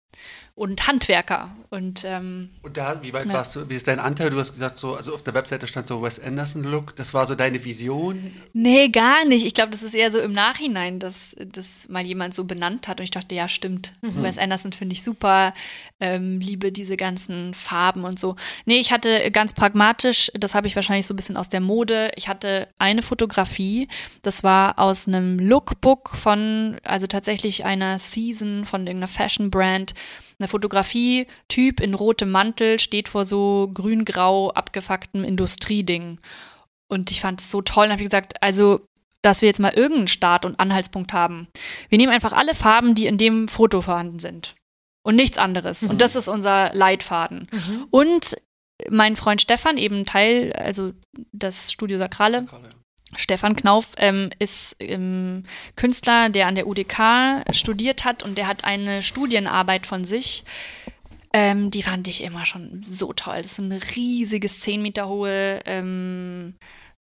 und 0.56 0.88
Handwerker. 0.88 1.52
Und, 1.72 2.04
ähm, 2.04 2.50
und 2.64 2.78
da, 2.78 3.04
wie 3.04 3.14
weit 3.14 3.28
ja. 3.28 3.34
warst 3.34 3.56
du, 3.56 3.70
wie 3.70 3.76
ist 3.76 3.88
dein 3.88 4.00
Anteil? 4.00 4.32
Du 4.32 4.40
hast 4.40 4.54
gesagt, 4.54 4.80
so, 4.80 4.96
also 4.96 5.14
auf 5.14 5.22
der 5.22 5.36
Webseite 5.36 5.68
stand 5.68 5.88
so 5.88 6.02
Wes 6.02 6.20
Anderson-Look, 6.20 6.96
das 6.96 7.14
war 7.14 7.28
so 7.28 7.36
deine 7.36 7.64
Vision? 7.64 8.34
Nee, 8.54 8.90
gar 8.90 9.24
nicht. 9.26 9.46
Ich 9.46 9.54
glaube, 9.54 9.70
das 9.70 9.84
ist 9.84 9.94
eher 9.94 10.10
so 10.10 10.20
im 10.20 10.34
Nachhinein, 10.34 10.98
dass 10.98 11.36
das 11.38 11.88
mal 11.88 12.04
jemand 12.04 12.34
so 12.34 12.46
benannt 12.46 12.88
hat 12.88 13.00
und 13.00 13.04
ich 13.04 13.12
dachte, 13.12 13.36
ja, 13.36 13.48
stimmt. 13.48 13.94
Mhm. 14.02 14.24
Wes 14.24 14.40
Anderson 14.40 14.72
finde 14.72 14.94
ich 14.94 15.04
super, 15.04 15.54
ähm, 16.00 16.40
liebe 16.40 16.72
diese 16.72 16.98
ganzen 16.98 17.54
Farben 17.54 18.04
und 18.04 18.18
so. 18.20 18.36
Nee, 18.66 18.80
ich 18.80 18.92
hatte 18.92 19.30
ganz 19.30 19.54
pragmatisch, 19.54 20.32
das 20.34 20.56
habe 20.56 20.66
ich 20.66 20.76
wahrscheinlich 20.76 21.06
so 21.06 21.14
ein 21.14 21.18
bisschen 21.18 21.38
aus 21.38 21.50
der 21.50 21.62
Mode, 21.62 22.10
ich 22.16 22.28
hatte 22.28 22.68
eine 22.80 23.04
Fotografie, 23.04 23.88
das 24.24 24.44
war 24.44 24.80
aus 24.80 25.08
einem 25.08 25.38
Lookbook 25.38 26.10
von, 26.16 26.78
also 26.84 27.06
tatsächlich 27.06 27.64
einer 27.64 28.00
Season 28.00 28.66
von 28.66 28.88
irgendeiner 28.88 29.12
Fashion-Brand, 29.12 29.94
eine 30.40 30.48
Fotografie, 30.48 31.28
Typ 31.48 31.59
in 31.68 31.94
rotem 31.94 32.32
Mantel, 32.32 32.80
steht 32.80 33.08
vor 33.10 33.26
so 33.26 33.70
grün-grau 33.74 34.52
abgefucktem 34.52 35.24
Industrieding. 35.24 36.20
Und 36.88 37.12
ich 37.12 37.22
fand 37.22 37.42
es 37.42 37.52
so 37.52 37.62
toll 37.62 37.86
und 37.86 37.92
habe 37.92 38.04
gesagt, 38.04 38.42
also, 38.42 38.82
dass 39.22 39.42
wir 39.42 39.48
jetzt 39.48 39.60
mal 39.60 39.74
irgendeinen 39.74 40.08
Start 40.08 40.46
und 40.46 40.60
Anhaltspunkt 40.60 41.14
haben. 41.14 41.48
Wir 41.90 41.98
nehmen 41.98 42.14
einfach 42.14 42.34
alle 42.34 42.56
Farben, 42.56 42.96
die 42.96 43.06
in 43.06 43.18
dem 43.18 43.48
Foto 43.48 43.82
vorhanden 43.82 44.20
sind. 44.20 44.56
Und 45.04 45.16
nichts 45.16 45.38
anderes. 45.38 45.84
Mhm. 45.84 45.92
Und 45.92 46.02
das 46.02 46.16
ist 46.16 46.28
unser 46.28 46.74
Leitfaden. 46.74 47.48
Mhm. 47.52 47.86
Und 47.92 48.38
mein 48.90 49.16
Freund 49.16 49.42
Stefan, 49.42 49.78
eben 49.78 50.06
Teil, 50.06 50.54
also 50.54 50.94
das 51.32 51.72
Studio 51.72 51.98
Sakrale, 51.98 52.42
Sakrale 52.42 52.70
Stefan 53.16 53.56
Knauf 53.56 53.94
ähm, 53.98 54.30
ist 54.38 54.76
ähm, 54.80 55.44
Künstler, 55.76 56.30
der 56.30 56.48
an 56.48 56.56
der 56.56 56.68
UDK 56.68 57.44
studiert 57.52 58.06
hat 58.06 58.24
und 58.24 58.38
der 58.38 58.48
hat 58.48 58.66
eine 58.66 59.02
Studienarbeit 59.02 59.88
von 59.88 60.06
sich. 60.06 60.44
Ähm, 61.34 61.70
die 61.72 61.84
fand 61.84 62.08
ich 62.08 62.24
immer 62.24 62.46
schon 62.46 62.82
so 62.82 63.14
toll. 63.14 63.38
Das 63.38 63.54
ist 63.54 63.60
ein 63.60 63.72
riesiges, 63.72 64.62
zehn 64.62 64.82
Meter 64.82 65.08
hohe, 65.08 65.62
ähm, 65.66 66.56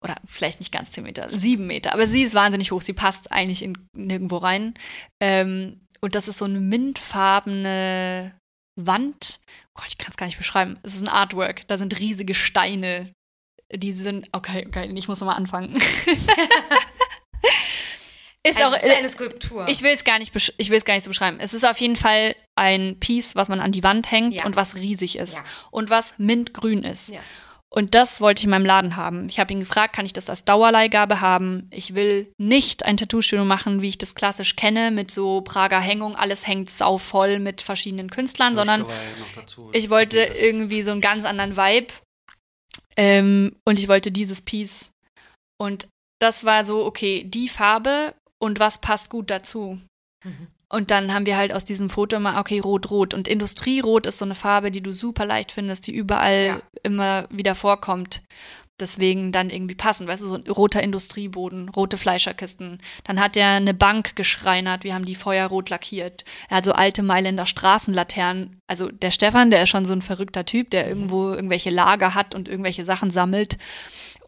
oder 0.05 0.17
vielleicht 0.27 0.61
nicht 0.61 0.73
ganz 0.73 0.91
zehn 0.93 1.05
Meter, 1.05 1.29
sieben 1.31 1.67
Meter, 1.67 1.93
aber 1.93 2.07
sie 2.07 2.23
ist 2.23 2.35
wahnsinnig 2.35 2.73
hoch. 2.73 2.83
Sie 2.83 2.93
passt 2.93 3.31
eigentlich 3.33 3.63
in, 3.63 3.79
nirgendwo 3.97 4.37
rein. 4.37 4.75
Ähm, 5.21 5.81
und 6.01 6.15
das 6.15 6.29
ist 6.29 6.39
so 6.39 6.45
eine 6.45 6.61
mintfarbene 6.61 8.37
Wand. 8.81 9.41
Oh 9.75 9.81
Gott, 9.81 9.89
ich 9.89 9.99
kann 9.99 10.11
es 10.11 10.17
gar 10.17 10.27
nicht 10.27 10.39
beschreiben. 10.39 10.79
Es 10.83 10.95
ist 10.95 11.03
ein 11.03 11.09
Artwork. 11.09 11.67
Da 11.69 11.79
sind 11.79 11.99
riesige 11.99 12.35
Steine 12.35 13.13
die 13.75 13.93
sind, 13.93 14.29
okay, 14.33 14.67
okay, 14.67 14.91
ich 14.95 15.09
muss 15.09 15.21
nochmal 15.21 15.37
anfangen. 15.37 15.73
ist 18.45 18.61
also 18.61 18.75
auch 18.75 18.83
ist 18.83 18.91
eine 18.91 19.09
Skulptur. 19.09 19.69
Ich 19.69 19.83
will 19.83 19.93
es 19.93 20.05
gar 20.05 20.19
nicht, 20.19 20.35
ich 20.57 20.71
will 20.71 20.77
es 20.77 20.85
gar 20.85 20.95
nicht 20.95 21.05
so 21.05 21.11
beschreiben. 21.11 21.39
Es 21.41 21.55
ist 21.55 21.65
auf 21.65 21.79
jeden 21.79 21.97
Fall 21.97 22.35
ein 22.57 22.99
Piece, 22.99 23.37
was 23.37 23.49
man 23.49 23.61
an 23.61 23.73
die 23.73 23.85
Wand 23.85 24.11
hängt 24.11 24.35
ja. 24.35 24.45
und 24.45 24.57
was 24.57 24.75
riesig 24.75 25.17
ist 25.17 25.39
ja. 25.39 25.45
und 25.71 25.91
was 25.91 26.19
mintgrün 26.19 26.83
ist. 26.83 27.11
Ja. 27.11 27.21
Und 27.75 27.95
das 27.95 28.21
wollte 28.21 28.41
ich 28.41 28.45
in 28.45 28.51
meinem 28.51 28.67
Laden 28.67 28.97
haben. 28.97 29.31
Ich 29.31 29.41
habe 29.41 29.51
ihn 29.53 29.61
gefragt, 29.61 29.97
kann 29.97 30.05
ich 30.05 30.13
das 30.13 30.29
als 30.29 30.45
Dauerleihgabe 30.45 31.23
haben? 31.23 31.71
Ich 31.73 31.95
will 31.95 32.31
nicht 32.37 32.85
ein 32.85 32.99
Tattoo-Studio 32.99 33.47
machen, 33.47 33.81
wie 33.81 33.89
ich 33.89 33.97
das 33.97 34.15
klassisch 34.15 34.57
kenne, 34.57 34.91
mit 34.91 35.11
so 35.11 35.41
Prager 35.41 35.81
Hängung, 35.81 36.15
alles 36.15 36.47
hängt 36.47 36.69
sau 36.71 36.99
voll 36.99 37.39
mit 37.39 37.63
verschiedenen 37.63 38.11
Künstlern, 38.11 38.55
sondern 38.55 38.85
ich 39.73 39.89
wollte 39.89 40.19
irgendwie 40.19 40.83
so 40.83 40.91
einen 40.91 41.01
ganz 41.01 41.25
anderen 41.25 41.57
Vibe. 41.57 41.95
Ähm, 42.99 43.57
und 43.65 43.79
ich 43.79 43.89
wollte 43.89 44.13
dieses 44.13 44.43
Piece. 44.43 44.91
Und 45.59 45.89
das 46.21 46.45
war 46.45 46.67
so, 46.67 46.85
okay, 46.85 47.25
die 47.25 47.49
Farbe 47.49 48.15
und 48.43 48.59
was 48.59 48.81
passt 48.81 49.09
gut 49.09 49.31
dazu. 49.31 49.79
Mhm. 50.25 50.49
Und 50.69 50.91
dann 50.91 51.15
haben 51.15 51.27
wir 51.27 51.37
halt 51.37 51.53
aus 51.53 51.65
diesem 51.65 51.91
Foto 51.91 52.17
immer, 52.17 52.41
okay, 52.41 52.59
rot-rot. 52.59 53.15
Und 53.15 53.29
Industrierot 53.29 54.07
ist 54.07 54.19
so 54.19 54.25
eine 54.25 54.35
Farbe, 54.35 54.71
die 54.71 54.83
du 54.83 54.93
super 54.93 55.27
leicht 55.27 55.53
findest, 55.53 55.87
die 55.87 55.95
überall 55.95 56.47
ja. 56.47 56.63
immer 56.83 57.27
wieder 57.31 57.55
vorkommt 57.55 58.23
deswegen 58.81 59.33
dann 59.33 59.49
irgendwie 59.49 59.75
passen. 59.75 60.09
Weißt 60.09 60.23
du, 60.23 60.27
so 60.27 60.35
ein 60.35 60.47
roter 60.49 60.83
Industrieboden, 60.83 61.69
rote 61.69 61.97
Fleischerkisten. 61.97 62.79
Dann 63.05 63.21
hat 63.21 63.37
er 63.37 63.51
eine 63.51 63.75
Bank 63.75 64.17
geschreinert, 64.17 64.83
wir 64.83 64.95
haben 64.95 65.05
die 65.05 65.15
feuerrot 65.15 65.71
lackiert. 65.71 66.25
Er 66.49 66.57
hat 66.57 66.65
so 66.65 66.73
alte 66.73 67.03
Mailänder 67.03 67.47
Straßenlaternen. 67.47 68.59
Also 68.67 68.91
der 68.91 69.11
Stefan, 69.11 69.51
der 69.51 69.63
ist 69.63 69.69
schon 69.69 69.85
so 69.85 69.93
ein 69.93 70.03
verrückter 70.03 70.45
Typ, 70.45 70.71
der 70.71 70.89
irgendwo 70.89 71.31
irgendwelche 71.31 71.71
Lager 71.71 72.15
hat 72.15 72.35
und 72.35 72.49
irgendwelche 72.49 72.85
Sachen 72.85 73.11
sammelt 73.11 73.57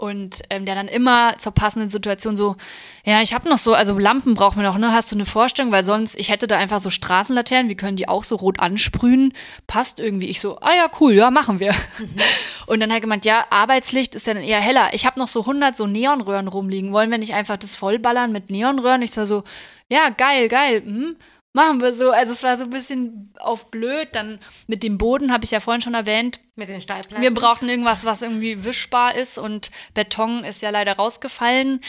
und 0.04 0.42
ähm, 0.50 0.66
der 0.66 0.74
dann 0.74 0.88
immer 0.88 1.38
zur 1.38 1.52
passenden 1.52 1.88
Situation 1.88 2.36
so, 2.36 2.56
ja, 3.04 3.22
ich 3.22 3.32
habe 3.32 3.48
noch 3.48 3.56
so, 3.58 3.72
also 3.72 3.98
Lampen 3.98 4.34
brauchen 4.34 4.56
wir 4.56 4.68
noch, 4.68 4.76
ne? 4.76 4.92
Hast 4.92 5.10
du 5.10 5.16
eine 5.16 5.24
Vorstellung? 5.24 5.72
Weil 5.72 5.82
sonst, 5.82 6.14
ich 6.18 6.30
hätte 6.30 6.46
da 6.46 6.58
einfach 6.58 6.80
so 6.80 6.90
Straßenlaternen, 6.90 7.68
wir 7.68 7.76
können 7.76 7.96
die 7.96 8.06
auch 8.06 8.22
so 8.22 8.36
rot 8.36 8.60
ansprühen, 8.60 9.32
passt 9.66 10.00
irgendwie. 10.00 10.28
Ich 10.28 10.40
so, 10.40 10.58
ah 10.60 10.74
ja, 10.76 10.90
cool, 11.00 11.14
ja, 11.14 11.30
machen 11.30 11.58
wir. 11.58 11.72
Mhm. 11.72 12.16
Und 12.66 12.80
dann 12.80 12.90
hat 12.90 12.98
er 12.98 13.00
gemeint, 13.00 13.24
ja, 13.24 13.46
Arbeitslicht 13.48 14.14
ist 14.14 14.26
ja 14.26 14.34
dann 14.34 14.42
eher 14.42 14.60
heller. 14.60 14.90
Ich 14.92 15.06
habe 15.06 15.18
noch 15.18 15.28
so 15.28 15.40
100 15.40 15.76
so 15.76 15.86
Neonröhren 15.86 16.48
rumliegen. 16.48 16.92
Wollen 16.92 17.10
wir 17.10 17.18
nicht 17.18 17.34
einfach 17.34 17.56
das 17.56 17.74
vollballern 17.74 18.30
mit 18.30 18.50
Neonröhren? 18.50 19.02
Ich 19.02 19.12
sag 19.12 19.26
so, 19.26 19.42
ja, 19.88 20.10
geil, 20.10 20.48
geil. 20.48 20.82
Hm 20.84 21.16
machen 21.54 21.80
wir 21.80 21.94
so. 21.94 22.10
Also 22.10 22.32
es 22.32 22.42
war 22.42 22.56
so 22.56 22.64
ein 22.64 22.70
bisschen 22.70 23.32
auf 23.38 23.70
blöd. 23.70 24.08
Dann 24.12 24.38
mit 24.66 24.82
dem 24.82 24.98
Boden 24.98 25.32
habe 25.32 25.44
ich 25.44 25.52
ja 25.52 25.60
vorhin 25.60 25.80
schon 25.80 25.94
erwähnt. 25.94 26.40
Mit 26.56 26.68
den 26.68 26.80
Steilplatten. 26.80 27.22
Wir 27.22 27.32
brauchten 27.32 27.68
irgendwas, 27.68 28.04
was 28.04 28.22
irgendwie 28.22 28.64
wischbar 28.64 29.14
ist 29.14 29.38
und 29.38 29.70
Beton 29.94 30.44
ist 30.44 30.62
ja 30.62 30.70
leider 30.70 30.94
rausgefallen. 30.94 31.80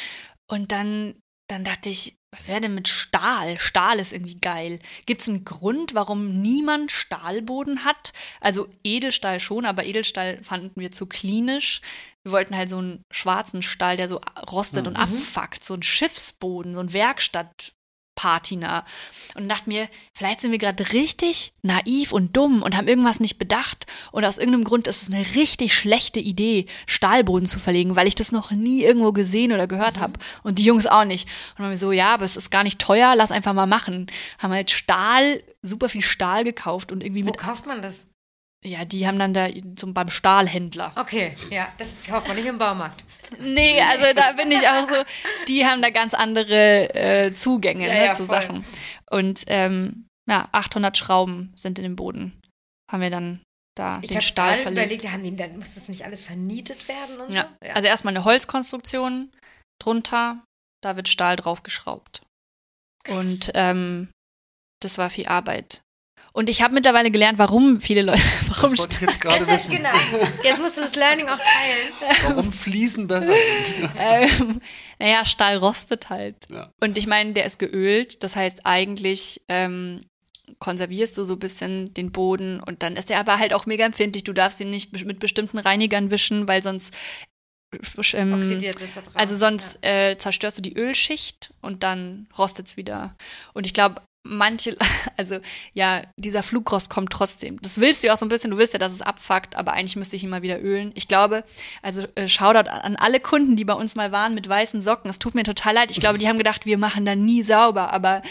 Und 0.48 0.72
dann, 0.72 1.16
dann 1.50 1.64
dachte 1.64 1.90
ich, 1.90 2.18
was 2.32 2.48
wäre 2.50 2.62
denn 2.62 2.76
mit 2.76 2.88
Stahl? 2.88 3.58
Stahl 3.58 3.98
ist 3.98 4.12
irgendwie 4.12 4.38
geil. 4.38 4.80
Gibt 5.06 5.22
es 5.22 5.30
einen 5.30 5.46
Grund, 5.46 5.94
warum 5.94 6.36
niemand 6.36 6.92
Stahlboden 6.92 7.86
hat? 7.86 8.12
Also 8.42 8.68
Edelstahl 8.84 9.40
schon, 9.40 9.66
aber 9.66 9.86
Edelstahl 9.86 10.44
fanden 10.44 10.80
wir 10.80 10.92
zu 10.92 11.06
klinisch. 11.06 11.82
Wir 12.24 12.34
wollten 12.34 12.58
halt 12.58 12.70
so 12.70 12.78
einen 12.78 13.04
schwarzen 13.12 13.62
Stahl, 13.62 13.96
der 13.96 14.10
so 14.10 14.20
rostet 14.52 14.86
mhm. 14.86 14.90
und 14.90 14.96
abfuckt. 14.98 15.64
So 15.64 15.76
ein 15.76 15.84
Schiffsboden, 15.84 16.74
so 16.74 16.82
ein 16.82 16.92
Werkstatt 16.92 17.75
Patina. 18.16 18.86
Und 19.36 19.50
dachte 19.50 19.70
mir, 19.70 19.90
vielleicht 20.14 20.40
sind 20.40 20.52
wir 20.52 20.58
gerade 20.58 20.94
richtig 20.94 21.54
naiv 21.62 22.12
und 22.12 22.36
dumm 22.36 22.64
und 22.64 22.76
haben 22.76 22.88
irgendwas 22.88 23.20
nicht 23.20 23.38
bedacht. 23.38 23.86
Und 24.12 24.26
aus 24.26 24.38
irgendeinem 24.38 24.64
Grund 24.64 24.88
ist 24.88 25.04
es 25.04 25.14
eine 25.14 25.26
richtig 25.36 25.74
schlechte 25.74 26.20
Idee, 26.20 26.66
Stahlboden 26.88 27.46
zu 27.46 27.60
verlegen, 27.60 27.96
weil 27.96 28.08
ich 28.08 28.16
das 28.16 28.32
noch 28.32 28.52
nie 28.52 28.84
irgendwo 28.84 29.12
gesehen 29.12 29.52
oder 29.52 29.68
gehört 29.68 29.98
mhm. 29.98 30.02
habe. 30.02 30.14
Und 30.44 30.60
die 30.60 30.64
Jungs 30.64 30.88
auch 30.88 31.06
nicht. 31.06 31.28
Und 31.28 31.60
dann 31.60 31.66
haben 31.66 31.72
wir 31.72 31.78
so, 31.78 31.92
ja, 31.92 32.14
aber 32.14 32.26
es 32.26 32.38
ist 32.38 32.50
gar 32.50 32.64
nicht 32.64 32.80
teuer, 32.80 33.16
lass 33.16 33.32
einfach 33.32 33.54
mal 33.54 33.68
machen. 33.68 34.08
Haben 34.40 34.54
halt 34.54 34.72
Stahl, 34.72 35.44
super 35.62 35.90
viel 35.90 36.02
Stahl 36.02 36.44
gekauft 36.44 36.92
und 36.92 37.04
irgendwie 37.04 37.24
Wo 37.24 37.32
mit. 37.32 37.38
kauft 37.38 37.66
man 37.66 37.82
das? 37.82 38.06
Ja, 38.66 38.84
die 38.84 39.06
haben 39.06 39.20
dann 39.20 39.34
da 39.34 39.48
zum, 39.76 39.94
beim 39.94 40.10
Stahlhändler. 40.10 40.92
Okay, 40.96 41.38
ja, 41.52 41.68
das 41.78 42.04
kauft 42.04 42.28
man 42.28 42.36
nicht 42.36 42.48
im 42.48 42.58
Baumarkt. 42.58 43.04
Nee, 43.40 43.80
also 43.82 44.06
da 44.16 44.32
bin 44.32 44.52
ich 44.52 44.68
auch 44.68 44.90
so, 44.90 44.96
die 45.48 45.66
haben 45.66 45.84
da 45.84 45.92
ganz 45.92 46.16
andere 46.16 46.94
äh, 46.96 47.32
Zugänge 47.34 47.88
Ja, 47.88 47.94
ne, 47.94 48.06
ja, 48.06 48.12
zu 48.12 48.26
voll. 48.26 48.42
Sachen. 48.42 48.66
Und 49.12 49.44
ähm, 49.48 50.08
ja, 50.28 50.50
800 50.52 50.98
Schrauben 50.98 51.54
sind 51.56 51.78
in 51.78 51.84
dem 51.84 51.96
Boden. 51.96 52.42
Haben 52.92 53.02
wir 53.02 53.12
dann 53.12 53.44
da 53.78 54.00
Ich 54.02 54.10
den 54.10 54.22
Stahl 54.22 54.56
verlegt. 54.56 54.86
überlegt, 54.92 55.12
haben 55.14 55.24
die, 55.24 55.36
dann 55.36 55.58
muss 55.60 55.76
das 55.76 55.88
nicht 55.88 56.04
alles 56.06 56.24
vernietet 56.24 56.88
werden 56.88 57.20
und 57.22 57.32
Ja. 57.34 57.50
so? 57.62 57.70
Also 57.72 57.88
erstmal 57.88 58.16
eine 58.16 58.26
Holzkonstruktion 58.26 59.32
drunter, 59.80 60.44
da 60.82 60.96
wird 60.96 61.08
Stahl 61.08 61.36
drauf 61.36 61.62
geschraubt. 61.62 62.24
Und 63.10 63.52
ähm, 63.54 64.10
das 64.82 64.98
war 64.98 65.10
viel 65.12 65.28
Arbeit. 65.28 65.82
Und 66.36 66.50
ich 66.50 66.62
habe 66.62 66.74
mittlerweile 66.74 67.12
gelernt, 67.12 67.40
warum 67.40 67.80
viele 67.80 68.02
Leute, 68.02 68.22
warum 68.50 68.72
Das 68.72 68.80
wollte 68.80 68.94
ich 68.94 68.98
Stahl, 68.98 69.08
jetzt 69.08 69.22
gerade 69.22 69.46
Das 69.46 69.48
ist 69.48 69.72
wissen. 69.72 69.78
genau. 69.78 70.30
Jetzt 70.44 70.60
musst 70.60 70.78
du 70.78 70.82
das 70.82 70.96
Learning 70.96 71.30
auch 71.30 71.38
teilen. 71.38 72.18
Warum 72.24 72.52
Fliesen 72.52 73.08
besser 73.08 73.32
ähm, 73.98 74.60
naja, 75.00 75.24
Stahl 75.24 75.56
rostet 75.56 76.10
halt. 76.10 76.36
Ja. 76.50 76.74
Und 76.82 76.98
ich 76.98 77.08
meine, 77.08 77.32
der 77.32 77.46
ist 77.46 77.58
geölt, 77.58 78.22
das 78.22 78.36
heißt 78.36 78.66
eigentlich 78.66 79.44
ähm, 79.48 80.08
konservierst 80.60 81.18
du 81.18 81.24
so 81.24 81.34
ein 81.34 81.40
bisschen 81.40 81.94
den 81.94 82.12
Boden 82.12 82.60
und 82.60 82.84
dann 82.84 82.98
ist 82.98 83.10
der 83.10 83.20
aber 83.20 83.40
halt 83.40 83.54
auch 83.54 83.66
mega 83.66 83.86
empfindlich. 83.86 84.26
Du 84.26 84.34
darfst 84.34 84.60
ihn 84.60 84.70
nicht 84.70 84.92
mit 85.06 85.20
bestimmten 85.20 85.58
Reinigern 85.58 86.12
wischen, 86.12 86.50
weil 86.50 86.62
sonst 86.62 86.94
ähm, 88.12 88.34
Oxidiert 88.34 88.82
ist 88.82 88.98
da 88.98 89.02
drauf. 89.02 89.16
Also 89.16 89.38
sonst 89.38 89.80
äh, 89.86 90.18
zerstörst 90.18 90.58
du 90.58 90.62
die 90.62 90.76
Ölschicht 90.76 91.54
und 91.62 91.84
dann 91.84 92.28
rostet 92.38 92.68
es 92.68 92.76
wieder. 92.76 93.16
Und 93.54 93.66
ich 93.66 93.74
glaube, 93.74 94.02
manche, 94.26 94.76
also 95.18 95.38
ja, 95.74 96.02
dieser 96.18 96.44
Flugrost 96.44 96.90
kommt 96.90 97.12
trotzdem. 97.12 97.62
Das 97.62 97.80
willst 97.80 98.04
du 98.04 98.08
ja 98.08 98.14
auch 98.14 98.18
so 98.18 98.26
ein 98.26 98.30
bisschen, 98.30 98.52
du 98.52 98.58
willst 98.58 98.74
ja, 98.74 98.80
dass 98.80 98.94
es 98.94 99.02
abfuckt, 99.02 99.56
aber 99.56 99.74
eigentlich 99.74 99.96
müsste 99.96 100.16
ich 100.16 100.24
ihn 100.24 100.30
mal 100.30 100.42
wieder 100.42 100.62
ölen. 100.62 100.92
Ich 100.96 101.08
glaube, 101.08 101.44
also 101.82 102.06
äh, 102.16 102.28
Shoutout 102.28 102.70
an, 102.70 102.96
alle 102.96 103.20
Kunden, 103.20 103.56
die 103.56 103.66
bei 103.66 103.74
uns 103.74 103.96
mal 103.96 104.12
waren 104.12 104.34
mit 104.34 104.50
weißen 104.50 104.82
Socken. 104.82 105.10
Es 105.10 105.20
tut 105.20 105.36
mir 105.36 105.44
total 105.44 105.76
leid. 105.76 105.92
Ich 105.92 106.00
glaube, 106.00 106.18
die 106.18 106.28
haben 106.28 106.38
gedacht, 106.38 106.66
wir 106.66 106.78
machen 106.78 107.06
da 107.06 107.16
nie 107.16 107.44
sauber. 107.44 107.94
Aber 107.94 108.22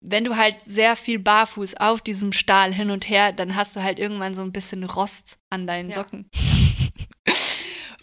wenn 0.00 0.24
du 0.24 0.36
halt 0.36 0.56
sehr 0.64 0.96
viel 0.96 1.18
barfuß 1.18 1.76
auf 1.76 2.00
diesem 2.00 2.32
Stahl 2.32 2.72
hin 2.72 2.90
und 2.90 3.08
her, 3.08 3.32
dann 3.32 3.56
hast 3.56 3.76
du 3.76 3.82
halt 3.82 3.98
irgendwann 3.98 4.34
so 4.34 4.42
ein 4.42 4.52
bisschen 4.52 4.84
Rost 4.84 5.38
an 5.50 5.66
deinen 5.66 5.90
Ja. 5.90 5.96
Socken. 5.96 6.28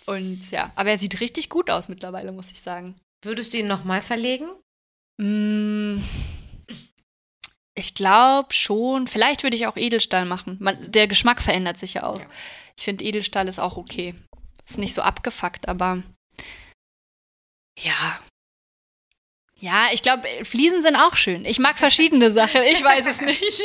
Und 0.05 0.51
ja, 0.51 0.71
aber 0.75 0.91
er 0.91 0.97
sieht 0.97 1.19
richtig 1.19 1.49
gut 1.49 1.69
aus 1.69 1.89
mittlerweile, 1.89 2.31
muss 2.31 2.49
ich 2.51 2.61
sagen. 2.61 2.95
Würdest 3.25 3.53
du 3.53 3.57
ihn 3.57 3.67
nochmal 3.67 4.01
verlegen? 4.01 4.47
Mm, 5.17 5.99
Ich 7.77 7.93
glaube 7.93 8.53
schon. 8.53 9.07
Vielleicht 9.07 9.43
würde 9.43 9.55
ich 9.55 9.67
auch 9.67 9.77
Edelstahl 9.77 10.25
machen. 10.25 10.57
Man, 10.59 10.91
der 10.91 11.07
Geschmack 11.07 11.41
verändert 11.41 11.77
sich 11.77 11.93
ja 11.93 12.03
auch. 12.03 12.19
Ja. 12.19 12.25
Ich 12.75 12.85
finde, 12.85 13.05
Edelstahl 13.05 13.47
ist 13.47 13.59
auch 13.59 13.77
okay. 13.77 14.15
Ist 14.67 14.79
nicht 14.79 14.95
so 14.95 15.01
abgefuckt, 15.03 15.67
aber 15.67 16.01
ja. 17.79 18.19
Ja, 19.59 19.87
ich 19.91 20.01
glaube, 20.01 20.27
Fliesen 20.43 20.81
sind 20.81 20.95
auch 20.95 21.15
schön. 21.15 21.45
Ich 21.45 21.59
mag 21.59 21.77
verschiedene 21.77 22.31
Sachen. 22.31 22.61
Ich 22.63 22.83
weiß 22.83 23.05
es 23.07 23.21
nicht. 23.25 23.61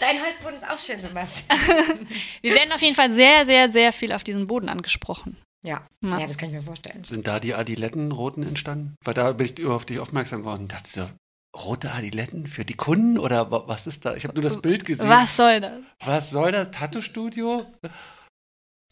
Dein 0.00 0.22
Holzboden 0.22 0.56
ist 0.56 0.68
auch 0.68 0.78
schön, 0.78 1.00
Sebastian. 1.00 1.58
Wir 2.42 2.54
werden 2.54 2.72
auf 2.72 2.82
jeden 2.82 2.96
Fall 2.96 3.10
sehr, 3.10 3.46
sehr, 3.46 3.70
sehr 3.70 3.92
viel 3.92 4.12
auf 4.12 4.24
diesen 4.24 4.46
Boden 4.46 4.68
angesprochen. 4.68 5.36
Ja. 5.64 5.86
Ja. 6.02 6.18
ja, 6.18 6.26
das 6.26 6.38
kann 6.38 6.50
ich 6.50 6.56
mir 6.56 6.62
vorstellen. 6.62 7.04
Sind 7.04 7.26
da 7.26 7.38
die 7.38 7.54
Adilettenroten 7.54 8.44
entstanden? 8.44 8.94
Weil 9.04 9.14
da 9.14 9.32
bin 9.32 9.46
ich 9.46 9.66
auf 9.66 9.84
dich 9.84 9.98
aufmerksam 9.98 10.40
geworden 10.40 10.62
und 10.62 10.72
dachte 10.72 10.90
so, 10.90 11.10
rote 11.56 11.92
Adiletten 11.92 12.46
für 12.46 12.64
die 12.64 12.74
Kunden 12.74 13.18
oder 13.18 13.50
wa- 13.50 13.64
was 13.66 13.86
ist 13.86 14.04
da? 14.04 14.14
Ich 14.14 14.24
habe 14.24 14.34
nur 14.34 14.42
das 14.42 14.60
Bild 14.62 14.84
gesehen. 14.84 15.08
Was 15.08 15.36
soll 15.36 15.60
das? 15.60 15.80
Was 16.04 16.30
soll 16.30 16.52
das? 16.52 16.70
Tattoo-Studio? 16.70 17.66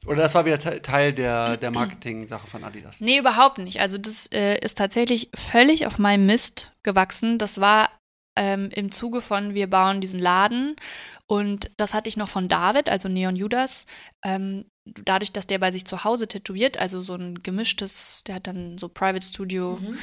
Oder 0.07 0.23
das 0.23 0.35
war 0.35 0.45
wieder 0.45 0.59
Te- 0.59 0.81
Teil 0.83 1.13
der, 1.13 1.57
der 1.57 1.71
Marketing-Sache 1.73 2.47
von 2.47 2.65
Adidas? 2.65 3.01
Nee, 3.01 3.19
überhaupt 3.19 3.59
nicht. 3.59 3.81
Also 3.81 3.99
das 3.99 4.27
äh, 4.33 4.59
ist 4.61 4.79
tatsächlich 4.79 5.31
völlig 5.35 5.87
auf 5.87 5.99
meinem 5.99 6.27
Mist 6.27 6.73
gewachsen. 6.83 7.39
Das 7.39 7.61
war 7.61 7.91
ähm, 8.37 8.71
im 8.73 8.93
Zuge 8.93 9.21
von, 9.21 9.55
wir 9.55 9.69
bauen 9.69 10.01
diesen 10.01 10.21
Laden. 10.21 10.77
Und 11.27 11.71
das 11.77 11.95
hatte 11.95 12.09
ich 12.09 12.17
noch 12.17 12.29
von 12.29 12.49
David, 12.49 12.89
also 12.89 13.09
Neon 13.09 13.37
Judas. 13.37 13.87
Ähm, 14.25 14.67
dadurch, 15.05 15.33
dass 15.33 15.47
der 15.47 15.59
bei 15.59 15.71
sich 15.71 15.85
zu 15.85 16.05
Hause 16.05 16.29
tätowiert, 16.29 16.79
also 16.79 17.03
so 17.03 17.15
ein 17.15 17.43
gemischtes, 17.43 18.23
der 18.27 18.37
hat 18.37 18.47
dann 18.47 18.79
so 18.79 18.89
Private 18.89 19.27
Studio. 19.27 19.79
Mhm. 19.81 19.99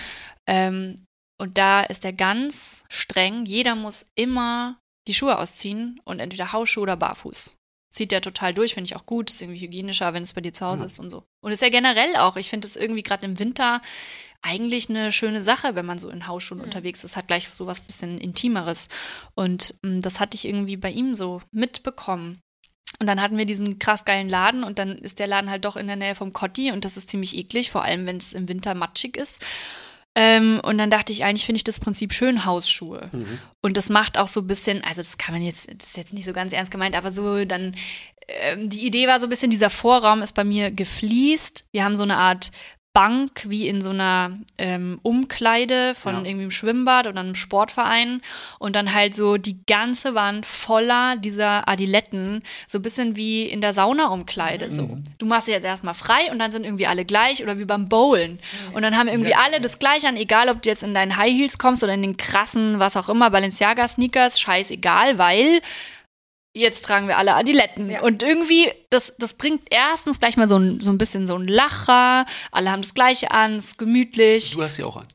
Ähm, 0.47 1.04
und 1.37 1.57
da 1.57 1.81
ist 1.83 2.05
er 2.05 2.13
ganz 2.13 2.85
streng. 2.89 3.45
Jeder 3.45 3.75
muss 3.75 4.11
immer 4.15 4.77
die 5.07 5.13
Schuhe 5.13 5.37
ausziehen 5.37 5.99
und 6.03 6.19
entweder 6.19 6.51
Hausschuhe 6.51 6.83
oder 6.83 6.97
barfuß. 6.97 7.57
Zieht 7.91 8.11
der 8.11 8.21
total 8.21 8.53
durch, 8.53 8.73
finde 8.73 8.87
ich 8.87 8.95
auch 8.95 9.05
gut. 9.05 9.31
Ist 9.31 9.41
irgendwie 9.41 9.61
hygienischer, 9.61 10.13
wenn 10.13 10.23
es 10.23 10.33
bei 10.33 10.41
dir 10.41 10.51
zu 10.53 10.65
Hause 10.65 10.83
Ja. 10.83 10.87
ist 10.87 10.99
und 10.99 11.09
so. 11.09 11.23
Und 11.41 11.51
ist 11.51 11.61
ja 11.61 11.69
generell 11.69 12.15
auch. 12.17 12.35
Ich 12.35 12.49
finde 12.49 12.67
es 12.67 12.75
irgendwie 12.75 13.03
gerade 13.03 13.25
im 13.25 13.39
Winter 13.39 13.81
eigentlich 14.41 14.89
eine 14.89 15.11
schöne 15.11 15.41
Sache, 15.41 15.75
wenn 15.75 15.85
man 15.85 15.97
so 15.97 16.09
in 16.09 16.27
Hausschuhen 16.27 16.59
unterwegs 16.61 17.03
ist. 17.03 17.15
Hat 17.15 17.27
gleich 17.27 17.47
so 17.49 17.67
was 17.67 17.81
bisschen 17.81 18.17
Intimeres. 18.19 18.89
Und 19.33 19.75
mh, 19.81 20.01
das 20.01 20.19
hatte 20.19 20.35
ich 20.35 20.45
irgendwie 20.45 20.77
bei 20.77 20.91
ihm 20.91 21.15
so 21.15 21.41
mitbekommen. 21.51 22.41
Und 22.99 23.07
dann 23.07 23.21
hatten 23.21 23.37
wir 23.37 23.45
diesen 23.45 23.79
krass 23.79 24.05
geilen 24.05 24.29
Laden 24.29 24.63
und 24.63 24.79
dann 24.79 24.97
ist 24.97 25.19
der 25.19 25.27
Laden 25.27 25.49
halt 25.49 25.65
doch 25.65 25.75
in 25.75 25.87
der 25.87 25.95
Nähe 25.97 26.15
vom 26.15 26.31
Kotti 26.31 26.71
und 26.71 26.85
das 26.85 26.95
ist 26.97 27.09
ziemlich 27.09 27.35
eklig, 27.35 27.69
vor 27.71 27.83
allem 27.83 28.05
wenn 28.05 28.17
es 28.17 28.31
im 28.33 28.47
Winter 28.47 28.73
matschig 28.73 29.17
ist. 29.17 29.41
Ähm, 30.15 30.61
und 30.63 30.77
dann 30.77 30.89
dachte 30.89 31.11
ich, 31.11 31.25
eigentlich 31.25 31.45
finde 31.45 31.57
ich 31.57 31.65
das 31.65 31.81
Prinzip 31.81 32.13
schön 32.13 32.45
Hausschuhe. 32.45 33.09
Mhm. 33.11 33.39
Und 33.61 33.75
das 33.75 33.89
macht 33.89 34.17
auch 34.17 34.29
so 34.29 34.41
ein 34.41 34.47
bisschen, 34.47 34.81
also 34.83 35.01
das 35.01 35.17
kann 35.17 35.35
man 35.35 35.43
jetzt, 35.43 35.67
das 35.77 35.89
ist 35.89 35.97
jetzt 35.97 36.13
nicht 36.13 36.25
so 36.25 36.31
ganz 36.31 36.53
ernst 36.53 36.71
gemeint, 36.71 36.95
aber 36.95 37.11
so 37.11 37.43
dann, 37.43 37.75
ähm, 38.27 38.69
die 38.69 38.85
Idee 38.85 39.07
war 39.07 39.19
so 39.19 39.27
ein 39.27 39.29
bisschen, 39.29 39.51
dieser 39.51 39.69
Vorraum 39.69 40.21
ist 40.21 40.31
bei 40.31 40.45
mir 40.45 40.71
gefliest. 40.71 41.67
Wir 41.73 41.83
haben 41.83 41.97
so 41.97 42.03
eine 42.03 42.17
Art 42.17 42.51
Bank 42.95 43.43
wie 43.49 43.67
in 43.67 43.81
so 43.81 43.89
einer 43.89 44.31
ähm, 44.57 44.99
Umkleide 45.03 45.93
von 45.93 46.13
Ja. 46.13 46.19
irgendwie 46.21 46.43
einem 46.43 46.51
Schwimmbad 46.51 47.07
oder 47.07 47.19
einem 47.19 47.35
Sportverein 47.35 48.21
und 48.57 48.73
dann 48.73 48.93
halt 48.93 49.17
so 49.17 49.35
die 49.35 49.57
ganze 49.67 50.15
Wand 50.15 50.45
voller 50.45 51.17
dieser 51.17 51.67
Adiletten, 51.67 52.41
so 52.67 52.79
ein 52.79 52.81
bisschen 52.81 53.17
wie 53.17 53.43
in 53.43 53.59
der 53.59 53.73
Saunaumkleide. 53.73 54.71
So. 54.71 54.97
Du 55.17 55.25
machst 55.25 55.47
sie 55.47 55.51
jetzt 55.51 55.65
erstmal 55.65 55.93
frei 55.93 56.31
und 56.31 56.39
dann 56.39 56.51
sind 56.51 56.63
irgendwie 56.63 56.87
alle 56.87 57.03
gleich 57.03 57.43
oder 57.43 57.59
wie 57.59 57.65
beim 57.65 57.89
Bowlen. 57.89 58.39
Und 58.73 58.81
dann 58.81 58.97
haben 58.97 59.09
irgendwie 59.09 59.35
alle 59.35 59.59
das 59.59 59.77
gleiche 59.77 60.07
an, 60.07 60.15
egal 60.15 60.47
ob 60.47 60.61
du 60.61 60.69
jetzt 60.69 60.83
in 60.83 60.93
deinen 60.93 61.17
High 61.17 61.33
Heels 61.33 61.57
kommst 61.57 61.83
oder 61.83 61.93
in 61.93 62.01
den 62.01 62.15
krassen, 62.15 62.79
was 62.79 62.95
auch 62.95 63.09
immer, 63.09 63.29
Balenciaga 63.29 63.89
Sneakers, 63.89 64.39
scheißegal, 64.39 65.17
weil 65.17 65.59
jetzt 66.55 66.85
tragen 66.85 67.07
wir 67.07 67.17
alle 67.17 67.35
Adiletten. 67.35 67.91
Ja. 67.91 68.01
Und 68.01 68.23
irgendwie, 68.23 68.71
das, 68.89 69.15
das 69.17 69.35
bringt 69.35 69.61
erstens 69.69 70.19
gleich 70.19 70.37
mal 70.37 70.47
so 70.47 70.57
ein, 70.57 70.79
so 70.81 70.91
ein 70.91 70.97
bisschen 70.97 71.27
so 71.27 71.35
ein 71.35 71.47
Lacher. 71.47 72.25
Alle 72.51 72.71
haben 72.71 72.81
das 72.81 72.93
Gleiche 72.93 73.31
an, 73.31 73.57
es 73.57 73.65
ist 73.65 73.77
gemütlich. 73.77 74.51
Du 74.51 74.63
hast 74.63 74.77
sie 74.77 74.83
auch 74.83 74.97
an. 74.97 75.07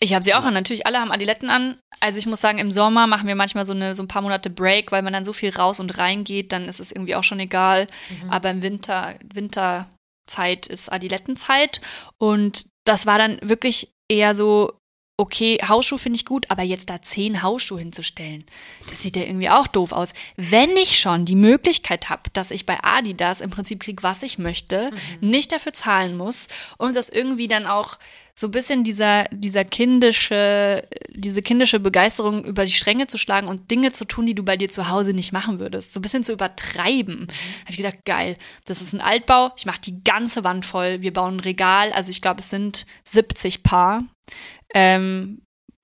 Ich 0.00 0.12
habe 0.12 0.24
sie 0.24 0.34
auch 0.34 0.44
an, 0.44 0.54
natürlich, 0.54 0.86
alle 0.86 1.00
haben 1.00 1.12
Adiletten 1.12 1.48
an. 1.48 1.78
Also 2.00 2.18
ich 2.18 2.26
muss 2.26 2.40
sagen, 2.40 2.58
im 2.58 2.70
Sommer 2.70 3.06
machen 3.06 3.26
wir 3.26 3.36
manchmal 3.36 3.64
so, 3.64 3.72
eine, 3.72 3.94
so 3.94 4.02
ein 4.02 4.08
paar 4.08 4.22
Monate 4.22 4.50
Break, 4.50 4.92
weil 4.92 5.02
man 5.02 5.12
dann 5.12 5.24
so 5.24 5.32
viel 5.32 5.54
raus 5.54 5.80
und 5.80 5.96
rein 5.96 6.24
geht, 6.24 6.52
dann 6.52 6.68
ist 6.68 6.80
es 6.80 6.92
irgendwie 6.92 7.14
auch 7.14 7.24
schon 7.24 7.40
egal. 7.40 7.86
Aber 8.28 8.50
im 8.50 8.62
Winter, 8.62 9.14
Winterzeit 9.32 10.66
ist 10.66 10.92
Adilettenzeit. 10.92 11.80
Und 12.18 12.66
das 12.84 13.06
war 13.06 13.18
dann 13.18 13.38
wirklich 13.40 13.92
eher 14.10 14.34
so, 14.34 14.72
okay, 15.16 15.58
Hausschuh 15.66 15.98
finde 15.98 16.16
ich 16.16 16.24
gut, 16.24 16.50
aber 16.50 16.62
jetzt 16.62 16.90
da 16.90 17.00
zehn 17.00 17.42
Hausschuhe 17.42 17.78
hinzustellen, 17.78 18.44
das 18.90 19.02
sieht 19.02 19.16
ja 19.16 19.22
irgendwie 19.22 19.48
auch 19.48 19.68
doof 19.68 19.92
aus. 19.92 20.12
Wenn 20.36 20.76
ich 20.76 20.98
schon 20.98 21.24
die 21.24 21.36
Möglichkeit 21.36 22.10
habe, 22.10 22.22
dass 22.32 22.50
ich 22.50 22.66
bei 22.66 22.78
Adidas 22.82 23.40
im 23.40 23.50
Prinzip 23.50 23.80
kriege, 23.80 24.02
was 24.02 24.22
ich 24.22 24.38
möchte, 24.38 24.90
nicht 25.20 25.52
dafür 25.52 25.72
zahlen 25.72 26.16
muss 26.16 26.48
und 26.78 26.96
das 26.96 27.08
irgendwie 27.08 27.48
dann 27.48 27.66
auch 27.66 27.98
so 28.36 28.48
ein 28.48 28.50
bisschen 28.50 28.82
dieser, 28.82 29.24
dieser 29.30 29.64
kindische, 29.64 30.88
diese 31.10 31.40
kindische 31.40 31.78
Begeisterung 31.78 32.44
über 32.44 32.64
die 32.64 32.72
Stränge 32.72 33.06
zu 33.06 33.16
schlagen 33.16 33.46
und 33.46 33.70
Dinge 33.70 33.92
zu 33.92 34.04
tun, 34.06 34.26
die 34.26 34.34
du 34.34 34.42
bei 34.42 34.56
dir 34.56 34.68
zu 34.68 34.88
Hause 34.88 35.12
nicht 35.12 35.32
machen 35.32 35.60
würdest. 35.60 35.92
So 35.92 36.00
ein 36.00 36.02
bisschen 36.02 36.24
zu 36.24 36.32
übertreiben. 36.32 37.28
Habe 37.60 37.70
ich 37.70 37.76
gedacht, 37.76 38.04
geil, 38.04 38.36
das 38.64 38.80
ist 38.80 38.92
ein 38.92 39.00
Altbau, 39.00 39.52
ich 39.56 39.66
mache 39.66 39.80
die 39.82 40.02
ganze 40.02 40.42
Wand 40.42 40.66
voll, 40.66 41.00
wir 41.02 41.12
bauen 41.12 41.36
ein 41.36 41.40
Regal, 41.40 41.92
also 41.92 42.10
ich 42.10 42.20
glaube, 42.20 42.40
es 42.40 42.50
sind 42.50 42.86
70 43.04 43.62
Paar. 43.62 44.02
Ähm, 44.74 45.40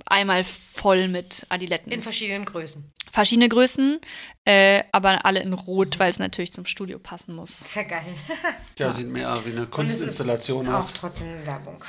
einmal 0.06 0.42
voll 0.44 1.08
mit 1.08 1.46
Adiletten. 1.48 1.92
In 1.92 2.02
verschiedenen 2.02 2.44
Größen. 2.44 2.84
Verschiedene 3.12 3.48
Größen, 3.48 3.98
äh, 4.44 4.84
aber 4.92 5.24
alle 5.24 5.40
in 5.40 5.52
Rot, 5.52 5.98
weil 5.98 6.10
es 6.10 6.18
natürlich 6.18 6.52
zum 6.52 6.64
Studio 6.66 6.98
passen 6.98 7.34
muss. 7.34 7.60
Sehr 7.60 7.84
geil. 7.84 8.04
Ja, 8.78 8.90
sieht 8.92 9.08
mehr 9.08 9.36
wie 9.44 9.50
eine 9.50 9.66
Und 9.66 9.86
es 9.86 9.94
ist 9.94 9.98
Kunstinstallation 9.98 10.68
auch 10.68 10.84
aus. 10.84 10.92
trotzdem 10.94 11.28
Werbung. 11.44 11.84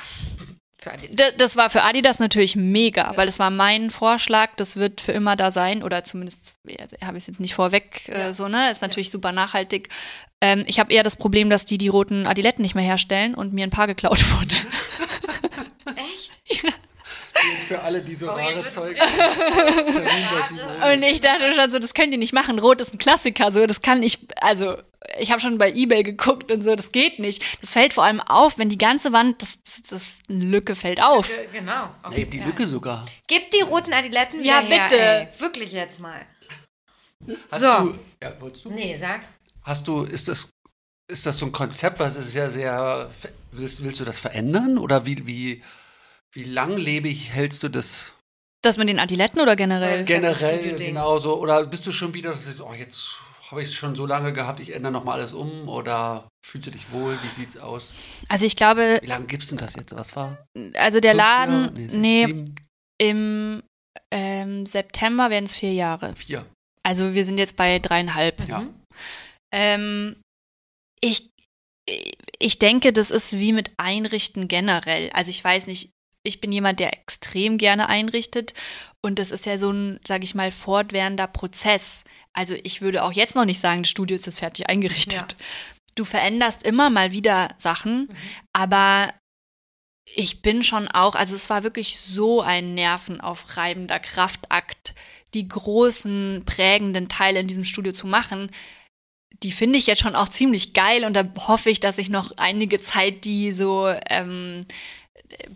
Für 0.78 0.92
Adidas. 0.92 1.16
D 1.16 1.36
das 1.38 1.56
war 1.56 1.70
für 1.70 1.84
Adidas 1.84 2.18
natürlich 2.18 2.54
mega, 2.56 3.12
weil 3.16 3.28
es 3.28 3.38
war 3.38 3.50
mein 3.50 3.88
Vorschlag, 3.90 4.50
das 4.56 4.76
wird 4.76 5.00
für 5.00 5.12
immer 5.12 5.36
da 5.36 5.50
sein 5.50 5.82
oder 5.84 6.02
zumindest 6.04 6.54
also, 6.80 6.96
habe 7.02 7.16
ich 7.16 7.22
es 7.22 7.28
jetzt 7.28 7.40
nicht 7.40 7.54
vorweg 7.54 8.08
äh, 8.08 8.18
Ja. 8.18 8.34
so, 8.34 8.48
ne? 8.48 8.70
Ist 8.70 8.82
natürlich 8.82 9.10
super 9.10 9.30
nachhaltig. 9.32 9.88
Ähm, 10.42 10.64
ich 10.66 10.80
habe 10.80 10.92
eher 10.92 11.04
das 11.04 11.16
Problem, 11.16 11.48
dass 11.50 11.64
die 11.64 11.78
die 11.78 11.88
roten 11.88 12.26
Adiletten 12.26 12.62
nicht 12.62 12.74
mehr 12.74 12.84
herstellen 12.84 13.34
und 13.36 13.52
mir 13.54 13.64
ein 13.64 13.70
paar 13.70 13.86
geklaut 13.86 14.22
wurde. 14.38 14.54
Echt? 15.96 16.64
Für 17.68 17.80
alle, 17.82 18.02
die 18.02 18.14
so 18.14 18.26
Oh, 18.30 18.34
rares 18.34 18.74
Zeug 18.74 18.96
Und 20.92 21.02
ich 21.02 21.20
dachte 21.20 21.52
schon 21.54 21.70
so, 21.70 21.78
das 21.78 21.94
könnt 21.94 22.12
ihr 22.12 22.18
nicht 22.18 22.32
machen. 22.34 22.58
Rot 22.58 22.80
ist 22.80 22.92
ein 22.94 22.98
Klassiker, 22.98 23.50
so 23.50 23.66
das 23.66 23.80
kann 23.82 24.02
ich, 24.02 24.18
also 24.40 24.76
ich 25.18 25.30
habe 25.30 25.40
schon 25.40 25.58
bei 25.58 25.72
eBay 25.72 26.02
geguckt 26.02 26.50
und 26.52 26.62
so, 26.62 26.74
das 26.76 26.92
geht 26.92 27.18
nicht. 27.18 27.42
Das 27.62 27.72
fällt 27.72 27.94
vor 27.94 28.04
allem 28.04 28.20
auf, 28.20 28.58
wenn 28.58 28.68
die 28.68 28.78
ganze 28.78 29.12
Wand, 29.12 29.40
das, 29.42 29.62
das, 29.62 29.82
das 29.82 30.12
eine 30.28 30.44
Lücke 30.44 30.74
fällt 30.74 31.02
auf. 31.02 31.30
Äh, 31.36 31.46
Genau. 31.52 31.88
auf 32.02 32.16
jeden 32.16 32.30
die. 32.30 32.40
Lücke 32.40 32.66
sogar. 32.66 33.04
Gib 33.26 33.50
die 33.50 33.60
roten 33.62 33.92
Adiletten 33.92 34.42
Ja, 34.44 34.62
wieder 34.64 34.76
her, 34.76 34.88
bitte. 34.88 35.02
Ey. 35.02 35.28
Wirklich 35.40 35.72
jetzt 35.72 36.00
mal. 36.00 36.20
Hast 37.50 37.60
So. 37.62 37.68
du, 37.68 37.98
ja, 38.22 38.32
wolltest 38.40 38.64
du? 38.64 38.70
Nee, 38.70 38.96
sag. 38.98 39.20
Hast 39.62 39.86
du, 39.86 40.02
ist 40.02 40.28
das, 40.28 40.50
ist 41.08 41.24
das 41.26 41.38
so 41.38 41.46
ein 41.46 41.52
Konzept, 41.52 41.98
was 42.00 42.16
ist 42.16 42.34
ja 42.34 42.50
sehr, 42.50 43.10
willst, 43.52 43.84
willst 43.84 44.00
du 44.00 44.04
das 44.04 44.18
verändern 44.18 44.76
oder 44.78 45.06
wie, 45.06 45.26
wie, 45.26 45.62
wie 46.32 46.44
langlebig 46.44 47.30
hältst 47.30 47.62
du 47.62 47.68
das 47.68 48.14
Das 48.62 48.78
mit 48.78 48.88
den 48.88 48.98
Adiletten 48.98 49.40
oder 49.40 49.56
generell? 49.56 50.04
Generell 50.04 50.76
genauso? 50.76 51.38
Oder 51.40 51.66
bist 51.66 51.86
du 51.86 51.92
schon 51.92 52.14
wieder, 52.14 52.30
dass 52.30 52.44
du 52.44 52.52
sagst, 52.52 52.60
oh, 52.62 52.74
jetzt 52.74 53.18
habe 53.50 53.62
ich 53.62 53.68
es 53.68 53.74
schon 53.74 53.94
so 53.94 54.06
lange 54.06 54.32
gehabt, 54.32 54.60
ich 54.60 54.74
ändere 54.74 54.92
nochmal 54.92 55.20
alles 55.20 55.34
um 55.34 55.68
oder 55.68 56.26
fühlst 56.44 56.68
du 56.68 56.70
dich 56.70 56.90
wohl, 56.90 57.18
wie 57.22 57.28
sieht's 57.28 57.58
aus? 57.58 57.92
Also 58.28 58.46
ich 58.46 58.56
glaube, 58.56 58.98
Wie 59.02 59.06
lange 59.06 59.26
gibt's 59.26 59.48
denn 59.48 59.58
das 59.58 59.76
jetzt? 59.76 59.94
Was 59.94 60.16
war? 60.16 60.42
also 60.74 61.00
der 61.00 61.12
Laden, 61.14 61.64
Jahre? 61.64 61.98
nee, 61.98 62.26
sieben? 62.26 62.54
im 62.98 63.62
ähm, 64.10 64.64
September 64.64 65.28
werden 65.28 65.44
es 65.44 65.54
vier 65.54 65.74
Jahre. 65.74 66.14
Vier. 66.16 66.46
Also 66.82 67.14
wir 67.14 67.24
sind 67.26 67.38
jetzt 67.38 67.56
bei 67.56 67.78
dreieinhalb. 67.78 68.48
Ja. 68.48 68.60
Mhm. 68.60 68.74
Ähm, 69.52 70.16
ich, 71.02 71.28
ich 72.38 72.58
denke, 72.58 72.92
das 72.92 73.10
ist 73.10 73.38
wie 73.38 73.52
mit 73.52 73.70
Einrichten 73.76 74.48
generell. 74.48 75.10
Also 75.10 75.30
ich 75.30 75.44
weiß 75.44 75.66
nicht, 75.66 75.90
ich 76.24 76.40
bin 76.40 76.52
jemand, 76.52 76.80
der 76.80 76.92
extrem 76.92 77.58
gerne 77.58 77.88
einrichtet 77.88 78.54
und 79.00 79.18
das 79.18 79.30
ist 79.30 79.46
ja 79.46 79.58
so 79.58 79.70
ein, 79.70 80.00
sage 80.06 80.24
ich 80.24 80.34
mal, 80.34 80.50
fortwährender 80.50 81.26
Prozess. 81.26 82.04
Also 82.32 82.54
ich 82.62 82.80
würde 82.80 83.02
auch 83.02 83.12
jetzt 83.12 83.34
noch 83.34 83.44
nicht 83.44 83.60
sagen, 83.60 83.82
das 83.82 83.90
Studio 83.90 84.16
ist 84.16 84.26
jetzt 84.26 84.38
fertig 84.38 84.68
eingerichtet. 84.68 85.14
Ja. 85.32 85.46
Du 85.94 86.04
veränderst 86.04 86.62
immer 86.62 86.88
mal 86.88 87.12
wieder 87.12 87.54
Sachen, 87.58 88.08
aber 88.52 89.12
ich 90.14 90.42
bin 90.42 90.62
schon 90.64 90.88
auch, 90.88 91.14
also 91.14 91.34
es 91.34 91.50
war 91.50 91.62
wirklich 91.62 91.98
so 91.98 92.40
ein 92.40 92.74
nervenaufreibender 92.74 93.98
Kraftakt, 93.98 94.94
die 95.34 95.48
großen 95.48 96.44
prägenden 96.46 97.08
Teile 97.08 97.40
in 97.40 97.46
diesem 97.46 97.64
Studio 97.64 97.92
zu 97.92 98.06
machen. 98.06 98.50
Die 99.42 99.52
finde 99.52 99.78
ich 99.78 99.86
jetzt 99.86 100.02
schon 100.02 100.14
auch 100.14 100.28
ziemlich 100.28 100.72
geil 100.72 101.04
und 101.04 101.14
da 101.14 101.26
hoffe 101.38 101.70
ich, 101.70 101.80
dass 101.80 101.98
ich 101.98 102.10
noch 102.10 102.32
einige 102.36 102.80
Zeit 102.80 103.24
die 103.24 103.52
so 103.52 103.88
ähm, 104.08 104.64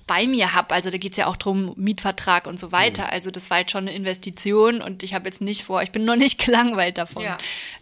bei 0.06 0.26
mir 0.26 0.54
habe. 0.54 0.74
Also 0.74 0.90
da 0.90 0.98
geht 0.98 1.12
es 1.12 1.16
ja 1.16 1.26
auch 1.26 1.36
drum 1.36 1.72
Mietvertrag 1.76 2.46
und 2.46 2.58
so 2.58 2.72
weiter. 2.72 3.10
Also 3.10 3.30
das 3.30 3.50
war 3.50 3.60
jetzt 3.60 3.72
schon 3.72 3.88
eine 3.88 3.96
Investition 3.96 4.80
und 4.80 5.02
ich 5.02 5.14
habe 5.14 5.26
jetzt 5.26 5.40
nicht 5.40 5.64
vor, 5.64 5.82
ich 5.82 5.92
bin 5.92 6.04
noch 6.04 6.16
nicht 6.16 6.38
gelangweilt 6.44 6.98
davon. 6.98 7.24
Ja. 7.24 7.38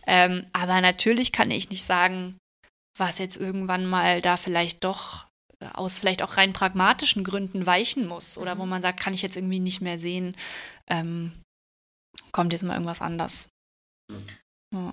Ähm, 0.07 0.47
aber 0.53 0.81
natürlich 0.81 1.33
kann 1.33 1.51
ich 1.51 1.71
nicht 1.71 1.85
sagen, 1.85 2.37
was 2.97 3.19
jetzt 3.19 3.37
irgendwann 3.37 3.87
mal 3.87 4.21
da 4.21 4.37
vielleicht 4.37 4.85
doch 4.85 5.27
äh, 5.61 5.67
aus 5.75 5.99
vielleicht 5.99 6.23
auch 6.23 6.37
rein 6.37 6.53
pragmatischen 6.53 7.25
Gründen 7.25 7.67
weichen 7.67 8.07
muss 8.07 8.39
oder 8.39 8.59
wo 8.59 8.67
man 8.67 8.83
sagt, 8.83 9.01
kann 9.01 9.15
ich 9.15 9.23
jetzt 9.23 9.37
irgendwie 9.37 9.61
nicht 9.61 9.81
mehr 9.81 9.99
sehen, 9.99 10.37
ähm, 10.89 11.33
kommt 12.33 12.53
jetzt 12.53 12.63
mal 12.63 12.75
irgendwas 12.75 13.03
anders. 13.03 13.49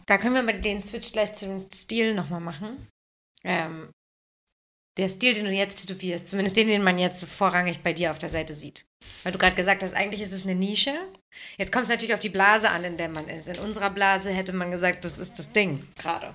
Da 0.05 0.17
können 0.17 0.35
wir 0.35 0.43
mal 0.43 0.59
den 0.59 0.83
Switch 0.83 1.11
gleich 1.11 1.33
zum 1.33 1.65
Stil 1.73 2.13
nochmal 2.13 2.41
machen. 2.41 2.87
Ähm, 3.43 3.89
der 4.97 5.09
Stil, 5.09 5.33
den 5.33 5.45
du 5.45 5.51
jetzt 5.51 5.85
tätowierst, 5.87 6.27
zumindest 6.27 6.57
den, 6.57 6.67
den 6.67 6.83
man 6.83 6.99
jetzt 6.99 7.23
vorrangig 7.23 7.79
bei 7.81 7.93
dir 7.93 8.11
auf 8.11 8.17
der 8.19 8.29
Seite 8.29 8.53
sieht. 8.53 8.85
Weil 9.23 9.31
du 9.31 9.37
gerade 9.39 9.55
gesagt 9.55 9.83
hast, 9.83 9.93
eigentlich 9.93 10.21
ist 10.21 10.33
es 10.33 10.43
eine 10.43 10.55
Nische. 10.55 10.93
Jetzt 11.57 11.71
kommt 11.71 11.85
es 11.85 11.89
natürlich 11.89 12.13
auf 12.13 12.19
die 12.19 12.29
Blase 12.29 12.69
an, 12.69 12.83
in 12.83 12.97
der 12.97 13.09
man 13.09 13.27
ist. 13.27 13.47
In 13.47 13.57
unserer 13.59 13.89
Blase 13.89 14.31
hätte 14.31 14.53
man 14.53 14.69
gesagt, 14.71 15.05
das 15.05 15.17
ist 15.17 15.39
das 15.39 15.51
Ding 15.53 15.87
gerade. 15.97 16.33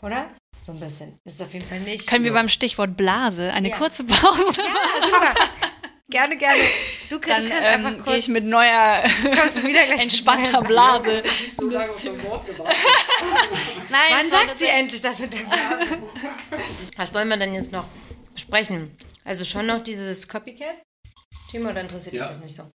Oder? 0.00 0.30
So 0.64 0.72
ein 0.72 0.80
bisschen. 0.80 1.18
Das 1.24 1.34
ist 1.34 1.42
auf 1.42 1.52
jeden 1.52 1.64
Fall 1.66 1.80
nicht. 1.80 2.06
Können 2.08 2.24
wir 2.24 2.32
beim 2.32 2.48
Stichwort 2.48 2.96
Blase 2.96 3.52
eine 3.52 3.70
Ja. 3.70 3.76
kurze 3.76 4.04
Pause 4.04 4.62
Ja, 4.62 5.06
super. 5.06 5.34
gerne, 6.10 6.36
gerne. 6.36 6.58
Du, 7.10 7.18
kann, 7.20 7.44
Dann 7.44 7.44
du 7.44 7.50
kannst 7.50 7.64
ähm, 7.66 7.86
einfach 7.86 7.92
gehe 7.96 8.02
kurz. 8.04 8.16
ich 8.18 8.28
mit 8.28 8.44
neuer, 8.44 9.02
kommst 9.36 9.58
du 9.58 9.62
wieder 9.66 9.84
gleich 9.86 10.02
entspannter 10.02 10.60
mit 10.60 10.68
Blase. 10.68 11.22
Nicht 11.22 11.56
so 11.56 11.68
lange 11.70 11.90
auf 11.90 12.02
das 12.02 12.22
Wort 12.24 12.46
gewartet. 12.46 12.76
Nein, 13.90 14.00
Wann 14.10 14.30
sagt 14.30 14.58
sie 14.58 14.66
endlich 14.66 15.00
das 15.00 15.18
mit 15.20 15.32
der 15.34 15.40
Blase? 15.40 16.02
Was 16.96 17.14
wollen 17.14 17.28
wir 17.28 17.36
denn 17.36 17.54
jetzt 17.54 17.72
noch 17.72 17.86
besprechen? 18.34 18.96
Also 19.24 19.44
schon 19.44 19.66
noch 19.66 19.82
dieses 19.82 20.26
Copycat? 20.28 20.76
Timo, 21.50 21.70
oder 21.70 21.80
interessiert 21.80 22.14
Ja. 22.14 22.26
dich 22.28 22.36
das 22.36 22.44
nicht 22.44 22.56
so? 22.56 22.70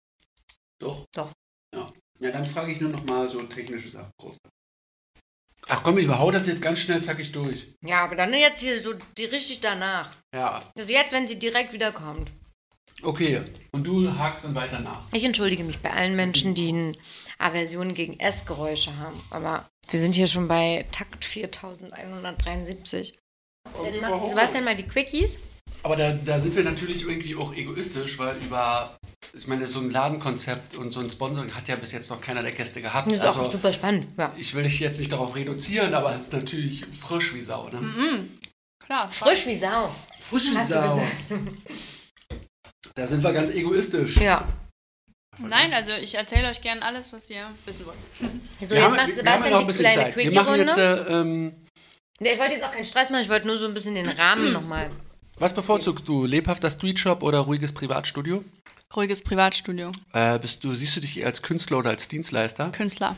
Doch. 0.80 1.04
Doch. 1.14 1.30
Ja. 1.74 1.88
ja, 2.20 2.30
dann 2.30 2.44
frage 2.44 2.72
ich 2.72 2.80
nur 2.80 2.90
noch 2.90 3.04
mal 3.04 3.28
so 3.30 3.40
technische 3.42 3.88
Sachen. 3.88 4.10
groß. 4.20 4.36
Ach 5.68 5.82
komm, 5.82 5.96
ich 5.98 6.06
hau 6.08 6.30
das 6.30 6.46
jetzt 6.46 6.60
ganz 6.60 6.80
schnell 6.80 7.02
zackig 7.02 7.32
durch. 7.32 7.72
Ja, 7.82 8.04
aber 8.04 8.16
dann 8.16 8.32
jetzt 8.34 8.60
hier 8.60 8.78
so 8.80 8.92
die 9.16 9.24
richtig 9.24 9.60
danach. 9.60 10.10
Ja, 10.34 10.62
Also 10.76 10.92
jetzt, 10.92 11.12
wenn 11.12 11.26
sie 11.26 11.38
direkt 11.38 11.72
wiederkommt. 11.72 12.30
Okay. 13.04 13.40
Und 13.72 13.84
du 13.84 14.10
hakst 14.16 14.44
dann 14.44 14.54
weiter 14.54 14.80
nach. 14.80 15.02
Ich 15.12 15.24
entschuldige 15.24 15.64
mich 15.64 15.78
bei 15.80 15.90
allen 15.92 16.16
Menschen, 16.16 16.54
die 16.54 16.68
eine 16.70 16.92
Aversion 17.38 17.94
gegen 17.94 18.18
Essgeräusche 18.20 18.96
haben. 18.96 19.20
Aber 19.30 19.68
wir 19.90 20.00
sind 20.00 20.14
hier 20.14 20.26
schon 20.26 20.48
bei 20.48 20.86
Takt 20.92 21.24
4173. 21.24 23.14
Jetzt 23.84 24.00
macht 24.00 24.28
Sebastian 24.28 24.64
mal 24.64 24.76
die 24.76 24.84
Quickies. 24.86 25.38
Aber 25.82 25.96
da, 25.96 26.12
da 26.12 26.38
sind 26.38 26.56
wir 26.56 26.64
natürlich 26.64 27.02
irgendwie 27.02 27.36
auch 27.36 27.54
egoistisch, 27.54 28.18
weil 28.18 28.34
über, 28.38 28.96
ich 29.34 29.46
meine, 29.46 29.66
so 29.66 29.80
ein 29.80 29.90
Ladenkonzept 29.90 30.76
und 30.76 30.92
so 30.92 31.00
ein 31.00 31.10
Sponsoring 31.10 31.54
hat 31.54 31.68
ja 31.68 31.76
bis 31.76 31.92
jetzt 31.92 32.10
noch 32.10 32.20
keiner 32.20 32.42
der 32.42 32.52
Gäste 32.52 32.80
gehabt. 32.80 33.10
Das 33.10 33.18
ist 33.18 33.24
auch 33.24 33.36
Also, 33.38 33.50
super 33.50 33.72
spannend. 33.72 34.06
Ja. 34.18 34.32
ich 34.36 34.54
will 34.54 34.62
dich 34.62 34.80
jetzt 34.80 34.98
nicht 34.98 35.12
darauf 35.12 35.34
reduzieren, 35.36 35.92
aber 35.92 36.14
es 36.14 36.22
ist 36.22 36.32
natürlich 36.32 36.86
frisch 36.86 37.34
wie 37.34 37.40
Sau. 37.40 37.68
Ne? 37.68 38.26
Klar, 38.78 39.10
Frisch 39.10 39.46
wie 39.46 39.56
Sau. 39.56 39.94
Frisch 40.20 40.50
wie 40.52 40.56
Hast 40.56 40.70
du 40.70 40.74
Sau. 40.74 41.02
Da 42.94 43.06
sind 43.06 43.22
wir 43.24 43.32
ganz 43.32 43.50
egoistisch. 43.50 44.16
Ja. 44.18 44.46
Nein, 45.38 45.72
also 45.74 45.92
ich 45.92 46.14
erzähle 46.14 46.48
euch 46.48 46.60
gern 46.60 46.80
alles, 46.80 47.12
was 47.12 47.28
ihr 47.28 47.44
wissen 47.64 47.86
wollt. 47.86 47.98
So, 48.60 48.70
wir 48.70 48.76
jetzt 48.76 48.84
haben, 48.84 48.92
macht 48.92 49.00
haben 49.00 49.08
ja 49.08 49.14
Sebastian 49.16 49.50
noch 49.50 49.58
ein 49.58 49.60
die 49.60 49.66
bisschen 49.66 49.86
kleine 49.86 50.02
Zeit. 50.02 50.16
Wir 50.16 50.32
machen 50.32 50.54
jetzt, 50.56 50.74
Quickie-Runde. 50.74 51.06
äh, 51.10 51.20
ähm, 51.20 51.52
Nee, 52.20 52.28
ich 52.34 52.38
wollte 52.38 52.54
jetzt 52.54 52.62
auch 52.64 52.70
keinen 52.70 52.84
Stress 52.84 53.10
machen, 53.10 53.22
ich 53.22 53.28
wollte 53.28 53.48
nur 53.48 53.56
so 53.56 53.66
ein 53.66 53.74
bisschen 53.74 53.96
den 53.96 54.08
Rahmen 54.08 54.52
nochmal. 54.52 54.90
was 55.38 55.52
bevorzugst 55.52 56.06
du? 56.06 56.24
Lebhafter 56.24 56.70
Streetshop 56.70 57.24
oder 57.24 57.40
ruhiges 57.40 57.72
Privatstudio? 57.74 58.44
Ruhiges 58.94 59.20
Privatstudio. 59.22 59.90
Äh, 60.12 60.38
bist 60.38 60.62
du, 60.62 60.72
siehst 60.72 60.94
du 60.94 61.00
dich 61.00 61.18
eher 61.18 61.26
als 61.26 61.42
Künstler 61.42 61.78
oder 61.78 61.90
als 61.90 62.06
Dienstleister? 62.06 62.70
Künstler. 62.70 63.16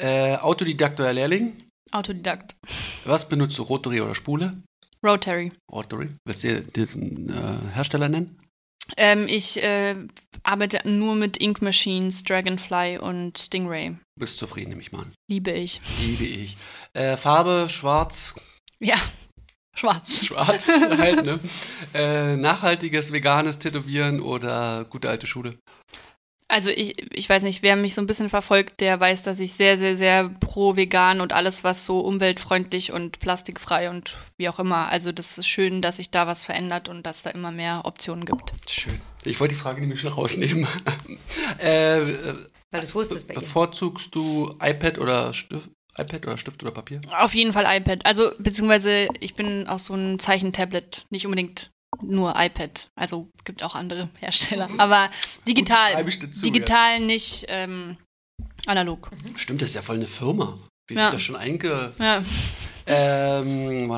Äh, 0.00 0.36
Autodidakt 0.36 1.00
oder 1.00 1.12
Lehrling? 1.12 1.56
Autodidakt. 1.90 2.54
Was 3.04 3.28
benutzt 3.28 3.58
du, 3.58 3.64
Rotary 3.64 4.00
oder 4.00 4.14
Spule? 4.14 4.52
Rotary. 5.04 5.48
Rotary. 5.72 6.10
Willst 6.24 6.44
du 6.44 6.62
diesen 6.62 7.28
äh, 7.30 7.74
Hersteller 7.74 8.08
nennen? 8.08 8.38
Ähm, 8.96 9.26
ich 9.28 9.62
äh, 9.62 9.96
arbeite 10.42 10.80
nur 10.88 11.14
mit 11.14 11.40
Ink 11.40 11.62
Machines, 11.62 12.24
Dragonfly 12.24 12.98
und 12.98 13.38
Stingray. 13.38 13.96
Bist 14.18 14.38
zufrieden, 14.38 14.70
nehme 14.70 14.82
ich 14.82 14.92
mal 14.92 15.02
an. 15.02 15.12
Liebe 15.30 15.50
ich. 15.52 15.80
Liebe 16.00 16.24
ich. 16.24 16.56
Äh, 16.94 17.16
Farbe, 17.16 17.68
schwarz, 17.70 18.34
Ja, 18.80 18.96
schwarz. 19.76 20.26
schwarz 20.26 20.68
halt, 20.98 21.24
ne? 21.24 21.38
Äh, 21.94 22.36
nachhaltiges, 22.36 23.12
veganes 23.12 23.58
Tätowieren 23.58 24.20
oder 24.20 24.84
gute 24.88 25.08
alte 25.10 25.26
Schule? 25.26 25.58
Also 26.52 26.68
ich, 26.68 27.10
ich 27.16 27.30
weiß 27.30 27.44
nicht, 27.44 27.62
wer 27.62 27.76
mich 27.76 27.94
so 27.94 28.02
ein 28.02 28.06
bisschen 28.06 28.28
verfolgt, 28.28 28.82
der 28.82 29.00
weiß, 29.00 29.22
dass 29.22 29.40
ich 29.40 29.54
sehr, 29.54 29.78
sehr, 29.78 29.96
sehr 29.96 30.28
pro 30.28 30.76
vegan 30.76 31.22
und 31.22 31.32
alles, 31.32 31.64
was 31.64 31.86
so 31.86 32.00
umweltfreundlich 32.00 32.92
und 32.92 33.20
plastikfrei 33.20 33.88
und 33.88 34.18
wie 34.36 34.50
auch 34.50 34.58
immer. 34.58 34.90
Also 34.90 35.12
das 35.12 35.38
ist 35.38 35.48
schön, 35.48 35.80
dass 35.80 35.96
sich 35.96 36.10
da 36.10 36.26
was 36.26 36.44
verändert 36.44 36.90
und 36.90 37.06
dass 37.06 37.22
da 37.22 37.30
immer 37.30 37.52
mehr 37.52 37.80
Optionen 37.84 38.26
gibt. 38.26 38.52
Schön. 38.68 39.00
Ich 39.24 39.40
wollte 39.40 39.54
die 39.54 39.60
Frage 39.62 39.80
nämlich 39.80 40.00
schon 40.00 40.12
rausnehmen. 40.12 40.68
äh, 41.58 42.00
Weil 42.00 42.12
du 42.70 42.78
es 42.80 42.94
wusstest 42.94 43.28
bei 43.28 43.34
bevorzugst 43.34 44.14
du 44.14 44.54
iPad 44.60 44.98
oder 44.98 45.32
Stift, 45.32 45.70
iPad 45.96 46.26
oder 46.26 46.36
Stift 46.36 46.62
oder 46.62 46.72
Papier? 46.72 47.00
Auf 47.18 47.34
jeden 47.34 47.54
Fall 47.54 47.64
iPad. 47.66 48.04
Also 48.04 48.30
beziehungsweise 48.38 49.06
ich 49.20 49.34
bin 49.36 49.66
auch 49.68 49.78
so 49.78 49.94
ein 49.94 50.18
Zeichentablet, 50.18 51.06
nicht 51.08 51.24
unbedingt 51.24 51.71
nur 52.02 52.34
iPad. 52.36 52.88
Also 52.94 53.28
gibt 53.44 53.62
auch 53.62 53.74
andere 53.74 54.10
Hersteller. 54.18 54.68
Aber 54.78 55.10
digital. 55.46 55.92
schreibe 55.92 56.08
ich 56.08 56.18
dir 56.18 56.30
zu, 56.30 56.44
digital, 56.44 57.00
nicht 57.00 57.46
ähm, 57.48 57.96
analog. 58.66 59.10
Stimmt, 59.36 59.62
das 59.62 59.70
ist 59.70 59.74
ja 59.76 59.82
voll 59.82 59.96
eine 59.96 60.08
Firma. 60.08 60.58
Wie 60.88 60.94
Ja. 60.94 61.04
sich 61.04 61.12
das 61.12 61.22
schon 61.22 61.36
einge... 61.36 61.92
Ja. 61.98 62.22
Ähm. 62.86 63.90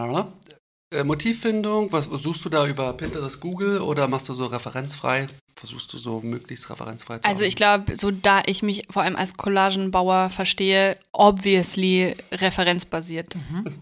Äh, 0.94 1.02
Motivfindung, 1.02 1.90
was 1.90 2.04
suchst 2.04 2.44
du 2.44 2.48
da 2.48 2.66
über 2.66 2.92
Pinterest, 2.92 3.40
Google 3.40 3.80
oder 3.80 4.06
machst 4.06 4.28
du 4.28 4.34
so 4.34 4.46
referenzfrei? 4.46 5.26
Versuchst 5.56 5.92
du 5.92 5.98
so 5.98 6.20
möglichst 6.20 6.70
referenzfrei 6.70 7.18
zu 7.18 7.24
Also 7.24 7.44
ich 7.44 7.56
glaube, 7.56 7.96
so 7.96 8.10
da 8.12 8.42
ich 8.46 8.62
mich 8.62 8.84
vor 8.90 9.02
allem 9.02 9.16
als 9.16 9.36
Collagenbauer 9.36 10.30
verstehe, 10.30 10.96
obviously 11.12 12.14
referenzbasiert. 12.32 13.34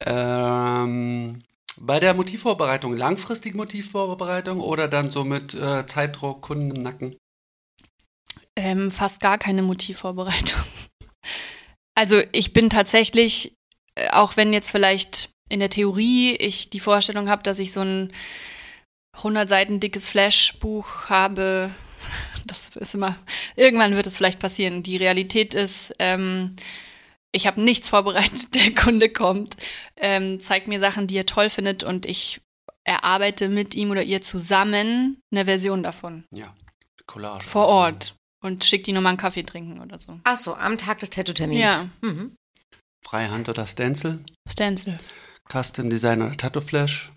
Ähm, 0.00 1.42
bei 1.80 2.00
der 2.00 2.14
Motivvorbereitung, 2.14 2.96
langfristig 2.96 3.54
Motivvorbereitung 3.54 4.60
oder 4.60 4.88
dann 4.88 5.10
so 5.10 5.24
mit 5.24 5.54
äh, 5.54 5.86
Zeitdruck, 5.86 6.42
Kunden 6.42 6.70
im 6.70 6.82
Nacken? 6.82 7.16
Ähm, 8.56 8.90
fast 8.90 9.20
gar 9.20 9.38
keine 9.38 9.62
Motivvorbereitung. 9.62 10.60
Also 11.94 12.22
ich 12.32 12.52
bin 12.52 12.70
tatsächlich, 12.70 13.54
äh, 13.96 14.08
auch 14.10 14.36
wenn 14.36 14.52
jetzt 14.52 14.70
vielleicht 14.70 15.30
in 15.48 15.60
der 15.60 15.70
Theorie 15.70 16.36
ich 16.36 16.70
die 16.70 16.80
Vorstellung 16.80 17.28
habe, 17.28 17.42
dass 17.42 17.58
ich 17.58 17.72
so 17.72 17.80
ein 17.80 18.12
100 19.16 19.48
Seiten 19.48 19.80
dickes 19.80 20.08
Flashbuch 20.08 21.08
habe, 21.08 21.70
das 22.46 22.70
ist 22.76 22.94
immer, 22.94 23.18
irgendwann 23.56 23.96
wird 23.96 24.06
es 24.06 24.16
vielleicht 24.16 24.38
passieren. 24.38 24.82
Die 24.82 24.96
Realität 24.96 25.54
ist, 25.54 25.94
ähm, 25.98 26.54
ich 27.32 27.46
habe 27.46 27.60
nichts 27.60 27.88
vorbereitet, 27.88 28.54
der 28.54 28.74
Kunde 28.74 29.10
kommt, 29.10 29.56
ähm, 29.96 30.40
zeigt 30.40 30.68
mir 30.68 30.80
Sachen, 30.80 31.06
die 31.06 31.16
er 31.16 31.26
toll 31.26 31.50
findet 31.50 31.84
und 31.84 32.06
ich 32.06 32.40
erarbeite 32.84 33.48
mit 33.48 33.74
ihm 33.74 33.90
oder 33.90 34.02
ihr 34.02 34.22
zusammen 34.22 35.20
eine 35.30 35.44
Version 35.44 35.82
davon. 35.82 36.24
Ja, 36.32 36.54
Collage. 37.06 37.46
Vor 37.46 37.66
Ort. 37.66 38.14
Und 38.40 38.64
schickt 38.64 38.86
die 38.86 38.92
nochmal 38.92 39.10
einen 39.10 39.18
Kaffee 39.18 39.42
trinken 39.42 39.80
oder 39.80 39.98
so. 39.98 40.20
Ach 40.24 40.36
so, 40.36 40.54
am 40.54 40.78
Tag 40.78 41.00
des 41.00 41.10
Tattoo-Termins. 41.10 41.60
Ja. 41.60 41.88
Mhm. 42.02 42.36
Freihand 43.04 43.48
oder 43.48 43.66
Stencil, 43.66 44.22
Stencil. 44.48 44.98
Custom 45.50 45.90
Design 45.90 46.22
oder 46.22 46.36
Tattoo 46.36 46.60
Flash. 46.60 47.10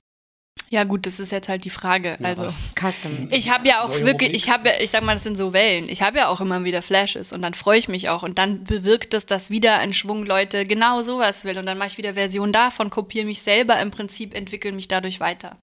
Ja, 0.72 0.86
gut, 0.86 1.06
das 1.06 1.20
ist 1.20 1.34
jetzt 1.34 1.50
halt 1.50 1.66
die 1.66 1.70
Frage. 1.70 2.16
Ja, 2.18 2.26
also. 2.26 2.48
Custom. 2.80 3.28
Ich 3.30 3.50
habe 3.50 3.68
ja 3.68 3.84
auch 3.84 3.90
Neue 3.90 4.06
wirklich, 4.06 4.30
Rubrik. 4.30 4.36
ich 4.36 4.50
habe 4.50 4.70
ja, 4.70 4.76
ich 4.80 4.90
sag 4.90 5.04
mal, 5.04 5.12
das 5.12 5.24
sind 5.24 5.38
so 5.38 5.52
Wellen. 5.52 5.90
Ich 5.90 6.02
habe 6.02 6.20
ja 6.20 6.30
auch 6.30 6.40
immer 6.40 6.64
wieder 6.64 6.82
Flashes 6.82 7.34
und 7.34 7.42
dann 7.42 7.54
freue 7.54 7.78
ich 7.78 7.90
mich 7.90 8.08
auch 8.08 8.24
und 8.24 8.38
dann 8.38 8.64
bewirkt 8.64 9.14
es, 9.14 9.26
dass 9.26 9.50
wieder 9.50 9.80
ein 9.80 9.94
Schwung 9.94 10.26
Leute 10.26 10.66
genau 10.66 11.02
sowas 11.02 11.44
will 11.44 11.58
und 11.58 11.66
dann 11.66 11.78
mache 11.78 11.90
ich 11.90 11.98
wieder 11.98 12.14
Version 12.14 12.54
davon, 12.54 12.90
kopiere 12.90 13.26
mich 13.26 13.42
selber 13.42 13.82
im 13.82 13.92
Prinzip, 13.92 14.34
entwickle 14.34 14.72
mich 14.72 14.88
dadurch 14.88 15.20
weiter. 15.20 15.58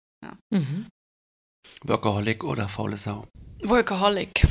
Mhm. 0.51 0.87
Workaholic 1.85 2.45
oder 2.45 2.69
faule 2.69 2.99
Sau. 2.99 3.27
Workaholic. 3.63 4.47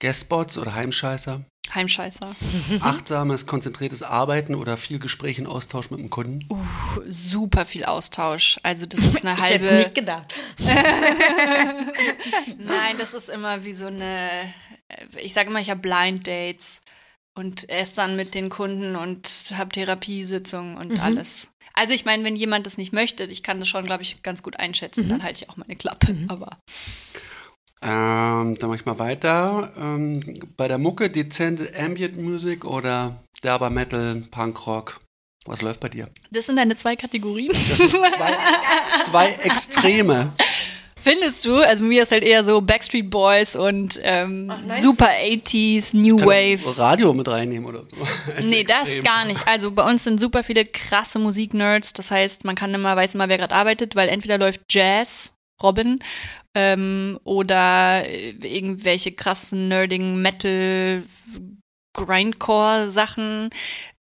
Guestspots 0.00 0.58
oder 0.58 0.74
Heimscheißer. 0.74 1.42
Heimscheißer. 1.76 2.34
Achtsames, 2.80 3.46
konzentriertes 3.46 4.02
Arbeiten 4.02 4.54
oder 4.56 4.76
viel 4.76 4.98
Gespräch 4.98 5.38
und 5.38 5.46
Austausch 5.46 5.90
mit 5.90 6.00
dem 6.00 6.10
Kunden. 6.10 6.40
Uh, 6.50 6.58
super 7.08 7.64
viel 7.64 7.84
Austausch. 7.84 8.58
Also 8.64 8.86
das 8.86 9.00
ist 9.06 9.24
eine 9.24 9.38
Ich 9.38 9.44
hätte 9.44 9.64
halbe. 9.66 9.76
nicht 9.78 9.94
gedacht. 9.94 10.34
Nein, 12.58 12.96
das 12.98 13.14
ist 13.14 13.28
immer 13.28 13.64
wie 13.64 13.74
so 13.74 13.86
eine, 13.86 14.30
ich 15.22 15.32
sage 15.32 15.50
immer, 15.50 15.60
ich 15.60 15.70
habe 15.70 15.80
Blind 15.80 16.26
Dates 16.26 16.80
und 17.34 17.68
esse 17.68 17.94
dann 17.96 18.16
mit 18.16 18.34
den 18.34 18.48
Kunden 18.48 18.96
und 18.96 19.28
habe 19.54 19.70
Therapiesitzungen 19.70 20.76
und 20.76 20.92
Mhm. 20.92 21.00
alles. 21.00 21.50
Also 21.74 21.92
ich 21.92 22.04
meine, 22.06 22.24
wenn 22.24 22.36
jemand 22.36 22.64
das 22.66 22.78
nicht 22.78 22.92
möchte, 22.94 23.24
ich 23.24 23.42
kann 23.42 23.60
das 23.60 23.68
schon, 23.68 23.84
glaube 23.84 24.02
ich, 24.02 24.22
ganz 24.22 24.42
gut 24.42 24.58
einschätzen, 24.58 25.04
Mhm. 25.04 25.08
dann 25.10 25.22
halte 25.22 25.44
ich 25.44 25.50
auch 25.50 25.56
meine 25.58 25.76
Klappe. 25.76 26.16
Aber 26.28 26.56
Ähm, 27.82 28.56
dann 28.58 28.70
mach 28.70 28.76
ich 28.76 28.86
mal 28.86 28.98
weiter. 28.98 29.72
Ähm, 29.76 30.40
bei 30.56 30.66
der 30.68 30.78
Mucke 30.78 31.10
dezente 31.10 31.70
Ambient 31.78 32.16
Music 32.18 32.64
oder 32.64 33.20
derber 33.42 33.70
Metal, 33.70 34.22
Punkrock. 34.30 34.98
Was 35.44 35.62
läuft 35.62 35.80
bei 35.80 35.88
dir? 35.88 36.08
das 36.32 36.46
sind 36.46 36.56
deine 36.56 36.76
zwei 36.76 36.96
Kategorien. 36.96 37.48
Das 37.48 37.76
sind 37.76 37.90
zwei, 37.90 38.32
zwei 39.04 39.30
Extreme. 39.44 40.32
Findest 41.00 41.44
du? 41.44 41.58
Also 41.58 41.84
mir 41.84 42.02
ist 42.02 42.10
halt 42.10 42.24
eher 42.24 42.42
so 42.42 42.60
Backstreet 42.60 43.08
Boys 43.08 43.54
und 43.54 44.00
ähm, 44.02 44.46
nice. 44.46 44.82
super 44.82 45.08
80s, 45.08 45.96
New 45.96 46.16
Kann 46.16 46.26
Wave. 46.26 46.78
Radio 46.78 47.14
mit 47.14 47.28
reinnehmen 47.28 47.68
oder 47.68 47.82
so. 47.82 48.42
Nee, 48.44 48.64
das 48.68 48.88
Extrem. 48.88 49.04
gar 49.04 49.24
nicht. 49.24 49.46
Also 49.46 49.70
bei 49.70 49.88
uns 49.88 50.02
sind 50.02 50.18
super 50.18 50.42
viele 50.42 50.64
krasse 50.64 51.20
Musiknerds. 51.20 51.92
Das 51.92 52.10
heißt, 52.10 52.44
man 52.44 52.56
kann 52.56 52.74
immer, 52.74 52.96
weiß 52.96 53.14
immer, 53.14 53.28
wer 53.28 53.38
gerade 53.38 53.54
arbeitet, 53.54 53.94
weil 53.94 54.08
entweder 54.08 54.36
läuft 54.36 54.62
Jazz, 54.68 55.35
Robin, 55.62 56.00
ähm, 56.54 57.18
oder 57.24 58.04
äh, 58.06 58.30
irgendwelche 58.42 59.12
krassen, 59.12 59.68
nerdigen 59.68 60.22
Metal, 60.22 61.02
Grindcore-Sachen. 61.94 63.50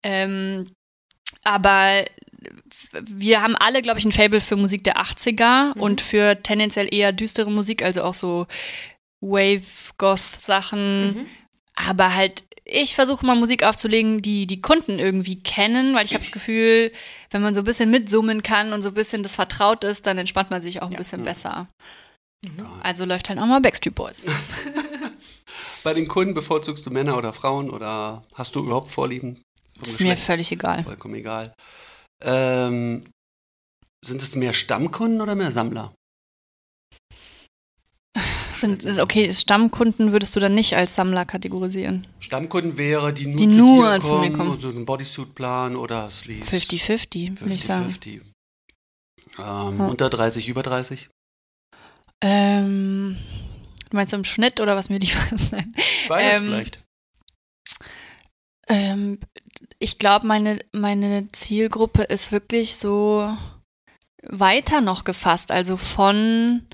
Ähm, 0.02 0.66
aber 1.44 2.04
wir 2.92 3.42
haben 3.42 3.56
alle, 3.56 3.82
glaube 3.82 3.98
ich, 3.98 4.04
ein 4.04 4.12
Fable 4.12 4.40
für 4.40 4.56
Musik 4.56 4.84
der 4.84 4.98
80er 4.98 5.72
und 5.78 6.00
für 6.00 6.42
tendenziell 6.42 6.92
eher 6.92 7.12
düstere 7.12 7.50
Musik, 7.50 7.82
also 7.82 8.02
auch 8.02 8.14
so 8.14 8.46
Wave-Goth-Sachen. 9.20 11.14
Mhm. 11.14 11.26
Aber 11.74 12.14
halt, 12.14 12.44
ich 12.64 12.94
versuche 12.94 13.24
mal 13.24 13.34
Musik 13.34 13.64
aufzulegen, 13.64 14.22
die 14.22 14.46
die 14.46 14.60
Kunden 14.60 14.98
irgendwie 14.98 15.40
kennen, 15.40 15.94
weil 15.94 16.04
ich 16.04 16.12
habe 16.12 16.22
das 16.22 16.32
Gefühl, 16.32 16.92
wenn 17.30 17.42
man 17.42 17.54
so 17.54 17.62
ein 17.62 17.64
bisschen 17.64 17.90
mitsummen 17.90 18.42
kann 18.42 18.72
und 18.72 18.82
so 18.82 18.88
ein 18.88 18.94
bisschen 18.94 19.22
das 19.22 19.36
vertraut 19.36 19.84
ist, 19.84 20.06
dann 20.06 20.18
entspannt 20.18 20.50
man 20.50 20.60
sich 20.60 20.82
auch 20.82 20.90
ein 20.90 20.96
bisschen 20.96 21.22
besser. 21.24 21.68
Also 22.82 23.04
läuft 23.04 23.28
halt 23.28 23.38
auch 23.38 23.46
mal 23.46 23.60
Backstreet 23.60 23.94
Boys. 23.94 24.24
Bei 25.84 25.94
den 25.94 26.08
Kunden 26.08 26.34
bevorzugst 26.34 26.84
du 26.86 26.90
Männer 26.90 27.16
oder 27.16 27.32
Frauen 27.32 27.70
oder 27.70 28.22
hast 28.34 28.54
du 28.54 28.64
überhaupt 28.64 28.90
Vorlieben? 28.90 29.40
Ist 29.80 30.00
mir 30.00 30.16
völlig 30.16 30.50
egal. 30.52 30.82
Vollkommen 30.84 31.14
egal. 31.14 31.54
Ähm, 32.22 33.04
sind 34.04 34.22
es 34.22 34.34
mehr 34.36 34.52
Stammkunden 34.52 35.20
oder 35.20 35.34
mehr 35.34 35.50
Sammler? 35.50 35.94
Sind, 38.62 38.98
okay, 39.00 39.32
Stammkunden 39.34 40.12
würdest 40.12 40.34
du 40.34 40.40
dann 40.40 40.54
nicht 40.54 40.74
als 40.76 40.94
Sammler 40.94 41.24
kategorisieren. 41.26 42.06
Stammkunden 42.20 42.78
wäre, 42.78 43.12
die 43.12 43.26
nur, 43.26 43.36
Die 43.36 43.48
zu, 43.50 43.56
nur 43.56 44.00
zu 44.00 44.12
mir 44.14 44.20
kommen 44.30 44.36
kommen. 44.38 44.50
und 44.52 44.60
so 44.62 44.68
einen 44.70 44.86
Bodysuit-Plan 44.86 45.76
oder 45.76 46.08
Sleeves. 46.10 46.48
50-50, 46.50 47.40
würde 47.40 47.54
ich 47.54 47.64
sagen. 47.64 47.86
50-50. 48.02 48.08
Ähm, 49.38 49.78
Ja. 49.78 49.86
Unter 49.86 50.08
30, 50.10 50.48
über 50.48 50.62
30? 50.62 51.08
Ähm, 52.22 53.16
du 53.90 53.96
meinst 53.96 54.14
im 54.14 54.24
Schnitt 54.24 54.60
oder 54.60 54.76
was 54.76 54.88
mir 54.88 54.98
lieber 54.98 55.20
ist? 55.32 55.52
Nein. 55.52 55.74
Beides 56.08 56.32
Ähm, 56.40 56.44
vielleicht. 56.44 56.82
Ähm, 58.68 59.18
ich 59.78 59.98
glaube, 59.98 60.26
meine, 60.26 60.60
meine 60.72 61.26
Zielgruppe 61.32 62.02
ist 62.04 62.30
wirklich 62.32 62.76
so 62.76 63.28
weiter 64.22 64.80
noch 64.80 65.04
gefasst. 65.04 65.50
Also 65.50 65.76
von, 65.76 66.64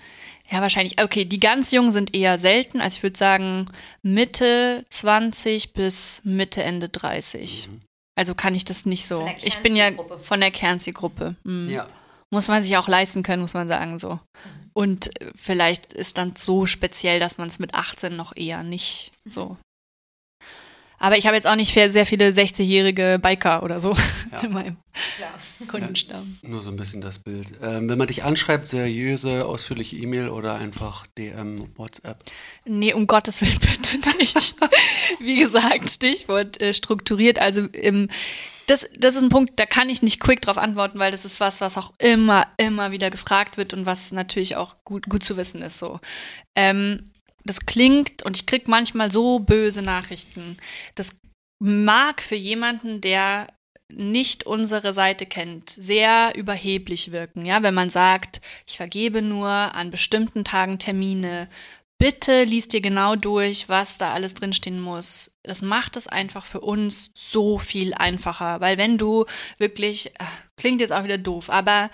ja, 0.51 0.63
wahrscheinlich, 0.63 1.03
okay, 1.03 1.25
die 1.25 1.41
ganz 1.41 1.73
Jungen 1.73 1.93
sind 1.93 2.15
eher 2.15 2.39
selten. 2.39 2.81
Also 2.81 2.97
ich 2.97 3.03
würde 3.03 3.19
sagen 3.19 3.69
Mitte 4.03 4.85
20 4.89 5.75
bis 5.75 6.23
Mitte, 6.25 6.63
Ende 6.63 6.89
30. 6.89 7.69
Mhm. 7.69 7.81
Also 8.17 8.35
kann 8.35 8.55
ich 8.55 8.65
das 8.65 8.87
nicht 8.87 9.07
so. 9.07 9.31
Ich 9.43 9.59
bin 9.59 9.77
ja 9.77 9.91
von 10.23 10.41
der 10.41 10.51
Kernzielgruppe. 10.51 11.37
Mhm. 11.45 11.71
Ja. 11.71 11.87
Muss 12.31 12.49
man 12.49 12.63
sich 12.63 12.77
auch 12.77 12.89
leisten 12.89 13.23
können, 13.23 13.43
muss 13.43 13.55
man 13.55 13.69
sagen, 13.69 13.99
so. 13.99 14.19
Und 14.73 15.21
äh, 15.21 15.31
vielleicht 15.35 15.93
ist 15.93 16.19
dann 16.19 16.35
so 16.37 16.67
speziell, 16.67 17.21
dass 17.21 17.39
man 17.39 17.49
es 17.49 17.59
mit 17.59 17.75
18 17.75 18.17
noch 18.17 18.35
eher 18.35 18.63
nicht 18.63 19.13
so. 19.25 19.57
Aber 20.99 21.17
ich 21.17 21.27
habe 21.27 21.37
jetzt 21.37 21.47
auch 21.47 21.55
nicht 21.55 21.73
sehr 21.73 22.07
viele 22.07 22.31
60-jährige 22.31 23.19
Biker 23.23 23.63
oder 23.63 23.79
so 23.79 23.95
Ja. 24.33 24.41
in 24.43 24.53
meinem 24.53 24.77
Kundenstamm. 25.69 26.39
Nur 26.43 26.63
so 26.63 26.71
ein 26.71 26.77
bisschen 26.77 27.01
das 27.01 27.21
Bild. 27.21 27.53
Ähm, 27.63 27.89
wenn 27.89 27.99
man 27.99 28.09
dich 28.09 28.25
anschreibt, 28.25 28.67
seriöse, 28.67 29.45
ausführliche 29.45 29.97
E-Mail 29.97 30.29
oder 30.29 30.57
einfach 30.57 31.07
DM, 31.19 31.57
WhatsApp. 31.77 32.19
Nee, 32.65 32.93
um 32.95 33.07
Gottes 33.07 33.41
Willen 33.41 33.59
bitte 33.61 34.17
nicht. 34.19 34.57
Wie 35.21 35.39
gesagt, 35.39 35.89
Stichwort 35.89 36.61
äh, 36.61 36.75
strukturiert. 36.75 37.39
Also 37.39 37.63
im, 37.67 38.09
das, 38.67 38.87
das 38.99 39.17
ist 39.17 39.23
ein 39.23 39.31
Punkt, 39.31 39.53
da 39.57 39.67
kann 39.67 39.89
ich 39.89 40.03
nicht 40.03 40.21
quick 40.21 40.41
drauf 40.43 40.59
antworten, 40.59 40.99
weil 40.99 41.11
das 41.11 41.25
ist 41.25 41.41
was, 41.41 41.61
was 41.61 41.79
auch 41.79 41.93
immer, 41.99 42.47
immer 42.57 42.93
wieder 42.93 43.11
gefragt 43.11 43.57
wird 43.57 43.73
und 43.73 43.87
was 43.87 44.13
natürlich 44.13 44.57
auch 44.57 44.75
gut, 44.85 45.09
gut 45.09 45.23
zu 45.23 45.37
wissen 45.37 45.63
ist. 45.63 45.79
So. 45.79 46.01
Ähm, 46.55 47.11
das 47.45 47.67
klingt 47.67 48.23
und 48.23 48.37
ich 48.37 48.47
krieg 48.47 48.69
manchmal 48.69 49.11
so 49.11 49.39
böse 49.39 49.83
Nachrichten. 49.83 50.57
Das 50.95 51.21
mag 51.61 52.21
für 52.23 52.35
jemanden, 52.35 53.01
der 53.01 53.49
nicht 53.91 54.45
unsere 54.45 54.93
Seite 54.93 55.25
kennt, 55.25 55.71
sehr 55.71 56.35
überheblich 56.37 57.11
wirken, 57.11 57.47
ja, 57.47 57.63
wenn 57.63 57.75
man 57.75 57.89
sagt, 57.89 58.41
ich 58.67 58.77
vergebe 58.77 59.23
nur 59.23 59.49
an 59.49 59.91
bestimmten 59.91 60.45
Tagen 60.45 60.79
Termine. 60.79 61.49
Bitte 61.99 62.45
liest 62.45 62.75
dir 62.75 62.81
genau 62.81 63.17
durch, 63.17 63.69
was 63.69 63.99
da 63.99 64.13
alles 64.13 64.35
drinstehen 64.35 64.81
muss. 64.81 65.37
Das 65.43 65.63
macht 65.63 65.97
es 65.97 66.07
einfach 66.07 66.47
für 66.47 66.61
uns 66.61 67.11
so 67.15 67.59
viel 67.59 67.93
einfacher, 67.95 68.61
weil 68.61 68.79
wenn 68.79 68.99
du 68.99 69.25
wirklich, 69.57 70.15
äh, 70.15 70.25
klingt 70.57 70.81
jetzt 70.81 70.93
auch 70.93 71.03
wieder 71.03 71.19
doof, 71.19 71.51
aber 71.51 71.91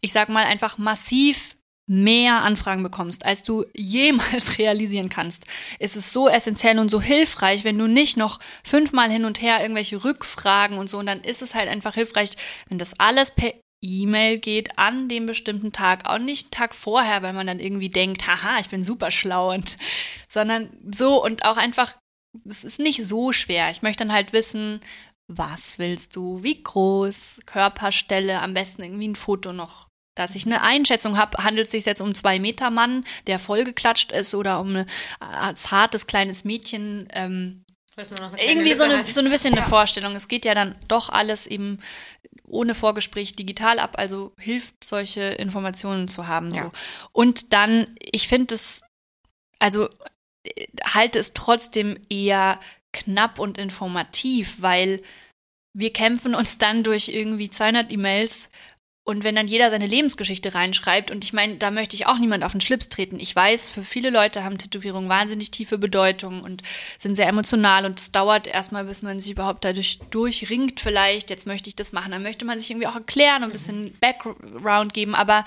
ich 0.00 0.12
sag 0.12 0.28
mal 0.28 0.44
einfach 0.44 0.78
massiv 0.78 1.53
mehr 1.86 2.42
Anfragen 2.42 2.82
bekommst, 2.82 3.24
als 3.24 3.42
du 3.42 3.64
jemals 3.74 4.58
realisieren 4.58 5.08
kannst, 5.08 5.46
ist 5.78 5.96
es 5.96 6.12
so 6.12 6.28
essentiell 6.28 6.78
und 6.78 6.90
so 6.90 7.00
hilfreich, 7.00 7.64
wenn 7.64 7.78
du 7.78 7.86
nicht 7.86 8.16
noch 8.16 8.40
fünfmal 8.62 9.10
hin 9.10 9.24
und 9.24 9.42
her 9.42 9.60
irgendwelche 9.60 10.02
Rückfragen 10.02 10.78
und 10.78 10.88
so, 10.88 10.98
und 10.98 11.06
dann 11.06 11.20
ist 11.20 11.42
es 11.42 11.54
halt 11.54 11.68
einfach 11.68 11.94
hilfreich, 11.94 12.30
wenn 12.68 12.78
das 12.78 12.98
alles 12.98 13.32
per 13.32 13.52
E-Mail 13.82 14.38
geht 14.38 14.78
an 14.78 15.08
dem 15.08 15.26
bestimmten 15.26 15.72
Tag, 15.72 16.08
auch 16.08 16.18
nicht 16.18 16.46
einen 16.46 16.50
Tag 16.52 16.74
vorher, 16.74 17.22
weil 17.22 17.34
man 17.34 17.46
dann 17.46 17.60
irgendwie 17.60 17.90
denkt, 17.90 18.26
haha, 18.26 18.58
ich 18.60 18.70
bin 18.70 18.82
super 18.82 19.10
schlau 19.10 19.52
und, 19.52 19.76
sondern 20.26 20.70
so 20.90 21.22
und 21.22 21.44
auch 21.44 21.58
einfach, 21.58 21.94
es 22.46 22.64
ist 22.64 22.80
nicht 22.80 23.04
so 23.04 23.32
schwer. 23.32 23.70
Ich 23.70 23.82
möchte 23.82 24.04
dann 24.04 24.14
halt 24.14 24.32
wissen, 24.32 24.80
was 25.28 25.78
willst 25.78 26.16
du, 26.16 26.42
wie 26.42 26.62
groß, 26.62 27.40
Körperstelle, 27.44 28.40
am 28.40 28.54
besten 28.54 28.82
irgendwie 28.82 29.08
ein 29.08 29.16
Foto 29.16 29.52
noch 29.52 29.88
dass 30.14 30.34
ich 30.34 30.46
eine 30.46 30.62
Einschätzung 30.62 31.18
habe, 31.18 31.42
handelt 31.42 31.66
es 31.66 31.72
sich 31.72 31.84
jetzt 31.84 32.00
um 32.00 32.14
zwei 32.14 32.38
Meter 32.38 32.70
Mann, 32.70 33.04
der 33.26 33.38
vollgeklatscht 33.38 34.12
ist, 34.12 34.34
oder 34.34 34.60
um 34.60 34.76
ein 34.76 34.86
äh, 35.20 35.54
zartes 35.54 36.06
kleines 36.06 36.44
Mädchen. 36.44 37.08
Ähm, 37.12 37.64
irgendwie 37.96 38.74
so 38.74 38.84
eine, 38.84 39.04
so 39.04 39.20
ein 39.20 39.30
bisschen 39.30 39.54
ja. 39.54 39.60
eine 39.60 39.68
Vorstellung. 39.68 40.16
Es 40.16 40.26
geht 40.28 40.44
ja 40.44 40.54
dann 40.54 40.74
doch 40.88 41.10
alles 41.10 41.46
eben 41.46 41.78
ohne 42.46 42.74
Vorgespräch 42.74 43.36
digital 43.36 43.78
ab, 43.78 43.94
also 43.98 44.32
hilft 44.38 44.84
solche 44.84 45.22
Informationen 45.22 46.08
zu 46.08 46.26
haben. 46.26 46.52
So. 46.52 46.60
Ja. 46.60 46.72
Und 47.12 47.52
dann, 47.52 47.86
ich 48.00 48.28
finde 48.28 48.54
es, 48.54 48.82
also 49.58 49.88
äh, 50.44 50.66
halte 50.84 51.18
es 51.18 51.34
trotzdem 51.34 51.98
eher 52.08 52.60
knapp 52.92 53.38
und 53.38 53.58
informativ, 53.58 54.56
weil 54.60 55.02
wir 55.76 55.92
kämpfen 55.92 56.34
uns 56.34 56.58
dann 56.58 56.84
durch 56.84 57.08
irgendwie 57.08 57.50
200 57.50 57.92
E-Mails 57.92 58.50
und 59.06 59.22
wenn 59.22 59.34
dann 59.34 59.48
jeder 59.48 59.68
seine 59.68 59.86
Lebensgeschichte 59.86 60.54
reinschreibt, 60.54 61.10
und 61.10 61.24
ich 61.24 61.34
meine, 61.34 61.56
da 61.56 61.70
möchte 61.70 61.94
ich 61.94 62.06
auch 62.06 62.18
niemand 62.18 62.42
auf 62.42 62.52
den 62.52 62.62
Schlips 62.62 62.88
treten. 62.88 63.20
Ich 63.20 63.36
weiß, 63.36 63.68
für 63.68 63.82
viele 63.82 64.08
Leute 64.08 64.44
haben 64.44 64.56
Tätowierungen 64.56 65.10
wahnsinnig 65.10 65.50
tiefe 65.50 65.76
Bedeutung 65.76 66.42
und 66.42 66.62
sind 66.98 67.14
sehr 67.14 67.28
emotional 67.28 67.84
und 67.84 68.00
es 68.00 68.12
dauert 68.12 68.46
erstmal, 68.46 68.84
bis 68.84 69.02
man 69.02 69.20
sich 69.20 69.32
überhaupt 69.32 69.62
dadurch 69.64 69.98
durchringt 70.10 70.80
vielleicht. 70.80 71.28
Jetzt 71.28 71.46
möchte 71.46 71.68
ich 71.68 71.76
das 71.76 71.92
machen. 71.92 72.12
Dann 72.12 72.22
möchte 72.22 72.46
man 72.46 72.58
sich 72.58 72.70
irgendwie 72.70 72.86
auch 72.86 72.94
erklären 72.94 73.42
und 73.42 73.50
ein 73.50 73.52
bisschen 73.52 73.94
Background 74.00 74.94
geben. 74.94 75.14
Aber 75.14 75.44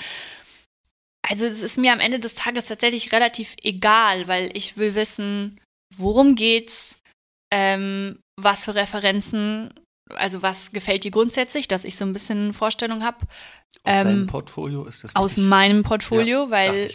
also 1.27 1.45
es 1.45 1.63
ist 1.63 1.77
mir 1.77 1.93
am 1.93 1.99
Ende 1.99 2.19
des 2.19 2.35
Tages 2.35 2.65
tatsächlich 2.65 3.11
relativ 3.11 3.55
egal, 3.63 4.27
weil 4.27 4.55
ich 4.55 4.77
will 4.77 4.93
wissen, 4.93 5.59
worum 5.95 6.35
geht's, 6.35 7.01
ähm, 7.51 8.19
was 8.39 8.65
für 8.65 8.75
Referenzen 8.75 9.73
also 10.15 10.41
was 10.41 10.71
gefällt 10.71 11.03
dir 11.03 11.11
grundsätzlich, 11.11 11.67
dass 11.67 11.85
ich 11.85 11.95
so 11.95 12.05
ein 12.05 12.13
bisschen 12.13 12.53
Vorstellung 12.53 13.03
habe. 13.03 13.17
Aus 13.83 13.95
ähm, 13.95 14.03
deinem 14.03 14.27
Portfolio 14.27 14.85
ist 14.85 15.03
das? 15.03 15.15
Aus 15.15 15.37
meinem 15.37 15.83
Portfolio, 15.83 16.45
ja, 16.45 16.49
weil 16.49 16.89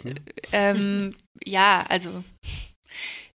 ähm, 0.51 1.15
ja, 1.43 1.85
also 1.87 2.23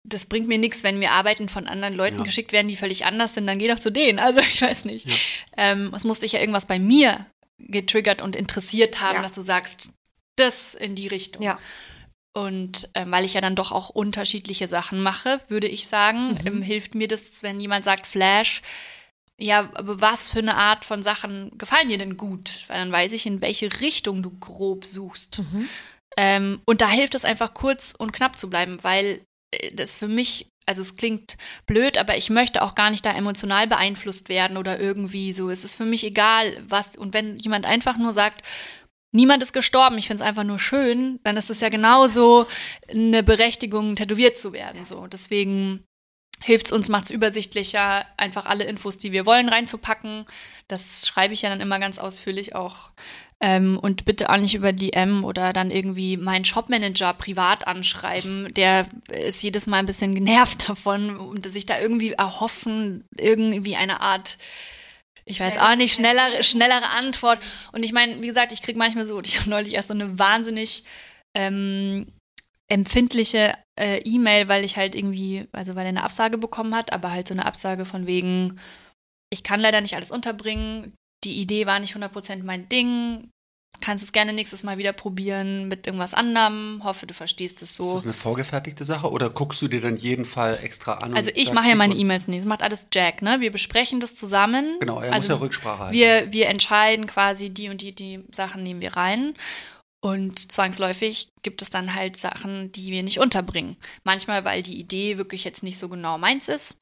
das 0.05 0.27
bringt 0.27 0.49
mir 0.49 0.59
nichts, 0.59 0.85
wenn 0.85 0.99
mir 0.99 1.13
Arbeiten 1.13 1.49
von 1.49 1.67
anderen 1.67 1.95
Leuten 1.95 2.19
ja. 2.19 2.25
geschickt 2.25 2.53
werden, 2.53 2.69
die 2.69 2.77
völlig 2.77 3.07
anders 3.07 3.35
sind, 3.35 3.47
dann 3.47 3.59
geh 3.59 3.69
doch 3.69 3.79
zu 3.79 3.91
denen. 3.91 4.19
Also 4.19 4.41
ich 4.41 4.61
weiß 4.61 4.85
nicht. 4.85 5.09
Ja. 5.09 5.15
Ähm, 5.57 5.93
es 5.95 6.05
musste 6.05 6.27
ich 6.27 6.33
ja 6.33 6.41
irgendwas 6.41 6.67
bei 6.67 6.79
mir 6.79 7.27
getriggert 7.59 8.21
und 8.21 8.37
interessiert 8.37 9.01
haben, 9.01 9.23
dass 9.23 9.33
du 9.33 9.41
sagst, 9.41 9.93
das 10.37 10.75
in 10.75 10.95
die 10.95 11.09
Richtung. 11.09 11.43
Ja. 11.43 11.59
Und 12.37 12.91
ähm, 12.95 13.13
weil 13.13 13.25
ich 13.25 13.35
ja 13.35 13.41
dann 13.41 13.55
doch 13.55 13.71
auch 13.71 13.91
unterschiedliche 13.91 14.67
Sachen 14.67 15.03
mache, 15.03 15.41
würde 15.49 15.69
ich 15.69 15.87
sagen, 15.87 16.33
mhm. 16.33 16.47
ähm, 16.47 16.63
hilft 16.63 16.95
mir 16.95 17.07
das, 17.07 17.43
wenn 17.43 17.61
jemand 17.61 17.85
sagt 17.85 18.07
Flash, 18.07 18.61
ja, 19.41 19.71
aber 19.75 20.01
was 20.01 20.29
für 20.29 20.39
eine 20.39 20.57
Art 20.57 20.85
von 20.85 21.03
Sachen 21.03 21.57
gefallen 21.59 21.89
dir 21.89 21.99
denn 21.99 22.17
gut? 22.17 22.65
Weil 22.69 22.79
dann 22.79 22.93
weiß 22.93 23.13
ich, 23.13 23.27
in 23.27 23.41
welche 23.41 23.81
Richtung 23.81 24.23
du 24.23 24.31
grob 24.31 24.85
suchst. 24.85 25.41
Mhm. 25.41 25.69
Ähm, 26.17 26.61
und 26.65 26.81
da 26.81 26.89
hilft 26.89 27.15
es 27.15 27.25
einfach 27.25 27.55
kurz 27.55 27.95
und 27.97 28.13
knapp 28.13 28.39
zu 28.39 28.49
bleiben, 28.49 28.77
weil 28.83 29.21
äh, 29.51 29.73
das 29.75 29.99
für 29.99 30.07
mich, 30.07 30.47
also 30.67 30.81
es 30.81 30.97
klingt 30.97 31.37
blöd, 31.67 31.99
aber 31.99 32.17
ich 32.17 32.31
möchte 32.31 32.63
auch 32.63 32.77
gar 32.77 32.91
nicht 32.91 33.05
da 33.05 33.13
emotional 33.13 33.67
beeinflusst 33.67 34.29
werden 34.29 34.57
oder 34.57 34.79
irgendwie 34.79 35.33
so. 35.33 35.51
Es 35.51 35.65
ist 35.65 35.75
für 35.75 35.85
mich 35.85 36.05
egal, 36.05 36.57
was. 36.69 36.95
Und 36.95 37.13
wenn 37.13 37.39
jemand 37.39 37.67
einfach 37.67 37.97
nur 37.97 38.13
sagt, 38.13 38.43
niemand 39.11 39.43
ist 39.43 39.53
gestorben, 39.53 39.99
ich 39.99 40.07
finde 40.07 40.23
es 40.23 40.29
einfach 40.29 40.45
nur 40.45 40.61
schön, 40.61 41.19
dann 41.25 41.37
ist 41.37 41.51
es 41.51 41.61
ja 41.61 41.71
genauso 41.71 42.47
eine 42.89 43.25
Berechtigung, 43.25 43.97
tätowiert 43.97 44.39
zu 44.39 44.53
werden. 44.53 44.85
So. 44.85 45.09
Deswegen 45.09 45.85
hilft 46.43 46.67
es 46.67 46.73
uns, 46.73 46.89
macht 46.89 47.05
es 47.05 47.11
übersichtlicher, 47.11 48.05
einfach 48.17 48.47
alle 48.47 48.65
Infos, 48.65 48.99
die 48.99 49.13
wir 49.13 49.27
wollen, 49.27 49.49
reinzupacken. 49.49 50.25
Das 50.69 51.07
schreibe 51.07 51.35
ich 51.35 51.43
ja 51.43 51.51
dann 51.51 51.61
immer 51.61 51.79
ganz 51.79 51.99
ausführlich 51.99 52.55
auch. 52.55 52.91
Ähm, 53.41 53.79
und 53.79 54.05
bitte 54.05 54.31
auch 54.31 54.37
nicht 54.37 54.55
über 54.55 54.73
DM 54.73 55.25
oder 55.25 55.53
dann 55.53 55.71
irgendwie 55.71 56.17
meinen 56.17 56.45
Shopmanager 56.45 57.13
privat 57.15 57.67
anschreiben. 57.67 58.53
Der 58.55 58.87
ist 59.11 59.43
jedes 59.43 59.67
Mal 59.67 59.79
ein 59.79 59.87
bisschen 59.87 60.15
genervt 60.15 60.69
davon 60.69 61.17
und 61.17 61.51
sich 61.51 61.67
da 61.67 61.79
irgendwie 61.79 62.13
erhoffen, 62.13 63.05
irgendwie 63.17 63.77
eine 63.77 64.01
Art 64.01 64.39
ich 65.27 65.41
weiß 65.41 65.59
auch 65.59 65.75
nicht, 65.75 65.95
schnellere, 65.95 66.43
schnellere 66.43 66.91
Antwort. 66.91 67.39
Und 67.73 67.83
ich 67.83 67.93
meine, 67.93 68.23
wie 68.23 68.27
gesagt, 68.27 68.53
ich 68.53 68.63
kriege 68.63 68.79
manchmal 68.79 69.07
so, 69.07 69.21
ich 69.25 69.39
habe 69.39 69.51
neulich 69.51 69.75
erst 69.75 69.89
so 69.89 69.95
eine 69.95 70.19
wahnsinnig 70.19 70.85
ähm, 71.35 72.07
empfindliche 72.69 73.55
äh, 73.79 73.99
E-Mail, 74.03 74.49
weil 74.49 74.65
ich 74.65 74.77
halt 74.77 74.95
irgendwie, 74.95 75.47
also 75.53 75.75
weil 75.75 75.85
er 75.85 75.91
eine 75.91 76.05
Absage 76.05 76.39
bekommen 76.39 76.75
hat, 76.75 76.93
aber 76.93 77.11
halt 77.11 77.29
so 77.29 77.35
eine 77.35 77.47
Absage 77.47 77.85
von 77.85 78.07
wegen, 78.07 78.59
ich 79.31 79.43
kann 79.43 79.61
leider 79.61 79.81
nicht 79.81 79.97
alles 79.97 80.11
unterbringen, 80.11 80.95
die 81.25 81.41
Idee 81.41 81.67
war 81.67 81.79
nicht 81.79 81.97
100% 81.97 82.43
mein 82.45 82.69
Ding, 82.69 83.31
kannst 83.81 84.05
es 84.05 84.13
gerne 84.13 84.33
nächstes 84.33 84.63
Mal 84.63 84.79
wieder 84.79 84.93
probieren 84.93 85.69
mit 85.69 85.87
irgendwas 85.87 86.15
anderem, 86.15 86.81
hoffe, 86.85 87.07
du 87.07 87.15
verstehst 87.15 87.61
es 87.63 87.77
so. 87.77 87.89
Ist 87.89 87.95
das 87.97 88.05
eine 88.05 88.13
vorgefertigte 88.13 88.85
Sache 88.85 89.11
oder 89.11 89.29
guckst 89.29 89.61
du 89.61 89.69
dir 89.69 89.81
dann 89.81 89.97
jeden 89.97 90.25
Fall 90.25 90.59
extra 90.63 90.95
an? 90.95 91.15
Also 91.15 91.31
ich 91.35 91.53
mache 91.53 91.69
ja 91.69 91.75
meine 91.75 91.95
E-Mails 91.95 92.29
nicht, 92.29 92.41
das 92.41 92.47
macht 92.47 92.63
alles 92.63 92.87
Jack, 92.93 93.21
ne? 93.21 93.41
Wir 93.41 93.51
besprechen 93.51 94.01
das 94.01 94.15
zusammen. 94.15 94.79
Genau, 94.81 95.01
er 95.01 95.13
also 95.13 95.29
muss 95.29 95.39
ja 95.39 95.45
Rücksprache 95.45 95.79
halten. 95.81 95.95
Wir, 95.95 96.33
wir 96.33 96.49
entscheiden 96.49 97.07
quasi, 97.07 97.51
die 97.51 97.69
und 97.69 97.83
die, 97.83 97.95
die 97.95 98.25
Sachen 98.31 98.63
nehmen 98.63 98.81
wir 98.81 98.97
rein 98.97 99.35
und 100.05 100.53
zwangsläufig 100.53 101.29
gibt 101.43 101.63
es 101.63 101.71
dann 101.71 101.95
halt 101.95 102.19
Sachen, 102.19 102.71
die 102.73 102.93
wir 102.93 103.03
nicht 103.03 103.21
unterbringen. 103.21 103.79
Manchmal, 104.03 104.45
weil 104.45 104.63
die 104.63 104.79
Idee 104.79 105.17
wirklich 105.17 105.45
jetzt 105.45 105.63
nicht 105.63 105.79
so 105.79 105.89
genau 105.89 106.19
meins 106.19 106.51
ist. 106.51 106.79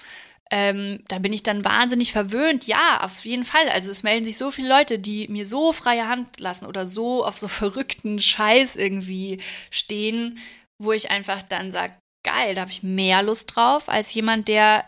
Ähm, 0.51 1.05
da 1.07 1.21
bin 1.21 1.33
ich 1.33 1.45
dann 1.45 1.65
wahnsinnig 1.65 2.11
verwöhnt. 2.11 2.67
Ja, 2.67 3.01
auf 3.01 3.25
jeden 3.25 3.45
Fall. 3.45 3.69
Also 3.69 3.93
es 3.93 4.03
melden 4.03 4.25
sich 4.25 4.37
so 4.37 4.51
viele 4.51 4.69
Leute, 4.69 4.99
die 4.99 5.29
mir 5.29 5.47
so 5.47 5.73
freie 5.73 6.09
Hand 6.09 6.41
lassen 6.41 6.67
oder 6.67 6.85
so 6.85 7.25
auf 7.25 7.39
so 7.39 7.47
verrückten 7.63 8.21
Scheiß 8.21 8.75
irgendwie 8.75 9.39
stehen, 9.71 10.41
wo 10.81 10.91
ich 10.91 11.13
einfach 11.13 11.43
dann 11.43 11.71
sage, 11.71 11.95
geil, 12.27 12.57
da 12.57 12.63
habe 12.63 12.73
ich 12.73 12.83
mehr 12.83 13.23
Lust 13.23 13.55
drauf, 13.55 13.89
als 13.89 14.13
jemand, 14.13 14.49
der 14.49 14.85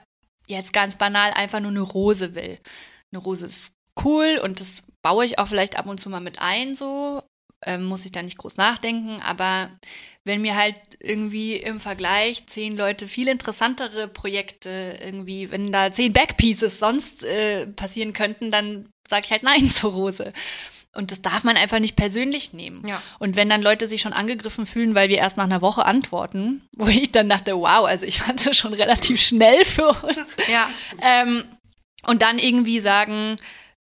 jetzt 0.49 0.73
ganz 0.73 0.97
banal 0.99 1.31
einfach 1.35 1.61
nur 1.61 1.71
eine 1.71 1.83
Rose 1.83 2.35
will. 2.35 2.59
Eine 3.13 3.23
Rose 3.23 3.47
ist 3.47 3.75
cool 4.05 4.41
und 4.43 4.59
das 4.59 4.83
baue 5.03 5.25
ich 5.25 5.39
auch 5.39 5.47
vielleicht 5.47 5.79
ab 5.79 5.87
und 5.87 6.01
zu 6.01 6.11
mal 6.11 6.19
mit 6.19 6.41
ein, 6.41 6.75
so 6.75 7.23
ähm, 7.65 7.85
muss 7.85 8.05
ich 8.05 8.13
da 8.13 8.23
nicht 8.23 8.39
groß 8.39 8.57
nachdenken. 8.57 9.21
Aber 9.23 9.71
wenn 10.25 10.43
mir 10.43 10.57
halt 10.57 10.77
irgendwie 11.01 11.57
im 11.57 11.81
Vergleich 11.81 12.47
zehn 12.47 12.77
Leute 12.77 13.09
viel 13.09 13.29
interessantere 13.29 14.09
Projekte 14.09 14.99
irgendwie, 15.03 15.51
wenn 15.51 15.71
da 15.71 15.91
zehn 15.91 16.13
Backpieces 16.13 16.79
sonst 16.79 17.25
äh, 17.25 17.67
passieren 17.67 18.13
könnten, 18.13 18.51
dann 18.51 18.89
sage 19.09 19.25
ich 19.27 19.33
halt 19.33 19.43
Nein 19.43 19.69
zur 19.69 19.93
Rose. 19.93 20.33
Und 20.95 21.11
das 21.11 21.23
darf 21.23 21.43
man 21.43 21.57
einfach 21.57 21.81
nicht 21.81 21.97
persönlich 21.97 22.53
nehmen. 22.53 22.87
Ja. 22.87 23.03
Und 23.19 23.35
wenn 23.35 23.49
dann 23.49 23.63
Leute 23.63 23.89
sich 23.89 24.01
schon 24.01 24.13
angegriffen 24.13 24.65
fühlen, 24.65 24.95
weil 24.95 25.09
wir 25.09 25.19
erst 25.19 25.37
nach 25.37 25.45
einer 25.45 25.61
Woche 25.61 25.85
antworten, 25.85 26.67
wo 26.77 26.87
ich 26.87 27.13
dann 27.13 27.29
dachte, 27.29 27.57
wow, 27.57 27.87
also 27.87 28.07
ich 28.07 28.21
fand 28.21 28.47
das 28.47 28.57
schon 28.57 28.75
relativ 28.75 29.21
schnell 29.21 29.65
für 29.65 29.89
uns. 29.89 30.37
Ja. 30.51 30.69
Ähm, 31.03 31.45
und 32.07 32.23
dann 32.23 32.39
irgendwie 32.39 32.81
sagen, 32.81 33.37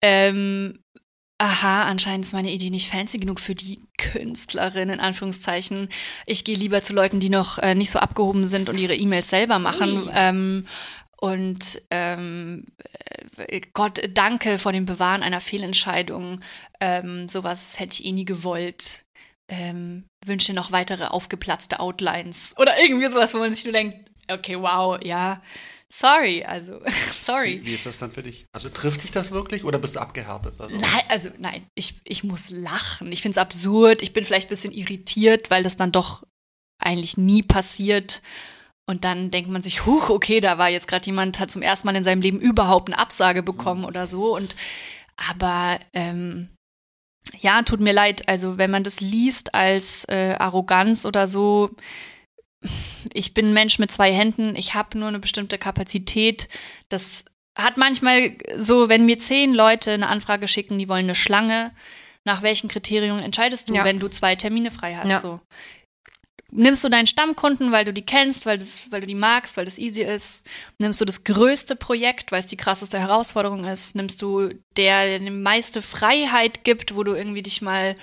ähm, 0.01 0.82
aha, 1.43 1.83
anscheinend 1.83 2.25
ist 2.25 2.31
meine 2.31 2.51
Idee 2.51 2.69
nicht 2.69 2.89
fancy 2.89 3.19
genug 3.19 3.37
für 3.37 3.53
die 3.53 3.81
Künstlerin, 3.97 4.89
in 4.89 5.01
Anführungszeichen. 5.01 5.89
Ich 6.25 6.45
gehe 6.45 6.55
lieber 6.55 6.81
zu 6.81 6.93
Leuten, 6.93 7.19
die 7.19 7.29
noch 7.29 7.57
äh, 7.57 7.75
nicht 7.75 7.91
so 7.91 7.99
abgehoben 7.99 8.45
sind 8.45 8.69
und 8.69 8.77
ihre 8.77 8.95
E-Mails 8.95 9.29
selber 9.29 9.59
machen. 9.59 10.09
Ähm, 10.13 10.65
und 11.17 11.81
ähm, 11.91 12.63
äh, 13.35 13.59
Gott, 13.73 13.99
danke 14.13 14.57
vor 14.57 14.71
dem 14.71 14.85
Bewahren 14.85 15.21
einer 15.21 15.41
Fehlentscheidung. 15.41 16.39
Ähm, 16.79 17.27
sowas 17.27 17.77
hätte 17.77 17.99
ich 17.99 18.05
eh 18.05 18.13
nie 18.13 18.25
gewollt. 18.25 19.03
Ähm, 19.49 20.05
wünsche 20.25 20.53
noch 20.53 20.71
weitere 20.71 21.07
aufgeplatzte 21.07 21.81
Outlines. 21.81 22.55
Oder 22.57 22.81
irgendwie 22.81 23.09
sowas, 23.09 23.33
wo 23.33 23.39
man 23.39 23.53
sich 23.53 23.65
nur 23.65 23.73
denkt, 23.73 23.97
okay, 24.29 24.57
wow, 24.57 24.97
ja. 25.03 25.41
Sorry, 25.95 26.43
also, 26.43 26.81
sorry. 27.21 27.61
Wie, 27.61 27.67
wie, 27.67 27.73
ist 27.75 27.85
das 27.85 27.99
dann 27.99 28.11
für 28.11 28.23
dich? 28.23 28.47
Also 28.51 28.69
trifft 28.69 29.03
dich 29.03 29.11
das 29.11 29.31
wirklich 29.31 29.63
oder 29.63 29.77
bist 29.77 29.95
du 29.95 29.99
abgehärtet? 29.99 30.59
Also, 30.59 30.75
nein, 30.75 31.03
also 31.09 31.29
nein, 31.37 31.67
ich, 31.75 32.01
ich 32.05 32.23
muss 32.23 32.49
lachen. 32.49 33.11
Ich 33.11 33.21
finde 33.21 33.33
es 33.33 33.37
absurd. 33.37 34.01
Ich 34.01 34.11
bin 34.11 34.25
vielleicht 34.25 34.47
ein 34.47 34.49
bisschen 34.49 34.71
irritiert, 34.71 35.51
weil 35.51 35.61
das 35.61 35.77
dann 35.77 35.91
doch 35.91 36.25
eigentlich 36.79 37.17
nie 37.17 37.43
passiert. 37.43 38.23
Und 38.87 39.05
dann 39.05 39.29
denkt 39.29 39.51
man 39.51 39.61
sich, 39.61 39.85
huch, 39.85 40.09
okay, 40.09 40.39
da 40.39 40.57
war 40.57 40.69
jetzt 40.69 40.87
gerade 40.87 41.05
jemand, 41.05 41.39
hat 41.39 41.51
zum 41.51 41.61
ersten 41.61 41.87
Mal 41.87 41.95
in 41.95 42.03
seinem 42.03 42.21
Leben 42.21 42.41
überhaupt 42.41 42.89
eine 42.89 42.97
Absage 42.97 43.43
bekommen 43.43 43.81
mhm. 43.81 43.87
oder 43.87 44.07
so. 44.07 44.35
Und 44.35 44.55
aber 45.15 45.79
ähm, 45.93 46.49
ja, 47.37 47.61
tut 47.61 47.79
mir 47.79 47.93
leid. 47.93 48.27
Also 48.27 48.57
wenn 48.57 48.71
man 48.71 48.83
das 48.83 48.99
liest 48.99 49.53
als 49.53 50.05
äh, 50.09 50.35
Arroganz 50.39 51.05
oder 51.05 51.27
so, 51.27 51.69
ich 53.13 53.33
bin 53.33 53.47
ein 53.47 53.53
Mensch 53.53 53.79
mit 53.79 53.91
zwei 53.91 54.11
Händen, 54.13 54.55
ich 54.55 54.73
habe 54.73 54.97
nur 54.97 55.07
eine 55.07 55.19
bestimmte 55.19 55.57
Kapazität. 55.57 56.49
Das 56.89 57.25
hat 57.55 57.77
manchmal 57.77 58.31
so, 58.57 58.89
wenn 58.89 59.05
mir 59.05 59.19
zehn 59.19 59.53
Leute 59.53 59.91
eine 59.91 60.07
Anfrage 60.07 60.47
schicken, 60.47 60.79
die 60.79 60.89
wollen 60.89 61.05
eine 61.05 61.15
Schlange, 61.15 61.71
nach 62.23 62.41
welchen 62.41 62.69
Kriterien 62.69 63.19
entscheidest 63.19 63.69
du, 63.69 63.75
Ja. 63.75 63.83
wenn 63.83 63.99
du 63.99 64.07
zwei 64.07 64.35
Termine 64.35 64.71
frei 64.71 64.95
hast? 64.95 65.09
Ja. 65.09 65.19
So. 65.19 65.39
Nimmst 66.55 66.83
du 66.83 66.89
deinen 66.89 67.07
Stammkunden, 67.07 67.71
weil 67.71 67.83
du 67.83 67.93
die 67.93 68.05
kennst, 68.05 68.45
weil, 68.45 68.59
das, 68.59 68.91
weil 68.91 69.01
du 69.01 69.07
die 69.07 69.15
magst, 69.15 69.57
weil 69.57 69.65
das 69.65 69.79
easy 69.79 70.03
ist? 70.03 70.45
Nimmst 70.77 71.01
du 71.01 71.05
das 71.05 71.23
größte 71.23 71.75
Projekt, 71.75 72.31
weil 72.31 72.39
es 72.41 72.45
die 72.45 72.57
krasseste 72.57 72.99
Herausforderung 72.99 73.65
ist? 73.65 73.95
Nimmst 73.95 74.21
du 74.21 74.49
der, 74.77 75.05
der 75.05 75.19
die 75.19 75.31
meiste 75.31 75.81
Freiheit 75.81 76.63
gibt, 76.63 76.95
wo 76.95 77.03
du 77.03 77.13
irgendwie 77.15 77.41
dich 77.41 77.61
mal. 77.63 77.95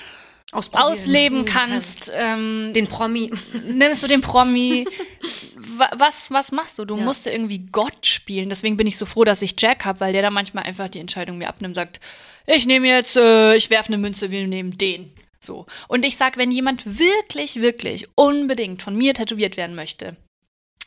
Ausleben 0.52 1.44
kannst? 1.44 2.10
Ähm, 2.14 2.72
Den 2.74 2.86
Promi. 2.88 3.30
nimmst 3.64 4.02
du 4.02 4.08
den 4.08 4.20
Promi? 4.20 4.86
Wa- 5.56 5.90
was, 5.96 6.30
was 6.30 6.50
machst 6.52 6.78
du? 6.78 6.84
Du 6.84 6.96
Ja. 6.96 7.04
musst 7.04 7.26
irgendwie 7.26 7.60
Gott 7.70 8.04
spielen. 8.06 8.48
Deswegen 8.48 8.76
bin 8.76 8.86
ich 8.86 8.96
so 8.98 9.06
froh, 9.06 9.24
dass 9.24 9.42
ich 9.42 9.54
Jack 9.58 9.84
habe, 9.84 10.00
weil 10.00 10.12
der 10.12 10.22
da 10.22 10.30
manchmal 10.30 10.64
einfach 10.64 10.88
die 10.88 10.98
Entscheidung 10.98 11.38
mir 11.38 11.48
abnimmt, 11.48 11.74
sagt, 11.76 12.00
ich 12.46 12.66
nehme 12.66 12.88
jetzt, 12.88 13.16
äh, 13.16 13.54
ich 13.54 13.70
werfe 13.70 13.88
eine 13.92 13.98
Münze, 13.98 14.30
wir 14.30 14.46
nehmen 14.46 14.76
den. 14.76 15.12
So. 15.38 15.66
Und 15.88 16.04
ich 16.04 16.16
sag, 16.16 16.36
wenn 16.36 16.50
jemand 16.50 16.98
wirklich, 16.98 17.60
wirklich 17.60 18.08
unbedingt 18.14 18.82
von 18.82 18.96
mir 18.96 19.14
tätowiert 19.14 19.56
werden 19.56 19.76
möchte, 19.76 20.16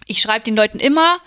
ich 0.06 0.22
schreibe 0.22 0.44
den 0.44 0.56
Leuten 0.56 0.80
immer, 0.80 1.20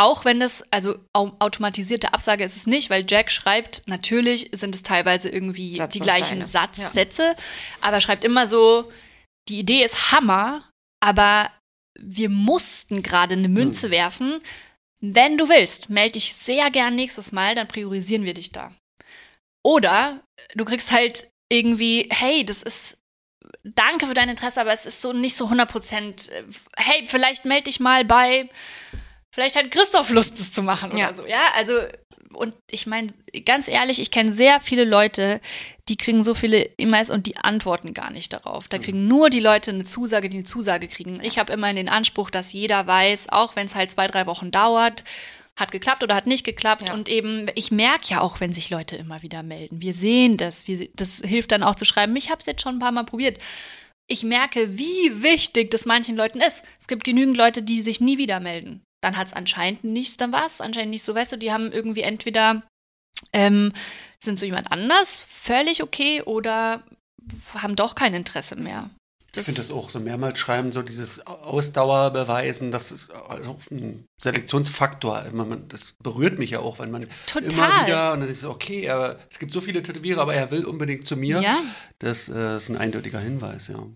auch 0.00 0.24
wenn 0.24 0.40
das, 0.40 0.62
also 0.72 0.98
au- 1.12 1.32
automatisierte 1.38 2.12
Absage 2.14 2.42
ist 2.44 2.56
es 2.56 2.66
nicht, 2.66 2.90
weil 2.90 3.04
Jack 3.08 3.30
schreibt, 3.30 3.82
natürlich 3.86 4.48
sind 4.52 4.74
es 4.74 4.82
teilweise 4.82 5.28
irgendwie 5.28 5.70
die 5.70 5.76
Satzbausteine. 5.76 6.04
gleichen 6.18 6.46
Satzsätze, 6.46 7.36
aber 7.80 8.00
schreibt 8.00 8.24
immer 8.24 8.46
so, 8.46 8.90
die 9.48 9.58
Idee 9.60 9.82
ist 9.84 10.12
Hammer, 10.12 10.68
aber 11.02 11.50
wir 11.98 12.28
mussten 12.30 13.02
gerade 13.02 13.34
eine 13.34 13.48
Münze 13.48 13.90
werfen. 13.90 14.40
Wenn 15.02 15.36
du 15.38 15.48
willst, 15.48 15.90
melde 15.90 16.12
dich 16.12 16.34
sehr 16.34 16.70
gern 16.70 16.94
nächstes 16.96 17.32
Mal, 17.32 17.54
dann 17.54 17.68
priorisieren 17.68 18.24
wir 18.24 18.34
dich 18.34 18.52
da. 18.52 18.72
Oder 19.64 20.20
du 20.54 20.64
kriegst 20.64 20.92
halt 20.92 21.28
irgendwie, 21.52 22.08
hey, 22.10 22.44
das 22.44 22.62
ist, 22.62 22.98
danke 23.64 24.06
für 24.06 24.14
dein 24.14 24.28
Interesse, 24.28 24.60
aber 24.60 24.72
es 24.72 24.86
ist 24.86 25.02
so 25.02 25.12
nicht 25.12 25.36
so 25.36 25.44
100 25.44 25.70
Prozent, 25.70 26.28
äh, 26.30 26.44
hey, 26.76 27.04
vielleicht 27.06 27.44
melde 27.44 27.64
dich 27.64 27.80
mal 27.80 28.04
bei, 28.04 28.48
vielleicht 29.32 29.56
hat 29.56 29.70
Christoph 29.70 30.10
Lust, 30.10 30.38
das 30.40 30.52
zu 30.52 30.62
machen 30.62 30.96
Ja. 30.96 31.08
oder 31.08 31.16
so. 31.16 31.26
Ja, 31.26 31.40
also, 31.54 31.74
und 32.34 32.54
ich 32.70 32.86
meine, 32.86 33.08
ganz 33.44 33.68
ehrlich, 33.68 34.00
ich 34.00 34.10
kenne 34.10 34.32
sehr 34.32 34.60
viele 34.60 34.84
Leute, 34.84 35.40
die 35.88 35.96
kriegen 35.96 36.22
so 36.22 36.34
viele 36.34 36.70
E-Mails 36.78 37.10
und 37.10 37.26
die 37.26 37.36
antworten 37.36 37.94
gar 37.94 38.10
nicht 38.12 38.32
darauf. 38.32 38.68
Da 38.68 38.78
kriegen 38.78 39.08
nur 39.08 39.30
die 39.30 39.40
Leute 39.40 39.72
eine 39.72 39.84
Zusage, 39.84 40.28
die 40.28 40.36
eine 40.36 40.44
Zusage 40.44 40.86
kriegen. 40.86 41.20
Ich 41.22 41.38
habe 41.38 41.52
immer 41.52 41.72
den 41.74 41.88
Anspruch, 41.88 42.30
dass 42.30 42.52
jeder 42.52 42.86
weiß, 42.86 43.30
auch 43.30 43.56
wenn 43.56 43.66
es 43.66 43.74
halt 43.74 43.90
zwei, 43.90 44.06
drei 44.06 44.26
Wochen 44.26 44.52
dauert, 44.52 45.02
hat 45.56 45.72
geklappt 45.72 46.04
oder 46.04 46.14
hat 46.14 46.26
nicht 46.28 46.44
geklappt. 46.44 46.88
Ja. 46.88 46.94
Und 46.94 47.08
eben, 47.08 47.46
ich 47.56 47.72
merke 47.72 48.06
ja 48.06 48.20
auch, 48.20 48.38
wenn 48.38 48.52
sich 48.52 48.70
Leute 48.70 48.96
immer 48.96 49.22
wieder 49.22 49.42
melden. 49.42 49.80
Wir 49.80 49.94
sehen 49.94 50.36
das. 50.36 50.68
Wir, 50.68 50.88
das 50.94 51.20
hilft 51.24 51.50
dann 51.50 51.64
auch 51.64 51.74
zu 51.74 51.84
schreiben, 51.84 52.14
ich 52.16 52.30
habe 52.30 52.40
es 52.40 52.46
jetzt 52.46 52.62
schon 52.62 52.76
ein 52.76 52.80
paar 52.80 52.92
Mal 52.92 53.04
probiert. 53.04 53.38
Ich 54.06 54.22
merke, 54.22 54.78
wie 54.78 55.22
wichtig 55.22 55.70
das 55.70 55.86
manchen 55.86 56.16
Leuten 56.16 56.40
ist. 56.40 56.64
Es 56.78 56.86
gibt 56.88 57.04
genügend 57.04 57.36
Leute, 57.36 57.62
die 57.62 57.82
sich 57.82 58.00
nie 58.00 58.16
wieder 58.18 58.40
melden. 58.40 58.82
Dann 59.02 59.16
hat 59.16 59.28
es 59.28 59.32
anscheinend 59.32 59.84
nichts, 59.84 60.16
dann 60.16 60.32
war 60.32 60.44
es 60.44 60.60
anscheinend 60.60 60.90
nicht 60.90 61.02
so. 61.02 61.14
Weißt 61.14 61.32
du, 61.32 61.36
die 61.36 61.52
haben 61.52 61.72
irgendwie 61.72 62.02
entweder 62.02 62.62
ähm, 63.32 63.72
sind 64.18 64.38
so 64.38 64.46
jemand 64.46 64.70
anders, 64.72 65.24
völlig 65.28 65.82
okay, 65.82 66.22
oder 66.22 66.82
haben 67.54 67.76
doch 67.76 67.94
kein 67.94 68.14
Interesse 68.14 68.56
mehr. 68.56 68.90
Ich 69.36 69.44
finde 69.44 69.60
das 69.60 69.70
auch 69.70 69.90
so 69.90 70.00
mehrmals 70.00 70.40
schreiben, 70.40 70.72
so 70.72 70.82
dieses 70.82 71.24
Ausdauer 71.24 72.10
beweisen, 72.10 72.72
das 72.72 72.90
ist 72.90 73.14
auch 73.14 73.58
ein 73.70 74.04
Selektionsfaktor. 74.20 75.24
Immer 75.26 75.56
Das 75.68 75.94
berührt 76.02 76.40
mich 76.40 76.50
ja 76.50 76.58
auch, 76.58 76.80
wenn 76.80 76.90
man 76.90 77.02
immer 77.02 77.12
Total. 77.26 77.86
wieder, 77.86 78.12
und 78.12 78.20
dann 78.20 78.28
ist 78.28 78.38
es 78.38 78.44
okay, 78.44 78.88
aber 78.90 79.18
es 79.30 79.38
gibt 79.38 79.52
so 79.52 79.60
viele 79.60 79.82
Tätowierer, 79.82 80.20
aber 80.20 80.34
er 80.34 80.50
will 80.50 80.64
unbedingt 80.64 81.06
zu 81.06 81.16
mir. 81.16 81.40
Ja, 81.40 81.62
Das 82.00 82.28
äh, 82.28 82.56
ist 82.56 82.70
ein 82.70 82.76
eindeutiger 82.76 83.20
Hinweis, 83.20 83.68
ja. 83.68 83.86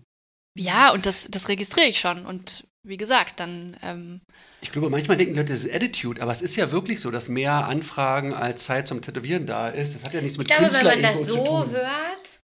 ja 0.57 0.93
und 0.93 1.05
das, 1.05 1.27
das 1.29 1.49
registriere 1.49 1.89
ich 1.89 1.99
schon. 1.99 2.25
Und 2.25 2.63
wie 2.85 2.97
gesagt, 2.97 3.39
dann 3.39 3.77
ähm, 3.81 4.21
Ich 4.61 4.71
glaube, 4.71 4.89
manchmal 4.89 5.17
denken 5.17 5.35
Leute, 5.35 5.53
das 5.53 5.63
ist 5.65 5.73
Attitude, 5.73 6.21
aber 6.21 6.31
es 6.31 6.41
ist 6.41 6.55
ja 6.55 6.71
wirklich 6.71 6.99
so, 7.01 7.11
dass 7.11 7.27
mehr 7.29 7.67
Anfragen 7.67 8.33
als 8.33 8.65
Zeit 8.65 8.87
zum 8.87 9.01
Tätowieren 9.01 9.45
da 9.45 9.69
ist. 9.69 9.95
Das 9.95 10.03
hat 10.05 10.13
ja 10.13 10.21
nichts 10.21 10.37
mit 10.37 10.49
Ich 10.49 10.55
glaube, 10.55 10.73
wenn 10.73 10.85
man 10.85 11.01
das 11.01 11.25
so 11.25 11.67
hört, 11.69 12.41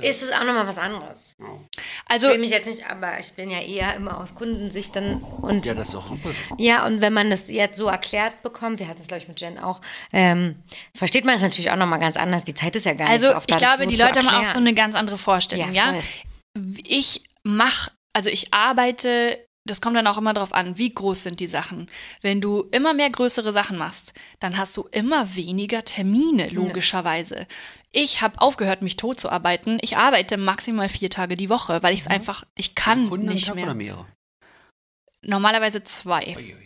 ist 0.00 0.22
es 0.22 0.32
auch 0.32 0.44
nochmal 0.44 0.66
was 0.66 0.78
anderes. 0.78 1.32
also 2.06 2.28
Ich 2.28 2.34
will 2.34 2.40
mich 2.40 2.50
jetzt 2.50 2.66
nicht, 2.66 2.88
aber 2.88 3.18
ich 3.18 3.32
bin 3.32 3.50
ja 3.50 3.60
eher 3.60 3.96
immer 3.96 4.18
aus 4.20 4.34
Kundensicht 4.34 4.94
dann 4.94 5.20
und 5.20 5.66
ja, 5.66 5.74
das 5.74 5.88
ist 5.88 5.94
auch 5.96 6.06
super. 6.06 6.30
Ja, 6.58 6.86
und 6.86 7.00
wenn 7.00 7.12
man 7.12 7.30
das 7.30 7.48
jetzt 7.48 7.76
so 7.76 7.86
erklärt 7.86 8.42
bekommt, 8.42 8.78
wir 8.78 8.86
hatten 8.88 9.00
es, 9.00 9.08
glaube 9.08 9.22
ich, 9.22 9.28
mit 9.28 9.40
Jen 9.40 9.58
auch, 9.58 9.80
ähm, 10.12 10.56
versteht 10.96 11.24
man 11.24 11.34
es 11.34 11.42
natürlich 11.42 11.70
auch 11.70 11.76
nochmal 11.76 11.98
ganz 11.98 12.16
anders. 12.16 12.44
Die 12.44 12.54
Zeit 12.54 12.76
ist 12.76 12.86
ja 12.86 12.94
gar 12.94 13.08
Also 13.08 13.26
nicht 13.26 13.32
so 13.32 13.36
oft 13.38 13.50
ich 13.50 13.56
glaube, 13.56 13.76
so 13.78 13.86
die 13.86 13.96
Leute 13.96 14.20
haben 14.20 14.28
auch 14.40 14.44
so 14.44 14.58
eine 14.58 14.72
ganz 14.74 14.94
andere 14.94 15.18
Vorstellung, 15.18 15.72
Ja, 15.72 15.86
ja. 15.86 15.92
voll. 15.94 16.02
Ich 16.86 17.22
mache, 17.42 17.90
also 18.12 18.30
ich 18.30 18.54
arbeite, 18.54 19.45
das 19.66 19.80
kommt 19.80 19.96
dann 19.96 20.06
auch 20.06 20.18
immer 20.18 20.34
darauf 20.34 20.52
an, 20.52 20.78
wie 20.78 20.90
groß 20.90 21.22
sind 21.22 21.40
die 21.40 21.46
Sachen. 21.46 21.90
Wenn 22.22 22.40
du 22.40 22.62
immer 22.70 22.94
mehr 22.94 23.10
größere 23.10 23.52
Sachen 23.52 23.76
machst, 23.76 24.14
dann 24.40 24.56
hast 24.56 24.76
du 24.76 24.88
immer 24.90 25.34
weniger 25.36 25.84
Termine, 25.84 26.48
logischerweise. 26.48 27.46
Ich 27.92 28.22
habe 28.22 28.40
aufgehört, 28.40 28.82
mich 28.82 28.96
tot 28.96 29.18
zu 29.18 29.30
arbeiten. 29.30 29.78
Ich 29.82 29.96
arbeite 29.96 30.36
maximal 30.36 30.88
vier 30.88 31.10
Tage 31.10 31.36
die 31.36 31.48
Woche, 31.48 31.82
weil 31.82 31.94
ich 31.94 32.00
es 32.00 32.06
einfach, 32.06 32.44
ich 32.54 32.74
kann 32.74 33.04
nicht 33.04 33.46
Tag 33.46 33.56
oder 33.56 33.74
mehr. 33.74 33.74
mehrere? 33.74 34.06
Normalerweise 35.22 35.82
zwei. 35.82 36.34
Ui, 36.36 36.36
ui, 36.36 36.54
ui. 36.54 36.65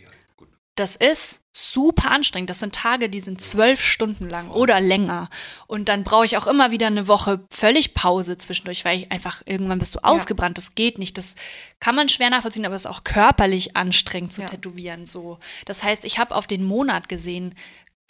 Das 0.81 0.95
ist 0.95 1.41
super 1.53 2.09
anstrengend. 2.09 2.49
Das 2.49 2.57
sind 2.57 2.73
Tage, 2.73 3.07
die 3.07 3.19
sind 3.19 3.39
zwölf 3.39 3.83
Stunden 3.83 4.27
lang 4.27 4.49
oder 4.49 4.81
länger. 4.81 5.29
Und 5.67 5.89
dann 5.89 6.03
brauche 6.03 6.25
ich 6.25 6.37
auch 6.37 6.47
immer 6.47 6.71
wieder 6.71 6.87
eine 6.87 7.07
Woche 7.07 7.41
völlig 7.51 7.93
Pause 7.93 8.35
zwischendurch, 8.39 8.83
weil 8.83 8.97
ich 8.97 9.11
einfach 9.11 9.43
irgendwann 9.45 9.77
bist 9.77 9.93
du 9.93 9.99
ausgebrannt. 9.99 10.57
Das 10.57 10.73
geht 10.73 10.97
nicht. 10.97 11.19
Das 11.19 11.35
kann 11.79 11.93
man 11.93 12.09
schwer 12.09 12.31
nachvollziehen, 12.31 12.65
aber 12.65 12.73
es 12.73 12.85
ist 12.85 12.91
auch 12.91 13.03
körperlich 13.03 13.75
anstrengend 13.75 14.33
zu 14.33 14.41
Ja. 14.41 14.47
tätowieren. 14.47 15.05
So. 15.05 15.37
Das 15.65 15.83
heißt, 15.83 16.03
ich 16.03 16.17
habe 16.17 16.33
auf 16.33 16.47
den 16.47 16.63
Monat 16.63 17.09
gesehen 17.09 17.53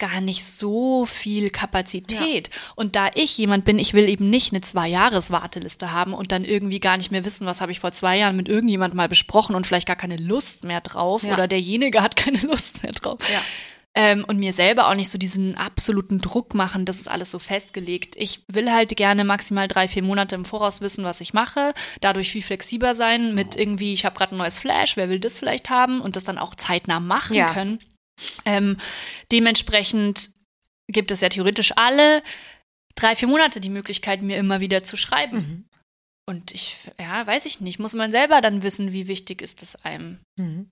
gar 0.02 0.20
nicht 0.20 0.44
so 0.44 1.06
viel 1.06 1.48
Kapazität. 1.50 2.50
Und 2.74 2.96
da 2.96 3.08
ich 3.14 3.38
jemand 3.38 3.64
bin, 3.64 3.78
ich 3.78 3.94
will 3.94 4.08
eben 4.08 4.28
nicht 4.30 4.52
eine 4.52 4.60
Zwei-Jahres-Warteliste 4.60 5.92
haben 5.92 6.12
und 6.12 6.32
dann 6.32 6.44
irgendwie 6.44 6.80
gar 6.80 6.96
nicht 6.96 7.12
mehr 7.12 7.24
wissen, 7.24 7.46
was 7.46 7.60
habe 7.60 7.70
ich 7.72 7.78
vor 7.80 7.92
zwei 7.92 8.18
Jahren 8.18 8.36
mit 8.36 8.48
irgendjemandem 8.48 8.96
mal 8.96 9.08
besprochen 9.08 9.54
und 9.54 9.66
vielleicht 9.66 9.86
gar 9.86 9.96
keine 9.96 10.16
Lust 10.16 10.64
mehr 10.64 10.80
drauf 10.80 11.22
Ja. 11.22 11.34
oder 11.34 11.46
derjenige 11.46 12.02
hat 12.02 12.16
keine 12.24 12.38
Lust 12.38 12.82
mehr 12.82 12.92
drauf. 12.92 13.18
Ja. 13.32 13.40
Ähm, 13.94 14.24
und 14.26 14.38
mir 14.38 14.54
selber 14.54 14.88
auch 14.88 14.94
nicht 14.94 15.10
so 15.10 15.18
diesen 15.18 15.54
absoluten 15.54 16.18
Druck 16.18 16.54
machen, 16.54 16.86
das 16.86 16.96
ist 16.98 17.08
alles 17.08 17.30
so 17.30 17.38
festgelegt. 17.38 18.16
Ich 18.16 18.40
will 18.48 18.72
halt 18.72 18.96
gerne 18.96 19.22
maximal 19.22 19.68
drei, 19.68 19.86
vier 19.86 20.02
Monate 20.02 20.34
im 20.34 20.46
Voraus 20.46 20.80
wissen, 20.80 21.04
was 21.04 21.20
ich 21.20 21.34
mache, 21.34 21.74
dadurch 22.00 22.32
viel 22.32 22.40
flexibler 22.42 22.94
sein 22.94 23.34
mit 23.34 23.54
irgendwie, 23.54 23.92
ich 23.92 24.06
habe 24.06 24.16
gerade 24.16 24.34
ein 24.34 24.38
neues 24.38 24.58
Flash, 24.58 24.96
wer 24.96 25.10
will 25.10 25.20
das 25.20 25.38
vielleicht 25.38 25.68
haben 25.68 26.00
und 26.00 26.16
das 26.16 26.24
dann 26.24 26.38
auch 26.38 26.54
zeitnah 26.54 27.00
machen 27.00 27.36
Ja. 27.36 27.52
können. 27.52 27.80
Ähm, 28.44 28.76
dementsprechend 29.30 30.30
gibt 30.88 31.10
es 31.10 31.20
ja 31.20 31.28
theoretisch 31.28 31.72
alle 31.76 32.22
drei, 32.94 33.16
vier 33.16 33.28
Monate 33.28 33.60
die 33.60 33.70
Möglichkeit, 33.70 34.22
mir 34.22 34.36
immer 34.36 34.60
wieder 34.60 34.82
zu 34.82 34.96
schreiben. 34.96 35.36
Mhm. 35.36 35.64
Und 36.26 36.52
ich, 36.52 36.76
ja, 36.98 37.26
weiß 37.26 37.46
ich 37.46 37.60
nicht, 37.60 37.78
muss 37.78 37.94
man 37.94 38.12
selber 38.12 38.40
dann 38.40 38.62
wissen, 38.62 38.92
wie 38.92 39.08
wichtig 39.08 39.42
ist 39.42 39.62
es 39.62 39.76
einem. 39.84 40.20
Mhm. 40.36 40.70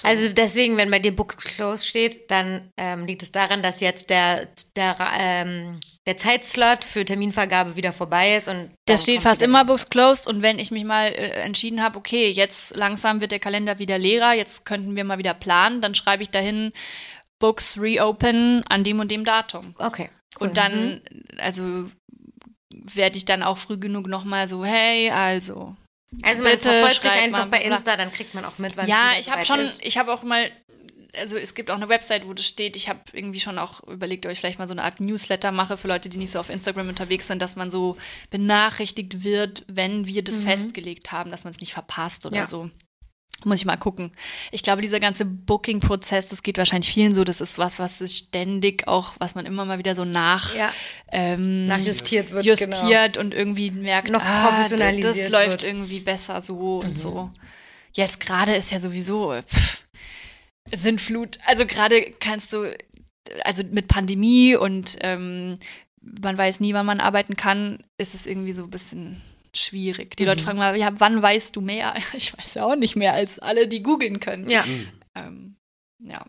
So. 0.00 0.08
Also 0.08 0.28
deswegen, 0.32 0.76
wenn 0.76 0.90
bei 0.90 0.98
dir 0.98 1.14
Book 1.14 1.36
Close 1.36 1.86
steht, 1.86 2.30
dann 2.30 2.72
ähm, 2.76 3.06
liegt 3.06 3.22
es 3.22 3.32
daran, 3.32 3.62
dass 3.62 3.80
jetzt 3.80 4.10
der, 4.10 4.48
der, 4.76 4.96
ähm, 5.18 5.80
der 6.06 6.16
Zeitslot 6.16 6.84
für 6.84 7.04
Terminvergabe 7.04 7.76
wieder 7.76 7.92
vorbei 7.92 8.36
ist. 8.36 8.48
und 8.48 8.70
Das 8.86 9.02
steht 9.02 9.22
fast 9.22 9.42
immer 9.42 9.64
Books 9.64 9.90
closed 9.90 10.26
und 10.26 10.42
wenn 10.42 10.58
ich 10.58 10.70
mich 10.70 10.84
mal 10.84 11.08
äh, 11.08 11.42
entschieden 11.42 11.82
habe, 11.82 11.98
okay, 11.98 12.30
jetzt 12.30 12.76
langsam 12.76 13.20
wird 13.20 13.32
der 13.32 13.40
Kalender 13.40 13.78
wieder 13.78 13.98
leerer, 13.98 14.32
jetzt 14.32 14.64
könnten 14.64 14.96
wir 14.96 15.04
mal 15.04 15.18
wieder 15.18 15.34
planen, 15.34 15.80
dann 15.80 15.94
schreibe 15.94 16.22
ich 16.22 16.30
dahin 16.30 16.72
Books 17.38 17.78
reopen 17.78 18.64
an 18.68 18.84
dem 18.84 19.00
und 19.00 19.10
dem 19.10 19.24
Datum. 19.24 19.74
Okay. 19.78 20.10
cool. 20.40 20.48
Und 20.48 20.56
dann, 20.56 21.00
also 21.38 21.88
werde 22.70 23.16
ich 23.16 23.24
dann 23.24 23.42
auch 23.42 23.58
früh 23.58 23.78
genug 23.78 24.06
nochmal 24.06 24.48
so, 24.48 24.64
hey, 24.64 25.10
also. 25.10 25.76
Also 26.22 26.42
man 26.42 26.52
bitte 26.52 26.70
verfolgt 26.72 27.04
dich 27.04 27.12
einfach 27.12 27.40
mal, 27.40 27.58
bei. 27.58 27.62
Insta, 27.62 27.96
dann 27.96 28.10
kriegt 28.12 28.34
man 28.34 28.44
auch 28.44 28.58
mit, 28.58 28.76
wann 28.76 28.88
Ja, 28.88 29.12
es 29.18 29.26
ich 29.26 29.32
habe 29.32 29.44
schon, 29.44 29.60
ist. 29.60 29.84
ich 29.84 29.98
habe 29.98 30.12
auch 30.12 30.22
mal, 30.22 30.50
also 31.16 31.36
es 31.36 31.54
gibt 31.54 31.70
auch 31.70 31.76
eine 31.76 31.88
Website, 31.88 32.26
wo 32.26 32.32
das 32.32 32.46
steht. 32.46 32.76
Ich 32.76 32.88
habe 32.88 33.00
irgendwie 33.12 33.40
schon 33.40 33.58
auch 33.58 33.82
überlegt, 33.84 34.24
ob 34.26 34.32
ich 34.32 34.38
vielleicht 34.38 34.58
mal 34.58 34.66
so 34.66 34.72
eine 34.74 34.82
Art 34.84 35.00
Newsletter 35.00 35.52
mache 35.52 35.76
für 35.76 35.88
Leute, 35.88 36.08
die 36.08 36.16
nicht 36.18 36.30
so 36.30 36.38
auf 36.40 36.48
Instagram 36.50 36.88
unterwegs 36.88 37.26
sind, 37.26 37.42
dass 37.42 37.56
man 37.56 37.70
so 37.70 37.96
benachrichtigt 38.30 39.22
wird, 39.22 39.64
wenn 39.68 40.06
wir 40.06 40.22
das 40.24 40.42
festgelegt 40.42 41.12
haben, 41.12 41.30
dass 41.30 41.44
man 41.44 41.52
es 41.52 41.60
nicht 41.60 41.72
verpasst 41.72 42.24
oder 42.26 42.36
Ja. 42.38 42.46
so. 42.46 42.70
Muss 43.44 43.60
ich 43.60 43.66
mal 43.66 43.76
gucken. 43.76 44.10
Ich 44.50 44.64
glaube, 44.64 44.82
dieser 44.82 44.98
ganze 44.98 45.24
Booking-Prozess, 45.24 46.26
das 46.26 46.42
geht 46.42 46.58
wahrscheinlich 46.58 46.92
vielen 46.92 47.14
so. 47.14 47.22
Das 47.22 47.40
ist 47.40 47.56
was, 47.58 47.78
was 47.78 47.98
sich 47.98 48.16
ständig 48.28 48.88
auch, 48.88 49.14
was 49.20 49.36
man 49.36 49.46
immer 49.46 49.64
mal 49.64 49.78
wieder 49.78 49.94
so 49.94 50.04
nach, 50.04 50.56
Ja. 50.56 50.72
ähm, 51.12 51.62
Nachjustiert 51.64 52.32
wird, 52.32 52.44
genau. 52.44 52.60
justiert 52.60 53.16
und 53.16 53.32
irgendwie 53.34 53.70
merkt, 53.70 54.10
Noch 54.10 54.24
ah, 54.24 54.48
professionalisiert 54.48 55.04
das 55.04 55.28
läuft 55.28 55.62
wird. 55.62 55.64
irgendwie 55.64 56.00
besser 56.00 56.40
so 56.42 56.80
und 56.80 56.98
so. 56.98 57.30
Jetzt 57.92 58.18
gerade 58.20 58.54
ist 58.56 58.72
ja 58.72 58.80
sowieso 58.80 59.32
pff, 59.48 59.84
Sintflut. 60.74 61.38
Also 61.46 61.64
gerade 61.64 62.10
kannst 62.20 62.52
du, 62.52 62.76
also 63.44 63.62
mit 63.70 63.86
Pandemie 63.88 64.56
und 64.56 64.96
ähm, 65.00 65.58
man 66.00 66.36
weiß 66.36 66.60
nie, 66.60 66.74
wann 66.74 66.86
man 66.86 67.00
arbeiten 67.00 67.36
kann, 67.36 67.78
ist 67.98 68.14
es 68.14 68.26
irgendwie 68.26 68.52
so 68.52 68.64
ein 68.64 68.70
bisschen 68.70 69.20
schwierig. 69.56 70.16
Die 70.16 70.24
Leute 70.24 70.42
fragen 70.44 70.58
mal, 70.58 70.76
ja, 70.76 70.90
wann 71.00 71.20
weißt 71.22 71.54
du 71.56 71.60
mehr? 71.60 71.94
Ich 72.14 72.36
weiß 72.36 72.54
ja 72.54 72.64
auch 72.64 72.76
nicht 72.76 72.96
mehr 72.96 73.14
als 73.14 73.38
alle, 73.38 73.66
die 73.68 73.82
googeln 73.82 74.20
können. 74.20 74.48
Ja. 74.48 74.64
Ähm, 75.14 75.56
ja. 76.00 76.24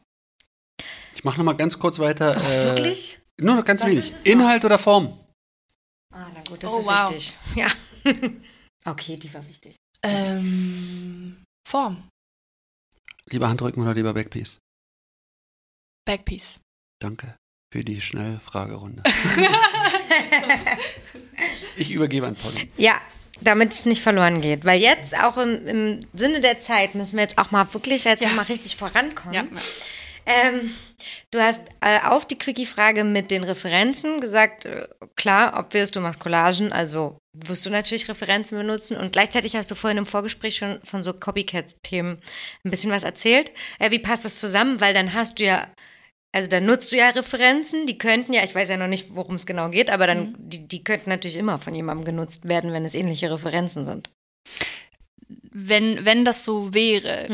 Ich 1.15 1.23
mache 1.23 1.37
nochmal 1.37 1.55
ganz 1.57 1.79
kurz 1.79 1.99
weiter. 1.99 2.35
Oh, 2.37 2.49
äh, 2.49 2.65
wirklich? 2.65 3.19
Nur 3.39 3.55
noch 3.55 3.65
ganz 3.65 3.81
Was 3.81 3.89
wenig. 3.89 4.25
Inhalt 4.25 4.65
oder 4.65 4.77
Form? 4.79 5.17
Ah, 6.13 6.27
na 6.33 6.41
gut, 6.47 6.63
das 6.63 6.71
Oh, 6.73 6.79
ist 6.79 6.85
wow. 6.85 7.11
wichtig. 7.11 7.37
Ja. 7.55 7.67
okay, 8.91 9.17
die 9.17 9.33
war 9.33 9.45
wichtig. 9.47 9.75
Ähm, 10.03 11.43
Form. 11.67 12.09
Lieber 13.29 13.49
Handrücken 13.49 13.81
oder 13.83 13.93
lieber 13.93 14.13
Backpiece? 14.13 14.59
Backpiece. 16.05 16.59
Danke 16.99 17.35
für 17.71 17.81
die 17.81 18.01
Schnellfragerunde. 18.01 19.03
ich 21.79 21.91
übergebe 21.91 22.27
an 22.27 22.35
Polly. 22.35 22.67
Ja, 22.77 22.99
damit 23.41 23.71
es 23.71 23.85
nicht 23.85 24.01
verloren 24.01 24.41
geht. 24.41 24.65
Weil 24.65 24.81
jetzt 24.81 25.17
auch 25.17 25.37
im, 25.37 25.65
im 25.67 25.99
Sinne 26.13 26.41
der 26.41 26.59
Zeit 26.61 26.95
müssen 26.95 27.15
wir 27.15 27.23
jetzt 27.23 27.37
auch 27.37 27.51
mal 27.51 27.71
wirklich 27.73 28.03
jetzt 28.03 28.21
Ja. 28.21 28.29
mal 28.29 28.43
richtig 28.43 28.75
vorankommen. 28.75 29.33
Ja. 29.33 29.43
Ähm, 30.25 30.69
du 31.31 31.39
hast 31.41 31.61
äh, 31.81 31.99
auf 32.05 32.25
die 32.27 32.37
Quickie-Frage 32.37 33.03
mit 33.03 33.31
den 33.31 33.43
Referenzen 33.43 34.19
gesagt, 34.19 34.65
äh, 34.65 34.87
klar, 35.15 35.57
obvious, 35.57 35.89
du 35.91 36.01
machst 36.01 36.19
Collagen, 36.19 36.71
also 36.71 37.17
wirst 37.33 37.65
du 37.65 37.69
natürlich 37.71 38.07
Referenzen 38.09 38.57
benutzen 38.57 38.97
und 38.97 39.11
gleichzeitig 39.13 39.55
hast 39.55 39.71
du 39.71 39.75
vorhin 39.75 39.97
im 39.97 40.05
Vorgespräch 40.05 40.57
schon 40.57 40.79
von 40.83 41.01
so 41.01 41.13
Copycat-Themen 41.13 42.19
ein 42.65 42.71
bisschen 42.71 42.91
was 42.91 43.03
erzählt. 43.03 43.51
Äh, 43.79 43.89
wie 43.91 43.99
passt 43.99 44.25
das 44.25 44.39
zusammen? 44.39 44.79
Weil 44.81 44.93
dann 44.93 45.13
hast 45.13 45.39
du 45.39 45.45
ja, 45.45 45.65
also 46.31 46.49
dann 46.49 46.65
nutzt 46.65 46.91
du 46.91 46.97
ja 46.97 47.09
Referenzen, 47.09 47.85
die 47.87 47.97
könnten 47.97 48.33
ja, 48.33 48.43
ich 48.43 48.53
weiß 48.53 48.69
ja 48.69 48.77
noch 48.77 48.87
nicht, 48.87 49.15
worum 49.15 49.35
es 49.35 49.45
genau 49.45 49.69
geht, 49.69 49.89
aber 49.89 50.05
dann, 50.07 50.35
die, 50.37 50.67
die 50.67 50.83
könnten 50.83 51.09
natürlich 51.09 51.37
immer 51.37 51.57
von 51.57 51.73
jemandem 51.73 52.05
genutzt 52.05 52.47
werden, 52.47 52.71
wenn 52.73 52.85
es 52.85 52.95
ähnliche 52.95 53.31
Referenzen 53.31 53.85
sind. 53.85 54.09
Wenn, 55.51 56.05
wenn 56.05 56.25
das 56.25 56.45
so 56.45 56.73
wäre, 56.73 57.27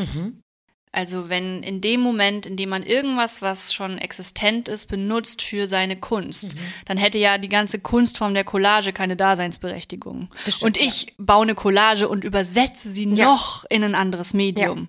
Also 0.92 1.28
wenn 1.28 1.62
in 1.62 1.82
dem 1.82 2.00
Moment, 2.00 2.46
in 2.46 2.56
dem 2.56 2.70
man 2.70 2.82
irgendwas, 2.82 3.42
was 3.42 3.74
schon 3.74 3.98
existent 3.98 4.66
ist, 4.68 4.86
benutzt 4.86 5.42
für 5.42 5.66
seine 5.66 5.96
Kunst, 5.96 6.54
Mhm. 6.54 6.60
dann 6.86 6.96
hätte 6.96 7.18
ja 7.18 7.36
die 7.36 7.50
ganze 7.50 7.80
Kunstform 7.80 8.32
der 8.32 8.44
Collage 8.44 8.94
keine 8.94 9.14
Daseinsberechtigung. 9.14 10.30
Das 10.46 10.54
stimmt, 10.56 10.78
und 10.78 10.82
ich 10.82 11.14
baue 11.18 11.42
eine 11.42 11.54
Collage 11.54 12.08
und 12.08 12.24
übersetze 12.24 12.88
sie 12.88 13.04
Ja. 13.12 13.26
noch 13.26 13.66
in 13.68 13.84
ein 13.84 13.94
anderes 13.94 14.32
Medium. 14.32 14.88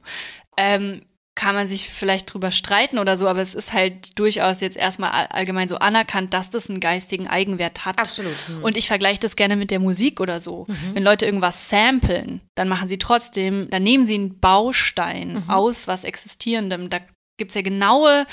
Ähm, 0.55 1.01
kann 1.37 1.55
man 1.55 1.67
sich 1.67 1.87
vielleicht 1.87 2.33
drüber 2.33 2.51
streiten 2.51 2.97
oder 2.97 3.15
so, 3.15 3.27
aber 3.27 3.41
es 3.41 3.53
ist 3.53 3.71
halt 3.71 4.19
durchaus 4.19 4.59
jetzt 4.59 4.75
erstmal 4.75 5.11
all- 5.11 5.27
allgemein 5.27 5.67
so 5.67 5.77
anerkannt, 5.77 6.33
dass 6.33 6.49
das 6.49 6.69
einen 6.69 6.79
geistigen 6.81 7.27
Eigenwert 7.27 7.85
hat. 7.85 7.99
Absolut. 7.99 8.33
Mhm. 8.49 8.63
Und 8.63 8.75
ich 8.75 8.87
vergleiche 8.87 9.21
das 9.21 9.35
gerne 9.35 9.55
mit 9.55 9.71
der 9.71 9.79
Musik 9.79 10.19
oder 10.19 10.41
so. 10.41 10.65
Wenn 10.93 11.03
Leute 11.03 11.25
irgendwas 11.25 11.69
samplen, 11.69 12.41
dann 12.55 12.67
machen 12.67 12.87
sie 12.87 12.97
trotzdem, 12.97 13.69
dann 13.69 13.83
nehmen 13.83 14.03
sie 14.05 14.15
einen 14.15 14.39
Baustein 14.39 15.43
aus 15.47 15.87
was 15.87 16.03
Existierendem. 16.03 16.89
Da 16.89 16.99
gibt 17.37 17.51
es 17.51 17.55
ja 17.55 17.61
genaue 17.61 18.25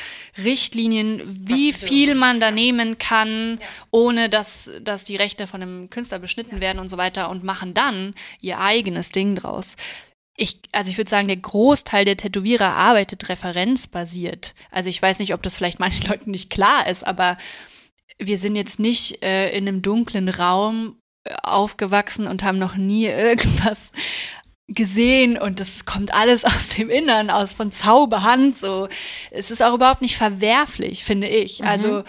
Richtlinien, 0.42 1.20
wie 1.47 1.74
viel 1.74 2.15
man 2.15 2.41
da 2.41 2.50
nehmen 2.50 2.97
kann, 2.97 3.60
ohne 3.91 4.31
dass, 4.31 4.70
dass 4.81 5.05
die 5.05 5.16
Rechte 5.16 5.47
von 5.47 5.60
einem 5.60 5.91
Künstler 5.91 6.18
beschnitten 6.18 6.62
werden 6.62 6.78
und 6.78 6.89
so 6.89 6.97
weiter 6.97 7.28
und 7.28 7.44
machen 7.44 7.74
dann 7.74 8.15
ihr 8.41 8.60
eigenes 8.60 9.10
Ding 9.10 9.36
draus. 9.36 9.76
Ich, 10.36 10.60
also 10.72 10.90
ich 10.90 10.98
würde 10.98 11.10
sagen, 11.10 11.28
der 11.28 11.36
Großteil 11.36 12.04
der 12.04 12.16
Tätowierer 12.16 12.74
arbeitet 12.74 13.28
referenzbasiert. 13.28 14.54
Also 14.70 14.90
ich 14.90 15.00
weiß 15.00 15.20
nicht, 15.20 15.32
ob 15.34 15.42
das 15.42 15.56
vielleicht 15.56 15.80
manchen 15.80 16.06
Leuten 16.08 16.30
nicht 16.30 16.50
klar 16.50 16.88
ist, 16.88 17.06
aber 17.06 17.36
wir 18.18 18.38
sind 18.38 18.56
jetzt 18.56 18.80
nicht 18.80 19.22
äh, 19.22 19.56
in 19.56 19.68
einem 19.68 19.82
dunklen 19.82 20.28
Raum 20.28 21.00
äh, 21.24 21.34
aufgewachsen 21.42 22.26
und 22.26 22.42
haben 22.42 22.58
noch 22.58 22.76
nie 22.76 23.06
irgendwas 23.06 23.92
gesehen 24.66 25.36
und 25.36 25.60
das 25.60 25.84
kommt 25.84 26.14
alles 26.14 26.44
aus 26.44 26.68
dem 26.70 26.90
Innern, 26.90 27.30
aus 27.30 27.54
von 27.54 27.70
Zauberhand, 27.70 28.58
so. 28.58 28.88
Es 29.30 29.50
ist 29.50 29.62
auch 29.62 29.74
überhaupt 29.74 30.02
nicht 30.02 30.16
verwerflich, 30.16 31.04
finde 31.04 31.28
ich. 31.28 31.64
Also, 31.64 32.02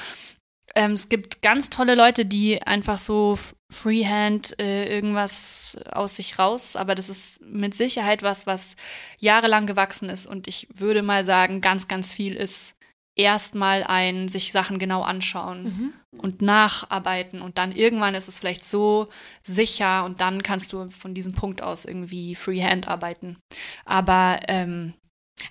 ähm, 0.75 0.91
es 0.91 1.09
gibt 1.09 1.41
ganz 1.41 1.69
tolle 1.69 1.95
Leute, 1.95 2.25
die 2.25 2.61
einfach 2.61 2.99
so 2.99 3.39
Freehand 3.71 4.59
äh, 4.59 4.93
irgendwas 4.93 5.77
aus 5.91 6.15
sich 6.15 6.37
raus, 6.37 6.75
aber 6.75 6.95
das 6.95 7.09
ist 7.09 7.41
mit 7.41 7.73
Sicherheit 7.73 8.23
was, 8.23 8.45
was 8.45 8.75
jahrelang 9.17 9.65
gewachsen 9.65 10.09
ist. 10.09 10.27
Und 10.27 10.47
ich 10.47 10.67
würde 10.73 11.01
mal 11.01 11.23
sagen, 11.23 11.61
ganz, 11.61 11.87
ganz 11.87 12.13
viel 12.13 12.35
ist 12.35 12.77
erstmal 13.15 13.83
ein 13.83 14.27
sich 14.27 14.51
Sachen 14.51 14.77
genau 14.77 15.01
anschauen 15.01 15.93
und 16.17 16.41
nacharbeiten. 16.41 17.41
Und 17.41 17.57
dann 17.57 17.71
irgendwann 17.71 18.13
ist 18.13 18.27
es 18.27 18.39
vielleicht 18.39 18.65
so 18.65 19.07
sicher 19.41 20.03
und 20.03 20.21
dann 20.21 20.43
kannst 20.43 20.71
du 20.73 20.89
von 20.89 21.13
diesem 21.13 21.33
Punkt 21.33 21.61
aus 21.61 21.85
irgendwie 21.85 22.35
Freehand 22.35 22.87
arbeiten. 22.87 23.37
Aber 23.85 24.39
ähm, 24.47 24.93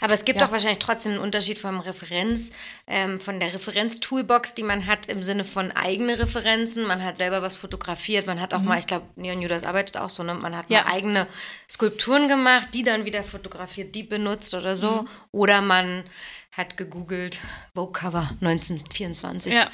Aber 0.01 0.15
es 0.15 0.25
gibt 0.25 0.41
Ja. 0.41 0.47
doch 0.47 0.53
wahrscheinlich 0.53 0.79
trotzdem 0.79 1.13
einen 1.13 1.21
Unterschied 1.21 1.59
vom 1.59 1.79
Referenz, 1.79 2.53
ähm, 2.87 3.21
von 3.21 3.39
der 3.39 3.53
Referenz-Toolbox, 3.53 4.55
die 4.55 4.63
man 4.63 4.87
hat 4.87 5.07
im 5.07 5.23
Sinne 5.23 5.45
von 5.45 5.73
eigene 5.73 6.19
Referenzen. 6.19 6.85
Man 6.87 7.05
hat 7.05 7.19
selber 7.19 7.43
was 7.43 7.55
fotografiert, 7.55 8.27
man 8.27 8.41
hat 8.41 8.55
auch 8.55 8.63
mal, 8.63 8.79
ich 8.79 8.87
glaube, 8.87 9.07
Neon 9.17 9.43
Judas 9.43 9.65
arbeitet 9.65 9.99
auch 9.99 10.09
so, 10.11 10.23
ne? 10.23 10.35
Man 10.35 10.57
hat 10.57 10.71
Mhm. 10.71 10.77
Ja. 10.77 10.85
mal 10.85 10.93
eigene 10.93 11.27
Skulpturen 11.69 12.29
gemacht, 12.29 12.69
die 12.73 12.83
dann 12.83 13.05
wieder 13.05 13.23
fotografiert, 13.23 13.95
die 13.95 14.03
benutzt 14.05 14.55
oder 14.55 14.75
so. 14.75 15.03
Mhm. 15.03 15.09
Oder 15.33 15.61
man 15.61 16.05
hat 16.53 16.77
gegoogelt, 16.77 17.41
Vogue 17.75 17.93
Cover 17.93 18.29
1924 18.41 19.55
Ja. 19.55 19.67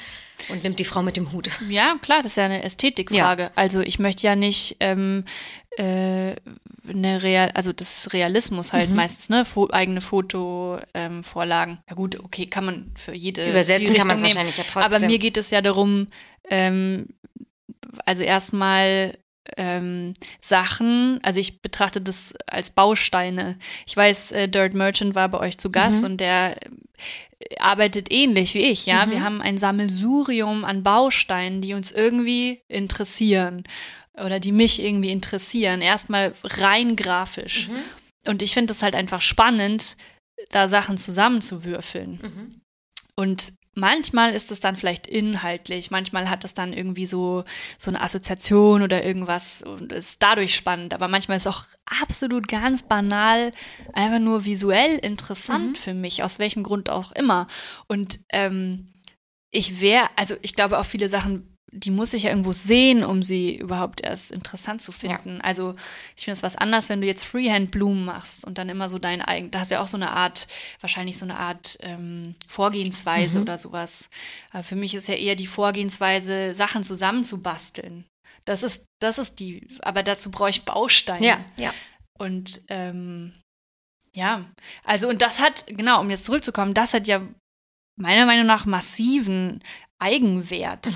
und 0.49 0.63
nimmt 0.63 0.79
die 0.79 0.83
Frau 0.83 1.03
mit 1.03 1.15
dem 1.15 1.31
Hut. 1.31 1.47
ja, 1.69 1.95
klar, 2.01 2.23
das 2.23 2.33
ist 2.33 2.37
ja 2.37 2.45
eine 2.45 2.63
Ästhetikfrage. 2.63 3.51
Also 3.55 3.81
ich 3.81 3.99
möchte 3.99 4.23
ja 4.27 4.35
nicht 4.35 4.77
ähm, 4.79 5.23
äh, 5.77 6.35
eine 6.87 7.23
Real, 7.23 7.51
also 7.51 7.71
das 7.71 7.99
ist 8.05 8.13
Realismus 8.13 8.73
halt 8.73 8.89
meistens, 8.93 9.29
ne? 9.29 9.45
Fo 9.45 9.69
eigene 9.71 10.01
Fotovorlagen. 10.01 11.73
Ähm, 11.73 11.83
ja 11.89 11.95
gut, 11.95 12.19
okay, 12.19 12.45
kann 12.47 12.65
man 12.65 12.91
für 12.95 13.13
jede 13.13 13.49
Übersetzen 13.49 13.95
kann 13.95 14.07
man's 14.07 14.21
nehmen. 14.21 14.35
wahrscheinlich 14.35 14.57
ja 14.57 14.63
trotzdem. 14.63 14.83
Aber 14.83 15.05
mir 15.05 15.17
geht 15.17 15.37
es 15.37 15.51
ja 15.51 15.61
darum, 15.61 16.07
ähm, 16.49 17.07
also 18.05 18.23
erstmal 18.23 19.17
ähm, 19.57 20.13
Sachen, 20.39 21.19
also 21.23 21.39
ich 21.39 21.61
betrachte 21.61 22.01
das 22.01 22.35
als 22.47 22.71
Bausteine. 22.71 23.57
Ich 23.85 23.95
weiß, 23.95 24.33
äh, 24.33 24.49
Dirt 24.49 24.73
Merchant 24.73 25.15
war 25.15 25.29
bei 25.29 25.39
euch 25.39 25.57
zu 25.57 25.71
Gast 25.71 26.03
und 26.03 26.17
der 26.17 26.57
äh, 26.57 26.67
arbeitet 27.59 28.11
ähnlich 28.11 28.53
wie 28.55 28.65
ich, 28.65 28.85
ja. 28.85 29.09
Wir 29.09 29.23
haben 29.23 29.41
ein 29.41 29.57
Sammelsurium 29.57 30.65
an 30.65 30.83
Bausteinen, 30.83 31.61
die 31.61 31.73
uns 31.73 31.91
irgendwie 31.91 32.61
interessieren 32.67 33.63
oder 34.13 34.39
die 34.39 34.51
mich 34.51 34.81
irgendwie 34.81 35.11
interessieren. 35.11 35.81
Erstmal 35.81 36.33
rein 36.43 36.95
grafisch. 36.95 37.69
Und 38.27 38.41
ich 38.41 38.53
finde 38.53 38.73
es 38.73 38.83
halt 38.83 38.95
einfach 38.95 39.21
spannend, 39.21 39.97
da 40.49 40.67
Sachen 40.67 40.97
zusammenzuwürfeln. 40.97 42.61
Und 43.15 43.53
manchmal 43.73 44.33
ist 44.33 44.51
es 44.51 44.59
dann 44.59 44.75
vielleicht 44.75 45.07
inhaltlich, 45.07 45.91
manchmal 45.91 46.29
hat 46.29 46.43
es 46.43 46.53
dann 46.53 46.73
irgendwie 46.73 47.05
so, 47.05 47.43
so 47.77 47.89
eine 47.91 48.01
Assoziation 48.01 48.81
oder 48.81 49.03
irgendwas 49.03 49.63
und 49.63 49.91
ist 49.91 50.21
dadurch 50.21 50.55
spannend. 50.55 50.93
Aber 50.93 51.07
manchmal 51.07 51.37
ist 51.37 51.45
es 51.45 51.53
auch 51.53 51.65
absolut 52.01 52.47
ganz 52.47 52.83
banal, 52.83 53.53
einfach 53.93 54.19
nur 54.19 54.45
visuell 54.45 54.97
interessant 54.97 55.77
für 55.77 55.93
mich, 55.93 56.23
aus 56.23 56.39
welchem 56.39 56.63
Grund 56.63 56.89
auch 56.89 57.11
immer. 57.13 57.47
Und 57.87 58.19
ähm, 58.29 58.87
ich 59.51 59.81
wäre, 59.81 60.07
also 60.15 60.35
ich 60.41 60.53
glaube 60.53 60.79
auch 60.79 60.85
viele 60.85 61.09
Sachen, 61.09 61.50
die 61.71 61.91
muss 61.91 62.13
ich 62.13 62.23
ja 62.23 62.29
irgendwo 62.29 62.51
sehen, 62.51 63.03
um 63.03 63.23
sie 63.23 63.55
überhaupt 63.55 64.01
erst 64.01 64.31
interessant 64.31 64.81
zu 64.81 64.91
finden. 64.91 65.39
Also 65.41 65.73
ich 66.17 66.25
finde 66.25 66.33
es 66.33 66.43
was 66.43 66.57
anderes, 66.57 66.89
wenn 66.89 66.99
du 66.99 67.07
jetzt 67.07 67.23
Freehand-Blumen 67.23 68.03
machst 68.03 68.45
und 68.45 68.57
dann 68.57 68.67
immer 68.67 68.89
so 68.89 68.99
dein 68.99 69.21
eigen, 69.21 69.51
da 69.51 69.61
hast 69.61 69.71
du 69.71 69.75
ja 69.75 69.81
auch 69.81 69.87
so 69.87 69.97
eine 69.97 70.11
Art, 70.11 70.47
wahrscheinlich 70.81 71.17
so 71.17 71.25
eine 71.25 71.37
Art 71.37 71.77
ähm, 71.81 72.35
Vorgehensweise 72.47 73.41
oder 73.41 73.57
sowas. 73.57 74.09
Aber 74.51 74.63
für 74.63 74.75
mich 74.75 74.93
ist 74.93 75.07
ja 75.07 75.15
eher 75.15 75.35
die 75.35 75.47
Vorgehensweise, 75.47 76.53
Sachen 76.53 76.83
zusammenzubasteln. 76.83 78.05
Das 78.43 78.63
ist, 78.63 78.85
das 78.99 79.17
ist 79.17 79.39
die, 79.39 79.67
aber 79.81 80.03
dazu 80.03 80.29
brauche 80.29 80.49
ich 80.49 80.65
Bausteine. 80.65 81.25
Ja, 81.25 81.39
ja. 81.57 81.73
Und 82.17 82.61
ähm, 82.67 83.33
ja, 84.13 84.45
also 84.83 85.07
und 85.07 85.21
das 85.21 85.39
hat, 85.39 85.65
genau, 85.67 86.01
um 86.01 86.09
jetzt 86.09 86.25
zurückzukommen, 86.25 86.73
das 86.73 86.93
hat 86.93 87.07
ja 87.07 87.21
meiner 87.97 88.25
Meinung 88.25 88.45
nach 88.45 88.65
massiven 88.65 89.63
Eigenwert. 89.99 90.87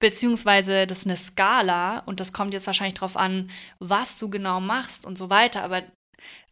Beziehungsweise 0.00 0.86
das 0.86 1.00
ist 1.00 1.06
eine 1.06 1.16
Skala 1.16 2.00
und 2.00 2.20
das 2.20 2.32
kommt 2.32 2.52
jetzt 2.52 2.66
wahrscheinlich 2.66 2.98
drauf 2.98 3.16
an, 3.16 3.50
was 3.78 4.18
du 4.18 4.28
genau 4.28 4.60
machst 4.60 5.06
und 5.06 5.16
so 5.16 5.30
weiter. 5.30 5.62
Aber 5.62 5.82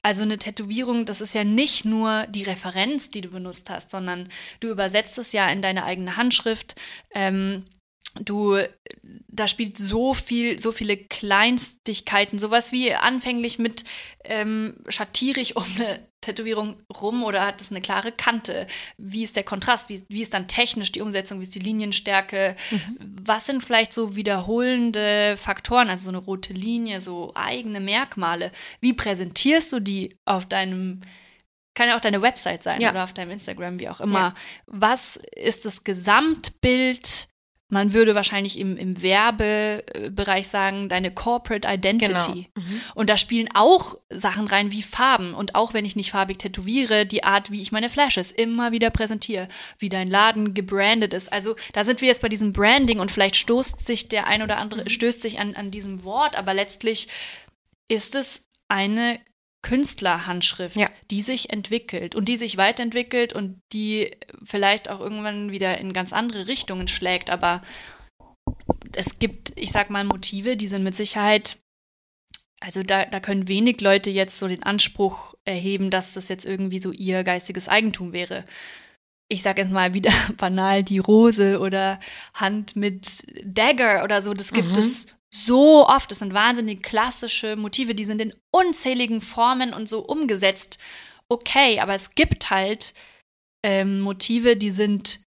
also 0.03 0.23
eine 0.23 0.39
Tätowierung, 0.39 1.05
das 1.07 1.21
ist 1.21 1.35
ja 1.35 1.45
nicht 1.45 1.85
nur 1.85 2.27
die 2.27 2.43
Referenz, 2.43 3.11
die 3.11 3.21
du 3.21 3.31
benutzt 3.31 3.71
hast, 3.71 3.91
sondern 3.91 4.29
du 4.61 4.69
übersetzt 4.69 5.19
es 5.19 5.33
ja 5.33 5.49
in 5.49 5.62
deine 5.62 5.85
eigene 5.85 6.17
Handschrift. 6.17 6.75
Ähm, 7.15 7.65
du, 8.21 8.59
da 9.29 9.49
spielt 9.49 9.79
so 9.79 10.15
viel, 10.15 10.59
so 10.59 10.73
viele 10.73 10.97
Kleinstigkeiten, 10.97 12.39
sowas 12.39 12.73
wie 12.73 12.95
anfänglich 12.95 13.59
mit 13.59 13.85
ähm, 14.25 14.77
schattiere 14.89 15.41
ich 15.41 15.57
um 15.57 15.65
eine 15.77 16.07
Tätowierung 16.21 16.77
rum 17.01 17.25
oder 17.25 17.45
hat 17.45 17.61
es 17.61 17.71
eine 17.71 17.81
klare 17.81 18.13
Kante? 18.13 18.67
Wie 18.97 19.25
ist 19.25 19.37
der 19.37 19.43
Kontrast? 19.43 19.89
Wie, 19.89 20.03
wie 20.09 20.23
ist 20.23 20.35
dann 20.35 20.49
technisch 20.49 20.93
die 20.93 21.01
Umsetzung? 21.01 21.41
Wie 21.41 21.45
ist 21.45 21.55
die 21.55 21.61
Linienstärke? 21.61 22.55
Mhm. 22.71 23.17
Was 23.25 23.47
sind 23.47 23.65
vielleicht 23.65 23.93
so 23.93 24.15
wiederholende 24.15 25.37
Faktoren, 25.37 25.91
also 25.91 26.05
so 26.05 26.11
eine 26.11 26.19
rote 26.19 26.53
Linie, 26.53 27.01
so 27.01 27.33
eigene 27.35 27.81
Merkmale? 27.81 28.53
Wie 28.81 28.93
präsentierst 28.93 29.73
du 29.73 29.81
die 29.81 30.17
auf 30.25 30.47
deinem 30.47 31.01
kann 31.75 31.89
ja 31.89 31.97
auch 31.97 32.01
deine 32.01 32.21
Website 32.21 32.63
sein 32.63 32.81
ja. 32.81 32.91
oder 32.91 33.05
auf 33.05 33.15
deinem 33.15 33.31
Instagram, 33.31 33.81
wie 33.81 33.89
auch 33.89 34.01
immer. 34.01 34.19
Ja. 34.19 34.35
Was 34.67 35.17
ist 35.35 35.65
das 35.65 35.85
Gesamtbild? 35.85 37.29
Man 37.73 37.94
würde 37.94 38.15
wahrscheinlich 38.15 38.59
im, 38.59 38.76
im 38.76 39.01
Werbebereich 39.01 40.47
sagen, 40.47 40.91
deine 40.91 41.10
Corporate 41.10 41.67
Identity. 41.67 42.51
Genau. 42.55 42.68
Mhm. 42.68 42.81
Und 42.94 43.09
da 43.09 43.17
spielen 43.17 43.49
auch 43.55 43.97
Sachen 44.10 44.47
rein 44.47 44.73
wie 44.73 44.83
Farben. 44.83 45.33
Und 45.33 45.55
auch 45.55 45.73
wenn 45.73 45.86
ich 45.86 45.97
nicht 45.97 46.10
farbig 46.10 46.39
tätowiere, 46.39 47.07
die 47.07 47.25
Art, 47.25 47.51
wie 47.51 47.62
ich 47.62 47.73
meine 47.73 47.89
Flashes 47.89 48.31
immer 48.31 48.73
wieder 48.73 48.91
präsentiere, 48.91 49.49
wie 49.78 49.89
dein 49.89 50.10
Laden 50.10 50.52
gebrandet 50.52 51.15
ist. 51.15 51.33
Also 51.33 51.57
da 51.73 51.83
sind 51.83 52.02
wir 52.02 52.09
jetzt 52.09 52.20
bei 52.20 52.28
diesem 52.28 52.52
Branding 52.52 53.01
und 53.01 53.10
vielleicht 53.10 53.36
stoßt 53.36 53.86
sich 53.86 54.07
der 54.07 54.26
ein 54.26 54.42
oder 54.42 54.59
andere, 54.59 54.83
mhm. 54.83 54.91
stößt 54.91 55.23
sich 55.23 55.39
an, 55.39 55.55
an 55.55 55.70
diesem 55.70 56.05
Wort, 56.05 56.36
aber 56.36 56.52
letztlich 56.52 57.09
ist 57.89 58.15
es 58.15 58.51
eine 58.68 59.18
Künstlerhandschrift, 59.63 60.77
ja. 60.77 60.91
die 61.11 61.23
sich 61.23 61.51
entwickelt 61.51 62.15
und 62.15 62.29
die 62.29 62.37
sich 62.37 62.57
weiterentwickelt 62.57 63.33
und 63.33 63.61
die 63.73 64.11
vielleicht 64.43 64.91
auch 64.91 65.01
irgendwann 65.01 65.53
wieder 65.53 65.79
in 65.79 65.93
ganz 65.93 66.13
andere 66.13 66.49
Richtungen 66.49 66.89
schlägt. 66.89 67.31
Aber 67.31 67.63
es 68.95 69.19
gibt, 69.19 69.53
ich 69.57 69.71
sag 69.71 69.89
mal, 69.89 70.05
Motive, 70.05 70.57
die 70.57 70.69
sind 70.69 70.83
mit 70.83 70.97
Sicherheit, 70.97 71.59
also 72.61 72.83
da, 72.83 73.07
da 73.07 73.21
können 73.21 73.49
wenig 73.49 73.81
Leute 73.81 74.11
jetzt 74.11 74.39
so 74.39 74.49
den 74.49 74.63
Anspruch 74.63 75.35
erheben, 75.45 75.91
dass 75.91 76.15
das 76.15 76.29
jetzt 76.29 76.45
irgendwie 76.45 76.79
so 76.79 76.93
ihr 76.93 77.25
geistiges 77.25 77.69
Eigentum 77.69 78.13
wäre. 78.13 78.45
Ich 79.29 79.43
sag 79.43 79.59
jetzt 79.59 79.71
mal 79.71 79.95
wieder 79.95 80.13
banal 80.37 80.83
die 80.83 80.99
Rose 80.99 81.61
oder 81.61 82.01
Hand 82.35 82.75
mit 82.75 83.25
Dagger 83.45 84.03
oder 84.03 84.23
so, 84.23 84.35
das 84.35 84.53
gibt 84.53 84.71
mhm. 84.71 84.79
es 84.79 85.07
so 85.35 85.86
oft. 85.89 86.11
Das 86.11 86.19
sind 86.19 86.35
wahnsinnig 86.35 86.83
klassische 86.83 87.57
Motive, 87.57 87.94
die 87.94 88.05
sind 88.05 88.20
in 88.20 88.35
unzähligen 88.52 89.20
Formen 89.20 89.73
und 89.73 89.89
so 89.89 90.01
umgesetzt. 90.01 90.78
Okay, 91.28 91.81
aber 91.81 91.94
es 91.94 92.15
gibt 92.15 92.51
halt 92.51 92.94
ähm, 93.65 94.01
Motive, 94.01 94.57
die 94.57 94.70
sind, 94.70 95.23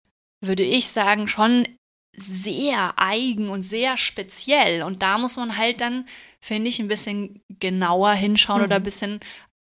würde 0.45 0.65
ich 0.65 0.89
sagen, 0.89 1.29
schon 1.29 1.69
sehr 2.17 2.95
eigen 2.97 3.49
und 3.49 3.63
sehr 3.63 3.97
speziell. 3.97 4.83
Und 4.83 5.03
da 5.03 5.19
muss 5.19 5.37
man 5.37 5.57
halt 5.57 5.81
dann, 5.81 6.07
finde 6.41 6.69
ich, 6.69 6.81
ein 6.81 6.89
bisschen 6.89 7.41
genauer 7.49 8.13
hinschauen 8.13 8.61
mhm. 8.61 8.65
oder 8.67 8.77
ein 8.77 8.83
bisschen 8.83 9.21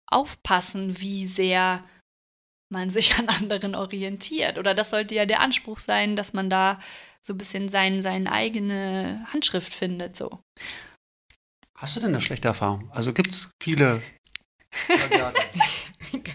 aufpassen, 0.08 1.00
wie 1.00 1.28
sehr 1.28 1.84
man 2.70 2.90
sich 2.90 3.16
an 3.20 3.30
anderen 3.30 3.76
orientiert. 3.76 4.58
Oder 4.58 4.74
das 4.74 4.90
sollte 4.90 5.16
ja 5.16 5.26
der 5.26 5.42
Anspruch 5.42 5.80
sein, 5.80 6.16
dass 6.16 6.34
man 6.34 6.50
da 6.50 6.80
so 7.22 7.34
ein 7.34 7.38
bisschen 7.38 7.70
sein, 7.70 8.02
seine 8.02 8.32
eigene 8.32 9.26
Handschrift 9.32 9.74
findet. 9.74 10.16
So. 10.16 10.40
Hast 11.78 11.96
du 11.96 12.00
denn 12.00 12.10
eine 12.10 12.22
schlechte 12.22 12.48
Erfahrung? 12.48 12.90
Also 12.92 13.14
gibt 13.14 13.30
es 13.30 13.52
viele. 13.62 14.02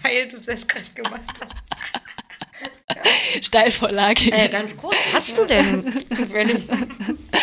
Geil, 0.03 0.27
du 0.27 0.39
das 0.39 0.67
gerade 0.67 0.89
gemacht 0.93 1.21
hast. 1.39 1.53
Steilvorlage. 3.45 4.31
Äh, 4.31 4.49
ganz 4.49 4.75
kurz, 4.75 5.13
hast 5.13 5.37
du 5.37 5.45
denn 5.45 5.83
zufällig? 6.09 6.67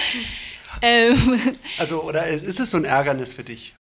ähm. 0.83 1.57
Also, 1.79 2.03
oder 2.03 2.27
ist 2.27 2.61
es 2.61 2.71
so 2.71 2.77
ein 2.77 2.85
Ärgernis 2.85 3.33
für 3.33 3.45
dich? 3.45 3.75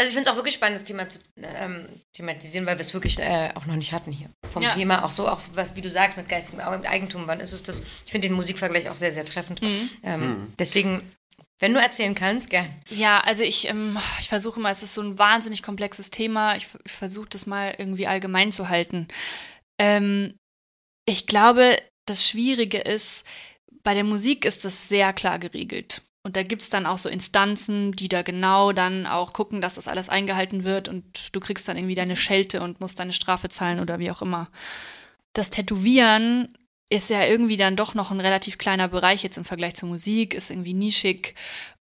Also 0.00 0.08
ich 0.08 0.14
finde 0.14 0.30
es 0.30 0.32
auch 0.32 0.36
wirklich 0.36 0.54
spannend, 0.54 0.78
das 0.78 0.84
Thema 0.86 1.06
zu 1.10 1.18
ähm, 1.42 1.86
thematisieren, 2.14 2.64
weil 2.64 2.78
wir 2.78 2.80
es 2.80 2.94
wirklich 2.94 3.18
äh, 3.18 3.50
auch 3.54 3.66
noch 3.66 3.76
nicht 3.76 3.92
hatten 3.92 4.10
hier. 4.10 4.30
Vom 4.50 4.62
ja. 4.62 4.72
Thema 4.72 5.04
auch 5.04 5.10
so, 5.10 5.28
auch 5.28 5.42
was, 5.52 5.76
wie 5.76 5.82
du 5.82 5.90
sagst, 5.90 6.16
mit 6.16 6.26
geistigem 6.26 6.60
Eigentum, 6.60 7.26
wann 7.26 7.38
ist 7.38 7.52
es 7.52 7.62
das? 7.62 7.82
Ich 8.06 8.10
finde 8.10 8.28
den 8.28 8.34
Musikvergleich 8.34 8.88
auch 8.88 8.96
sehr, 8.96 9.12
sehr 9.12 9.26
treffend. 9.26 9.60
Mhm. 9.60 9.90
Ähm, 10.02 10.20
mhm. 10.20 10.52
Deswegen, 10.58 11.02
wenn 11.58 11.74
du 11.74 11.80
erzählen 11.80 12.14
kannst, 12.14 12.48
gern. 12.48 12.66
Ja, 12.88 13.20
also 13.20 13.42
ich, 13.42 13.68
ähm, 13.68 13.98
ich 14.20 14.28
versuche 14.28 14.58
mal, 14.58 14.70
es 14.70 14.82
ist 14.82 14.94
so 14.94 15.02
ein 15.02 15.18
wahnsinnig 15.18 15.62
komplexes 15.62 16.10
Thema. 16.10 16.56
Ich, 16.56 16.66
ich 16.82 16.92
versuche 16.92 17.28
das 17.28 17.44
mal 17.44 17.74
irgendwie 17.76 18.06
allgemein 18.06 18.52
zu 18.52 18.70
halten. 18.70 19.06
Ähm, 19.78 20.32
ich 21.04 21.26
glaube, 21.26 21.76
das 22.06 22.26
Schwierige 22.26 22.78
ist, 22.78 23.26
bei 23.82 23.92
der 23.92 24.04
Musik 24.04 24.46
ist 24.46 24.64
das 24.64 24.88
sehr 24.88 25.12
klar 25.12 25.38
geregelt. 25.38 26.00
Und 26.22 26.36
da 26.36 26.42
gibt 26.42 26.62
es 26.62 26.68
dann 26.68 26.84
auch 26.84 26.98
so 26.98 27.08
Instanzen, 27.08 27.92
die 27.92 28.08
da 28.08 28.22
genau 28.22 28.72
dann 28.72 29.06
auch 29.06 29.32
gucken, 29.32 29.60
dass 29.60 29.74
das 29.74 29.88
alles 29.88 30.10
eingehalten 30.10 30.64
wird 30.64 30.88
und 30.88 31.34
du 31.34 31.40
kriegst 31.40 31.66
dann 31.66 31.78
irgendwie 31.78 31.94
deine 31.94 32.16
Schelte 32.16 32.60
und 32.60 32.80
musst 32.80 33.00
deine 33.00 33.14
Strafe 33.14 33.48
zahlen 33.48 33.80
oder 33.80 33.98
wie 33.98 34.10
auch 34.10 34.20
immer. 34.20 34.46
Das 35.32 35.48
Tätowieren 35.48 36.52
ist 36.90 37.08
ja 37.08 37.24
irgendwie 37.24 37.56
dann 37.56 37.76
doch 37.76 37.94
noch 37.94 38.10
ein 38.10 38.20
relativ 38.20 38.58
kleiner 38.58 38.88
Bereich 38.88 39.22
jetzt 39.22 39.38
im 39.38 39.44
Vergleich 39.44 39.74
zur 39.74 39.88
Musik, 39.88 40.34
ist 40.34 40.50
irgendwie 40.50 40.74
nischig 40.74 41.36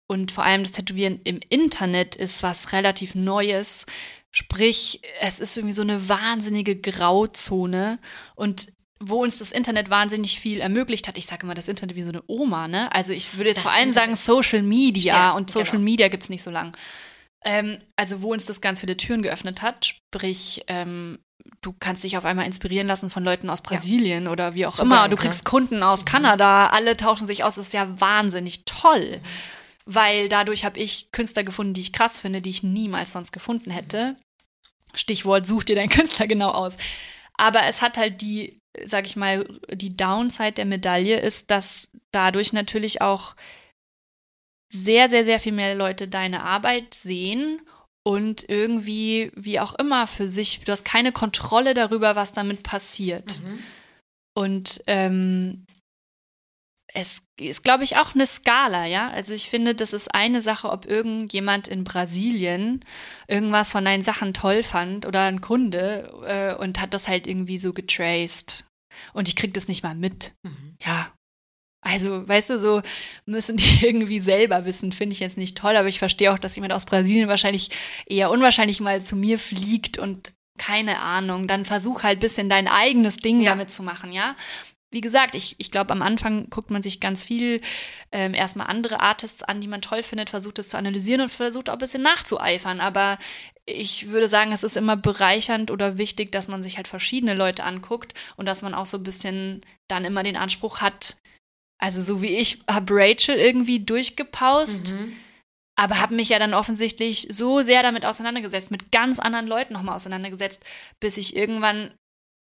und 0.06 0.32
vor 0.32 0.44
allem 0.44 0.62
das 0.62 0.72
Tätowieren 0.72 1.20
im 1.24 1.40
Internet 1.48 2.14
ist 2.14 2.42
was 2.42 2.72
relativ 2.72 3.14
Neues. 3.14 3.86
Sprich, 4.30 5.00
es 5.20 5.40
ist 5.40 5.56
irgendwie 5.56 5.72
so 5.72 5.82
eine 5.82 6.08
wahnsinnige 6.08 6.76
Grauzone 6.76 7.98
und 8.34 8.75
wo 8.98 9.22
uns 9.22 9.38
das 9.38 9.52
Internet 9.52 9.90
wahnsinnig 9.90 10.40
viel 10.40 10.60
ermöglicht 10.60 11.06
hat. 11.06 11.18
Ich 11.18 11.26
sage 11.26 11.44
immer 11.44 11.54
das 11.54 11.68
Internet 11.68 11.96
wie 11.96 12.02
so 12.02 12.10
eine 12.10 12.22
Oma, 12.26 12.66
ne? 12.66 12.90
Also 12.92 13.12
ich 13.12 13.36
würde 13.36 13.50
jetzt 13.50 13.58
das 13.58 13.70
vor 13.70 13.72
allem 13.72 13.92
sagen 13.92 14.16
Social 14.16 14.62
Media 14.62 15.14
ja, 15.14 15.30
und 15.32 15.50
Social 15.50 15.72
genau. 15.72 15.84
Media 15.84 16.08
gibt 16.08 16.22
es 16.22 16.30
nicht 16.30 16.42
so 16.42 16.50
lang. 16.50 16.74
Ähm, 17.44 17.78
also 17.94 18.22
wo 18.22 18.32
uns 18.32 18.46
das 18.46 18.60
ganz 18.60 18.80
viele 18.80 18.96
Türen 18.96 19.22
geöffnet 19.22 19.60
hat, 19.62 19.84
sprich, 19.84 20.64
ähm, 20.68 21.18
du 21.60 21.74
kannst 21.78 22.04
dich 22.04 22.16
auf 22.16 22.24
einmal 22.24 22.46
inspirieren 22.46 22.86
lassen 22.86 23.10
von 23.10 23.22
Leuten 23.22 23.50
aus 23.50 23.60
Brasilien 23.60 24.24
ja. 24.24 24.30
oder 24.30 24.54
wie 24.54 24.66
auch 24.66 24.72
Super, 24.72 24.84
immer. 24.84 25.08
Du 25.08 25.16
kriegst 25.16 25.44
Kunden 25.44 25.82
aus 25.82 26.00
mhm. 26.00 26.06
Kanada, 26.06 26.68
alle 26.68 26.96
tauschen 26.96 27.26
sich 27.26 27.44
aus. 27.44 27.56
Das 27.56 27.66
ist 27.66 27.74
ja 27.74 28.00
wahnsinnig 28.00 28.64
toll. 28.64 29.20
Weil 29.84 30.28
dadurch 30.28 30.64
habe 30.64 30.80
ich 30.80 31.12
Künstler 31.12 31.44
gefunden, 31.44 31.74
die 31.74 31.82
ich 31.82 31.92
krass 31.92 32.20
finde, 32.20 32.42
die 32.42 32.50
ich 32.50 32.62
niemals 32.62 33.12
sonst 33.12 33.30
gefunden 33.30 33.70
hätte. 33.70 34.16
Stichwort, 34.94 35.46
such 35.46 35.64
dir 35.64 35.76
deinen 35.76 35.90
Künstler 35.90 36.26
genau 36.26 36.50
aus. 36.50 36.76
Aber 37.36 37.64
es 37.64 37.82
hat 37.82 37.98
halt 37.98 38.22
die 38.22 38.60
sag 38.84 39.06
ich 39.06 39.16
mal, 39.16 39.46
die 39.70 39.96
Downside 39.96 40.52
der 40.52 40.64
Medaille 40.64 41.18
ist, 41.20 41.50
dass 41.50 41.90
dadurch 42.12 42.52
natürlich 42.52 43.00
auch 43.00 43.34
sehr, 44.72 45.08
sehr, 45.08 45.24
sehr 45.24 45.38
viel 45.38 45.52
mehr 45.52 45.74
Leute 45.74 46.08
deine 46.08 46.42
Arbeit 46.42 46.94
sehen 46.94 47.60
und 48.06 48.48
irgendwie, 48.48 49.32
wie 49.34 49.58
auch 49.58 49.74
immer, 49.74 50.06
für 50.06 50.28
sich, 50.28 50.60
du 50.60 50.70
hast 50.72 50.84
keine 50.84 51.12
Kontrolle 51.12 51.74
darüber, 51.74 52.14
was 52.14 52.32
damit 52.32 52.62
passiert. 52.62 53.40
Mhm. 53.42 53.58
Und 54.36 54.82
ähm, 54.86 55.65
es 56.96 57.20
ist, 57.38 57.62
glaube 57.62 57.84
ich, 57.84 57.98
auch 57.98 58.14
eine 58.14 58.24
Skala, 58.24 58.86
ja. 58.86 59.10
Also 59.10 59.34
ich 59.34 59.50
finde, 59.50 59.74
das 59.74 59.92
ist 59.92 60.14
eine 60.14 60.40
Sache, 60.40 60.70
ob 60.70 60.86
irgendjemand 60.86 61.68
in 61.68 61.84
Brasilien 61.84 62.82
irgendwas 63.28 63.70
von 63.70 63.84
deinen 63.84 64.02
Sachen 64.02 64.32
toll 64.32 64.62
fand 64.62 65.04
oder 65.04 65.24
ein 65.24 65.42
Kunde 65.42 66.10
äh, 66.26 66.54
und 66.54 66.80
hat 66.80 66.94
das 66.94 67.06
halt 67.06 67.26
irgendwie 67.26 67.58
so 67.58 67.74
getraced. 67.74 68.64
Und 69.12 69.28
ich 69.28 69.36
krieg 69.36 69.52
das 69.52 69.68
nicht 69.68 69.82
mal 69.82 69.94
mit. 69.94 70.32
Mhm. 70.42 70.78
Ja. 70.80 71.12
Also, 71.82 72.26
weißt 72.26 72.50
du, 72.50 72.58
so 72.58 72.80
müssen 73.26 73.56
die 73.58 73.84
irgendwie 73.86 74.20
selber 74.20 74.64
wissen, 74.64 74.90
finde 74.90 75.12
ich 75.12 75.20
jetzt 75.20 75.36
nicht 75.36 75.58
toll, 75.58 75.76
aber 75.76 75.88
ich 75.88 75.98
verstehe 75.98 76.32
auch, 76.32 76.38
dass 76.38 76.56
jemand 76.56 76.72
aus 76.72 76.86
Brasilien 76.86 77.28
wahrscheinlich 77.28 77.70
eher 78.06 78.30
unwahrscheinlich 78.30 78.80
mal 78.80 79.02
zu 79.02 79.16
mir 79.16 79.38
fliegt 79.38 79.98
und 79.98 80.32
keine 80.58 81.00
Ahnung, 81.00 81.46
dann 81.46 81.66
versuch 81.66 82.04
halt 82.04 82.16
ein 82.16 82.20
bisschen 82.20 82.48
dein 82.48 82.66
eigenes 82.66 83.18
Ding 83.18 83.42
ja. 83.42 83.50
damit 83.50 83.70
zu 83.70 83.82
machen, 83.82 84.10
ja 84.10 84.34
wie 84.96 85.02
gesagt, 85.02 85.34
ich, 85.34 85.56
ich 85.58 85.70
glaube, 85.70 85.92
am 85.92 86.00
Anfang 86.00 86.48
guckt 86.48 86.70
man 86.70 86.80
sich 86.80 87.00
ganz 87.00 87.22
viel 87.22 87.60
ähm, 88.12 88.32
erstmal 88.32 88.68
andere 88.68 89.00
Artists 89.00 89.42
an, 89.42 89.60
die 89.60 89.68
man 89.68 89.82
toll 89.82 90.02
findet, 90.02 90.30
versucht 90.30 90.58
es 90.58 90.70
zu 90.70 90.78
analysieren 90.78 91.20
und 91.20 91.28
versucht 91.28 91.68
auch 91.68 91.74
ein 91.74 91.80
bisschen 91.80 92.02
nachzueifern. 92.02 92.80
Aber 92.80 93.18
ich 93.66 94.08
würde 94.08 94.26
sagen, 94.26 94.52
es 94.52 94.62
ist 94.62 94.78
immer 94.78 94.96
bereichernd 94.96 95.70
oder 95.70 95.98
wichtig, 95.98 96.32
dass 96.32 96.48
man 96.48 96.62
sich 96.62 96.78
halt 96.78 96.88
verschiedene 96.88 97.34
Leute 97.34 97.64
anguckt 97.64 98.14
und 98.36 98.46
dass 98.46 98.62
man 98.62 98.72
auch 98.72 98.86
so 98.86 98.96
ein 98.96 99.02
bisschen 99.02 99.60
dann 99.86 100.06
immer 100.06 100.22
den 100.22 100.38
Anspruch 100.38 100.80
hat, 100.80 101.18
also 101.78 102.00
so 102.00 102.22
wie 102.22 102.34
ich 102.38 102.62
habe 102.66 102.94
Rachel 102.94 103.36
irgendwie 103.36 103.80
durchgepaust. 103.80 104.94
Mhm 104.94 105.18
aber 105.78 106.00
habe 106.00 106.14
mich 106.14 106.30
ja 106.30 106.38
dann 106.38 106.54
offensichtlich 106.54 107.28
so 107.30 107.60
sehr 107.60 107.82
damit 107.82 108.06
auseinandergesetzt, 108.06 108.70
mit 108.70 108.90
ganz 108.90 109.18
anderen 109.18 109.46
Leuten 109.46 109.74
nochmal 109.74 109.96
auseinandergesetzt, 109.96 110.64
bis 111.00 111.18
ich 111.18 111.36
irgendwann 111.36 111.92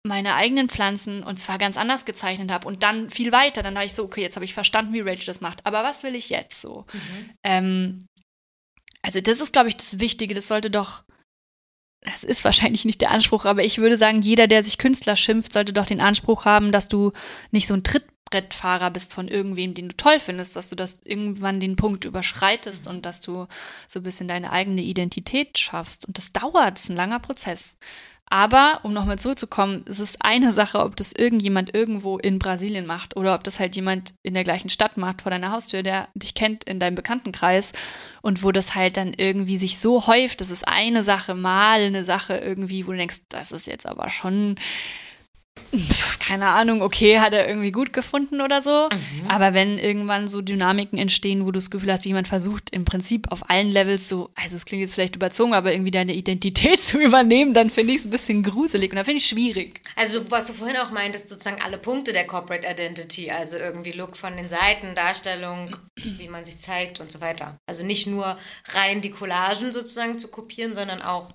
meine 0.02 0.34
eigenen 0.34 0.68
Pflanzen 0.68 1.22
und 1.22 1.38
zwar 1.38 1.58
ganz 1.58 1.76
anders 1.76 2.04
gezeichnet 2.04 2.50
habe 2.50 2.66
und 2.66 2.82
dann 2.82 3.10
viel 3.10 3.32
weiter. 3.32 3.62
Dann 3.62 3.74
war 3.74 3.84
ich 3.84 3.94
so, 3.94 4.04
okay, 4.04 4.22
jetzt 4.22 4.36
habe 4.36 4.44
ich 4.44 4.54
verstanden, 4.54 4.92
wie 4.92 5.00
Rachel 5.00 5.26
das 5.26 5.40
macht. 5.40 5.64
Aber 5.66 5.82
was 5.82 6.02
will 6.02 6.14
ich 6.14 6.30
jetzt 6.30 6.60
so? 6.60 6.86
Mhm. 6.92 7.30
Ähm, 7.44 8.06
also 9.02 9.20
das 9.20 9.40
ist, 9.40 9.52
glaube 9.52 9.68
ich, 9.68 9.76
das 9.76 10.00
Wichtige. 10.00 10.34
Das 10.34 10.48
sollte 10.48 10.70
doch, 10.70 11.04
das 12.00 12.24
ist 12.24 12.44
wahrscheinlich 12.44 12.84
nicht 12.84 13.00
der 13.02 13.10
Anspruch, 13.10 13.44
aber 13.44 13.62
ich 13.62 13.78
würde 13.78 13.98
sagen, 13.98 14.22
jeder, 14.22 14.46
der 14.46 14.62
sich 14.62 14.78
Künstler 14.78 15.16
schimpft, 15.16 15.52
sollte 15.52 15.72
doch 15.72 15.86
den 15.86 16.00
Anspruch 16.00 16.46
haben, 16.46 16.72
dass 16.72 16.88
du 16.88 17.12
nicht 17.50 17.66
so 17.66 17.74
ein 17.74 17.84
Tritt 17.84 18.06
Trittbrettfahrer 18.30 18.90
bist 18.90 19.12
von 19.12 19.28
irgendwem, 19.28 19.74
den 19.74 19.88
du 19.88 19.96
toll 19.96 20.20
findest, 20.20 20.56
dass 20.56 20.70
du 20.70 20.76
das 20.76 21.00
irgendwann 21.04 21.60
den 21.60 21.76
Punkt 21.76 22.04
überschreitest 22.04 22.86
und 22.86 23.04
dass 23.04 23.20
du 23.20 23.46
so 23.88 24.00
ein 24.00 24.02
bisschen 24.02 24.28
deine 24.28 24.52
eigene 24.52 24.82
Identität 24.82 25.58
schaffst. 25.58 26.06
Und 26.06 26.16
das 26.16 26.32
dauert, 26.32 26.76
das 26.76 26.84
ist 26.84 26.90
ein 26.90 26.96
langer 26.96 27.18
Prozess. 27.18 27.76
Aber, 28.32 28.78
um 28.84 28.92
nochmal 28.92 29.18
zurückzukommen, 29.18 29.84
es 29.88 29.98
ist 29.98 30.24
eine 30.24 30.52
Sache, 30.52 30.78
ob 30.78 30.94
das 30.94 31.12
irgendjemand 31.12 31.74
irgendwo 31.74 32.16
in 32.16 32.38
Brasilien 32.38 32.86
macht 32.86 33.16
oder 33.16 33.34
ob 33.34 33.42
das 33.42 33.58
halt 33.58 33.74
jemand 33.74 34.14
in 34.22 34.34
der 34.34 34.44
gleichen 34.44 34.70
Stadt 34.70 34.96
macht, 34.96 35.22
vor 35.22 35.30
deiner 35.30 35.50
Haustür, 35.50 35.82
der 35.82 36.06
dich 36.14 36.34
kennt 36.34 36.62
in 36.62 36.78
deinem 36.78 36.94
Bekanntenkreis 36.94 37.72
und 38.22 38.44
wo 38.44 38.52
das 38.52 38.76
halt 38.76 38.96
dann 38.96 39.14
irgendwie 39.14 39.58
sich 39.58 39.80
so 39.80 40.06
häuft, 40.06 40.40
das 40.40 40.50
ist 40.50 40.68
eine 40.68 41.02
Sache, 41.02 41.34
mal 41.34 41.80
eine 41.80 42.04
Sache 42.04 42.36
irgendwie, 42.36 42.86
wo 42.86 42.92
du 42.92 42.98
denkst, 42.98 43.22
das 43.30 43.50
ist 43.50 43.66
jetzt 43.66 43.86
aber 43.86 44.08
schon 44.08 44.54
keine 46.30 46.46
Ahnung, 46.46 46.82
okay, 46.82 47.18
hat 47.18 47.32
er 47.32 47.48
irgendwie 47.48 47.72
gut 47.72 47.92
gefunden 47.92 48.40
oder 48.40 48.62
so. 48.62 48.88
Mhm. 48.90 49.28
Aber 49.28 49.52
wenn 49.52 49.78
irgendwann 49.78 50.28
so 50.28 50.40
Dynamiken 50.42 50.98
entstehen, 50.98 51.42
wo 51.42 51.46
du 51.46 51.58
das 51.58 51.70
Gefühl 51.70 51.92
hast, 51.92 52.04
jemand 52.04 52.28
versucht 52.28 52.70
im 52.70 52.84
Prinzip 52.84 53.32
auf 53.32 53.50
allen 53.50 53.68
Levels 53.68 54.08
so, 54.08 54.30
also 54.36 54.56
es 54.56 54.64
klingt 54.64 54.82
jetzt 54.82 54.94
vielleicht 54.94 55.16
überzogen, 55.16 55.54
aber 55.54 55.72
irgendwie 55.72 55.90
deine 55.90 56.14
Identität 56.14 56.82
zu 56.84 56.98
übernehmen, 56.98 57.54
dann 57.54 57.70
finde 57.70 57.94
ich 57.94 58.00
es 58.00 58.04
ein 58.04 58.10
bisschen 58.10 58.42
gruselig 58.42 58.90
und 58.90 58.96
dann 58.96 59.04
finde 59.04 59.18
ich 59.18 59.24
es 59.24 59.30
schwierig. 59.30 59.80
Also 59.96 60.30
was 60.30 60.46
du 60.46 60.52
vorhin 60.52 60.76
auch 60.76 60.92
meintest, 60.92 61.28
sozusagen 61.28 61.62
alle 61.62 61.78
Punkte 61.78 62.12
der 62.12 62.26
Corporate 62.26 62.66
Identity, 62.68 63.30
also 63.30 63.56
irgendwie 63.56 63.92
Look 63.92 64.16
von 64.16 64.36
den 64.36 64.48
Seiten, 64.48 64.94
Darstellung, 64.94 65.74
wie 65.96 66.28
man 66.28 66.44
sich 66.44 66.60
zeigt 66.60 67.00
und 67.00 67.10
so 67.10 67.20
weiter. 67.20 67.56
Also 67.66 67.84
nicht 67.84 68.06
nur 68.06 68.38
rein 68.74 69.00
die 69.00 69.10
Collagen 69.10 69.72
sozusagen 69.72 70.18
zu 70.18 70.28
kopieren, 70.28 70.74
sondern 70.74 71.02
auch 71.02 71.32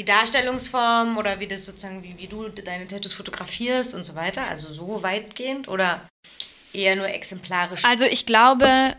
die 0.00 0.06
Darstellungsform 0.06 1.18
oder 1.18 1.40
wie 1.40 1.46
das 1.46 1.66
sozusagen, 1.66 2.02
wie, 2.02 2.18
wie 2.18 2.26
du 2.26 2.48
deine 2.48 2.86
Tattoos 2.86 3.12
fotografierst 3.12 3.94
und 3.94 4.02
so 4.02 4.14
weiter? 4.14 4.48
Also 4.48 4.72
so 4.72 5.02
weitgehend 5.02 5.68
oder 5.68 6.08
eher 6.72 6.96
nur 6.96 7.08
exemplarisch? 7.08 7.84
Also 7.84 8.06
ich 8.06 8.24
glaube, 8.24 8.96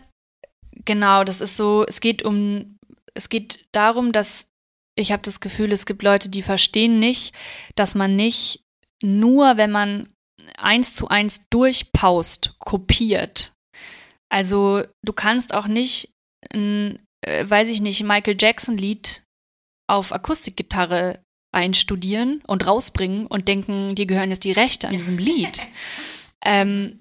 genau, 0.84 1.24
das 1.24 1.40
ist 1.40 1.56
so, 1.56 1.84
es 1.88 2.00
geht 2.00 2.22
um, 2.22 2.78
es 3.14 3.28
geht 3.28 3.66
darum, 3.72 4.12
dass 4.12 4.46
ich 4.94 5.10
habe 5.10 5.24
das 5.24 5.40
Gefühl, 5.40 5.72
es 5.72 5.86
gibt 5.86 6.04
Leute, 6.04 6.28
die 6.28 6.42
verstehen 6.42 7.00
nicht, 7.00 7.34
dass 7.74 7.96
man 7.96 8.14
nicht 8.14 8.62
nur, 9.02 9.56
wenn 9.56 9.72
man 9.72 10.08
eins 10.56 10.94
zu 10.94 11.08
eins 11.08 11.48
durchpaust, 11.50 12.54
kopiert. 12.60 13.52
Also 14.28 14.84
du 15.04 15.12
kannst 15.12 15.52
auch 15.52 15.66
nicht 15.66 16.12
äh, 16.54 17.48
weiß 17.48 17.68
ich 17.68 17.80
nicht, 17.80 18.02
Michael 18.04 18.36
Jackson 18.38 18.76
Lied 18.76 19.21
auf 19.92 20.12
Akustikgitarre 20.12 21.22
einstudieren 21.54 22.42
und 22.46 22.66
rausbringen 22.66 23.26
und 23.26 23.46
denken, 23.46 23.94
dir 23.94 24.06
gehören 24.06 24.30
jetzt 24.30 24.44
die 24.44 24.52
Rechte 24.52 24.88
an 24.88 24.96
diesem 24.96 25.18
Lied. 25.18 25.68
ähm, 26.44 27.00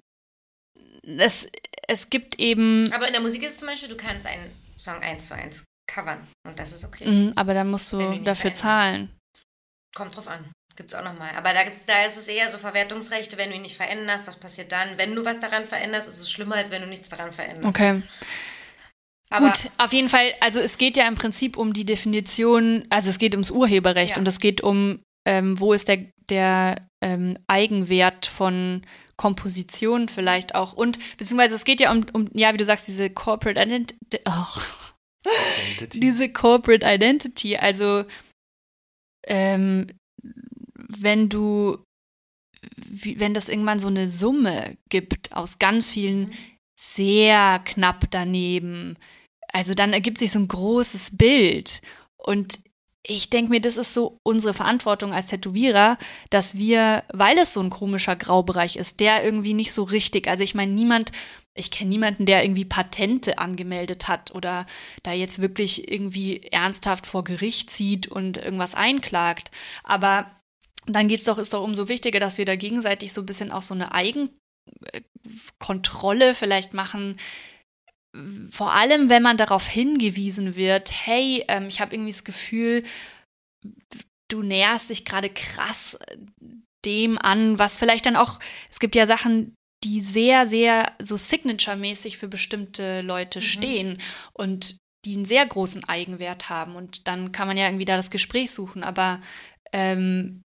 es, 1.04 1.48
es 1.88 2.10
gibt 2.10 2.38
eben. 2.38 2.92
Aber 2.94 3.08
in 3.08 3.14
der 3.14 3.22
Musik 3.22 3.44
ist 3.44 3.54
es 3.54 3.58
zum 3.60 3.70
Beispiel, 3.70 3.88
du 3.88 3.96
kannst 3.96 4.28
einen 4.28 4.52
Song 4.78 5.02
eins 5.02 5.30
zu 5.30 5.36
eins 5.36 5.64
covern 5.88 6.28
und 6.46 6.60
das 6.60 6.74
ist 6.74 6.84
okay. 6.84 7.08
Mhm, 7.08 7.34
aber 7.36 7.54
dann 7.54 7.70
musst 7.72 7.92
du 7.94 8.20
dafür 8.24 8.54
zahlen. 8.54 9.10
Kommt 9.96 10.16
drauf 10.16 10.28
an. 10.28 10.52
Gibt 10.76 10.94
es 10.94 11.00
auch 11.00 11.04
nochmal. 11.04 11.32
Aber 11.36 11.54
da, 11.54 11.64
gibt's, 11.64 11.86
da 11.86 12.06
ist 12.06 12.18
es 12.18 12.28
eher 12.28 12.50
so 12.50 12.58
Verwertungsrechte, 12.58 13.38
wenn 13.38 13.50
du 13.50 13.56
ihn 13.56 13.62
nicht 13.62 13.76
veränderst, 13.76 14.26
was 14.28 14.38
passiert 14.38 14.72
dann? 14.72 14.98
Wenn 14.98 15.16
du 15.16 15.26
was 15.26 15.40
daran 15.40 15.66
veränderst, 15.66 16.08
ist 16.08 16.20
es 16.20 16.32
schlimmer, 16.32 16.56
als 16.56 16.72
wenn 16.72 16.82
du 16.82 16.88
nichts 16.88 17.10
daran 17.10 17.32
veränderst. 17.32 17.68
Okay. 17.68 18.02
Aber 19.32 19.48
Gut, 19.48 19.72
auf 19.78 19.94
jeden 19.94 20.10
Fall, 20.10 20.34
also 20.42 20.60
es 20.60 20.78
geht 20.78 20.98
ja 20.98 21.08
im 21.08 21.16
Prinzip 21.16 21.58
um 21.58 21.72
die 21.74 21.86
Definition, 21.86 22.86
also 22.90 23.10
es 23.10 23.18
geht 23.18 23.34
ums 23.34 23.50
Urheberrecht 23.50 24.12
ja. 24.12 24.18
und 24.18 24.28
es 24.28 24.40
geht 24.40 24.62
um, 24.62 25.00
ähm, 25.26 25.60
wo 25.60 25.72
ist 25.72 25.88
der, 25.88 26.06
der 26.30 26.82
ähm, 27.02 27.38
Eigenwert 27.48 28.26
von 28.26 28.82
Komposition 29.16 30.10
vielleicht 30.10 30.54
auch 30.54 30.74
und 30.74 31.00
beziehungsweise 31.18 31.56
es 31.56 31.64
geht 31.64 31.80
ja 31.80 31.92
um, 31.92 32.06
um 32.12 32.30
ja, 32.34 32.54
wie 32.54 32.58
du 32.58 32.66
sagst, 32.66 32.88
diese 32.88 33.10
Corporate 33.10 33.62
Identity, 33.62 34.20
oh. 34.26 34.62
Identity. 35.76 36.00
diese 36.02 36.34
Corporate 36.34 36.86
Identity, 36.86 37.56
also 37.56 38.04
ähm, 39.26 39.88
wenn 40.90 41.30
du 41.30 41.78
wie, 42.76 43.20
wenn 43.20 43.34
das 43.34 43.48
irgendwann 43.48 43.80
so 43.80 43.88
eine 43.88 44.08
Summe 44.08 44.76
gibt 44.90 45.32
aus 45.34 45.58
ganz 45.58 45.90
vielen 45.90 46.26
mhm. 46.26 46.34
sehr 46.80 47.62
knapp 47.64 48.12
daneben, 48.12 48.98
also 49.54 49.74
dann 49.74 49.94
ergibt 49.94 50.18
sich 50.18 50.32
so 50.32 50.40
ein 50.40 50.48
großes 50.48 51.18
Bild. 51.18 51.82
Und 52.18 52.60
ich 53.04 53.30
denke 53.30 53.52
mir, 53.52 53.62
das 53.62 53.78
ist 53.78 53.94
so 53.94 54.20
unsere 54.24 54.54
Verantwortung 54.54 55.14
als 55.14 55.28
Tätowierer, 55.28 55.98
dass 56.30 56.58
wir, 56.58 57.04
weil 57.12 57.38
es 57.38 57.54
so 57.54 57.60
ein 57.60 57.72
komischer 57.72 58.16
Graubereich 58.16 58.76
ist, 58.76 59.00
der 59.00 59.24
irgendwie 59.24 59.56
nicht 59.56 59.74
so 59.74 59.84
richtig, 59.84 60.28
also 60.28 60.44
ich 60.44 60.54
meine, 60.54 60.72
niemand, 60.72 61.12
ich 61.56 61.72
kenne 61.72 61.90
niemanden, 61.90 62.28
der 62.28 62.44
irgendwie 62.44 62.66
Patente 62.66 63.40
angemeldet 63.40 64.08
hat 64.08 64.36
oder 64.36 64.68
da 65.04 65.14
jetzt 65.14 65.42
wirklich 65.42 65.92
irgendwie 65.92 66.44
ernsthaft 66.44 67.08
vor 67.08 67.24
Gericht 67.24 67.72
zieht 67.72 68.08
und 68.08 68.38
irgendwas 68.38 68.76
einklagt. 68.76 69.50
Aber 69.84 70.30
dann 70.86 71.08
geht's 71.08 71.24
doch, 71.24 71.40
ist 71.40 71.54
doch 71.54 71.64
umso 71.64 71.90
wichtiger, 71.90 72.20
dass 72.20 72.38
wir 72.38 72.46
da 72.46 72.56
gegenseitig 72.56 73.14
so 73.14 73.22
ein 73.22 73.26
bisschen 73.26 73.52
auch 73.52 73.64
so 73.64 73.74
eine 73.74 73.94
Eigenkontrolle 73.94 76.36
vielleicht 76.36 76.76
machen, 76.76 77.18
vor 78.50 78.74
allem, 78.74 79.10
wenn 79.10 79.24
man 79.24 79.38
darauf 79.38 79.68
hingewiesen 79.68 80.56
wird, 80.56 80.92
hey, 81.06 81.46
ähm, 81.48 81.68
ich 81.68 81.80
habe 81.80 81.96
irgendwie 81.96 82.12
das 82.12 82.24
Gefühl, 82.24 82.84
du 84.28 84.42
näherst 84.44 84.90
dich 84.90 85.06
gerade 85.06 85.30
krass 85.30 85.96
äh, 86.08 86.18
dem 86.86 87.18
an, 87.18 87.60
was 87.60 87.78
vielleicht 87.78 88.06
dann 88.06 88.16
auch, 88.16 88.40
es 88.70 88.80
gibt 88.80 88.96
ja 88.96 89.06
Sachen, 89.06 89.56
die 89.84 90.02
sehr, 90.02 90.46
sehr 90.46 90.96
so 91.00 91.18
signature-mäßig 91.18 92.18
für 92.18 92.28
bestimmte 92.28 93.02
Leute 93.02 93.40
mhm. 93.40 93.44
stehen 93.44 94.02
und 94.34 94.78
die 95.06 95.16
einen 95.16 95.26
sehr 95.26 95.46
großen 95.46 95.84
Eigenwert 95.86 96.50
haben. 96.50 96.76
Und 96.76 97.08
dann 97.08 97.32
kann 97.32 97.48
man 97.48 97.58
ja 97.58 97.66
irgendwie 97.66 97.86
da 97.86 97.96
das 97.96 98.12
Gespräch 98.12 98.52
suchen. 98.52 98.84
Aber 98.84 99.22
ähm, 99.74 100.44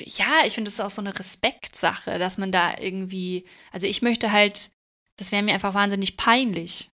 ja, 0.00 0.42
ich 0.44 0.54
finde, 0.54 0.68
es 0.68 0.74
ist 0.74 0.80
auch 0.80 0.90
so 0.90 1.00
eine 1.00 1.18
Respektsache, 1.18 2.18
dass 2.18 2.38
man 2.38 2.52
da 2.52 2.76
irgendwie, 2.78 3.46
also 3.72 3.86
ich 3.86 4.02
möchte 4.02 4.32
halt 4.32 4.72
das 5.18 5.32
wäre 5.32 5.42
mir 5.42 5.54
einfach 5.54 5.74
wahnsinnig 5.74 6.16
peinlich. 6.16 6.88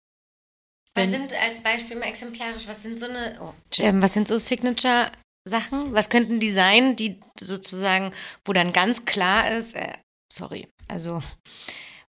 Was 0.94 1.10
sind 1.10 1.32
als 1.34 1.62
Beispiel 1.62 1.96
mal 1.96 2.06
exemplarisch, 2.06 2.66
was 2.66 2.82
sind 2.82 2.98
so 2.98 3.06
eine, 3.06 3.38
oh, 3.40 3.54
ähm, 3.78 4.02
was 4.02 4.12
sind 4.12 4.26
so 4.26 4.38
Signature-Sachen? 4.38 5.92
Was 5.92 6.10
könnten 6.10 6.40
die 6.40 6.50
sein, 6.50 6.96
die 6.96 7.20
sozusagen, 7.38 8.12
wo 8.44 8.52
dann 8.52 8.72
ganz 8.72 9.04
klar 9.04 9.50
ist, 9.50 9.76
äh, 9.76 9.94
sorry, 10.32 10.68
also, 10.88 11.22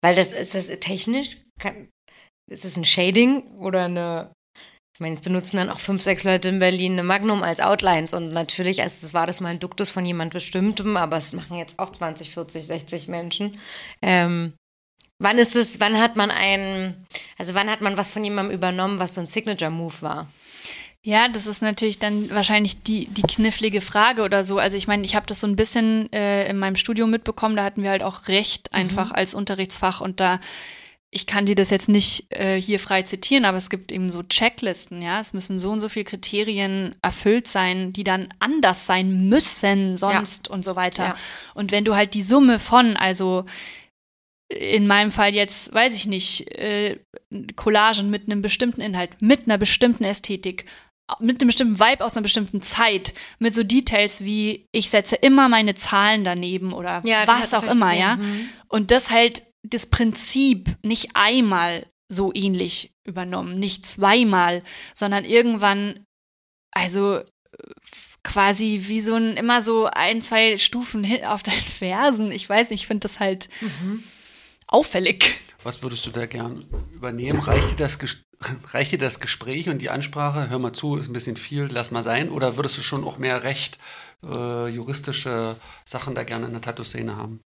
weil 0.01 0.15
das 0.15 0.33
ist 0.33 0.55
das 0.55 0.67
technisch, 0.79 1.37
kann, 1.59 1.89
ist 2.51 2.65
das 2.65 2.75
ein 2.75 2.85
Shading 2.85 3.43
oder 3.59 3.85
eine, 3.85 4.33
ich 4.95 4.99
meine, 4.99 5.15
jetzt 5.15 5.23
benutzen 5.23 5.57
dann 5.57 5.69
auch 5.69 5.79
fünf, 5.79 6.01
sechs 6.01 6.23
Leute 6.23 6.49
in 6.49 6.59
Berlin 6.59 6.93
eine 6.93 7.03
Magnum 7.03 7.43
als 7.43 7.59
Outlines 7.59 8.15
und 8.15 8.29
natürlich 8.29 8.81
also, 8.81 9.13
war 9.13 9.27
das 9.27 9.41
mal 9.41 9.49
ein 9.49 9.59
Duktus 9.59 9.91
von 9.91 10.05
jemand 10.05 10.33
Bestimmtem, 10.33 10.97
aber 10.97 11.17
es 11.17 11.33
machen 11.33 11.57
jetzt 11.57 11.77
auch 11.77 11.91
20, 11.91 12.31
40, 12.31 12.65
60 12.65 13.07
Menschen. 13.07 13.59
Ähm, 14.01 14.53
Wann 15.21 15.37
ist 15.37 15.55
es, 15.55 15.79
wann 15.79 15.99
hat 15.99 16.15
man 16.15 16.31
ein, 16.31 16.95
also 17.37 17.53
wann 17.53 17.69
hat 17.69 17.81
man 17.81 17.95
was 17.95 18.09
von 18.09 18.23
jemandem 18.23 18.55
übernommen, 18.55 18.97
was 18.97 19.13
so 19.13 19.21
ein 19.21 19.27
Signature-Move 19.27 20.01
war? 20.01 20.27
Ja, 21.03 21.27
das 21.27 21.45
ist 21.45 21.61
natürlich 21.61 21.99
dann 21.99 22.31
wahrscheinlich 22.31 22.81
die, 22.81 23.05
die 23.05 23.21
knifflige 23.21 23.81
Frage 23.81 24.23
oder 24.23 24.43
so. 24.43 24.57
Also 24.57 24.77
ich 24.77 24.87
meine, 24.87 25.03
ich 25.03 25.15
habe 25.15 25.27
das 25.27 25.39
so 25.39 25.47
ein 25.47 25.55
bisschen 25.55 26.11
äh, 26.11 26.47
in 26.47 26.57
meinem 26.57 26.75
Studium 26.75 27.11
mitbekommen, 27.11 27.55
da 27.55 27.63
hatten 27.63 27.83
wir 27.83 27.91
halt 27.91 28.01
auch 28.01 28.27
Recht 28.29 28.73
einfach 28.73 29.09
mhm. 29.09 29.15
als 29.15 29.35
Unterrichtsfach 29.35 30.01
und 30.01 30.19
da, 30.19 30.39
ich 31.11 31.27
kann 31.27 31.45
dir 31.45 31.55
das 31.55 31.69
jetzt 31.69 31.89
nicht 31.89 32.25
äh, 32.29 32.59
hier 32.59 32.79
frei 32.79 33.03
zitieren, 33.03 33.45
aber 33.45 33.57
es 33.57 33.69
gibt 33.69 33.91
eben 33.91 34.09
so 34.09 34.23
Checklisten, 34.23 35.03
ja. 35.03 35.19
Es 35.19 35.33
müssen 35.33 35.59
so 35.59 35.69
und 35.69 35.81
so 35.81 35.89
viele 35.89 36.05
Kriterien 36.05 36.95
erfüllt 37.03 37.47
sein, 37.47 37.93
die 37.93 38.03
dann 38.03 38.29
anders 38.39 38.87
sein 38.87 39.27
müssen 39.29 39.97
sonst 39.97 40.47
ja. 40.47 40.53
und 40.53 40.65
so 40.65 40.75
weiter. 40.75 41.03
Ja. 41.03 41.13
Und 41.53 41.71
wenn 41.71 41.85
du 41.85 41.95
halt 41.95 42.15
die 42.15 42.23
Summe 42.23 42.57
von, 42.57 42.95
also 42.97 43.45
in 44.59 44.87
meinem 44.87 45.11
Fall 45.11 45.33
jetzt, 45.33 45.73
weiß 45.73 45.95
ich 45.95 46.05
nicht, 46.05 46.51
äh, 46.51 46.99
Collagen 47.55 48.09
mit 48.09 48.25
einem 48.25 48.41
bestimmten 48.41 48.81
Inhalt, 48.81 49.21
mit 49.21 49.45
einer 49.45 49.57
bestimmten 49.57 50.03
Ästhetik, 50.03 50.65
mit 51.19 51.41
einem 51.41 51.47
bestimmten 51.47 51.79
Vibe 51.79 52.03
aus 52.03 52.13
einer 52.13 52.23
bestimmten 52.23 52.61
Zeit, 52.61 53.13
mit 53.39 53.53
so 53.53 53.63
Details 53.63 54.23
wie 54.23 54.67
ich 54.71 54.89
setze 54.89 55.15
immer 55.15 55.49
meine 55.49 55.75
Zahlen 55.75 56.23
daneben 56.23 56.73
oder 56.73 57.01
ja, 57.05 57.25
was 57.27 57.53
auch 57.53 57.63
immer, 57.63 57.87
gesehen. 57.87 58.01
ja. 58.01 58.15
Mhm. 58.17 58.49
Und 58.67 58.91
das 58.91 59.09
halt 59.09 59.43
das 59.63 59.85
Prinzip 59.85 60.75
nicht 60.83 61.11
einmal 61.13 61.85
so 62.09 62.31
ähnlich 62.33 62.91
übernommen, 63.05 63.59
nicht 63.59 63.85
zweimal, 63.85 64.63
sondern 64.93 65.23
irgendwann, 65.23 66.05
also 66.71 67.21
quasi 68.23 68.81
wie 68.83 69.01
so 69.01 69.15
ein, 69.15 69.37
immer 69.37 69.61
so 69.61 69.85
ein, 69.85 70.21
zwei 70.21 70.57
Stufen 70.57 71.03
hin 71.03 71.25
auf 71.25 71.43
deinen 71.43 71.59
Fersen. 71.59 72.31
Ich 72.31 72.47
weiß 72.47 72.69
nicht, 72.69 72.81
ich 72.81 72.87
finde 72.87 73.01
das 73.01 73.19
halt. 73.19 73.49
Mhm 73.61 74.03
auffällig. 74.71 75.39
Was 75.63 75.83
würdest 75.83 76.05
du 76.07 76.09
da 76.09 76.25
gern 76.25 76.65
übernehmen? 76.91 77.39
Reicht 77.39 77.71
dir, 77.71 77.75
das, 77.75 77.99
reicht 78.73 78.91
dir 78.91 78.97
das 78.97 79.19
Gespräch 79.19 79.69
und 79.69 79.79
die 79.79 79.91
Ansprache? 79.91 80.49
Hör 80.49 80.57
mal 80.57 80.73
zu, 80.73 80.95
ist 80.97 81.07
ein 81.07 81.13
bisschen 81.13 81.37
viel, 81.37 81.67
lass 81.71 81.91
mal 81.91 82.03
sein. 82.03 82.29
Oder 82.29 82.57
würdest 82.57 82.77
du 82.79 82.81
schon 82.81 83.03
auch 83.03 83.19
mehr 83.19 83.43
recht 83.43 83.77
äh, 84.23 84.67
juristische 84.69 85.55
Sachen 85.85 86.15
da 86.15 86.23
gerne 86.23 86.47
in 86.47 86.53
der 86.53 86.61
Tattoo-Szene 86.61 87.15
haben? 87.15 87.41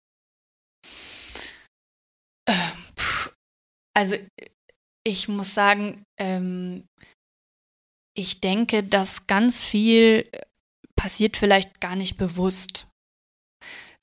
Also 3.95 4.17
ich 5.05 5.27
muss 5.27 5.53
sagen, 5.53 6.03
ähm, 6.19 6.85
ich 8.15 8.41
denke, 8.41 8.83
dass 8.83 9.27
ganz 9.27 9.63
viel 9.63 10.29
passiert 10.95 11.37
vielleicht 11.37 11.79
gar 11.81 11.95
nicht 11.95 12.17
bewusst. 12.17 12.87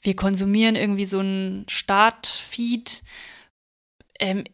Wir 0.02 0.16
konsumieren 0.16 0.76
irgendwie 0.76 1.04
so 1.04 1.18
einen 1.18 1.66
Startfeed. 1.68 3.02
Ähm, 4.18 4.44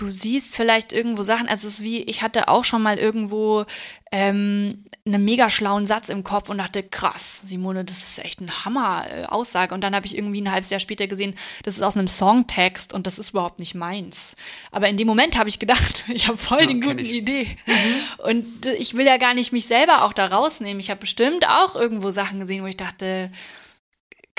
du 0.00 0.10
siehst 0.10 0.56
vielleicht 0.56 0.92
irgendwo 0.92 1.22
Sachen, 1.22 1.48
also 1.48 1.68
es 1.68 1.74
ist 1.74 1.82
wie, 1.82 2.02
ich 2.02 2.22
hatte 2.22 2.48
auch 2.48 2.64
schon 2.64 2.82
mal 2.82 2.98
irgendwo 2.98 3.66
ähm, 4.12 4.84
einen 5.06 5.24
mega 5.24 5.50
schlauen 5.50 5.84
Satz 5.84 6.08
im 6.08 6.24
Kopf 6.24 6.48
und 6.48 6.58
dachte, 6.58 6.82
krass, 6.82 7.42
Simone, 7.42 7.84
das 7.84 7.98
ist 7.98 8.24
echt 8.24 8.40
eine 8.40 8.64
Hammer-Aussage. 8.64 9.74
Und 9.74 9.84
dann 9.84 9.94
habe 9.94 10.06
ich 10.06 10.16
irgendwie 10.16 10.40
ein 10.40 10.50
halbes 10.50 10.70
Jahr 10.70 10.80
später 10.80 11.06
gesehen, 11.06 11.34
das 11.64 11.76
ist 11.76 11.82
aus 11.82 11.96
einem 11.96 12.08
Songtext 12.08 12.92
und 12.94 13.06
das 13.06 13.18
ist 13.18 13.30
überhaupt 13.30 13.60
nicht 13.60 13.74
meins. 13.74 14.36
Aber 14.70 14.88
in 14.88 14.96
dem 14.96 15.06
Moment 15.06 15.36
habe 15.36 15.48
ich 15.48 15.58
gedacht, 15.58 16.04
ich 16.12 16.28
habe 16.28 16.38
voll 16.38 16.60
ja, 16.60 16.66
die 16.66 16.80
gute 16.80 17.02
Idee. 17.02 17.56
Mhm. 17.66 18.30
Und 18.30 18.66
ich 18.66 18.94
will 18.94 19.06
ja 19.06 19.18
gar 19.18 19.34
nicht 19.34 19.52
mich 19.52 19.66
selber 19.66 20.04
auch 20.04 20.12
da 20.12 20.26
rausnehmen. 20.26 20.80
Ich 20.80 20.90
habe 20.90 21.00
bestimmt 21.00 21.46
auch 21.46 21.76
irgendwo 21.76 22.10
Sachen 22.10 22.40
gesehen, 22.40 22.62
wo 22.62 22.66
ich 22.66 22.76
dachte, 22.76 23.30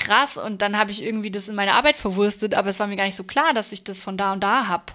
krass 0.01 0.37
und 0.37 0.61
dann 0.61 0.77
habe 0.77 0.91
ich 0.91 1.03
irgendwie 1.03 1.31
das 1.31 1.47
in 1.47 1.55
meine 1.55 1.73
Arbeit 1.73 1.97
verwurstet, 1.97 2.55
aber 2.55 2.69
es 2.69 2.79
war 2.79 2.87
mir 2.87 2.97
gar 2.97 3.05
nicht 3.05 3.15
so 3.15 3.23
klar, 3.23 3.53
dass 3.53 3.71
ich 3.71 3.83
das 3.83 4.03
von 4.03 4.17
da 4.17 4.33
und 4.33 4.41
da 4.41 4.67
habe. 4.67 4.93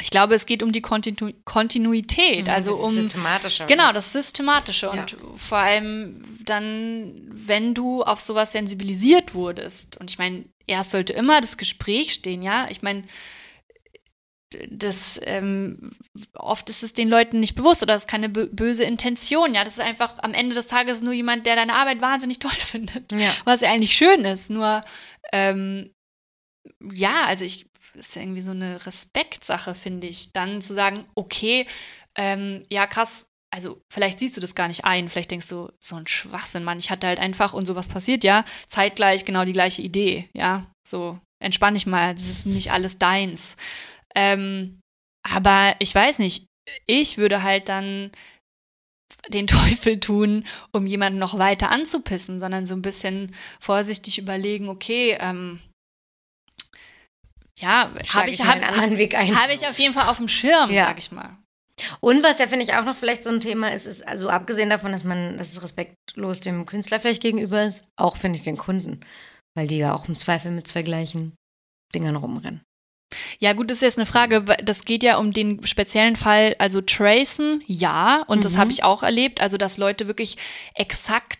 Ich 0.00 0.10
glaube, 0.10 0.34
es 0.34 0.46
geht 0.46 0.62
um 0.62 0.72
die 0.72 0.80
Kontinu 0.80 1.32
Kontinuität, 1.44 2.46
mhm, 2.46 2.52
also 2.52 2.74
um 2.74 2.94
systematische. 2.94 3.66
Genau, 3.66 3.92
das 3.92 4.12
systematische 4.12 4.86
ja. 4.86 4.92
und 4.92 5.16
vor 5.36 5.58
allem 5.58 6.22
dann, 6.44 7.28
wenn 7.28 7.74
du 7.74 8.02
auf 8.02 8.20
sowas 8.20 8.52
sensibilisiert 8.52 9.34
wurdest. 9.34 9.98
Und 9.98 10.10
ich 10.10 10.18
meine, 10.18 10.44
erst 10.66 10.90
sollte 10.90 11.12
immer 11.12 11.42
das 11.42 11.58
Gespräch 11.58 12.14
stehen, 12.14 12.42
ja. 12.42 12.68
Ich 12.70 12.80
meine, 12.80 13.04
das 14.70 15.20
ähm, 15.24 15.92
oft 16.34 16.68
ist 16.68 16.82
es 16.82 16.92
den 16.92 17.08
Leuten 17.08 17.40
nicht 17.40 17.54
bewusst 17.54 17.82
oder 17.82 17.94
es 17.94 18.02
ist 18.02 18.08
keine 18.08 18.28
böse 18.28 18.84
Intention. 18.84 19.54
Ja, 19.54 19.64
das 19.64 19.74
ist 19.74 19.84
einfach 19.84 20.18
am 20.18 20.34
Ende 20.34 20.54
des 20.54 20.66
Tages 20.66 21.02
nur 21.02 21.12
jemand, 21.12 21.46
der 21.46 21.56
deine 21.56 21.74
Arbeit 21.74 22.00
wahnsinnig 22.00 22.38
toll 22.38 22.50
findet, 22.58 23.12
ja. 23.12 23.34
was 23.44 23.60
ja 23.60 23.70
eigentlich 23.70 23.94
schön 23.94 24.24
ist. 24.24 24.50
Nur 24.50 24.82
ähm, 25.32 25.90
ja, 26.92 27.24
also 27.26 27.44
ich 27.44 27.66
ist 27.94 28.16
ja 28.16 28.22
irgendwie 28.22 28.40
so 28.40 28.52
eine 28.52 28.84
Respektsache, 28.86 29.74
finde 29.74 30.06
ich, 30.06 30.32
dann 30.32 30.60
zu 30.62 30.74
sagen, 30.74 31.04
okay, 31.14 31.66
ähm, 32.16 32.64
ja, 32.70 32.86
krass, 32.86 33.28
also 33.50 33.82
vielleicht 33.90 34.18
siehst 34.18 34.36
du 34.36 34.40
das 34.40 34.54
gar 34.54 34.68
nicht 34.68 34.84
ein, 34.84 35.08
vielleicht 35.08 35.30
denkst 35.30 35.48
du, 35.48 35.70
so 35.78 35.96
ein 35.96 36.06
Schwachsinn, 36.06 36.64
Mann, 36.64 36.78
ich 36.78 36.90
hatte 36.90 37.06
halt 37.06 37.18
einfach 37.18 37.52
und 37.52 37.66
sowas 37.66 37.88
passiert, 37.88 38.24
ja, 38.24 38.44
zeitgleich 38.66 39.24
genau 39.24 39.44
die 39.44 39.52
gleiche 39.52 39.82
Idee, 39.82 40.28
ja, 40.32 40.66
so 40.86 41.18
entspann 41.38 41.74
dich 41.74 41.86
mal, 41.86 42.14
das 42.14 42.28
ist 42.28 42.46
nicht 42.46 42.72
alles 42.72 42.98
deins. 42.98 43.56
Ähm, 44.14 44.80
aber 45.22 45.74
ich 45.78 45.94
weiß 45.94 46.18
nicht, 46.18 46.46
ich 46.86 47.18
würde 47.18 47.42
halt 47.42 47.68
dann 47.68 48.10
den 49.28 49.46
Teufel 49.46 50.00
tun, 50.00 50.44
um 50.72 50.86
jemanden 50.86 51.18
noch 51.18 51.38
weiter 51.38 51.70
anzupissen, 51.70 52.40
sondern 52.40 52.66
so 52.66 52.74
ein 52.74 52.82
bisschen 52.82 53.34
vorsichtig 53.60 54.18
überlegen, 54.18 54.68
okay, 54.68 55.16
ähm, 55.20 55.60
ja, 57.60 57.92
habe 58.14 58.30
ich, 58.30 58.42
hab, 58.42 58.56
anderen 58.56 58.98
Weg 58.98 59.14
ein. 59.14 59.40
Habe 59.40 59.52
ich 59.52 59.66
auf 59.66 59.78
jeden 59.78 59.94
Fall 59.94 60.08
auf 60.08 60.16
dem 60.16 60.28
Schirm, 60.28 60.70
ja. 60.70 60.86
sag 60.86 60.98
ich 60.98 61.12
mal. 61.12 61.38
Und 62.00 62.22
was 62.22 62.38
ja, 62.38 62.46
finde 62.46 62.64
ich, 62.64 62.74
auch 62.74 62.84
noch 62.84 62.96
vielleicht 62.96 63.22
so 63.22 63.30
ein 63.30 63.40
Thema 63.40 63.72
ist, 63.72 63.86
ist, 63.86 64.06
also 64.06 64.28
abgesehen 64.28 64.70
davon, 64.70 64.92
dass 64.92 65.04
man, 65.04 65.38
dass 65.38 65.52
es 65.52 65.62
respektlos 65.62 66.40
dem 66.40 66.66
Künstler 66.66 67.00
vielleicht 67.00 67.22
gegenüber 67.22 67.64
ist, 67.64 67.88
auch, 67.96 68.16
finde 68.16 68.36
ich, 68.36 68.44
den 68.44 68.56
Kunden. 68.56 69.00
Weil 69.54 69.66
die 69.66 69.78
ja 69.78 69.94
auch 69.94 70.08
im 70.08 70.16
Zweifel 70.16 70.50
mit 70.50 70.66
zwei 70.66 70.82
gleichen 70.82 71.34
Dingern 71.94 72.16
rumrennen. 72.16 72.62
Ja, 73.38 73.52
gut, 73.52 73.70
das 73.70 73.78
ist 73.78 73.82
jetzt 73.82 73.98
eine 73.98 74.06
Frage. 74.06 74.42
Das 74.62 74.84
geht 74.84 75.02
ja 75.02 75.18
um 75.18 75.32
den 75.32 75.66
speziellen 75.66 76.16
Fall, 76.16 76.56
also 76.58 76.80
Tracen, 76.80 77.62
ja, 77.66 78.22
und 78.26 78.38
mhm. 78.38 78.42
das 78.42 78.58
habe 78.58 78.70
ich 78.70 78.84
auch 78.84 79.02
erlebt. 79.02 79.40
Also, 79.40 79.56
dass 79.56 79.78
Leute 79.78 80.06
wirklich 80.06 80.36
exakt 80.74 81.38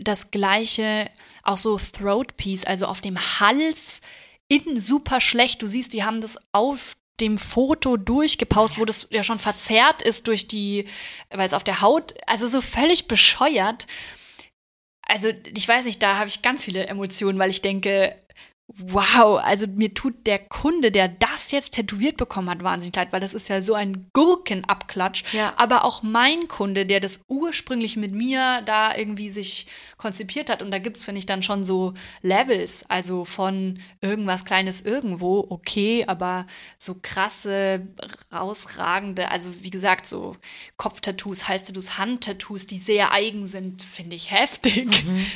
das 0.00 0.30
gleiche, 0.30 1.10
auch 1.42 1.56
so 1.56 1.78
Throat 1.78 2.36
Piece, 2.36 2.64
also 2.64 2.86
auf 2.86 3.00
dem 3.00 3.18
Hals 3.40 4.02
in 4.48 4.78
super 4.78 5.20
schlecht. 5.20 5.62
Du 5.62 5.66
siehst, 5.66 5.92
die 5.92 6.04
haben 6.04 6.20
das 6.20 6.38
auf 6.52 6.96
dem 7.20 7.38
Foto 7.38 7.96
durchgepaust, 7.96 8.78
wo 8.78 8.84
das 8.84 9.08
ja 9.10 9.22
schon 9.22 9.38
verzerrt 9.38 10.02
ist 10.02 10.26
durch 10.26 10.48
die, 10.48 10.86
weil 11.30 11.46
es 11.46 11.54
auf 11.54 11.64
der 11.64 11.80
Haut, 11.80 12.14
also 12.26 12.46
so 12.46 12.60
völlig 12.60 13.08
bescheuert. 13.08 13.86
Also 15.02 15.30
ich 15.54 15.66
weiß 15.66 15.84
nicht, 15.84 16.02
da 16.02 16.16
habe 16.16 16.28
ich 16.28 16.42
ganz 16.42 16.64
viele 16.64 16.86
Emotionen, 16.86 17.38
weil 17.38 17.50
ich 17.50 17.62
denke, 17.62 18.16
wow, 18.76 19.40
also 19.42 19.66
mir 19.66 19.94
tut 19.94 20.26
der 20.26 20.38
Kunde, 20.38 20.92
der 20.92 21.08
das 21.08 21.50
jetzt 21.50 21.74
tätowiert 21.74 22.16
bekommen 22.16 22.48
hat, 22.48 22.62
wahnsinnig 22.62 22.94
leid, 22.94 23.12
weil 23.12 23.20
das 23.20 23.34
ist 23.34 23.48
ja 23.48 23.62
so 23.62 23.74
ein 23.74 24.08
Gurkenabklatsch. 24.12 25.24
Ja. 25.32 25.54
Aber 25.56 25.84
auch 25.84 26.02
mein 26.02 26.46
Kunde, 26.46 26.86
der 26.86 27.00
das 27.00 27.24
ursprünglich 27.26 27.96
mit 27.96 28.12
mir 28.12 28.62
da 28.66 28.96
irgendwie 28.96 29.28
sich 29.28 29.66
konzipiert 29.96 30.50
hat. 30.50 30.62
Und 30.62 30.70
da 30.70 30.78
gibt 30.78 30.98
es, 30.98 31.04
finde 31.04 31.18
ich, 31.18 31.26
dann 31.26 31.42
schon 31.42 31.64
so 31.64 31.94
Levels, 32.22 32.84
also 32.88 33.24
von 33.24 33.80
irgendwas 34.00 34.44
Kleines 34.44 34.82
irgendwo, 34.82 35.46
okay, 35.50 36.04
aber 36.06 36.46
so 36.78 36.96
krasse, 37.00 37.88
rausragende, 38.32 39.30
also 39.30 39.50
wie 39.62 39.70
gesagt, 39.70 40.06
so 40.06 40.36
Kopftattoos, 40.76 41.48
Halstattoos, 41.48 41.98
Handtattoos, 41.98 42.66
die 42.68 42.78
sehr 42.78 43.12
eigen 43.12 43.46
sind, 43.46 43.82
finde 43.82 44.14
ich 44.14 44.30
heftig. 44.30 45.04
Mhm 45.04 45.26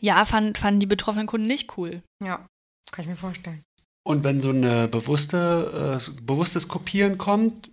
ja, 0.00 0.24
fand, 0.24 0.58
fanden 0.58 0.80
die 0.80 0.86
betroffenen 0.86 1.26
Kunden 1.26 1.46
nicht 1.46 1.76
cool. 1.76 2.02
Ja, 2.24 2.46
kann 2.90 3.02
ich 3.02 3.08
mir 3.08 3.16
vorstellen. 3.16 3.62
Und 4.06 4.24
wenn 4.24 4.40
so 4.40 4.50
ein 4.50 4.90
bewusste, 4.90 5.98
äh, 6.00 6.22
bewusstes 6.22 6.68
Kopieren 6.68 7.18
kommt, 7.18 7.70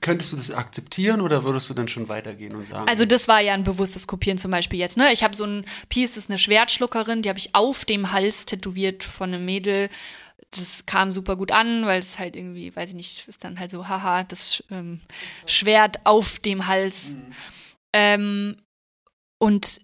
könntest 0.00 0.32
du 0.32 0.36
das 0.36 0.50
akzeptieren 0.50 1.20
oder 1.20 1.44
würdest 1.44 1.70
du 1.70 1.74
dann 1.74 1.88
schon 1.88 2.08
weitergehen 2.08 2.54
und 2.54 2.66
sagen? 2.66 2.88
Also 2.88 3.04
das 3.04 3.28
war 3.28 3.40
ja 3.40 3.54
ein 3.54 3.64
bewusstes 3.64 4.06
Kopieren 4.06 4.38
zum 4.38 4.50
Beispiel 4.50 4.78
jetzt. 4.78 4.96
Ne? 4.96 5.12
Ich 5.12 5.22
habe 5.22 5.34
so 5.34 5.44
ein 5.44 5.64
Piece, 5.88 6.14
das 6.14 6.24
ist 6.24 6.30
eine 6.30 6.38
Schwertschluckerin, 6.38 7.22
die 7.22 7.28
habe 7.28 7.38
ich 7.38 7.54
auf 7.54 7.84
dem 7.84 8.12
Hals 8.12 8.46
tätowiert 8.46 9.04
von 9.04 9.32
einem 9.32 9.44
Mädel. 9.44 9.88
Das 10.50 10.86
kam 10.86 11.10
super 11.10 11.36
gut 11.36 11.52
an, 11.52 11.86
weil 11.86 12.00
es 12.00 12.18
halt 12.18 12.36
irgendwie, 12.36 12.74
weiß 12.74 12.90
ich 12.90 12.94
nicht, 12.94 13.28
ist 13.28 13.44
dann 13.44 13.58
halt 13.58 13.70
so, 13.70 13.88
haha, 13.88 14.24
das 14.24 14.62
ähm, 14.70 15.00
Schwert 15.46 16.00
auf 16.04 16.38
dem 16.38 16.66
Hals. 16.66 17.14
Mhm. 17.14 17.32
Ähm, 17.92 18.56
und 19.38 19.80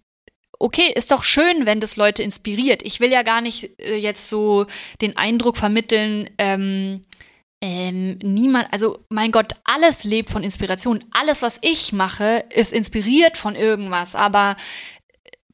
okay, 0.62 0.92
ist 0.94 1.10
doch 1.10 1.24
schön, 1.24 1.66
wenn 1.66 1.80
das 1.80 1.96
Leute 1.96 2.22
inspiriert. 2.22 2.82
Ich 2.84 3.00
will 3.00 3.10
ja 3.10 3.22
gar 3.22 3.40
nicht 3.40 3.78
äh, 3.80 3.96
jetzt 3.96 4.28
so 4.28 4.66
den 5.00 5.16
Eindruck 5.16 5.56
vermitteln, 5.56 6.30
ähm, 6.38 7.02
ähm, 7.60 8.18
niemand, 8.22 8.72
also 8.72 9.04
mein 9.08 9.30
Gott, 9.30 9.52
alles 9.64 10.04
lebt 10.04 10.30
von 10.30 10.42
Inspiration. 10.42 11.04
Alles, 11.12 11.42
was 11.42 11.58
ich 11.62 11.92
mache, 11.92 12.44
ist 12.50 12.72
inspiriert 12.72 13.36
von 13.36 13.54
irgendwas. 13.54 14.16
Aber 14.16 14.56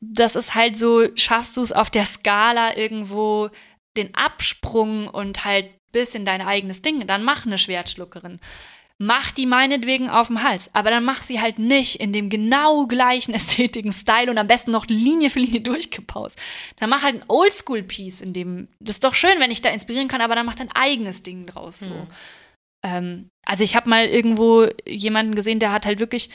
das 0.01 0.37
ist 0.37 0.55
halt 0.55 0.79
so, 0.79 1.09
schaffst 1.17 1.57
du 1.57 1.63
es 1.63 1.73
auf 1.73 1.91
der 1.91 2.07
Skala 2.07 2.77
irgendwo 2.77 3.51
den 3.97 4.15
Absprung 4.15 5.09
und 5.09 5.45
halt 5.45 5.67
bisschen 5.93 6.25
dein 6.25 6.43
eigenes 6.43 6.83
Ding, 6.83 7.07
dann 7.07 7.25
mach 7.25 7.47
eine 7.47 7.59
Schwertschluckerin 7.59 8.41
mach 9.01 9.31
die 9.31 9.47
meinetwegen 9.47 10.11
auf 10.11 10.27
dem 10.27 10.43
Hals. 10.43 10.75
Aber 10.75 10.91
dann 10.91 11.05
mach 11.05 11.23
sie 11.23 11.41
halt 11.41 11.59
nicht 11.59 11.97
in 11.97 12.13
dem 12.13 12.31
genau 12.31 12.87
gleichen 12.87 13.35
ästhetischen 13.35 13.93
Style 13.93 14.31
und 14.31 14.39
am 14.39 14.47
besten 14.47 14.73
noch 14.73 14.87
Linie 14.87 15.31
für 15.31 15.41
Linie 15.41 15.61
durchgepaust. 15.63 16.39
Dann 16.77 16.91
mach 16.91 17.03
halt 17.03 17.17
ein 17.17 17.25
Oldschool-Piece, 17.29 18.21
in 18.21 18.33
dem, 18.33 18.69
das 18.81 18.97
ist 18.97 19.05
doch 19.05 19.15
schön, 19.15 19.39
wenn 19.39 19.51
ich 19.51 19.63
da 19.63 19.71
inspirieren 19.71 20.09
kann, 20.09 20.21
aber 20.21 20.35
dann 20.35 20.47
mach 20.47 20.57
dein 20.57 20.73
eigenes 20.73 21.23
Ding 21.23 21.47
draus, 21.47 21.81
so. 21.81 21.91
Hm. 21.91 22.07
Ähm, 22.85 23.29
also 23.45 23.65
ich 23.65 23.75
habe 23.75 23.89
mal 23.89 24.07
irgendwo 24.07 24.69
jemanden 24.87 25.35
gesehen, 25.35 25.59
der 25.59 25.73
hat 25.73 25.87
halt 25.87 26.01
wirklich 26.01 26.31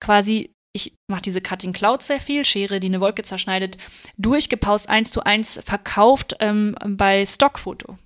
quasi 0.00 0.52
ich 0.72 0.94
mache 1.10 1.22
diese 1.22 1.40
Cutting 1.40 1.72
Cloud 1.72 2.00
sehr 2.00 2.20
viel, 2.20 2.44
Schere, 2.44 2.78
die 2.78 2.86
eine 2.86 3.00
Wolke 3.00 3.24
zerschneidet, 3.24 3.76
durchgepaust 4.18 4.88
eins 4.88 5.10
zu 5.10 5.24
eins 5.24 5.60
verkauft 5.64 6.36
ähm, 6.38 6.76
bei 6.84 7.26
Stockfoto. 7.26 7.98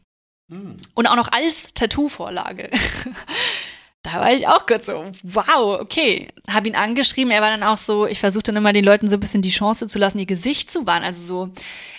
Hm. 0.51 0.77
Und 0.95 1.07
auch 1.07 1.17
noch 1.17 1.31
als 1.31 1.75
Tattoo-Vorlage. 1.75 2.71
da 4.05 4.21
war 4.21 4.33
ich 4.33 4.47
auch 4.47 4.67
kurz 4.67 4.87
so, 4.87 5.11
wow, 5.23 5.81
okay. 5.81 6.29
Hab 6.47 6.67
ihn 6.67 6.77
angeschrieben, 6.77 7.33
er 7.33 7.41
war 7.41 7.49
dann 7.49 7.63
auch 7.63 7.79
so, 7.79 8.07
ich 8.07 8.21
versuchte 8.21 8.53
dann 8.53 8.59
immer 8.59 8.75
den 8.75 8.85
Leuten 8.85 9.09
so 9.09 9.17
ein 9.17 9.21
bisschen 9.21 9.41
die 9.41 9.51
Chance 9.51 9.89
zu 9.89 9.99
lassen, 9.99 10.19
ihr 10.19 10.27
Gesicht 10.27 10.71
zu 10.71 10.87
wahren. 10.87 11.03
Also 11.03 11.47
so, 11.47 11.53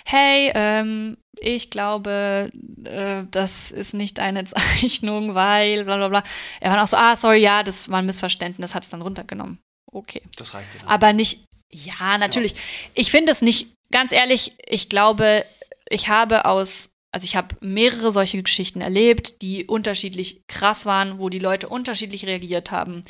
hey, 0.04 0.52
ähm, 0.54 1.16
ich 1.40 1.68
glaube, 1.70 2.52
äh, 2.84 3.24
das 3.32 3.72
ist 3.72 3.92
nicht 3.92 4.20
eine 4.20 4.44
Zeichnung, 4.46 5.34
weil, 5.34 5.84
bla 5.84 5.96
bla 5.96 6.08
bla. 6.08 6.22
Er 6.60 6.70
war 6.70 6.76
dann 6.76 6.84
auch 6.84 6.88
so, 6.88 6.96
ah, 6.96 7.16
sorry, 7.16 7.38
ja, 7.38 7.64
das 7.64 7.90
war 7.90 7.98
ein 7.98 8.06
Missverständnis, 8.06 8.76
hat 8.76 8.84
es 8.84 8.88
dann 8.88 9.02
runtergenommen. 9.02 9.58
Okay. 9.90 10.22
Das 10.36 10.54
reicht 10.54 10.68
ja. 10.74 10.86
Aber 10.86 11.12
nicht, 11.12 11.44
ja, 11.72 12.18
natürlich. 12.18 12.52
Ja. 12.52 12.58
Ich 12.94 13.10
finde 13.10 13.32
es 13.32 13.42
nicht, 13.42 13.68
ganz 13.90 14.12
ehrlich, 14.12 14.52
ich 14.64 14.88
glaube, 14.88 15.44
ich 15.88 16.08
habe 16.08 16.44
aus 16.44 16.90
also 17.16 17.24
ich 17.24 17.34
habe 17.34 17.56
mehrere 17.62 18.10
solche 18.10 18.42
Geschichten 18.42 18.82
erlebt, 18.82 19.40
die 19.40 19.64
unterschiedlich 19.64 20.46
krass 20.48 20.84
waren, 20.84 21.18
wo 21.18 21.30
die 21.30 21.38
Leute 21.38 21.66
unterschiedlich 21.66 22.26
reagiert 22.26 22.70
haben. 22.70 23.06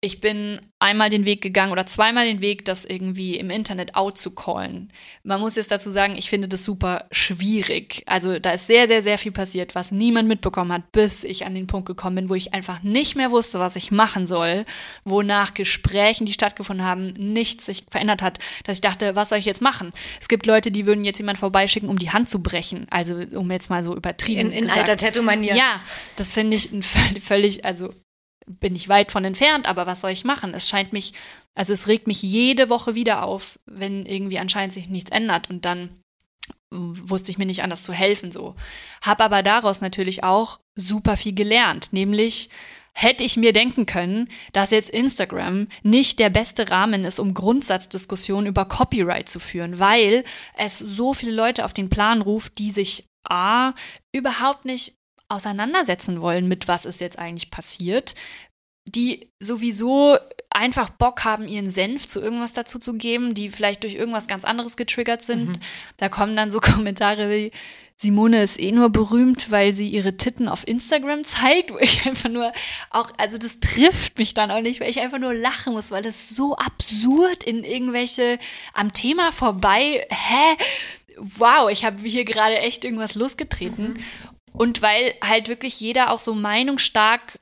Ich 0.00 0.20
bin 0.20 0.60
einmal 0.78 1.08
den 1.08 1.24
Weg 1.24 1.40
gegangen 1.40 1.72
oder 1.72 1.84
zweimal 1.84 2.24
den 2.24 2.40
Weg, 2.40 2.64
das 2.64 2.84
irgendwie 2.84 3.36
im 3.36 3.50
Internet 3.50 3.96
out 3.96 4.16
zu 4.16 4.32
callen. 4.32 4.92
Man 5.24 5.40
muss 5.40 5.56
jetzt 5.56 5.72
dazu 5.72 5.90
sagen, 5.90 6.14
ich 6.16 6.30
finde 6.30 6.46
das 6.46 6.64
super 6.64 7.06
schwierig. 7.10 8.04
Also 8.06 8.38
da 8.38 8.52
ist 8.52 8.68
sehr, 8.68 8.86
sehr, 8.86 9.02
sehr 9.02 9.18
viel 9.18 9.32
passiert, 9.32 9.74
was 9.74 9.90
niemand 9.90 10.28
mitbekommen 10.28 10.72
hat, 10.72 10.92
bis 10.92 11.24
ich 11.24 11.46
an 11.46 11.56
den 11.56 11.66
Punkt 11.66 11.88
gekommen 11.88 12.14
bin, 12.14 12.28
wo 12.28 12.36
ich 12.36 12.54
einfach 12.54 12.84
nicht 12.84 13.16
mehr 13.16 13.32
wusste, 13.32 13.58
was 13.58 13.74
ich 13.74 13.90
machen 13.90 14.28
soll, 14.28 14.66
wo 15.04 15.22
nach 15.22 15.54
Gesprächen, 15.54 16.26
die 16.26 16.32
stattgefunden 16.32 16.86
haben, 16.86 17.12
nichts 17.14 17.66
sich 17.66 17.84
verändert 17.90 18.22
hat, 18.22 18.38
dass 18.64 18.76
ich 18.76 18.82
dachte, 18.82 19.16
was 19.16 19.30
soll 19.30 19.38
ich 19.38 19.46
jetzt 19.46 19.62
machen? 19.62 19.92
Es 20.20 20.28
gibt 20.28 20.46
Leute, 20.46 20.70
die 20.70 20.86
würden 20.86 21.04
jetzt 21.04 21.18
jemand 21.18 21.38
vorbeischicken, 21.38 21.88
um 21.88 21.98
die 21.98 22.10
Hand 22.10 22.28
zu 22.28 22.40
brechen. 22.40 22.86
Also 22.90 23.16
um 23.34 23.50
jetzt 23.50 23.68
mal 23.68 23.82
so 23.82 23.96
übertrieben. 23.96 24.52
In, 24.52 24.64
in 24.64 24.70
alter 24.70 24.96
Tattoo-Manier. 24.96 25.56
Ja, 25.56 25.80
das 26.14 26.34
finde 26.34 26.56
ich 26.56 26.70
ein 26.70 26.82
völlig, 26.82 27.64
also 27.64 27.92
bin 28.48 28.74
ich 28.74 28.88
weit 28.88 29.12
von 29.12 29.24
entfernt, 29.24 29.66
aber 29.66 29.86
was 29.86 30.00
soll 30.00 30.10
ich 30.10 30.24
machen? 30.24 30.54
Es 30.54 30.68
scheint 30.68 30.92
mich, 30.92 31.12
also 31.54 31.72
es 31.72 31.88
regt 31.88 32.06
mich 32.06 32.22
jede 32.22 32.70
Woche 32.70 32.94
wieder 32.94 33.24
auf, 33.24 33.58
wenn 33.66 34.06
irgendwie 34.06 34.38
anscheinend 34.38 34.72
sich 34.72 34.88
nichts 34.88 35.10
ändert 35.10 35.50
und 35.50 35.64
dann 35.64 35.90
wusste 36.70 37.30
ich 37.30 37.38
mir 37.38 37.46
nicht 37.46 37.62
anders 37.62 37.82
zu 37.82 37.92
helfen 37.92 38.30
so. 38.30 38.54
Hab 39.02 39.20
aber 39.20 39.42
daraus 39.42 39.80
natürlich 39.80 40.22
auch 40.22 40.60
super 40.74 41.16
viel 41.16 41.34
gelernt, 41.34 41.92
nämlich 41.92 42.50
hätte 42.94 43.22
ich 43.22 43.36
mir 43.36 43.52
denken 43.52 43.86
können, 43.86 44.28
dass 44.52 44.72
jetzt 44.72 44.90
Instagram 44.90 45.68
nicht 45.82 46.18
der 46.18 46.30
beste 46.30 46.70
Rahmen 46.70 47.04
ist, 47.04 47.20
um 47.20 47.32
Grundsatzdiskussionen 47.32 48.46
über 48.46 48.64
Copyright 48.64 49.28
zu 49.28 49.38
führen, 49.38 49.78
weil 49.78 50.24
es 50.56 50.78
so 50.78 51.14
viele 51.14 51.32
Leute 51.32 51.64
auf 51.64 51.72
den 51.72 51.90
Plan 51.90 52.20
ruft, 52.20 52.58
die 52.58 52.70
sich 52.70 53.06
A, 53.28 53.72
überhaupt 54.12 54.64
nicht 54.64 54.97
auseinandersetzen 55.28 56.20
wollen, 56.20 56.48
mit 56.48 56.68
was 56.68 56.84
ist 56.84 57.00
jetzt 57.00 57.18
eigentlich 57.18 57.50
passiert, 57.50 58.14
die 58.84 59.30
sowieso 59.38 60.16
einfach 60.50 60.90
Bock 60.90 61.24
haben, 61.24 61.46
ihren 61.46 61.68
Senf 61.68 62.08
zu 62.08 62.20
irgendwas 62.20 62.54
dazu 62.54 62.78
zu 62.78 62.94
geben, 62.94 63.34
die 63.34 63.50
vielleicht 63.50 63.82
durch 63.82 63.94
irgendwas 63.94 64.28
ganz 64.28 64.44
anderes 64.44 64.76
getriggert 64.76 65.22
sind. 65.22 65.48
Mhm. 65.48 65.62
Da 65.98 66.08
kommen 66.08 66.36
dann 66.36 66.50
so 66.50 66.60
Kommentare 66.60 67.30
wie, 67.30 67.52
Simone 68.00 68.42
ist 68.44 68.60
eh 68.60 68.70
nur 68.70 68.90
berühmt, 68.90 69.50
weil 69.50 69.72
sie 69.72 69.88
ihre 69.88 70.16
Titten 70.16 70.48
auf 70.48 70.66
Instagram 70.66 71.24
zeigt, 71.24 71.72
wo 71.72 71.78
ich 71.78 72.06
einfach 72.06 72.30
nur 72.30 72.52
auch, 72.90 73.10
also 73.16 73.38
das 73.38 73.58
trifft 73.58 74.18
mich 74.18 74.34
dann 74.34 74.52
auch 74.52 74.60
nicht, 74.60 74.80
weil 74.80 74.88
ich 74.88 75.00
einfach 75.00 75.18
nur 75.18 75.34
lachen 75.34 75.72
muss, 75.72 75.90
weil 75.90 76.04
das 76.04 76.28
so 76.28 76.56
absurd 76.56 77.42
in 77.42 77.64
irgendwelche 77.64 78.38
am 78.72 78.92
Thema 78.92 79.32
vorbei, 79.32 80.06
hä? 80.10 80.56
Wow, 81.20 81.68
ich 81.68 81.84
habe 81.84 82.00
hier 82.04 82.24
gerade 82.24 82.58
echt 82.58 82.84
irgendwas 82.84 83.16
losgetreten. 83.16 83.94
Mhm. 83.94 84.04
Und 84.58 84.82
weil 84.82 85.14
halt 85.24 85.48
wirklich 85.48 85.78
jeder 85.80 86.10
auch 86.10 86.18
so 86.18 86.34
meinungsstark 86.34 87.38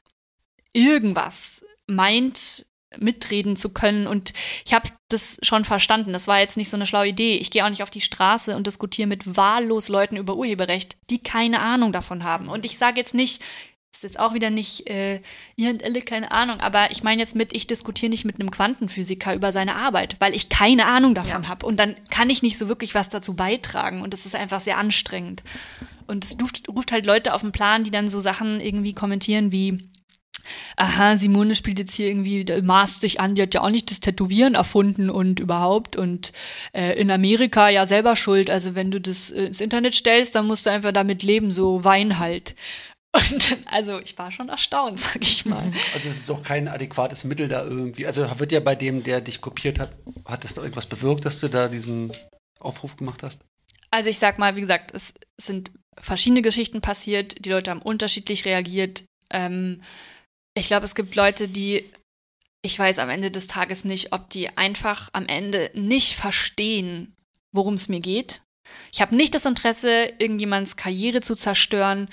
irgendwas 0.72 1.64
meint, 1.86 2.66
mitreden 2.98 3.56
zu 3.56 3.70
können. 3.70 4.06
Und 4.06 4.34
ich 4.64 4.74
habe 4.74 4.90
das 5.08 5.38
schon 5.42 5.64
verstanden. 5.64 6.12
Das 6.12 6.28
war 6.28 6.40
jetzt 6.40 6.58
nicht 6.58 6.68
so 6.68 6.76
eine 6.76 6.86
schlaue 6.86 7.08
Idee. 7.08 7.36
Ich 7.36 7.50
gehe 7.50 7.64
auch 7.64 7.70
nicht 7.70 7.82
auf 7.82 7.90
die 7.90 8.02
Straße 8.02 8.54
und 8.54 8.66
diskutiere 8.66 9.08
mit 9.08 9.36
wahllos 9.36 9.88
Leuten 9.88 10.16
über 10.16 10.36
Urheberrecht, 10.36 10.96
die 11.08 11.22
keine 11.22 11.60
Ahnung 11.60 11.92
davon 11.92 12.22
haben. 12.22 12.48
Und 12.48 12.66
ich 12.66 12.76
sage 12.76 12.98
jetzt 12.98 13.14
nicht, 13.14 13.42
ist 13.90 14.02
jetzt 14.02 14.20
auch 14.20 14.34
wieder 14.34 14.50
nicht, 14.50 14.86
äh, 14.88 15.22
ihr 15.56 15.70
und 15.70 15.82
alle 15.82 16.02
keine 16.02 16.30
Ahnung, 16.30 16.60
aber 16.60 16.90
ich 16.90 17.02
meine 17.02 17.22
jetzt 17.22 17.34
mit, 17.34 17.54
ich 17.54 17.66
diskutiere 17.66 18.10
nicht 18.10 18.26
mit 18.26 18.38
einem 18.38 18.50
Quantenphysiker 18.50 19.34
über 19.34 19.52
seine 19.52 19.74
Arbeit, 19.74 20.16
weil 20.18 20.36
ich 20.36 20.50
keine 20.50 20.84
Ahnung 20.84 21.14
davon 21.14 21.44
ja. 21.44 21.48
habe. 21.48 21.64
Und 21.64 21.78
dann 21.78 21.96
kann 22.10 22.28
ich 22.28 22.42
nicht 22.42 22.58
so 22.58 22.68
wirklich 22.68 22.94
was 22.94 23.08
dazu 23.08 23.34
beitragen. 23.34 24.02
Und 24.02 24.12
das 24.12 24.26
ist 24.26 24.34
einfach 24.34 24.60
sehr 24.60 24.76
anstrengend. 24.76 25.42
Und 26.06 26.24
es 26.24 26.36
ruft, 26.40 26.68
ruft 26.68 26.92
halt 26.92 27.06
Leute 27.06 27.34
auf 27.34 27.42
den 27.42 27.52
Plan, 27.52 27.84
die 27.84 27.90
dann 27.90 28.08
so 28.08 28.20
Sachen 28.20 28.60
irgendwie 28.60 28.94
kommentieren 28.94 29.52
wie, 29.52 29.90
aha, 30.76 31.16
Simone 31.16 31.54
spielt 31.54 31.78
jetzt 31.78 31.94
hier 31.94 32.08
irgendwie, 32.08 32.44
maßt 32.62 33.00
sich 33.00 33.20
an, 33.20 33.34
die 33.34 33.42
hat 33.42 33.54
ja 33.54 33.62
auch 33.62 33.70
nicht 33.70 33.90
das 33.90 34.00
Tätowieren 34.00 34.54
erfunden 34.54 35.10
und 35.10 35.40
überhaupt 35.40 35.96
und 35.96 36.32
äh, 36.72 36.98
in 36.98 37.10
Amerika 37.10 37.68
ja 37.68 37.86
selber 37.86 38.16
schuld. 38.16 38.50
Also 38.50 38.74
wenn 38.74 38.90
du 38.90 39.00
das 39.00 39.30
ins 39.30 39.60
Internet 39.60 39.94
stellst, 39.94 40.34
dann 40.34 40.46
musst 40.46 40.66
du 40.66 40.70
einfach 40.70 40.92
damit 40.92 41.22
leben, 41.22 41.52
so 41.52 41.84
Wein 41.84 42.18
halt. 42.18 42.54
Und 43.12 43.56
also 43.66 43.98
ich 44.00 44.16
war 44.18 44.30
schon 44.30 44.48
erstaunt, 44.48 45.00
sag 45.00 45.22
ich 45.22 45.46
mal. 45.46 45.72
Also 45.94 46.08
es 46.08 46.18
ist 46.18 46.30
auch 46.30 46.42
kein 46.42 46.68
adäquates 46.68 47.24
Mittel 47.24 47.48
da 47.48 47.64
irgendwie. 47.64 48.06
Also 48.06 48.26
wird 48.38 48.52
ja 48.52 48.60
bei 48.60 48.74
dem, 48.74 49.02
der 49.02 49.20
dich 49.20 49.40
kopiert 49.40 49.78
hat, 49.78 49.92
hat 50.24 50.44
das 50.44 50.54
da 50.54 50.62
irgendwas 50.62 50.86
bewirkt, 50.86 51.24
dass 51.24 51.40
du 51.40 51.48
da 51.48 51.68
diesen 51.68 52.12
Aufruf 52.60 52.96
gemacht 52.96 53.22
hast? 53.22 53.40
Also 53.90 54.10
ich 54.10 54.18
sag 54.18 54.38
mal, 54.38 54.56
wie 54.56 54.60
gesagt, 54.60 54.92
es 54.92 55.14
sind 55.40 55.70
verschiedene 55.98 56.42
Geschichten 56.42 56.80
passiert, 56.80 57.44
die 57.44 57.50
Leute 57.50 57.70
haben 57.70 57.82
unterschiedlich 57.82 58.44
reagiert. 58.44 59.04
Ähm, 59.30 59.80
ich 60.54 60.66
glaube, 60.66 60.84
es 60.84 60.94
gibt 60.94 61.14
Leute, 61.14 61.48
die, 61.48 61.90
ich 62.62 62.78
weiß 62.78 62.98
am 62.98 63.10
Ende 63.10 63.30
des 63.30 63.46
Tages 63.46 63.84
nicht, 63.84 64.12
ob 64.12 64.30
die 64.30 64.56
einfach 64.56 65.10
am 65.12 65.26
Ende 65.26 65.70
nicht 65.74 66.14
verstehen, 66.14 67.14
worum 67.52 67.74
es 67.74 67.88
mir 67.88 68.00
geht. 68.00 68.42
Ich 68.92 69.00
habe 69.00 69.14
nicht 69.14 69.34
das 69.34 69.46
Interesse, 69.46 70.12
irgendjemands 70.18 70.76
Karriere 70.76 71.20
zu 71.20 71.34
zerstören. 71.34 72.08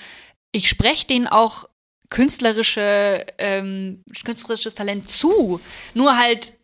Ich 0.52 0.68
spreche 0.68 1.06
denen 1.06 1.26
auch 1.26 1.68
künstlerische, 2.10 3.26
ähm, 3.38 4.02
künstlerisches 4.24 4.74
Talent 4.74 5.08
zu. 5.08 5.60
Nur 5.94 6.16
halt 6.16 6.58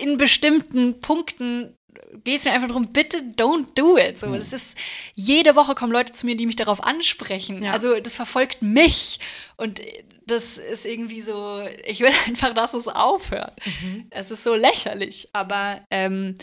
in 0.00 0.16
bestimmten 0.16 1.00
Punkten 1.00 1.76
geht 2.24 2.40
es 2.40 2.44
mir 2.44 2.52
einfach 2.52 2.68
darum, 2.68 2.88
bitte 2.92 3.18
don't 3.36 3.74
do 3.74 3.96
it. 3.96 4.18
So, 4.18 4.28
mhm. 4.28 4.34
das 4.34 4.52
ist, 4.52 4.76
jede 5.14 5.56
Woche 5.56 5.74
kommen 5.74 5.92
Leute 5.92 6.12
zu 6.12 6.26
mir, 6.26 6.36
die 6.36 6.46
mich 6.46 6.56
darauf 6.56 6.82
ansprechen. 6.82 7.62
Ja. 7.62 7.72
Also 7.72 8.00
das 8.00 8.16
verfolgt 8.16 8.62
mich. 8.62 9.20
Und 9.56 9.80
das 10.26 10.58
ist 10.58 10.86
irgendwie 10.86 11.22
so, 11.22 11.62
ich 11.84 12.00
will 12.00 12.10
einfach, 12.26 12.54
dass 12.54 12.74
es 12.74 12.88
aufhört. 12.88 13.58
Mhm. 13.64 14.06
Es 14.10 14.30
ist 14.30 14.44
so 14.44 14.54
lächerlich. 14.54 15.28
Aber 15.32 15.80
ähm, 15.90 16.36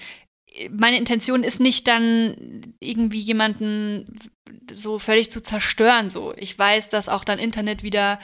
meine 0.71 0.97
Intention 0.97 1.43
ist 1.43 1.59
nicht 1.59 1.87
dann 1.87 2.73
irgendwie 2.79 3.19
jemanden 3.19 4.05
so 4.71 4.99
völlig 4.99 5.29
zu 5.31 5.41
zerstören. 5.41 6.09
So, 6.09 6.33
ich 6.35 6.57
weiß, 6.57 6.89
dass 6.89 7.09
auch 7.09 7.23
dann 7.23 7.39
Internet 7.39 7.83
wieder 7.83 8.19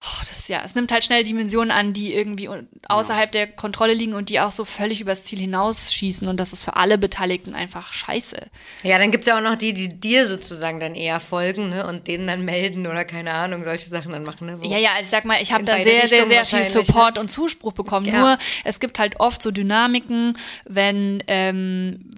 Oh, 0.00 0.24
das 0.28 0.46
ja, 0.46 0.62
es 0.64 0.76
nimmt 0.76 0.92
halt 0.92 1.04
schnell 1.04 1.24
Dimensionen 1.24 1.72
an, 1.72 1.92
die 1.92 2.14
irgendwie 2.14 2.48
außerhalb 2.88 3.34
ja. 3.34 3.46
der 3.46 3.52
Kontrolle 3.52 3.94
liegen 3.94 4.14
und 4.14 4.28
die 4.28 4.38
auch 4.38 4.52
so 4.52 4.64
völlig 4.64 5.00
übers 5.00 5.24
Ziel 5.24 5.40
hinausschießen 5.40 6.28
und 6.28 6.36
das 6.38 6.52
ist 6.52 6.62
für 6.62 6.76
alle 6.76 6.98
Beteiligten 6.98 7.52
einfach 7.52 7.92
scheiße. 7.92 8.46
Ja, 8.84 8.98
dann 8.98 9.10
gibt 9.10 9.22
es 9.22 9.28
ja 9.28 9.36
auch 9.36 9.42
noch 9.42 9.56
die, 9.56 9.74
die 9.74 9.98
dir 9.98 10.24
sozusagen 10.26 10.78
dann 10.78 10.94
eher 10.94 11.18
folgen 11.18 11.70
ne, 11.70 11.84
und 11.84 12.06
denen 12.06 12.28
dann 12.28 12.44
melden 12.44 12.86
oder 12.86 13.04
keine 13.04 13.32
Ahnung, 13.32 13.64
solche 13.64 13.88
Sachen 13.88 14.12
dann 14.12 14.22
machen. 14.22 14.46
Ne, 14.46 14.58
ja, 14.62 14.78
ja, 14.78 14.90
also 14.90 15.02
ich 15.02 15.08
sag 15.08 15.24
mal, 15.24 15.42
ich 15.42 15.52
habe 15.52 15.64
da 15.64 15.80
sehr, 15.80 16.06
sehr, 16.06 16.28
sehr 16.28 16.44
viel 16.44 16.64
Support 16.64 17.16
ne? 17.16 17.22
und 17.22 17.28
Zuspruch 17.28 17.72
bekommen. 17.72 18.06
Ja. 18.06 18.20
Nur 18.20 18.38
es 18.62 18.78
gibt 18.78 19.00
halt 19.00 19.18
oft 19.18 19.42
so 19.42 19.50
Dynamiken, 19.50 20.38
wenn, 20.64 21.24
ähm, 21.26 22.08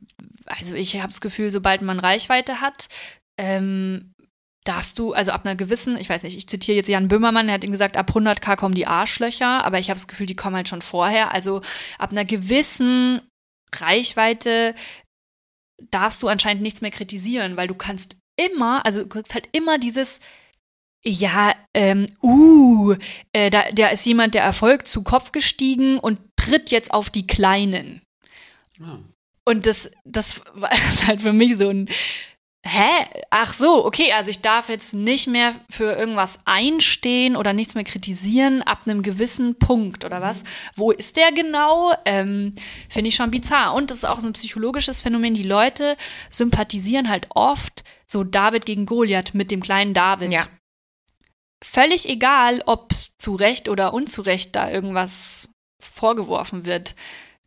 also 0.44 0.74
ich 0.74 0.96
habe 0.96 1.08
das 1.08 1.22
Gefühl, 1.22 1.50
sobald 1.50 1.80
man 1.80 1.98
Reichweite 1.98 2.60
hat, 2.60 2.90
ähm, 3.38 4.12
darfst 4.70 5.00
du, 5.00 5.12
also 5.12 5.32
ab 5.32 5.44
einer 5.44 5.56
gewissen, 5.56 5.96
ich 5.96 6.08
weiß 6.08 6.22
nicht, 6.22 6.36
ich 6.36 6.46
zitiere 6.46 6.76
jetzt 6.76 6.88
Jan 6.88 7.08
Böhmermann, 7.08 7.46
der 7.46 7.54
hat 7.54 7.64
ihm 7.64 7.72
gesagt, 7.72 7.96
ab 7.96 8.12
100k 8.14 8.54
kommen 8.54 8.74
die 8.74 8.86
Arschlöcher, 8.86 9.64
aber 9.64 9.80
ich 9.80 9.90
habe 9.90 9.98
das 9.98 10.06
Gefühl, 10.06 10.26
die 10.26 10.36
kommen 10.36 10.54
halt 10.54 10.68
schon 10.68 10.80
vorher. 10.80 11.34
Also 11.34 11.60
ab 11.98 12.12
einer 12.12 12.24
gewissen 12.24 13.20
Reichweite 13.74 14.76
darfst 15.90 16.22
du 16.22 16.28
anscheinend 16.28 16.62
nichts 16.62 16.82
mehr 16.82 16.92
kritisieren, 16.92 17.56
weil 17.56 17.66
du 17.66 17.74
kannst 17.74 18.18
immer, 18.36 18.86
also 18.86 19.02
du 19.02 19.08
kriegst 19.08 19.34
halt 19.34 19.48
immer 19.50 19.76
dieses, 19.78 20.20
ja, 21.04 21.52
ähm, 21.74 22.06
uh, 22.22 22.94
äh, 23.32 23.50
da, 23.50 23.72
da 23.72 23.88
ist 23.88 24.06
jemand 24.06 24.34
der 24.34 24.44
Erfolg 24.44 24.86
zu 24.86 25.02
Kopf 25.02 25.32
gestiegen 25.32 25.98
und 25.98 26.20
tritt 26.36 26.70
jetzt 26.70 26.94
auf 26.94 27.10
die 27.10 27.26
Kleinen. 27.26 28.02
Ja. 28.78 29.00
Und 29.44 29.66
das, 29.66 29.90
das 30.04 30.42
war 30.54 30.70
halt 31.08 31.22
für 31.22 31.32
mich 31.32 31.58
so 31.58 31.70
ein 31.70 31.88
Hä? 32.62 33.06
Ach 33.30 33.54
so, 33.54 33.86
okay, 33.86 34.12
also 34.12 34.30
ich 34.30 34.42
darf 34.42 34.68
jetzt 34.68 34.92
nicht 34.92 35.26
mehr 35.28 35.54
für 35.70 35.96
irgendwas 35.96 36.40
einstehen 36.44 37.36
oder 37.36 37.54
nichts 37.54 37.74
mehr 37.74 37.84
kritisieren 37.84 38.62
ab 38.62 38.80
einem 38.84 39.02
gewissen 39.02 39.58
Punkt 39.58 40.04
oder 40.04 40.20
was? 40.20 40.44
Wo 40.74 40.90
ist 40.90 41.16
der 41.16 41.32
genau? 41.32 41.94
Ähm, 42.04 42.54
Finde 42.90 43.08
ich 43.08 43.14
schon 43.14 43.30
bizarr. 43.30 43.74
Und 43.74 43.90
das 43.90 43.98
ist 43.98 44.04
auch 44.04 44.20
so 44.20 44.26
ein 44.26 44.34
psychologisches 44.34 45.00
Phänomen. 45.00 45.32
Die 45.32 45.42
Leute 45.42 45.96
sympathisieren 46.28 47.08
halt 47.08 47.28
oft 47.30 47.82
so 48.06 48.24
David 48.24 48.66
gegen 48.66 48.84
Goliath 48.84 49.32
mit 49.32 49.50
dem 49.50 49.62
kleinen 49.62 49.94
David. 49.94 50.32
Ja. 50.32 50.44
Völlig 51.64 52.08
egal, 52.08 52.62
ob 52.66 52.92
zu 52.92 53.36
Recht 53.36 53.70
oder 53.70 53.94
unzurecht 53.94 54.54
da 54.54 54.70
irgendwas 54.70 55.48
vorgeworfen 55.80 56.66
wird. 56.66 56.94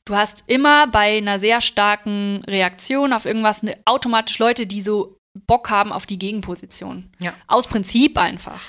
Du 0.05 0.15
hast 0.15 0.49
immer 0.49 0.87
bei 0.87 1.17
einer 1.17 1.39
sehr 1.39 1.61
starken 1.61 2.43
Reaktion 2.45 3.13
auf 3.13 3.25
irgendwas 3.25 3.63
ne, 3.63 3.77
automatisch 3.85 4.37
Leute, 4.39 4.67
die 4.67 4.81
so 4.81 5.17
Bock 5.47 5.69
haben 5.69 5.91
auf 5.91 6.05
die 6.05 6.19
Gegenposition. 6.19 7.09
Ja. 7.19 7.33
Aus 7.47 7.67
Prinzip 7.67 8.17
einfach. 8.17 8.61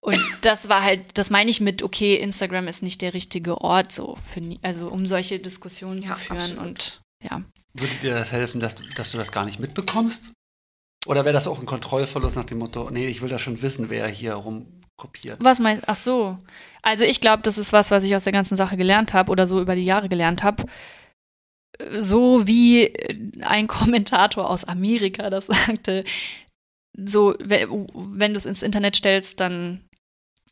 Und 0.00 0.18
das 0.42 0.68
war 0.68 0.82
halt, 0.82 1.18
das 1.18 1.30
meine 1.30 1.50
ich 1.50 1.60
mit, 1.60 1.82
okay, 1.82 2.16
Instagram 2.16 2.68
ist 2.68 2.82
nicht 2.82 3.02
der 3.02 3.14
richtige 3.14 3.60
Ort, 3.60 3.92
so, 3.92 4.18
für, 4.26 4.40
also 4.62 4.88
um 4.88 5.06
solche 5.06 5.38
Diskussionen 5.38 6.00
ja, 6.00 6.14
zu 6.14 6.20
führen. 6.20 6.40
Absolut. 6.40 6.60
Und 6.60 7.00
ja. 7.22 7.42
Würde 7.74 7.94
dir 8.02 8.14
das 8.14 8.32
helfen, 8.32 8.60
dass 8.60 8.74
du, 8.74 8.82
dass 8.94 9.12
du 9.12 9.18
das 9.18 9.30
gar 9.30 9.44
nicht 9.44 9.60
mitbekommst? 9.60 10.32
Oder 11.06 11.24
wäre 11.24 11.32
das 11.32 11.46
auch 11.46 11.58
ein 11.58 11.66
Kontrollverlust 11.66 12.36
nach 12.36 12.44
dem 12.44 12.58
Motto, 12.58 12.90
nee, 12.90 13.06
ich 13.06 13.22
will 13.22 13.28
da 13.28 13.38
schon 13.38 13.62
wissen, 13.62 13.88
wer 13.88 14.08
hier 14.08 14.34
rumkopiert? 15.00 15.38
Was 15.42 15.58
meinst 15.58 15.84
Ach 15.86 15.96
so. 15.96 16.38
Also 16.82 17.04
ich 17.04 17.20
glaube, 17.20 17.42
das 17.42 17.58
ist 17.58 17.72
was, 17.72 17.90
was 17.90 18.04
ich 18.04 18.14
aus 18.16 18.24
der 18.24 18.32
ganzen 18.32 18.56
Sache 18.56 18.76
gelernt 18.76 19.12
habe 19.12 19.30
oder 19.30 19.46
so 19.46 19.60
über 19.60 19.74
die 19.74 19.84
Jahre 19.84 20.08
gelernt 20.08 20.42
habe. 20.42 20.64
So 21.98 22.46
wie 22.46 22.92
ein 23.42 23.66
Kommentator 23.68 24.48
aus 24.48 24.64
Amerika 24.64 25.30
das 25.30 25.46
sagte, 25.46 26.04
so, 26.96 27.34
wenn 27.38 28.32
du 28.32 28.36
es 28.36 28.46
ins 28.46 28.62
Internet 28.62 28.96
stellst, 28.96 29.40
dann, 29.40 29.84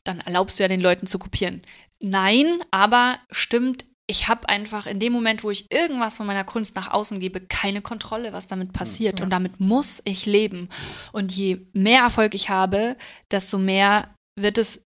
dann 0.04 0.20
erlaubst 0.20 0.58
du 0.58 0.64
ja 0.64 0.68
den 0.68 0.80
Leuten 0.80 1.06
zu 1.06 1.18
kopieren. 1.18 1.62
Nein, 2.00 2.60
aber 2.70 3.18
stimmt 3.30 3.84
ich 4.10 4.26
habe 4.26 4.48
einfach 4.48 4.86
in 4.86 4.98
dem 4.98 5.12
Moment, 5.12 5.44
wo 5.44 5.50
ich 5.50 5.70
irgendwas 5.70 6.16
von 6.16 6.26
meiner 6.26 6.44
Kunst 6.44 6.74
nach 6.74 6.90
außen 6.90 7.20
gebe, 7.20 7.40
keine 7.40 7.82
Kontrolle, 7.82 8.32
was 8.32 8.46
damit 8.46 8.72
passiert. 8.72 9.18
Ja. 9.18 9.24
Und 9.24 9.30
damit 9.30 9.60
muss 9.60 10.00
ich 10.06 10.24
leben. 10.24 10.70
Und 11.12 11.30
je 11.30 11.60
mehr 11.74 12.00
Erfolg 12.00 12.34
ich 12.34 12.48
habe, 12.48 12.96
desto 13.30 13.58
mehr 13.58 14.08
wird 14.42 14.58
es 14.58 14.84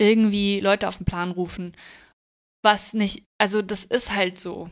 irgendwie 0.00 0.60
Leute 0.60 0.88
auf 0.88 0.96
den 0.96 1.06
Plan 1.06 1.30
rufen. 1.30 1.74
Was 2.64 2.94
nicht, 2.94 3.24
also 3.38 3.62
das 3.62 3.84
ist 3.84 4.14
halt 4.14 4.38
so. 4.38 4.70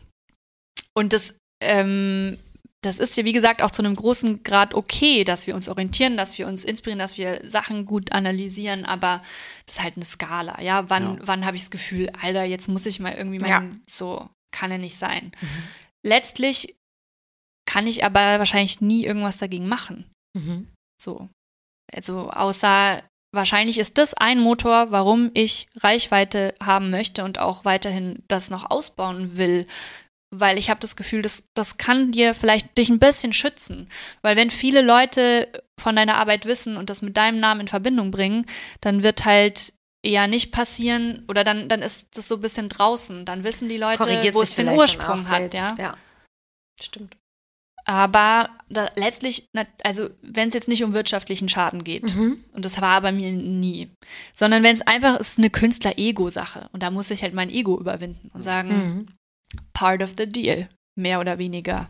Und 0.94 1.12
das 1.12 1.34
ähm, 1.62 2.38
das 2.82 2.98
ist 2.98 3.16
ja, 3.18 3.24
wie 3.24 3.32
gesagt, 3.32 3.60
auch 3.60 3.70
zu 3.70 3.82
einem 3.82 3.94
großen 3.94 4.42
Grad 4.42 4.72
okay, 4.72 5.22
dass 5.24 5.46
wir 5.46 5.54
uns 5.54 5.68
orientieren, 5.68 6.16
dass 6.16 6.38
wir 6.38 6.46
uns 6.46 6.64
inspirieren, 6.64 6.98
dass 6.98 7.18
wir 7.18 7.46
Sachen 7.46 7.84
gut 7.84 8.12
analysieren, 8.12 8.86
aber 8.86 9.22
das 9.66 9.76
ist 9.76 9.82
halt 9.82 9.96
eine 9.96 10.04
Skala, 10.04 10.62
ja. 10.62 10.88
Wann, 10.88 11.16
ja. 11.16 11.18
wann 11.20 11.44
habe 11.44 11.56
ich 11.56 11.62
das 11.62 11.70
Gefühl, 11.70 12.10
Alter, 12.22 12.44
jetzt 12.44 12.68
muss 12.68 12.86
ich 12.86 12.98
mal 12.98 13.14
irgendwie 13.14 13.38
mal, 13.38 13.48
ja. 13.48 13.64
so 13.88 14.28
kann 14.50 14.70
er 14.70 14.78
nicht 14.78 14.96
sein. 14.96 15.32
Mhm. 15.40 15.62
Letztlich 16.06 16.76
kann 17.66 17.86
ich 17.86 18.02
aber 18.02 18.38
wahrscheinlich 18.38 18.80
nie 18.80 19.04
irgendwas 19.04 19.36
dagegen 19.36 19.68
machen. 19.68 20.10
Mhm. 20.34 20.66
So. 21.00 21.28
Also, 21.92 22.30
außer 22.30 23.02
wahrscheinlich 23.32 23.78
ist 23.78 23.98
das 23.98 24.14
ein 24.14 24.40
Motor, 24.40 24.90
warum 24.90 25.30
ich 25.34 25.66
Reichweite 25.76 26.54
haben 26.62 26.90
möchte 26.90 27.24
und 27.24 27.38
auch 27.38 27.64
weiterhin 27.64 28.22
das 28.28 28.50
noch 28.50 28.70
ausbauen 28.70 29.36
will, 29.36 29.66
weil 30.30 30.58
ich 30.58 30.70
habe 30.70 30.80
das 30.80 30.96
Gefühl, 30.96 31.22
das, 31.22 31.44
das 31.54 31.76
kann 31.76 32.12
dir 32.12 32.34
vielleicht 32.34 32.78
dich 32.78 32.88
ein 32.88 33.00
bisschen 33.00 33.32
schützen. 33.32 33.88
Weil 34.22 34.36
wenn 34.36 34.50
viele 34.50 34.80
Leute 34.80 35.48
von 35.78 35.96
deiner 35.96 36.16
Arbeit 36.16 36.46
wissen 36.46 36.76
und 36.76 36.90
das 36.90 37.02
mit 37.02 37.16
deinem 37.16 37.40
Namen 37.40 37.62
in 37.62 37.68
Verbindung 37.68 38.10
bringen, 38.10 38.46
dann 38.80 39.02
wird 39.02 39.24
halt 39.24 39.74
eher 40.02 40.28
nicht 40.28 40.52
passieren 40.52 41.24
oder 41.28 41.44
dann, 41.44 41.68
dann 41.68 41.82
ist 41.82 42.16
das 42.16 42.28
so 42.28 42.36
ein 42.36 42.40
bisschen 42.40 42.68
draußen. 42.68 43.24
Dann 43.24 43.44
wissen 43.44 43.68
die 43.68 43.76
Leute, 43.76 44.04
wo 44.32 44.42
es 44.42 44.54
den 44.54 44.68
Ursprung 44.68 45.28
hat, 45.28 45.52
ja. 45.54 45.74
ja. 45.78 45.94
Stimmt. 46.80 47.16
Aber 47.84 48.50
da, 48.68 48.88
letztlich, 48.94 49.48
also 49.82 50.08
wenn 50.22 50.48
es 50.48 50.54
jetzt 50.54 50.68
nicht 50.68 50.84
um 50.84 50.92
wirtschaftlichen 50.92 51.48
Schaden 51.48 51.82
geht, 51.82 52.14
mhm. 52.14 52.38
und 52.52 52.64
das 52.64 52.80
war 52.80 53.00
bei 53.00 53.10
mir 53.10 53.32
nie, 53.32 53.90
sondern 54.32 54.62
wenn 54.62 54.74
es 54.74 54.82
einfach 54.82 55.18
ist 55.18 55.38
eine 55.38 55.50
Künstler-Ego-Sache 55.50 56.68
und 56.72 56.82
da 56.82 56.90
muss 56.90 57.10
ich 57.10 57.22
halt 57.22 57.34
mein 57.34 57.50
Ego 57.50 57.78
überwinden 57.78 58.30
und 58.32 58.42
sagen, 58.42 58.68
mhm 58.68 59.06
part 59.72 60.02
of 60.02 60.14
the 60.16 60.26
deal, 60.26 60.68
mehr 60.96 61.20
oder 61.20 61.38
weniger. 61.38 61.88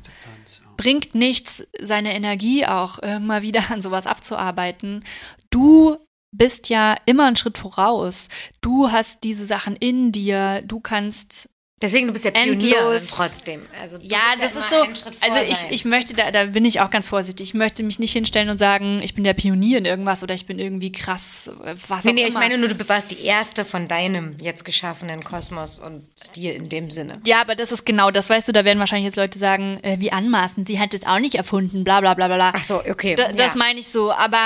Bringt 0.76 1.14
nichts, 1.14 1.66
seine 1.80 2.14
Energie 2.14 2.64
auch 2.64 2.98
immer 3.00 3.42
wieder 3.42 3.70
an 3.70 3.82
sowas 3.82 4.06
abzuarbeiten. 4.06 5.04
Du 5.50 5.96
bist 6.32 6.68
ja 6.68 6.96
immer 7.06 7.26
einen 7.26 7.36
Schritt 7.36 7.58
voraus. 7.58 8.28
Du 8.60 8.92
hast 8.92 9.24
diese 9.24 9.46
Sachen 9.46 9.76
in 9.76 10.12
dir. 10.12 10.62
Du 10.62 10.80
kannst 10.80 11.50
Deswegen, 11.82 12.08
du 12.08 12.12
bist 12.12 12.26
ja 12.26 12.30
Pionierin 12.30 13.00
trotzdem. 13.08 13.62
Also 13.80 13.96
ja, 14.02 14.18
das 14.38 14.54
ist 14.54 14.68
so. 14.68 14.76
Also 15.22 15.38
ich, 15.48 15.70
ich 15.70 15.86
möchte, 15.86 16.12
da, 16.12 16.30
da 16.30 16.44
bin 16.44 16.66
ich 16.66 16.82
auch 16.82 16.90
ganz 16.90 17.08
vorsichtig. 17.08 17.48
Ich 17.48 17.54
möchte 17.54 17.82
mich 17.82 17.98
nicht 17.98 18.12
hinstellen 18.12 18.50
und 18.50 18.58
sagen, 18.58 19.00
ich 19.02 19.14
bin 19.14 19.24
der 19.24 19.32
Pionier 19.32 19.78
in 19.78 19.86
irgendwas 19.86 20.22
oder 20.22 20.34
ich 20.34 20.44
bin 20.44 20.58
irgendwie 20.58 20.92
krass, 20.92 21.50
was 21.88 22.04
nee, 22.04 22.10
auch 22.10 22.14
nee, 22.14 22.20
immer. 22.20 22.28
ich 22.28 22.34
meine 22.34 22.58
nur, 22.58 22.68
du 22.68 22.88
warst 22.88 23.10
die 23.10 23.24
erste 23.24 23.64
von 23.64 23.88
deinem 23.88 24.36
jetzt 24.40 24.66
geschaffenen 24.66 25.24
Kosmos 25.24 25.78
und 25.78 26.04
Stil 26.18 26.52
in 26.52 26.68
dem 26.68 26.90
Sinne. 26.90 27.18
Ja, 27.26 27.40
aber 27.40 27.54
das 27.54 27.72
ist 27.72 27.86
genau 27.86 28.10
das, 28.10 28.28
weißt 28.28 28.48
du, 28.48 28.52
da 28.52 28.66
werden 28.66 28.78
wahrscheinlich 28.78 29.06
jetzt 29.06 29.16
Leute 29.16 29.38
sagen, 29.38 29.78
äh, 29.80 29.96
wie 30.00 30.12
anmaßend, 30.12 30.68
sie 30.68 30.78
hat 30.78 30.92
es 30.92 31.06
auch 31.06 31.18
nicht 31.18 31.34
erfunden, 31.34 31.82
bla 31.82 32.02
bla 32.02 32.12
bla 32.12 32.28
bla. 32.28 32.52
Ach 32.54 32.62
so, 32.62 32.84
okay. 32.84 33.14
Da, 33.14 33.32
das 33.32 33.54
ja. 33.54 33.58
meine 33.58 33.80
ich 33.80 33.88
so, 33.88 34.12
aber 34.12 34.36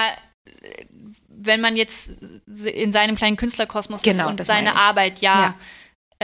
äh, 0.46 0.84
wenn 1.28 1.60
man 1.60 1.74
jetzt 1.74 2.12
in 2.64 2.92
seinem 2.92 3.16
kleinen 3.16 3.36
Künstlerkosmos 3.36 4.02
genau, 4.02 4.24
ist 4.24 4.30
und 4.30 4.44
seine 4.44 4.76
Arbeit, 4.76 5.20
ja. 5.20 5.40
ja 5.40 5.54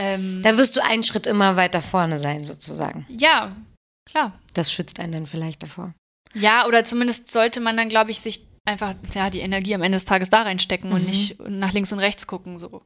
ähm, 0.01 0.41
da 0.41 0.57
wirst 0.57 0.75
du 0.75 0.83
einen 0.83 1.03
Schritt 1.03 1.27
immer 1.27 1.57
weiter 1.57 1.83
vorne 1.83 2.17
sein, 2.17 2.43
sozusagen. 2.43 3.05
Ja, 3.07 3.55
klar. 4.09 4.33
Das 4.55 4.73
schützt 4.73 4.99
einen 4.99 5.11
dann 5.11 5.27
vielleicht 5.27 5.61
davor. 5.61 5.93
Ja, 6.33 6.65
oder 6.65 6.83
zumindest 6.83 7.31
sollte 7.31 7.59
man 7.59 7.77
dann, 7.77 7.87
glaube 7.87 8.09
ich, 8.09 8.19
sich 8.19 8.47
einfach 8.65 8.95
ja, 9.13 9.29
die 9.29 9.41
Energie 9.41 9.75
am 9.75 9.83
Ende 9.83 9.97
des 9.97 10.05
Tages 10.05 10.29
da 10.29 10.41
reinstecken 10.41 10.89
mhm. 10.89 10.95
und 10.95 11.05
nicht 11.05 11.39
nach 11.47 11.71
links 11.71 11.91
und 11.91 11.99
rechts 11.99 12.25
gucken. 12.25 12.57
So. 12.57 12.81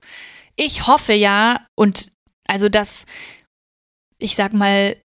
Ich 0.58 0.88
hoffe 0.88 1.14
ja, 1.14 1.66
und 1.77 2.11
also 2.48 2.68
dass, 2.68 3.06
ich 4.18 4.35
sag 4.35 4.52
mal, 4.52 4.98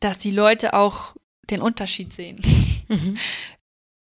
dass 0.00 0.18
die 0.18 0.32
Leute 0.32 0.74
auch 0.74 1.14
den 1.48 1.60
Unterschied 1.62 2.12
sehen. 2.12 2.42
Mhm. 2.88 3.16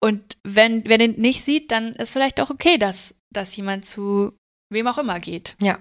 Und 0.02 0.38
wenn 0.44 0.88
wer 0.88 0.96
den 0.96 1.20
nicht 1.20 1.42
sieht, 1.42 1.70
dann 1.70 1.92
ist 1.96 2.14
vielleicht 2.14 2.40
auch 2.40 2.48
okay, 2.48 2.78
dass, 2.78 3.16
dass 3.34 3.54
jemand 3.54 3.84
zu 3.84 4.32
wem 4.70 4.86
auch 4.86 4.96
immer 4.96 5.20
geht. 5.20 5.56
Ja. 5.60 5.78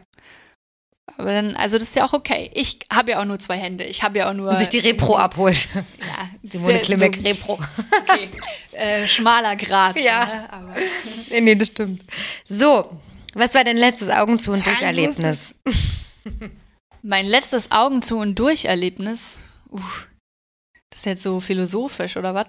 Aber 1.18 1.32
dann, 1.34 1.56
also 1.56 1.78
das 1.78 1.90
ist 1.90 1.96
ja 1.96 2.06
auch 2.06 2.14
okay. 2.14 2.50
Ich 2.54 2.80
habe 2.92 3.12
ja 3.12 3.22
auch 3.22 3.26
nur 3.26 3.40
zwei 3.40 3.58
Hände. 3.58 3.84
Ich 3.84 4.04
habe 4.04 4.20
ja 4.20 4.30
auch 4.30 4.34
nur. 4.34 4.50
Und 4.50 4.60
sich 4.60 4.70
die 4.70 4.80
Repro 4.80 5.16
abholt. 5.16 5.68
Ja, 5.74 6.30
Simone 6.44 6.80
Klimek 6.80 7.16
so, 7.16 7.22
Repro. 7.22 7.54
Okay. 7.54 8.30
Äh, 8.72 9.08
schmaler 9.08 9.58
Grad. 9.58 10.00
Ja. 10.00 10.26
Ne? 10.26 10.54
Aber. 10.54 10.74
Nee, 11.32 11.42
nee, 11.42 11.56
das 11.56 11.68
stimmt. 11.68 12.06
So, 12.46 12.98
was 13.34 13.54
war 13.54 13.66
dein 13.66 13.76
letztes 13.76 14.10
Augen 14.10 14.40
zu 14.40 14.54
und 14.54 14.66
Durcherlebnis? 14.66 15.56
mein 17.02 17.26
letztes 17.26 17.72
Augen 17.72 18.02
zu 18.02 18.18
und 18.18 18.40
Durcherlebnis? 18.40 19.40
Uff, 19.70 20.08
das 20.90 21.00
ist 21.00 21.06
jetzt 21.06 21.24
so 21.24 21.40
philosophisch, 21.42 22.16
oder 22.16 22.34
was? 22.34 22.48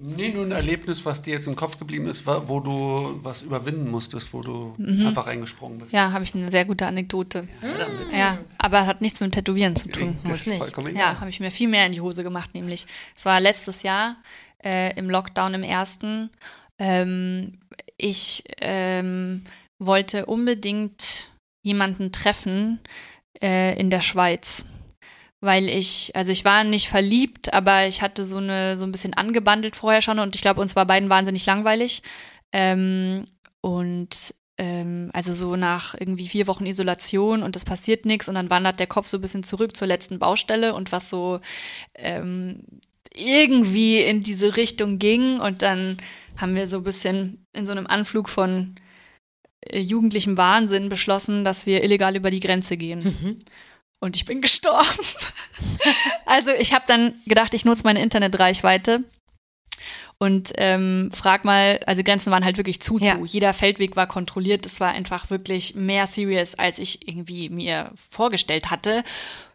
Nee, 0.00 0.28
nur 0.30 0.44
ein 0.44 0.52
Erlebnis, 0.52 1.04
was 1.04 1.22
dir 1.22 1.34
jetzt 1.34 1.46
im 1.46 1.56
Kopf 1.56 1.78
geblieben 1.78 2.06
ist, 2.06 2.26
wo 2.26 2.60
du 2.60 3.18
was 3.22 3.42
überwinden 3.42 3.90
musstest, 3.90 4.32
wo 4.32 4.40
du 4.40 4.74
mhm. 4.78 5.06
einfach 5.06 5.26
reingesprungen 5.26 5.78
bist. 5.78 5.92
Ja, 5.92 6.12
habe 6.12 6.24
ich 6.24 6.34
eine 6.34 6.50
sehr 6.50 6.64
gute 6.64 6.86
Anekdote. 6.86 7.42
Mhm. 7.42 8.16
Ja, 8.16 8.38
aber 8.58 8.86
hat 8.86 9.00
nichts 9.00 9.20
mit 9.20 9.32
dem 9.32 9.32
Tätowieren 9.32 9.76
zu 9.76 9.88
tun. 9.88 10.18
Das 10.22 10.46
Muss 10.46 10.46
nicht. 10.46 10.96
Ja, 10.96 11.20
habe 11.20 11.30
ich 11.30 11.40
mir 11.40 11.50
viel 11.50 11.68
mehr 11.68 11.86
in 11.86 11.92
die 11.92 12.00
Hose 12.00 12.22
gemacht, 12.22 12.54
nämlich. 12.54 12.86
Es 13.16 13.24
war 13.24 13.40
letztes 13.40 13.82
Jahr 13.82 14.16
äh, 14.64 14.96
im 14.96 15.10
Lockdown 15.10 15.54
im 15.54 15.62
ersten. 15.62 16.30
Ähm, 16.78 17.58
ich 17.96 18.44
ähm, 18.60 19.44
wollte 19.78 20.26
unbedingt 20.26 21.30
jemanden 21.62 22.12
treffen 22.12 22.80
äh, 23.42 23.78
in 23.78 23.90
der 23.90 24.00
Schweiz 24.00 24.64
weil 25.40 25.68
ich, 25.68 26.10
also 26.14 26.32
ich 26.32 26.44
war 26.44 26.64
nicht 26.64 26.88
verliebt, 26.88 27.52
aber 27.52 27.86
ich 27.86 28.02
hatte 28.02 28.24
so 28.24 28.38
eine, 28.38 28.76
so 28.76 28.84
ein 28.84 28.92
bisschen 28.92 29.14
angebandelt 29.14 29.76
vorher 29.76 30.02
schon 30.02 30.18
und 30.18 30.34
ich 30.34 30.42
glaube, 30.42 30.60
uns 30.60 30.74
war 30.74 30.86
beiden 30.86 31.10
wahnsinnig 31.10 31.46
langweilig. 31.46 32.02
Ähm, 32.52 33.26
und 33.60 34.34
ähm, 34.56 35.10
also 35.12 35.34
so 35.34 35.54
nach 35.54 35.94
irgendwie 35.94 36.28
vier 36.28 36.46
Wochen 36.48 36.66
Isolation 36.66 37.42
und 37.42 37.54
es 37.54 37.64
passiert 37.64 38.04
nichts 38.04 38.28
und 38.28 38.34
dann 38.34 38.50
wandert 38.50 38.80
der 38.80 38.86
Kopf 38.88 39.06
so 39.06 39.18
ein 39.18 39.20
bisschen 39.20 39.44
zurück 39.44 39.76
zur 39.76 39.86
letzten 39.86 40.18
Baustelle 40.18 40.74
und 40.74 40.90
was 40.90 41.10
so 41.10 41.40
ähm, 41.94 42.64
irgendwie 43.14 44.00
in 44.00 44.22
diese 44.22 44.56
Richtung 44.56 44.98
ging 44.98 45.38
und 45.40 45.62
dann 45.62 45.98
haben 46.36 46.54
wir 46.54 46.66
so 46.66 46.78
ein 46.78 46.84
bisschen 46.84 47.46
in 47.52 47.66
so 47.66 47.72
einem 47.72 47.86
Anflug 47.86 48.28
von 48.28 48.74
äh, 49.60 49.78
jugendlichem 49.78 50.36
Wahnsinn 50.36 50.88
beschlossen, 50.88 51.44
dass 51.44 51.66
wir 51.66 51.84
illegal 51.84 52.16
über 52.16 52.30
die 52.30 52.40
Grenze 52.40 52.76
gehen. 52.76 53.04
Mhm 53.04 53.40
und 54.00 54.16
ich 54.16 54.24
bin 54.24 54.40
gestorben. 54.40 54.86
also 56.26 56.50
ich 56.52 56.72
habe 56.72 56.84
dann 56.86 57.14
gedacht, 57.26 57.54
ich 57.54 57.64
nutze 57.64 57.84
meine 57.84 58.02
Internetreichweite 58.02 59.04
und 60.20 60.52
ähm, 60.56 61.10
frag 61.14 61.44
mal, 61.44 61.78
also 61.86 62.02
Grenzen 62.02 62.32
waren 62.32 62.44
halt 62.44 62.56
wirklich 62.56 62.80
zu 62.80 62.98
ja. 62.98 63.14
zu. 63.14 63.24
Jeder 63.24 63.52
Feldweg 63.52 63.94
war 63.94 64.08
kontrolliert. 64.08 64.64
Das 64.64 64.80
war 64.80 64.90
einfach 64.90 65.30
wirklich 65.30 65.76
mehr 65.76 66.08
serious, 66.08 66.56
als 66.56 66.80
ich 66.80 67.06
irgendwie 67.06 67.48
mir 67.50 67.92
vorgestellt 67.94 68.68
hatte. 68.68 69.04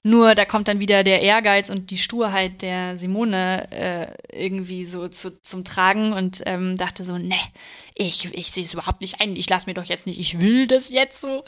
Nur 0.04 0.36
da 0.36 0.46
kommt 0.46 0.70
dann 0.70 0.80
wieder 0.80 1.04
der 1.04 1.22
Ehrgeiz 1.22 1.70
und 1.70 1.92
die 1.92 1.98
Sturheit 1.98 2.62
der 2.62 2.98
Simone 2.98 3.70
äh, 3.72 4.08
irgendwie 4.46 4.86
so 4.86 5.10
zu, 5.10 5.42
zum 5.42 5.66
Tragen 5.66 6.14
und 6.14 6.44
ähm, 6.46 6.78
dachte 6.78 7.04
so, 7.04 7.18
ne, 7.18 7.36
ich, 7.96 8.34
ich 8.34 8.52
sehe 8.52 8.64
es 8.64 8.74
überhaupt 8.74 9.02
nicht 9.02 9.22
ein. 9.22 9.36
Ich 9.36 9.50
lasse 9.50 9.66
mir 9.68 9.74
doch 9.74 9.84
jetzt 9.86 10.08
nicht, 10.08 10.20
ich 10.20 10.40
will 10.40 10.68
das 10.68 10.90
jetzt 10.90 11.22
so. 11.22 11.44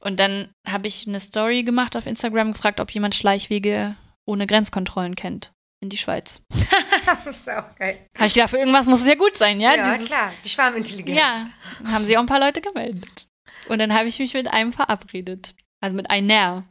Und 0.00 0.20
dann 0.20 0.50
habe 0.66 0.86
ich 0.88 1.06
eine 1.06 1.20
Story 1.20 1.62
gemacht 1.64 1.96
auf 1.96 2.06
Instagram, 2.06 2.52
gefragt, 2.52 2.80
ob 2.80 2.90
jemand 2.90 3.14
Schleichwege 3.14 3.96
ohne 4.26 4.46
Grenzkontrollen 4.46 5.16
kennt 5.16 5.52
in 5.80 5.88
die 5.88 5.96
Schweiz. 5.96 6.40
das 7.06 7.26
ist 7.26 7.48
auch 7.50 7.74
geil. 7.76 8.06
Habe 8.16 8.26
ich 8.26 8.34
gedacht, 8.34 8.50
für 8.50 8.58
irgendwas 8.58 8.86
muss 8.86 9.00
es 9.00 9.06
ja 9.06 9.14
gut 9.14 9.36
sein, 9.36 9.60
ja? 9.60 9.74
Ja, 9.76 9.94
Dieses, 9.94 10.08
klar, 10.08 10.32
die 10.44 10.48
Schwarmintelligenz. 10.48 11.18
Ja, 11.18 11.48
haben 11.92 12.04
sich 12.04 12.16
auch 12.16 12.22
ein 12.22 12.26
paar 12.26 12.40
Leute 12.40 12.60
gemeldet. 12.60 13.26
Und 13.68 13.78
dann 13.78 13.94
habe 13.94 14.08
ich 14.08 14.18
mich 14.18 14.34
mit 14.34 14.48
einem 14.48 14.72
verabredet. 14.72 15.54
Also 15.80 15.94
mit 15.96 16.10
einer 16.10 16.64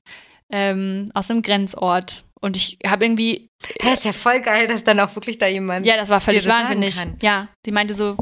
ähm, 0.51 1.09
aus 1.13 1.29
einem 1.31 1.41
Grenzort. 1.41 2.23
Und 2.39 2.55
ich 2.55 2.77
habe 2.85 3.05
irgendwie, 3.05 3.49
Ja, 3.81 3.93
ist 3.93 4.05
ja 4.05 4.13
voll 4.13 4.41
geil, 4.41 4.67
dass 4.67 4.83
dann 4.83 4.99
auch 4.99 5.13
wirklich 5.15 5.37
da 5.37 5.47
jemand. 5.47 5.85
ja, 5.85 5.97
das 5.97 6.09
war 6.09 6.19
völlig 6.19 6.43
das 6.43 6.53
wahnsinnig. 6.53 6.95
Ja, 7.21 7.47
die 7.65 7.71
meinte 7.71 7.93
so, 7.93 8.17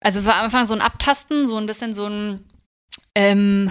also 0.00 0.24
war 0.24 0.36
am 0.36 0.46
Anfang 0.46 0.66
so 0.66 0.74
ein 0.74 0.80
Abtasten, 0.80 1.46
so 1.46 1.56
ein 1.56 1.66
bisschen 1.66 1.94
so 1.94 2.06
ein, 2.06 2.44
ähm, 3.14 3.70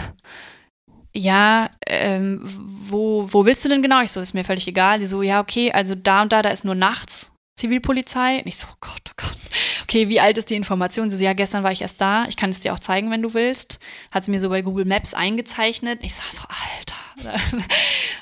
ja, 1.13 1.69
ähm, 1.87 2.39
wo, 2.43 3.27
wo 3.31 3.45
willst 3.45 3.65
du 3.65 3.69
denn 3.69 3.81
genau? 3.81 4.01
Ich 4.01 4.11
so, 4.11 4.21
ist 4.21 4.33
mir 4.33 4.43
völlig 4.43 4.67
egal. 4.67 4.99
Sie 4.99 5.07
so, 5.07 5.21
ja, 5.21 5.41
okay, 5.41 5.71
also 5.71 5.95
da 5.95 6.21
und 6.21 6.31
da, 6.31 6.41
da 6.41 6.49
ist 6.49 6.65
nur 6.65 6.75
nachts 6.75 7.33
Zivilpolizei. 7.59 8.39
Und 8.39 8.47
ich 8.47 8.57
so, 8.57 8.67
oh 8.71 8.75
Gott, 8.81 9.01
oh 9.09 9.13
Gott. 9.17 9.35
Okay, 9.83 10.07
wie 10.09 10.19
alt 10.19 10.37
ist 10.37 10.49
die 10.49 10.55
Information? 10.55 11.09
Sie 11.09 11.17
so, 11.17 11.23
ja, 11.23 11.33
gestern 11.33 11.63
war 11.63 11.71
ich 11.71 11.81
erst 11.81 11.99
da. 12.01 12.25
Ich 12.27 12.37
kann 12.37 12.49
es 12.49 12.59
dir 12.59 12.73
auch 12.73 12.79
zeigen, 12.79 13.11
wenn 13.11 13.21
du 13.21 13.33
willst. 13.33 13.79
Hat 14.11 14.25
sie 14.25 14.31
mir 14.31 14.39
so 14.39 14.49
bei 14.49 14.61
Google 14.61 14.85
Maps 14.85 15.13
eingezeichnet. 15.13 15.99
Ich 16.03 16.15
sag 16.15 16.31
so, 16.33 16.43
Alter. 16.47 17.39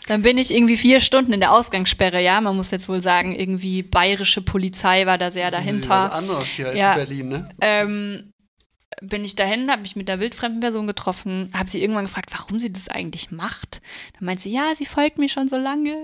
Dann 0.07 0.21
bin 0.21 0.37
ich 0.37 0.53
irgendwie 0.53 0.77
vier 0.77 0.99
Stunden 1.01 1.33
in 1.33 1.39
der 1.39 1.51
Ausgangssperre, 1.51 2.21
ja. 2.23 2.39
Man 2.41 2.55
muss 2.55 2.71
jetzt 2.71 2.89
wohl 2.89 3.01
sagen, 3.01 3.35
irgendwie 3.35 3.83
bayerische 3.83 4.41
Polizei 4.41 5.05
war 5.05 5.17
da 5.17 5.31
sehr 5.31 5.45
Das 5.51 5.55
ist 5.55 5.59
ein 5.59 5.65
dahinter 5.67 6.13
anderes 6.13 6.45
hier 6.45 6.69
als 6.69 6.77
Ja. 6.77 6.93
in 6.93 6.97
Berlin, 6.97 7.27
ne? 7.27 7.49
ähm, 7.61 8.33
bin 9.01 9.23
ich 9.23 9.35
dahin, 9.35 9.69
habe 9.69 9.83
mich 9.83 9.95
mit 9.95 10.09
einer 10.09 10.19
wildfremden 10.19 10.59
Person 10.59 10.87
getroffen, 10.87 11.51
habe 11.53 11.69
sie 11.69 11.81
irgendwann 11.81 12.05
gefragt, 12.05 12.29
warum 12.31 12.59
sie 12.59 12.71
das 12.73 12.87
eigentlich 12.87 13.29
macht. 13.31 13.81
Dann 14.17 14.25
meint 14.25 14.39
sie, 14.39 14.51
ja, 14.51 14.73
sie 14.75 14.85
folgt 14.85 15.19
mir 15.19 15.29
schon 15.29 15.47
so 15.49 15.57
lange 15.57 15.95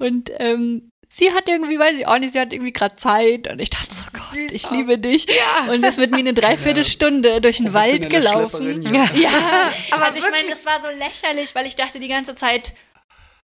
und 0.00 0.30
ähm, 0.38 0.90
sie 1.16 1.32
hat 1.32 1.48
irgendwie, 1.48 1.78
weiß 1.78 1.98
ich 1.98 2.06
auch 2.06 2.18
nicht, 2.18 2.32
sie 2.32 2.40
hat 2.40 2.52
irgendwie 2.52 2.72
gerade 2.72 2.96
Zeit 2.96 3.50
und 3.50 3.60
ich 3.60 3.70
dachte 3.70 3.94
so, 3.94 4.02
Gott, 4.12 4.50
ich 4.50 4.70
liebe 4.70 4.98
dich 4.98 5.26
und 5.70 5.84
ist 5.84 5.98
mit 5.98 6.10
mir 6.10 6.18
eine 6.18 6.34
Dreiviertelstunde 6.34 7.40
durch 7.40 7.58
den 7.58 7.72
Wald 7.72 8.02
Professionelle 8.08 8.48
gelaufen. 8.48 8.94
Ja. 8.94 9.08
Ja, 9.14 9.72
Aber 9.92 10.06
also 10.06 10.18
ich 10.18 10.30
meine, 10.30 10.48
das 10.48 10.66
war 10.66 10.80
so 10.80 10.88
lächerlich, 10.98 11.54
weil 11.54 11.66
ich 11.66 11.76
dachte 11.76 12.00
die 12.00 12.08
ganze 12.08 12.34
Zeit, 12.34 12.74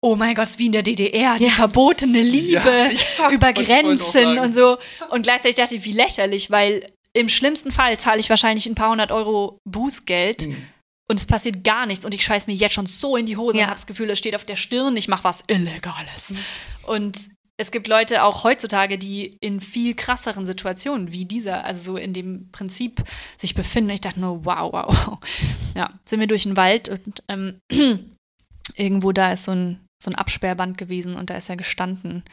oh 0.02 0.16
mein 0.16 0.34
Gott, 0.34 0.44
es 0.44 0.50
ist 0.50 0.58
wie 0.58 0.66
in 0.66 0.72
der 0.72 0.82
DDR, 0.82 1.38
die 1.38 1.44
Ja. 1.44 1.50
verbotene 1.50 2.22
Liebe 2.22 2.60
Ja, 3.18 3.24
ja, 3.24 3.30
über 3.30 3.52
Grenzen 3.52 4.38
und 4.38 4.54
so. 4.54 4.76
Und 5.10 5.22
gleichzeitig 5.22 5.56
dachte 5.56 5.74
ich, 5.76 5.84
wie 5.84 5.92
lächerlich, 5.92 6.50
weil 6.50 6.86
im 7.14 7.28
schlimmsten 7.30 7.72
Fall 7.72 7.98
zahle 7.98 8.20
ich 8.20 8.28
wahrscheinlich 8.28 8.66
ein 8.66 8.74
paar 8.74 8.90
hundert 8.90 9.10
Euro 9.10 9.58
Bußgeld. 9.64 10.42
Hm. 10.42 10.66
Und 11.08 11.20
es 11.20 11.26
passiert 11.26 11.62
gar 11.62 11.86
nichts 11.86 12.04
und 12.04 12.12
ich 12.14 12.24
scheiß 12.24 12.48
mir 12.48 12.54
jetzt 12.54 12.74
schon 12.74 12.86
so 12.88 13.16
in 13.16 13.26
die 13.26 13.36
Hose 13.36 13.56
Ja. 13.58 13.64
und 13.64 13.70
habe 13.70 13.76
das 13.76 13.86
Gefühl, 13.86 14.10
es 14.10 14.18
steht 14.18 14.34
auf 14.34 14.44
der 14.44 14.56
Stirn, 14.56 14.96
ich 14.96 15.06
mache 15.06 15.22
was 15.24 15.44
Illegales. 15.46 16.34
Und 16.84 17.16
es 17.58 17.70
gibt 17.70 17.88
Leute 17.88 18.22
auch 18.22 18.44
heutzutage, 18.44 18.98
die 18.98 19.36
in 19.40 19.60
viel 19.60 19.94
krasseren 19.94 20.44
Situationen 20.44 21.12
wie 21.12 21.24
dieser, 21.24 21.64
also 21.64 21.92
so 21.92 21.96
in 21.96 22.12
dem 22.12 22.50
Prinzip 22.52 23.02
sich 23.36 23.54
befinden. 23.54 23.90
Ich 23.90 24.02
dachte 24.02 24.20
nur, 24.20 24.44
wow, 24.44 24.72
wow. 24.72 25.18
Ja, 25.74 25.88
sind 26.04 26.20
wir 26.20 26.26
durch 26.26 26.42
den 26.42 26.56
Wald 26.56 26.88
und 26.88 27.22
ähm, 27.28 27.58
irgendwo 28.74 29.12
da 29.12 29.32
ist 29.32 29.44
so 29.44 29.52
ein, 29.52 29.80
so 30.02 30.10
ein 30.10 30.14
Absperrband 30.14 30.76
gewesen 30.76 31.16
und 31.16 31.30
da 31.30 31.36
ist 31.36 31.48
er 31.48 31.56
gestanden. 31.56 32.24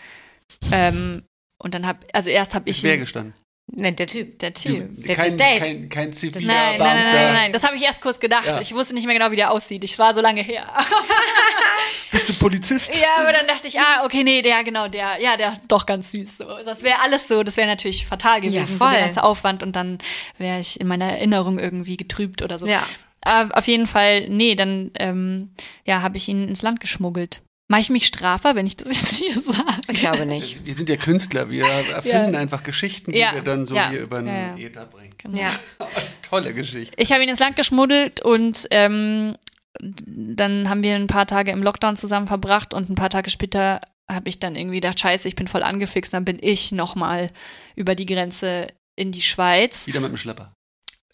Ähm, 0.72 1.24
und 1.58 1.74
dann 1.74 1.88
hab, 1.88 2.06
also 2.12 2.30
erst 2.30 2.54
habe 2.54 2.70
ich 2.70 2.84
wer 2.84 2.98
gestanden? 2.98 3.34
Nein, 3.68 3.96
der 3.96 4.08
Typ. 4.08 4.38
der 4.40 4.54
Typ. 4.54 4.88
Der- 5.04 5.16
kein, 5.16 5.38
Date. 5.38 5.60
kein, 5.60 5.90
kein 5.90 6.14
ziviler 6.14 6.54
Nein, 6.54 6.78
nein, 6.78 6.98
nein, 6.98 7.14
nein, 7.14 7.34
nein, 7.34 7.54
das 7.54 7.64
habe 7.64 7.76
ich 7.76 7.82
erst 7.84 8.02
kurz 8.02 8.20
gedacht. 8.20 8.46
Ja. 8.46 8.62
Ich 8.62 8.74
wusste 8.76 8.94
nicht 8.94 9.06
mehr 9.08 9.18
genau, 9.18 9.32
wie 9.32 9.36
der 9.38 9.52
aussieht. 9.52 9.84
Ich 9.84 9.98
war 9.98 10.14
so 10.14 10.22
lange 10.22 10.42
her. 10.44 10.68
Bist 12.12 12.30
du 12.30 12.34
Polizist? 12.34 12.96
Ja, 12.96 13.22
aber 13.22 13.32
dann 13.32 13.48
dachte 13.48 13.68
ich, 13.68 13.80
ah, 13.80 14.04
okay, 14.06 14.24
nee, 14.24 14.42
der, 14.42 14.64
genau, 14.64 14.88
der, 14.88 15.20
ja, 15.20 15.38
der 15.38 15.58
doch 15.68 15.86
ganz 15.86 16.12
süß. 16.12 16.38
So. 16.40 16.46
Das 16.66 16.84
wäre 16.84 17.00
alles 17.02 17.28
so, 17.28 17.42
das 17.42 17.58
wäre 17.58 17.68
natürlich 17.68 18.06
fatal 18.06 18.42
gewesen, 18.42 18.56
Ja, 18.56 18.66
so 18.68 18.76
voll. 18.76 18.92
der 18.92 19.02
ganze 19.02 19.24
Aufwand 19.24 19.64
und 19.64 19.76
dann 19.76 19.98
wäre 20.38 20.60
ich 20.60 20.80
in 20.80 20.88
meiner 20.88 21.06
Erinnerung 21.12 21.58
irgendwie 21.58 21.98
getrübt 21.98 22.42
oder 22.42 22.60
so. 22.60 22.68
Ja. 22.68 22.84
Aber 23.22 23.58
auf 23.58 23.68
jeden 23.68 23.88
Fall, 23.88 24.28
nee, 24.30 24.54
dann, 24.56 24.92
ähm, 25.00 25.52
ja, 25.86 26.02
habe 26.02 26.18
ich 26.18 26.28
ihn 26.28 26.48
ins 26.50 26.62
Land 26.62 26.82
geschmuggelt. 26.82 27.42
Mache 27.70 27.82
ich 27.82 27.90
mich 27.90 28.06
strafbar, 28.08 28.56
wenn 28.56 28.68
ich 28.68 28.76
das 28.78 28.90
jetzt 28.90 29.16
hier 29.24 29.42
sage? 29.42 29.64
Ich 29.90 30.00
glaube 30.00 30.26
nicht. 30.26 30.66
Wir 30.66 30.74
sind 30.74 30.90
ja 30.90 30.96
Künstler, 30.98 31.50
wir 31.50 31.66
erfinden 31.94 32.36
einfach 32.36 32.64
Geschichten, 32.64 33.12
die 33.12 33.20
Ja. 33.20 33.34
wir 33.34 33.42
dann 33.42 33.66
so 33.66 33.76
Ja. 33.76 33.90
hier 33.90 34.02
über 34.02 34.18
den 34.20 34.28
Ja, 34.28 34.56
ja. 34.56 34.58
Äther 34.58 34.86
bringen. 34.86 35.16
Ja. 35.32 35.52
Tolle 36.30 36.54
Geschichte. 36.54 36.94
Ich 37.02 37.12
habe 37.12 37.24
ihn 37.24 37.30
ins 37.30 37.40
Land 37.40 37.56
geschmuggelt 37.56 38.22
und 38.22 38.68
ähm, 38.72 39.36
dann 39.80 40.70
haben 40.70 40.84
wir 40.84 40.96
ein 40.96 41.08
paar 41.08 41.26
Tage 41.26 41.52
im 41.52 41.64
Lockdown 41.64 41.96
zusammen 41.96 42.28
verbracht 42.28 42.74
und 42.74 42.90
ein 42.90 42.96
paar 42.96 43.10
Tage 43.10 43.30
später 43.30 43.80
habe 44.12 44.30
ich 44.30 44.40
dann 44.40 44.56
irgendwie 44.56 44.82
gedacht, 44.82 45.00
scheiße, 45.00 45.28
ich 45.28 45.36
bin 45.36 45.48
voll 45.48 45.64
angefixt, 45.64 46.14
dann 46.14 46.26
bin 46.26 46.38
ich 46.42 46.74
nochmal 46.74 47.32
über 47.76 47.96
die 47.96 48.06
Grenze 48.06 48.68
in 48.96 49.12
die 49.12 49.22
Schweiz. 49.22 49.88
Wieder 49.88 50.02
mit 50.02 50.10
dem 50.12 50.18
Schlepper. 50.18 50.54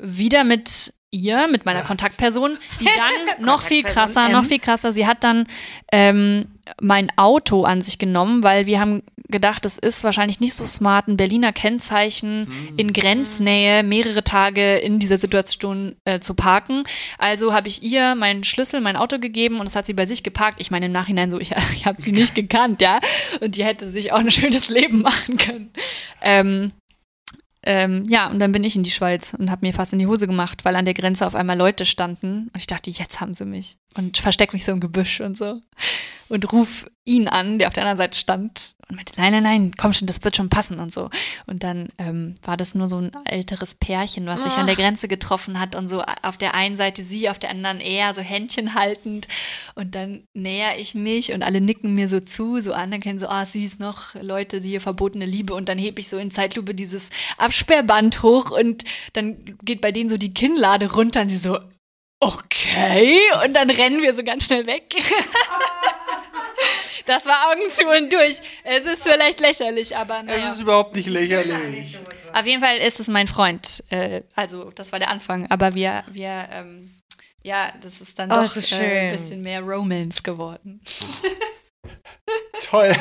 Wieder 0.01 0.43
mit 0.43 0.93
ihr, 1.11 1.47
mit 1.47 1.65
meiner 1.65 1.81
Kontaktperson, 1.81 2.57
die 2.79 2.85
dann 3.37 3.45
noch 3.45 3.61
viel 3.61 3.83
krasser, 3.83 4.27
M. 4.27 4.31
noch 4.31 4.45
viel 4.45 4.59
krasser, 4.59 4.93
sie 4.93 5.07
hat 5.07 5.23
dann 5.23 5.47
ähm, 5.91 6.45
mein 6.81 7.11
Auto 7.17 7.63
an 7.63 7.81
sich 7.81 7.97
genommen, 7.97 8.43
weil 8.43 8.65
wir 8.65 8.79
haben 8.79 9.01
gedacht, 9.29 9.65
es 9.65 9.77
ist 9.77 10.03
wahrscheinlich 10.03 10.39
nicht 10.39 10.55
so 10.55 10.65
smart, 10.65 11.07
ein 11.07 11.17
Berliner 11.17 11.53
Kennzeichen 11.53 12.47
in 12.77 12.93
Grenznähe 12.93 13.83
mehrere 13.83 14.23
Tage 14.23 14.77
in 14.77 14.99
dieser 14.99 15.17
Situation 15.17 15.95
äh, 16.03 16.19
zu 16.19 16.33
parken. 16.33 16.83
Also 17.17 17.53
habe 17.53 17.67
ich 17.67 17.83
ihr 17.83 18.15
meinen 18.15 18.43
Schlüssel, 18.43 18.81
mein 18.81 18.95
Auto 18.95 19.19
gegeben 19.19 19.59
und 19.59 19.67
es 19.67 19.75
hat 19.75 19.85
sie 19.85 19.93
bei 19.93 20.07
sich 20.07 20.23
geparkt. 20.23 20.59
Ich 20.59 20.71
meine 20.71 20.87
im 20.87 20.91
Nachhinein 20.91 21.29
so, 21.29 21.39
ich, 21.39 21.53
ich 21.75 21.85
habe 21.85 22.01
sie 22.01 22.11
nicht 22.11 22.35
gekannt, 22.35 22.81
ja. 22.81 22.99
Und 23.41 23.55
die 23.55 23.63
hätte 23.63 23.87
sich 23.87 24.11
auch 24.11 24.19
ein 24.19 24.31
schönes 24.31 24.69
Leben 24.69 25.01
machen 25.01 25.37
können. 25.37 25.71
Ähm, 26.21 26.71
ähm, 27.63 28.03
ja, 28.07 28.27
und 28.27 28.39
dann 28.39 28.51
bin 28.51 28.63
ich 28.63 28.75
in 28.75 28.83
die 28.83 28.91
Schweiz 28.91 29.33
und 29.37 29.51
habe 29.51 29.65
mir 29.65 29.73
fast 29.73 29.91
in 29.91 29.99
die 29.99 30.07
Hose 30.07 30.27
gemacht, 30.27 30.63
weil 30.63 30.75
an 30.75 30.85
der 30.85 30.93
Grenze 30.93 31.25
auf 31.25 31.35
einmal 31.35 31.57
Leute 31.57 31.85
standen. 31.85 32.49
Und 32.53 32.57
ich 32.57 32.67
dachte, 32.67 32.89
jetzt 32.89 33.19
haben 33.19 33.33
sie 33.33 33.45
mich. 33.45 33.77
Und 33.97 34.17
versteck 34.17 34.53
mich 34.53 34.63
so 34.63 34.71
im 34.71 34.79
Gebüsch 34.79 35.19
und 35.19 35.37
so. 35.37 35.59
Und 36.29 36.51
ruf 36.53 36.85
ihn 37.05 37.27
an, 37.27 37.57
der 37.57 37.67
auf 37.67 37.73
der 37.73 37.83
anderen 37.83 37.97
Seite 37.97 38.17
stand. 38.17 38.75
Und 38.87 38.95
meinte, 38.95 39.13
nein, 39.17 39.31
nein, 39.31 39.43
nein, 39.43 39.71
komm 39.77 39.93
schon, 39.93 40.07
das 40.07 40.23
wird 40.23 40.35
schon 40.35 40.49
passen 40.49 40.79
und 40.79 40.91
so. 40.91 41.09
Und 41.45 41.63
dann 41.63 41.89
ähm, 41.97 42.35
war 42.43 42.57
das 42.57 42.73
nur 42.73 42.87
so 42.87 42.97
ein 42.97 43.11
älteres 43.25 43.75
Pärchen, 43.75 44.25
was 44.25 44.43
sich 44.43 44.53
an 44.53 44.65
der 44.65 44.75
Grenze 44.75 45.07
getroffen 45.07 45.59
hat 45.59 45.75
und 45.75 45.87
so 45.87 46.01
auf 46.23 46.37
der 46.37 46.55
einen 46.55 46.75
Seite 46.75 47.03
sie, 47.03 47.29
auf 47.29 47.37
der 47.37 47.51
anderen 47.51 47.79
er, 47.79 48.13
so 48.13 48.21
Händchen 48.21 48.73
haltend. 48.73 49.27
Und 49.75 49.95
dann 49.95 50.23
näher 50.33 50.79
ich 50.79 50.95
mich 50.95 51.33
und 51.33 51.43
alle 51.43 51.61
nicken 51.61 51.93
mir 51.93 52.07
so 52.07 52.19
zu, 52.19 52.59
so 52.59 52.73
anerkennen, 52.73 53.19
so, 53.19 53.27
ah, 53.27 53.45
süß 53.45 53.79
noch, 53.79 54.15
Leute, 54.21 54.61
die 54.61 54.69
hier 54.69 54.81
verbotene 54.81 55.25
Liebe. 55.25 55.53
Und 55.53 55.69
dann 55.69 55.77
heb 55.77 55.99
ich 55.99 56.09
so 56.09 56.17
in 56.17 56.31
Zeitlupe 56.31 56.73
dieses 56.73 57.09
Absperrband 57.37 58.23
hoch 58.23 58.51
und 58.51 58.85
dann 59.13 59.57
geht 59.63 59.81
bei 59.81 59.91
denen 59.91 60.09
so 60.09 60.17
die 60.17 60.33
Kinnlade 60.33 60.91
runter 60.91 61.21
und 61.21 61.29
sie 61.29 61.37
so, 61.37 61.59
okay. 62.19 63.19
Und 63.45 63.53
dann 63.53 63.69
rennen 63.69 64.01
wir 64.01 64.13
so 64.13 64.23
ganz 64.23 64.45
schnell 64.45 64.65
weg. 64.65 64.83
Das 67.05 67.25
war 67.25 67.35
Augen 67.51 67.67
zu 67.71 67.87
und 67.87 68.13
durch. 68.13 68.39
Es 68.63 68.85
ist 68.85 69.01
vielleicht 69.07 69.39
lächerlich, 69.39 69.95
aber 69.97 70.19
Es 70.19 70.25
naja. 70.25 70.51
ist 70.51 70.61
überhaupt 70.61 70.95
nicht 70.95 71.07
lächerlich. 71.09 71.97
Auf 72.33 72.45
jeden 72.45 72.61
Fall 72.61 72.77
ist 72.77 72.99
es 72.99 73.07
mein 73.07 73.25
Freund. 73.25 73.83
Äh, 73.89 74.21
also, 74.35 74.69
das 74.75 74.91
war 74.91 74.99
der 74.99 75.09
Anfang. 75.09 75.49
Aber 75.49 75.73
wir, 75.73 76.03
wir, 76.11 76.47
ähm, 76.51 76.93
ja, 77.41 77.73
das 77.81 78.01
ist 78.01 78.19
dann 78.19 78.31
Oh, 78.31 78.35
doch 78.35 78.47
so 78.47 78.59
äh, 78.59 78.63
schön. 78.63 78.81
ein 78.81 79.11
bisschen 79.11 79.41
mehr 79.41 79.61
Romance 79.61 80.21
geworden. 80.21 80.81
Toll. 82.69 82.95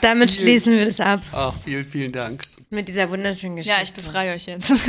Damit 0.00 0.30
schließen 0.30 0.78
wir 0.78 0.84
das 0.84 1.00
ab. 1.00 1.20
Ach, 1.32 1.52
vielen, 1.64 1.84
vielen 1.84 2.12
Dank. 2.12 2.42
Mit 2.70 2.88
dieser 2.88 3.10
wunderschönen 3.10 3.56
Geschichte. 3.56 3.76
Ja, 3.76 3.82
ich 3.82 3.92
befreie 3.92 4.34
euch 4.34 4.46
jetzt. 4.46 4.70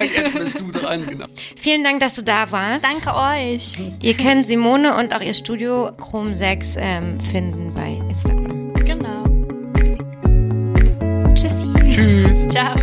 Jetzt 0.00 0.38
bist 0.38 0.60
du 0.60 0.70
dran, 0.70 1.04
genau. 1.06 1.26
Vielen 1.56 1.84
Dank, 1.84 2.00
dass 2.00 2.14
du 2.14 2.22
da 2.22 2.50
warst. 2.50 2.84
Danke 2.84 3.14
euch. 3.14 3.72
Ihr 4.00 4.14
könnt 4.14 4.46
Simone 4.46 4.96
und 4.96 5.14
auch 5.14 5.20
ihr 5.20 5.34
Studio 5.34 5.90
Chrome 5.98 6.34
6 6.34 6.76
ähm, 6.78 7.20
finden 7.20 7.74
bei 7.74 8.00
Instagram. 8.10 8.74
Genau. 8.84 9.24
Tschüssi. 11.34 11.66
Tschüss. 11.90 12.48
Ciao. 12.48 12.74